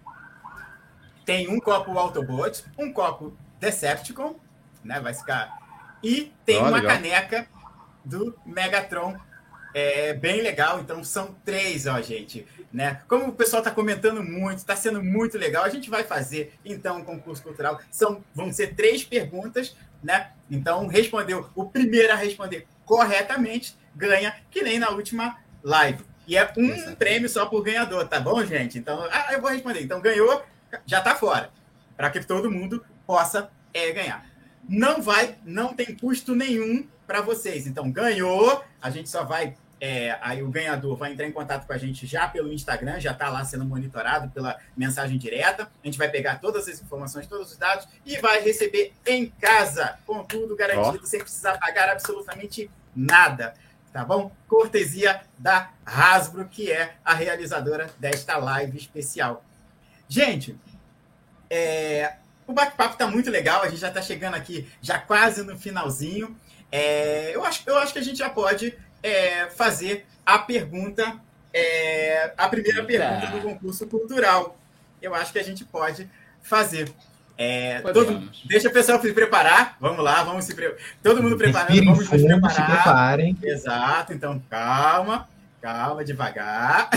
tem 1.25 1.47
um 1.49 1.59
copo 1.59 1.97
Autobot, 1.97 2.63
um 2.77 2.91
copo 2.91 3.33
Decepticon, 3.59 4.35
né? 4.83 4.99
Vai 4.99 5.13
ficar. 5.13 5.57
E 6.03 6.31
tem 6.45 6.57
Ó, 6.57 6.61
uma 6.61 6.77
legal. 6.77 6.91
caneca 6.95 7.47
do 8.05 8.35
Megatron. 8.45 9.15
É 9.73 10.13
bem 10.13 10.41
legal, 10.41 10.79
então 10.79 11.03
são 11.03 11.35
três, 11.45 11.85
ó, 11.85 12.01
gente. 12.01 12.47
Né? 12.71 13.01
Como 13.07 13.27
o 13.27 13.33
pessoal 13.33 13.61
está 13.61 13.71
comentando 13.71 14.23
muito, 14.23 14.57
está 14.57 14.75
sendo 14.75 15.03
muito 15.03 15.37
legal, 15.37 15.63
a 15.63 15.69
gente 15.69 15.89
vai 15.89 16.03
fazer 16.03 16.53
então 16.63 16.97
um 16.97 17.03
concurso 17.03 17.41
cultural. 17.41 17.79
São, 17.91 18.23
vão 18.33 18.51
ser 18.51 18.75
três 18.75 19.03
perguntas, 19.03 19.75
né? 20.03 20.31
Então, 20.49 20.87
respondeu 20.87 21.49
o 21.55 21.65
primeiro 21.65 22.13
a 22.13 22.15
responder 22.15 22.67
corretamente, 22.85 23.75
ganha, 23.95 24.35
que 24.49 24.61
nem 24.61 24.79
na 24.79 24.89
última 24.89 25.37
live. 25.63 26.03
E 26.27 26.37
é 26.37 26.51
um 26.57 26.95
prêmio 26.95 27.27
só 27.27 27.45
por 27.47 27.63
ganhador, 27.63 28.07
tá 28.07 28.19
bom, 28.19 28.43
gente? 28.45 28.77
Então, 28.77 29.07
ah, 29.11 29.33
eu 29.33 29.41
vou 29.41 29.49
responder. 29.49 29.81
Então, 29.81 29.99
ganhou, 29.99 30.43
já 30.85 31.01
tá 31.01 31.15
fora. 31.15 31.49
Para 31.97 32.09
que 32.11 32.23
todo 32.23 32.51
mundo 32.51 32.85
possa 33.05 33.49
é, 33.73 33.91
ganhar. 33.91 34.29
Não 34.67 35.01
vai, 35.01 35.35
não 35.43 35.73
tem 35.73 35.95
custo 35.95 36.35
nenhum 36.35 36.87
para 37.07 37.21
vocês. 37.21 37.65
Então, 37.65 37.91
ganhou, 37.91 38.63
a 38.81 38.89
gente 38.89 39.09
só 39.09 39.23
vai. 39.23 39.55
é, 39.81 40.17
aí 40.21 40.43
o 40.43 40.49
ganhador 40.49 40.97
vai 40.97 41.13
entrar 41.13 41.25
em 41.25 41.31
contato 41.31 41.65
com 41.65 41.71
a 41.71 41.77
gente 41.77 42.05
já 42.05 42.27
pelo 42.27 42.51
Instagram, 42.51 42.99
já 42.99 43.11
está 43.11 43.29
lá 43.29 43.45
sendo 43.45 43.63
monitorado 43.63 44.29
pela 44.29 44.57
mensagem 44.75 45.17
direta. 45.17 45.71
A 45.81 45.87
gente 45.87 45.97
vai 45.97 46.09
pegar 46.09 46.39
todas 46.39 46.67
as 46.67 46.81
informações, 46.81 47.27
todos 47.27 47.51
os 47.51 47.57
dados 47.57 47.87
e 48.05 48.17
vai 48.17 48.41
receber 48.41 48.93
em 49.05 49.27
casa, 49.27 49.97
com 50.05 50.23
tudo 50.23 50.55
garantido, 50.55 51.05
sem 51.07 51.21
precisar 51.21 51.57
pagar 51.57 51.89
absolutamente 51.89 52.69
nada. 52.95 53.53
Tá 53.91 54.05
bom? 54.05 54.31
Cortesia 54.47 55.21
da 55.37 55.71
Hasbro, 55.85 56.45
que 56.47 56.71
é 56.71 56.95
a 57.03 57.13
realizadora 57.13 57.89
desta 57.97 58.37
live 58.37 58.77
especial. 58.77 59.43
Gente, 60.07 60.55
é, 61.49 62.17
o 62.45 62.53
bate-papo 62.53 62.93
está 62.93 63.07
muito 63.07 63.31
legal, 63.31 63.63
a 63.63 63.69
gente 63.69 63.79
já 63.79 63.87
está 63.87 64.01
chegando 64.01 64.35
aqui, 64.35 64.69
já 64.81 64.99
quase 64.99 65.43
no 65.43 65.57
finalzinho. 65.57 66.35
É, 66.71 67.35
eu, 67.35 67.43
acho, 67.43 67.63
eu 67.65 67.77
acho 67.77 67.93
que 67.93 67.99
a 67.99 68.03
gente 68.03 68.17
já 68.17 68.29
pode 68.29 68.73
é, 69.01 69.47
fazer 69.47 70.05
a 70.25 70.37
pergunta, 70.37 71.19
é, 71.53 72.31
a 72.37 72.47
primeira 72.47 72.79
Eita. 72.81 72.87
pergunta 72.87 73.27
do 73.27 73.41
concurso 73.41 73.87
cultural. 73.87 74.57
Eu 75.01 75.15
acho 75.15 75.31
que 75.31 75.39
a 75.39 75.43
gente 75.43 75.65
pode 75.65 76.09
fazer. 76.41 76.91
É, 77.37 77.79
todo, 77.93 78.29
deixa 78.45 78.67
o 78.67 78.71
pessoal 78.71 79.01
se 79.01 79.13
preparar. 79.13 79.77
Vamos 79.79 80.03
lá, 80.03 80.23
vamos 80.23 80.43
se 80.45 80.53
pre... 80.53 80.75
Todo 81.01 81.23
mundo 81.23 81.37
preparando, 81.37 81.69
Respirem 81.69 81.85
vamos 81.85 81.99
nos 81.99 82.09
fundo, 82.09 82.19
se 82.19 82.27
preparar. 82.27 82.83
preparem. 82.83 83.37
Exato, 83.41 84.13
então 84.13 84.43
calma, 84.49 85.27
calma, 85.61 86.03
devagar. 86.03 86.89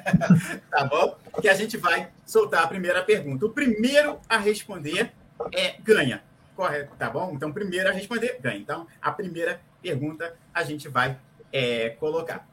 tá 0.70 0.84
bom? 0.84 1.16
Que 1.40 1.48
a 1.48 1.54
gente 1.54 1.76
vai 1.76 2.08
soltar 2.24 2.64
a 2.64 2.66
primeira 2.66 3.02
pergunta. 3.02 3.44
O 3.44 3.50
primeiro 3.50 4.18
a 4.26 4.38
responder 4.38 5.12
é 5.52 5.74
ganha. 5.84 6.22
Correto, 6.54 6.94
tá 6.96 7.10
bom? 7.10 7.32
Então, 7.34 7.52
primeiro 7.52 7.88
a 7.88 7.92
responder 7.92 8.38
ganha. 8.40 8.58
Então, 8.58 8.86
a 9.02 9.10
primeira 9.10 9.60
pergunta 9.82 10.36
a 10.52 10.62
gente 10.62 10.86
vai 10.88 11.18
é, 11.52 11.90
colocar. 11.90 12.46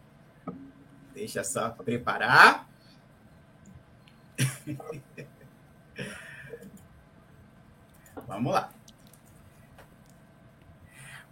Deixa 1.14 1.44
só 1.44 1.70
preparar. 1.70 2.68
Vamos 8.28 8.54
lá. 8.54 8.72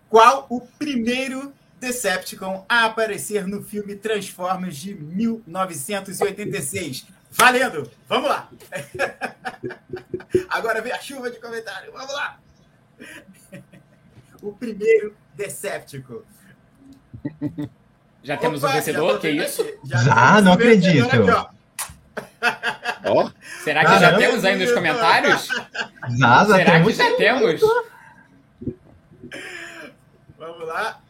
Qual 0.10 0.46
o 0.50 0.62
primeiro 0.62 1.54
Decepticon 1.80 2.66
a 2.68 2.86
aparecer 2.86 3.46
no 3.48 3.64
filme 3.64 3.96
Transformers 3.96 4.76
de 4.76 4.94
1986? 4.94 7.08
Valendo! 7.32 7.90
Vamos 8.08 8.30
lá! 8.30 8.52
Agora 10.50 10.82
vem 10.82 10.92
a 10.92 11.00
chuva 11.00 11.32
de 11.32 11.40
comentário. 11.40 11.94
Vamos 11.94 12.14
lá! 12.14 12.38
O 14.42 14.54
primeiro 14.54 15.14
Decepticon. 15.36 16.22
Já 18.24 18.38
temos 18.38 18.64
um 18.64 18.66
Opa, 18.68 18.74
já 18.76 18.80
vencedor? 18.80 19.20
Que 19.20 19.30
isso? 19.30 19.66
Já, 19.84 20.00
temos 20.36 20.44
não 20.46 20.54
acredito. 20.54 21.06
aqui, 21.06 21.18
ó. 21.30 21.48
Ó, 23.06 23.32
Será 23.64 23.84
que 23.84 24.00
já 24.00 24.18
temos 24.18 24.46
aí 24.46 24.58
nos 24.58 24.72
comentários? 24.72 25.48
Zaza, 26.18 26.56
Será 26.56 26.66
que 26.66 26.72
temos 26.72 26.96
já 26.96 27.16
temos? 27.18 27.62
Vamos 30.38 30.68
lá. 30.68 31.02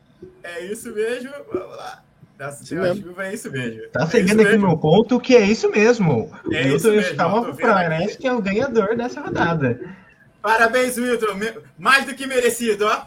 É 0.43 0.65
isso 0.65 0.93
mesmo. 0.93 1.29
Vamos 1.51 1.77
lá. 1.77 2.03
Nossa 2.39 2.63
é 2.63 3.33
isso 3.33 3.51
mesmo. 3.51 3.89
Tá 3.91 4.03
É 4.03 4.05
seguindo 4.07 4.31
isso 4.39 4.41
aqui 4.41 4.51
mesmo. 4.53 4.67
meu 4.69 4.77
ponto, 4.77 5.19
que 5.19 5.35
é 5.35 5.41
isso 5.41 5.69
mesmo. 5.69 6.31
O 6.45 6.53
É 6.53 6.61
isso 6.61 6.71
Wilton 6.71 6.87
mesmo, 6.87 6.89
eu 6.89 7.01
Yoshikawa 7.01 7.41
tô 7.45 7.51
vendo 7.53 7.67
parece 7.73 8.03
aqui. 8.13 8.17
que 8.17 8.27
é 8.27 8.33
o 8.33 8.41
ganhador 8.41 8.95
dessa 8.95 9.19
rodada. 9.21 9.79
Parabéns, 10.41 10.97
Wilton. 10.97 11.37
Mais 11.77 12.05
do 12.05 12.15
que 12.15 12.25
merecido, 12.25 12.85
ó. 12.85 13.05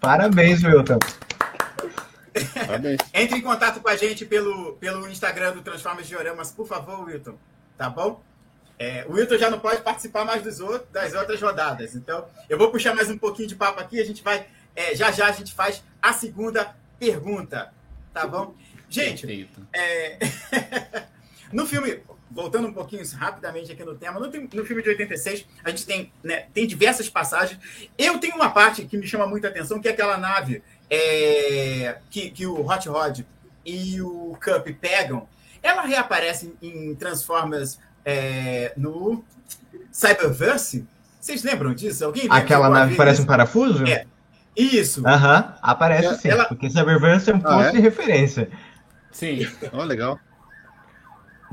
Parabéns, 0.00 0.62
Wilton. 0.62 0.98
Parabéns. 2.66 2.98
Entre 3.12 3.38
em 3.38 3.42
contato 3.42 3.80
com 3.80 3.88
a 3.88 3.96
gente 3.96 4.24
pelo, 4.24 4.74
pelo 4.74 5.08
Instagram 5.08 5.52
do 5.52 5.62
Transformers 5.62 6.06
Dioramas, 6.06 6.52
por 6.52 6.66
favor, 6.66 7.04
Wilton. 7.04 7.36
Tá 7.76 7.90
bom? 7.90 8.22
É, 8.78 9.04
o 9.08 9.12
Wilton 9.12 9.38
já 9.38 9.50
não 9.50 9.60
pode 9.60 9.82
participar 9.82 10.24
mais 10.24 10.42
dos 10.42 10.60
outros, 10.60 10.90
das 10.90 11.14
outras 11.14 11.40
rodadas. 11.40 11.94
Então, 11.94 12.26
eu 12.48 12.58
vou 12.58 12.70
puxar 12.70 12.94
mais 12.94 13.08
um 13.10 13.18
pouquinho 13.18 13.48
de 13.48 13.54
papo 13.54 13.80
aqui. 13.80 14.00
A 14.00 14.04
gente 14.04 14.22
vai. 14.22 14.46
é, 14.74 14.94
já 14.94 15.10
já 15.10 15.28
a 15.28 15.32
gente 15.32 15.52
faz 15.52 15.82
a 16.02 16.12
segunda 16.12 16.74
pergunta. 16.98 17.72
Tá 18.12 18.26
bom? 18.26 18.54
Gente, 18.88 19.48
é, 19.72 20.18
no 21.52 21.66
filme, 21.66 22.00
voltando 22.30 22.68
um 22.68 22.72
pouquinho 22.72 23.02
rapidamente 23.16 23.70
aqui 23.72 23.84
no 23.84 23.94
tema, 23.94 24.18
no, 24.18 24.26
no 24.26 24.64
filme 24.64 24.82
de 24.82 24.88
86, 24.88 25.46
a 25.64 25.70
gente 25.70 25.86
tem, 25.86 26.12
né, 26.22 26.46
tem 26.52 26.66
diversas 26.66 27.08
passagens. 27.08 27.60
Eu 27.96 28.18
tenho 28.18 28.34
uma 28.34 28.50
parte 28.50 28.84
que 28.84 28.96
me 28.96 29.06
chama 29.06 29.26
muita 29.26 29.48
atenção, 29.48 29.80
que 29.80 29.88
é 29.88 29.92
aquela 29.92 30.16
nave 30.16 30.62
é, 30.90 31.98
que, 32.10 32.30
que 32.30 32.46
o 32.46 32.66
Hot 32.66 32.88
Rod 32.88 33.20
e 33.64 34.00
o 34.02 34.36
Cup 34.42 34.68
pegam. 34.80 35.28
Ela 35.62 35.82
reaparece 35.82 36.54
em 36.60 36.94
Transformers 36.94 37.78
é, 38.04 38.72
no 38.76 39.24
Cyberverse. 39.90 40.86
Vocês 41.20 41.42
lembram 41.42 41.72
disso? 41.74 42.04
Alguém 42.04 42.24
lembra? 42.24 42.38
Aquela 42.38 42.68
nave 42.68 42.96
parece 42.96 43.20
um 43.20 43.22
isso? 43.22 43.26
parafuso? 43.28 43.86
É. 43.86 44.04
Isso. 44.56 45.06
Aham, 45.06 45.54
aparece 45.62 46.06
É, 46.08 46.14
sim. 46.16 46.28
ela- 46.28 46.44
Porque 46.44 46.68
Cyberverse 46.70 47.30
é 47.30 47.34
um 47.34 47.38
Ah, 47.38 47.40
ponto 47.40 47.62
é? 47.64 47.72
de 47.72 47.80
referência. 47.80 48.50
Sim. 49.10 49.48
Ó, 49.72 49.82
legal. 49.84 50.18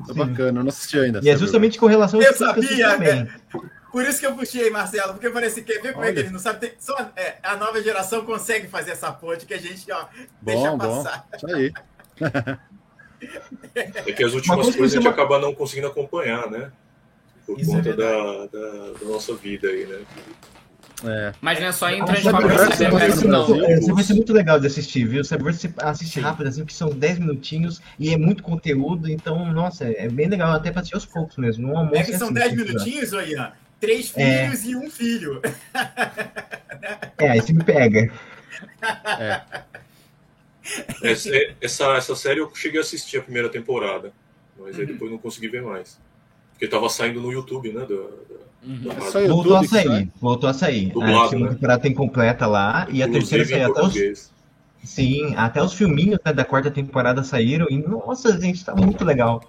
Tá 0.07 0.13
Sim. 0.13 0.19
bacana, 0.19 0.59
eu 0.59 0.63
não 0.63 0.69
assisti 0.69 0.97
ainda. 0.99 1.19
E 1.23 1.29
é 1.29 1.37
justamente 1.37 1.77
com 1.79 1.85
relação 1.85 2.21
Eu 2.21 2.33
sabia, 2.33 2.89
também. 2.91 3.29
Por 3.91 4.03
isso 4.05 4.19
que 4.19 4.25
eu 4.25 4.33
puxei, 4.35 4.69
Marcelo, 4.69 5.13
porque 5.13 5.27
eu 5.27 5.33
falei 5.33 5.49
assim, 5.49 5.63
quer 5.63 5.81
ver 5.81 5.93
como 5.93 6.05
é 6.05 6.13
que 6.13 6.19
ele 6.19 6.29
não 6.29 6.39
sabe? 6.39 6.59
Tem- 6.59 6.73
só 6.79 6.97
é, 7.15 7.35
a 7.43 7.57
nova 7.57 7.81
geração 7.83 8.25
consegue 8.25 8.67
fazer 8.67 8.91
essa 8.91 9.11
ponte 9.11 9.45
que 9.45 9.53
a 9.53 9.57
gente 9.59 9.91
ó, 9.91 10.05
deixa 10.41 10.71
Bom, 10.71 10.77
bom. 10.77 11.03
passar. 11.03 11.27
Isso 11.35 11.47
aí. 11.55 11.73
É 13.75 14.11
que 14.11 14.23
as 14.23 14.33
últimas 14.33 14.61
coisa 14.63 14.77
coisas 14.79 14.97
a 14.97 14.99
gente 14.99 15.07
acaba 15.07 15.37
não 15.37 15.53
conseguindo 15.53 15.85
acompanhar, 15.85 16.49
né? 16.49 16.71
Por 17.45 17.59
Isso 17.59 17.69
é 17.69 17.75
conta 17.75 17.93
da, 17.95 18.05
verdade. 18.07 18.49
da, 18.51 18.99
da 18.99 19.05
nossa 19.05 19.35
vida 19.35 19.67
aí, 19.67 19.85
né? 19.85 19.99
É. 21.03 21.33
Mas 21.41 21.59
não 21.59 21.67
é 21.67 21.71
só 21.71 21.89
em 21.89 22.01
Ah, 22.01 22.05
Transformers 22.05 22.75
Cyberverse, 22.75 23.27
não. 23.27 23.63
É, 23.65 23.75
Você 23.81 23.91
vai 23.93 24.03
ser 24.03 24.13
muito 24.13 24.31
legal 24.33 24.59
de 24.59 24.67
assistir, 24.67 25.05
viu? 25.07 25.23
Cyberverse 25.23 25.67
você 25.69 25.73
assiste 25.83 26.13
Sim. 26.13 26.21
rápido, 26.21 26.47
assim, 26.47 26.63
que 26.65 26.73
são 26.73 26.89
10 26.89 27.17
minutinhos 27.19 27.81
e 27.97 28.13
é 28.13 28.17
muito 28.17 28.43
conteúdo, 28.43 29.09
então, 29.09 29.51
nossa, 29.51 29.85
é 29.85 30.07
bem 30.07 30.27
legal 30.27 30.51
até 30.51 30.69
pra 30.71 30.81
assistir 30.81 30.95
aos 30.95 31.05
poucos 31.05 31.37
mesmo. 31.37 31.67
No 31.67 31.75
almoço 31.77 31.95
É 31.95 32.03
que 32.03 32.17
são 32.17 32.27
assim, 32.27 32.33
10 32.35 32.49
se 32.51 32.55
precisar. 32.55 32.85
minutinhos, 32.85 33.11
Ian. 33.29 33.51
Três 33.79 34.13
É. 34.15 34.45
filhos 34.51 34.63
e 34.65 34.75
um 34.75 34.91
filho. 34.91 35.41
É, 37.17 37.29
aí 37.31 37.41
você 37.41 37.51
me 37.51 37.63
pega. 37.63 38.11
Essa, 41.03 41.29
essa, 41.59 41.85
essa 41.97 42.15
série 42.15 42.39
eu 42.39 42.51
cheguei 42.55 42.79
a 42.79 42.81
assistir 42.81 43.17
a 43.17 43.21
primeira 43.23 43.49
temporada, 43.49 44.13
mas 44.59 44.77
aí 44.79 44.85
depois 44.85 45.09
não 45.11 45.17
consegui 45.17 45.47
ver 45.47 45.63
mais. 45.63 45.99
Porque 46.51 46.67
tava 46.67 46.87
saindo 46.89 47.19
no 47.19 47.31
YouTube, 47.31 47.73
né? 47.73 47.81
Da, 47.81 47.87
da- 47.87 48.50
Uhum. 48.63 48.91
É 48.91 48.93
rádio. 48.93 49.11
só 49.11 49.19
YouTube 49.19 49.33
Voltou 49.49 49.55
a 49.57 49.61
que 49.61 49.67
sai? 49.67 49.83
sair, 49.83 50.11
voltou 50.19 50.49
a 50.49 50.53
sair. 50.53 50.85
Dublado, 50.91 51.19
a 51.21 51.29
segunda 51.29 51.49
né? 51.49 51.55
temporada 51.55 51.81
tem 51.81 51.93
completa 51.93 52.45
lá 52.47 52.87
e 52.89 53.01
a 53.01 53.09
terceira 53.09 53.45
saiu 53.45 53.71
até 53.71 53.81
os. 53.81 54.31
Sim, 54.83 55.35
até 55.35 55.61
os 55.61 55.73
filminhos 55.73 56.19
né, 56.25 56.33
da 56.33 56.43
quarta 56.43 56.71
temporada 56.71 57.23
saíram 57.23 57.67
e, 57.69 57.77
nossa, 57.77 58.39
gente, 58.41 58.65
tá 58.65 58.73
muito 58.75 59.05
legal. 59.05 59.43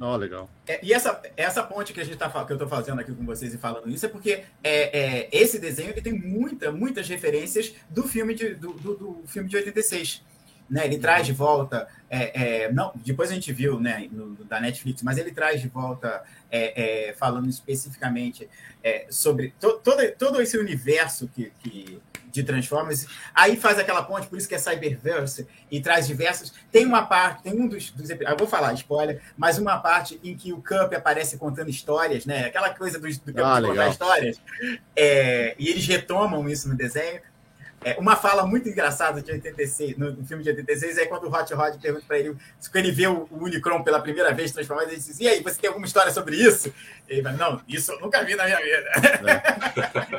Ó, 0.00 0.16
legal. 0.16 0.48
É, 0.66 0.78
e 0.84 0.92
essa, 0.92 1.20
essa 1.36 1.62
ponte 1.62 1.92
que, 1.92 2.00
a 2.00 2.04
gente 2.04 2.16
tá, 2.16 2.28
que 2.28 2.52
eu 2.52 2.54
estou 2.56 2.68
fazendo 2.68 3.00
aqui 3.00 3.12
com 3.12 3.24
vocês 3.24 3.54
e 3.54 3.58
falando 3.58 3.88
isso 3.88 4.06
é 4.06 4.08
porque 4.08 4.42
é, 4.62 4.98
é, 4.98 5.28
esse 5.32 5.58
desenho 5.60 5.90
ele 5.90 6.00
tem 6.00 6.12
muita, 6.12 6.70
muitas 6.72 7.08
referências 7.08 7.72
do 7.90 8.04
filme 8.04 8.34
de, 8.34 8.54
do, 8.54 8.72
do- 8.74 8.94
do 8.96 9.22
filme 9.26 9.48
de 9.48 9.56
86. 9.56 10.22
Né? 10.70 10.84
Ele 10.86 10.98
traz 10.98 11.24
de 11.26 11.32
volta. 11.32 11.88
é, 12.10 12.64
é, 12.64 12.72
não, 12.72 12.92
depois 12.96 13.30
a 13.30 13.34
gente 13.34 13.52
viu 13.52 13.80
né, 13.80 14.08
no, 14.12 14.34
da 14.44 14.60
Netflix, 14.60 15.02
mas 15.02 15.18
ele 15.18 15.32
traz 15.32 15.60
de 15.60 15.68
volta, 15.68 16.22
é, 16.50 17.08
é, 17.08 17.12
falando 17.12 17.48
especificamente 17.48 18.48
é, 18.82 19.06
sobre 19.10 19.54
to, 19.60 19.80
todo, 19.84 20.12
todo 20.12 20.40
esse 20.42 20.56
universo 20.58 21.28
que, 21.34 21.52
que- 21.60 22.00
de 22.30 22.42
Transformers. 22.42 23.06
Aí 23.34 23.56
faz 23.56 23.78
aquela 23.78 24.02
ponte, 24.02 24.26
por 24.26 24.38
isso 24.38 24.46
que 24.46 24.54
é 24.54 24.58
Cyberverse, 24.58 25.46
e 25.70 25.80
traz 25.80 26.06
diversos. 26.06 26.52
Tem 26.70 26.84
uma 26.84 27.04
parte, 27.06 27.42
tem 27.42 27.58
um 27.58 27.66
dos, 27.66 27.90
dos 27.90 28.10
eu 28.10 28.36
vou 28.38 28.46
falar, 28.46 28.74
spoiler, 28.74 29.20
mas 29.36 29.58
uma 29.58 29.78
parte 29.78 30.20
em 30.22 30.36
que 30.36 30.52
o 30.52 30.62
Cup 30.62 30.92
aparece 30.92 31.38
contando 31.38 31.70
histórias, 31.70 32.26
né? 32.26 32.44
Aquela 32.44 32.70
coisa 32.74 32.98
do, 32.98 33.08
do 33.08 33.32
Cup 33.32 33.38
Ah, 33.42 33.62
contar 33.62 33.88
histórias. 33.88 34.40
É, 34.94 35.54
e 35.58 35.68
eles 35.68 35.86
retomam 35.86 36.48
isso 36.48 36.68
no 36.68 36.76
desenho. 36.76 37.20
É, 37.84 37.96
uma 37.98 38.16
fala 38.16 38.44
muito 38.44 38.68
engraçada 38.68 39.22
de 39.22 39.30
86, 39.30 39.96
no, 39.96 40.12
no 40.12 40.24
filme 40.24 40.42
de 40.42 40.50
86 40.50 40.98
é 40.98 41.06
quando 41.06 41.24
o 41.24 41.32
Hot 41.32 41.54
Rod 41.54 41.76
pergunta 41.80 42.04
para 42.08 42.18
ele, 42.18 42.30
quando 42.72 42.76
ele 42.84 42.90
vê 42.92 43.06
o, 43.06 43.28
o 43.30 43.44
Unicron 43.44 43.82
pela 43.84 44.00
primeira 44.00 44.34
vez 44.34 44.50
transformado, 44.52 44.88
ele 44.88 44.96
diz: 44.96 45.20
E 45.20 45.28
aí, 45.28 45.42
você 45.42 45.60
tem 45.60 45.68
alguma 45.68 45.86
história 45.86 46.10
sobre 46.12 46.36
isso? 46.36 46.72
Ele 47.08 47.22
fala: 47.22 47.36
Não, 47.36 47.60
isso 47.68 47.92
eu 47.92 48.00
nunca 48.00 48.24
vi 48.24 48.34
na 48.34 48.44
minha 48.44 48.58
vida. 48.58 49.38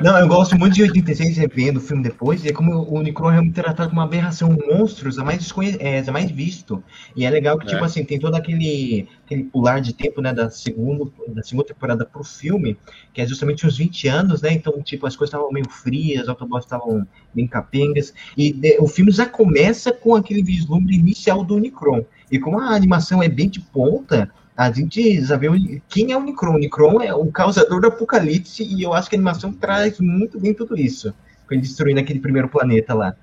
Não, 0.00 0.18
eu 0.18 0.26
gosto 0.26 0.58
muito 0.58 0.74
de 0.74 0.82
86, 0.82 1.36
revendo 1.36 1.78
o 1.78 1.82
filme 1.82 2.02
depois, 2.02 2.44
e 2.44 2.48
é 2.48 2.52
como 2.52 2.72
o 2.72 2.98
Unicron 2.98 3.30
é 3.32 3.50
tratado 3.52 3.90
como 3.90 4.00
uma 4.00 4.06
aberração, 4.06 4.56
monstros, 4.68 5.18
é 5.18 5.22
mais, 5.22 5.38
desconhe- 5.38 5.76
é, 5.80 5.98
é 5.98 6.10
mais 6.10 6.30
visto. 6.30 6.82
E 7.14 7.24
é 7.24 7.30
legal 7.30 7.58
que, 7.58 7.66
tipo 7.66 7.82
É. 7.82 7.86
assim, 7.86 8.04
tem 8.04 8.18
todo 8.18 8.34
aquele, 8.34 9.08
aquele 9.26 9.44
pular 9.44 9.80
de 9.80 9.92
tempo, 9.92 10.20
né, 10.20 10.32
da 10.32 10.48
segunda, 10.50 11.10
da 11.28 11.42
segunda 11.42 11.66
temporada 11.68 12.04
pro 12.06 12.24
filme, 12.24 12.78
que 13.12 13.20
é 13.20 13.26
justamente 13.26 13.66
uns 13.66 13.76
20 13.76 14.08
anos, 14.08 14.40
né, 14.42 14.52
então, 14.52 14.80
tipo, 14.82 15.06
as 15.06 15.14
coisas 15.14 15.32
estavam 15.34 15.52
meio 15.52 15.68
frias, 15.68 16.22
os 16.22 16.28
Autobots 16.28 16.64
estavam 16.64 17.06
bem 17.34 17.46
capengas, 17.46 18.12
e 18.36 18.52
de- 18.52 18.78
o 18.78 18.86
filme 18.86 19.10
já 19.10 19.26
começa 19.26 19.92
com 19.92 20.14
aquele 20.14 20.42
vislumbre 20.42 20.94
inicial 20.94 21.44
do 21.44 21.56
Unicron. 21.56 22.04
E 22.30 22.38
como 22.38 22.58
a 22.58 22.74
animação 22.74 23.22
é 23.22 23.28
bem 23.28 23.48
de 23.48 23.60
ponta, 23.60 24.30
a 24.56 24.70
gente 24.70 25.20
já 25.22 25.36
vê 25.36 25.48
quem 25.88 26.12
é 26.12 26.16
o 26.16 26.20
Unicron. 26.20 26.52
O 26.52 26.56
Unicron 26.56 27.00
é 27.00 27.14
o 27.14 27.26
causador 27.26 27.80
do 27.80 27.86
apocalipse 27.88 28.62
e 28.62 28.82
eu 28.82 28.92
acho 28.92 29.08
que 29.08 29.16
a 29.16 29.18
animação 29.18 29.52
traz 29.52 29.98
muito 30.00 30.38
bem 30.38 30.52
tudo 30.54 30.76
isso. 30.76 31.14
Ele 31.50 31.60
destruindo 31.60 31.98
aquele 31.98 32.20
primeiro 32.20 32.48
planeta 32.48 32.94
lá. 32.94 33.16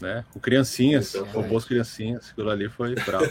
Né? 0.00 0.24
Com 0.30 0.38
criancinhas, 0.38 1.14
Exatamente. 1.14 1.36
robôs 1.36 1.64
criancinhas. 1.64 2.30
Aquilo 2.30 2.50
ali 2.50 2.68
foi 2.68 2.94
bravo. 2.94 3.26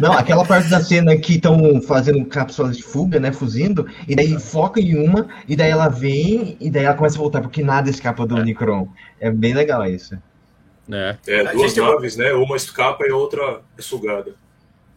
Não, 0.00 0.12
aquela 0.12 0.44
parte 0.44 0.70
da 0.70 0.80
cena 0.80 1.16
que 1.16 1.34
estão 1.34 1.80
fazendo 1.82 2.24
cápsulas 2.24 2.76
de 2.78 2.82
fuga, 2.82 3.20
né, 3.20 3.30
fuzindo, 3.30 3.86
e 4.08 4.16
daí 4.16 4.38
foca 4.40 4.80
em 4.80 4.96
uma, 4.96 5.28
e 5.46 5.54
daí 5.54 5.70
ela 5.70 5.88
vem, 5.88 6.56
e 6.58 6.70
daí 6.70 6.84
ela 6.84 6.94
começa 6.94 7.16
a 7.16 7.20
voltar, 7.20 7.42
porque 7.42 7.62
nada 7.62 7.90
escapa 7.90 8.26
do 8.26 8.34
Unicron. 8.36 8.88
É 9.20 9.30
bem 9.30 9.52
legal 9.52 9.86
isso. 9.86 10.16
né? 10.88 11.18
É, 11.26 11.46
A 11.46 11.52
duas 11.52 11.76
naves, 11.76 12.16
né? 12.16 12.32
Uma 12.32 12.56
escapa 12.56 13.04
e 13.06 13.10
a 13.10 13.16
outra 13.16 13.60
é 13.78 13.82
sugada. 13.82 14.32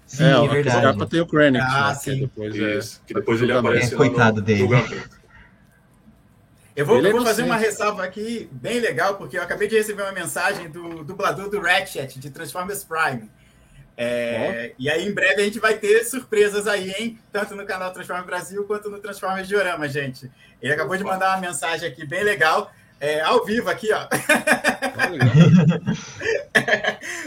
Sim, 0.08 0.24
é, 0.24 0.28
é, 0.30 0.34
a 0.34 0.42
verdade. 0.48 0.82
capa 0.82 1.06
tem 1.08 1.20
o 1.20 1.28
Krennic, 1.28 1.64
Ah, 1.68 1.90
né? 1.90 1.96
Que 1.96 2.00
sim. 2.12 2.20
depois 2.22 2.56
Isso. 2.56 3.02
é, 3.04 3.08
que 3.08 3.14
depois 3.16 3.42
ele 3.42 3.52
aparece 3.52 3.94
É, 3.94 3.98
lá 3.98 4.02
no 4.06 4.08
coitado 4.12 4.42
dele. 4.42 4.70
Eu 6.76 6.86
vou, 6.86 6.98
é 6.98 7.08
eu 7.08 7.12
vou 7.12 7.24
fazer 7.24 7.44
uma 7.44 7.56
ressalva 7.56 8.04
aqui 8.04 8.50
bem 8.52 8.80
legal, 8.80 9.16
porque 9.16 9.38
eu 9.38 9.42
acabei 9.42 9.68
de 9.68 9.78
receber 9.78 10.04
uma 10.04 10.12
mensagem 10.12 10.70
do 10.70 11.04
dublador 11.04 11.50
do 11.50 11.62
Ratchet, 11.62 12.20
de 12.20 12.30
Transformers 12.30 12.84
Prime. 12.84 13.30
É, 13.98 14.74
E 14.78 14.90
aí, 14.90 15.08
em 15.08 15.14
breve, 15.14 15.42
a 15.42 15.46
gente 15.46 15.58
vai 15.58 15.78
ter 15.78 16.04
surpresas 16.04 16.68
aí, 16.68 16.92
hein? 16.92 17.18
Tanto 17.32 17.56
no 17.56 17.66
canal 17.66 17.94
Transformers 17.94 18.28
Brasil 18.28 18.66
quanto 18.66 18.90
no 18.90 19.00
Transformers 19.00 19.48
Diorama, 19.48 19.88
gente. 19.88 20.30
Ele 20.62 20.74
acabou 20.74 20.98
de 20.98 21.04
mandar 21.04 21.30
uma 21.30 21.48
mensagem 21.48 21.88
aqui 21.88 22.06
bem 22.06 22.24
legal, 22.24 22.70
é, 23.00 23.22
ao 23.22 23.46
vivo 23.46 23.70
aqui, 23.70 23.90
ó. 23.94 24.08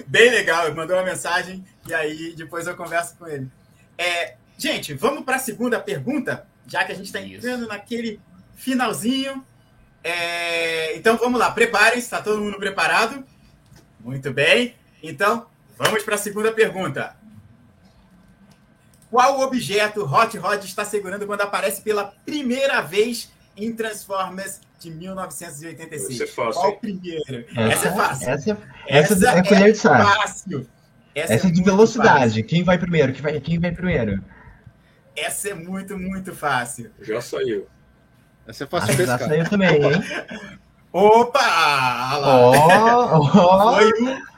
Bem 0.06 0.30
legal, 0.30 0.66
ele 0.66 0.74
mandou 0.74 0.96
uma 0.96 1.04
mensagem 1.04 1.64
e 1.86 1.94
aí 1.94 2.34
depois 2.34 2.66
eu 2.66 2.74
converso 2.74 3.16
com 3.16 3.26
ele. 3.26 3.48
É, 3.96 4.34
gente, 4.56 4.94
vamos 4.94 5.24
para 5.24 5.36
a 5.36 5.38
segunda 5.38 5.78
pergunta, 5.78 6.46
já 6.66 6.84
que 6.84 6.92
a 6.92 6.94
gente 6.94 7.06
está 7.06 7.20
entrando 7.20 7.66
naquele 7.66 8.20
finalzinho. 8.58 9.44
É, 10.04 10.96
então 10.96 11.16
vamos 11.16 11.40
lá, 11.40 11.50
preparem-se, 11.50 12.04
está 12.04 12.20
todo 12.20 12.40
mundo 12.40 12.58
preparado? 12.58 13.24
Muito 14.00 14.32
bem. 14.32 14.74
Então, 15.02 15.46
vamos 15.76 16.02
para 16.02 16.16
a 16.16 16.18
segunda 16.18 16.52
pergunta. 16.52 17.16
Qual 19.10 19.40
objeto 19.40 20.04
Hot 20.04 20.36
Rod 20.36 20.62
está 20.64 20.84
segurando 20.84 21.26
quando 21.26 21.40
aparece 21.40 21.80
pela 21.80 22.04
primeira 22.26 22.82
vez 22.82 23.32
em 23.56 23.72
Transformers 23.72 24.60
de 24.78 24.90
1986? 24.90 26.10
Isso 26.10 26.22
é 26.22 26.26
fácil, 26.26 26.60
Qual 26.60 26.72
o 26.72 26.76
primeiro? 26.76 27.46
Essa 27.56 27.88
é 27.88 27.92
fácil. 27.92 28.28
Essa, 28.28 28.58
essa, 28.86 29.30
é 29.30 29.42
colher 29.42 29.72
de 29.72 29.80
fácil. 29.80 30.68
Essa, 31.14 31.34
Essa 31.34 31.46
é 31.46 31.50
de 31.50 31.56
muito 31.56 31.64
velocidade. 31.64 32.20
fácil. 32.20 32.44
Quem 32.44 32.62
vai 32.62 32.78
primeiro? 32.78 33.12
Quem 33.12 33.22
vai, 33.22 33.40
quem 33.40 33.58
vai 33.58 33.72
primeiro? 33.72 34.22
Essa 35.16 35.48
é 35.48 35.54
muito, 35.54 35.98
muito 35.98 36.34
fácil. 36.34 36.90
Já 37.00 37.20
saiu. 37.20 37.66
Essa 38.48 38.64
é 38.64 38.66
Ah, 38.66 38.68
fácil 38.70 38.96
de 38.96 39.04
já 39.04 39.18
pescar. 39.18 39.28
saiu 39.28 39.48
também, 39.48 39.68
hein? 39.82 40.02
Opa! 40.92 41.38
Olha 41.38 42.18
lá. 42.18 43.18
Ó, 43.18 43.20
ó. 43.20 43.74
Foi 43.76 43.90
o... 43.92 44.28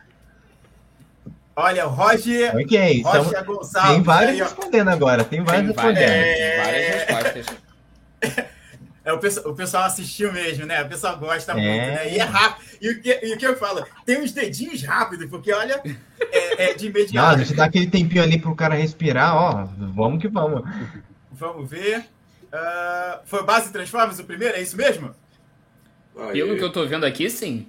Olha, 1.57 1.87
o 1.87 1.91
Roger, 1.91 2.57
Ok, 2.57 3.01
então 3.01 3.23
Roger 3.23 3.45
Gonçalves. 3.45 3.91
tem 3.93 4.03
vários 4.03 4.31
aí, 4.33 4.39
respondendo 4.41 4.89
agora. 4.89 5.25
Tem 5.25 5.43
vários 5.45 5.67
Tem 5.67 5.75
várias, 5.75 6.09
respondendo. 6.09 6.65
várias 6.65 6.95
respostas. 6.95 7.47
É, 9.03 9.15
o, 9.15 9.19
pessoal, 9.19 9.49
o 9.51 9.57
pessoal 9.57 9.85
assistiu 9.85 10.31
mesmo, 10.31 10.67
né? 10.67 10.83
O 10.83 10.89
pessoal 10.89 11.17
gosta 11.19 11.53
É. 11.53 11.55
muito, 11.55 11.67
né? 11.87 12.13
E 12.13 12.19
é 12.19 12.23
rápido. 12.23 12.67
E 12.83 12.91
o, 12.91 13.01
que, 13.01 13.21
e 13.23 13.33
o 13.35 13.39
que 13.39 13.47
eu 13.47 13.57
falo? 13.57 13.83
Tem 14.05 14.21
uns 14.23 14.31
dedinhos 14.31 14.83
rápidos, 14.83 15.27
porque 15.31 15.51
olha, 15.55 15.81
é, 16.21 16.65
é 16.71 16.75
de 16.75 16.85
Não, 16.85 16.91
imediato. 16.91 17.37
deixa 17.39 17.53
eu 17.55 17.57
dar 17.57 17.65
aquele 17.65 17.87
tempinho 17.87 18.23
ali 18.23 18.39
pro 18.39 18.55
cara 18.55 18.75
respirar, 18.75 19.35
ó. 19.35 19.67
Vamos 19.95 20.21
que 20.21 20.29
vamos. 20.29 20.63
Vamos 21.33 21.69
ver. 21.69 22.05
Ah, 22.53 23.21
foi 23.25 23.43
Base 23.45 23.73
Transformers 23.73 24.19
o 24.19 24.25
primeiro? 24.25 24.57
É 24.57 24.63
isso 24.63 24.77
mesmo? 24.77 25.15
Aí, 26.17 26.33
Pelo 26.33 26.57
que 26.57 26.65
eu 26.65 26.73
tô 26.73 26.87
vendo 26.87 27.05
aqui, 27.05 27.31
sim. 27.31 27.67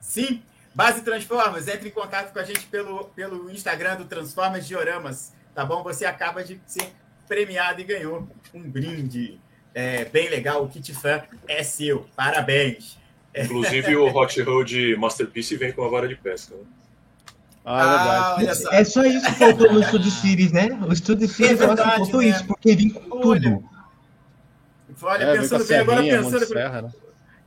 Sim. 0.00 0.42
Base 0.74 1.02
Transformers, 1.02 1.68
entre 1.68 1.88
em 1.88 1.92
contato 1.92 2.32
com 2.32 2.38
a 2.38 2.44
gente 2.44 2.66
pelo, 2.66 3.04
pelo 3.06 3.50
Instagram 3.50 3.96
do 3.96 4.04
Transformers 4.04 4.66
Dioramas, 4.66 5.32
tá 5.54 5.64
bom? 5.64 5.82
Você 5.82 6.04
acaba 6.04 6.42
de 6.42 6.58
ser 6.66 6.90
premiado 7.28 7.80
e 7.80 7.84
ganhou 7.84 8.28
um 8.54 8.62
brinde. 8.62 9.38
É, 9.74 10.04
bem 10.06 10.28
legal, 10.28 10.64
o 10.64 10.68
kit 10.68 10.94
fã 10.94 11.22
é 11.48 11.62
seu. 11.62 12.06
Parabéns. 12.16 12.98
Inclusive 13.34 13.96
o 13.96 14.14
Hot 14.14 14.40
Road 14.42 14.96
Masterpiece 14.96 15.56
vem 15.56 15.72
com 15.72 15.84
a 15.84 15.88
vara 15.88 16.06
de 16.06 16.16
pesca. 16.16 16.54
Né? 16.54 16.62
Ah, 17.64 18.36
é 18.38 18.42
olha 18.42 18.54
só. 18.54 18.70
É 18.70 18.84
só 18.84 19.04
isso 19.04 19.24
que 19.24 19.34
faltou 19.34 19.72
no 19.72 19.82
Studio 19.84 20.10
Series, 20.10 20.52
né? 20.52 20.68
O 20.86 20.94
Studio 20.94 21.28
Series 21.28 21.60
eu 21.60 21.70
acho 21.70 21.76
que 21.76 21.82
verdade, 21.82 21.96
faltou 21.96 22.20
né? 22.20 22.28
isso, 22.28 22.44
porque 22.46 22.74
vem 22.74 22.90
com 22.90 23.26
Olha, 23.28 23.40
tudo. 23.40 23.64
Olha, 25.02 25.24
É, 25.24 25.32
vem 25.38 25.48
com 25.48 25.54
a 25.54 25.58
pensando 25.58 25.68
bem, 25.68 25.78
agora 25.78 26.02
pensando. 26.02 26.46
Serra, 26.46 26.82
né? 26.82 26.90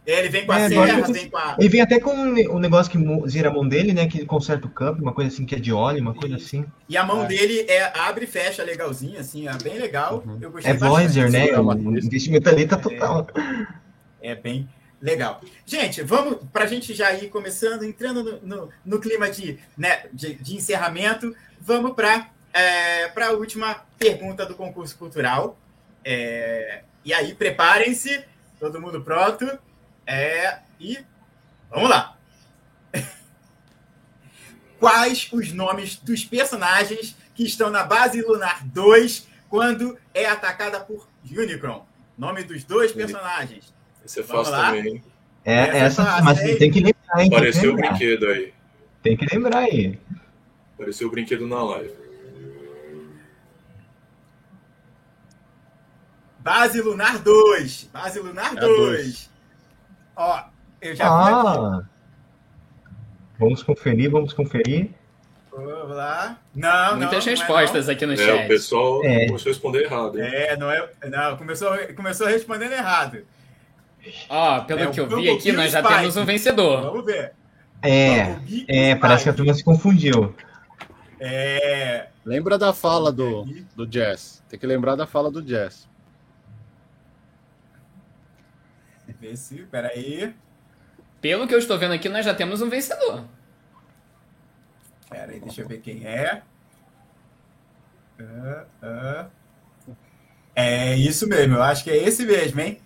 É, 0.08 0.20
ele 0.20 0.30
vem 0.30 0.46
com 0.46 0.52
a 0.52 0.60
É, 0.60 0.70
serra, 0.70 0.84
agora- 0.84 1.14
vem 1.14 1.30
com 1.30 1.38
a. 1.38 1.56
Ele 1.60 1.70
vem 1.70 1.82
até 1.82 2.00
com 2.00 2.12
um 2.14 2.60
negócio 2.60 2.92
que 2.92 3.30
gira 3.30 3.50
a 3.50 3.54
mão 3.54 3.68
dele, 3.68 3.92
né? 3.92 4.08
Que 4.08 4.20
ele 4.20 4.26
conserta 4.28 4.68
o 4.68 4.70
campo, 4.70 5.02
uma 5.02 5.14
coisa 5.14 5.32
assim 5.34 5.46
que 5.46 5.56
é 5.56 5.60
de 5.60 5.74
óleo, 5.74 6.00
uma 6.02 6.14
coisa 6.14 6.36
assim. 6.36 6.64
E 6.88 6.96
a 6.96 7.04
mão 7.04 7.24
É. 7.24 7.28
dele 7.28 7.66
é, 7.68 7.92
abre 8.00 8.26
e 8.26 8.28
fecha 8.28 8.64
legalzinho, 8.64 9.20
assim, 9.20 9.48
é 9.48 9.54
bem 9.64 9.80
legal. 9.80 10.24
Eu 10.40 10.52
gostei 10.52 10.74
É. 10.74 10.78
Voyager, 10.78 11.32
né? 11.32 11.50
É 11.50 11.60
O 11.60 11.74
investimento 11.98 12.48
ali 12.50 12.68
tá 12.68 12.78
total. 12.78 13.28
É 14.22 14.36
bem 14.36 14.70
legal. 15.02 15.42
Gente, 15.66 16.02
vamos 16.04 16.38
para 16.54 16.66
a 16.66 16.68
gente 16.68 16.94
já 16.94 17.12
ir 17.14 17.30
começando, 17.30 17.84
entrando 17.84 18.24
no, 18.24 18.40
no- 18.58 18.70
no 18.86 19.00
clima 19.00 19.30
de, 19.30 19.58
né, 19.78 20.04
de, 20.14 20.34
de 20.36 20.56
encerramento, 20.56 21.36
vamos 21.60 21.94
para 21.94 22.30
a 23.28 23.32
última 23.32 23.84
pergunta 24.00 24.46
do 24.46 24.54
concurso 24.56 24.96
cultural. 24.98 25.58
É, 26.04 26.84
e 27.06 27.14
aí, 27.14 27.36
preparem-se, 27.36 28.26
todo 28.60 28.82
mundo 28.82 29.00
pronto. 29.00 29.48
É, 30.08 30.58
e 30.80 30.98
vamos 31.70 31.88
lá. 31.88 32.18
Quais 34.80 35.30
os 35.32 35.54
nomes 35.54 35.98
dos 35.98 36.26
personagens 36.26 37.16
que 37.36 37.44
estão 37.44 37.70
na 37.70 37.84
base 37.84 38.22
lunar 38.24 38.66
2 38.66 39.28
quando 39.48 39.96
é 40.16 40.26
atacada 40.26 40.80
por 40.80 41.08
Unicron? 41.32 41.86
Nome 42.18 42.44
dos 42.44 42.64
dois 42.64 42.92
personagens. 42.92 43.72
É 44.04 44.24
fácil 44.24 44.52
lá? 44.52 44.72
também, 44.72 44.96
hein? 44.96 45.04
É, 45.44 45.60
Essa 45.60 45.78
essa, 45.78 46.02
é 46.02 46.06
fácil, 46.06 46.26
mas 46.26 46.40
hein? 46.42 46.58
tem 46.58 46.72
que 46.72 46.80
lembrar, 46.80 47.22
hein? 47.22 47.28
Apareceu 47.28 47.74
o 47.74 47.76
brinquedo 47.76 48.28
aí. 48.28 48.54
Tem 49.04 49.16
que 49.16 49.26
lembrar 49.36 49.60
aí. 49.60 50.00
Apareceu 50.74 51.08
o 51.08 51.12
brinquedo 51.12 51.48
na 51.48 51.64
live. 51.64 52.05
Base 56.46 56.80
Lunar 56.80 57.18
2. 57.18 57.90
Base 57.92 58.20
Lunar 58.20 58.54
É 58.54 58.58
a 58.58 58.62
2. 58.62 58.78
dois. 58.78 59.30
Ó, 60.16 60.44
eu 60.80 60.96
já 60.96 61.04
vi 61.04 61.24
aqui. 61.34 61.58
Ah! 61.58 61.84
Vamos 63.40 63.64
conferir, 63.64 64.12
vamos 64.12 64.32
conferir. 64.32 64.92
Vamos 65.52 65.90
lá. 65.96 66.38
Não, 66.54 66.92
não. 66.92 66.98
Muitas 66.98 67.26
não 67.26 67.34
é, 67.34 67.36
respostas 67.36 67.90
aqui 67.90 68.06
no 68.06 68.14
É, 68.14 68.16
o 68.16 68.20
chat. 68.20 68.48
pessoal 68.48 69.04
É. 69.04 69.26
começou 69.26 69.50
a 69.50 69.54
responder 69.54 69.84
errado. 69.86 70.18
não. 70.20 70.24
Hein? 70.24 70.32
É, 70.34 70.56
não 70.58 70.70
é. 70.72 70.90
Não, 71.10 71.36
começou, 71.38 71.70
começou 71.96 72.28
respondendo 72.28 72.74
errado. 72.74 73.26
Ó, 74.30 74.60
pelo 74.62 74.82
É 74.82 74.88
o 74.88 74.92
que 74.92 75.00
eu 75.00 75.08
vi 75.08 75.30
aqui, 75.32 75.52
nós 75.52 75.72
já 75.72 75.80
Spike. 75.82 76.00
temos 76.00 76.16
um 76.18 76.26
vencedor. 76.26 76.82
Vamos 76.84 77.06
ver. 77.06 77.34
É, 77.82 78.38
é, 78.68 78.96
parece 78.96 79.24
que 79.24 79.30
a 79.32 79.34
turma 79.34 79.54
se 79.56 79.64
confundiu. 79.64 80.36
É. 81.20 82.08
Lembra 82.24 82.56
da 82.58 82.72
fala 82.72 83.12
do, 83.12 83.46
do 83.76 83.88
Jazz. 83.88 84.44
Tem 84.48 84.60
que 84.60 84.68
lembrar 84.68 84.96
da 84.96 85.08
fala 85.08 85.32
do 85.32 85.42
Jazz. 85.42 85.88
Vê 89.20 89.36
se. 89.36 89.64
Peraí. 89.72 90.34
Pelo 91.22 91.48
que 91.48 91.56
eu 91.56 91.60
estou 91.60 91.78
vendo 91.78 91.94
aqui, 91.94 92.08
nós 92.10 92.26
já 92.26 92.34
temos 92.34 92.62
um 92.62 92.70
vencedor. 92.70 93.24
Peraí, 95.10 95.40
deixa 95.40 95.62
eu 95.62 95.68
ver 95.68 95.80
quem 95.80 96.06
é. 96.06 96.42
Ah, 98.20 98.66
ah. 98.82 99.26
É 100.56 100.96
isso 100.96 101.28
mesmo, 101.28 101.56
eu 101.56 101.64
acho 101.64 101.84
que 101.84 101.90
é 101.92 101.98
esse 101.98 102.26
mesmo, 102.26 102.62
hein? 102.62 102.80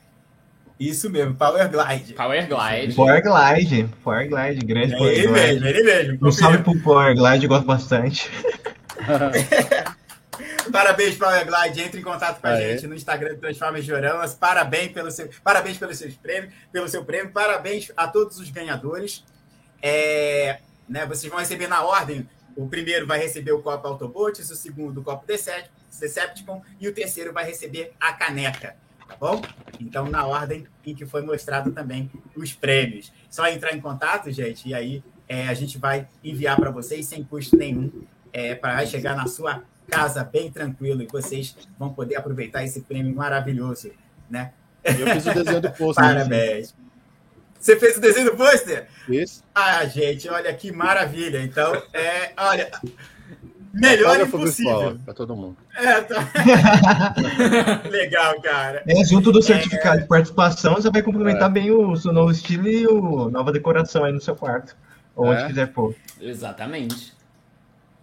Isso 0.79 1.09
mesmo, 1.09 1.35
Power 1.35 1.69
Glide. 1.69 2.13
Power 2.13 2.47
Glide. 2.47 2.95
Power 2.95 3.21
Glide, 3.21 3.89
Power 4.01 4.29
Glide, 4.29 4.65
grande 4.65 4.93
É 4.93 4.97
Power 4.97 5.11
ele 5.11 5.27
Glide. 5.27 5.43
mesmo, 5.43 5.67
ele 5.67 5.83
mesmo. 5.83 6.27
Um 6.27 6.31
salve 6.31 6.59
pro 6.59 6.79
Power 6.79 7.13
Glide, 7.15 7.43
eu 7.45 7.49
gosto 7.49 7.65
bastante. 7.65 8.29
Parabéns, 10.71 11.15
Power 11.15 11.45
Glide. 11.45 11.81
Entre 11.81 11.99
em 11.99 12.03
contato 12.03 12.39
com 12.39 12.47
a 12.47 12.51
Aê. 12.51 12.73
gente 12.73 12.87
no 12.87 12.95
Instagram 12.95 13.35
do 13.35 13.39
Transformers 13.39 13.85
Dioramas. 13.85 14.33
Parabéns 14.33 14.91
pelo 14.91 15.11
seu, 15.11 15.29
parabéns 15.43 15.77
pelos 15.77 15.97
seus 15.97 16.15
prêmios, 16.15 16.53
pelo 16.71 16.87
seu 16.87 17.03
prêmio. 17.03 17.31
Parabéns 17.31 17.91
a 17.95 18.07
todos 18.07 18.39
os 18.39 18.49
ganhadores. 18.49 19.23
É, 19.81 20.59
né, 20.87 21.05
vocês 21.05 21.31
vão 21.31 21.39
receber 21.39 21.67
na 21.67 21.83
ordem. 21.83 22.29
O 22.55 22.67
primeiro 22.67 23.07
vai 23.07 23.19
receber 23.19 23.51
o 23.51 23.61
copo 23.61 23.87
Autobots, 23.87 24.49
o 24.49 24.55
segundo 24.55 24.99
o 24.99 25.03
copo 25.03 25.25
Decep- 25.25 25.69
Decepticon 25.97 26.61
e 26.79 26.87
o 26.87 26.93
terceiro 26.93 27.31
vai 27.31 27.45
receber 27.45 27.93
a 27.99 28.11
caneca. 28.13 28.75
Tá 29.07 29.15
bom? 29.15 29.41
Então, 29.79 30.07
na 30.09 30.25
ordem 30.25 30.67
em 30.85 30.93
que 30.93 31.05
foi 31.05 31.21
mostrado 31.21 31.71
também 31.71 32.11
os 32.35 32.53
prêmios. 32.53 33.11
Só 33.29 33.47
entrar 33.47 33.73
em 33.73 33.79
contato, 33.81 34.29
gente, 34.31 34.67
e 34.69 34.73
aí 34.73 35.03
é, 35.27 35.47
a 35.47 35.53
gente 35.53 35.77
vai 35.77 36.07
enviar 36.23 36.57
para 36.57 36.69
vocês 36.69 37.05
sem 37.05 37.23
custo 37.23 37.55
nenhum 37.55 38.03
é, 38.33 38.53
para 38.53 38.85
chegar 38.85 39.15
na 39.15 39.25
sua 39.25 39.63
casa 39.89 40.23
bem 40.23 40.51
tranquilo 40.51 41.01
e 41.01 41.07
vocês 41.07 41.55
vão 41.77 41.89
poder 41.93 42.15
aproveitar 42.15 42.63
esse 42.63 42.81
prêmio 42.81 43.15
maravilhoso, 43.15 43.91
né? 44.29 44.51
Eu 44.83 45.07
fiz 45.07 45.25
o 45.25 45.33
desenho 45.33 45.61
do 45.61 45.71
pôster. 45.71 46.05
né? 46.05 46.13
Parabéns. 46.15 46.75
Você 47.59 47.75
fez 47.77 47.97
o 47.97 47.99
desenho 48.01 48.31
do 48.31 48.37
pôster? 48.37 48.87
Fiz. 49.05 49.43
Ah, 49.53 49.85
gente, 49.85 50.29
olha 50.29 50.53
que 50.53 50.71
maravilha. 50.71 51.41
Então, 51.43 51.73
é, 51.93 52.31
olha, 52.37 52.71
melhor 53.73 54.11
Autógrafo 54.21 54.37
impossível. 54.37 54.97
Pra 55.03 55.13
todo 55.13 55.35
mundo. 55.35 55.57
É, 55.75 55.99
tá- 56.01 56.31
Legal, 57.89 58.41
cara. 58.41 58.83
É, 58.87 59.03
junto 59.03 59.31
do 59.31 59.41
certificado 59.41 60.01
de 60.01 60.07
participação, 60.07 60.75
você 60.75 60.89
vai 60.89 61.01
complementar 61.01 61.49
É. 61.49 61.53
bem 61.53 61.71
o 61.71 61.95
seu 61.97 62.13
novo 62.13 62.31
estilo 62.31 62.67
e 62.67 62.87
o 62.87 63.29
nova 63.29 63.51
decoração 63.51 64.05
aí 64.05 64.13
no 64.13 64.21
seu 64.21 64.35
quarto. 64.35 64.75
Ou 65.15 65.27
onde 65.27 65.41
É. 65.43 65.47
quiser 65.47 65.67
pôr. 65.73 65.93
Exatamente. 66.21 67.13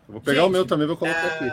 Eu 0.06 0.12
vou 0.12 0.20
pegar 0.20 0.42
Gente, 0.42 0.48
o 0.48 0.52
meu 0.52 0.66
também, 0.66 0.86
vou 0.86 0.96
colocar 0.98 1.26
aqui. 1.26 1.50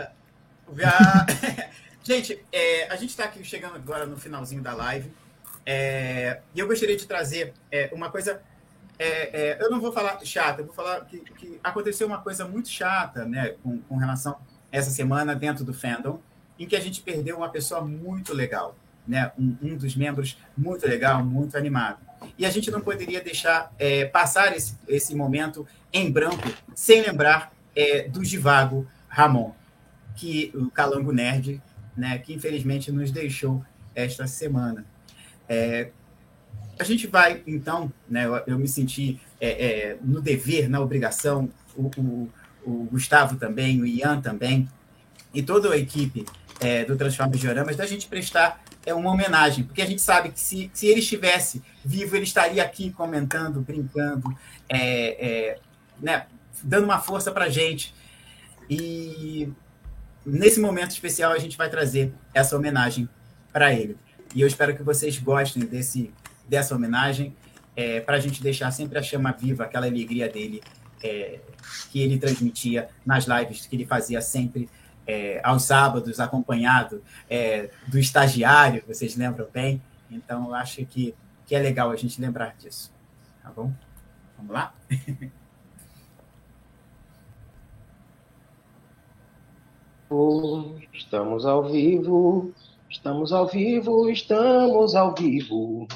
Gente, 2.03 2.37
é, 2.51 2.91
a 2.91 2.97
gente 2.97 3.11
está 3.11 3.23
aqui 3.23 3.41
chegando 3.45 3.75
agora 3.75 4.05
no 4.05 4.17
finalzinho 4.17 4.61
da 4.61 4.73
live. 4.73 5.09
é, 5.65 6.41
e 6.53 6.59
eu 6.59 6.67
gostaria 6.67 6.97
de 6.97 7.07
trazer 7.07 7.53
é, 7.71 7.89
uma 7.93 8.09
coisa. 8.09 8.41
é, 8.99 9.51
é, 9.51 9.63
eu 9.63 9.71
não 9.71 9.79
vou 9.79 9.93
falar 9.93 10.19
chata, 10.25 10.61
eu 10.61 10.65
vou 10.65 10.75
falar 10.75 11.05
que, 11.05 11.19
que 11.19 11.59
aconteceu 11.63 12.05
uma 12.05 12.19
coisa 12.19 12.45
muito 12.45 12.67
chata 12.67 13.23
né, 13.23 13.55
com, 13.63 13.79
com 13.83 13.95
relação 13.95 14.33
a 14.33 14.37
essa 14.69 14.91
semana 14.91 15.33
dentro 15.33 15.63
do 15.63 15.73
fandom, 15.73 16.19
em 16.59 16.67
que 16.67 16.75
a 16.75 16.79
gente 16.81 17.01
perdeu 17.01 17.37
uma 17.37 17.49
pessoa 17.49 17.79
muito 17.79 18.33
legal, 18.33 18.75
né, 19.07 19.31
um, 19.39 19.55
um 19.61 19.77
dos 19.77 19.95
membros 19.95 20.37
muito 20.57 20.85
legal, 20.85 21.23
muito 21.23 21.57
animado. 21.57 21.99
E 22.37 22.45
a 22.45 22.49
gente 22.49 22.69
não 22.69 22.81
poderia 22.81 23.21
deixar 23.21 23.71
é, 23.79 24.05
passar 24.05 24.55
esse, 24.55 24.77
esse 24.89 25.15
momento 25.15 25.65
em 25.91 26.11
branco 26.11 26.49
sem 26.75 27.01
lembrar 27.01 27.53
do 28.11 28.21
Divago 28.21 28.87
Ramon, 29.07 29.51
que 30.15 30.51
o 30.55 30.69
Calango 30.69 31.11
Nerd, 31.11 31.61
né, 31.95 32.17
que 32.17 32.33
infelizmente 32.33 32.91
nos 32.91 33.11
deixou 33.11 33.63
esta 33.95 34.25
semana. 34.27 34.85
É, 35.47 35.89
a 36.79 36.83
gente 36.83 37.05
vai, 37.07 37.43
então, 37.45 37.91
né, 38.09 38.25
eu, 38.25 38.35
eu 38.47 38.59
me 38.59 38.67
senti 38.67 39.19
é, 39.39 39.49
é, 39.49 39.97
no 40.01 40.21
dever, 40.21 40.69
na 40.69 40.79
obrigação, 40.79 41.49
o, 41.75 41.89
o- 41.97 42.29
o 42.65 42.87
Gustavo 42.89 43.35
também, 43.35 43.81
o 43.81 43.85
Ian 43.85 44.21
também, 44.21 44.69
e 45.33 45.43
toda 45.43 45.69
a 45.73 45.77
equipe 45.77 46.25
é, 46.61 46.85
do 46.85 46.95
Transformers 46.95 47.41
Dioramas, 47.41 47.75
da 47.75 47.85
gente 47.85 48.07
prestar 48.07 48.63
é, 48.85 48.93
uma 48.93 49.11
homenagem, 49.11 49.65
porque 49.65 49.81
a 49.81 49.85
gente 49.85 50.01
sabe 50.01 50.29
que 50.29 50.39
se, 50.39 50.71
se 50.73 50.87
ele 50.87 50.99
estivesse 51.01 51.61
vivo, 51.83 52.15
ele 52.15 52.23
estaria 52.23 52.63
aqui 52.63 52.89
comentando, 52.91 53.59
brincando, 53.59 54.33
é, 54.69 55.27
é, 55.27 55.59
né, 55.99 56.25
dando 56.63 56.85
uma 56.85 56.99
força 56.99 57.31
para 57.31 57.45
a 57.45 57.49
gente. 57.49 57.93
E 58.69 59.49
nesse 60.25 60.59
momento 60.59 60.91
especial 60.91 61.31
a 61.31 61.39
gente 61.39 61.57
vai 61.57 61.69
trazer 61.69 62.13
essa 62.33 62.55
homenagem 62.55 63.07
para 63.51 63.73
ele. 63.73 63.97
E 64.33 64.41
eu 64.41 64.47
espero 64.47 64.75
que 64.75 64.83
vocês 64.83 65.17
gostem 65.19 65.63
desse, 65.65 66.13
dessa 66.47 66.75
homenagem. 66.75 67.35
é, 67.75 67.99
para 67.99 68.17
a 68.17 68.19
gente 68.19 68.41
deixar 68.41 68.71
sempre 68.71 68.99
a 68.99 69.01
chama 69.01 69.31
viva, 69.31 69.63
aquela 69.63 69.87
alegria 69.87 70.29
dele 70.29 70.61
é, 71.03 71.39
que 71.91 72.01
ele 72.01 72.17
transmitia 72.17 72.89
nas 73.05 73.25
lives 73.25 73.65
que 73.65 73.75
ele 73.75 73.85
fazia 73.85 74.21
sempre 74.21 74.69
é, 75.05 75.41
aos 75.43 75.63
sábados, 75.63 76.19
acompanhado 76.19 77.03
é, 77.29 77.69
do 77.87 77.99
estagiário, 77.99 78.83
vocês 78.87 79.15
lembram 79.15 79.47
bem? 79.51 79.81
Então, 80.09 80.47
eu 80.47 80.55
acho 80.55 80.85
que, 80.85 81.13
que 81.45 81.55
é 81.55 81.59
legal 81.59 81.91
a 81.91 81.95
gente 81.95 82.21
lembrar 82.21 82.55
disso. 82.57 82.93
Tá 83.41 83.51
bom? 83.51 83.73
Vamos 84.37 84.53
lá? 84.53 84.73
Estamos 90.93 91.45
ao 91.45 91.63
vivo, 91.63 92.51
estamos 92.89 93.33
ao 93.33 93.47
vivo, 93.47 94.09
estamos 94.09 94.95
ao 94.95 95.13
vivo. 95.15 95.87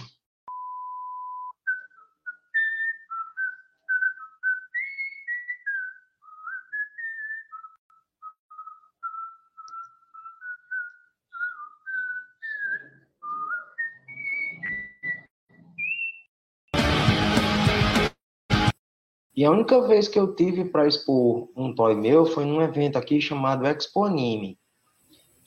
E 19.38 19.46
a 19.46 19.52
única 19.52 19.80
vez 19.88 20.08
que 20.08 20.18
eu 20.18 20.34
tive 20.34 20.66
para 20.66 20.88
expor 20.88 21.48
um 21.56 21.72
toy 21.72 21.94
meu 21.94 22.26
foi 22.26 22.44
num 22.44 22.60
evento 22.60 22.98
aqui 22.98 23.22
chamado 23.22 23.68
Expo 23.68 24.04
Anime. 24.04 24.58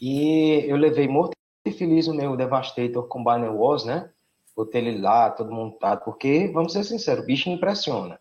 E 0.00 0.64
eu 0.68 0.76
levei 0.76 1.08
morto 1.08 1.32
e 1.64 1.72
feliz 1.72 2.06
o 2.06 2.14
meu 2.14 2.36
Devastator 2.36 3.08
com 3.08 3.24
Banner 3.24 3.52
Wars, 3.52 3.84
né? 3.84 4.08
Botei 4.54 4.80
ele 4.80 5.00
lá, 5.00 5.28
todo 5.28 5.50
montado, 5.50 6.04
porque, 6.04 6.46
vamos 6.54 6.72
ser 6.72 6.84
sinceros, 6.84 7.24
o 7.24 7.26
bicho 7.26 7.50
impressiona. 7.50 8.20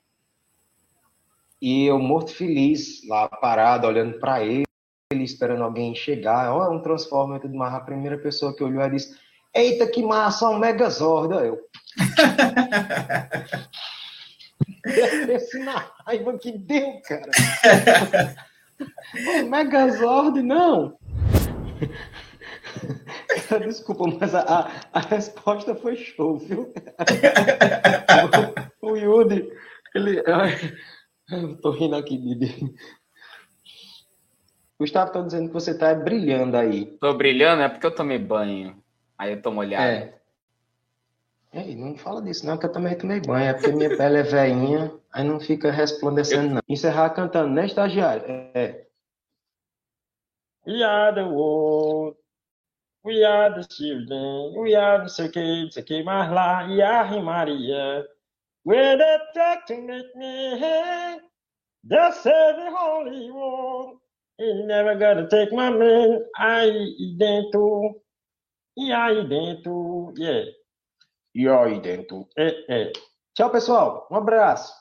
E 1.61 1.85
eu 1.85 1.99
morto 1.99 2.33
feliz, 2.33 3.07
lá 3.07 3.27
parado, 3.27 3.85
olhando 3.85 4.19
para 4.19 4.43
ele, 4.43 4.65
esperando 5.11 5.63
alguém 5.63 5.93
chegar. 5.93 6.51
Ó, 6.51 6.67
oh, 6.67 6.73
um 6.73 6.81
Transformer 6.81 7.37
e 7.37 7.41
tudo 7.41 7.55
mais. 7.55 7.75
A 7.75 7.81
primeira 7.81 8.17
pessoa 8.17 8.55
que 8.55 8.63
olhou 8.63 8.81
e 8.81 8.89
disse: 8.89 9.15
Eita, 9.53 9.85
que 9.85 10.01
massa, 10.01 10.49
um 10.49 10.57
Megazord. 10.57 11.35
Eu. 11.35 11.59
Esse 14.89 15.59
na 15.59 15.85
raiva 16.05 16.37
que 16.37 16.51
deu, 16.51 17.01
cara. 17.01 17.31
o 19.43 19.49
Megazord, 19.49 20.41
não. 20.41 20.97
Desculpa, 23.65 24.05
mas 24.19 24.35
a, 24.35 24.41
a, 24.41 24.71
a, 24.93 24.99
resposta 24.99 25.75
foi 25.75 25.95
show, 25.95 26.37
viu? 26.37 26.73
o, 28.81 28.91
o 28.93 28.95
Yudi, 28.95 29.51
ele. 29.95 30.21
Eu 31.31 31.55
tô 31.57 31.71
rindo 31.71 31.95
aqui, 31.95 32.17
Bibi. 32.17 32.75
Gustavo 34.79 35.11
tá 35.11 35.21
dizendo 35.21 35.47
que 35.47 35.53
você 35.53 35.77
tá 35.77 35.93
brilhando 35.93 36.55
aí. 36.55 36.85
Tô 37.01 37.13
brilhando, 37.13 37.63
é 37.63 37.69
porque 37.69 37.85
eu 37.85 37.93
tomei 37.93 38.17
banho. 38.17 38.81
Aí 39.17 39.33
eu 39.33 39.41
tô 39.41 39.51
molhado. 39.51 39.83
É. 39.83 40.18
Ei, 41.51 41.75
não 41.75 41.97
fala 41.97 42.21
disso 42.21 42.45
não, 42.45 42.57
que 42.57 42.65
eu 42.67 42.71
também 42.71 42.95
tomei 42.95 43.19
banho. 43.21 43.49
É 43.49 43.53
porque 43.53 43.71
minha 43.71 43.95
pele 43.97 44.19
é 44.19 44.23
veinha, 44.23 44.91
aí 45.11 45.23
não 45.23 45.39
fica 45.39 45.71
resplandecendo 45.71 46.53
não. 46.53 46.61
Encerrar 46.69 47.09
cantando, 47.09 47.49
né, 47.49 47.65
estagiário? 47.65 48.23
É. 48.27 48.85
We 50.67 50.83
are 50.83 51.15
the 51.15 51.23
world. 51.23 52.15
We 53.03 53.23
are 53.23 53.55
the 53.55 53.63
children. 53.73 54.53
We 54.55 54.75
are 54.75 55.03
the 55.03 55.09
sei 55.09 55.29
que, 55.29 55.71
sei 55.71 55.83
que 55.83 56.03
mais 56.03 56.29
lá. 56.31 56.67
E 56.67 56.81
a 56.81 57.05
Maria. 57.21 58.05
We're 58.65 58.97
the 58.97 59.19
track 59.33 59.65
to 59.67 59.81
make 59.81 60.15
me 60.15 60.59
Just 61.89 62.21
say 62.21 62.53
the 62.55 62.69
holy 62.69 63.31
word. 63.31 63.97
You 64.37 64.65
never 64.67 64.95
gotta 64.95 65.27
take 65.27 65.51
my 65.51 65.71
man. 65.71 66.23
Aí 66.37 67.15
dentro. 67.17 68.01
E 68.77 68.91
aí 68.91 69.27
dentro. 69.27 70.13
Yeah. 70.17 70.58
E 71.33 71.47
aí 71.47 71.79
dentro. 71.79 72.27
É, 72.37 72.81
é. 72.81 72.91
Tchau, 73.33 73.49
pessoal. 73.49 74.07
Um 74.11 74.15
abraço. 74.15 74.73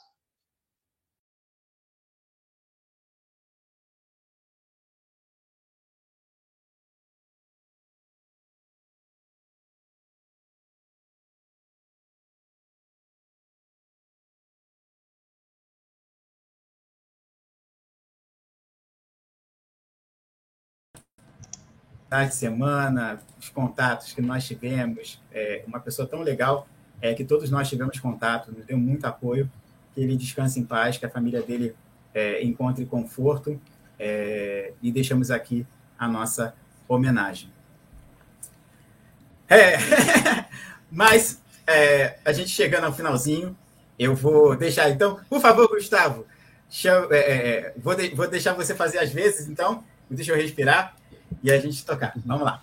De 22.11 22.35
semana, 22.35 23.21
os 23.39 23.49
contatos 23.51 24.13
que 24.13 24.23
nós 24.23 24.47
tivemos, 24.47 25.21
é, 25.33 25.63
uma 25.67 25.79
pessoa 25.79 26.09
tão 26.09 26.23
legal, 26.23 26.67
é, 27.01 27.15
que 27.15 27.25
todos 27.25 27.51
nós 27.51 27.69
tivemos 27.69 28.01
contato, 28.01 28.51
nos 28.51 28.65
deu 28.65 28.79
muito 28.79 29.05
apoio, 29.05 29.51
que 29.95 30.01
ele 30.01 30.17
descanse 30.17 30.59
em 30.59 30.65
paz, 30.65 30.97
que 30.97 31.05
a 31.05 31.11
família 31.11 31.43
dele 31.43 31.77
é, 32.15 32.43
encontre 32.43 32.87
conforto, 32.87 33.61
é, 33.99 34.73
e 34.81 34.91
deixamos 34.91 35.31
aqui 35.31 35.67
a 35.99 36.09
nossa 36.09 36.55
homenagem. 36.89 37.53
É, 39.49 39.77
mas 40.91 41.43
é, 41.67 42.19
a 42.25 42.33
gente 42.33 42.51
chegando 42.51 42.85
ao 42.85 42.93
finalzinho, 42.93 43.57
eu 43.99 44.15
vou 44.15 44.57
deixar, 44.57 44.89
então, 44.89 45.21
por 45.29 45.41
favor, 45.41 45.69
Gustavo, 45.69 46.25
é, 47.11 47.73
vou, 47.77 47.95
de, 47.95 48.09
vou 48.15 48.29
deixar 48.29 48.55
você 48.55 48.75
fazer 48.75 48.99
as 48.99 49.13
vezes, 49.13 49.47
então, 49.49 49.85
deixa 50.09 50.33
eu 50.33 50.37
respirar 50.37 50.98
e 51.43 51.51
a 51.51 51.59
gente 51.59 51.85
tocar. 51.85 52.13
Vamos 52.25 52.45
lá. 52.45 52.63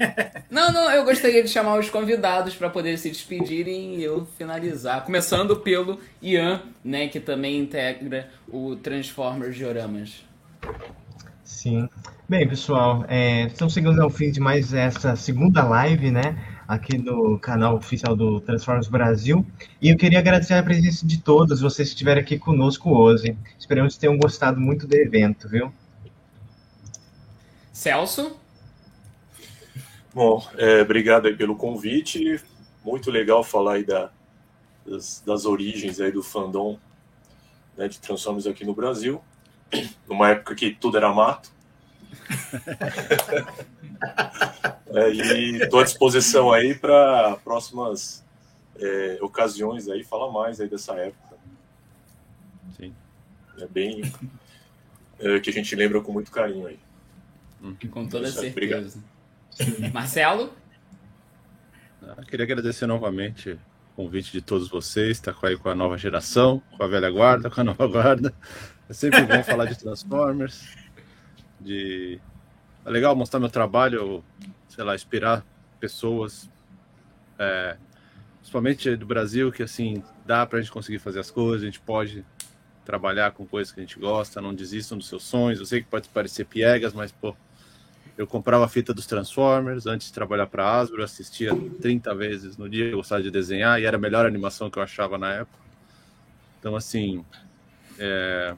não, 0.50 0.72
não, 0.72 0.90
eu 0.90 1.04
gostaria 1.04 1.42
de 1.42 1.48
chamar 1.48 1.78
os 1.78 1.90
convidados 1.90 2.54
para 2.54 2.70
poder 2.70 2.98
se 2.98 3.10
despedirem 3.10 3.96
e 3.96 4.02
eu 4.02 4.26
finalizar. 4.38 5.04
Começando 5.04 5.56
pelo 5.56 6.00
Ian, 6.22 6.62
né, 6.84 7.08
que 7.08 7.20
também 7.20 7.58
integra 7.58 8.28
o 8.48 8.76
Transformers 8.76 9.56
Dioramas. 9.56 10.24
Sim. 11.44 11.88
Bem, 12.26 12.48
pessoal, 12.48 13.04
é, 13.06 13.44
estamos 13.44 13.74
chegando 13.74 14.00
ao 14.00 14.08
fim 14.08 14.30
de 14.30 14.40
mais 14.40 14.72
essa 14.72 15.14
segunda 15.14 15.62
live, 15.62 16.10
né? 16.10 16.36
Aqui 16.66 16.96
no 16.96 17.38
canal 17.38 17.76
oficial 17.76 18.16
do 18.16 18.40
Transformers 18.40 18.88
Brasil. 18.88 19.46
E 19.80 19.90
eu 19.90 19.96
queria 19.96 20.20
agradecer 20.20 20.54
a 20.54 20.62
presença 20.62 21.06
de 21.06 21.18
todos 21.18 21.60
vocês 21.60 21.88
que 21.88 21.94
estiveram 21.94 22.22
aqui 22.22 22.38
conosco 22.38 22.90
hoje. 22.90 23.36
Esperamos 23.58 23.94
que 23.94 24.00
tenham 24.00 24.16
gostado 24.16 24.58
muito 24.58 24.86
do 24.86 24.94
evento, 24.96 25.46
viu? 25.46 25.70
Celso? 27.74 28.38
Bom, 30.14 30.46
é, 30.56 30.80
obrigado 30.80 31.26
aí 31.26 31.36
pelo 31.36 31.56
convite. 31.56 32.40
Muito 32.84 33.10
legal 33.10 33.42
falar 33.42 33.74
aí 33.74 33.84
da, 33.84 34.12
das, 34.86 35.20
das 35.26 35.44
origens 35.44 36.00
aí 36.00 36.12
do 36.12 36.22
fandom 36.22 36.78
né, 37.76 37.88
de 37.88 37.98
Transformers 37.98 38.46
aqui 38.46 38.64
no 38.64 38.74
Brasil. 38.74 39.20
Numa 40.06 40.30
época 40.30 40.54
que 40.54 40.70
tudo 40.70 40.96
era 40.96 41.12
mato. 41.12 41.50
é, 44.94 45.10
e 45.10 45.62
estou 45.62 45.80
à 45.80 45.84
disposição 45.84 46.52
aí 46.52 46.76
para 46.76 47.36
próximas 47.42 48.24
é, 48.76 49.18
ocasiões 49.20 49.88
aí, 49.88 50.04
falar 50.04 50.30
mais 50.30 50.60
aí 50.60 50.68
dessa 50.68 50.94
época. 50.94 51.36
Sim. 52.76 52.94
É 53.58 53.66
bem 53.66 54.12
é, 55.18 55.40
que 55.40 55.50
a 55.50 55.52
gente 55.52 55.74
lembra 55.74 56.00
com 56.00 56.12
muito 56.12 56.30
carinho 56.30 56.68
aí. 56.68 56.78
Com 57.90 58.06
toda 58.06 58.28
Isso, 58.28 58.40
certeza. 58.40 59.02
Marcelo? 59.92 60.52
Eu 62.02 62.12
ah, 62.12 62.24
queria 62.24 62.44
agradecer 62.44 62.86
novamente 62.86 63.52
o 63.52 63.58
convite 63.96 64.30
de 64.32 64.42
todos 64.42 64.68
vocês, 64.68 65.12
estar 65.12 65.32
tá 65.32 65.48
aí 65.48 65.56
com 65.56 65.70
a 65.70 65.74
nova 65.74 65.96
geração, 65.96 66.62
com 66.76 66.82
a 66.82 66.86
velha 66.86 67.10
guarda, 67.10 67.48
com 67.48 67.60
a 67.60 67.64
nova 67.64 67.86
guarda. 67.86 68.34
É 68.88 68.92
sempre 68.92 69.22
bom 69.22 69.40
falar 69.44 69.64
de 69.64 69.78
Transformers, 69.78 70.76
de... 71.58 72.20
É 72.84 72.90
legal 72.90 73.16
mostrar 73.16 73.40
meu 73.40 73.48
trabalho, 73.48 74.22
sei 74.68 74.84
lá, 74.84 74.94
inspirar 74.94 75.42
pessoas, 75.80 76.50
é, 77.38 77.78
principalmente 78.40 78.94
do 78.94 79.06
Brasil, 79.06 79.50
que 79.50 79.62
assim, 79.62 80.02
dá 80.26 80.44
pra 80.44 80.60
gente 80.60 80.70
conseguir 80.70 80.98
fazer 80.98 81.20
as 81.20 81.30
coisas, 81.30 81.62
a 81.62 81.66
gente 81.66 81.80
pode 81.80 82.26
trabalhar 82.84 83.32
com 83.32 83.46
coisas 83.46 83.72
que 83.72 83.80
a 83.80 83.82
gente 83.82 83.98
gosta, 83.98 84.40
não 84.40 84.54
desistam 84.54 84.98
dos 84.98 85.08
seus 85.08 85.22
sonhos. 85.22 85.58
Eu 85.60 85.66
sei 85.66 85.82
que 85.82 85.88
pode 85.88 86.08
parecer 86.10 86.44
piegas, 86.44 86.92
mas, 86.92 87.10
pô, 87.10 87.34
eu 88.16 88.26
comprava 88.26 88.64
a 88.64 88.68
fita 88.68 88.94
dos 88.94 89.06
Transformers 89.06 89.86
antes 89.86 90.08
de 90.08 90.12
trabalhar 90.12 90.46
para 90.46 90.64
a 90.64 90.80
Hasbro, 90.80 91.02
assistia 91.02 91.50
30 91.80 92.14
vezes 92.14 92.56
no 92.56 92.68
dia, 92.68 92.94
gostava 92.94 93.22
de 93.22 93.30
desenhar 93.30 93.80
e 93.80 93.84
era 93.84 93.96
a 93.96 94.00
melhor 94.00 94.24
animação 94.24 94.70
que 94.70 94.78
eu 94.78 94.82
achava 94.82 95.18
na 95.18 95.32
época. 95.32 95.58
Então, 96.60 96.76
assim, 96.76 97.24
é, 97.98 98.54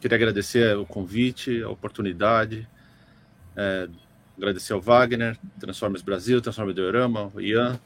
queria 0.00 0.16
agradecer 0.16 0.76
o 0.76 0.86
convite, 0.86 1.62
a 1.62 1.68
oportunidade, 1.68 2.68
é, 3.56 3.88
agradecer 4.36 4.72
ao 4.72 4.80
Wagner, 4.80 5.36
Transformers 5.58 6.02
Brasil, 6.02 6.40
Transformers 6.40 6.76
Diorama, 6.76 7.30
o 7.34 7.40
Ian. 7.40 7.80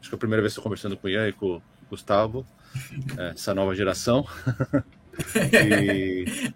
Acho 0.00 0.08
que 0.08 0.14
é 0.14 0.16
a 0.16 0.18
primeira 0.18 0.42
vez 0.42 0.52
que 0.52 0.60
estou 0.60 0.62
conversando 0.62 0.96
com 0.96 1.08
o 1.08 1.10
Ian 1.10 1.28
e 1.28 1.32
com, 1.32 1.60
Gustavo, 1.90 2.46
é, 3.18 3.30
essa 3.30 3.52
nova 3.52 3.74
geração. 3.74 4.26
e, 5.52 6.54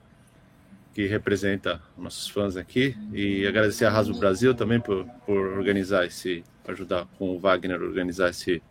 que 0.95 1.07
representa 1.07 1.81
nossos 1.97 2.29
fãs 2.29 2.57
aqui. 2.57 2.97
E 3.13 3.47
agradecer 3.47 3.85
a 3.85 3.91
Raso 3.91 4.15
Brasil 4.19 4.55
também 4.55 4.81
por, 4.81 5.05
por 5.27 5.37
organizar 5.37 6.07
esse, 6.07 6.45
ajudar 6.67 7.07
com 7.19 7.31
o 7.31 7.39
Wagner 7.39 7.81
a 7.81 7.85
organizar 7.85 8.31
esse, 8.31 8.63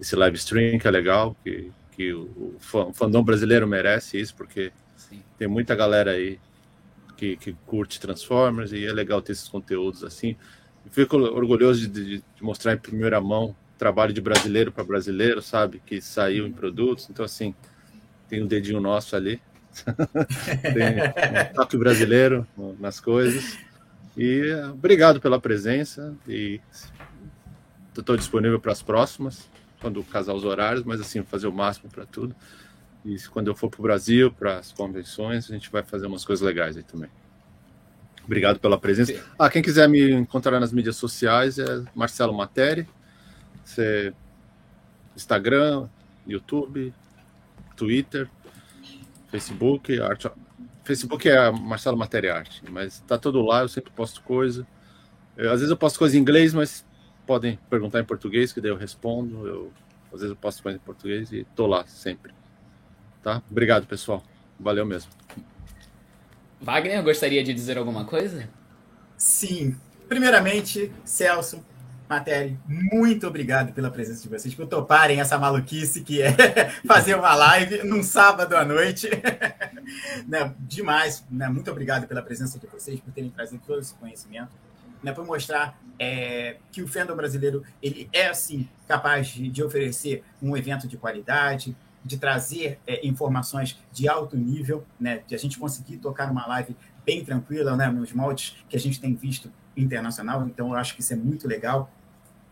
esse 0.00 0.16
live 0.16 0.36
stream, 0.36 0.78
que 0.78 0.88
é 0.88 0.90
legal, 0.90 1.36
que, 1.42 1.70
que 1.92 2.12
o, 2.12 2.56
o 2.56 2.92
fandom 2.92 3.22
brasileiro 3.22 3.66
merece 3.66 4.20
isso, 4.20 4.34
porque 4.34 4.72
Sim. 4.96 5.22
tem 5.38 5.48
muita 5.48 5.74
galera 5.74 6.12
aí 6.12 6.38
que, 7.16 7.36
que 7.36 7.52
curte 7.66 8.00
Transformers 8.00 8.72
e 8.72 8.84
é 8.84 8.92
legal 8.92 9.22
ter 9.22 9.32
esses 9.32 9.48
conteúdos 9.48 10.02
assim. 10.02 10.36
fico 10.90 11.16
orgulhoso 11.16 11.88
de, 11.88 12.18
de, 12.18 12.24
mostrar 12.40 12.74
em 12.74 12.78
primeira 12.78 13.20
mão 13.20 13.54
trabalho 13.78 14.12
de 14.12 14.20
brasileiro 14.20 14.72
para 14.72 14.84
brasileiro, 14.84 15.42
sabe? 15.42 15.80
Que 15.84 16.00
saiu 16.00 16.46
em 16.46 16.52
produtos. 16.52 17.08
Então, 17.10 17.24
assim, 17.24 17.54
tem 18.28 18.42
um 18.42 18.46
dedinho 18.46 18.80
nosso 18.80 19.16
ali. 19.16 19.40
Tem 19.84 21.50
um 21.50 21.54
toque 21.54 21.76
brasileiro 21.76 22.46
nas 22.78 23.00
coisas. 23.00 23.58
E 24.16 24.52
obrigado 24.72 25.20
pela 25.20 25.40
presença. 25.40 26.14
E 26.28 26.60
estou 27.96 28.16
disponível 28.16 28.60
para 28.60 28.72
as 28.72 28.82
próximas, 28.82 29.48
quando 29.80 30.02
casar 30.04 30.34
os 30.34 30.44
horários, 30.44 30.84
mas 30.84 31.00
assim, 31.00 31.22
fazer 31.22 31.46
o 31.46 31.52
máximo 31.52 31.90
para 31.90 32.06
tudo. 32.06 32.34
E 33.04 33.16
quando 33.32 33.48
eu 33.48 33.54
for 33.54 33.68
para 33.68 33.80
o 33.80 33.82
Brasil, 33.82 34.30
para 34.32 34.58
as 34.58 34.70
convenções, 34.72 35.50
a 35.50 35.54
gente 35.54 35.70
vai 35.70 35.82
fazer 35.82 36.06
umas 36.06 36.24
coisas 36.24 36.46
legais 36.46 36.76
aí 36.76 36.82
também. 36.82 37.10
Obrigado 38.24 38.60
pela 38.60 38.78
presença. 38.78 39.20
Ah, 39.36 39.50
quem 39.50 39.60
quiser 39.60 39.88
me 39.88 40.12
encontrar 40.12 40.60
nas 40.60 40.72
mídias 40.72 40.94
sociais 40.94 41.58
é 41.58 41.82
Marcelo 41.92 42.32
Materi. 42.32 42.86
Instagram, 45.16 45.88
YouTube, 46.26 46.94
Twitter, 47.76 48.30
Facebook, 49.32 49.98
arte. 49.98 50.30
Facebook 50.84 51.26
é 51.26 51.50
Marcelo 51.50 51.96
Materi 51.96 52.28
Arte, 52.28 52.62
mas 52.68 53.00
tá 53.00 53.16
tudo 53.16 53.40
lá, 53.40 53.62
eu 53.62 53.68
sempre 53.68 53.90
posto 53.90 54.22
coisa. 54.22 54.66
Eu, 55.36 55.50
às 55.50 55.60
vezes 55.60 55.70
eu 55.70 55.76
posto 55.76 55.98
coisa 55.98 56.16
em 56.16 56.20
inglês, 56.20 56.52
mas 56.52 56.84
podem 57.26 57.58
perguntar 57.70 58.00
em 58.00 58.04
português, 58.04 58.52
que 58.52 58.60
daí 58.60 58.70
eu 58.70 58.76
respondo. 58.76 59.46
Eu, 59.46 59.72
às 60.12 60.20
vezes 60.20 60.28
eu 60.28 60.36
posto 60.36 60.62
coisa 60.62 60.76
em 60.76 60.80
português 60.80 61.32
e 61.32 61.46
tô 61.56 61.66
lá 61.66 61.86
sempre. 61.86 62.34
Tá? 63.22 63.42
Obrigado, 63.50 63.86
pessoal. 63.86 64.22
Valeu 64.60 64.84
mesmo. 64.84 65.10
Wagner, 66.60 67.02
gostaria 67.02 67.42
de 67.42 67.54
dizer 67.54 67.78
alguma 67.78 68.04
coisa? 68.04 68.50
Sim. 69.16 69.74
Primeiramente, 70.08 70.92
Celso, 71.04 71.64
Matéria, 72.12 72.58
muito 72.66 73.26
obrigado 73.26 73.72
pela 73.72 73.90
presença 73.90 74.22
de 74.22 74.28
vocês, 74.28 74.54
por 74.54 74.66
toparem 74.66 75.20
essa 75.20 75.38
maluquice 75.38 76.02
que 76.02 76.20
é 76.20 76.32
fazer 76.86 77.14
uma 77.14 77.34
live 77.34 77.82
num 77.84 78.02
sábado 78.02 78.54
à 78.54 78.64
noite. 78.64 79.08
né, 80.28 80.54
demais. 80.60 81.24
Né, 81.30 81.48
muito 81.48 81.70
obrigado 81.70 82.06
pela 82.06 82.20
presença 82.20 82.58
de 82.58 82.66
vocês, 82.66 83.00
por 83.00 83.12
terem 83.12 83.30
trazido 83.30 83.62
todo 83.66 83.80
esse 83.80 83.94
conhecimento 83.94 84.50
né, 85.02 85.12
para 85.12 85.24
mostrar 85.24 85.80
é, 85.98 86.56
que 86.70 86.82
o 86.82 86.88
fandom 86.88 87.16
brasileiro 87.16 87.62
ele 87.82 88.08
é 88.12 88.28
assim 88.28 88.68
capaz 88.86 89.28
de, 89.28 89.48
de 89.48 89.62
oferecer 89.62 90.22
um 90.40 90.56
evento 90.56 90.86
de 90.86 90.96
qualidade, 90.96 91.76
de 92.04 92.18
trazer 92.18 92.78
é, 92.86 93.06
informações 93.06 93.78
de 93.90 94.08
alto 94.08 94.36
nível, 94.36 94.84
né, 94.98 95.22
de 95.26 95.34
a 95.34 95.38
gente 95.38 95.58
conseguir 95.58 95.96
tocar 95.96 96.30
uma 96.30 96.46
live 96.46 96.76
bem 97.04 97.24
tranquila, 97.24 97.76
né, 97.76 97.88
nos 97.88 98.12
moldes 98.12 98.56
que 98.68 98.76
a 98.76 98.80
gente 98.80 99.00
tem 99.00 99.14
visto 99.14 99.50
internacional. 99.76 100.46
Então, 100.46 100.68
eu 100.68 100.74
acho 100.76 100.94
que 100.94 101.00
isso 101.00 101.12
é 101.12 101.16
muito 101.16 101.48
legal. 101.48 101.90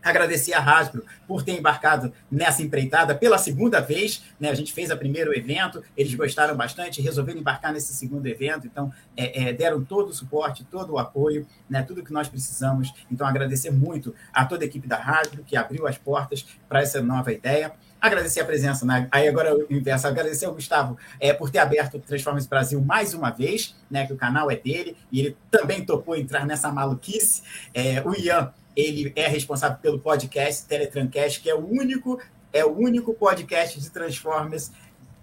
Agradecer 0.03 0.53
a 0.53 0.59
Hasbro 0.59 1.05
por 1.27 1.43
ter 1.43 1.57
embarcado 1.57 2.11
nessa 2.31 2.63
empreitada 2.63 3.15
pela 3.15 3.37
segunda 3.37 3.79
vez. 3.79 4.23
Né? 4.39 4.49
A 4.49 4.55
gente 4.55 4.73
fez 4.73 4.89
o 4.89 4.97
primeiro 4.97 5.35
evento, 5.37 5.83
eles 5.95 6.13
gostaram 6.13 6.55
bastante, 6.55 7.01
resolveram 7.01 7.39
embarcar 7.39 7.71
nesse 7.71 7.93
segundo 7.93 8.25
evento, 8.27 8.65
então 8.65 8.91
é, 9.15 9.49
é, 9.49 9.53
deram 9.53 9.83
todo 9.83 10.09
o 10.09 10.13
suporte, 10.13 10.63
todo 10.63 10.93
o 10.93 10.99
apoio, 10.99 11.45
né? 11.69 11.83
tudo 11.83 12.03
que 12.03 12.13
nós 12.13 12.27
precisamos. 12.27 12.93
Então, 13.11 13.27
agradecer 13.27 13.71
muito 13.71 14.13
a 14.33 14.45
toda 14.45 14.63
a 14.63 14.67
equipe 14.67 14.87
da 14.87 14.97
Hasbro 14.97 15.43
que 15.43 15.55
abriu 15.55 15.87
as 15.87 15.97
portas 15.97 16.45
para 16.67 16.81
essa 16.81 17.01
nova 17.01 17.31
ideia 17.31 17.71
agradecer 18.01 18.41
a 18.41 18.45
presença, 18.45 18.85
né? 18.85 19.07
aí 19.11 19.27
agora 19.27 19.55
o 19.55 19.67
inverso, 19.69 20.07
agradecer 20.07 20.45
ao 20.45 20.53
Gustavo 20.53 20.97
é, 21.19 21.31
por 21.31 21.51
ter 21.51 21.59
aberto 21.59 21.95
o 21.95 21.99
Transformers 21.99 22.47
Brasil 22.47 22.81
mais 22.81 23.13
uma 23.13 23.29
vez, 23.29 23.75
né? 23.89 24.07
Que 24.07 24.13
o 24.13 24.17
canal 24.17 24.49
é 24.49 24.55
dele 24.55 24.97
e 25.11 25.19
ele 25.19 25.37
também 25.51 25.85
topou 25.85 26.15
entrar 26.15 26.45
nessa 26.45 26.71
maluquice. 26.71 27.43
É, 27.73 28.01
o 28.01 28.15
Ian 28.19 28.51
ele 28.75 29.11
é 29.15 29.27
responsável 29.27 29.77
pelo 29.77 29.99
podcast 29.99 30.65
Teletrancast, 30.65 31.41
que 31.41 31.49
é 31.49 31.55
o 31.55 31.65
único, 31.65 32.19
é 32.51 32.65
o 32.65 32.75
único 32.75 33.13
podcast 33.13 33.79
de 33.79 33.89
Transformers 33.89 34.71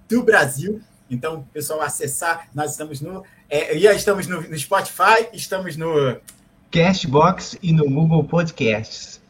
do 0.08 0.22
Brasil. 0.22 0.80
Então, 1.10 1.46
pessoal, 1.52 1.80
acessar, 1.80 2.48
nós 2.54 2.72
estamos 2.72 3.00
no. 3.00 3.24
É, 3.48 3.76
já 3.78 3.94
estamos 3.94 4.26
no, 4.26 4.42
no 4.42 4.58
Spotify, 4.58 5.28
estamos 5.32 5.76
no. 5.76 6.20
Castbox 6.70 7.58
e 7.62 7.72
no 7.72 7.88
Google 7.90 8.22
Podcasts. 8.24 9.22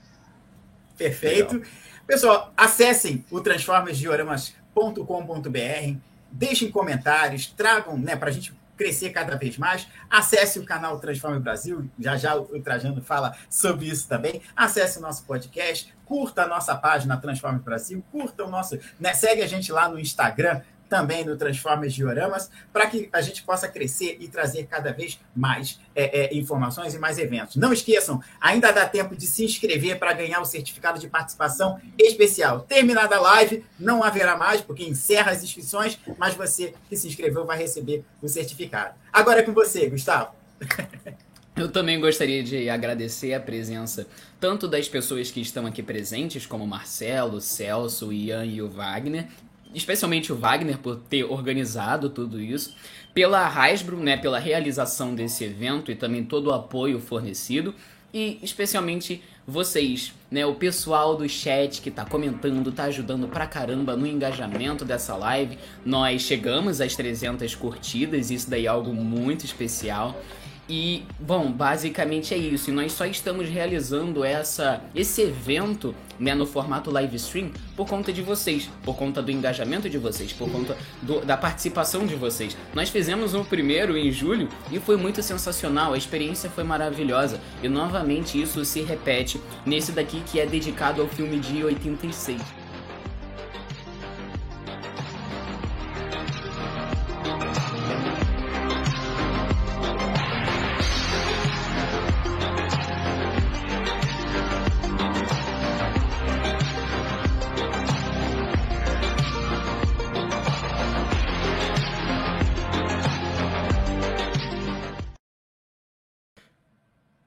Perfeito. 0.96 1.54
Legal. 1.54 1.70
Pessoal, 2.08 2.52
acessem 2.56 3.22
o 3.30 3.38
transformersdioramas.com.br, 3.38 5.98
deixem 6.32 6.70
comentários, 6.70 7.48
tragam 7.48 7.98
né, 7.98 8.16
para 8.16 8.30
a 8.30 8.32
gente 8.32 8.56
crescer 8.78 9.10
cada 9.10 9.36
vez 9.36 9.58
mais. 9.58 9.86
Acesse 10.08 10.58
o 10.58 10.64
canal 10.64 10.98
Transforme 10.98 11.38
Brasil, 11.38 11.86
já 11.98 12.16
já 12.16 12.34
o 12.34 12.62
Trajano 12.62 13.02
fala 13.02 13.36
sobre 13.50 13.88
isso 13.88 14.08
também. 14.08 14.40
Acesse 14.56 14.98
o 14.98 15.02
nosso 15.02 15.24
podcast, 15.24 15.94
curta 16.06 16.44
a 16.44 16.46
nossa 16.46 16.74
página 16.74 17.14
Transforme 17.18 17.58
Brasil, 17.58 18.02
curta 18.10 18.42
o 18.42 18.50
nosso, 18.50 18.78
né, 18.98 19.12
segue 19.12 19.42
a 19.42 19.46
gente 19.46 19.70
lá 19.70 19.86
no 19.86 20.00
Instagram, 20.00 20.62
também 20.88 21.24
no 21.24 21.36
Transformers 21.36 21.92
Dioramas, 21.92 22.50
para 22.72 22.86
que 22.86 23.08
a 23.12 23.20
gente 23.20 23.42
possa 23.42 23.68
crescer 23.68 24.16
e 24.20 24.28
trazer 24.28 24.66
cada 24.66 24.92
vez 24.92 25.18
mais 25.34 25.78
é, 25.94 26.24
é, 26.24 26.36
informações 26.36 26.94
e 26.94 26.98
mais 26.98 27.18
eventos. 27.18 27.56
Não 27.56 27.72
esqueçam, 27.72 28.22
ainda 28.40 28.72
dá 28.72 28.86
tempo 28.86 29.14
de 29.14 29.26
se 29.26 29.44
inscrever 29.44 29.98
para 29.98 30.12
ganhar 30.12 30.40
o 30.40 30.44
certificado 30.44 30.98
de 30.98 31.08
participação 31.08 31.80
especial. 31.98 32.60
Terminada 32.60 33.16
a 33.16 33.20
live, 33.20 33.64
não 33.78 34.02
haverá 34.02 34.36
mais, 34.36 34.60
porque 34.60 34.84
encerra 34.84 35.32
as 35.32 35.42
inscrições, 35.42 35.98
mas 36.16 36.34
você 36.34 36.74
que 36.88 36.96
se 36.96 37.06
inscreveu 37.06 37.44
vai 37.44 37.58
receber 37.58 38.04
o 38.22 38.28
certificado. 38.28 38.94
Agora 39.12 39.40
é 39.40 39.42
com 39.42 39.52
você, 39.52 39.88
Gustavo. 39.88 40.32
Eu 41.58 41.68
também 41.68 41.98
gostaria 41.98 42.40
de 42.40 42.70
agradecer 42.70 43.34
a 43.34 43.40
presença 43.40 44.06
tanto 44.38 44.68
das 44.68 44.88
pessoas 44.88 45.28
que 45.32 45.40
estão 45.40 45.66
aqui 45.66 45.82
presentes, 45.82 46.46
como 46.46 46.64
Marcelo, 46.64 47.40
Celso, 47.40 48.12
Ian 48.12 48.46
e 48.46 48.62
o 48.62 48.68
Wagner, 48.68 49.26
especialmente 49.74 50.32
o 50.32 50.36
Wagner 50.36 50.78
por 50.78 50.96
ter 50.96 51.24
organizado 51.24 52.10
tudo 52.10 52.40
isso, 52.40 52.74
pela 53.14 53.46
Hasbro, 53.46 53.96
né, 53.96 54.16
pela 54.16 54.38
realização 54.38 55.14
desse 55.14 55.44
evento 55.44 55.90
e 55.90 55.96
também 55.96 56.24
todo 56.24 56.48
o 56.48 56.54
apoio 56.54 57.00
fornecido 57.00 57.74
e 58.12 58.38
especialmente 58.42 59.22
vocês, 59.46 60.12
né, 60.30 60.44
o 60.44 60.54
pessoal 60.54 61.16
do 61.16 61.28
chat 61.28 61.80
que 61.80 61.90
tá 61.90 62.04
comentando, 62.04 62.70
tá 62.70 62.84
ajudando 62.84 63.28
pra 63.28 63.46
caramba 63.46 63.96
no 63.96 64.06
engajamento 64.06 64.84
dessa 64.84 65.16
live. 65.16 65.58
Nós 65.84 66.22
chegamos 66.22 66.80
às 66.80 66.94
300 66.94 67.54
curtidas, 67.54 68.30
isso 68.30 68.48
daí 68.48 68.66
é 68.66 68.68
algo 68.68 68.92
muito 68.92 69.44
especial. 69.44 70.20
E, 70.68 71.04
bom, 71.18 71.50
basicamente 71.50 72.34
é 72.34 72.36
isso. 72.36 72.70
E 72.70 72.72
nós 72.72 72.92
só 72.92 73.06
estamos 73.06 73.48
realizando 73.48 74.22
essa, 74.22 74.82
esse 74.94 75.22
evento 75.22 75.94
né, 76.18 76.34
no 76.34 76.44
formato 76.44 76.90
live 76.90 77.16
stream 77.16 77.50
por 77.74 77.86
conta 77.88 78.12
de 78.12 78.20
vocês, 78.20 78.68
por 78.84 78.94
conta 78.94 79.22
do 79.22 79.30
engajamento 79.30 79.88
de 79.88 79.96
vocês, 79.96 80.32
por 80.32 80.50
conta 80.50 80.76
do, 81.00 81.24
da 81.24 81.36
participação 81.36 82.04
de 82.04 82.14
vocês. 82.14 82.56
Nós 82.74 82.90
fizemos 82.90 83.32
o 83.32 83.40
um 83.40 83.44
primeiro 83.44 83.96
em 83.96 84.12
julho 84.12 84.48
e 84.70 84.78
foi 84.78 84.96
muito 84.96 85.22
sensacional, 85.22 85.94
a 85.94 85.98
experiência 85.98 86.50
foi 86.50 86.64
maravilhosa. 86.64 87.40
E 87.62 87.68
novamente 87.68 88.40
isso 88.40 88.62
se 88.64 88.82
repete 88.82 89.40
nesse 89.64 89.92
daqui 89.92 90.22
que 90.26 90.38
é 90.38 90.44
dedicado 90.44 91.00
ao 91.00 91.08
filme 91.08 91.38
de 91.38 91.64
86. 91.64 92.57